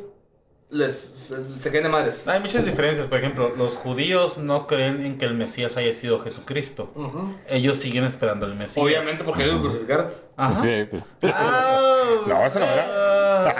les, 0.70 0.94
se, 0.96 1.70
caen 1.70 1.84
de 1.84 1.88
madres. 1.88 2.26
Hay 2.26 2.40
muchas 2.40 2.64
diferencias. 2.64 3.06
Por 3.06 3.18
ejemplo, 3.18 3.52
los 3.56 3.76
judíos 3.76 4.36
no 4.38 4.66
creen 4.66 5.04
en 5.06 5.16
que 5.18 5.24
el 5.24 5.34
Mesías 5.34 5.76
haya 5.76 5.92
sido 5.92 6.18
Jesucristo. 6.18 6.90
Ellos 7.48 7.76
siguen 7.78 8.04
esperando 8.04 8.46
el 8.46 8.54
Mesías. 8.56 8.84
Obviamente 8.84 9.22
porque 9.24 9.44
ellos 9.44 9.56
lo 9.56 9.62
crucificaron. 9.62 10.08
Ajá. 10.36 10.62
Sí, 10.62 10.84
pues. 10.90 11.04
Ah, 11.24 12.04
No, 12.26 12.46
eso 12.46 12.58
no 12.58 12.66
ah, 12.68 13.54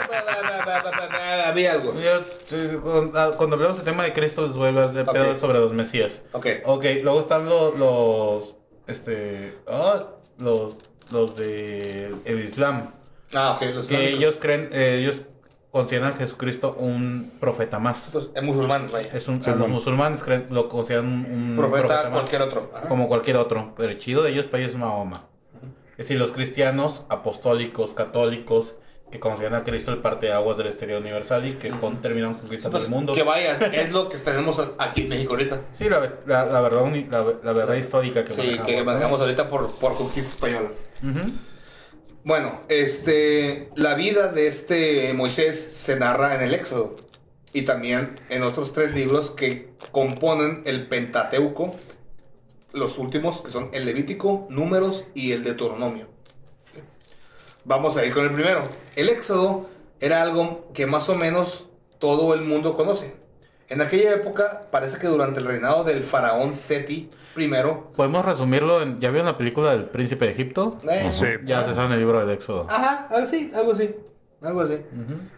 Había 1.47 1.73
algo. 1.73 1.93
yo, 1.95 2.81
cuando 2.81 3.19
ah, 3.19 3.31
cuando 3.37 3.55
hablemos 3.55 3.77
del 3.77 3.85
tema 3.85 4.03
de 4.03 4.13
Cristo 4.13 4.45
les 4.45 4.55
voy 4.55 4.65
a 4.65 4.69
hablar 4.69 4.93
de 4.93 5.05
pedo 5.05 5.35
sobre 5.37 5.59
los 5.59 5.73
Mesías. 5.73 6.23
Ok. 6.33 6.47
Ok, 6.65 6.85
luego 7.03 7.19
están 7.21 7.45
los, 7.47 7.77
los 7.77 8.55
este, 8.87 9.57
ah, 9.67 9.99
los, 10.39 10.75
los 11.11 11.37
de 11.37 12.13
el 12.25 12.39
Islam, 12.43 12.91
Ah, 13.33 13.53
ok, 13.55 13.61
los 13.73 13.87
que 13.87 13.93
islámicos. 13.95 14.17
ellos 14.19 14.37
creen, 14.39 14.69
eh, 14.71 14.97
ellos 14.99 15.21
consideran 15.71 16.13
a 16.13 16.15
Jesucristo 16.15 16.75
un 16.79 17.33
profeta 17.39 17.77
más. 17.79 18.07
Entonces, 18.07 18.31
es 18.35 18.43
musulmanes, 18.43 18.91
vaya. 18.91 19.09
Es 19.13 19.27
un, 19.27 19.39
a 19.45 19.55
los 19.55 19.69
musulmanes 19.69 20.23
creen, 20.23 20.45
lo 20.49 20.69
consideran 20.69 21.05
un, 21.07 21.25
un 21.31 21.55
Profeta, 21.57 22.03
más, 22.09 22.11
cualquier 22.19 22.41
otro. 22.41 22.71
Ajá. 22.73 22.87
como 22.87 23.07
cualquier 23.07 23.37
otro, 23.37 23.73
pero 23.77 23.89
el 23.89 23.99
chido 23.99 24.23
de 24.23 24.31
ellos 24.31 24.45
para 24.45 24.59
ellos 24.63 24.73
es 24.73 24.79
Mahoma. 24.79 25.25
Es 25.91 26.05
decir, 26.05 26.17
los 26.19 26.31
cristianos, 26.31 27.03
apostólicos, 27.09 27.93
católicos, 27.93 28.75
que 29.11 29.19
consideran 29.21 29.61
a 29.61 29.63
Cristo 29.63 29.91
el 29.91 29.99
parteaguas 29.99 30.57
del 30.57 30.67
exterior 30.67 30.99
universal 31.01 31.47
y 31.47 31.53
que 31.53 31.69
con, 31.69 32.01
terminaron 32.01 32.35
conquistando 32.35 32.77
Pues, 32.77 32.85
el 32.89 32.93
mundo. 32.93 33.13
que 33.13 33.23
vayas, 33.23 33.61
es 33.61 33.89
lo 33.91 34.09
que 34.09 34.17
tenemos 34.17 34.61
aquí 34.77 35.03
en 35.03 35.09
México 35.09 35.31
ahorita. 35.33 35.61
Sí, 35.71 35.87
la, 35.89 36.01
la, 36.25 36.45
la 36.45 36.61
verdad, 36.61 36.83
uni- 36.83 37.07
la, 37.09 37.19
la 37.41 37.53
verdad 37.53 37.75
histórica 37.75 38.25
que 38.25 38.33
Sí, 38.33 38.41
manejamos, 38.41 38.67
que 38.67 38.77
¿no? 38.79 38.83
manejamos 38.85 39.21
ahorita 39.21 39.47
por, 39.49 39.71
por 39.79 39.95
conquista 39.95 40.31
española. 40.45 40.71
Ujú. 41.03 41.31
Bueno, 42.27 42.59
este, 42.67 43.69
la 43.75 43.93
vida 43.93 44.27
de 44.27 44.47
este 44.47 45.13
Moisés 45.13 45.57
se 45.57 45.95
narra 45.95 46.35
en 46.35 46.41
el 46.41 46.53
Éxodo 46.53 46.97
y 47.53 47.61
también 47.61 48.15
en 48.27 48.43
otros 48.43 48.73
tres 48.73 48.93
libros 48.93 49.31
que 49.31 49.69
componen 49.93 50.61
el 50.65 50.89
Pentateuco, 50.89 51.77
los 52.73 52.97
últimos 52.97 53.41
que 53.41 53.49
son 53.49 53.69
el 53.71 53.85
Levítico, 53.85 54.45
Números 54.49 55.05
y 55.13 55.31
el 55.31 55.45
Deuteronomio. 55.45 56.09
Vamos 57.63 57.95
a 57.95 58.03
ir 58.03 58.13
con 58.13 58.25
el 58.25 58.33
primero. 58.33 58.61
El 58.97 59.07
Éxodo 59.07 59.69
era 60.01 60.21
algo 60.21 60.69
que 60.73 60.85
más 60.85 61.07
o 61.07 61.15
menos 61.15 61.69
todo 61.97 62.33
el 62.33 62.41
mundo 62.41 62.73
conoce. 62.73 63.15
En 63.69 63.79
aquella 63.79 64.11
época 64.13 64.67
parece 64.69 64.97
que 64.97 65.07
durante 65.07 65.39
el 65.39 65.45
reinado 65.45 65.85
del 65.85 66.03
faraón 66.03 66.53
Seti 66.53 67.09
I, 67.39 67.51
Podemos 67.95 68.25
resumirlo, 68.25 68.81
en, 68.81 68.99
¿ya 68.99 69.09
vieron 69.09 69.25
la 69.27 69.37
película 69.37 69.71
del 69.71 69.85
Príncipe 69.85 70.25
de 70.25 70.31
Egipto? 70.31 70.71
eh, 70.89 71.09
Sí. 71.11 71.25
Ya 71.45 71.63
se 71.63 71.73
sabe 71.73 71.87
en 71.87 71.93
el 71.93 71.99
libro 71.99 72.19
del 72.19 72.29
Éxodo. 72.31 72.67
Ajá, 72.69 73.07
algo 73.09 73.25
así, 73.25 73.51
algo 73.55 73.71
así. 73.71 73.95
Algo 74.41 74.61
así. 74.61 74.77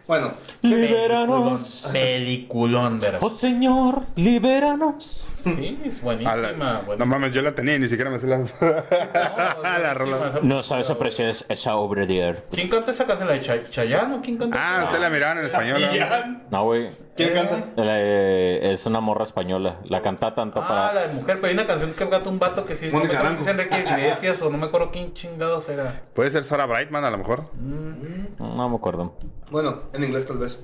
Bueno, 0.06 0.32
Libéranos. 0.60 1.88
Peliculón, 1.90 3.00
verga. 3.00 3.18
Oh 3.22 3.30
Señor, 3.30 4.02
libéranos. 4.14 5.24
Sí, 5.42 5.80
es 5.84 6.00
buenísima. 6.02 6.36
la- 6.36 6.96
no 6.96 7.06
mames, 7.06 7.32
yo 7.32 7.42
la 7.42 7.54
tenía 7.54 7.76
y 7.76 7.78
ni 7.78 7.88
siquiera 7.88 8.10
me 8.10 8.18
sé 8.18 8.26
la, 8.26 8.38
No, 8.38 8.46
la 9.62 9.94
rola. 9.94 10.40
No 10.42 10.62
sabes 10.62 10.90
apreciar 10.90 11.28
es- 11.30 11.44
esa 11.48 11.76
obra 11.76 12.06
de 12.06 12.24
arte. 12.24 12.42
¿Quién 12.52 12.68
canta 12.68 12.90
esa 12.90 13.06
canción? 13.06 13.28
¿La 13.28 13.34
de 13.34 13.40
Chay- 13.40 13.68
Chayanne 13.70 14.16
o 14.16 14.20
quién 14.20 14.36
canta? 14.38 14.56
Ah, 14.60 14.84
usted 14.84 14.98
la 15.00 15.10
miraron 15.10 15.38
en 15.38 15.44
español. 15.46 15.80
¿no? 15.80 16.40
No, 16.50 16.64
güey. 16.64 16.88
¿quién 17.16 17.34
canta? 17.34 17.64
Eh, 17.76 18.60
es 18.72 18.86
una 18.86 19.00
morra 19.00 19.24
española. 19.24 19.76
La 19.84 20.00
canta 20.00 20.34
tanto 20.34 20.60
Ah, 20.62 20.68
para. 20.68 20.94
la 20.94 21.06
de 21.06 21.14
mujer, 21.14 21.36
pero 21.40 21.46
hay 21.48 21.54
una 21.54 21.66
canción 21.66 21.92
que 21.92 22.08
canta 22.08 22.28
un 22.28 22.38
vato 22.38 22.64
que 22.64 22.76
sí 22.76 22.86
es 22.86 22.92
Mónica 22.92 23.14
no 23.22 23.24
me 23.24 23.28
acuerdo 23.36 23.44
si. 23.44 23.50
Enrique 23.50 23.84
Iglesias 23.90 24.42
o 24.42 24.50
no 24.50 24.58
me 24.58 24.66
acuerdo 24.66 24.90
quién 24.90 25.12
chingados 25.14 25.68
era. 25.68 26.02
Puede 26.14 26.30
ser 26.30 26.42
Sarah 26.44 26.66
Brightman 26.66 27.04
a 27.04 27.10
lo 27.10 27.18
mejor. 27.18 27.44
No 27.58 28.68
me 28.68 28.76
acuerdo. 28.76 29.14
Bueno, 29.50 29.82
en 29.92 30.04
inglés 30.04 30.26
tal 30.26 30.38
vez. 30.38 30.58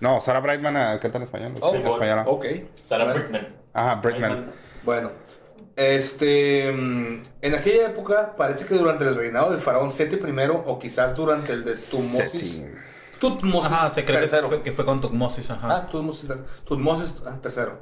No, 0.00 0.18
Sarah 0.20 0.40
Brightman 0.40 0.76
eh, 0.76 0.98
canta 1.00 1.18
en 1.18 1.24
español. 1.24 1.52
Oh, 1.60 1.70
sí, 1.70 1.76
en 1.76 1.86
española. 1.86 2.24
Ok. 2.26 2.44
Sarah. 2.84 3.04
Brightman. 3.12 3.46
Ajá, 3.72 3.96
Brightman. 3.96 4.52
Bueno, 4.84 5.12
este, 5.76 6.70
mm, 6.70 7.22
en 7.40 7.54
aquella 7.54 7.86
época 7.86 8.34
parece 8.36 8.66
que 8.66 8.74
durante 8.74 9.06
el 9.06 9.14
reinado 9.14 9.50
del 9.50 9.60
faraón 9.60 9.90
Seti 9.90 10.16
I 10.16 10.20
o 10.66 10.78
quizás 10.78 11.16
durante 11.16 11.52
el 11.52 11.64
de 11.64 11.74
Tutmosis, 11.74 12.56
Seti. 12.56 12.74
Tutmosis 13.18 13.70
Ajá, 13.70 13.90
se 13.90 14.04
cree 14.04 14.16
que 14.18 14.26
tercero. 14.26 14.48
fue, 14.48 14.62
que 14.62 14.72
fue 14.72 14.84
con 14.84 15.00
Tutmosis, 15.00 15.50
ajá. 15.50 15.76
Ah, 15.76 15.86
Tutmosis, 15.86 16.30
Tutmosis 16.64 17.14
ah, 17.26 17.38
tercero. 17.40 17.78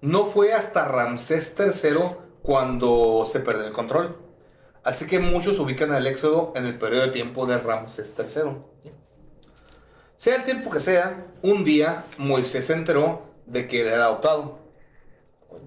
No 0.00 0.24
fue 0.24 0.54
hasta 0.54 0.84
Ramsés 0.84 1.54
III 1.58 1.98
cuando 2.42 3.26
se 3.26 3.40
perdió 3.40 3.66
el 3.66 3.72
control. 3.72 4.16
Así 4.84 5.06
que 5.06 5.18
muchos 5.18 5.58
ubican 5.58 5.92
el 5.92 6.06
éxodo 6.06 6.52
en 6.56 6.64
el 6.64 6.78
periodo 6.78 7.02
de 7.02 7.08
tiempo 7.08 7.44
de 7.46 7.58
Ramsés 7.58 8.14
III. 8.16 8.92
Sea 10.16 10.36
el 10.36 10.44
tiempo 10.44 10.70
que 10.70 10.80
sea, 10.80 11.26
un 11.42 11.62
día 11.62 12.04
Moisés 12.16 12.66
se 12.66 12.72
enteró 12.72 13.34
de 13.46 13.66
que 13.66 13.82
él 13.82 13.88
era 13.88 14.04
adoptado. 14.04 14.58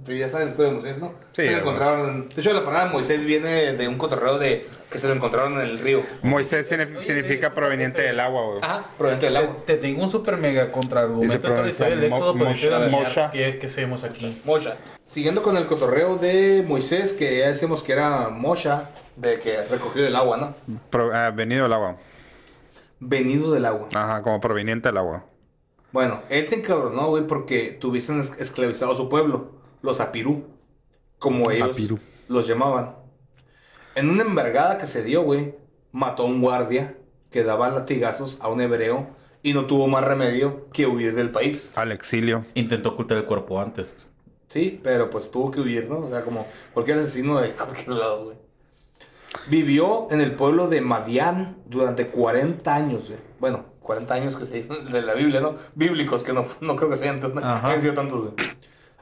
Sí, 0.05 0.17
Ya 0.17 0.29
saben 0.29 0.47
la 0.47 0.51
historia 0.51 0.71
de 0.73 0.79
Moisés, 0.79 0.99
¿no? 0.99 1.09
Sí, 1.31 1.43
Se 1.43 1.51
lo 1.51 1.57
encontraron 1.59 2.09
en- 2.09 2.29
De 2.29 2.41
hecho, 2.41 2.53
la 2.53 2.63
palabra 2.65 2.91
Moisés 2.91 3.23
viene 3.25 3.73
de 3.73 3.87
un 3.87 3.97
cotorreo 3.97 4.39
de 4.39 4.65
que 4.89 4.99
se 4.99 5.07
lo 5.07 5.13
encontraron 5.13 5.53
en 5.53 5.61
el 5.61 5.79
río. 5.79 6.01
Moisés 6.23 6.71
signi- 6.71 7.01
significa 7.01 7.53
proveniente 7.53 8.01
del 8.01 8.19
agua, 8.19 8.45
güey. 8.45 8.59
Ajá, 8.61 8.83
proveniente 8.97 9.27
del 9.27 9.37
agua. 9.37 9.57
Te, 9.65 9.75
te 9.75 9.81
tengo 9.81 10.03
un 10.03 10.11
super 10.11 10.37
mega 10.37 10.71
contraargumento 10.71 11.41
con 11.53 11.63
la 11.63 11.69
historia 11.69 11.95
del 11.95 12.09
Mo- 12.09 12.17
Éxodo, 12.17 12.33
pero. 12.33 13.31
¿qué, 13.31 13.57
¿qué 13.59 13.67
hacemos 13.67 14.03
aquí? 14.03 14.41
Mosha. 14.43 14.77
Siguiendo 15.05 15.43
con 15.43 15.55
el 15.57 15.65
cotorreo 15.67 16.17
de 16.17 16.63
Moisés, 16.67 17.13
que 17.13 17.39
ya 17.39 17.47
decimos 17.49 17.83
que 17.83 17.91
era 17.93 18.29
Mosha, 18.29 18.89
de 19.15 19.39
que 19.39 19.61
recogió 19.65 20.05
el 20.07 20.15
agua, 20.15 20.37
¿no? 20.37 20.55
Pro- 20.89 21.11
ah, 21.13 21.31
venido 21.31 21.63
del 21.63 21.73
agua. 21.73 21.97
venido 22.99 23.51
del 23.51 23.65
agua. 23.65 23.89
Ajá, 23.93 24.21
como 24.21 24.39
proveniente 24.39 24.89
del 24.89 24.97
agua. 24.97 25.25
Bueno, 25.91 26.21
él 26.29 26.47
se 26.47 26.55
encabronó, 26.55 27.07
güey, 27.07 27.25
porque 27.27 27.71
tuviesen 27.79 28.19
es- 28.21 28.31
esclavizado 28.39 28.93
a 28.93 28.95
su 28.95 29.09
pueblo, 29.09 29.51
los 29.81 29.99
apirú, 29.99 30.45
como 31.19 31.51
ellos 31.51 31.69
Apirú. 31.71 31.99
los 32.27 32.47
llamaban. 32.47 32.95
En 33.95 34.09
una 34.09 34.23
envergada 34.23 34.77
que 34.77 34.85
se 34.85 35.03
dio, 35.03 35.21
güey, 35.23 35.55
mató 35.91 36.23
a 36.23 36.25
un 36.27 36.41
guardia 36.41 36.97
que 37.29 37.43
daba 37.43 37.69
latigazos 37.69 38.37
a 38.41 38.49
un 38.49 38.61
hebreo 38.61 39.07
y 39.43 39.53
no 39.53 39.65
tuvo 39.65 39.87
más 39.87 40.03
remedio 40.03 40.69
que 40.71 40.85
huir 40.87 41.15
del 41.15 41.29
país. 41.31 41.71
Al 41.75 41.91
exilio. 41.91 42.43
Intentó 42.53 42.89
ocultar 42.89 43.17
el 43.17 43.25
cuerpo 43.25 43.59
antes. 43.59 44.07
Sí, 44.47 44.79
pero 44.83 45.09
pues 45.09 45.31
tuvo 45.31 45.49
que 45.51 45.61
huir, 45.61 45.87
¿no? 45.89 45.99
O 45.99 46.09
sea, 46.09 46.23
como 46.23 46.45
cualquier 46.73 46.99
asesino 46.99 47.39
de 47.39 47.49
cualquier 47.51 47.89
lado, 47.89 48.25
güey. 48.25 48.37
Vivió 49.47 50.07
en 50.11 50.21
el 50.21 50.33
pueblo 50.35 50.67
de 50.67 50.81
Madián 50.81 51.57
durante 51.65 52.07
40 52.07 52.75
años, 52.75 53.03
güey. 53.07 53.19
Bueno, 53.39 53.65
40 53.81 54.13
años 54.13 54.37
que 54.37 54.45
se 54.45 54.63
de 54.91 55.01
la 55.01 55.13
Biblia, 55.13 55.39
¿no? 55.41 55.55
Bíblicos, 55.73 56.23
que 56.23 56.33
no, 56.33 56.45
no 56.59 56.75
creo 56.75 56.89
que 56.89 56.97
sean, 56.97 57.19
tantos- 57.19 57.43
Ajá. 57.43 57.67
hayan 57.69 57.81
sido 57.81 57.93
tantos, 57.93 58.21
güey. 58.23 58.33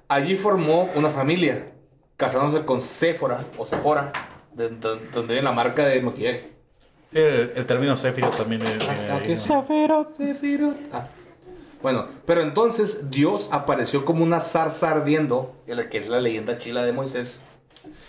Allí 0.10 0.36
formó 0.36 0.90
una 0.95 1.10
familia, 1.10 1.72
casándose 2.18 2.65
con 2.65 2.81
Séfora, 2.81 3.45
o 3.57 3.65
Sephora, 3.65 4.11
de, 4.53 4.69
de- 4.69 4.99
donde 5.14 5.34
viene 5.36 5.44
la 5.44 5.52
marca 5.52 5.86
de 5.86 6.02
maquillaje. 6.02 6.49
Sí, 7.11 7.19
el, 7.19 7.53
el 7.56 7.65
término 7.65 7.95
Sephiroth 7.95 8.36
también. 8.36 8.61
Ah, 9.11 9.19
¿qué 9.23 9.34
eh. 9.34 9.38
Ah. 10.91 11.06
Bueno, 11.84 12.07
pero 12.26 12.41
entonces 12.41 13.10
Dios 13.10 13.49
apareció 13.52 14.03
como 14.03 14.23
una 14.23 14.40
zarza 14.40 14.91
ardiendo, 14.91 15.56
que 15.90 15.99
es 15.99 16.10
la 16.10 16.19
leyenda 16.19 16.57
chila 16.57 16.84
de 16.84 16.91
Moisés, 16.91 17.40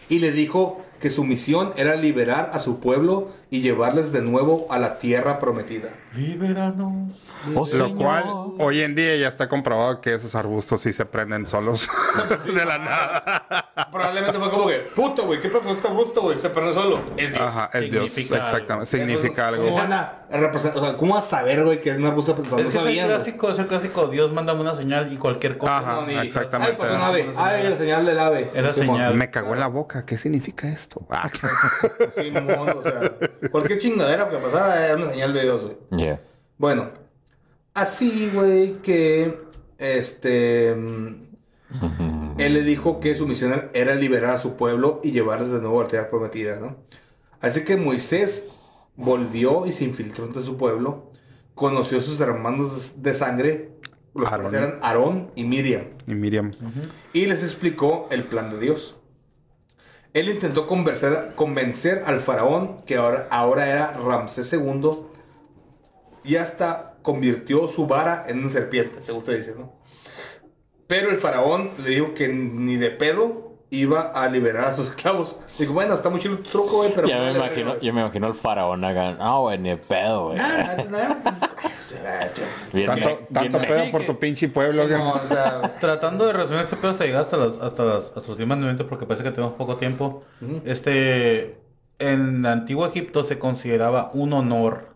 y 0.08 0.18
le 0.18 0.32
dijo 0.32 0.82
que 1.00 1.10
su 1.10 1.24
misión 1.24 1.72
era 1.76 1.94
liberar 1.96 2.50
a 2.52 2.58
su 2.58 2.80
pueblo 2.80 3.28
y 3.50 3.60
llevarles 3.62 4.12
de 4.12 4.22
nuevo 4.22 4.66
a 4.70 4.78
la 4.78 4.98
tierra 4.98 5.38
prometida. 5.38 5.88
Libéranos. 6.14 7.14
Oh, 7.54 7.66
Lo 7.72 7.94
cual 7.94 8.24
hoy 8.58 8.82
en 8.82 8.94
día 8.94 9.16
ya 9.16 9.26
está 9.28 9.48
comprobado 9.48 10.00
que 10.02 10.12
esos 10.14 10.34
arbustos 10.34 10.82
sí 10.82 10.92
se 10.92 11.06
prenden 11.06 11.46
solos 11.46 11.88
de 12.44 12.64
la 12.64 12.78
nada. 12.78 13.88
Probablemente 13.90 14.38
fue 14.38 14.50
como 14.50 14.66
que, 14.68 14.76
puto, 14.94 15.24
güey, 15.24 15.40
¿qué 15.40 15.48
pasó 15.48 15.64
con 15.64 15.72
este 15.74 15.88
gusto, 15.88 16.20
güey? 16.22 16.38
Se 16.38 16.50
perdió 16.50 16.74
solo. 16.74 17.00
Es 17.16 17.30
Dios. 17.32 17.42
Ajá, 17.42 17.70
es 17.72 17.90
Dios, 17.90 18.10
Significa 18.10 18.44
exactamente. 18.44 18.72
algo. 18.72 18.86
Significa 18.86 19.50
¿Cómo 19.50 19.62
algo. 19.64 19.76
van 19.76 19.92
a 19.92 20.26
representar- 20.30 20.76
o 20.76 20.84
sea, 20.84 20.96
¿cómo 20.98 21.14
vas 21.14 21.26
a 21.26 21.38
saber, 21.38 21.64
güey, 21.64 21.80
que 21.80 21.90
es 21.90 21.96
un 21.96 22.04
arbusto? 22.06 22.34
No 22.36 22.58
Es, 22.58 22.64
que 22.66 22.78
es 22.78 22.98
el 22.98 23.06
clásico, 23.06 23.50
es 23.50 23.58
el 23.58 23.66
clásico. 23.68 24.06
Dios 24.08 24.32
mándame 24.32 24.60
una 24.60 24.74
señal 24.74 25.10
y 25.12 25.16
cualquier 25.16 25.56
cosa. 25.56 25.78
Ajá. 25.78 25.94
No, 25.94 26.06
ni- 26.06 26.14
exactamente. 26.18 26.72
Ay, 26.74 26.78
pasó 26.78 26.94
un 26.94 27.00
ave. 27.02 27.32
Ay, 27.36 27.68
la 27.70 27.76
señal 27.78 28.04
del 28.04 28.18
ave. 28.18 28.50
Era 28.54 28.72
Simón. 28.74 28.96
señal. 28.96 29.14
Me 29.14 29.30
cagó 29.30 29.54
en 29.54 29.60
la 29.60 29.68
boca. 29.68 30.04
¿Qué 30.04 30.18
significa 30.18 30.68
esto? 30.68 31.06
Ah. 31.10 31.28
Simón, 32.14 32.68
o 32.76 32.82
sea, 32.82 33.12
cualquier 33.50 33.78
chingadera 33.78 34.28
que 34.28 34.36
pasara 34.36 34.86
era 34.86 34.96
una 34.96 35.10
señal 35.10 35.32
de 35.32 35.42
Dios, 35.42 35.62
güey. 35.62 35.76
Yeah. 36.02 36.20
Bueno, 36.58 36.90
así, 37.74 38.30
güey, 38.34 38.82
que 38.82 39.38
este. 39.78 40.70
Él 40.70 42.54
le 42.54 42.62
dijo 42.62 42.98
que 43.00 43.14
su 43.14 43.26
misión 43.28 43.70
era 43.74 43.94
liberar 43.94 44.34
a 44.34 44.38
su 44.38 44.54
pueblo 44.56 45.00
y 45.04 45.12
llevarles 45.12 45.50
de 45.50 45.60
nuevo 45.60 45.80
a 45.80 45.84
la 45.84 45.88
tierra 45.88 46.10
prometida, 46.10 46.58
¿no? 46.58 46.76
Así 47.40 47.62
que 47.64 47.76
Moisés 47.76 48.46
volvió 48.96 49.66
y 49.66 49.72
se 49.72 49.84
infiltró 49.84 50.24
entre 50.26 50.42
su 50.42 50.56
pueblo, 50.56 51.12
conoció 51.54 51.98
a 51.98 52.02
sus 52.02 52.18
hermanos 52.20 52.94
de 53.02 53.14
sangre, 53.14 53.70
los 54.14 54.26
Aarón. 54.30 54.46
cuales 54.50 54.60
eran 54.68 54.78
Aarón 54.82 55.30
y 55.36 55.44
Miriam, 55.44 55.84
Y 56.06 56.14
Miriam. 56.14 56.50
y 57.12 57.26
les 57.26 57.42
explicó 57.44 58.08
el 58.10 58.24
plan 58.24 58.50
de 58.50 58.58
Dios. 58.58 58.96
Él 60.12 60.28
intentó 60.28 60.66
convencer, 60.66 61.32
convencer 61.36 62.02
al 62.06 62.20
faraón, 62.20 62.82
que 62.84 62.96
ahora, 62.96 63.28
ahora 63.30 63.70
era 63.70 63.92
Ramsés 63.92 64.52
II, 64.52 65.06
y 66.24 66.36
hasta 66.36 66.98
convirtió 67.02 67.68
su 67.68 67.86
vara 67.86 68.24
en 68.26 68.40
una 68.40 68.50
serpiente, 68.50 69.02
según 69.02 69.24
se 69.24 69.38
dice, 69.38 69.54
¿no? 69.56 69.72
Pero 70.86 71.10
el 71.10 71.18
faraón 71.18 71.70
le 71.78 71.90
dijo 71.90 72.14
que 72.14 72.28
ni 72.28 72.76
de 72.76 72.90
pedo 72.90 73.49
iba 73.70 74.00
a 74.08 74.28
liberar 74.28 74.64
a 74.66 74.76
sus 74.76 74.86
esclavos. 74.90 75.38
Dijo, 75.58 75.72
bueno, 75.72 75.94
está 75.94 76.10
muy 76.10 76.18
chido 76.20 76.36
tu 76.38 76.50
truco, 76.50 76.76
güey, 76.78 76.92
pero... 76.94 77.06
ya, 77.08 77.18
me 77.18 77.30
imagino, 77.30 77.54
verga, 77.54 77.70
güey". 77.74 77.86
ya 77.86 77.92
me 77.92 78.00
imagino 78.00 78.26
al 78.26 78.34
faraón 78.34 78.84
acá. 78.84 79.16
Ah, 79.20 79.38
güey, 79.38 79.58
ni 79.58 79.76
pedo, 79.76 80.26
güey. 80.28 80.38
No, 80.38 80.98
no, 80.98 81.16
Bien, 82.72 82.86
Tanto, 82.86 83.06
bien, 83.06 83.18
tanto 83.32 83.58
bien- 83.58 83.68
pedo 83.68 83.90
por 83.90 84.06
tu 84.06 84.18
pinche 84.18 84.48
pueblo. 84.48 84.86
que- 84.86 84.94
no, 84.96 85.12
o 85.12 85.18
sea, 85.20 85.76
Tratando 85.80 86.26
de 86.26 86.32
resumir 86.32 86.62
este 86.62 86.76
pedo, 86.76 86.94
se 86.94 87.06
llega 87.06 87.20
hasta, 87.20 87.36
las, 87.36 87.58
hasta, 87.58 87.84
las, 87.84 88.04
hasta 88.16 88.28
los 88.28 88.36
10 88.36 88.48
mandamientos 88.48 88.86
porque 88.88 89.06
parece 89.06 89.24
que 89.24 89.30
tenemos 89.32 89.54
poco 89.54 89.76
tiempo. 89.76 90.20
Este, 90.64 91.58
en 91.98 92.46
antiguo 92.46 92.86
Egipto 92.86 93.24
se 93.24 93.38
consideraba 93.38 94.10
un 94.14 94.32
honor 94.32 94.94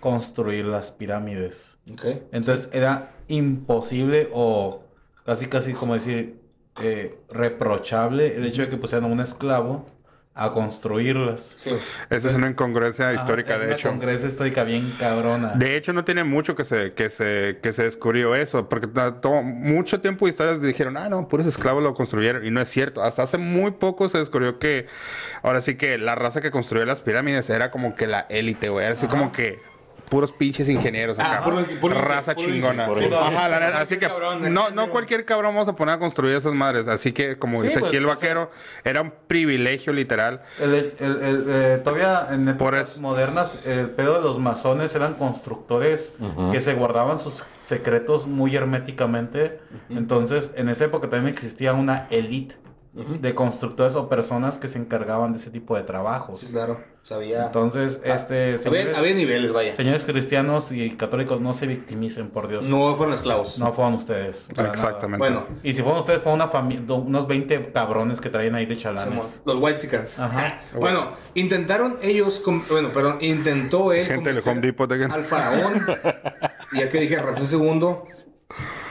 construir 0.00 0.64
las 0.64 0.90
pirámides. 0.92 1.78
ok. 1.92 2.04
Entonces 2.32 2.68
era 2.72 3.12
imposible 3.28 4.28
o 4.32 4.82
casi 5.24 5.46
casi 5.46 5.72
como 5.72 5.94
decir 5.94 6.40
eh, 6.82 7.18
reprochable 7.30 8.36
el 8.36 8.44
hecho 8.46 8.62
de 8.62 8.68
que 8.68 8.76
pusieran 8.76 9.08
a 9.10 9.12
un 9.12 9.20
esclavo 9.20 9.86
a 10.38 10.52
construirlas. 10.52 11.54
Sí. 11.56 11.70
Esa 12.10 12.28
es 12.28 12.34
una 12.34 12.50
incongruencia 12.50 13.10
histórica, 13.14 13.54
Ajá, 13.54 13.56
es 13.56 13.60
de 13.60 13.66
una 13.68 13.76
hecho. 13.76 13.88
congresia 13.88 14.28
histórica 14.28 14.64
bien 14.64 14.92
cabrona. 14.98 15.52
De 15.54 15.76
hecho, 15.78 15.94
no 15.94 16.04
tiene 16.04 16.24
mucho 16.24 16.54
que 16.54 16.64
se, 16.64 16.92
que 16.92 17.08
se, 17.08 17.58
que 17.62 17.72
se 17.72 17.84
descubrió 17.84 18.34
eso, 18.34 18.68
porque 18.68 18.86
todo- 18.86 19.42
mucho 19.42 20.02
tiempo 20.02 20.28
historias 20.28 20.60
dijeron, 20.60 20.98
ah, 20.98 21.08
no, 21.08 21.26
puros 21.26 21.46
esclavos 21.46 21.82
lo 21.82 21.94
construyeron, 21.94 22.44
y 22.44 22.50
no 22.50 22.60
es 22.60 22.68
cierto. 22.68 23.02
Hasta 23.02 23.22
hace 23.22 23.38
muy 23.38 23.70
poco 23.70 24.10
se 24.10 24.18
descubrió 24.18 24.58
que, 24.58 24.86
ahora 25.42 25.62
sí 25.62 25.76
que 25.76 25.96
la 25.96 26.14
raza 26.14 26.42
que 26.42 26.50
construyó 26.50 26.84
las 26.84 27.00
pirámides 27.00 27.48
era 27.48 27.70
como 27.70 27.94
que 27.94 28.06
la 28.06 28.26
élite, 28.28 28.68
güey, 28.68 28.84
era 28.84 28.92
así 28.92 29.06
como 29.06 29.32
que 29.32 29.58
puros 30.08 30.32
pinches 30.32 30.68
ingenieros 30.68 31.18
acá. 31.18 31.42
Ah, 31.44 31.88
raza 31.94 32.34
chingona. 32.34 32.88
Sí, 32.94 33.06
ajá, 33.12 33.48
la 33.48 33.56
así 33.80 33.96
que 33.98 34.06
cabrón, 34.08 34.52
no, 34.52 34.70
no 34.70 34.88
cualquier 34.90 35.24
cabrón 35.24 35.54
vamos 35.54 35.68
a 35.68 35.74
poner 35.76 35.94
a 35.94 35.98
construir 35.98 36.36
esas 36.36 36.54
madres, 36.54 36.88
así 36.88 37.12
que 37.12 37.38
como 37.38 37.60
Sí, 37.60 37.68
dice 37.68 37.80
pues, 37.80 37.88
aquí 37.90 37.96
el 37.96 38.04
o 38.04 38.08
sea- 38.08 38.14
vaquero, 38.16 38.50
era 38.84 39.02
un 39.02 39.12
privilegio 39.26 39.92
literal. 39.92 40.42
El- 40.60 40.94
el- 40.98 41.22
el- 41.22 41.44
eh, 41.48 41.80
todavía 41.82 42.28
en 42.30 42.48
épocas 42.48 42.92
Por 42.92 43.00
modernas, 43.02 43.58
el 43.64 43.90
pedo 43.90 44.14
de 44.14 44.20
los 44.22 44.38
masones 44.38 44.94
eran 44.94 45.14
constructores 45.14 46.12
que 46.52 46.60
se 46.60 46.74
guardaban 46.74 47.18
sus 47.20 47.44
secretos 47.64 48.26
muy 48.26 48.54
herméticamente. 48.54 49.58
Entonces, 49.90 50.50
en 50.56 50.68
esa 50.68 50.84
época 50.84 51.08
también 51.10 51.32
existía 51.32 51.72
una 51.72 52.06
élite 52.10 52.54
de 52.96 53.34
constructores 53.34 53.94
o 53.94 54.08
personas 54.08 54.56
que 54.56 54.68
se 54.68 54.78
encargaban 54.78 55.32
de 55.32 55.38
ese 55.38 55.50
tipo 55.50 55.76
de 55.76 55.82
trabajos. 55.82 56.40
Sí, 56.40 56.46
claro. 56.46 56.80
Sabía. 57.02 57.46
Entonces, 57.46 58.00
este, 58.02 58.44
había, 58.54 58.56
señores, 58.58 58.94
había 58.96 59.14
niveles, 59.14 59.52
vaya. 59.52 59.74
señores 59.76 60.02
cristianos 60.04 60.72
y 60.72 60.90
católicos, 60.96 61.40
no 61.40 61.54
se 61.54 61.66
victimicen, 61.68 62.30
por 62.30 62.48
Dios. 62.48 62.66
No, 62.66 62.88
No 62.88 62.96
fueron 62.96 63.14
esclavos. 63.14 63.60
fueron 63.74 63.94
ustedes. 63.94 64.48
Exactamente. 64.50 65.18
Bueno. 65.18 65.46
Y 65.62 65.72
si 65.74 65.82
fueron 65.82 66.00
ustedes, 66.00 66.20
fue 66.22 66.32
una 66.32 66.48
familia, 66.48 66.82
unos 66.94 67.28
20 67.28 67.70
cabrones 67.72 68.20
que 68.20 68.28
traían 68.28 68.54
ahí 68.56 68.66
de 68.66 68.76
chalanes. 68.76 69.40
los 69.44 69.56
White 69.60 69.78
Chickens. 69.82 70.18
Ajá. 70.18 70.58
Bueno, 70.74 71.10
intentaron 71.34 71.98
ellos, 72.02 72.42
bueno, 72.68 72.88
perdón, 72.88 73.18
intentó 73.20 73.92
él 73.92 74.06
Gente 74.06 74.32
del 74.32 74.42
Home 74.44 74.60
Depot 74.62 74.90
de 74.90 74.98
que- 74.98 75.04
al 75.12 75.24
faraón, 75.24 75.86
y 76.72 76.78
ya 76.80 76.88
que 76.88 76.98
dije 76.98 77.16
Ramsés 77.20 77.52
II 77.52 77.86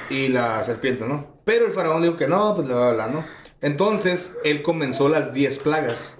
y 0.09 0.29
la 0.29 0.63
serpiente, 0.63 1.05
¿no? 1.07 1.39
Pero 1.43 1.65
el 1.65 1.73
faraón 1.73 2.01
dijo 2.01 2.15
que 2.15 2.27
no, 2.27 2.55
pues 2.55 2.67
le 2.67 2.73
va 2.73 2.85
a 2.85 2.89
hablar, 2.91 3.11
¿no? 3.11 3.25
Entonces, 3.65 4.35
él 4.43 4.61
comenzó 4.61 5.09
las 5.09 5.33
10 5.33 5.57
plagas. 5.57 6.17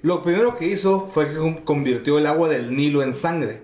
Lo 0.00 0.22
primero 0.22 0.54
que 0.54 0.66
hizo 0.68 1.08
fue 1.08 1.28
que 1.28 1.34
con- 1.36 1.54
convirtió 1.56 2.18
el 2.18 2.26
agua 2.28 2.48
del 2.48 2.76
Nilo 2.76 3.02
en 3.02 3.14
sangre. 3.14 3.62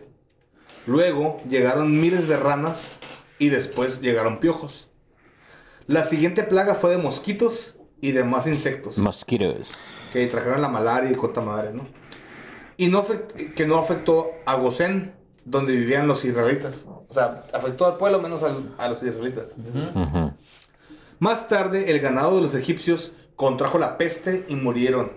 Luego 0.84 1.40
llegaron 1.48 2.00
miles 2.00 2.26
de 2.26 2.36
ranas 2.36 2.96
y 3.38 3.50
después 3.50 4.00
llegaron 4.00 4.40
piojos. 4.40 4.88
La 5.86 6.02
siguiente 6.02 6.42
plaga 6.42 6.74
fue 6.74 6.90
de 6.90 6.98
mosquitos 6.98 7.76
y 8.00 8.10
demás 8.10 8.48
insectos 8.48 8.98
Mosquitos. 8.98 9.90
que 10.12 10.26
trajeron 10.26 10.60
la 10.60 10.68
malaria 10.68 11.08
y 11.12 11.14
cuanta 11.14 11.40
madre, 11.40 11.72
¿no? 11.72 11.86
Y 12.76 12.88
no 12.88 13.04
que 13.54 13.64
no 13.68 13.78
afectó 13.78 14.30
a 14.44 14.56
Gosén, 14.56 15.14
donde 15.44 15.76
vivían 15.76 16.08
los 16.08 16.24
israelitas. 16.24 16.84
O 17.08 17.14
sea, 17.14 17.44
afectó 17.52 17.86
al 17.86 17.96
pueblo 17.96 18.20
menos 18.20 18.42
al- 18.42 18.74
a 18.76 18.88
los 18.88 19.00
israelitas. 19.04 19.54
Más 21.24 21.48
tarde, 21.48 21.90
el 21.90 22.00
ganado 22.00 22.36
de 22.36 22.42
los 22.42 22.54
egipcios 22.54 23.12
contrajo 23.34 23.78
la 23.78 23.96
peste 23.96 24.44
y 24.46 24.56
murieron. 24.56 25.10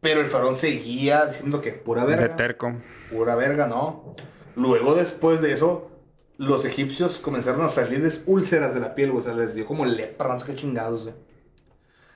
Pero 0.00 0.22
el 0.22 0.28
faraón 0.28 0.56
seguía 0.56 1.26
diciendo 1.26 1.60
que 1.60 1.72
pura 1.72 2.06
De 2.06 2.16
verga. 2.16 2.36
terco. 2.36 2.72
Pura 3.10 3.34
verga, 3.34 3.66
no. 3.66 4.16
Luego, 4.54 4.94
después 4.94 5.42
de 5.42 5.52
eso, 5.52 5.90
los 6.38 6.64
egipcios 6.64 7.18
comenzaron 7.18 7.60
a 7.60 7.68
salirles 7.68 8.22
úlceras 8.24 8.72
de 8.72 8.80
la 8.80 8.94
piel, 8.94 9.10
güey. 9.10 9.20
O 9.20 9.24
sea, 9.24 9.34
les 9.34 9.54
dio 9.54 9.66
como 9.66 9.84
lepra, 9.84 10.32
no 10.32 10.40
sé 10.40 10.46
qué 10.46 10.54
chingados, 10.54 11.02
güey. 11.02 11.14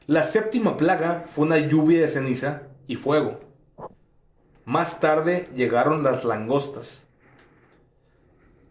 La 0.06 0.22
séptima 0.22 0.78
plaga 0.78 1.26
fue 1.28 1.44
una 1.44 1.58
lluvia 1.58 2.00
de 2.00 2.08
ceniza 2.08 2.62
y 2.86 2.96
fuego. 2.96 3.38
Más 4.64 4.98
tarde 4.98 5.50
llegaron 5.54 6.02
las 6.02 6.24
langostas. 6.24 7.06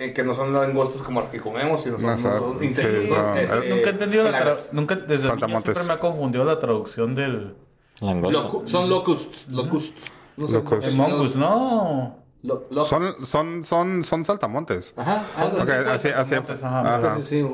Eh, 0.02 0.14
que 0.14 0.24
no 0.24 0.34
son 0.34 0.54
langostas 0.54 1.02
como 1.02 1.20
las 1.20 1.30
que 1.30 1.42
comemos, 1.42 1.84
sino 1.84 2.00
son 2.00 2.12
No, 2.12 2.18
son- 2.18 2.52
unos 2.52 2.64
insectos. 2.64 3.04
sí, 3.04 3.10
son- 3.10 3.38
este, 3.38 3.70
Nunca 3.70 3.90
he 3.90 3.92
entendido 3.92 4.24
la 4.32 4.40
tra- 4.46 4.72
nunca 4.72 4.96
desde 4.96 5.28
Santa 5.28 5.46
niño 5.46 5.60
siempre 5.62 5.84
me 5.84 5.94
ha 5.94 6.00
confundido 6.00 6.46
la 6.46 6.58
traducción 6.58 7.16
del. 7.16 7.54
Locu- 8.00 8.66
son 8.66 8.90
locusts, 8.90 9.48
locusts. 9.50 10.12
No 10.38 10.48
sé 10.48 10.56
el 10.84 10.96
mongoose, 10.96 11.38
¿no? 11.38 12.19
Lo- 12.42 12.68
lo- 12.72 12.86
Son, 12.86 13.26
son, 13.26 13.66
son, 13.66 14.04
son 14.06 14.24
saltamontes. 14.24 14.94
Ajá, 14.96 15.22
algo 15.38 15.58
así. 15.92 16.08
así, 16.08 16.34
ajá. 16.36 16.96
ajá. 16.96 17.16
Sí, 17.18 17.22
sí. 17.24 17.46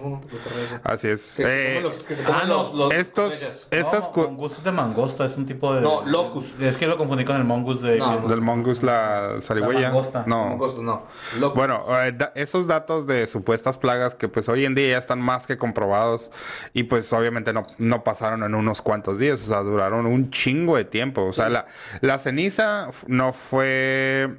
Así 0.84 1.08
es. 1.08 1.34
Que 1.38 1.78
Eh, 1.78 1.82
los- 1.82 1.96
que 1.96 2.16
se 2.16 2.24
ah, 2.32 2.44
los- 2.46 2.72
no, 2.72 2.86
los- 2.86 2.94
estos, 2.94 3.34
estas 3.72 4.12
no, 4.16 4.48
de 4.64 4.72
mangosta, 4.72 5.26
es 5.26 5.36
un 5.38 5.48
tipo 5.48 5.74
de. 5.74 5.82
No, 5.82 6.06
locust. 6.06 6.62
Es 6.62 6.78
que 6.78 6.86
lo 6.86 6.98
confundí 6.98 7.26
con 7.26 7.36
el 7.38 7.46
mongoose 7.46 7.82
de. 7.88 7.98
No, 7.98 8.20
no. 8.20 8.28
del 8.28 8.42
mongoose, 8.42 8.86
la 8.86 9.38
zarigüeya. 9.42 9.80
La 9.82 9.88
mangosta. 9.88 10.24
No. 10.28 10.56
No. 10.56 11.08
Locust. 11.40 11.56
Bueno, 11.56 11.84
eh, 12.04 12.12
da- 12.16 12.32
esos 12.36 12.68
datos 12.68 13.08
de 13.08 13.26
supuestas 13.26 13.80
plagas 13.80 14.14
que 14.14 14.28
pues 14.28 14.48
hoy 14.50 14.66
en 14.66 14.76
día 14.76 14.90
ya 14.92 14.98
están 15.00 15.20
más 15.20 15.48
que 15.48 15.58
comprobados 15.58 16.30
y 16.74 16.84
pues 16.84 17.12
obviamente 17.12 17.54
no, 17.54 17.66
no 17.80 18.04
pasaron 18.04 18.44
en 18.44 18.54
unos 18.54 18.84
cuantos 18.84 19.18
días, 19.18 19.42
o 19.42 19.48
sea, 19.50 19.62
duraron 19.62 20.06
un 20.06 20.30
chingo 20.30 20.78
de 20.78 20.86
tiempo. 20.86 21.24
O 21.24 21.34
sea, 21.34 21.50
la, 21.50 21.66
la 22.02 22.20
ceniza 22.20 22.92
no 23.08 23.34
fue... 23.34 24.38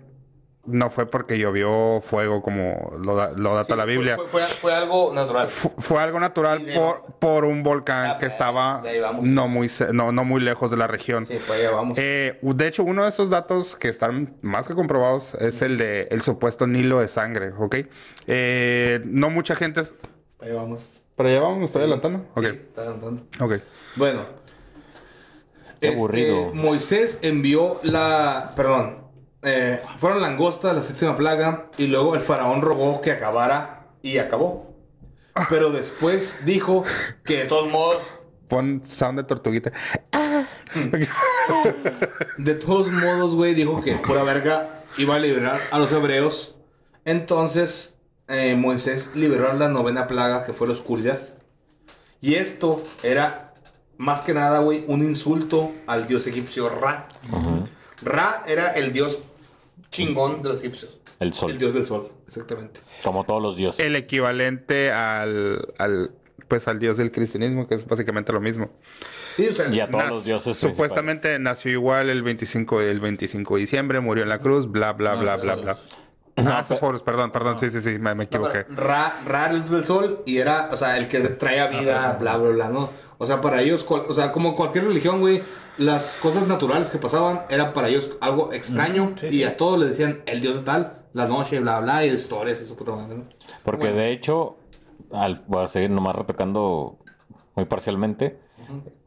No 0.66 0.90
fue 0.90 1.06
porque 1.06 1.38
llovió 1.38 2.00
fuego 2.00 2.42
como 2.42 2.92
lo, 3.02 3.14
da- 3.14 3.32
lo 3.36 3.54
data 3.54 3.72
Sí, 3.74 3.78
la 3.78 3.84
Biblia. 3.84 4.16
Fue, 4.16 4.26
fue- 4.26 4.42
fue 4.42 4.74
algo 4.74 5.12
natural. 5.14 5.46
Fu- 5.46 5.72
Fue 5.78 6.00
algo 6.02 6.18
natural 6.18 6.60
por, 6.74 7.04
por 7.18 7.44
un 7.44 7.62
volcán 7.62 8.10
Ah, 8.10 8.14
que 8.18 8.26
pues, 8.26 8.32
estaba 8.32 8.80
ahí 8.82 9.00
no 9.22 9.46
muy, 9.48 9.70
no, 9.92 10.10
no 10.12 10.24
muy 10.24 10.40
lejos 10.40 10.70
de 10.70 10.76
la 10.76 10.86
región. 10.86 11.24
Sí, 11.26 11.38
pues 11.46 11.60
allá 11.60 11.70
vamos. 11.70 11.98
Eh, 12.00 12.38
de 12.42 12.66
hecho, 12.66 12.82
uno 12.82 13.04
de 13.04 13.08
estos 13.08 13.30
datos 13.30 13.76
que 13.76 13.88
están 13.88 14.34
más 14.42 14.66
que 14.66 14.74
comprobados 14.74 15.34
es 15.34 15.62
el 15.62 15.78
de 15.78 16.08
el 16.10 16.20
supuesto 16.22 16.66
Nilo 16.66 17.00
de 17.00 17.08
sangre, 17.08 17.52
¿ok? 17.56 17.76
Eh, 18.26 19.00
no 19.04 19.30
mucha 19.30 19.54
gente... 19.54 19.82
es- 19.82 19.94
allá 20.40 20.54
vamos. 20.54 20.90
¿Pero 21.16 21.30
ya 21.30 21.40
vamos? 21.40 21.62
¿Estoy 21.64 21.82
adelantando? 21.82 22.26
Ok, 22.34 22.42
Sí, 22.44 22.46
está 22.50 22.80
adelantando. 22.82 23.22
ok. 23.40 23.52
Bueno. 23.96 24.20
Qué 25.80 25.88
Este, 25.88 25.98
aburrido. 25.98 26.54
Moisés 26.54 27.18
envió 27.22 27.78
la. 27.82 28.52
Perdón. 28.56 29.05
Eh, 29.46 29.80
fueron 29.96 30.20
langostas, 30.20 30.74
la 30.74 30.82
séptima 30.82 31.14
plaga. 31.14 31.70
Y 31.78 31.86
luego 31.86 32.16
el 32.16 32.20
faraón 32.20 32.62
rogó 32.62 33.00
que 33.00 33.12
acabara. 33.12 33.86
Y 34.02 34.18
acabó. 34.18 34.74
Pero 35.48 35.70
después 35.70 36.44
dijo 36.44 36.84
que 37.24 37.38
de 37.38 37.44
todos 37.44 37.70
modos. 37.70 38.18
Pon 38.48 38.82
sound 38.84 39.18
de 39.18 39.24
tortuguita. 39.24 39.72
De 42.38 42.54
todos 42.54 42.90
modos, 42.90 43.34
güey, 43.34 43.54
dijo 43.54 43.80
que 43.80 43.96
pura 43.96 44.22
verga 44.22 44.82
iba 44.98 45.16
a 45.16 45.18
liberar 45.18 45.60
a 45.70 45.78
los 45.78 45.92
hebreos. 45.92 46.54
Entonces, 47.04 47.94
eh, 48.28 48.54
Moisés 48.56 49.10
liberó 49.14 49.52
la 49.54 49.68
novena 49.68 50.06
plaga, 50.06 50.44
que 50.44 50.52
fue 50.52 50.66
la 50.66 50.72
oscuridad. 50.72 51.20
Y 52.20 52.34
esto 52.34 52.84
era, 53.02 53.54
más 53.96 54.22
que 54.22 54.34
nada, 54.34 54.60
güey, 54.60 54.84
un 54.86 55.02
insulto 55.02 55.72
al 55.86 56.06
dios 56.06 56.26
egipcio 56.26 56.68
Ra. 56.68 57.08
Ra 58.02 58.42
era 58.46 58.72
el 58.72 58.92
dios 58.92 59.18
chingón 59.90 60.42
de 60.42 60.48
los 60.50 60.60
egipcios. 60.60 60.96
El 61.18 61.32
sol. 61.32 61.50
El 61.50 61.58
dios 61.58 61.72
del 61.74 61.86
sol, 61.86 62.10
exactamente. 62.26 62.80
Como 63.02 63.24
todos 63.24 63.42
los 63.42 63.56
dioses. 63.56 63.84
El 63.84 63.96
equivalente 63.96 64.92
al, 64.92 65.72
al, 65.78 66.10
pues, 66.48 66.68
al 66.68 66.78
dios 66.78 66.98
del 66.98 67.10
cristianismo, 67.10 67.66
que 67.66 67.74
es 67.76 67.86
básicamente 67.86 68.32
lo 68.32 68.40
mismo. 68.40 68.70
Sí, 69.34 69.48
o 69.48 69.52
sea, 69.52 69.68
Y 69.70 69.80
a 69.80 69.90
todos 69.90 70.04
Nas- 70.04 70.08
los 70.10 70.24
dioses. 70.24 70.56
Supuestamente 70.58 71.38
nació 71.38 71.72
igual 71.72 72.10
el 72.10 72.22
25, 72.22 72.82
el 72.82 73.00
25 73.00 73.54
de 73.54 73.60
diciembre, 73.62 74.00
murió 74.00 74.24
en 74.24 74.28
la 74.28 74.40
cruz, 74.40 74.70
bla, 74.70 74.92
bla, 74.92 75.14
No, 75.14 75.20
bla, 75.22 75.36
bla, 75.36 75.54
bla. 75.54 75.72
los- 75.72 76.06
Ah, 76.46 76.60
esos 76.60 76.78
foros, 76.80 77.02
perdón, 77.02 77.30
perdón, 77.32 77.58
sí, 77.58 77.70
sí, 77.70 77.80
sí, 77.80 77.92
me, 77.92 78.10
me 78.10 78.14
No, 78.16 78.22
equivoqué. 78.24 78.66
Ra, 78.68 79.20
Ra 79.26 79.46
era 79.46 79.54
el 79.54 79.60
dios 79.62 79.70
del 79.72 79.84
sol 79.86 80.22
y 80.26 80.36
era, 80.36 80.68
o 80.70 80.76
sea, 80.76 80.98
el 80.98 81.08
que 81.08 81.20
traía 81.20 81.68
vida, 81.68 82.18
bla, 82.20 82.36
bla, 82.36 82.50
bla, 82.50 82.68
¿no? 82.68 82.90
O 83.16 83.24
sea, 83.24 83.40
para 83.40 83.62
ellos, 83.62 83.84
cual- 83.84 84.02
o 84.06 84.12
sea, 84.12 84.32
como 84.32 84.54
cualquier 84.54 84.84
religión, 84.84 85.20
güey, 85.20 85.40
las 85.78 86.16
cosas 86.16 86.46
naturales 86.48 86.90
que 86.90 86.98
pasaban 86.98 87.42
eran 87.48 87.72
para 87.72 87.88
ellos 87.88 88.10
algo 88.20 88.52
extraño 88.52 89.14
sí, 89.20 89.26
y 89.26 89.30
sí. 89.30 89.44
a 89.44 89.56
todos 89.56 89.78
les 89.78 89.90
decían 89.90 90.22
el 90.26 90.40
dios 90.40 90.56
de 90.56 90.62
tal, 90.62 91.02
la 91.12 91.26
noche, 91.26 91.60
bla, 91.60 91.80
bla, 91.80 92.04
y 92.04 92.10
historias 92.10 92.60
y 92.60 92.66
su 92.66 92.76
puta 92.76 92.92
madre, 92.92 93.16
¿no? 93.16 93.24
Porque 93.64 93.86
Bueno. 93.86 93.96
de 93.98 94.12
hecho, 94.12 94.56
al, 95.12 95.44
voy 95.46 95.64
a 95.64 95.68
seguir 95.68 95.90
nomás 95.90 96.16
retocando 96.16 96.98
muy 97.54 97.64
parcialmente, 97.66 98.38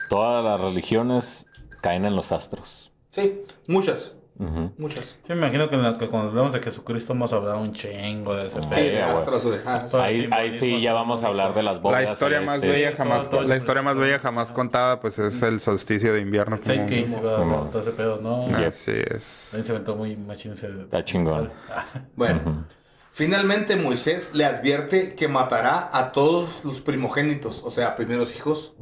todas 0.10 0.44
las 0.44 0.60
religiones 0.62 1.46
caen 1.82 2.06
en 2.06 2.16
los 2.16 2.32
astros. 2.32 2.91
Sí, 3.10 3.41
muchas, 3.68 4.14
Ujú. 4.40 4.72
muchas. 4.78 5.18
Sí, 5.28 5.34
me 5.34 5.36
imagino 5.36 5.70
que, 5.70 5.76
en 5.76 5.84
la- 5.84 5.98
que 5.98 6.07
cuando 6.07 6.30
hablamos 6.30 6.53
de 6.53 6.61
Jesucristo 6.61 7.11
hemos 7.11 7.34
hablado 7.34 7.60
un 7.60 7.74
chingo 7.74 8.34
de 8.36 8.45
ese 8.45 8.61
Sí, 8.64 8.70
pedo. 8.70 8.82
de 8.91 9.02
astros, 9.03 9.45
güey. 9.45 9.60
Ah, 9.66 9.86
Ahí, 10.02 10.20
el 10.24 10.34
ahí 10.34 10.52
sí 10.57 10.80
ya 10.80 10.94
vamos 10.94 11.24
a 11.26 11.28
hablar 11.28 11.53
de 11.53 11.61
las 11.61 11.82
bodas. 11.82 12.03
La 12.06 12.11
historia 12.14 12.40
más 12.40 12.61
bella 12.61 12.94
jamás, 12.95 13.30
todo- 13.30 13.40
todo 13.41 13.49
la 13.49 13.57
historia 13.57 13.82
más 13.82 13.98
bella 13.98 14.18
jamás 14.20 14.52
contada, 14.53 15.02
pues 15.02 15.20
es 15.20 15.41
el 15.41 15.60
solsticio 15.60 16.14
de 16.14 16.22
invierno. 16.22 16.57
como- 16.57 16.86
Como- 16.86 17.22
¿verdad? 17.22 17.70
todo 17.70 17.82
ese 17.82 17.91
pedo, 17.91 18.20
¿no? 18.22 18.45
Así 18.66 18.91
es. 18.91 19.49
También 19.52 19.66
se 19.66 19.72
inventó 19.74 19.95
muy 19.98 20.16
machín 20.16 20.53
ese... 20.53 20.68
Está 20.68 21.03
chingón. 21.03 21.52
Bueno, 22.16 22.66
finalmente 23.11 23.76
Moisés 23.76 24.34
le 24.34 24.45
advierte 24.45 25.16
que 25.16 25.28
matará 25.28 25.90
a 25.91 26.11
todos 26.14 26.64
los 26.64 26.80
primogénitos, 26.80 27.61
o 27.66 27.70
sea, 27.70 27.95
primeros 27.98 28.36
hijos, 28.38 28.74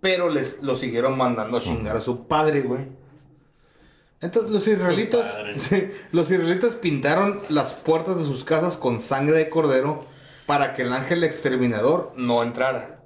pero 0.00 0.28
les 0.30 0.62
lo 0.62 0.74
siguieron 0.74 1.16
mandando 1.18 1.58
a 1.58 1.60
chingar 1.60 1.96
a 1.96 2.00
su 2.00 2.26
padre, 2.26 2.62
güey. 2.62 3.04
Entonces 4.26 4.50
los 4.52 4.66
israelitas, 4.68 5.38
sí, 5.58 5.88
los 6.12 6.30
israelitas 6.30 6.74
pintaron 6.74 7.40
las 7.48 7.74
puertas 7.74 8.18
de 8.18 8.24
sus 8.24 8.44
casas 8.44 8.76
con 8.76 9.00
sangre 9.00 9.38
de 9.38 9.48
cordero 9.48 10.00
para 10.46 10.72
que 10.74 10.82
el 10.82 10.92
ángel 10.92 11.24
exterminador 11.24 12.12
no 12.16 12.42
entrara. 12.42 13.00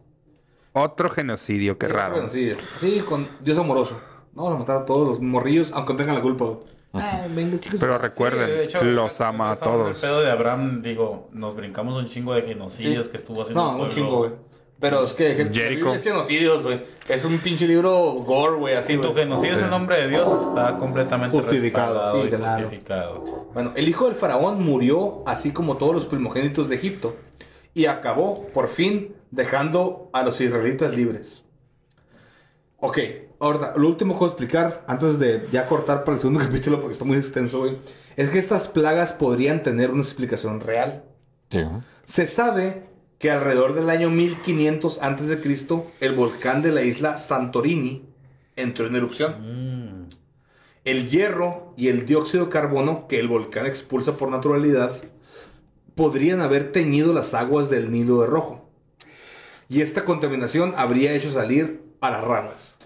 Otro 0.72 1.08
genocidio, 1.10 1.78
qué 1.78 1.86
Sí, 1.86 1.92
raro. 1.92 2.14
bueno, 2.14 2.28
sí, 2.30 2.52
sí, 2.78 3.00
con 3.00 3.28
Dios 3.40 3.58
amoroso. 3.58 4.00
Vamos 4.32 4.54
a 4.54 4.58
matar 4.58 4.82
a 4.82 4.84
todos 4.86 5.06
los 5.08 5.20
morrillos, 5.20 5.72
aunque 5.72 5.94
tengan 5.94 6.14
la 6.16 6.22
culpa. 6.22 6.46
Ah, 6.92 7.26
venga. 7.28 7.58
Pero 7.78 7.98
recuerden, 7.98 8.64
hecho, 8.68 8.82
los 8.82 9.20
ama 9.20 9.52
a 9.52 9.56
todos. 9.56 9.96
El 10.02 10.08
pedo 10.08 10.20
de 10.22 10.30
Abraham, 10.30 10.82
digo, 10.82 11.28
nos 11.32 11.54
brincamos 11.54 11.96
un 11.96 12.08
chingo 12.08 12.34
de 12.34 12.42
genocidios 12.42 13.06
Sí. 13.06 13.10
que 13.12 13.16
estuvo 13.18 13.42
haciendo 13.42 13.62
No, 13.62 13.68
el 13.70 13.74
un 13.74 13.78
pueblo. 13.88 13.94
chingo, 13.94 14.16
güey. 14.18 14.30
Pero 14.80 15.04
es 15.04 15.12
que 15.12 15.34
Jericho. 15.34 15.92
es 15.92 16.02
genocidios, 16.02 16.62
güey. 16.62 16.82
Es 17.06 17.24
un 17.26 17.38
pinche 17.38 17.68
libro 17.68 18.14
gore, 18.26 18.56
güey, 18.56 18.74
así, 18.74 18.94
Si 18.94 18.98
tu 18.98 19.14
genocidio 19.14 19.56
es 19.56 19.62
en 19.62 19.70
nombre 19.70 20.00
de 20.00 20.08
Dios, 20.08 20.48
está 20.48 20.78
completamente 20.78 21.36
Justificado, 21.36 22.22
sí, 22.22 22.30
claro. 22.30 22.62
justificado. 22.62 23.48
Bueno, 23.52 23.72
el 23.76 23.88
hijo 23.88 24.06
del 24.06 24.14
faraón 24.14 24.64
murió, 24.64 25.22
así 25.26 25.52
como 25.52 25.76
todos 25.76 25.92
los 25.92 26.06
primogénitos 26.06 26.70
de 26.70 26.76
Egipto, 26.76 27.14
y 27.74 27.86
acabó, 27.86 28.46
por 28.48 28.68
fin, 28.68 29.14
dejando 29.30 30.08
a 30.14 30.22
los 30.22 30.40
israelitas 30.40 30.96
libres. 30.96 31.42
Ok, 32.78 32.98
ahora, 33.38 33.74
lo 33.76 33.86
último 33.86 34.14
que 34.14 34.20
voy 34.20 34.28
a 34.28 34.30
explicar, 34.30 34.84
antes 34.86 35.18
de 35.18 35.46
ya 35.52 35.66
cortar 35.66 36.04
para 36.04 36.14
el 36.14 36.20
segundo 36.20 36.40
capítulo, 36.44 36.80
porque 36.80 36.92
está 36.94 37.04
muy 37.04 37.18
extenso, 37.18 37.58
güey, 37.58 37.76
es 38.16 38.30
que 38.30 38.38
estas 38.38 38.66
plagas 38.66 39.12
podrían 39.12 39.62
tener 39.62 39.90
una 39.90 40.02
explicación 40.02 40.60
real. 40.60 41.04
Sí. 41.50 41.60
Se 42.04 42.26
sabe 42.26 42.89
que 43.20 43.30
alrededor 43.30 43.74
del 43.74 43.90
año 43.90 44.08
1500 44.08 45.02
antes 45.02 45.28
de 45.28 45.40
Cristo, 45.40 45.86
el 46.00 46.14
volcán 46.14 46.62
de 46.62 46.72
la 46.72 46.80
isla 46.82 47.18
Santorini 47.18 48.06
entró 48.56 48.86
en 48.86 48.96
erupción. 48.96 50.08
El 50.86 51.10
hierro 51.10 51.74
y 51.76 51.88
el 51.88 52.06
dióxido 52.06 52.46
de 52.46 52.50
carbono 52.50 53.06
que 53.08 53.20
el 53.20 53.28
volcán 53.28 53.66
expulsa 53.66 54.16
por 54.16 54.30
naturalidad 54.30 54.92
podrían 55.94 56.40
haber 56.40 56.72
teñido 56.72 57.12
las 57.12 57.34
aguas 57.34 57.68
del 57.68 57.92
Nilo 57.92 58.22
de 58.22 58.26
rojo. 58.26 58.70
Y 59.68 59.82
esta 59.82 60.06
contaminación 60.06 60.72
habría 60.76 61.12
hecho 61.12 61.30
salir 61.30 61.82
a 62.00 62.10
las 62.10 62.24
ranas. 62.24 62.78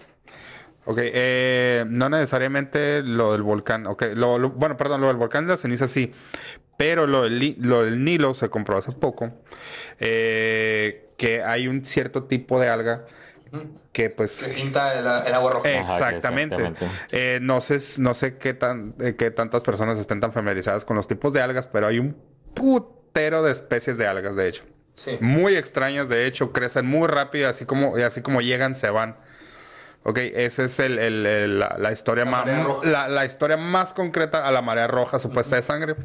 Ok, 0.83 0.97
eh, 1.01 1.85
no 1.87 2.09
necesariamente 2.09 3.01
lo 3.01 3.31
del 3.31 3.41
volcán. 3.41 3.87
Ok, 3.87 4.03
lo, 4.13 4.37
lo- 4.37 4.49
bueno, 4.51 4.75
perdón, 4.75 4.99
lo 4.99 5.07
del 5.07 5.15
volcán 5.15 5.45
de 5.47 5.51
la 5.53 5.57
ceniza 5.57 5.87
sí. 5.87 6.11
Pero 6.77 7.07
lo 7.07 7.23
del, 7.23 7.39
Li- 7.39 7.55
lo 7.59 7.83
del 7.85 8.03
Nilo 8.03 8.33
se 8.33 8.49
comprobó 8.49 8.79
hace 8.79 8.91
poco. 8.91 9.31
eh, 9.99 11.01
que 11.17 11.43
hay 11.43 11.67
un 11.67 11.85
cierto 11.85 12.23
tipo 12.25 12.59
de 12.59 12.67
alga 12.69 13.05
que 13.93 14.09
pues... 14.09 14.45
pinta 14.53 14.99
el, 14.99 15.07
agua 15.33 15.51
roja. 15.53 15.69
Exactamente. 15.69 16.55
exactamente. 16.55 16.85
Eh, 17.11 17.39
no 17.41 17.61
sé, 17.61 17.79
no 17.99 18.13
sé 18.13 18.37
qué, 18.37 18.53
tan, 18.53 18.95
eh, 18.99 19.15
qué 19.15 19.31
tantas 19.31 19.63
personas 19.63 19.97
estén 19.97 20.19
tan 20.19 20.33
familiarizadas 20.33 20.83
con 20.83 20.97
los 20.97 21.07
tipos 21.07 21.31
de 21.31 21.41
algas, 21.41 21.67
pero 21.67 21.87
hay 21.87 21.99
un 21.99 22.17
putero 22.53 23.43
de 23.43 23.53
especies 23.53 23.97
de 23.97 24.07
algas, 24.07 24.35
de 24.35 24.49
hecho. 24.49 24.65
Sí. 24.95 25.17
Muy 25.21 25.55
extrañas, 25.55 26.09
de 26.09 26.25
hecho, 26.25 26.51
crecen 26.51 26.85
muy 26.85 27.07
rápido, 27.07 27.47
así 27.49 27.63
como, 27.65 27.97
y 27.97 28.01
así 28.01 28.21
como 28.21 28.41
llegan, 28.41 28.75
se 28.75 28.89
van. 28.89 29.15
Ok, 30.03 30.17
esa 30.17 30.63
es 30.65 30.77
el, 30.79 30.99
el- 30.99 31.25
el- 31.25 31.59
la, 31.59 31.77
la 31.79 31.91
historia 31.93 32.25
La 32.25 32.31
más 32.31 32.45
la 33.07 33.25
historia 33.25 33.55
más 33.57 33.93
concreta 33.93 34.45
a 34.45 34.51
la 34.51 34.61
marea 34.61 34.87
roja 34.87 35.17
supuesta 35.17 35.55
de 35.55 35.61
sangre. 35.61 35.95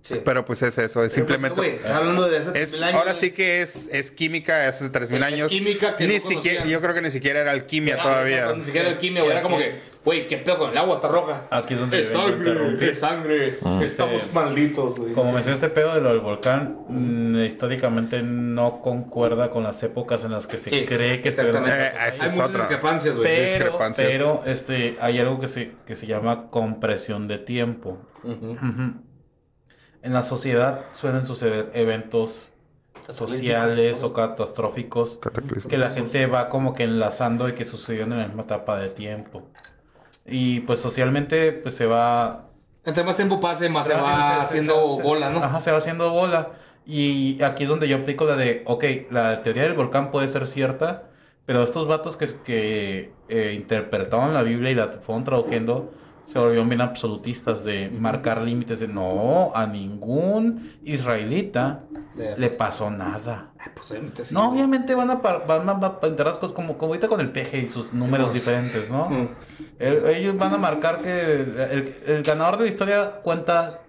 Sí. 0.00 0.14
Pero 0.24 0.44
pues 0.44 0.62
es 0.62 0.78
eso, 0.78 1.02
es 1.04 1.12
Pero, 1.12 1.26
pues, 1.26 1.40
simplemente. 1.40 1.80
hablando 1.92 2.28
de 2.28 2.38
hace 2.38 2.48
es, 2.50 2.70
3000 2.70 2.82
años, 2.84 2.94
ahora 2.94 3.14
sí 3.14 3.30
que 3.32 3.60
es, 3.60 3.88
es 3.92 4.10
química 4.10 4.66
hace 4.66 4.88
3000 4.88 5.22
Es 5.22 5.26
años. 5.32 5.48
química 5.50 5.96
que 5.96 6.06
ni 6.06 6.14
no 6.14 6.20
siquiera, 6.20 6.58
conocían. 6.60 6.68
yo 6.68 6.80
creo 6.80 6.94
que 6.94 7.02
ni 7.02 7.10
siquiera 7.10 7.40
era 7.40 7.50
alquimia 7.50 7.96
Ah, 7.98 8.02
todavía. 8.02 8.36
exacto, 8.38 8.56
Ni 8.58 8.64
siquiera 8.64 8.88
el 8.88 8.96
quimio, 8.98 9.22
güey. 9.24 9.32
Era 9.32 9.42
como 9.42 9.58
que, 9.58 9.74
güey, 10.04 10.26
¿qué 10.28 10.38
pedo 10.38 10.56
con 10.58 10.70
el 10.70 10.78
agua? 10.78 10.94
Está 10.94 11.08
roja. 11.08 11.46
Aquí 11.50 11.74
es 11.74 11.80
donde 11.80 12.00
Es 12.00 12.08
sangre, 12.10 12.88
es 12.90 12.98
sangre. 12.98 13.58
Estamos 13.82 14.32
malditos, 14.32 14.98
güey. 14.98 15.12
Como 15.12 15.32
mencioné 15.32 15.56
este 15.56 15.68
pedo 15.68 15.94
de 15.94 16.00
lo 16.00 16.08
del 16.10 16.20
volcán, 16.20 16.78
mm, 16.88 17.44
históricamente 17.44 18.22
no 18.22 18.80
concuerda 18.80 19.50
con 19.50 19.64
las 19.64 19.82
épocas 19.82 20.24
en 20.24 20.30
las 20.30 20.46
que 20.46 20.56
se 20.58 20.70
Sí, 20.70 20.84
cree 20.86 21.20
que 21.20 21.32
se. 21.32 21.42
Eh, 21.42 21.52
Hay 21.98 22.10
es 22.12 22.18
muchas 22.22 22.38
otra. 22.38 22.60
discrepancias, 22.60 23.16
güey. 23.16 23.26
Pero, 23.28 23.50
discrepancias. 23.52 24.08
pero 24.10 24.42
este, 24.46 24.96
hay 25.00 25.18
algo 25.18 25.38
que 25.40 25.48
se, 25.48 25.72
que 25.84 25.96
se 25.96 26.06
llama 26.06 26.48
compresión 26.50 27.28
de 27.28 27.36
tiempo. 27.38 27.98
Ujú. 28.22 28.56
En 30.08 30.14
la 30.14 30.22
sociedad 30.22 30.80
suelen 30.98 31.24
suceder 31.26 31.70
eventos 31.74 32.48
sociales 33.08 34.02
o 34.02 34.12
catastróficos 34.12 35.18
que 35.68 35.78
la 35.78 35.90
gente 35.90 36.26
va 36.26 36.48
como 36.48 36.72
que 36.72 36.84
enlazando 36.84 37.46
de 37.46 37.54
que 37.54 37.64
sucedieron 37.64 38.12
en 38.12 38.18
la 38.18 38.26
misma 38.26 38.42
etapa 38.42 38.78
de 38.78 38.88
tiempo. 38.88 39.42
Y 40.26 40.60
pues 40.60 40.80
socialmente 40.80 41.52
pues 41.52 41.74
se 41.74 41.86
va 41.86 42.46
Entre 42.84 43.04
más 43.04 43.16
tiempo 43.16 43.40
pase, 43.40 43.68
más 43.68 43.86
se 43.86 43.94
va 43.94 44.40
haciendo 44.42 44.96
se- 44.96 45.02
bola, 45.02 45.30
¿no? 45.30 45.38
Ajá, 45.42 45.60
se 45.60 45.70
va 45.70 45.78
haciendo 45.78 46.10
bola. 46.10 46.50
Y 46.86 47.42
aquí 47.42 47.64
es 47.64 47.68
donde 47.68 47.86
yo 47.88 47.96
aplico 47.96 48.24
la 48.24 48.36
de, 48.36 48.62
ok, 48.66 48.84
la 49.10 49.42
teoría 49.42 49.62
del 49.64 49.74
volcán 49.74 50.10
puede 50.10 50.26
ser 50.28 50.46
cierta, 50.46 51.04
pero 51.44 51.62
estos 51.62 51.86
vatos 51.86 52.16
que, 52.16 52.26
que 52.44 53.12
eh, 53.28 53.52
interpretaban 53.54 54.32
la 54.32 54.42
Biblia 54.42 54.70
y 54.70 54.74
la 54.74 54.88
fueron 55.04 55.24
traduciendo, 55.24 55.92
se 56.30 56.38
volvieron 56.38 56.68
bien 56.68 56.82
absolutistas 56.82 57.64
de 57.64 57.88
marcar 57.90 58.42
límites 58.42 58.80
de, 58.80 58.88
no, 58.88 59.50
a 59.54 59.66
ningún 59.66 60.72
israelita 60.84 61.80
Le- 62.16 62.36
le 62.36 62.48
pasó 62.50 62.90
nada. 62.90 63.50
Ay, 63.58 63.72
pues 63.74 63.90
obviamente 63.92 64.24
sí. 64.24 64.34
No, 64.34 64.50
obviamente 64.50 64.94
van 64.94 65.10
a, 65.10 65.22
par- 65.22 65.46
van 65.46 65.68
a, 65.68 65.72
van 65.72 65.92
a 66.02 66.06
enterar 66.06 66.32
las 66.32 66.38
cosas 66.38 66.54
como, 66.54 66.76
como 66.76 66.92
ahorita 66.92 67.08
con 67.08 67.20
el 67.20 67.30
peje 67.30 67.58
y 67.60 67.68
sus 67.68 67.92
números 67.94 68.32
diferentes, 68.34 68.90
¿no? 68.90 69.08
Mm. 69.08 69.28
El- 69.78 70.06
ellos 70.08 70.36
van 70.36 70.52
a 70.52 70.58
marcar 70.58 70.98
que 70.98 71.34
el, 71.40 71.94
el 72.06 72.22
ganador 72.22 72.58
de 72.58 72.64
la 72.64 72.70
historia 72.70 73.10
cuenta 73.22 73.80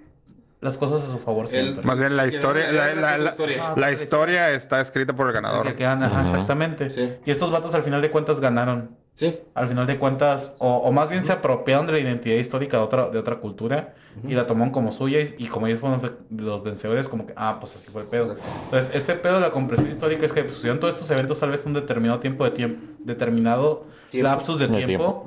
las 0.61 0.77
cosas 0.77 1.03
a 1.03 1.11
su 1.11 1.19
favor 1.19 1.47
siempre. 1.47 1.83
Más 1.85 1.97
bien 1.99 2.15
la 2.15 2.25
historia, 2.27 2.71
la, 2.71 2.87
la- 2.87 2.95
la- 2.95 3.01
la 3.01 3.17
la- 3.17 3.29
historia. 3.31 3.63
la 3.75 3.91
historia 3.91 4.49
está 4.51 4.79
escrita 4.79 5.13
por 5.13 5.27
el 5.27 5.35
El 5.35 5.41
ganador. 5.41 5.75
que 5.75 5.83
gana, 5.83 6.21
exactamente. 6.23 6.89
Sí. 6.89 7.15
Y 7.25 7.31
estos 7.31 7.51
vatos 7.51 7.73
al 7.75 7.83
final 7.83 8.01
de 8.01 8.11
cuentas 8.11 8.39
ganaron. 8.39 8.97
Sí. 9.19 9.37
Al 9.53 9.67
final 9.67 9.85
de 9.85 9.97
cuentas, 9.99 10.53
o, 10.59 10.77
o 10.77 10.91
más 10.93 11.09
bien 11.09 11.25
se 11.25 11.33
apropiaron 11.33 11.85
de 11.87 11.91
la 11.91 11.99
identidad 11.99 12.37
histórica 12.37 12.77
de 12.77 12.83
otra, 12.83 13.09
de 13.09 13.19
otra 13.19 13.35
cultura 13.35 13.93
y 14.25 14.33
la 14.33 14.47
tomaron 14.47 14.71
como 14.71 14.93
suya 14.93 15.19
y, 15.19 15.35
y 15.37 15.47
como 15.47 15.67
ellos 15.67 15.81
fueron 15.81 16.01
los 16.37 16.63
vencedores, 16.63 17.07
como 17.09 17.27
que, 17.27 17.33
ah, 17.35 17.57
pues 17.59 17.75
así 17.75 17.91
fue 17.91 18.03
el 18.03 18.07
pedo. 18.07 18.31
Exacto. 18.33 18.43
Entonces, 18.65 18.91
este 18.95 19.15
pedo 19.15 19.35
de 19.35 19.41
la 19.41 19.51
compresión 19.51 19.91
histórica 19.91 20.25
es 20.25 20.31
que 20.31 20.43
pues, 20.43 20.55
sucedieron 20.55 20.79
todos 20.79 20.95
estos 20.95 21.11
eventos 21.11 21.37
tal 21.37 21.49
vez 21.51 21.65
un 21.65 21.73
determinado 21.73 22.19
tiempo 22.21 22.45
de 22.45 22.51
tiempo, 22.51 22.81
determinado 22.99 23.83
Tiempo. 24.09 24.29
lapsus 24.29 24.57
de 24.59 24.67
De 24.67 24.85
tiempo, 24.85 25.25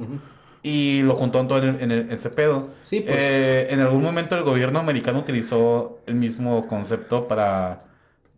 y 0.62 1.02
lo 1.02 1.14
juntó 1.14 1.46
todo 1.46 1.58
en, 1.58 1.64
el- 1.76 1.80
en 1.82 1.90
el- 1.90 2.10
este 2.12 2.30
pedo. 2.30 2.68
Sí, 2.86 3.00
pues. 3.00 3.14
Eh, 3.18 3.66
en 3.70 3.80
algún 3.80 4.02
momento 4.02 4.36
el 4.36 4.42
gobierno 4.42 4.78
americano 4.78 5.18
utilizó 5.18 5.98
el 6.06 6.14
mismo 6.14 6.66
concepto 6.66 7.28
para 7.28 7.84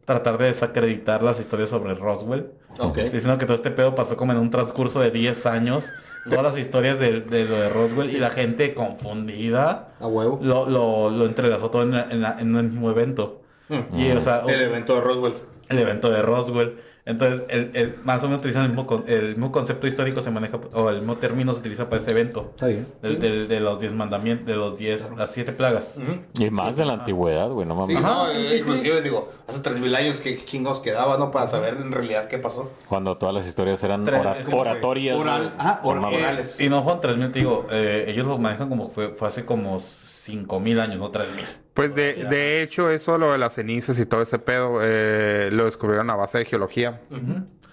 tratar 0.05 0.37
de 0.39 0.47
desacreditar 0.47 1.23
las 1.23 1.39
historias 1.41 1.69
sobre 1.71 1.95
Roswell. 1.95 2.51
Ok. 2.79 2.99
Diciendo 2.99 3.39
que 3.39 3.47
todo 3.47 3.55
este 3.57 3.71
pedo 3.71 3.95
pasó 3.95 4.17
como 4.17 4.33
en 4.33 4.39
un 4.39 4.51
transcurso 4.51 5.01
de 5.01 5.11
10 5.11 5.47
años. 5.47 5.93
Todas 6.29 6.43
las 6.43 6.59
historias 6.59 6.99
de, 6.99 7.21
de 7.21 7.45
lo 7.45 7.55
de 7.57 7.69
Roswell 7.69 8.09
y 8.11 8.19
la 8.19 8.31
gente 8.31 8.73
confundida 8.75 9.89
A 10.01 10.07
huevo. 10.07 10.39
lo, 10.43 10.69
lo, 10.69 11.11
lo 11.11 11.27
entrelazó 11.27 11.71
todo 11.71 11.83
en, 11.83 11.91
la- 11.93 12.07
en, 12.11 12.21
la- 12.23 12.37
en 12.41 12.55
un 12.57 12.71
mismo 12.71 12.91
evento. 12.91 13.43
Mm. 13.69 13.99
Y, 13.99 14.11
o 14.13 14.21
sea, 14.21 14.43
El 14.49 14.61
evento 14.63 14.95
de 14.95 15.01
Roswell. 15.03 15.35
el 15.69 15.79
evento 15.79 16.11
de 16.11 16.23
Roswell. 16.23 16.79
Entonces, 17.07 17.45
el, 17.51 17.71
el- 17.75 17.97
más 18.03 18.23
o 18.23 18.29
menos 18.29 18.39
utilizan 18.41 18.63
el 18.63 18.69
mismo, 18.71 18.87
con- 18.87 19.05
el 19.07 19.29
mismo 19.31 19.53
concepto 19.53 19.87
histórico 19.87 20.23
se 20.23 20.31
maneja, 20.31 20.59
o 20.73 20.89
el 20.89 20.97
mismo 21.01 21.17
término 21.17 21.53
se 21.53 21.61
utiliza 21.61 21.89
para 21.91 21.99
este 22.01 22.13
evento. 22.13 22.53
Está 22.55 22.69
bien. 22.69 22.87
Del- 23.03 23.21
del- 23.21 23.49
de 23.49 23.61
los 23.61 23.79
10 23.79 23.93
mandamientos, 23.93 24.47
de 24.47 24.57
los 24.57 24.79
10, 24.79 25.11
las 25.17 25.31
7 25.31 25.53
plagas. 25.53 25.99
Y 26.39 26.49
más 26.49 26.79
de 26.79 26.87
la 26.87 26.95
antigüedad, 26.95 27.51
güey, 27.51 27.67
no 27.69 27.75
mames. 27.75 27.95
Sí, 27.97 28.03
no, 28.03 28.27
sí, 28.31 28.37
eh, 28.39 28.47
sí, 28.49 28.55
inclusive 28.61 29.03
digo, 29.03 29.29
hace 29.47 29.61
3000 29.61 29.95
años 29.95 30.17
que 30.23 30.43
chingos 30.47 30.81
quedaba, 30.81 31.19
¿no? 31.19 31.31
Para 31.31 31.47
saber 31.47 31.75
en 31.77 31.93
realidad 31.93 32.27
qué 32.27 32.39
pasó. 32.39 32.71
Cuando 32.89 33.19
todas 33.19 33.35
las 33.35 33.47
historias 33.47 33.83
eran 33.85 34.05
Tres- 34.05 34.23
oratorias. 34.51 35.19
oral- 35.19 35.53
mames. 35.59 36.19
orales. 36.19 36.61
Y 36.61 36.71
no 36.71 36.83
fueron 36.83 37.03
3000, 37.03 37.33
te 37.33 37.39
digo, 37.41 37.67
eh, 37.71 38.07
ellos 38.09 38.27
lo 38.27 38.39
manejan 38.39 38.71
como 38.71 38.89
fue, 38.89 39.11
fue 39.11 39.29
hace 39.29 39.45
como 39.45 39.79
5000 39.81 40.81
años, 40.81 40.99
no 40.99 41.11
3000. 41.11 41.45
Pues 41.75 41.95
de, 41.95 42.15
de 42.31 42.63
hecho, 42.63 42.89
eso, 42.91 43.19
lo 43.19 43.33
de 43.33 43.39
las 43.39 43.55
cenizas 43.55 43.99
y 43.99 44.07
todo 44.07 44.23
ese 44.23 44.39
pedo, 44.39 44.79
eh, 44.81 45.51
lo 45.53 45.65
descubrieron 45.65 46.09
a 46.11 46.15
base 46.15 46.39
de 46.39 46.45
geología. 46.45 47.01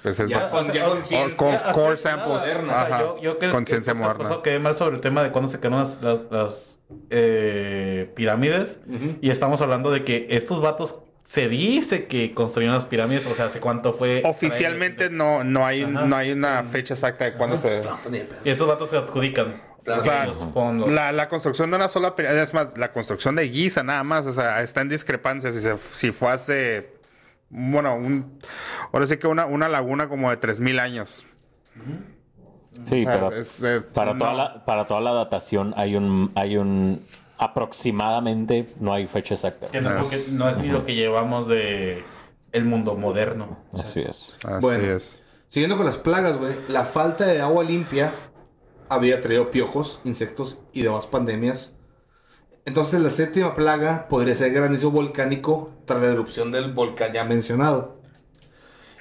Pues 0.02 0.20
es 0.20 0.28
Ya 0.28 0.42
con- 0.50 0.72
ya 0.72 0.86
con 0.86 0.98
o- 0.98 1.06
ciencia. 1.06 1.38
con 1.38 1.54
Así 1.54 1.72
core 1.74 1.94
es, 1.94 2.02
samples. 2.02 2.42
o 2.42 2.44
sea, 2.44 3.00
yo- 3.00 3.22
yo 3.22 3.38
que- 3.38 3.50
con 3.52 3.64
que 3.64 3.70
ciencia 3.70 3.94
moderna. 3.94 4.40
quedé 4.44 4.58
mal 4.58 4.76
sobre 4.76 4.96
el 4.96 5.02
tema 5.02 5.22
de 5.24 5.32
cuándo 5.32 5.52
se 5.52 5.60
quedaron 5.60 5.80
las, 5.82 6.02
las, 6.02 6.20
las, 6.32 6.80
eh, 7.12 8.12
pirámides. 8.16 8.80
Y 9.22 9.30
estamos 9.30 9.62
hablando 9.62 9.92
de 9.92 10.04
que 10.04 10.26
estos 10.32 10.60
vatos 10.62 10.96
se 11.28 11.48
dice 11.48 12.08
que 12.08 12.34
construyeron 12.34 12.76
las 12.76 12.88
pirámides, 12.88 13.26
o 13.28 13.34
sea, 13.34 13.46
¿hace 13.46 13.60
cuánto 13.62 13.94
fue? 13.94 14.22
Oficialmente 14.26 15.10
no, 15.10 15.44
no, 15.44 15.66
hay, 15.66 15.84
Ajá. 15.84 16.06
no 16.06 16.16
hay 16.16 16.32
una 16.32 16.64
fecha 16.64 16.96
exacta 16.96 17.24
de 17.26 17.34
cuándo 17.36 17.58
se... 17.58 17.82
Y 18.44 18.50
estos 18.50 18.68
vatos 18.68 18.90
se 18.90 18.98
adjudican. 18.98 19.62
Claro. 19.84 20.02
O 20.02 20.04
sea, 20.04 20.88
La, 20.94 21.12
la 21.12 21.28
construcción 21.30 21.70
de 21.72 21.78
una 21.78 21.88
sola 21.88 22.16
pirámide, 22.16 22.44
es 22.44 22.54
más, 22.54 22.78
la 22.78 22.92
construcción 22.92 23.36
de 23.36 23.50
Giza 23.50 23.84
nada 23.84 24.04
más, 24.04 24.28
o 24.28 24.32
sea, 24.32 24.62
está 24.62 24.82
en 24.82 24.90
discrepancia 24.90 25.52
si, 25.52 25.60
se- 25.60 25.78
si 25.92 26.12
fue 26.12 26.32
hace, 26.32 26.94
bueno, 27.50 27.96
un, 27.96 28.40
ahora 28.94 29.08
sí 29.08 29.18
que 29.18 29.28
una, 29.28 29.46
una 29.46 29.68
laguna 29.70 30.08
como 30.08 30.30
de 30.30 30.40
3.000 30.40 30.80
años. 30.80 31.26
Sí, 32.88 33.00
O 33.02 33.04
sea, 33.04 33.14
pero 33.14 33.32
es, 33.34 33.62
eh, 33.64 33.82
para, 33.82 34.18
toda 34.18 34.32
no. 34.32 34.38
la, 34.38 34.66
para 34.66 34.86
toda 34.86 35.02
la 35.02 35.12
datación 35.14 35.74
hay 35.78 35.96
un, 35.96 36.32
hay 36.36 36.58
un 36.58 37.04
aproximadamente, 37.38 38.68
no 38.80 38.94
hay 38.94 39.08
fecha 39.08 39.34
exacta. 39.36 39.68
que 39.68 39.82
no, 39.82 40.00
es- 40.00 40.34
no 40.34 40.48
es 40.50 40.58
ni 40.58 40.68
lo 40.68 40.86
que 40.86 40.96
llevamos 40.96 41.48
de 41.48 42.04
el 42.52 42.66
mundo 42.66 42.96
moderno. 42.96 43.58
Así 43.74 44.02
es. 44.02 44.36
Así 44.46 44.62
Bueno. 44.62 44.84
es. 44.96 45.22
Siguiendo 45.50 45.76
con 45.76 45.86
las 45.86 45.98
plagas, 45.98 46.38
güey, 46.38 46.54
la 46.70 46.86
falta 46.86 47.26
de 47.26 47.42
agua 47.42 47.64
limpia 47.64 48.12
había 48.92 49.22
traído 49.22 49.52
piojos, 49.52 50.02
insectos 50.04 50.58
y 50.74 50.82
demás 50.82 51.08
pandemias. 51.08 51.72
Entonces 52.66 53.00
la 53.00 53.10
séptima 53.10 53.56
plaga 53.56 54.10
podría 54.10 54.36
ser 54.36 54.52
granizo 54.52 54.92
volcánico 54.92 55.72
tras 55.86 56.02
la 56.04 56.10
erupción 56.10 56.52
del 56.52 56.74
volcán 56.74 57.14
ya 57.14 57.24
mencionado. 57.24 58.02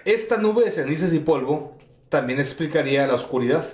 Esta 0.04 0.36
nube 0.36 0.64
de 0.64 0.70
cenizas 0.70 1.12
y 1.12 1.18
polvo 1.18 1.76
también 2.08 2.38
explicaría 2.38 3.04
la 3.08 3.14
oscuridad. 3.14 3.64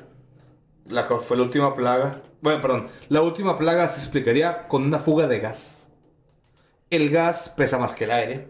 La 0.87 1.07
que 1.07 1.17
fue 1.17 1.37
la 1.37 1.43
última 1.43 1.75
plaga. 1.75 2.23
Bueno, 2.41 2.63
perdón. 2.63 2.87
La 3.11 3.21
última 3.21 3.59
plaga 3.59 3.87
se 3.89 4.01
explicaría 4.01 4.69
con 4.69 4.85
una 4.85 4.99
fuga 4.99 5.27
de 5.27 5.41
gas. 5.41 5.89
El 6.89 7.11
gas 7.11 7.51
pesa 7.51 7.79
más 7.79 7.93
que 7.93 8.05
el 8.05 8.13
aire. 8.13 8.49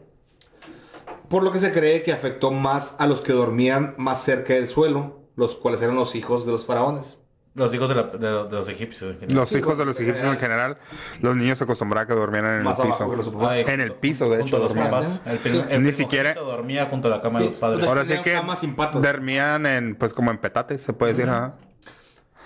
Por 1.29 1.43
lo 1.43 1.51
que 1.51 1.59
se 1.59 1.73
cree 1.73 2.05
que 2.05 2.13
afectó 2.13 2.53
más 2.53 2.95
a 3.01 3.09
los 3.09 3.23
que 3.23 3.33
dormían 3.33 3.97
más 3.99 4.23
cerca 4.23 4.55
del 4.55 4.69
suelo, 4.69 5.29
los 5.35 5.57
cuales 5.57 5.83
eran 5.83 5.97
los 5.97 6.15
hijos 6.15 6.47
de 6.47 6.53
los 6.53 6.65
faraones. 6.65 7.19
Los 7.57 7.73
hijos 7.75 7.89
de, 7.89 7.95
la- 7.95 8.03
de- 8.05 8.45
de 8.49 8.55
los 8.55 8.69
egipcios. 8.69 9.11
en 9.13 9.19
general. 9.19 9.37
Los 9.41 9.53
hijos 9.53 9.79
de 9.79 9.85
los 9.87 9.99
egipcios 9.99 10.31
en 10.33 10.39
general, 10.39 10.77
los 11.23 11.37
niños 11.37 11.59
se 11.59 11.65
acostumbraban 11.65 12.05
a 12.05 12.07
que 12.09 12.15
durmieran 12.15 12.59
en 12.59 12.63
Más 12.63 12.79
el 12.79 12.85
abajo 12.85 12.99
piso. 12.99 13.11
que 13.11 13.17
los 13.17 13.29
papás. 13.31 13.51
Ay, 13.53 13.65
En 13.67 13.81
el 13.81 13.93
piso, 13.93 14.25
de 14.31 14.37
junto 14.37 14.47
hecho, 14.47 14.57
a 14.57 14.59
los 14.61 14.69
dormían. 14.69 14.91
papás. 14.91 15.23
El, 15.27 15.39
prim- 15.39 15.55
el 15.55 15.61
Ni 15.61 15.65
primogénito 15.67 15.97
siquiera- 15.97 16.35
dormía 16.35 16.87
junto 16.87 17.09
a 17.09 17.11
la 17.13 17.21
cama 17.23 17.39
de 17.41 17.47
Sí, 17.47 17.51
los 17.53 17.59
padres. 17.61 17.79
pues, 17.81 17.89
Ahora 17.89 18.05
sí 18.05 18.15
que 18.23 18.39
sin 18.59 18.75
patas. 18.77 19.03
dormían 19.03 19.65
en, 19.67 19.95
pues 19.97 20.13
como 20.13 20.31
en 20.31 20.39
petates, 20.39 20.83
se 20.83 20.93
puede 20.93 21.15
decir. 21.15 21.29
ajá. 21.31 21.57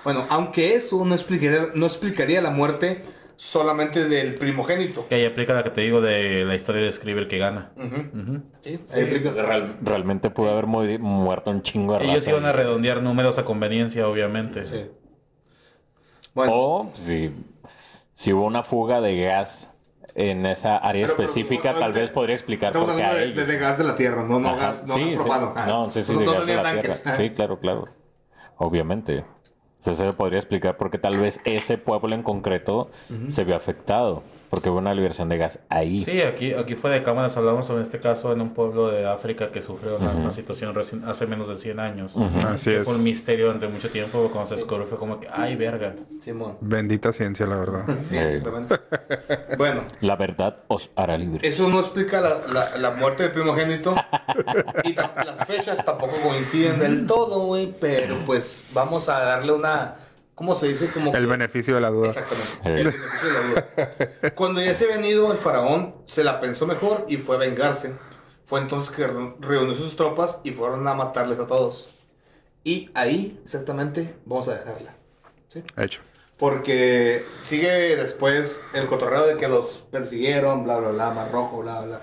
Bueno, 0.04 0.24
aunque 0.30 0.74
eso 0.76 1.04
no 1.04 1.14
explicaría, 1.14 1.60
no 1.74 1.84
explicaría 1.86 2.40
la 2.40 2.50
muerte 2.50 3.02
solamente 3.36 4.06
del 4.08 4.34
primogénito. 4.36 5.08
Que 5.08 5.16
ahí 5.16 5.24
aplica 5.24 5.54
la 5.54 5.62
que 5.62 5.70
te 5.70 5.80
digo 5.80 6.00
de 6.00 6.44
la 6.44 6.54
historia 6.54 6.82
de 6.82 6.88
escribir 6.88 7.26
que 7.26 7.38
gana. 7.38 7.72
Ujú. 7.76 8.42
Sí, 8.60 8.80
ahí 8.94 9.02
aplica. 9.02 9.30
Real- 9.30 9.76
realmente 9.82 10.30
pudo 10.30 10.50
haber 10.50 10.66
mu- 10.66 10.84
muerto 10.98 11.50
un 11.50 11.62
chingo 11.62 11.98
de 11.98 12.04
Ellos 12.04 12.16
raza. 12.16 12.30
iban 12.30 12.44
a 12.44 12.52
redondear 12.52 13.02
números 13.02 13.38
a 13.38 13.44
conveniencia, 13.44 14.06
obviamente. 14.08 14.64
Sí. 14.66 14.86
Bueno, 16.34 16.52
O 16.54 16.92
si, 16.94 17.30
si 18.14 18.32
hubo 18.32 18.44
una 18.44 18.62
fuga 18.62 19.00
de 19.00 19.22
gas 19.22 19.70
en 20.14 20.46
esa 20.46 20.76
área 20.76 21.06
Pero, 21.06 21.16
pero, 21.16 21.28
específica, 21.28 21.78
tal 21.78 21.92
vez 21.92 22.10
podría 22.10 22.34
explicar 22.36 22.68
estamos 22.72 22.88
por 22.90 22.96
qué 22.98 23.04
hablando 23.04 23.40
a 23.40 23.44
de, 23.44 23.52
de- 23.52 23.58
gas 23.58 23.78
de 23.78 23.84
la 23.84 23.94
tierra, 23.94 24.24
no, 24.24 24.40
no 24.40 24.48
Ajá, 24.48 24.56
gas, 24.58 24.84
no 24.86 24.94
sí, 24.94 25.04
sí. 25.04 25.14
propano. 25.14 25.54
No, 25.66 25.90
sí, 25.92 26.04
sí, 26.04 26.12
no, 26.12 26.20
de 26.20 26.24
no 26.26 26.40
la 26.40 26.62
tanques. 26.62 27.02
tierra. 27.02 27.16
Sí, 27.16 27.30
claro, 27.30 27.58
claro. 27.58 27.88
Obviamente. 28.58 29.24
Entonces 29.78 30.06
se 30.06 30.12
podría 30.12 30.38
explicar 30.38 30.76
por 30.76 30.90
qué 30.90 30.98
tal 30.98 31.18
vez 31.18 31.40
ese 31.44 31.78
pueblo 31.78 32.14
en 32.14 32.22
concreto 32.22 32.90
se 33.28 33.44
vio 33.44 33.56
afectado. 33.56 34.22
Porque 34.50 34.68
hubo 34.68 34.78
una 34.78 34.92
liberación 34.92 35.28
de 35.28 35.38
gas 35.38 35.60
ahí. 35.68 36.02
Sí, 36.04 36.20
aquí, 36.22 36.52
aquí 36.54 36.74
fue 36.74 36.90
de 36.90 37.02
cámaras, 37.04 37.36
hablamos 37.36 37.66
sobre 37.66 37.82
este 37.82 38.00
caso 38.00 38.32
en 38.32 38.40
un 38.40 38.50
pueblo 38.50 38.88
de 38.90 39.06
África 39.06 39.52
que 39.52 39.62
sufrió 39.62 39.96
una, 39.96 40.10
una 40.10 40.32
situación 40.32 40.74
recién- 40.74 41.04
hace 41.08 41.26
menos 41.28 41.46
de 41.48 41.56
100 41.56 41.78
años. 41.78 42.14
Así 42.46 42.70
Que 42.70 42.78
es. 42.78 42.84
Fue 42.84 42.96
un 42.96 43.04
misterio 43.04 43.46
durante 43.46 43.68
mucho 43.68 43.90
tiempo, 43.90 44.28
cuando 44.32 44.48
se 44.50 44.56
descubrió 44.56 44.86
fue 44.88 44.98
como 44.98 45.20
que, 45.20 45.28
ay, 45.32 45.54
verga. 45.54 45.94
Simón. 46.20 46.56
Bendita 46.60 47.12
ciencia, 47.12 47.46
la 47.46 47.56
verdad. 47.58 47.84
Sí, 48.06 48.16
exactamente. 48.18 48.74
bueno, 49.56 49.82
La 50.00 50.16
verdad 50.16 50.56
os 50.68 50.90
hará 50.96 51.16
libre. 51.16 51.46
eso 51.46 51.68
no 51.68 51.78
explica 51.78 52.20
la, 52.20 52.36
la- 52.52 52.76
la 52.76 52.90
muerte 52.90 53.22
del 53.22 53.32
primogénito. 53.32 53.94
y 54.84 54.94
las 54.94 55.46
fechas 55.46 55.84
tampoco 55.84 56.16
coinciden 56.24 56.78
del 56.80 57.06
todo, 57.06 57.46
güey. 57.46 57.72
Pero 57.80 58.24
pues 58.24 58.64
vamos 58.72 59.08
a 59.08 59.20
darle 59.20 59.52
una. 59.52 59.94
¿Cómo 60.40 60.54
se 60.54 60.68
dice? 60.68 60.88
Como 60.90 61.12
El 61.14 61.20
que- 61.24 61.26
beneficio 61.26 61.74
de 61.74 61.82
la 61.82 61.90
duda. 61.90 62.08
Exactamente. 62.08 62.80
El 62.80 62.86
beneficio 62.86 63.28
de 63.28 63.34
la 63.34 63.40
duda. 64.22 64.30
Cuando 64.34 64.62
ya 64.62 64.74
se 64.74 64.90
había 64.90 65.06
ido, 65.06 65.30
el 65.32 65.36
faraón 65.36 65.96
se 66.06 66.24
la 66.24 66.40
pensó 66.40 66.66
mejor 66.66 67.04
y 67.10 67.18
fue 67.18 67.36
a 67.36 67.38
vengarse. 67.40 67.92
Fue 68.46 68.58
entonces 68.58 68.88
que 68.90 69.06
re- 69.06 69.34
reunió 69.38 69.74
sus 69.74 69.96
tropas 69.96 70.38
y 70.42 70.52
fueron 70.52 70.88
a 70.88 70.94
matarles 70.94 71.38
a 71.38 71.46
todos. 71.46 71.90
Y 72.64 72.88
ahí, 72.94 73.38
exactamente, 73.44 74.14
vamos 74.24 74.48
a 74.48 74.52
dejarla. 74.54 74.94
¿Sí? 75.48 75.62
Hecho. 75.76 76.00
Porque 76.38 77.26
sigue 77.42 77.94
después 77.96 78.62
el 78.72 78.86
cotorreo 78.86 79.26
de 79.26 79.36
que 79.36 79.46
los 79.46 79.84
persiguieron, 79.90 80.64
bla, 80.64 80.78
bla, 80.78 80.88
bla, 80.88 81.10
más 81.10 81.30
rojo, 81.30 81.58
bla, 81.58 81.82
bla. 81.82 82.00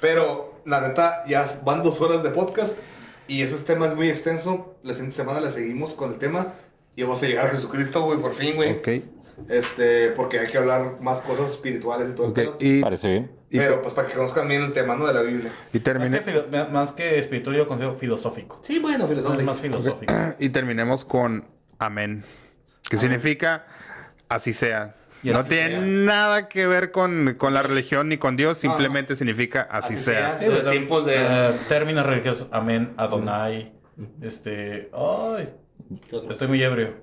Pero 0.00 0.60
la 0.66 0.80
neta, 0.80 1.22
ya 1.28 1.46
van 1.64 1.84
dos 1.84 2.00
horas 2.00 2.24
de 2.24 2.30
podcast 2.30 2.76
y 3.28 3.42
ese 3.42 3.54
tema 3.58 3.86
es 3.86 3.94
muy 3.94 4.08
extenso. 4.10 4.74
La 4.82 4.94
siguiente 4.94 5.14
semana 5.16 5.38
le 5.40 5.50
seguimos 5.50 5.94
con 5.94 6.10
el 6.12 6.18
tema 6.18 6.54
y 6.96 7.02
vamos 7.02 7.22
a 7.22 7.26
llegar 7.26 7.46
a 7.46 7.48
Jesucristo, 7.50 8.02
güey, 8.02 8.18
por 8.18 8.34
fin, 8.34 8.56
güey. 8.56 8.72
Ok. 8.78 8.88
Este, 9.48 10.10
porque 10.10 10.38
hay 10.38 10.48
que 10.48 10.58
hablar 10.58 10.98
más 11.00 11.20
cosas 11.20 11.50
espirituales 11.50 12.10
y 12.10 12.14
todo 12.14 12.28
Ok. 12.28 12.38
el 12.38 12.44
pedo. 12.44 12.56
Y, 12.60 12.80
Parece 12.82 13.08
bien. 13.08 13.32
y- 13.50 13.58
Pero 13.58 13.82
pues 13.82 13.92
para 13.94 14.06
que 14.06 14.14
conozcan 14.14 14.46
bien 14.48 14.62
el 14.62 14.72
tema, 14.72 14.94
¿no? 14.94 15.06
De 15.06 15.14
la 15.14 15.22
Biblia. 15.22 15.50
y 15.72 15.78
Más 15.78 15.84
termine- 15.84 16.22
que, 16.22 16.30
filo- 16.30 16.68
más 16.70 16.92
que 16.92 17.18
espiritual, 17.18 17.56
yo 17.56 17.66
considero 17.66 17.94
filosófico. 17.94 18.60
Sí, 18.62 18.78
bueno, 18.78 19.08
filosófico. 19.08 19.42
más 19.42 19.60
filosófico. 19.60 20.14
y 20.38 20.48
terminemos 20.50 21.04
con 21.04 21.46
amén. 21.78 22.24
Que 22.88 22.96
significa 22.98 23.66
así 24.28 24.52
sea. 24.52 24.94
Y 25.24 25.30
no 25.30 25.38
así 25.40 25.50
tiene 25.50 25.70
sea. 25.70 25.80
nada 25.80 26.48
que 26.48 26.66
ver 26.66 26.90
con, 26.90 27.34
con 27.38 27.54
la 27.54 27.62
religión 27.62 28.08
ni 28.08 28.18
con 28.18 28.36
Dios, 28.36 28.58
simplemente 28.58 29.14
significa 29.16 29.62
así, 29.70 29.94
Así 29.94 30.04
sea. 30.04 30.38
sea. 30.38 30.46
En 30.46 30.52
los 30.54 30.70
tiempos 30.70 31.06
de- 31.06 31.14
eh, 31.16 31.52
términos 31.68 32.04
religiosos. 32.04 32.48
Amén, 32.52 32.92
Adonai. 32.96 33.72
Este. 34.20 34.90
Ay. 34.92 35.48
Estoy 36.30 36.48
muy 36.48 36.62
ebrio. 36.62 36.94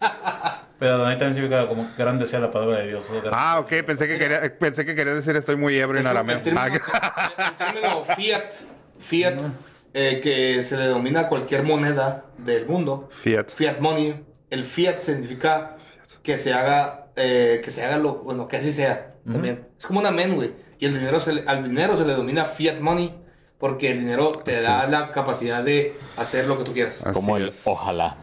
Pero 0.78 0.94
Adonai 0.94 1.16
también 1.16 1.34
significa 1.34 1.68
como 1.68 1.88
grande 1.96 2.26
sea 2.26 2.40
la 2.40 2.50
palabra 2.50 2.78
de 2.80 2.88
Dios. 2.88 3.06
Ah, 3.30 3.60
ok, 3.60 3.72
pensé 3.86 4.08
que 4.08 4.18
quería, 4.18 4.40
pensé 4.58 4.84
que 4.84 4.96
querías 4.96 5.14
decir 5.16 5.36
estoy 5.36 5.54
muy 5.54 5.76
ebrio 5.78 6.00
en 6.00 6.06
arameo. 6.08 6.36
El 6.38 6.42
término, 6.42 6.60
Ah, 6.92 7.32
el 7.50 7.56
término 7.56 8.04
fiat, 8.16 8.50
fiat 8.98 9.40
eh, 9.94 10.20
que 10.20 10.62
se 10.64 10.76
le 10.76 10.84
denomina 10.88 11.20
a 11.20 11.28
cualquier 11.28 11.62
moneda 11.62 12.24
del 12.38 12.66
mundo, 12.66 13.08
Fiat. 13.12 13.50
fiat 13.50 13.78
money, 13.78 14.24
el 14.50 14.64
fiat 14.64 14.98
significa 14.98 15.76
que 16.24 16.36
se 16.36 16.52
haga, 16.52 17.06
eh, 17.14 17.60
que 17.64 17.70
se 17.70 17.84
haga 17.84 17.98
lo, 17.98 18.16
bueno, 18.16 18.48
que 18.48 18.56
así 18.56 18.72
sea, 18.72 19.14
también. 19.30 19.68
Es 19.78 19.86
como 19.86 20.00
un 20.00 20.06
amén, 20.06 20.34
güey. 20.34 20.52
Y 20.80 20.86
el 20.86 20.94
dinero 20.94 21.20
se 21.20 21.32
le- 21.32 21.44
al 21.46 21.62
dinero 21.62 21.96
se 21.96 22.04
le 22.04 22.10
denomina 22.12 22.44
fiat 22.44 22.80
money 22.80 23.14
porque 23.58 23.92
el 23.92 24.00
dinero 24.00 24.32
te 24.44 24.56
Así 24.56 24.64
da 24.64 24.82
es. 24.82 24.90
la 24.90 25.12
capacidad 25.12 25.62
de 25.62 25.94
hacer 26.16 26.48
lo 26.48 26.58
que 26.58 26.64
tú 26.64 26.72
quieras. 26.72 27.02
Así 27.04 27.12
Como 27.14 27.36
el 27.36 27.48
es. 27.48 27.62
ojalá. 27.66 28.16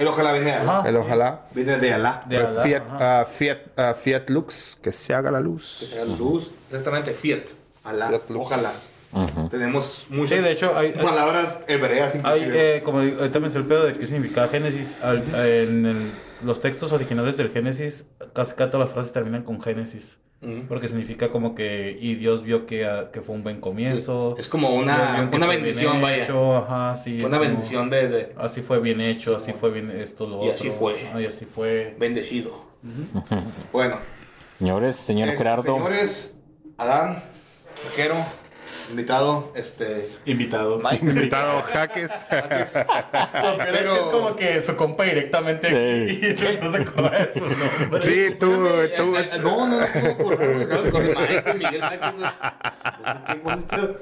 El 0.00 0.08
ojalá 0.08 0.32
viene 0.32 0.46
de 0.50 0.56
Alá. 0.56 0.78
Ajá. 0.80 0.88
El 0.88 0.96
ojalá. 0.96 1.40
Viene 1.54 1.76
de 1.78 1.92
Alá. 1.92 2.22
De 2.26 2.38
Alá, 2.38 2.62
Fiat, 2.62 2.82
ah, 2.88 3.26
Fiat, 3.30 3.58
ah, 3.76 3.94
Fiat 3.94 4.30
Lux, 4.30 4.78
que 4.82 4.92
se 4.92 5.12
haga 5.14 5.30
la 5.30 5.38
Que 5.38 5.44
luz. 5.44 5.86
sea 5.90 6.04
luz. 6.06 6.50
Exactamente, 6.70 7.12
fiat. 7.12 7.42
Alá. 7.84 8.08
Fiat 8.08 8.30
lux. 8.30 8.46
Ojalá. 8.46 8.72
Tenemos 9.50 10.06
muchas 10.08 10.38
Sí, 10.38 10.44
de 10.44 10.52
hecho, 10.52 10.72
hay- 10.76 10.94
hay- 10.96 11.04
palabras 11.04 11.60
hebreas 11.68 12.14
Hay, 12.14 12.20
inclusive. 12.20 12.76
eh, 12.78 12.82
como 12.82 13.00
digo, 13.02 13.18
ahorita 13.20 13.40
mencioné 13.40 13.64
el 13.64 13.68
pedo 13.68 13.84
de 13.86 13.92
qué 13.92 14.06
significaba 14.06 14.48
Génesis. 14.48 14.96
Al- 15.02 15.22
en 15.34 15.84
el- 15.86 16.12
los 16.44 16.60
textos 16.60 16.92
originales 16.92 17.36
del 17.36 17.50
Génesis, 17.50 18.06
casi 18.32 18.54
casi 18.54 18.70
todas 18.70 18.86
las 18.86 18.90
frases 18.94 19.12
terminan 19.12 19.42
con 19.42 19.60
Génesis. 19.60 20.18
Porque 20.68 20.88
significa 20.88 21.28
como 21.30 21.54
que, 21.54 21.98
y 22.00 22.14
Dios 22.14 22.42
vio 22.42 22.64
que, 22.64 22.86
ah, 22.86 23.10
que 23.12 23.20
fue 23.20 23.34
un 23.34 23.42
buen 23.42 23.60
comienzo. 23.60 24.34
Es 24.38 24.48
como 24.48 24.70
una- 24.74 25.28
una 25.32 25.46
bendición, 25.46 26.00
vaya. 26.00 26.26
Ajá, 26.56 26.96
sí. 26.96 27.18
Una 27.22 27.36
como, 27.36 27.40
bendición 27.50 27.90
de, 27.90 28.08
de 28.08 28.32
Así 28.38 28.62
fue 28.62 28.80
bien 28.80 29.02
hecho, 29.02 29.36
así 29.36 29.52
fue 29.52 29.70
bien 29.70 29.90
esto, 29.90 30.26
lo 30.26 30.36
Y 30.36 30.48
otro. 30.48 30.52
así 30.54 30.70
fue. 30.70 30.96
Ah, 31.14 31.20
y 31.20 31.26
así 31.26 31.44
fue. 31.44 31.94
bendecido. 31.98 32.70
Bueno, 33.72 33.98
Señores, 34.58 34.96
señor 34.96 35.28
este, 35.28 35.38
Gerardo. 35.38 35.62
señores, 35.62 36.38
Adán, 36.78 37.22
vaquero, 37.90 38.14
invitado, 38.90 39.52
este, 39.54 40.08
Invitado. 40.26 40.78
Mike. 40.82 41.04
Invitado 41.06 41.62
Jaques. 41.72 42.10
Lo 42.30 42.38
peor 42.48 42.62
es 42.62 42.72
que 42.72 43.72
Pero- 43.72 43.94
es 43.94 44.00
como 44.12 44.36
que 44.36 44.60
su 44.60 44.76
compa 44.76 45.04
directamente 45.04 45.66
aquí 45.68 46.26
y 46.26 46.58
no 46.62 46.72
se 46.72 46.78
acuerda 46.82 47.10
de 47.26 47.32
su 47.32 47.40
nombre. 47.40 48.02
Sí, 48.04 48.34
tú, 48.38 48.46
tú. 48.46 49.16
Eh, 49.16 49.30
eh, 49.32 49.38
No, 49.42 49.66
no, 49.66 49.78
no 49.80 49.86
claro, 50.66 50.90
con 50.90 51.02
Mike, 51.06 51.54
Miguel 51.54 51.80
Jaques, 51.80 52.14
¿qué 53.26 53.38
bonito. 53.42 53.96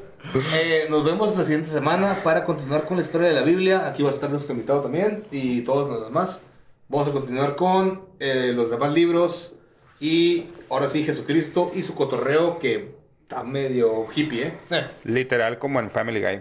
Eh, 0.55 0.86
nos 0.90 1.05
vemos 1.05 1.36
la 1.36 1.44
siguiente 1.44 1.70
semana 1.70 2.23
para 2.23 2.44
continuar 2.44 2.82
con 2.85 2.97
la 2.97 3.02
historia 3.02 3.28
de 3.28 3.35
la 3.35 3.43
Biblia. 3.43 3.86
Aquí 3.89 4.02
va 4.02 4.10
a 4.10 4.12
estar 4.12 4.28
nuestro 4.31 4.52
invitado 4.52 4.81
también 4.82 5.24
y 5.31 5.60
todos 5.62 5.89
los 5.89 6.05
demás. 6.05 6.43
Vamos 6.89 7.09
a 7.09 7.12
continuar 7.12 7.55
con 7.56 8.02
eh, 8.19 8.52
los 8.55 8.70
demás 8.70 8.93
libros 8.93 9.52
y 10.01 10.47
ahora 10.70 10.89
sí 10.89 11.05
Jesucristo 11.05 11.70
y 11.74 11.82
su 11.82 11.94
cotorreo 11.94 12.59
que 12.59 12.98
está 13.28 13.44
medio 13.44 14.06
hippie, 14.16 14.55
¿eh? 14.70 14.86
Literal 15.05 15.59
como 15.59 15.80
en 15.80 15.90
Family 15.90 16.22
Guy. 16.22 16.40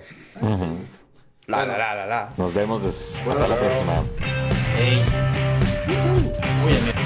La, 1.47 1.65
la, 1.65 1.77
la, 1.77 1.95
la, 1.95 2.05
la. 2.05 2.30
Nos 2.38 2.53
vemos 2.53 2.81
hasta 2.81 3.45
la 3.45 3.55
próxima. 3.57 4.05
Muy 6.61 6.72
bien. 6.72 6.97